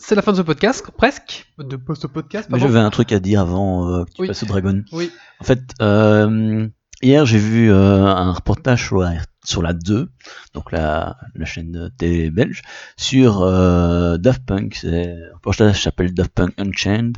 C'est 0.03 0.15
la 0.15 0.21
fin 0.23 0.31
de 0.31 0.37
ce 0.37 0.41
podcast, 0.41 0.83
presque. 0.97 1.45
De 1.59 1.75
post-podcast, 1.75 2.49
Mais 2.49 2.57
pardon. 2.59 2.73
j'avais 2.73 2.83
un 2.83 2.89
truc 2.89 3.11
à 3.11 3.19
dire 3.19 3.39
avant 3.41 3.87
euh, 3.89 4.03
que 4.05 4.11
tu 4.11 4.21
Oui. 4.23 4.27
passes 4.27 4.41
au 4.43 4.47
Dragon. 4.47 4.83
Oui. 4.91 5.11
En 5.39 5.43
fait, 5.43 5.61
euh, 5.81 6.67
hier 7.03 7.25
j'ai 7.25 7.37
vu 7.37 7.71
euh, 7.71 8.05
un 8.07 8.31
reportage 8.33 8.83
sur 8.87 8.97
la, 8.99 9.13
sur 9.45 9.61
la 9.61 9.73
2, 9.73 10.09
donc 10.55 10.71
la, 10.71 11.17
la 11.35 11.45
chaîne 11.45 11.71
de 11.71 11.89
télé 11.89 12.31
belge, 12.31 12.63
sur 12.97 13.41
euh, 13.43 14.17
Daft 14.17 14.43
Punk. 14.45 14.75
C'est 14.81 15.11
un 15.11 15.35
reportage 15.35 15.75
qui 15.77 15.81
s'appelle 15.83 16.13
Daft 16.13 16.31
Punk 16.33 16.53
Unchained. 16.57 17.17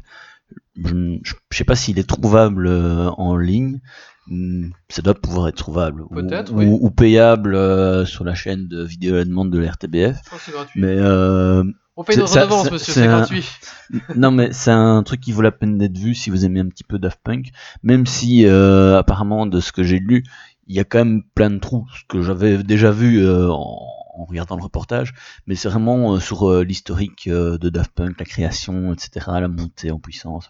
Je 0.76 0.93
ne 0.93 1.19
sais 1.51 1.64
pas 1.64 1.76
s'il 1.76 1.99
est 1.99 2.07
trouvable 2.10 2.68
en 2.68 3.38
ligne. 3.38 3.80
Hmm, 4.27 4.69
Ça 4.89 5.01
doit 5.01 5.14
pouvoir 5.15 5.47
être 5.49 5.55
trouvable. 5.57 6.01
Ou- 6.03 6.15
Peut-être, 6.15 6.51
ou, 6.53 6.57
oui. 6.57 6.65
ou 6.68 6.89
payable 6.91 7.55
euh, 7.55 8.05
sur 8.05 8.23
la 8.23 8.35
chaîne 8.35 8.68
de 8.68 8.84
vidéo 8.84 9.15
à 9.15 9.18
la 9.19 9.26
demande 9.26 9.51
de 9.51 9.60
l'RTBF. 9.60 10.18
Je 10.26 10.30
pense 10.30 10.39
que 10.39 10.45
c'est 10.45 10.51
gratuit. 10.51 10.81
Mais 10.81 10.95
euh, 10.97 11.64
On 11.95 12.03
paye 12.03 12.19
redevance, 12.19 12.63
c'est- 12.65 12.71
monsieur, 12.71 12.93
c'est 12.93 12.99
c'est 13.01 13.07
un- 13.07 13.17
gratuit. 13.19 13.45
non 14.15 14.31
mais 14.31 14.51
c'est 14.51 14.71
un 14.71 15.03
truc 15.03 15.21
qui 15.21 15.31
vaut 15.31 15.41
la 15.43 15.51
peine 15.51 15.77
d'être 15.77 15.97
vu 15.97 16.15
si 16.15 16.29
vous 16.31 16.43
aimez 16.45 16.59
un 16.59 16.67
petit 16.67 16.83
peu 16.83 16.97
Daft 16.99 17.19
Punk, 17.23 17.51
même 17.83 18.05
si 18.07 18.45
euh, 18.45 18.97
apparemment 18.97 19.45
de 19.45 19.59
ce 19.59 19.71
que 19.71 19.83
j'ai 19.83 19.99
lu, 19.99 20.23
il 20.67 20.75
y 20.75 20.79
a 20.79 20.83
quand 20.83 20.99
même 20.99 21.23
plein 21.35 21.49
de 21.51 21.59
trous, 21.59 21.85
ce 21.95 22.01
que 22.07 22.21
j'avais 22.23 22.63
déjà 22.63 22.89
vu 22.91 23.23
euh, 23.23 23.49
en, 23.51 23.79
en 24.15 24.25
regardant 24.25 24.55
le 24.55 24.63
reportage, 24.63 25.13
mais 25.45 25.55
c'est 25.55 25.69
vraiment 25.69 26.15
euh, 26.15 26.19
sur 26.19 26.63
l'historique 26.63 27.29
de 27.29 27.69
Daft 27.69 27.91
Punk, 27.93 28.17
la 28.19 28.25
création, 28.25 28.93
etc., 28.93 29.27
la 29.39 29.47
montée 29.47 29.91
en 29.91 29.99
puissance, 29.99 30.49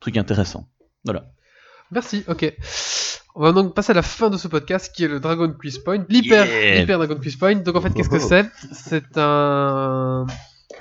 truc 0.00 0.16
intéressant. 0.16 0.68
Voilà. 1.04 1.24
Merci, 1.90 2.22
ok. 2.28 2.52
On 3.36 3.42
va 3.42 3.52
donc 3.52 3.74
passer 3.74 3.90
à 3.92 3.94
la 3.94 4.02
fin 4.02 4.28
de 4.30 4.36
ce 4.36 4.48
podcast 4.48 4.92
qui 4.94 5.04
est 5.04 5.08
le 5.08 5.20
Dragon 5.20 5.52
Quiz 5.52 5.78
Point, 5.78 6.04
l'hyper, 6.08 6.46
Yeah. 6.46 6.84
Dragon 6.86 7.16
Quiz 7.16 7.36
Point. 7.36 7.56
Donc 7.56 7.76
en 7.76 7.80
fait, 7.80 7.90
qu'est-ce 7.92 8.08
que 8.08 8.18
c'est? 8.18 8.46
C'est 8.72 9.16
un, 9.18 10.26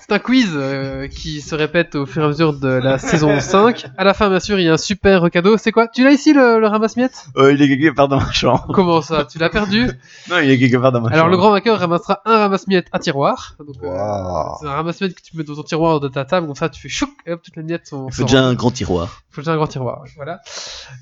c'est 0.07 0.13
un 0.13 0.19
quiz 0.19 0.51
euh, 0.53 1.07
qui 1.07 1.41
se 1.41 1.55
répète 1.55 1.95
au 1.95 2.05
fur 2.05 2.21
et 2.21 2.25
à 2.25 2.27
mesure 2.27 2.53
de 2.53 2.67
la 2.67 2.97
saison 2.99 3.39
5. 3.39 3.87
À 3.97 4.03
la 4.03 4.13
fin, 4.13 4.29
bien 4.29 4.39
sûr, 4.39 4.59
il 4.59 4.65
y 4.65 4.69
a 4.69 4.73
un 4.73 4.77
super 4.77 5.31
cadeau. 5.31 5.57
C'est 5.57 5.71
quoi? 5.71 5.87
Tu 5.87 6.03
l'as 6.03 6.11
ici 6.11 6.31
le, 6.31 6.59
le 6.59 6.67
ramasse-miettes? 6.67 7.25
Euh, 7.37 7.53
il 7.53 7.61
est 7.61 7.67
quelque 7.67 7.95
part 7.95 8.07
dans 8.07 8.19
ma 8.19 8.31
chambre. 8.31 8.67
Comment 8.73 9.01
ça? 9.01 9.25
Tu 9.25 9.39
l'as 9.39 9.49
perdu? 9.49 9.89
Non, 10.29 10.39
il 10.39 10.49
est 10.49 10.57
quelque 10.57 10.77
part 10.77 10.91
dans 10.91 11.01
ma 11.01 11.09
Alors 11.09 11.27
le 11.27 11.37
grand 11.37 11.51
vainqueur 11.51 11.79
ramassera 11.79 12.21
un 12.25 12.37
ramasse-miettes 12.37 12.87
à 12.91 12.99
tiroir. 12.99 13.55
Donc, 13.59 13.75
euh, 13.83 13.87
Waouh. 13.87 14.57
c'est 14.59 14.67
un 14.67 14.71
ramasse-miettes 14.71 15.15
que 15.15 15.21
tu 15.21 15.37
mets 15.37 15.43
dans 15.43 15.55
ton 15.55 15.63
tiroir 15.63 15.99
de 15.99 16.07
ta 16.07 16.25
table. 16.25 16.47
Comme 16.47 16.55
ça, 16.55 16.69
tu 16.69 16.81
fais 16.81 16.89
chouc 16.89 17.09
et 17.25 17.31
hop, 17.31 17.41
toutes 17.43 17.55
les 17.55 17.63
miettes 17.63 17.87
sont. 17.87 18.07
Il 18.07 18.13
faut 18.13 18.21
sont 18.21 18.25
déjà 18.25 18.43
un 18.43 18.53
grand 18.53 18.71
tiroir. 18.71 19.21
Faut 19.35 19.41
déjà 19.41 19.53
un 19.53 19.57
grand 19.57 19.67
tiroir, 19.67 20.03
voilà. 20.15 20.39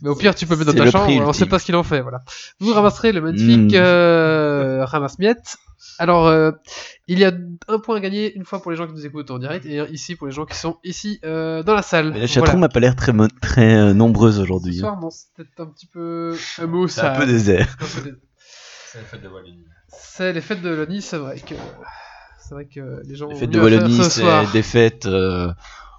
Mais 0.02 0.10
au 0.10 0.16
pire, 0.16 0.36
tu 0.36 0.46
peux 0.46 0.56
le 0.56 0.60
mettre 0.66 0.74
dans 0.74 0.84
ta 0.86 0.92
chambre, 0.92 1.06
prix 1.06 1.16
on 1.20 1.28
ultime. 1.28 1.34
sait 1.34 1.46
pas 1.46 1.60
ce 1.60 1.66
qu'il 1.66 1.76
en 1.76 1.84
fait, 1.84 2.02
voilà. 2.02 2.20
Vous 2.60 2.74
ramasserez 2.74 3.12
le 3.12 3.22
magnifique 3.22 3.72
Mm. 3.74 3.76
euh, 3.76 4.86
ramasse-miettes. 4.86 5.58
Alors, 6.00 6.28
euh, 6.28 6.52
il 7.08 7.20
y 7.20 7.26
a 7.26 7.32
un 7.68 7.78
point 7.80 7.98
à 7.98 8.00
gagner 8.00 8.34
une 8.36 8.46
fois 8.46 8.62
pour 8.62 8.72
les 8.72 8.78
gens 8.78 8.88
qui 8.88 8.94
nous 8.94 9.06
écoutent 9.06 9.30
en 9.32 9.38
direct 9.38 9.66
et 9.66 9.80
ici 9.92 10.16
pour 10.16 10.28
les 10.28 10.34
gens 10.34 10.46
qui 10.46 10.58
sont 10.58 10.78
ici 10.84 11.20
euh, 11.24 11.62
dans 11.62 11.76
la 11.76 11.82
salle. 11.84 12.12
Mais 12.14 12.22
la 12.22 12.28
chatroom 12.28 12.46
Voilà. 12.56 12.62
n'a 12.62 12.70
pas 12.70 12.80
l'air 12.80 12.96
très, 12.96 13.12
très 13.42 13.76
euh, 13.76 13.94
nombreuse 13.94 14.38
Ce 14.38 14.42
aujourd'hui. 14.42 14.78
soir, 14.78 15.00
non, 15.00 15.10
c'est 15.12 15.28
peut-être 15.36 15.60
un 15.60 15.68
petit 15.68 15.86
peu 15.86 16.36
un 16.60 16.66
mot, 16.68 16.88
C'est 16.88 17.02
ça. 17.02 17.14
un 17.14 17.20
peu 17.20 17.26
désert. 17.28 17.76
C'est 18.92 18.98
la 19.00 19.04
fête 19.06 19.22
de 19.24 19.28
Wallonie. 19.28 19.66
C'est 19.90 20.34
les 20.34 20.42
fêtes 20.42 20.62
de 20.62 20.70
Loni, 20.70 21.02
c'est 21.02 21.18
vrai 21.18 21.40
que 21.40 21.56
c'est 22.40 22.54
vrai 22.56 22.66
que 22.66 23.02
les 23.08 23.16
gens 23.16 23.28
Les 23.28 23.36
fêtes 23.36 23.50
de 23.52 23.60
Wallonie, 23.60 23.98
ce 24.04 24.10
c'est 24.10 24.52
des 24.52 24.64
fêtes 24.64 25.06
euh, 25.06 25.52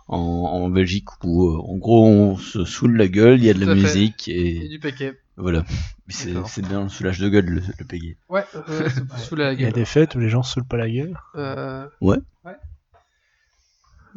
en, 0.08 0.16
en 0.18 0.68
Belgique 0.68 1.08
où, 1.24 1.46
euh, 1.48 1.58
en 1.58 1.76
gros, 1.76 2.06
on 2.06 2.36
se 2.36 2.64
saoule 2.64 2.96
la 2.96 3.08
gueule, 3.08 3.38
il 3.38 3.44
y 3.44 3.50
a 3.50 3.54
de 3.54 3.60
Tout 3.60 3.66
la 3.66 3.74
musique 3.74 4.28
Et 4.28 4.64
et 4.64 4.68
du 4.68 4.78
paquet. 4.78 5.18
voilà. 5.36 5.64
C'est 6.08 6.62
bien 6.66 6.82
le 6.84 6.88
soulage 6.90 7.18
de 7.20 7.28
gueule 7.30 7.46
le, 7.46 7.62
le 7.78 7.84
payer. 7.86 8.16
Ouais, 8.28 8.44
ouais, 8.68 8.90
sous- 8.90 9.18
sous 9.28 9.34
la 9.36 9.52
Il 9.54 9.60
y 9.60 9.64
a 9.64 9.66
gueule. 9.68 9.72
des 9.72 9.84
fêtes 9.86 10.14
où 10.14 10.18
les 10.18 10.28
gens 10.28 10.42
se 10.42 10.52
saoulent 10.54 10.66
pas 10.66 10.76
la 10.76 10.90
gueule. 10.90 11.16
Euh, 11.36 11.86
Ouais. 12.02 12.18
ouais. 12.44 12.52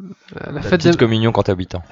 Euh, 0.00 0.04
la 0.46 0.52
La 0.52 0.62
fête 0.62 0.80
petite 0.80 0.92
des... 0.92 0.96
communion 0.98 1.32
quand 1.32 1.42
t'as 1.44 1.56
8 1.56 1.74
ans. 1.74 1.82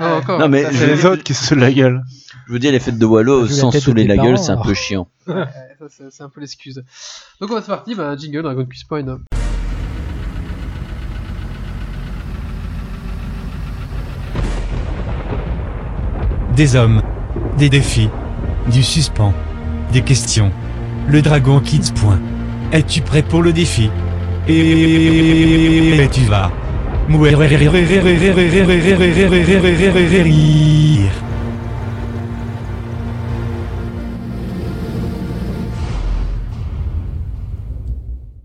Non, 0.00 0.06
encore. 0.16 0.38
Non, 0.40 0.48
mais 0.48 0.64
C'est 0.72 0.86
les 0.88 1.06
autres 1.06 1.22
qui 1.22 1.34
se 1.34 1.44
saoulent 1.44 1.60
la 1.60 1.72
gueule. 1.72 2.02
Je 2.48 2.52
veux 2.52 2.58
dire, 2.58 2.72
les 2.72 2.80
fêtes 2.80 2.98
de 2.98 3.04
Wallo 3.06 3.46
sans 3.46 3.70
de 3.70 3.78
saouler 3.78 4.06
la 4.06 4.16
gueule, 4.16 4.38
c'est 4.38 4.50
un 4.50 4.60
peu 4.62 4.74
chiant. 4.74 5.06
Ouais, 5.28 5.44
c'est 5.88 6.22
un 6.22 6.28
peu 6.30 6.40
l'excuse. 6.40 6.82
Donc 7.40 7.50
on 7.50 7.54
va 7.54 7.62
se 7.62 7.66
partir, 7.68 7.96
bah, 7.96 8.16
jingle 8.16 8.42
Dragon 8.42 8.64
Quiz 8.66 8.82
Point. 8.84 9.18
Des 16.56 16.76
hommes, 16.76 17.02
des 17.56 17.70
défis, 17.70 18.10
du 18.70 18.82
suspens, 18.82 19.32
des 19.92 20.02
questions. 20.02 20.52
Le 21.08 21.22
Dragon 21.22 21.60
Kids. 21.60 21.92
Point. 21.94 22.20
Es-tu 22.72 23.00
prêt 23.00 23.22
pour 23.22 23.42
le 23.42 23.52
défi? 23.52 23.90
Et 24.48 26.08
tu 26.12 26.20
vas. 26.22 26.50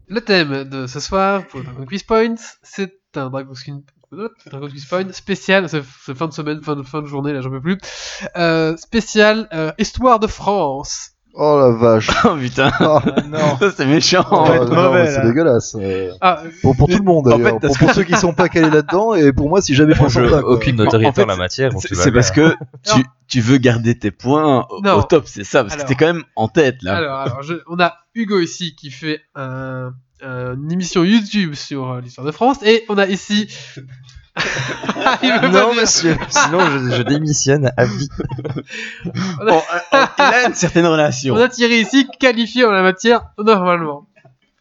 Le 0.08 0.20
thème 0.22 0.64
de 0.64 0.88
ce 0.88 1.00
soir 1.00 1.46
pour 1.48 1.62
Dragon 1.62 1.86
Quiz 1.86 2.04
Point, 2.04 2.36
c'est 2.64 2.94
un 3.16 3.30
Dragon 3.30 3.54
Dragon 4.12 4.68
Point 4.90 5.12
spécial, 5.12 5.68
c'est 5.70 5.84
c'est 6.06 6.16
fin 6.18 6.28
de 6.28 6.34
semaine, 6.34 6.62
fin 6.62 6.76
de, 6.76 6.84
fin 6.84 7.02
de 7.02 7.08
journée, 7.08 7.34
là 7.34 7.42
j'en 7.42 7.50
peux 7.50 7.62
plus, 7.62 7.78
euh, 8.38 8.76
spécial 8.78 9.48
euh, 9.54 9.72
Histoire 9.78 10.20
de 10.20 10.28
France. 10.28 11.12
oh 11.34 11.60
la 11.60 11.72
vache 11.78 12.10
Oh 12.26 12.36
putain, 12.40 12.72
Oh, 12.80 13.00
non. 13.28 13.58
c'est 13.76 13.86
méchant. 13.86 14.26
oh, 14.32 14.46
va 14.46 14.56
être 14.56 14.70
non, 14.74 14.76
mauvais, 14.84 15.04
mais 15.04 15.12
c'est 15.12 15.22
dégueulasse 15.24 15.76
euh, 15.80 16.12
Ah, 16.22 16.42
pour, 16.62 16.76
pour 16.78 16.88
tout 16.88 16.98
le 16.98 17.04
monde 17.04 17.28
En 17.28 17.38
d'ailleurs 17.38 17.60
fait, 17.60 17.68
pour, 17.68 17.78
pour 17.78 17.92
ceux 17.94 18.04
qui 18.04 18.16
sont 18.16 18.34
pas 18.34 18.48
calés 18.50 18.70
là-dedans 18.70 19.14
et 19.14 19.34
pour 19.34 19.50
moi 19.50 19.62
si 19.62 19.76
jamais 19.76 19.94
je 19.94 20.00
quoi. 20.30 20.44
aucune 20.50 20.80
En- 20.82 20.86
en 20.88 21.12
fait, 21.12 21.24
en 21.24 21.26
la 21.28 21.36
matière. 21.36 21.72
C'est 21.78 22.12
parce 22.14 22.32
que 22.32 22.56
tu, 22.86 23.04
tu 23.28 23.42
veux 23.42 23.58
garder 23.58 24.00
tes 24.00 24.12
points 24.12 24.66
au, 24.70 25.04
top, 25.04 25.26
c'est 25.28 25.44
ça, 25.44 25.64
parce 25.64 25.74
Alors. 25.76 25.86
que 25.86 25.90
t'es 25.90 25.96
quand 25.96 26.14
même 26.14 26.24
en 26.38 26.48
tête 26.48 26.78
là. 26.82 26.96
alors, 26.96 27.18
alors 27.20 27.44
je- 27.44 27.62
on 27.68 27.78
a 27.80 27.94
Hugo 28.16 28.40
ici 28.40 28.74
qui 28.76 28.90
fait 28.90 29.20
un- 29.36 29.88
un- 29.88 29.94
une 30.22 30.72
émission 30.72 31.04
YouTube 31.04 31.54
sur 31.54 31.92
euh, 31.92 32.02
l'histoire 32.02 32.26
de 32.26 32.32
France, 32.32 32.58
et 32.64 32.86
on 32.90 32.98
a 32.98 33.08
ici... 33.08 33.48
Non, 35.52 35.74
monsieur. 35.74 36.16
Sinon, 36.30 36.60
je, 36.70 36.96
je 36.98 37.02
démissionne 37.02 37.72
à 37.76 37.86
vie. 37.86 38.08
On 39.42 39.48
a- 39.48 39.52
Bon, 39.52 39.62
euh, 39.94 40.06
il 40.20 40.22
a 40.22 40.48
une 40.48 40.54
certaine 40.54 40.86
relation. 40.86 41.34
On 41.34 41.38
a 41.38 41.50
Thierry 41.50 41.82
ici 41.82 42.08
qualifié 42.20 42.64
en 42.66 42.72
la 42.72 42.84
matière 42.84 43.22
normalement. 43.44 44.08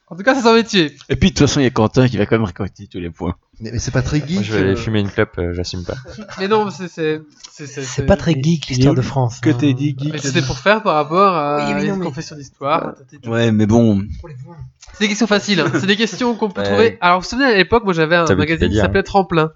En 0.08 0.14
tout 0.16 0.22
cas, 0.22 0.34
c'est 0.36 0.42
son 0.42 0.54
métier. 0.54 0.94
Et 1.08 1.16
puis 1.16 1.30
de 1.30 1.34
toute 1.34 1.46
façon, 1.48 1.58
il 1.58 1.64
y 1.64 1.66
a 1.66 1.70
Quentin 1.70 2.06
qui 2.08 2.16
va 2.16 2.26
quand 2.26 2.36
même 2.36 2.44
récolter 2.44 2.86
tous 2.86 3.00
les 3.00 3.10
points. 3.10 3.34
mais, 3.60 3.72
mais 3.72 3.78
c'est 3.80 3.90
pas 3.90 4.02
très 4.02 4.18
Moi, 4.18 4.26
geek 4.28 4.42
je 4.44 4.52
vais 4.52 4.60
aller 4.60 4.72
euh. 4.72 4.76
fumer 4.76 5.00
une 5.00 5.10
clope, 5.10 5.36
euh, 5.38 5.52
j'assume 5.52 5.84
pas. 5.84 5.94
Mais 6.38 6.46
non, 6.46 6.68
c'est 6.70 7.20
c'est 7.50 8.06
pas 8.06 8.16
très 8.16 8.34
geek 8.40 8.68
l'histoire 8.68 8.94
de 8.94 9.00
France. 9.02 9.40
Que 9.40 9.50
hein. 9.50 9.54
t'es 9.58 9.72
dit 9.74 9.96
Mais 10.00 10.12
geek. 10.12 10.18
c'était 10.22 10.42
pour 10.42 10.58
faire 10.58 10.82
par 10.84 10.94
rapport 10.94 11.34
à 11.34 11.56
Oui, 11.56 11.74
oui, 11.80 11.88
non, 11.88 11.94
une 11.94 12.00
mais- 12.00 12.06
confession 12.06 12.36
d'histoire. 12.36 12.94
Ouais, 13.26 13.50
mais 13.50 13.66
bon, 13.66 14.02
C'est 14.92 15.00
des 15.00 15.08
questions 15.08 15.26
faciles. 15.26 15.58
hein. 15.60 15.72
C'est 15.74 15.86
des 15.86 15.96
questions 15.96 16.36
qu'on 16.36 16.50
peut 16.50 16.60
Ouais. 16.60 16.68
trouver. 16.68 16.98
Alors, 17.00 17.18
vous 17.18 17.24
vous 17.24 17.30
souvenez 17.30 17.48
à 17.50 17.56
l'époque, 17.56 17.82
moi 17.84 17.92
j'avais 17.92 18.14
un 18.16 18.26
magazine 18.26 18.44
qui 18.46 18.52
Wikipédia, 18.64 18.82
s'appelait 18.82 19.02
Tremplin. 19.02 19.46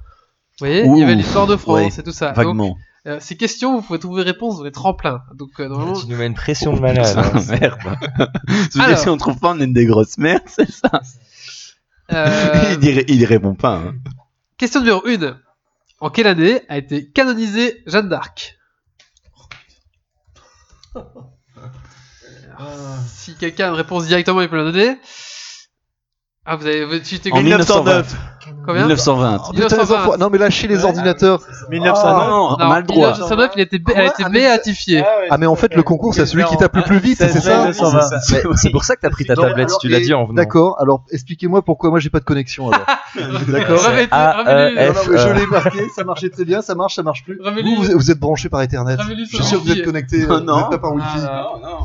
Vous 0.58 0.66
voyez, 0.66 0.82
Ouh. 0.84 0.96
il 0.96 1.00
y 1.00 1.02
avait 1.04 1.14
l'histoire 1.14 1.46
de 1.46 1.56
France 1.56 1.76
Ouais. 1.76 1.88
et 2.00 2.02
tout 2.02 2.10
ça. 2.12 2.28
Donc, 2.28 2.36
vaguement. 2.36 2.76
Euh, 3.06 3.18
ces 3.20 3.36
questions, 3.36 3.76
vous 3.76 3.82
pouvez 3.82 3.98
trouver 3.98 4.22
réponse 4.22 4.58
dans 4.58 4.64
les 4.64 4.72
tremplins. 4.72 5.22
Donc, 5.34 5.58
euh, 5.58 5.68
normalement, 5.68 5.94
Tu 5.94 6.06
nous 6.06 6.16
mets 6.16 6.26
une 6.26 6.34
pression 6.34 6.74
de 6.74 6.80
malade. 6.80 7.16
Hein. 7.16 7.40
merde. 7.60 7.78
Alors. 8.78 8.98
si 8.98 9.08
on 9.08 9.16
trouve 9.16 9.38
pas, 9.38 9.52
on 9.52 9.60
est 9.60 9.66
des 9.66 9.86
grosses 9.86 10.18
merdes, 10.18 10.42
c'est 10.46 10.70
ça. 10.70 10.90
euh, 12.12 12.76
il, 12.82 12.84
y, 12.88 13.04
il 13.08 13.20
y 13.20 13.24
répond 13.26 13.54
pas. 13.54 13.76
Hein. 13.76 13.94
Question 14.58 14.80
numéro 14.80 15.02
1. 15.06 15.38
En 16.00 16.10
quelle 16.10 16.26
année 16.26 16.62
a 16.68 16.76
été 16.78 17.10
canonisée 17.10 17.82
Jeanne 17.86 18.08
d'Arc? 18.08 18.58
Si 23.06 23.36
quelqu'un 23.36 23.66
a 23.66 23.68
une 23.70 23.74
réponse 23.76 24.06
directement, 24.06 24.42
il 24.42 24.48
peut 24.50 24.56
la 24.58 24.64
donner. 24.70 24.98
Ah, 26.52 26.56
vous 26.56 26.66
avez. 26.66 27.00
Tu 27.02 27.20
t'es 27.20 27.30
En 27.30 27.36
gagné 27.36 27.50
1909. 27.50 28.16
combien 28.66 28.80
1920. 28.82 29.36
Oh, 29.36 29.52
putain, 29.52 29.52
les 29.52 29.60
1920. 29.76 29.94
enfants- 30.00 30.18
Non, 30.18 30.30
mais 30.32 30.38
lâchez 30.38 30.66
les 30.66 30.84
ordinateurs. 30.84 31.40
1909. 31.70 32.28
non, 32.28 32.34
on 32.34 32.56
Non, 32.56 32.70
a 32.72 32.80
le 32.80 32.86
droit. 32.86 33.12
1909, 33.12 33.50
il 33.54 33.60
était 33.62 33.78
bé- 33.78 33.92
elle 33.94 34.00
a 34.00 34.04
été 34.06 34.22
Ah, 34.24 34.28
mais- 34.28 34.40
béatifiée. 34.40 35.04
Ah, 35.30 35.38
mais 35.38 35.46
en 35.46 35.54
fait, 35.54 35.72
le 35.76 35.84
concours, 35.84 36.12
c'est 36.12 36.26
celui 36.26 36.42
qui 36.46 36.56
tape 36.56 36.74
le 36.74 36.82
plus 36.82 36.98
vite, 36.98 37.18
c'est 37.18 37.28
ça 37.28 37.58
1920. 37.68 38.00
Mais 38.10 38.56
C'est 38.56 38.70
pour 38.70 38.82
ça 38.82 38.96
que 38.96 39.02
t'as 39.02 39.10
pris 39.10 39.26
ta 39.26 39.36
Non, 39.36 39.42
tablette, 39.42 39.68
alors, 39.68 39.78
tu 39.78 39.88
l'as 39.88 39.98
et- 39.98 40.00
dit 40.00 40.12
en 40.12 40.24
venant. 40.24 40.34
D'accord, 40.34 40.76
alors 40.80 41.04
expliquez-moi 41.12 41.62
pourquoi 41.62 41.90
moi 41.90 42.00
j'ai 42.00 42.10
pas 42.10 42.18
de 42.18 42.24
connexion 42.24 42.68
alors. 42.72 42.84
D'accord. 43.46 43.78
Remets- 43.84 44.08
A, 44.10 44.32
remets-lui- 44.42 44.76
E, 44.78 44.86
Non, 44.88 44.92
non, 44.94 45.00
mais 45.08 45.18
je 45.18 45.28
F, 45.28 45.34
l'ai 45.36 45.46
marqué, 45.46 45.88
ça 45.94 46.02
marchait 46.02 46.30
très 46.30 46.44
bien, 46.44 46.62
ça 46.62 46.74
marche, 46.74 46.96
ça 46.96 47.04
marche 47.04 47.22
plus. 47.24 47.38
Vous, 47.38 47.82
vous, 47.84 47.92
vous 47.98 48.10
êtes 48.10 48.18
branché 48.18 48.48
par 48.48 48.60
Ethernet. 48.62 48.96
Je 48.98 49.24
son 49.36 49.36
suis 49.36 49.44
sûr 49.44 49.58
que 49.58 49.62
vous 49.62 49.68
wifi. 49.68 49.78
êtes 49.80 49.84
connecté, 49.86 50.26
Non, 50.26 50.34
euh, 50.34 50.40
non. 50.40 50.54
vous 50.56 50.64
êtes 50.64 50.70
pas 50.70 50.78
par 50.78 50.94
Wi-Fi. 50.94 51.06
Ah, 51.22 51.46
Non, 51.62 51.68
non. 51.68 51.76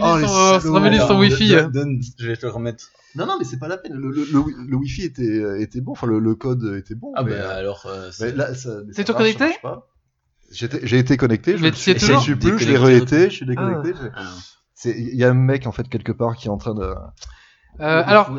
Oh, 0.00 0.26
son, 0.26 0.68
euh, 0.68 0.72
remets-lui 0.72 0.98
son 1.00 1.18
wifi. 1.18 1.56
Donne, 1.72 1.98
je 2.20 2.26
vais 2.28 2.36
te 2.36 2.46
le 2.46 2.52
remettre. 2.52 2.84
Non, 3.14 3.26
non, 3.26 3.36
mais 3.38 3.44
c'est 3.44 3.58
pas 3.58 3.68
la 3.68 3.78
peine. 3.78 3.94
Le, 3.94 4.10
le, 4.10 4.24
le, 4.24 4.44
le 4.66 4.76
Wi-Fi 4.76 5.04
était, 5.04 5.62
était 5.62 5.80
bon, 5.80 5.92
enfin 5.92 6.06
le, 6.06 6.18
le 6.18 6.34
code 6.34 6.76
était 6.78 6.94
bon. 6.94 7.12
Ah 7.16 7.22
mais, 7.22 7.30
bah 7.32 7.36
euh, 7.36 7.58
alors, 7.58 7.86
euh, 7.86 8.10
c'est- 8.10 8.36
T'es 8.94 9.04
ça 9.06 9.14
connecté 9.14 9.46
J'ai 10.50 10.98
été 10.98 11.16
connecté, 11.16 11.56
je 11.56 11.68
toujours 11.94 12.18
je 12.18 12.22
suis 12.22 12.36
plus, 12.36 12.58
je 12.58 12.68
l'ai 12.68 13.30
je 13.30 13.34
suis 13.34 13.46
déconnecté. 13.46 13.92
Ah. 14.14 14.32
Il 14.84 15.16
y 15.16 15.24
a 15.24 15.30
un 15.30 15.34
mec 15.34 15.66
en 15.66 15.72
fait 15.72 15.88
quelque 15.88 16.12
part 16.12 16.36
qui 16.36 16.46
est 16.48 16.50
en 16.50 16.58
train 16.58 16.74
de. 16.74 16.94
Euh, 17.80 18.02
alors, 18.06 18.30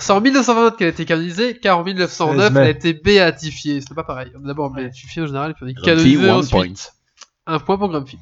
c'est 0.00 0.12
en 0.12 0.20
1920 0.20 0.76
qu'elle 0.76 0.86
a 0.86 0.90
été 0.90 1.04
canonisée, 1.04 1.58
car 1.58 1.78
en 1.78 1.84
1909, 1.84 2.46
16 2.46 2.52
mai. 2.52 2.60
elle 2.60 2.66
a 2.66 2.70
été 2.70 2.94
béatifiée. 2.94 3.80
C'est 3.80 3.94
pas 3.94 4.04
pareil. 4.04 4.32
On 4.38 4.44
est 4.44 4.46
d'abord 4.46 4.70
béatifiée 4.70 5.22
en 5.22 5.26
général, 5.26 5.54
puis 5.54 5.64
on 5.64 5.68
est 5.68 5.74
canonisée. 5.74 6.30
Un 7.46 7.58
point 7.58 7.76
pour 7.78 7.88
Grumpy. 7.88 8.18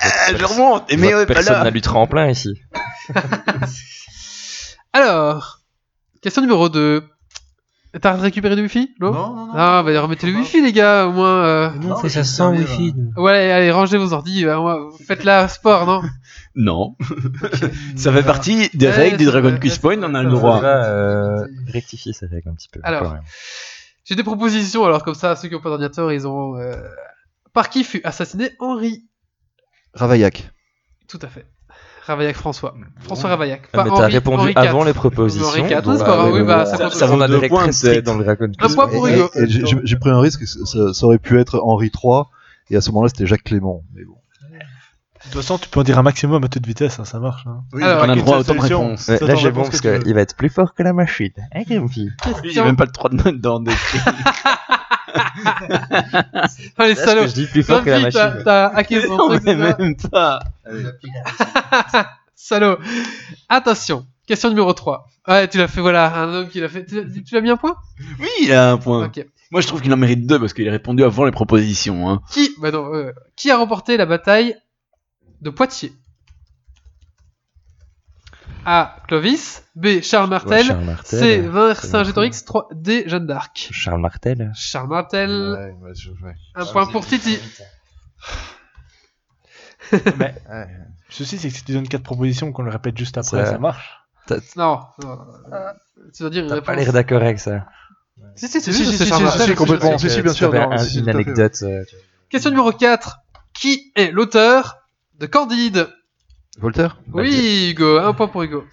Ah, 0.00 0.36
je 0.36 0.44
remonte. 0.44 0.84
Mais 0.96 1.14
ouais, 1.14 1.26
personne 1.26 1.54
n'a 1.54 1.64
là. 1.64 1.70
lu 1.70 1.80
tremplin 1.80 2.28
ici. 2.28 2.54
Alors, 4.92 5.60
question 6.22 6.42
numéro 6.42 6.68
2. 6.68 7.02
T'as 8.02 8.12
récupéré 8.16 8.54
le 8.54 8.62
wifi 8.62 8.94
Non 9.00 9.12
non, 9.12 9.46
non. 9.46 9.52
Ah, 9.54 9.82
bah 9.84 9.98
remettez 10.02 10.26
le 10.30 10.38
wifi, 10.38 10.60
les 10.62 10.72
gars, 10.72 11.06
au 11.06 11.12
moins. 11.12 11.44
euh. 11.44 11.70
Non, 11.80 11.96
fait 11.96 12.04
mais 12.04 12.08
ça 12.10 12.24
sans 12.24 12.50
wifi. 12.52 12.94
Ouais, 13.16 13.50
allez, 13.50 13.70
rangez 13.70 13.96
vos 13.96 14.12
ordi. 14.12 14.44
euh, 14.44 14.90
Faites 15.06 15.24
la 15.24 15.48
sport, 15.48 15.86
non? 15.86 16.02
Non. 16.54 16.96
Ça 17.96 18.12
fait 18.12 18.22
partie 18.24 18.68
des 18.74 18.86
Ouais, 18.88 18.92
règles 18.92 19.16
du 19.16 19.24
c'est 19.26 19.30
Dragon 19.30 19.58
c'est 19.62 19.80
Point, 19.80 20.02
on 20.02 20.14
a 20.14 20.18
c'est 20.18 20.24
le 20.24 20.30
droit. 20.30 20.56
On 20.58 20.60
va 20.60 20.84
euh, 20.86 21.46
rectifier 21.72 22.12
ces 22.12 22.26
règles 22.26 22.48
un 22.48 22.54
petit 22.54 22.68
peu. 22.68 22.80
Alors. 22.82 23.16
J'ai 24.04 24.14
des 24.16 24.22
propositions, 24.24 24.84
alors 24.84 25.02
comme 25.04 25.14
ça, 25.14 25.36
ceux 25.36 25.48
qui 25.48 25.54
n'ont 25.54 25.60
pas 25.60 25.68
d'ordinateur, 25.68 26.10
ils 26.12 26.26
ont. 26.26 26.56
euh, 26.56 26.82
Par 27.52 27.68
qui 27.70 27.84
fut 27.84 28.00
assassiné 28.04 28.50
Henri? 28.58 29.04
Ravaillac. 29.94 30.50
Tout 31.08 31.18
à 31.22 31.28
fait. 31.28 31.46
Ravaillac 32.08 32.36
François. 32.36 32.74
François 33.00 33.30
Ravaillac. 33.30 33.62
Ah, 33.72 33.76
Pas 33.78 33.84
mais 33.84 33.90
t'as 33.90 33.96
Henri- 34.04 34.12
répondu 34.12 34.42
Henri 34.42 34.52
avant 34.56 34.80
IV. 34.80 34.86
les 34.86 34.92
propositions. 34.94 35.46
Henri 35.48 35.60
IV, 35.60 35.82
donc, 35.82 36.00
euh, 36.00 36.30
oui, 36.32 36.42
bah, 36.44 36.66
ça 36.66 36.90
ça 36.90 37.08
on 37.12 37.20
a 37.20 37.28
deux 37.28 37.40
des 37.40 37.48
points, 37.48 37.66
dans 38.04 38.16
le 38.18 38.24
Dragon 38.24 38.48
Un 38.58 38.68
point 38.68 38.88
pour 38.88 39.06
Hugo. 39.06 39.30
J'ai 39.84 39.96
pris 39.96 40.10
un 40.10 40.20
risque, 40.20 40.40
que 40.40 40.46
ça, 40.46 40.92
ça 40.92 41.06
aurait 41.06 41.18
pu 41.18 41.38
être 41.38 41.60
Henri 41.64 41.90
III, 41.94 42.22
et 42.70 42.76
à 42.76 42.80
ce 42.80 42.90
moment-là 42.90 43.08
c'était 43.08 43.26
Jacques 43.26 43.44
Clément. 43.44 43.82
Mais 43.94 44.04
bon. 44.04 44.14
De 45.24 45.32
toute 45.32 45.42
façon, 45.42 45.58
tu 45.58 45.68
peux 45.68 45.80
en 45.80 45.82
dire 45.82 45.98
un 45.98 46.02
maximum 46.02 46.42
à 46.44 46.48
toute 46.48 46.64
vitesse, 46.64 47.00
hein, 47.00 47.04
ça 47.04 47.18
marche. 47.18 47.44
Hein. 47.46 47.62
Alors, 47.82 48.04
on 48.04 48.08
a 48.08 48.14
le 48.14 48.22
droit 48.22 48.36
à 48.36 48.40
autant 48.40 48.54
de 48.54 48.60
réponses. 48.60 49.08
Là 49.08 49.34
j'ai 49.34 49.50
bon 49.50 49.62
parce 49.62 49.80
qu'il 49.80 50.14
va 50.14 50.20
être 50.20 50.36
plus 50.36 50.48
fort 50.48 50.74
que 50.74 50.82
la 50.84 50.92
machine. 50.92 51.32
Hein, 51.54 51.62
Grumpy 51.68 52.08
Il 52.44 52.50
n'y 52.52 52.58
a 52.58 52.64
même 52.64 52.76
pas 52.76 52.84
le 52.86 52.92
droit 52.92 53.10
de 53.10 53.30
dans 53.32 53.58
des 53.60 53.72
Allez, 56.76 56.94
Là, 56.94 57.04
salaud. 57.04 57.22
que 57.22 57.28
je 57.28 57.34
dis 57.34 57.46
plus 57.46 57.62
fort 57.62 57.82
que 57.84 57.90
la 57.90 58.00
machine. 58.00 58.42
t'as 58.44 58.68
hacké 58.68 59.00
son 59.06 59.16
truc, 59.16 59.42
mais 59.44 59.56
c'est 59.56 59.78
même 59.78 59.96
pas. 60.10 60.40
Salaud. 62.34 62.78
Attention. 63.48 64.06
Question 64.26 64.50
numéro 64.50 64.72
3. 64.72 65.06
Ouais, 65.26 65.48
tu 65.48 65.58
l'as 65.58 65.68
fait, 65.68 65.80
voilà, 65.80 66.14
un 66.18 66.32
homme 66.34 66.48
qui 66.48 66.60
l'a 66.60 66.68
fait. 66.68 66.84
Tu, 66.84 67.24
tu 67.24 67.34
l'as 67.34 67.40
mis 67.40 67.50
un 67.50 67.56
point? 67.56 67.76
Oui, 68.20 68.28
il 68.42 68.52
a 68.52 68.70
un 68.72 68.76
point. 68.76 69.06
Ok. 69.06 69.24
Moi, 69.50 69.60
je 69.62 69.66
trouve 69.66 69.80
qu'il 69.80 69.92
en 69.92 69.96
mérite 69.96 70.26
deux 70.26 70.38
parce 70.38 70.52
qu'il 70.52 70.68
a 70.68 70.70
répondu 70.70 71.02
avant 71.02 71.24
les 71.24 71.30
propositions. 71.30 72.08
Hein. 72.10 72.20
Qui, 72.30 72.50
bah 72.60 72.70
non, 72.70 72.94
euh, 72.94 73.12
qui 73.36 73.50
a 73.50 73.56
remporté 73.56 73.96
la 73.96 74.04
bataille 74.06 74.54
de 75.40 75.48
Poitiers? 75.50 75.92
A. 78.70 78.96
Clovis. 79.08 79.62
B. 79.76 80.02
Charles 80.02 80.28
Martel. 80.28 80.50
Ouais, 80.58 80.62
Charles 80.64 80.84
Martel. 80.84 81.18
C. 81.74 81.86
Saint-Gétorix. 81.88 82.44
3. 82.44 82.68
D. 82.74 83.04
Jeanne 83.06 83.26
d'Arc. 83.26 83.68
Charles 83.72 84.00
Martel. 84.00 84.52
Charles 84.54 84.88
Martel. 84.88 85.30
Ouais, 85.30 85.74
ouais, 85.88 85.94
je- 85.94 86.10
ouais. 86.10 86.34
Un 86.54 86.66
point 86.66 86.86
pour 86.86 87.06
Titi. 87.06 87.38
Mais, 90.18 90.34
le 90.50 90.66
souci, 91.08 91.38
c'est 91.38 91.48
que 91.48 91.54
si 91.54 91.64
tu 91.64 91.72
donnes 91.72 91.88
quatre 91.88 92.02
propositions 92.02 92.52
qu'on 92.52 92.62
le 92.62 92.70
répète 92.70 92.98
juste 92.98 93.16
après, 93.16 93.44
Ça- 93.44 93.52
ça, 93.52 93.58
marche. 93.58 93.98
Non. 94.56 94.80
euh, 95.02 95.72
Tu 96.14 96.22
dois 96.22 96.30
dire 96.30 96.46
T'as 96.46 96.60
pas 96.60 96.74
l'air 96.74 96.92
d'accord 96.92 97.22
avec 97.22 97.38
ça. 97.38 97.66
Si, 98.36 98.48
si, 98.48 99.54
complètement. 99.54 99.96
C'est 99.96 100.08
si, 100.10 100.14
si, 100.16 100.22
bien 100.22 100.32
sûr, 100.34 100.52
une 100.98 101.08
anecdote. 101.08 101.58
euh, 101.62 101.84
Question 102.28 102.50
numéro 102.50 102.70
4. 102.72 103.20
Qui 103.54 103.90
est 103.96 104.10
l'auteur 104.10 104.80
de 105.18 105.24
Candide? 105.26 105.88
Voltaire 106.58 107.00
Oui, 107.12 107.70
Hugo, 107.70 107.98
un 107.98 108.12
point 108.14 108.28
pour 108.28 108.42
Hugo. 108.42 108.64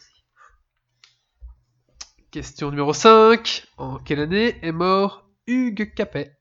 Question 2.32 2.70
numéro 2.72 2.94
5. 2.94 3.64
En 3.78 3.98
quelle 4.00 4.20
année 4.20 4.58
est 4.64 4.72
mort 4.72 5.28
Hugues 5.48 5.94
Capet? 5.96 6.34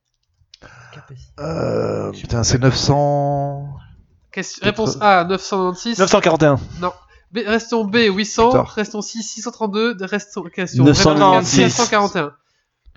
Euh, 1.40 2.12
Putain, 2.12 2.42
c'est 2.44 2.58
900. 2.58 3.76
Question- 4.32 4.64
Réponse 4.64 4.96
A, 5.00 5.24
996. 5.24 5.98
941. 5.98 6.56
B, 7.30 7.38
restons 7.46 7.84
B, 7.84 7.96
800. 8.08 8.50
Putain. 8.50 8.62
Restons 8.62 9.02
C, 9.02 9.20
632. 9.20 9.96
Restons, 10.00 10.44
question 10.44 10.84
996. 10.84 11.78
941. 11.78 12.32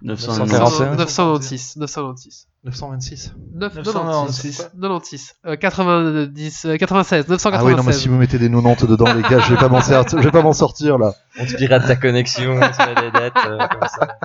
941. 0.03 0.95
996. 0.95 1.76
996. 1.78 2.48
926. 2.64 3.34
996. 3.56 4.69
96. 4.80 5.36
Euh, 5.45 5.56
90, 5.56 6.65
euh, 6.65 6.78
96. 6.78 7.28
996. 7.28 7.60
Ah 7.60 7.65
oui, 7.65 7.76
non, 7.76 7.84
mais 7.84 7.94
si 7.94 8.07
vous 8.07 8.18
mettez 8.18 8.38
des 8.38 8.49
90 8.49 8.86
dedans, 8.88 9.11
les 9.14 9.24
gars, 9.24 9.40
je 9.40 9.53
vais 9.53 9.60
pas 9.60 9.69
m'en 9.69 9.82
sortir, 9.82 10.19
je 10.19 10.24
vais 10.24 10.32
pas 10.32 10.41
m'en 10.44 10.53
sortir 10.53 10.98
là. 10.98 11.14
On 11.40 11.45
te 11.45 11.56
pirate 11.56 11.88
ta 11.88 11.95
connexion, 11.95 12.52
on 12.53 12.60
te 12.60 12.86
met 12.90 13.02
des 13.02 13.11
dates 13.11 13.38
euh, 13.45 13.57
comme 13.57 13.88
ça. 13.90 14.18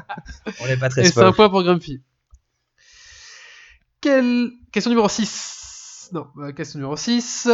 On 0.60 0.66
n'est 0.66 0.76
pas 0.76 0.88
très 0.90 1.02
Et 1.02 1.04
c'est 1.10 1.22
un 1.22 1.32
point 1.32 1.48
pour 1.48 1.62
Grumpy. 1.62 2.02
Quelle... 4.00 4.50
Question 4.72 4.90
numéro 4.90 5.08
6. 5.08 6.10
Non, 6.12 6.26
euh, 6.38 6.52
question 6.52 6.78
numéro 6.78 6.96
6. 6.96 7.48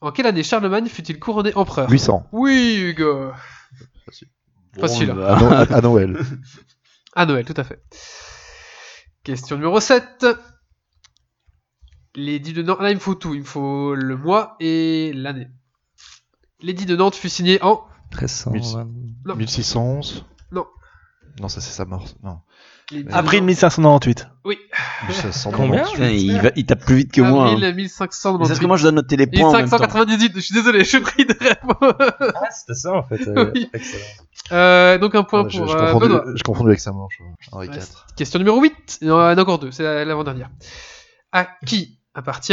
En 0.00 0.12
quelle 0.12 0.26
année 0.26 0.42
Charlemagne 0.42 0.86
fut-il 0.88 1.18
couronné 1.18 1.52
empereur? 1.54 1.90
800. 1.90 2.26
Oui, 2.32 2.76
Hugo. 2.80 3.32
Facile. 4.78 5.12
Bon, 5.12 5.22
À, 5.24 5.34
bah, 5.34 5.66
No- 5.68 5.74
à 5.76 5.80
Noël. 5.80 6.18
À 7.14 7.26
Noël, 7.26 7.44
tout 7.44 7.54
à 7.56 7.64
fait. 7.64 7.82
Question 9.24 9.56
numéro 9.56 9.80
7. 9.80 10.26
L'édit 12.14 12.52
de 12.52 12.62
Nantes. 12.62 12.80
Là, 12.80 12.90
il 12.90 12.94
me 12.96 13.00
faut 13.00 13.14
tout. 13.14 13.34
Il 13.34 13.40
me 13.40 13.44
faut 13.46 13.94
le 13.94 14.16
mois 14.16 14.56
et 14.60 15.12
l'année. 15.14 15.48
L'édit 16.60 16.86
de 16.86 16.96
Nantes 16.96 17.14
fut 17.14 17.28
signé 17.28 17.62
en. 17.62 17.84
1320. 18.12 18.88
Non. 19.26 19.36
1611. 19.36 20.24
Non. 20.52 20.66
Non, 21.40 21.48
ça 21.48 21.60
c'est 21.60 21.70
sa 21.70 21.84
mort. 21.84 22.06
Non. 22.22 22.40
Avril 23.12 23.40
Nantes- 23.40 23.46
1598. 23.46 24.26
1500. 25.06 25.52
Combien 25.52 25.84
putain, 25.84 26.08
il, 26.10 26.40
va- 26.40 26.50
il 26.56 26.66
tape 26.66 26.84
plus 26.84 26.96
vite 26.96 27.12
que 27.12 27.20
moi. 27.20 27.44
hein. 27.44 27.52
Avril 27.52 27.60
Mais 27.60 27.72
1598. 27.74 28.44
C'est 28.44 28.48
parce 28.50 28.58
que 28.60 28.66
moi, 28.66 28.76
je 28.76 28.82
dois 28.82 28.92
noter 28.92 29.16
les 29.16 29.28
points 29.28 29.48
en 29.48 29.52
même 29.52 29.70
temps. 29.70 29.76
1598. 29.78 30.32
Je 30.34 30.40
suis 30.40 30.54
désolé, 30.54 30.80
je 30.80 30.88
suis 30.88 31.00
pris 31.00 31.24
de 31.24 31.36
réponse. 31.38 31.76
Ah, 32.34 32.50
c'était 32.50 32.74
ça 32.74 32.92
en 32.94 33.04
fait. 33.04 33.28
euh, 33.28 33.52
Oui. 33.54 33.70
Excellent. 33.72 34.04
Euh, 34.52 34.98
donc 34.98 35.14
un 35.14 35.22
point 35.22 35.44
Ouais, 35.44 35.50
pour 35.56 35.68
je 35.68 35.76
euh, 35.76 35.92
confondu, 35.92 36.08
Benoît. 36.14 36.24
je 36.34 36.42
confondu 36.42 36.70
avec 36.70 36.80
sa 36.80 36.90
je- 36.90 37.48
Henri 37.52 37.68
Ouais, 37.68 37.76
IV. 37.76 37.84
Question 38.16 38.38
numéro 38.38 38.60
8. 38.60 38.98
Il 39.02 39.08
y 39.08 39.10
en 39.10 39.18
a 39.18 39.40
encore 39.40 39.58
deux, 39.58 39.70
c'est 39.70 39.82
la- 39.84 40.04
l'avant-dernière. 40.04 40.50
À 41.32 41.46
qui 41.66 41.98
appartient 42.14 42.52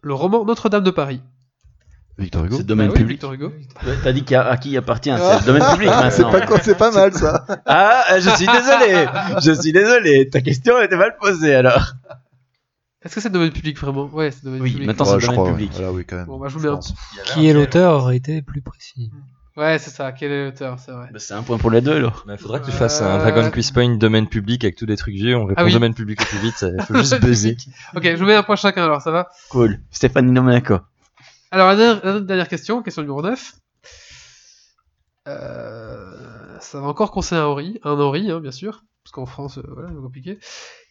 le 0.00 0.14
roman 0.14 0.44
Notre-Dame 0.44 0.84
de 0.84 0.90
Paris? 0.90 1.20
Victor 2.16 2.44
Hugo. 2.46 2.56
C'est 2.56 2.64
domaine 2.64 2.88
Bah 2.88 2.94
oui, 2.94 2.98
public. 3.00 3.14
Victor 3.16 3.32
Hugo. 3.34 3.52
T'as 4.02 4.12
dit 4.12 4.24
qu'à- 4.24 4.48
à 4.48 4.56
qui 4.56 4.76
appartient 4.76 5.10
C'est 5.16 5.40
le 5.40 5.44
domaine 5.46 5.70
public 5.72 5.90
Ah, 5.92 6.10
c'est 6.10 6.22
maintenant. 6.24 6.40
pas, 6.40 6.46
quoi- 6.46 6.60
c'est 6.60 6.76
pas 6.78 6.90
mal 6.90 7.12
ça. 7.14 7.44
Ah, 7.66 8.18
je 8.18 8.30
suis 8.30 8.46
désolé. 8.46 9.06
Je 9.44 9.52
suis 9.52 9.72
désolé. 9.72 10.28
Ta 10.30 10.40
question 10.40 10.80
était 10.80 10.96
mal 10.96 11.16
posée 11.20 11.54
alors. 11.54 11.92
Est-ce 13.04 13.14
que 13.14 13.20
c'est 13.20 13.30
domaine 13.30 13.52
public 13.52 13.78
vraiment? 13.78 14.06
Ouais, 14.06 14.32
c'est 14.32 14.42
domaine 14.44 14.62
Oui, 14.62 14.70
public. 14.72 14.86
maintenant, 14.88 15.04
c'est 15.04 15.14
le 15.14 15.20
domaine 15.20 15.36
crois. 15.36 15.50
public. 15.50 15.70
Voilà, 15.74 15.92
oui, 15.92 16.04
quand 16.04 16.16
même. 16.16 16.26
Bon, 16.26 16.38
bah, 16.38 16.48
je 16.48 16.54
vous 16.54 16.60
Je 16.60 16.66
mets 16.66 16.72
un 16.72 16.76
pense. 16.76 16.92
Qui 17.26 17.46
est 17.46 17.52
l'auteur 17.52 17.92
aurait 18.02 18.16
été 18.16 18.42
plus 18.42 18.62
précis. 18.62 19.12
Ouais, 19.58 19.78
c'est 19.80 19.90
ça. 19.90 20.12
Quel 20.12 20.30
est 20.30 20.44
l'auteur 20.44 20.78
C'est 20.78 20.92
vrai. 20.92 21.08
Bah, 21.12 21.18
c'est 21.18 21.34
un 21.34 21.42
point 21.42 21.58
pour 21.58 21.70
les 21.70 21.80
deux 21.80 21.96
alors. 21.96 22.24
Il 22.28 22.38
faudra 22.38 22.60
que 22.60 22.66
tu 22.66 22.70
fasses 22.70 23.02
Euh, 23.02 23.06
un 23.06 23.18
Dragon 23.18 23.50
Quiz 23.50 23.72
Point 23.72 23.96
domaine 23.96 24.28
public 24.28 24.62
avec 24.62 24.76
tous 24.76 24.86
des 24.86 24.96
trucs 24.96 25.14
vieux. 25.14 25.36
On 25.36 25.46
répond 25.46 25.60
Ah 25.60 25.64
oui. 25.64 25.72
domaine 25.72 25.94
public 25.94 26.20
au 26.22 26.24
plus 26.24 26.38
vite. 26.38 26.64
Il 26.78 26.84
faut 26.84 26.94
juste 26.96 27.20
buzzer. 27.20 27.56
Ok, 27.96 28.04
je 28.04 28.14
vous 28.16 28.24
mets 28.24 28.34
un 28.36 28.42
point 28.44 28.54
chacun 28.56 28.84
alors, 28.84 29.02
ça 29.02 29.10
va 29.10 29.28
Cool. 29.50 29.80
Stéphanie 29.90 30.30
Nomenaco. 30.30 30.78
Alors, 31.50 31.68
la 31.68 31.76
dernière, 31.76 32.04
la 32.06 32.20
dernière 32.20 32.48
question, 32.48 32.82
question 32.82 33.02
numéro 33.02 33.20
9. 33.20 33.52
Euh, 35.26 36.58
ça 36.60 36.80
va 36.80 36.86
encore 36.86 37.10
concerner 37.10 37.42
un 37.42 37.46
Henri, 37.46 37.80
un 37.84 37.98
Henri, 37.98 38.30
hein, 38.30 38.40
bien 38.40 38.52
sûr. 38.52 38.84
parce 39.04 39.12
qu'en 39.12 39.26
France, 39.26 39.58
euh, 39.58 39.62
voilà, 39.74 39.88
c'est 39.88 40.00
compliqué. 40.00 40.38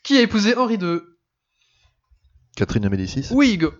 Qui 0.04 0.18
a 0.18 0.22
épousé 0.22 0.56
Henri 0.58 0.76
II 0.76 1.00
Catherine 2.56 2.84
de 2.84 2.90
Médicis 2.90 3.28
Oui, 3.32 3.54
Hugo. 3.56 3.72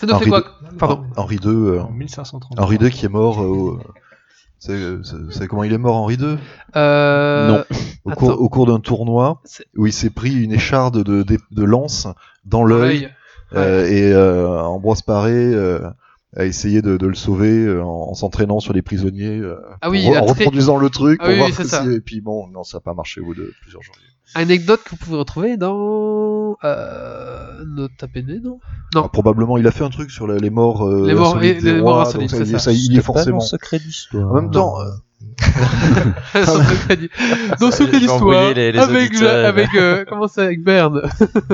Ça 0.00 0.06
nous 0.06 0.08
fait 0.08 0.14
Henri 0.14 0.30
quoi 0.30 0.44
Pardon. 0.78 1.04
Henri 1.16 1.36
II. 1.36 1.48
euh, 1.48 1.82
En 1.82 1.90
1530. 1.90 2.58
Henri 2.60 2.76
II 2.80 2.90
qui 2.90 3.06
est 3.06 3.10
mort. 3.10 3.40
euh, 3.42 3.46
au- 3.46 3.80
C'est 4.58 4.78
c'est- 5.04 5.16
c'est 5.30 5.46
comment 5.48 5.64
il 5.64 5.72
est 5.72 5.78
mort, 5.78 5.96
Henri 5.96 6.14
II 6.16 6.38
Euh... 6.76 7.48
Non. 7.48 7.64
au 8.04 8.10
Attends. 8.10 8.18
cours, 8.26 8.40
au 8.40 8.48
cours 8.48 8.66
d'un 8.66 8.80
tournoi 8.80 9.40
C'est- 9.44 9.66
où 9.76 9.86
il 9.86 9.92
s'est 9.92 10.10
pris 10.10 10.42
une 10.42 10.52
écharde 10.52 11.02
de, 11.02 11.22
de, 11.22 11.38
de 11.50 11.64
lance 11.64 12.08
dans 12.44 12.64
l'œil 12.64 13.10
euh, 13.54 13.86
et 13.86 14.12
euh, 14.12 14.60
Ambroise 14.62 15.02
Paré 15.02 15.32
euh, 15.34 15.80
a 16.36 16.44
essayé 16.46 16.82
de, 16.82 16.96
de 16.96 17.06
le 17.06 17.14
sauver 17.14 17.64
euh, 17.66 17.82
en, 17.84 18.08
en 18.10 18.14
s'entraînant 18.14 18.58
sur 18.60 18.72
les 18.72 18.82
prisonniers 18.82 19.38
euh, 19.38 19.56
Ah 19.82 19.90
oui, 19.90 20.06
en, 20.08 20.22
en 20.22 20.26
très- 20.26 20.44
reproduisant 20.44 20.78
le 20.78 20.88
truc 20.90 21.18
Ah 21.20 21.24
pour 21.24 21.32
oui, 21.32 21.36
voir 21.38 21.48
oui, 21.50 21.54
c'est 21.56 21.64
si- 21.64 21.68
ça. 21.70 21.84
et 21.86 22.00
puis 22.00 22.20
bon 22.20 22.48
non 22.48 22.64
ça 22.64 22.78
n'a 22.78 22.80
pas 22.82 22.94
marché 22.94 23.20
au 23.20 23.26
bout 23.26 23.34
de 23.34 23.52
plusieurs 23.62 23.82
jours 23.82 23.94
Anecdote 24.34 24.80
que 24.84 24.90
vous 24.90 24.96
pouvez 24.96 25.16
retrouver 25.16 25.56
dans 25.56 26.56
euh... 26.64 27.88
À 28.00 28.06
peine, 28.08 28.40
non? 28.42 28.58
Non. 28.94 29.02
Ah, 29.04 29.08
probablement 29.08 29.56
il 29.58 29.66
a 29.66 29.70
fait 29.70 29.84
un 29.84 29.90
truc 29.90 30.10
sur 30.10 30.26
la- 30.26 30.36
les 30.36 30.50
morts 30.50 30.86
euh, 30.86 31.06
Les 31.06 31.14
morts- 31.14 31.36
insolites 31.36 31.56
les- 31.56 31.62
des 31.62 31.72
les 31.74 31.80
rois, 31.80 31.92
morts 31.94 32.04
donc 32.12 32.22
insolites, 32.22 32.30
ça, 32.30 32.36
c'est 32.38 32.52
ça, 32.52 32.58
ça. 32.58 32.72
il 32.72 32.92
y 32.92 32.98
est 32.98 33.02
forcément 33.02 33.40
secret 33.40 33.78
d'histoire. 33.78 34.30
en 34.30 34.34
même 34.34 34.50
temps 34.50 34.80
euh, 34.80 34.90
Son 36.44 36.62
secret 36.64 36.96
d'hi- 36.96 37.10
Dans 37.60 37.70
Ça, 37.70 37.76
Secret 37.78 37.86
je 37.86 37.92
vais 37.92 37.98
d'Histoire, 37.98 38.16
embrouiller 38.22 38.54
les- 38.54 38.72
les 38.72 38.78
avec, 38.78 39.10
auditeurs. 39.10 39.46
avec 39.46 39.74
euh, 39.74 40.04
comment 40.08 40.28
c'est, 40.28 40.42
avec 40.42 40.62
Berne. 40.62 41.02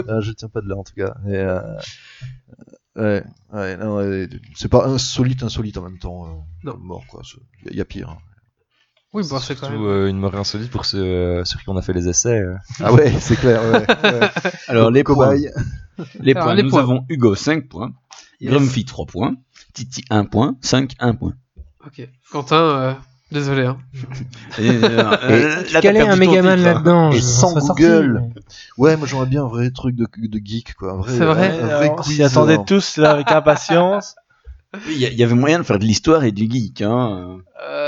Ah, 0.09 0.21
je 0.21 0.33
tiens 0.33 0.49
pas 0.49 0.61
de 0.61 0.69
là 0.69 0.77
en 0.77 0.85
tout 0.85 0.95
cas. 0.95 1.15
Et, 1.27 1.35
euh, 1.37 1.61
ouais, 2.97 3.25
ouais, 3.53 3.77
non, 3.77 3.97
ouais, 3.97 4.29
c'est 4.55 4.69
pas 4.69 4.87
insolite, 4.87 5.43
insolite 5.43 5.77
en 5.79 5.83
même 5.83 5.99
temps. 5.99 6.25
euh, 6.27 6.29
Non. 6.65 6.77
Mort 6.79 7.05
quoi. 7.09 7.23
Il 7.71 7.77
y, 7.77 7.81
a 7.81 7.85
pire. 7.85 8.11
hein. 8.11 8.19
Oui, 9.15 9.23
bon, 9.29 9.39
c'est 9.39 9.55
quand 9.55 9.67
Surtout 9.67 9.83
même. 9.83 9.87
euh, 9.91 10.09
une 10.09 10.17
mort 10.19 10.35
insolite 10.37 10.71
pour 10.71 10.87
ceux 10.87 10.99
euh, 11.03 11.45
sur 11.45 11.61
qui 11.61 11.69
on 11.69 11.77
a 11.77 11.83
fait 11.83 11.93
les 11.93 12.09
essais. 12.09 12.39
euh. 12.39 12.55
Ah 12.83 12.93
ouais, 12.93 13.13
c'est 13.21 13.37
clair. 13.37 13.61
Ouais, 13.63 13.85
ouais. 14.11 14.31
Alors, 14.69 14.91
les 14.91 15.05
points. 15.05 15.15
cobayes. 15.15 15.51
Les 16.21 16.33
Alors, 16.33 16.45
points. 16.47 16.55
les 16.55 16.63
Nous 16.63 16.71
points. 16.71 16.81
avons 16.81 17.05
Hugo 17.11 17.35
5 17.35 17.69
points, 17.69 17.93
Yes. 18.41 18.51
Grumpy 18.51 18.85
3 18.87 19.05
points, 19.07 19.35
Titi 19.75 20.03
1 20.11 20.25
point, 20.25 20.57
5 20.63 20.95
1 20.99 21.15
point. 21.15 21.35
Ok. 21.87 22.09
Quentin, 22.33 22.57
euh, 22.57 22.95
désolé. 23.31 23.67
Hein. 23.67 23.77
Et, 24.59 24.69
euh, 24.71 24.81
euh, 25.23 25.57
là, 25.57 25.63
t'as 25.71 25.81
Quel 25.83 25.97
est 25.99 26.01
un 26.01 26.17
Megaman 26.17 26.59
là-dedans 26.61 27.13
Et 27.13 27.17
je- 27.17 27.21
sans 27.21 27.53
Google. 27.55 28.23
mais- 28.35 28.43
Ouais, 28.79 28.97
moi 28.97 29.07
j'aimerais 29.07 29.27
bien 29.27 29.45
un 29.45 29.49
vrai 29.49 29.71
truc 29.71 29.95
de, 29.95 30.07
de 30.17 30.41
geek 30.43 30.75
quoi. 30.75 31.01
C'est 31.07 31.19
vrai 31.19 31.51
un, 31.61 31.67
vrai 31.67 31.85
Alors, 31.89 31.97
quiz, 31.97 32.17
s'y 32.17 32.23
attendaient 32.23 32.59
euh, 32.59 32.65
tous 32.67 32.97
là 32.97 33.11
avec 33.13 33.31
impatience. 33.31 34.17
Il 34.89 34.97
y, 34.97 35.15
y 35.15 35.23
avait 35.23 35.35
moyen 35.35 35.59
de 35.59 35.65
faire 35.65 35.79
de 35.79 35.85
l'histoire 35.85 36.25
et 36.25 36.33
du 36.33 36.51
geek. 36.51 36.81
Hein. 36.81 37.37
Euh... 37.63 37.82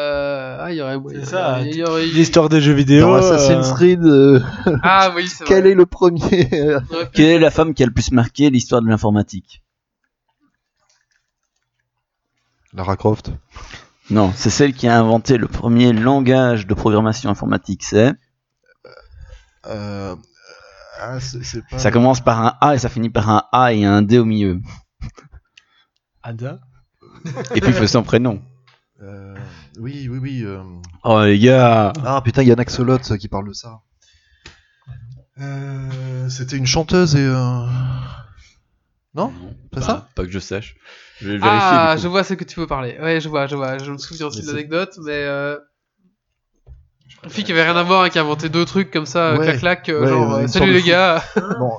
Ah, 0.67 0.73
il 0.73 0.77
y 0.79 0.81
aurait 0.81 0.99
moyen. 0.99 1.21
C'est 1.21 1.27
ça, 1.31 1.61
Il 1.61 1.77
y 1.77 1.83
aurait 1.85 2.09
eu- 2.09 2.13
L'histoire 2.13 2.49
des 2.49 2.63
jeux 2.63 2.73
vidéo. 2.73 3.07
Dans 3.07 3.15
Assassin's 3.17 3.69
euh, 3.71 3.75
Creed, 3.75 4.03
euh, 4.03 4.41
Ah 4.83 5.13
oui, 5.15 5.29
c'est 5.29 5.45
quel 5.49 5.61
vrai. 5.65 5.73
est 5.73 5.75
le 5.75 5.85
premier 5.85 6.49
euh, 6.55 6.81
Quelle 7.13 7.27
est 7.27 7.39
la 7.39 7.51
femme 7.51 7.75
qui 7.75 7.83
a 7.83 7.87
le 7.87 7.93
plus 7.93 8.13
marqué 8.13 8.49
l'histoire 8.49 8.81
de 8.81 8.89
l'informatique 8.89 9.63
Lara 12.73 12.97
Croft. 12.97 13.31
Non, 14.11 14.33
c'est 14.35 14.51
celle 14.51 14.73
qui 14.75 14.89
a 14.89 14.99
inventé 14.99 15.37
le 15.37 15.49
premier 15.49 15.93
langage 15.93 16.67
de 16.67 16.75
programmation 16.75 17.29
informatique. 17.31 17.83
C'est 17.85 18.13
Euh, 19.67 20.15
ah, 21.01 21.21
c'est 21.21 21.45
c'est 21.45 21.63
pas. 21.69 21.79
ça 21.79 21.91
commence 21.91 22.21
par 22.23 22.41
un 22.45 22.57
A 22.61 22.75
et 22.75 22.79
ça 22.79 22.89
finit 22.89 23.11
par 23.11 23.29
un 23.31 23.43
A 23.53 23.73
et 23.75 23.85
un 23.85 24.03
D 24.03 24.19
au 24.19 24.25
milieu. 24.25 24.61
Ada? 26.23 26.59
Et 27.55 27.61
puis 27.61 27.71
il 27.71 27.75
fait 27.75 27.87
son 27.87 28.03
prénom. 28.03 28.43
Euh, 29.03 29.35
oui, 29.79 30.09
oui, 30.09 30.19
oui. 30.19 30.43
euh, 30.45 30.63
Oh 31.03 31.23
les 31.25 31.39
gars 31.39 31.93
Ah 32.05 32.21
putain, 32.25 32.43
il 32.43 32.49
y 32.49 32.51
a 32.51 32.55
un 32.55 32.59
axolote 32.59 33.05
ça, 33.05 33.19
qui 33.19 33.29
parle 33.29 33.49
de 33.49 33.53
ça. 33.53 33.81
Euh, 35.41 36.29
C'était 36.29 36.57
une 36.57 36.67
chanteuse 36.67 37.17
et. 37.17 37.25
euh, 37.25 37.67
Non? 39.15 39.33
C'est 39.73 39.81
Bah, 39.81 39.87
ça? 39.87 40.09
Pas 40.15 40.25
que 40.25 40.31
je 40.31 40.39
sache. 40.39 40.77
Je 41.21 41.27
vais 41.29 41.39
vérifier. 41.39 41.51
Ah, 41.71 41.95
du 41.97 42.03
je 42.03 42.07
coup. 42.07 42.13
vois 42.13 42.25
ce 42.25 42.35
que 42.35 42.45
tu 42.45 42.61
veux 42.61 42.67
parler. 42.67 42.97
Ouais, 43.01 43.21
je 43.21 43.29
vois, 43.29 43.47
je 43.47 43.57
vois. 43.57 43.79
Je 43.79 43.91
me 43.91 43.99
souviens 43.99 44.27
aussi 44.27 44.39
Mais 44.39 44.43
de 44.43 44.47
c'est- 44.49 44.53
l'anecdote, 44.55 44.99
mais. 45.05 45.13
Euh... 45.13 45.59
Une 47.25 47.31
fille 47.31 47.45
qui 47.45 47.53
avait 47.53 47.63
rien 47.65 47.77
à 47.77 47.83
voir 47.83 48.07
et 48.07 48.11
qui 48.11 48.19
a 48.19 48.23
inventé 48.23 48.49
deux 48.49 48.65
trucs 48.65 48.91
comme 48.91 49.07
ça, 49.07 49.37
Ouais. 49.37 49.45
clac 49.45 49.59
clac, 49.59 49.89
euh, 49.89 50.03
Ouais, 50.03 50.09
genre 50.09 50.35
euh, 50.35 50.41
une 50.43 50.49
salut 50.49 50.67
de 50.69 50.73
les 50.77 50.81
fou. 50.83 50.89
gars. 50.89 51.25
Bon, 51.59 51.73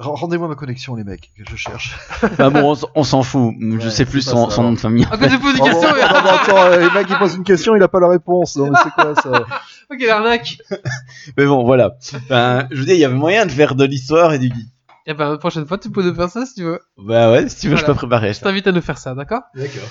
rendez-moi 0.00 0.48
ma 0.48 0.54
connexion, 0.54 0.94
les 0.96 1.04
mecs, 1.04 1.30
que 1.36 1.42
je 1.48 1.56
cherche. 1.56 1.96
Bah 2.38 2.50
bon, 2.50 2.74
on 2.94 3.04
s'en 3.04 3.22
fout. 3.22 3.54
Je 3.60 3.76
Ouais, 3.76 3.90
sais 3.90 4.04
plus 4.04 4.22
son, 4.22 4.48
ça, 4.50 4.56
son 4.56 4.62
nom 4.64 4.72
de 4.72 4.78
famille. 4.78 5.06
Ah, 5.10 5.16
tu 5.16 5.38
poses 5.38 5.54
une 5.56 5.60
Oh, 5.60 5.64
question, 5.64 5.88
bon, 5.90 5.94
mais- 5.96 6.02
non, 6.02 6.20
mais 6.24 6.30
attends, 6.30 6.56
euh, 6.58 6.78
le 6.88 6.94
mec 6.94 7.06
il 7.10 7.16
pose 7.18 7.34
une 7.36 7.44
question, 7.44 7.76
il 7.76 7.82
a 7.82 7.88
pas 7.88 8.00
la 8.00 8.08
réponse. 8.08 8.56
Non, 8.56 8.70
mais 8.70 8.78
c'est 8.82 8.90
quoi 8.90 9.14
ça 9.14 9.30
ok, 9.92 9.98
l'arnaque. 10.06 10.58
Mais 11.36 11.46
bon, 11.46 11.64
voilà. 11.64 11.92
Ben, 12.28 12.66
je 12.70 12.76
veux 12.78 12.84
dire, 12.86 12.94
il 12.94 13.00
y 13.00 13.04
avait 13.04 13.14
moyen 13.14 13.46
de 13.46 13.50
faire 13.52 13.74
de 13.74 13.84
l'histoire 13.84 14.32
et 14.32 14.38
du 14.38 14.46
geek. 14.48 14.66
Et 15.06 15.14
ben, 15.14 15.30
la 15.30 15.38
prochaine 15.38 15.66
fois, 15.66 15.78
tu 15.78 15.90
peux 15.90 16.02
nous 16.02 16.14
faire 16.14 16.28
ça 16.30 16.44
si 16.46 16.54
tu 16.54 16.62
veux. 16.62 16.78
Bah 16.98 17.30
ouais, 17.32 17.48
si 17.48 17.58
tu 17.60 17.68
veux, 17.68 17.76
je 17.76 17.84
peux 17.84 17.94
préparer 17.94 18.32
Je 18.32 18.40
t'invite 18.40 18.66
à 18.66 18.72
nous 18.72 18.82
faire 18.82 18.98
ça, 18.98 19.14
d'accord? 19.14 19.42
D'accord. 19.54 19.88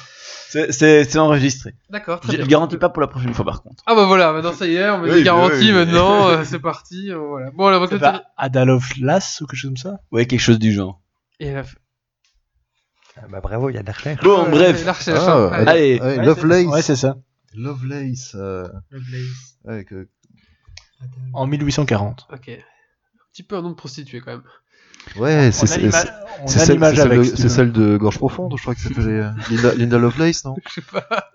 C'est- 0.52 1.18
enregistré. 1.18 1.76
D'accord, 1.90 2.20
très 2.20 2.32
Je 2.32 2.38
bien. 2.38 2.46
le 2.46 2.50
garantis 2.50 2.78
pas 2.78 2.90
pour 2.90 3.02
la 3.02 3.08
prochaine 3.08 3.34
fois 3.34 3.46
par 3.46 3.62
contre. 3.62 3.84
Ah 3.86 3.94
bah 3.96 4.06
voilà, 4.06 4.34
maintenant 4.34 4.54
ça 4.54 4.66
y 4.68 4.76
est, 4.76 4.90
on 4.90 5.00
met 5.00 5.10
Oui, 5.12 5.18
des 5.18 5.24
garanties 5.24 5.56
oui, 5.58 5.66
oui. 5.68 5.72
maintenant, 5.74 6.28
euh, 6.30 6.44
c'est 6.44 6.60
parti, 6.60 7.12
euh, 7.12 7.18
voilà. 7.20 7.52
Bon, 7.52 7.68
alors 7.68 7.84
on 7.84 7.86
va 7.86 8.00
pas 8.00 8.24
Ada 8.38 8.66
Lovelace 8.66 9.42
ou 9.42 9.46
quelque 9.48 9.60
chose 9.60 9.70
comme 9.70 9.78
ça? 9.78 10.00
Ouais, 10.12 10.26
quelque 10.26 10.40
chose 10.40 10.58
du 10.60 10.72
genre. 10.72 11.00
Et 11.40 11.52
la... 11.54 11.64
Ah 13.18 13.28
bah 13.30 13.42
bravo, 13.42 13.70
il 13.70 13.76
y 13.76 13.78
a 13.78 13.82
de 13.82 13.88
la 13.88 13.94
recherche. 13.94 14.24
Bon, 14.24 14.44
Ouais, 14.46 14.50
bref. 14.50 14.86
la 14.86 14.94
recherche, 14.94 15.20
Ah, 15.24 15.50
hein. 15.54 15.66
Allez. 15.68 16.00
ouais, 16.00 16.18
Ouais, 16.18 16.26
Lovelace. 16.26 16.62
c'est- 16.62 16.68
Ouais, 16.68 16.82
c'est 16.82 16.96
ça. 16.96 17.18
Lovelace. 17.54 18.32
euh, 18.36 18.68
ouais, 19.66 19.84
que- 19.84 20.08
En 21.34 21.46
1840. 21.48 22.28
Ok. 22.32 22.50
Un 22.50 23.32
petit 23.32 23.44
peu 23.44 23.56
un 23.58 23.62
nom 23.62 23.70
de 23.70 23.76
prostituée 23.76 24.22
quand 24.22 24.32
même. 24.32 24.44
Ouais, 25.18 25.52
c'est 25.52 25.68
celle, 25.68 25.92
c'est 26.46 26.60
celle 26.60 26.84
avec. 26.84 27.72
de, 27.72 27.98
Gorge 27.98 28.18
Profonde, 28.18 28.54
je 28.58 28.62
crois 28.62 28.76
que 28.76 28.82
c'était 28.82 29.00
euh, 29.00 29.30
Linda, 29.50 29.76
Linda 29.76 29.98
Lovelace, 29.98 30.46
non? 30.46 30.56
Je 30.68 30.76
sais 30.76 30.82
pas. 30.82 31.08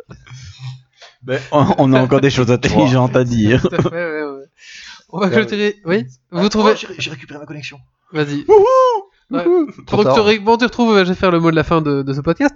Ben, 1.23 1.41
on 1.53 1.75
on 1.79 1.93
a 1.95 2.03
encore 2.03 2.21
des 2.21 2.29
choses 2.29 2.51
intelligentes 2.51 3.17
à 3.17 3.25
dire. 3.25 3.63
Tout 3.71 3.75
à 3.75 3.81
fait, 3.81 3.89
ouais, 3.89 4.23
ouais. 4.25 4.45
On 5.09 5.19
va 5.19 5.31
clôturer. 5.31 5.77
Oui 5.87 6.05
Vous 6.31 6.51
trouvez. 6.51 6.75
Oh, 6.75 6.93
j'ai- 6.99 7.11
récupéré 7.11 7.41
ma 7.41 7.47
connexion. 7.47 7.79
Vas-y. 8.13 8.45
Ouais. 9.31 9.43
Tard. 9.87 10.15
tu, 10.15 10.21
retrouves, 10.21 10.95
euh, 10.95 11.05
je 11.07 11.09
vais 11.11 11.15
faire 11.15 11.31
le 11.31 11.41
mot 11.41 11.51
de 11.51 11.57
la 11.57 11.65
fin 11.65 11.81
de, 11.81 12.03
de 12.03 12.13
ce 12.13 12.21
podcast. 12.21 12.55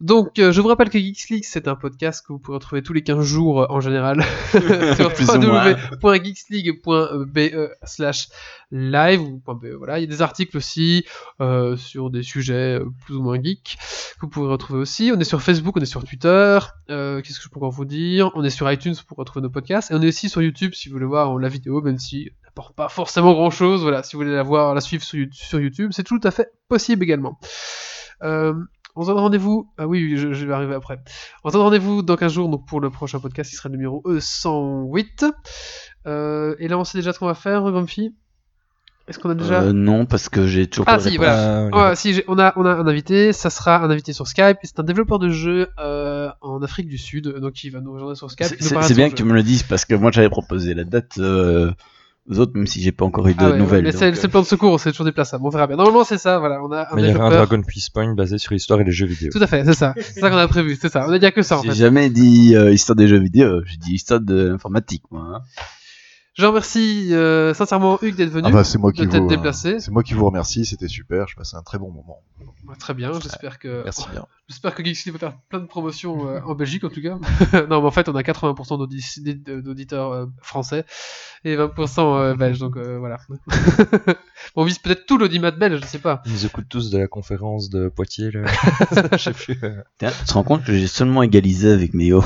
Donc, 0.00 0.38
euh, 0.38 0.52
je 0.52 0.60
vous 0.60 0.68
rappelle 0.68 0.90
que 0.90 0.98
Geeks 0.98 1.28
League, 1.30 1.44
c'est 1.46 1.68
un 1.68 1.76
podcast 1.76 2.24
que 2.26 2.32
vous 2.32 2.38
pouvez 2.38 2.56
retrouver 2.56 2.82
tous 2.82 2.92
les 2.92 3.02
15 3.02 3.24
jours 3.24 3.62
euh, 3.62 3.66
en 3.68 3.80
général 3.80 4.22
sur 4.96 5.12
Plus 5.14 5.28
ou 5.30 5.40
moins. 5.40 5.74
www.geeksleague.be 6.02 7.68
slash 7.84 8.28
live 8.70 9.20
ou 9.22 9.40
.be. 9.54 9.66
Voilà, 9.78 9.98
il 9.98 10.02
y 10.02 10.04
a 10.04 10.08
des 10.08 10.20
articles 10.22 10.56
aussi 10.56 11.04
euh, 11.40 11.76
sur 11.76 12.10
des 12.10 12.22
sujets 12.22 12.80
euh, 12.80 12.86
plus 13.04 13.14
ou 13.16 13.22
moins 13.22 13.40
geeks 13.40 13.76
que 14.16 14.20
vous 14.22 14.28
pouvez 14.28 14.48
retrouver 14.48 14.80
aussi. 14.80 15.12
On 15.14 15.20
est 15.20 15.24
sur 15.24 15.40
Facebook, 15.40 15.76
on 15.76 15.80
est 15.80 15.86
sur 15.86 16.04
Twitter. 16.04 16.58
Euh, 16.90 17.20
Qu'est-ce 17.20 17.38
que 17.38 17.44
je 17.44 17.48
peux 17.48 17.58
encore 17.58 17.70
vous 17.70 17.84
dire? 17.84 18.30
On 18.34 18.42
est 18.44 18.50
sur 18.50 18.70
iTunes 18.70 18.94
pour 19.06 19.16
retrouver 19.18 19.42
nos 19.42 19.50
podcasts 19.50 19.90
et 19.90 19.94
on 19.94 20.02
est 20.02 20.08
aussi 20.08 20.28
sur 20.28 20.42
YouTube 20.42 20.72
si 20.74 20.88
vous 20.88 20.94
voulez 20.94 21.06
voir 21.06 21.38
la 21.38 21.48
vidéo, 21.48 21.80
même 21.82 21.98
si 21.98 22.24
elle 22.24 22.32
n'apporte 22.46 22.74
pas 22.74 22.88
forcément 22.88 23.32
grand-chose. 23.32 23.82
Voilà, 23.82 24.02
si 24.02 24.16
vous 24.16 24.22
voulez 24.22 24.34
la 24.34 24.42
voir, 24.42 24.74
la 24.74 24.80
suivre 24.80 25.04
sur, 25.04 25.24
sur 25.32 25.60
YouTube, 25.60 25.90
c'est 25.92 26.04
tout 26.04 26.20
à 26.24 26.30
fait 26.30 26.50
possible 26.68 27.04
également. 27.04 27.38
Euh, 28.22 28.54
on 28.96 29.02
se 29.02 29.08
donne 29.08 29.18
rendez-vous. 29.18 29.70
Ah 29.78 29.86
oui, 29.86 30.16
je, 30.16 30.32
je 30.32 30.46
vais 30.46 30.52
arriver 30.52 30.74
après. 30.74 30.98
On 31.42 31.48
se 31.48 31.54
donne 31.54 31.62
rendez-vous 31.62 32.02
dans 32.02 32.16
15 32.16 32.32
jours 32.32 32.48
donc 32.48 32.66
pour 32.66 32.80
le 32.80 32.90
prochain 32.90 33.20
podcast 33.20 33.50
qui 33.50 33.56
sera 33.56 33.68
le 33.68 33.76
numéro 33.76 34.02
E 34.06 34.20
108. 34.20 35.24
Euh, 36.06 36.54
et 36.58 36.68
là, 36.68 36.78
on 36.78 36.84
sait 36.84 36.98
déjà 36.98 37.12
ce 37.12 37.18
qu'on 37.18 37.26
va 37.26 37.34
faire, 37.34 37.62
Grumpy? 37.62 38.14
Est-ce 39.06 39.18
qu'on 39.18 39.28
a 39.28 39.34
déjà. 39.34 39.60
Euh, 39.62 39.72
non, 39.74 40.06
parce 40.06 40.30
que 40.30 40.46
j'ai 40.46 40.66
toujours 40.66 40.86
Ah, 40.88 40.96
pas 40.96 41.04
de 41.04 41.10
si, 41.10 41.16
voilà. 41.18 41.68
Ah, 41.72 41.88
Ouais, 41.90 41.96
si, 41.96 42.22
on 42.26 42.38
a, 42.38 42.54
on 42.56 42.64
a 42.64 42.70
un 42.70 42.86
invité, 42.86 43.34
ça 43.34 43.50
sera 43.50 43.84
un 43.84 43.90
invité 43.90 44.14
sur 44.14 44.26
Skype, 44.26 44.56
c'est 44.62 44.80
un 44.80 44.82
développeur 44.82 45.18
de 45.18 45.28
euh, 45.78 46.30
en 46.40 46.62
Afrique 46.62 46.88
du 46.88 46.96
Sud, 46.96 47.28
donc 47.28 47.62
il 47.64 47.70
va 47.70 47.80
nous 47.80 47.92
rejoindre 47.92 48.16
sur 48.16 48.30
Skype. 48.30 48.46
C'est- 48.58 48.94
bien 48.94 49.08
que 49.08 49.10
jeu. 49.10 49.16
tu 49.16 49.24
me 49.24 49.34
le 49.34 49.42
dises 49.42 49.62
parce 49.62 49.84
que 49.84 49.94
moi 49.94 50.10
j'avais 50.10 50.30
proposé 50.30 50.72
la 50.72 50.84
date 50.84 51.18
euh, 51.18 51.70
aux 52.28 52.38
autres, 52.38 52.52
même 52.54 52.66
si 52.66 52.80
j'ai 52.80 52.92
pas 52.92 53.04
encore 53.04 53.28
eu 53.28 53.34
de 53.34 53.38
Ah 53.40 53.46
ouais, 53.46 53.52
ouais, 53.52 53.58
nouvelles. 53.58 53.84
mais 53.84 53.92
c'est 53.92 54.10
le 54.10 54.28
plan 54.28 54.40
de 54.40 54.46
secours, 54.46 54.80
c'est 54.80 54.90
toujours 54.92 55.04
déplaçable, 55.06 55.44
on 55.44 55.50
verra 55.50 55.66
bien. 55.66 55.76
Normalement, 55.76 56.04
c'est 56.04 56.16
ça, 56.18 56.38
voilà, 56.38 56.62
on 56.62 56.70
a 56.72 56.82
un 56.90 56.96
Mais 56.96 57.02
il 57.02 57.10
y 57.10 57.14
aura 57.14 57.26
un. 57.26 57.30
Dragon 57.30 57.60
Quiz 57.62 57.90
Point 57.90 58.14
basé 58.14 58.38
sur 58.38 58.52
l'histoire 58.54 58.80
et 58.80 58.84
les 58.84 58.92
jeux 58.92 59.06
vidéo. 59.06 59.30
Tout 59.32 59.42
à 59.42 59.46
fait, 59.46 59.64
c'est 59.64 59.74
ça. 59.74 59.94
C'est 60.00 60.20
ça 60.20 60.30
qu'on 60.30 60.36
a 60.36 60.48
prévu, 60.48 60.76
c'est 60.80 60.88
ça. 60.90 61.04
On 61.08 61.12
a 61.12 61.18
dit 61.18 61.30
que 61.32 61.42
ça 61.42 61.58
en 61.58 61.62
J'ai 61.62 61.68
fait. 61.70 61.74
jamais 61.74 62.08
dit 62.10 62.54
euh, 62.56 62.72
histoire 62.72 62.96
des 62.96 63.08
jeux 63.08 63.18
vidéo, 63.18 63.62
j'ai 63.66 63.76
dit 63.76 63.92
histoire 63.94 64.20
de 64.20 64.48
l'informatique, 64.48 65.02
moi. 65.10 65.22
hein. 65.36 65.40
Je 66.36 66.46
remercie 66.46 67.14
euh, 67.14 67.54
sincèrement 67.54 67.96
Hugues 68.02 68.16
d'être 68.16 68.30
venu. 68.30 68.48
Ah 68.48 68.50
bah 68.50 68.64
c'est 68.64 68.76
moi 68.78 68.92
qui 68.92 69.02
de 69.02 69.06
t'être 69.06 69.22
vous 69.22 69.28
déplacé. 69.28 69.78
c'est 69.78 69.92
moi 69.92 70.02
qui 70.02 70.14
vous 70.14 70.24
remercie, 70.26 70.64
c'était 70.64 70.88
super, 70.88 71.28
je 71.28 71.36
passais 71.36 71.56
un 71.56 71.62
très 71.62 71.78
bon 71.78 71.92
moment. 71.92 72.22
Ouais, 72.66 72.74
Très 72.76 72.92
bien, 72.92 73.12
j'espère 73.20 73.58
que. 73.60 73.82
Merci 73.84 74.04
bien. 74.10 74.26
J'espère 74.48 74.74
que 74.74 74.84
Geeksly 74.84 75.10
va 75.12 75.18
faire 75.18 75.38
plein 75.48 75.60
de 75.60 75.66
promotions 75.66 76.28
euh, 76.28 76.40
en 76.44 76.54
Belgique 76.54 76.84
en 76.84 76.90
tout 76.90 77.00
cas. 77.00 77.14
non, 77.70 77.80
mais 77.80 77.86
en 77.86 77.90
fait, 77.90 78.08
on 78.10 78.14
a 78.14 78.20
80% 78.22 78.78
d'audi- 78.78 79.38
d'aud- 79.42 79.60
d'auditeurs 79.62 80.12
euh, 80.12 80.26
français 80.42 80.84
et 81.44 81.56
20% 81.56 82.00
euh, 82.18 82.34
belges, 82.34 82.58
donc 82.58 82.76
euh, 82.76 82.98
voilà. 82.98 83.18
on 84.56 84.64
vise 84.64 84.78
peut-être 84.78 85.06
tout 85.06 85.16
l'audimat 85.18 85.50
belge, 85.50 85.80
je 85.82 85.86
sais 85.86 85.98
pas. 85.98 86.20
Ils 86.26 86.32
nous 86.32 86.46
écoutent 86.46 86.68
tous 86.68 86.90
de 86.90 86.98
la 86.98 87.06
conférence 87.06 87.70
de 87.70 87.88
Poitiers, 87.88 88.30
là. 88.32 88.42
Je 89.12 89.16
sais 89.18 89.32
plus. 89.32 89.58
euh. 89.62 89.80
Tu 90.00 90.06
te 90.26 90.32
rends 90.34 90.42
compte 90.42 90.64
que 90.64 90.72
j'ai 90.74 90.88
seulement 90.88 91.22
égalisé 91.22 91.70
avec 91.70 91.94
Méo. 91.94 92.22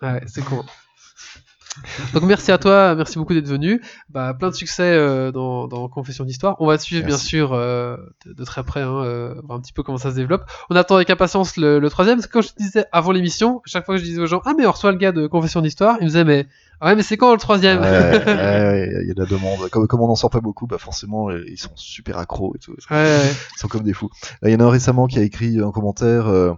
Ouais, 0.00 0.22
c'est 0.26 0.42
con. 0.44 0.64
Donc 2.12 2.24
merci 2.24 2.52
à 2.52 2.58
toi, 2.58 2.94
merci 2.94 3.18
beaucoup 3.18 3.34
d'être 3.34 3.48
venu. 3.48 3.80
Bah, 4.10 4.34
plein 4.34 4.50
de 4.50 4.54
succès 4.54 4.82
euh, 4.82 5.32
dans, 5.32 5.68
dans 5.68 5.88
Confession 5.88 6.24
d'Histoire. 6.24 6.56
On 6.60 6.66
va 6.66 6.78
suivre 6.78 7.06
bien 7.06 7.16
sûr 7.16 7.52
euh, 7.52 7.96
de, 8.26 8.32
de 8.32 8.44
très 8.44 8.62
près, 8.62 8.82
hein, 8.82 9.02
euh, 9.04 9.34
voir 9.44 9.58
un 9.58 9.62
petit 9.62 9.72
peu 9.72 9.82
comment 9.82 9.98
ça 9.98 10.10
se 10.10 10.16
développe. 10.16 10.44
On 10.70 10.76
attend 10.76 10.96
avec 10.96 11.08
impatience 11.10 11.56
le, 11.56 11.78
le 11.78 11.90
troisième. 11.90 12.18
Parce 12.18 12.26
que 12.26 12.32
quand 12.32 12.42
je 12.42 12.48
te 12.48 12.58
disais 12.58 12.84
avant 12.92 13.12
l'émission, 13.12 13.62
chaque 13.64 13.86
fois 13.86 13.94
que 13.94 14.00
je 14.00 14.04
disais 14.04 14.20
aux 14.20 14.26
gens, 14.26 14.42
ah 14.44 14.52
mais 14.56 14.66
on 14.66 14.72
reçoit 14.72 14.92
le 14.92 14.98
gars 14.98 15.12
de 15.12 15.26
Confession 15.26 15.60
d'Histoire, 15.62 15.96
ils 16.00 16.04
me 16.04 16.08
disaient 16.08 16.24
mais 16.24 16.46
ouais 16.82 16.94
mais 16.96 17.02
c'est 17.02 17.16
quand 17.16 17.32
le 17.32 17.38
troisième 17.38 17.80
Ouais, 17.80 17.90
ouais, 17.90 18.24
ouais, 18.26 18.88
il 19.02 19.08
y 19.08 19.10
a 19.10 19.14
de 19.14 19.20
la 19.20 19.26
demande. 19.26 19.68
Comme, 19.70 19.86
comme 19.86 20.00
on 20.00 20.08
n'en 20.08 20.14
sort 20.16 20.30
pas 20.30 20.40
beaucoup, 20.40 20.66
bah 20.66 20.78
forcément, 20.78 21.30
ils 21.30 21.58
sont 21.58 21.70
super 21.76 22.18
accros 22.18 22.54
et 22.56 22.58
tout. 22.58 22.72
Ouais, 22.90 22.96
ouais. 22.96 23.32
Ils 23.56 23.58
sont 23.60 23.68
comme 23.68 23.82
des 23.82 23.92
fous. 23.92 24.10
Là, 24.42 24.48
Il 24.50 24.52
y 24.52 24.56
en 24.56 24.60
a 24.60 24.64
un 24.64 24.70
récemment 24.70 25.06
qui 25.06 25.18
a 25.18 25.22
écrit 25.22 25.60
un 25.60 25.70
commentaire. 25.70 26.26
euh, 26.28 26.52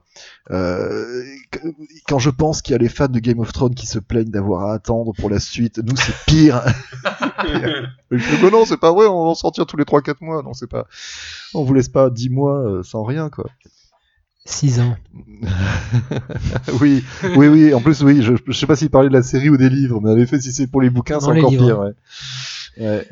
euh, 0.50 1.22
qu- 1.50 1.74
quand 2.08 2.18
je 2.18 2.30
pense 2.30 2.62
qu'il 2.62 2.72
y 2.72 2.74
a 2.74 2.78
les 2.78 2.88
fans 2.88 3.08
de 3.08 3.18
Game 3.18 3.38
of 3.40 3.52
Thrones 3.52 3.74
qui 3.74 3.86
se 3.86 3.98
plaignent 3.98 4.30
d'avoir 4.30 4.68
à 4.70 4.74
attendre 4.74 5.12
pour 5.18 5.30
la 5.30 5.40
suite, 5.40 5.78
nous 5.78 5.96
c'est 5.96 6.14
pire. 6.26 6.62
Mais 8.10 8.18
je 8.18 8.22
fais, 8.24 8.42
bah 8.42 8.50
non, 8.50 8.64
c'est 8.64 8.76
pas 8.78 8.92
vrai, 8.92 9.06
on 9.06 9.24
va 9.24 9.30
en 9.30 9.34
sortir 9.34 9.66
tous 9.66 9.76
les 9.76 9.84
3-4 9.84 10.16
mois. 10.20 10.42
Non, 10.42 10.54
c'est 10.54 10.68
pas. 10.70 10.86
On 11.54 11.64
vous 11.64 11.74
laisse 11.74 11.88
pas 11.88 12.10
10 12.10 12.30
mois 12.30 12.58
euh, 12.58 12.82
sans 12.82 13.02
rien, 13.04 13.30
quoi. 13.30 13.46
6 14.46 14.80
ans. 14.80 14.96
oui, 16.80 17.02
oui, 17.36 17.48
oui. 17.48 17.74
En 17.74 17.80
plus, 17.80 18.02
oui. 18.02 18.22
Je, 18.22 18.34
je 18.46 18.52
sais 18.52 18.66
pas 18.66 18.76
s'il 18.76 18.90
parlait 18.90 19.08
de 19.08 19.14
la 19.14 19.22
série 19.22 19.48
ou 19.48 19.56
des 19.56 19.70
livres, 19.70 20.00
mais 20.02 20.10
en 20.10 20.18
effet, 20.18 20.40
si 20.40 20.52
c'est 20.52 20.66
pour 20.66 20.80
les 20.82 20.90
bouquins, 20.90 21.20
c'est 21.20 21.28
encore 21.28 21.50
livres. 21.50 21.64
pire. 21.64 21.78
Ouais. 21.80 21.92
Ouais. 22.86 23.08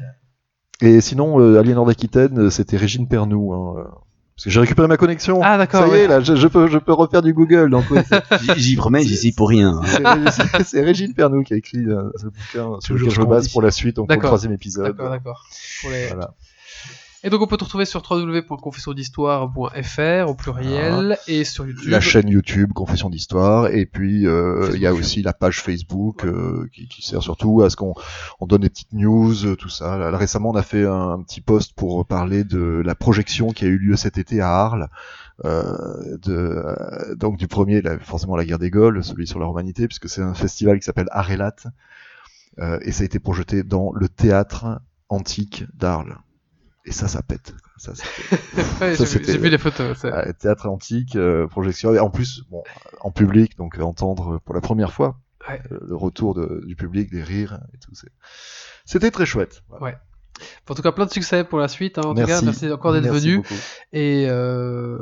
Et 0.83 1.01
sinon, 1.01 1.41
euh, 1.41 1.59
Aliénor 1.59 1.87
d'Aquitaine, 1.87 2.39
euh, 2.39 2.51
c'était 2.51 2.77
Régine 2.77 3.09
Pernou. 3.09 3.53
Hein, 3.55 3.75
euh, 3.79 3.85
parce 4.37 4.45
que 4.45 4.51
j'ai 4.51 4.61
récupéré 4.61 4.89
ma 4.89 4.97
connexion. 4.97 5.41
Ah 5.43 5.57
d'accord. 5.57 5.83
Ça 5.83 5.89
y 5.89 5.91
ouais. 5.91 6.01
est, 6.01 6.07
là, 6.09 6.21
je, 6.21 6.35
je 6.35 6.49
peux, 6.49 6.67
je 6.69 6.79
peux 6.79 6.93
refaire 6.93 7.23
du 7.23 7.33
Google. 7.33 7.71
Donc, 7.71 7.91
ouais, 7.91 8.03
J'y- 8.57 8.77
promets, 8.77 9.03
j'y 9.03 9.17
suis 9.17 9.33
pour 9.33 9.49
rien. 9.49 9.81
hein. 9.83 9.83
c'est 9.87 10.07
Ré- 10.07 10.31
c'est- 10.31 10.65
c'est 10.65 10.83
Régine 10.83 11.15
Pernou 11.15 11.45
qui 11.45 11.55
a 11.55 11.57
écrit 11.57 11.85
euh, 11.87 12.11
ce 12.17 12.27
bouquin 12.27 12.81
sur 12.81 12.95
lequel 12.95 13.11
je 13.11 13.23
base 13.23 13.49
pour 13.49 13.63
la 13.63 13.71
suite, 13.71 13.97
donc 13.97 14.09
pour 14.09 14.17
le 14.17 14.23
troisième 14.27 14.53
épisode. 14.53 14.87
D'accord, 14.87 15.11
d'accord. 15.11 15.47
Voilà. 16.09 16.35
Et 17.25 17.31
donc 17.31 17.41
on 17.41 17.47
peut 17.47 17.57
te 17.57 17.63
retrouver 17.63 17.85
sur 17.85 18.03
www.confessiondhistoire.fr 18.09 20.29
au 20.29 20.35
pluriel 20.35 21.17
et 21.29 21.45
sur 21.45 21.65
YouTube. 21.67 21.89
La 21.89 22.01
chaîne 22.01 22.29
YouTube 22.29 22.73
Confession 22.73 23.11
d'Histoire 23.11 23.69
et 23.69 23.87
puis 23.87 24.27
euh, 24.27 24.73
il 24.75 24.81
y 24.81 24.89
a 24.89 24.93
aussi 24.93 25.23
la 25.23 25.33
page 25.33 25.61
Facebook 25.61 26.25
euh, 26.25 26.69
qui, 26.73 26.89
qui 26.89 27.03
sert 27.03 27.23
surtout 27.23 27.63
à 27.63 27.71
ce 27.71 27.77
qu'on 27.77 27.95
on 28.41 28.47
donne 28.47 28.63
des 28.63 28.71
petites 28.71 28.93
news, 28.93 29.47
euh, 29.47 29.55
tout 29.55 29.69
ça. 29.69 29.99
Là, 29.99 30.11
récemment, 30.17 30.51
on 30.51 30.57
a 30.57 30.65
fait 30.65 30.85
un, 30.85 31.11
un 31.11 31.23
petit 31.23 31.41
post 31.41 31.75
pour 31.75 32.05
parler 32.07 32.43
de 32.43 32.83
la 32.85 32.97
projection 32.97 33.53
qui 33.53 33.67
a 33.67 33.69
eu 33.69 33.79
lieu 33.79 33.95
cet 33.97 34.19
été 34.19 34.41
à 34.41 34.49
Arles. 34.49 34.89
Euh, 35.45 36.19
de, 36.19 36.33
euh, 36.33 37.15
donc 37.17 37.37
du 37.37 37.49
premier, 37.49 37.83
là, 37.83 37.99
forcément 37.99 38.37
la 38.37 38.45
guerre 38.45 38.59
des 38.59 38.71
Gaules, 38.71 39.03
celui 39.03 39.27
sur 39.27 39.41
la 39.41 39.47
romanité, 39.47 39.89
puisque 39.89 40.09
c'est 40.09 40.23
un 40.23 40.35
festival 40.35 40.79
qui 40.79 40.85
s'appelle 40.85 41.09
Arelat, 41.11 41.57
euh, 42.61 42.79
et 42.83 42.93
ça 42.93 43.03
a 43.03 43.07
été 43.07 43.19
projeté 43.19 43.63
dans 43.63 43.93
le 43.93 44.09
théâtre 44.09 44.81
antique 45.09 45.65
d'Arles. 45.75 46.17
Et 46.85 46.91
ça, 46.93 47.07
ça 47.09 47.23
pète. 47.23 47.55
Ça, 47.77 47.93
Ouais, 48.81 48.97
Ça, 48.97 49.05
j'ai 49.05 49.39
vu- 49.39 49.49
les 49.51 49.59
photos. 49.59 50.05
euh, 50.05 50.33
théâtre 50.33 50.69
antique, 50.69 51.15
euh, 51.17 51.47
projection, 51.47 51.95
et 51.95 51.99
en 52.01 52.11
plus, 52.11 52.43
bon, 52.51 52.63
en 53.01 53.11
public, 53.13 53.57
donc 53.57 53.79
euh, 53.79 53.83
entendre 53.83 54.41
pour 54.45 54.55
la 54.55 54.61
première 54.61 54.93
fois 54.93 55.19
Ouais. 55.49 55.61
euh, 55.73 55.79
le 55.89 55.97
retour 55.97 56.35
de- 56.35 56.63
du 56.67 56.75
public, 56.77 57.11
des 57.11 57.23
rires 57.23 57.59
et 57.75 57.79
tout, 57.79 57.93
c'était 58.85 59.11
très 59.11 59.27
chouette. 59.27 59.63
Voilà. 59.69 60.01
En 60.69 60.75
tout 60.75 60.83
cas, 60.83 60.91
plein 60.91 61.07
de 61.07 61.11
succès 61.13 61.45
pour 61.45 61.59
la 61.61 61.69
suite. 61.69 61.99
hein. 61.99 62.03
En 62.05 62.15
merci. 62.15 62.33
tout 62.33 62.41
cas, 62.41 62.45
merci 62.47 62.73
encore 62.73 62.93
d'être 62.93 63.13
venu. 63.13 63.37
beaucoup. 63.37 63.55
Et 63.93 64.27
euh, 64.29 64.99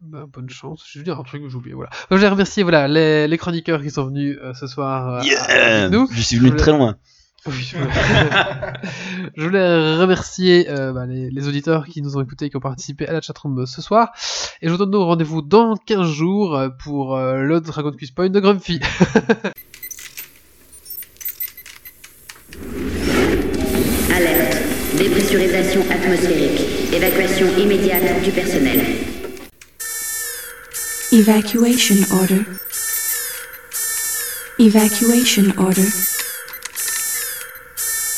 bah, 0.00 0.24
bonne 0.32 0.48
chance. 0.50 0.84
Je 0.90 0.98
vais 0.98 1.04
dire 1.04 1.18
un 1.18 1.22
truc 1.22 1.42
que 1.42 1.48
j'ai 1.48 1.56
oublié. 1.56 1.74
Voilà. 1.74 1.90
Donc, 1.90 2.00
je 2.12 2.14
voulais 2.16 2.28
remercier 2.28 2.62
voilà, 2.64 2.88
les, 2.88 3.28
les 3.28 3.38
chroniqueurs 3.38 3.82
qui 3.82 3.90
sont 3.90 4.06
venus 4.06 4.36
euh, 4.42 4.52
ce 4.54 4.66
soir 4.66 5.16
euh, 5.16 5.22
Yeah 5.22 5.42
avec 5.84 5.92
nous. 5.92 6.08
Je 6.10 6.20
suis 6.22 6.38
venu 6.38 6.50
de 6.50 6.56
très 6.56 6.72
loin. 6.72 6.96
Oui, 7.46 7.52
je 7.62 7.76
voulais- 7.76 7.90
je 9.36 9.42
voulais 9.44 9.96
remercier 9.96 10.70
euh, 10.70 10.92
bah, 10.92 11.04
les, 11.06 11.30
les 11.30 11.48
auditeurs 11.48 11.84
qui 11.86 12.00
nous 12.00 12.16
ont 12.16 12.22
écoutés 12.22 12.46
et 12.46 12.50
qui 12.50 12.56
ont 12.56 12.60
participé 12.60 13.06
à 13.06 13.12
la 13.12 13.20
chatroom 13.20 13.66
ce 13.66 13.82
soir. 13.82 14.12
Et 14.62 14.66
je 14.68 14.72
vous 14.72 14.78
donne 14.78 14.90
donc 14.90 15.04
rendez-vous 15.06 15.42
dans 15.42 15.74
15 15.76 16.08
jours 16.10 16.56
euh, 16.56 16.68
pour 16.82 17.16
euh, 17.16 17.42
le 17.42 17.60
Dragon 17.60 17.92
Quiz 17.92 18.10
Point 18.12 18.30
de 18.30 18.40
Grumpy. 18.40 18.80
Alerte. 24.14 24.56
Dépressurisation 24.98 25.80
atmosphérique. 25.90 26.60
Évacuation 26.92 27.46
immédiate 27.58 28.22
du 28.22 28.30
personnel. 28.30 28.80
Evacuation 31.12 31.96
order. 32.12 32.42
Evacuation 34.58 35.44
order. 35.58 35.88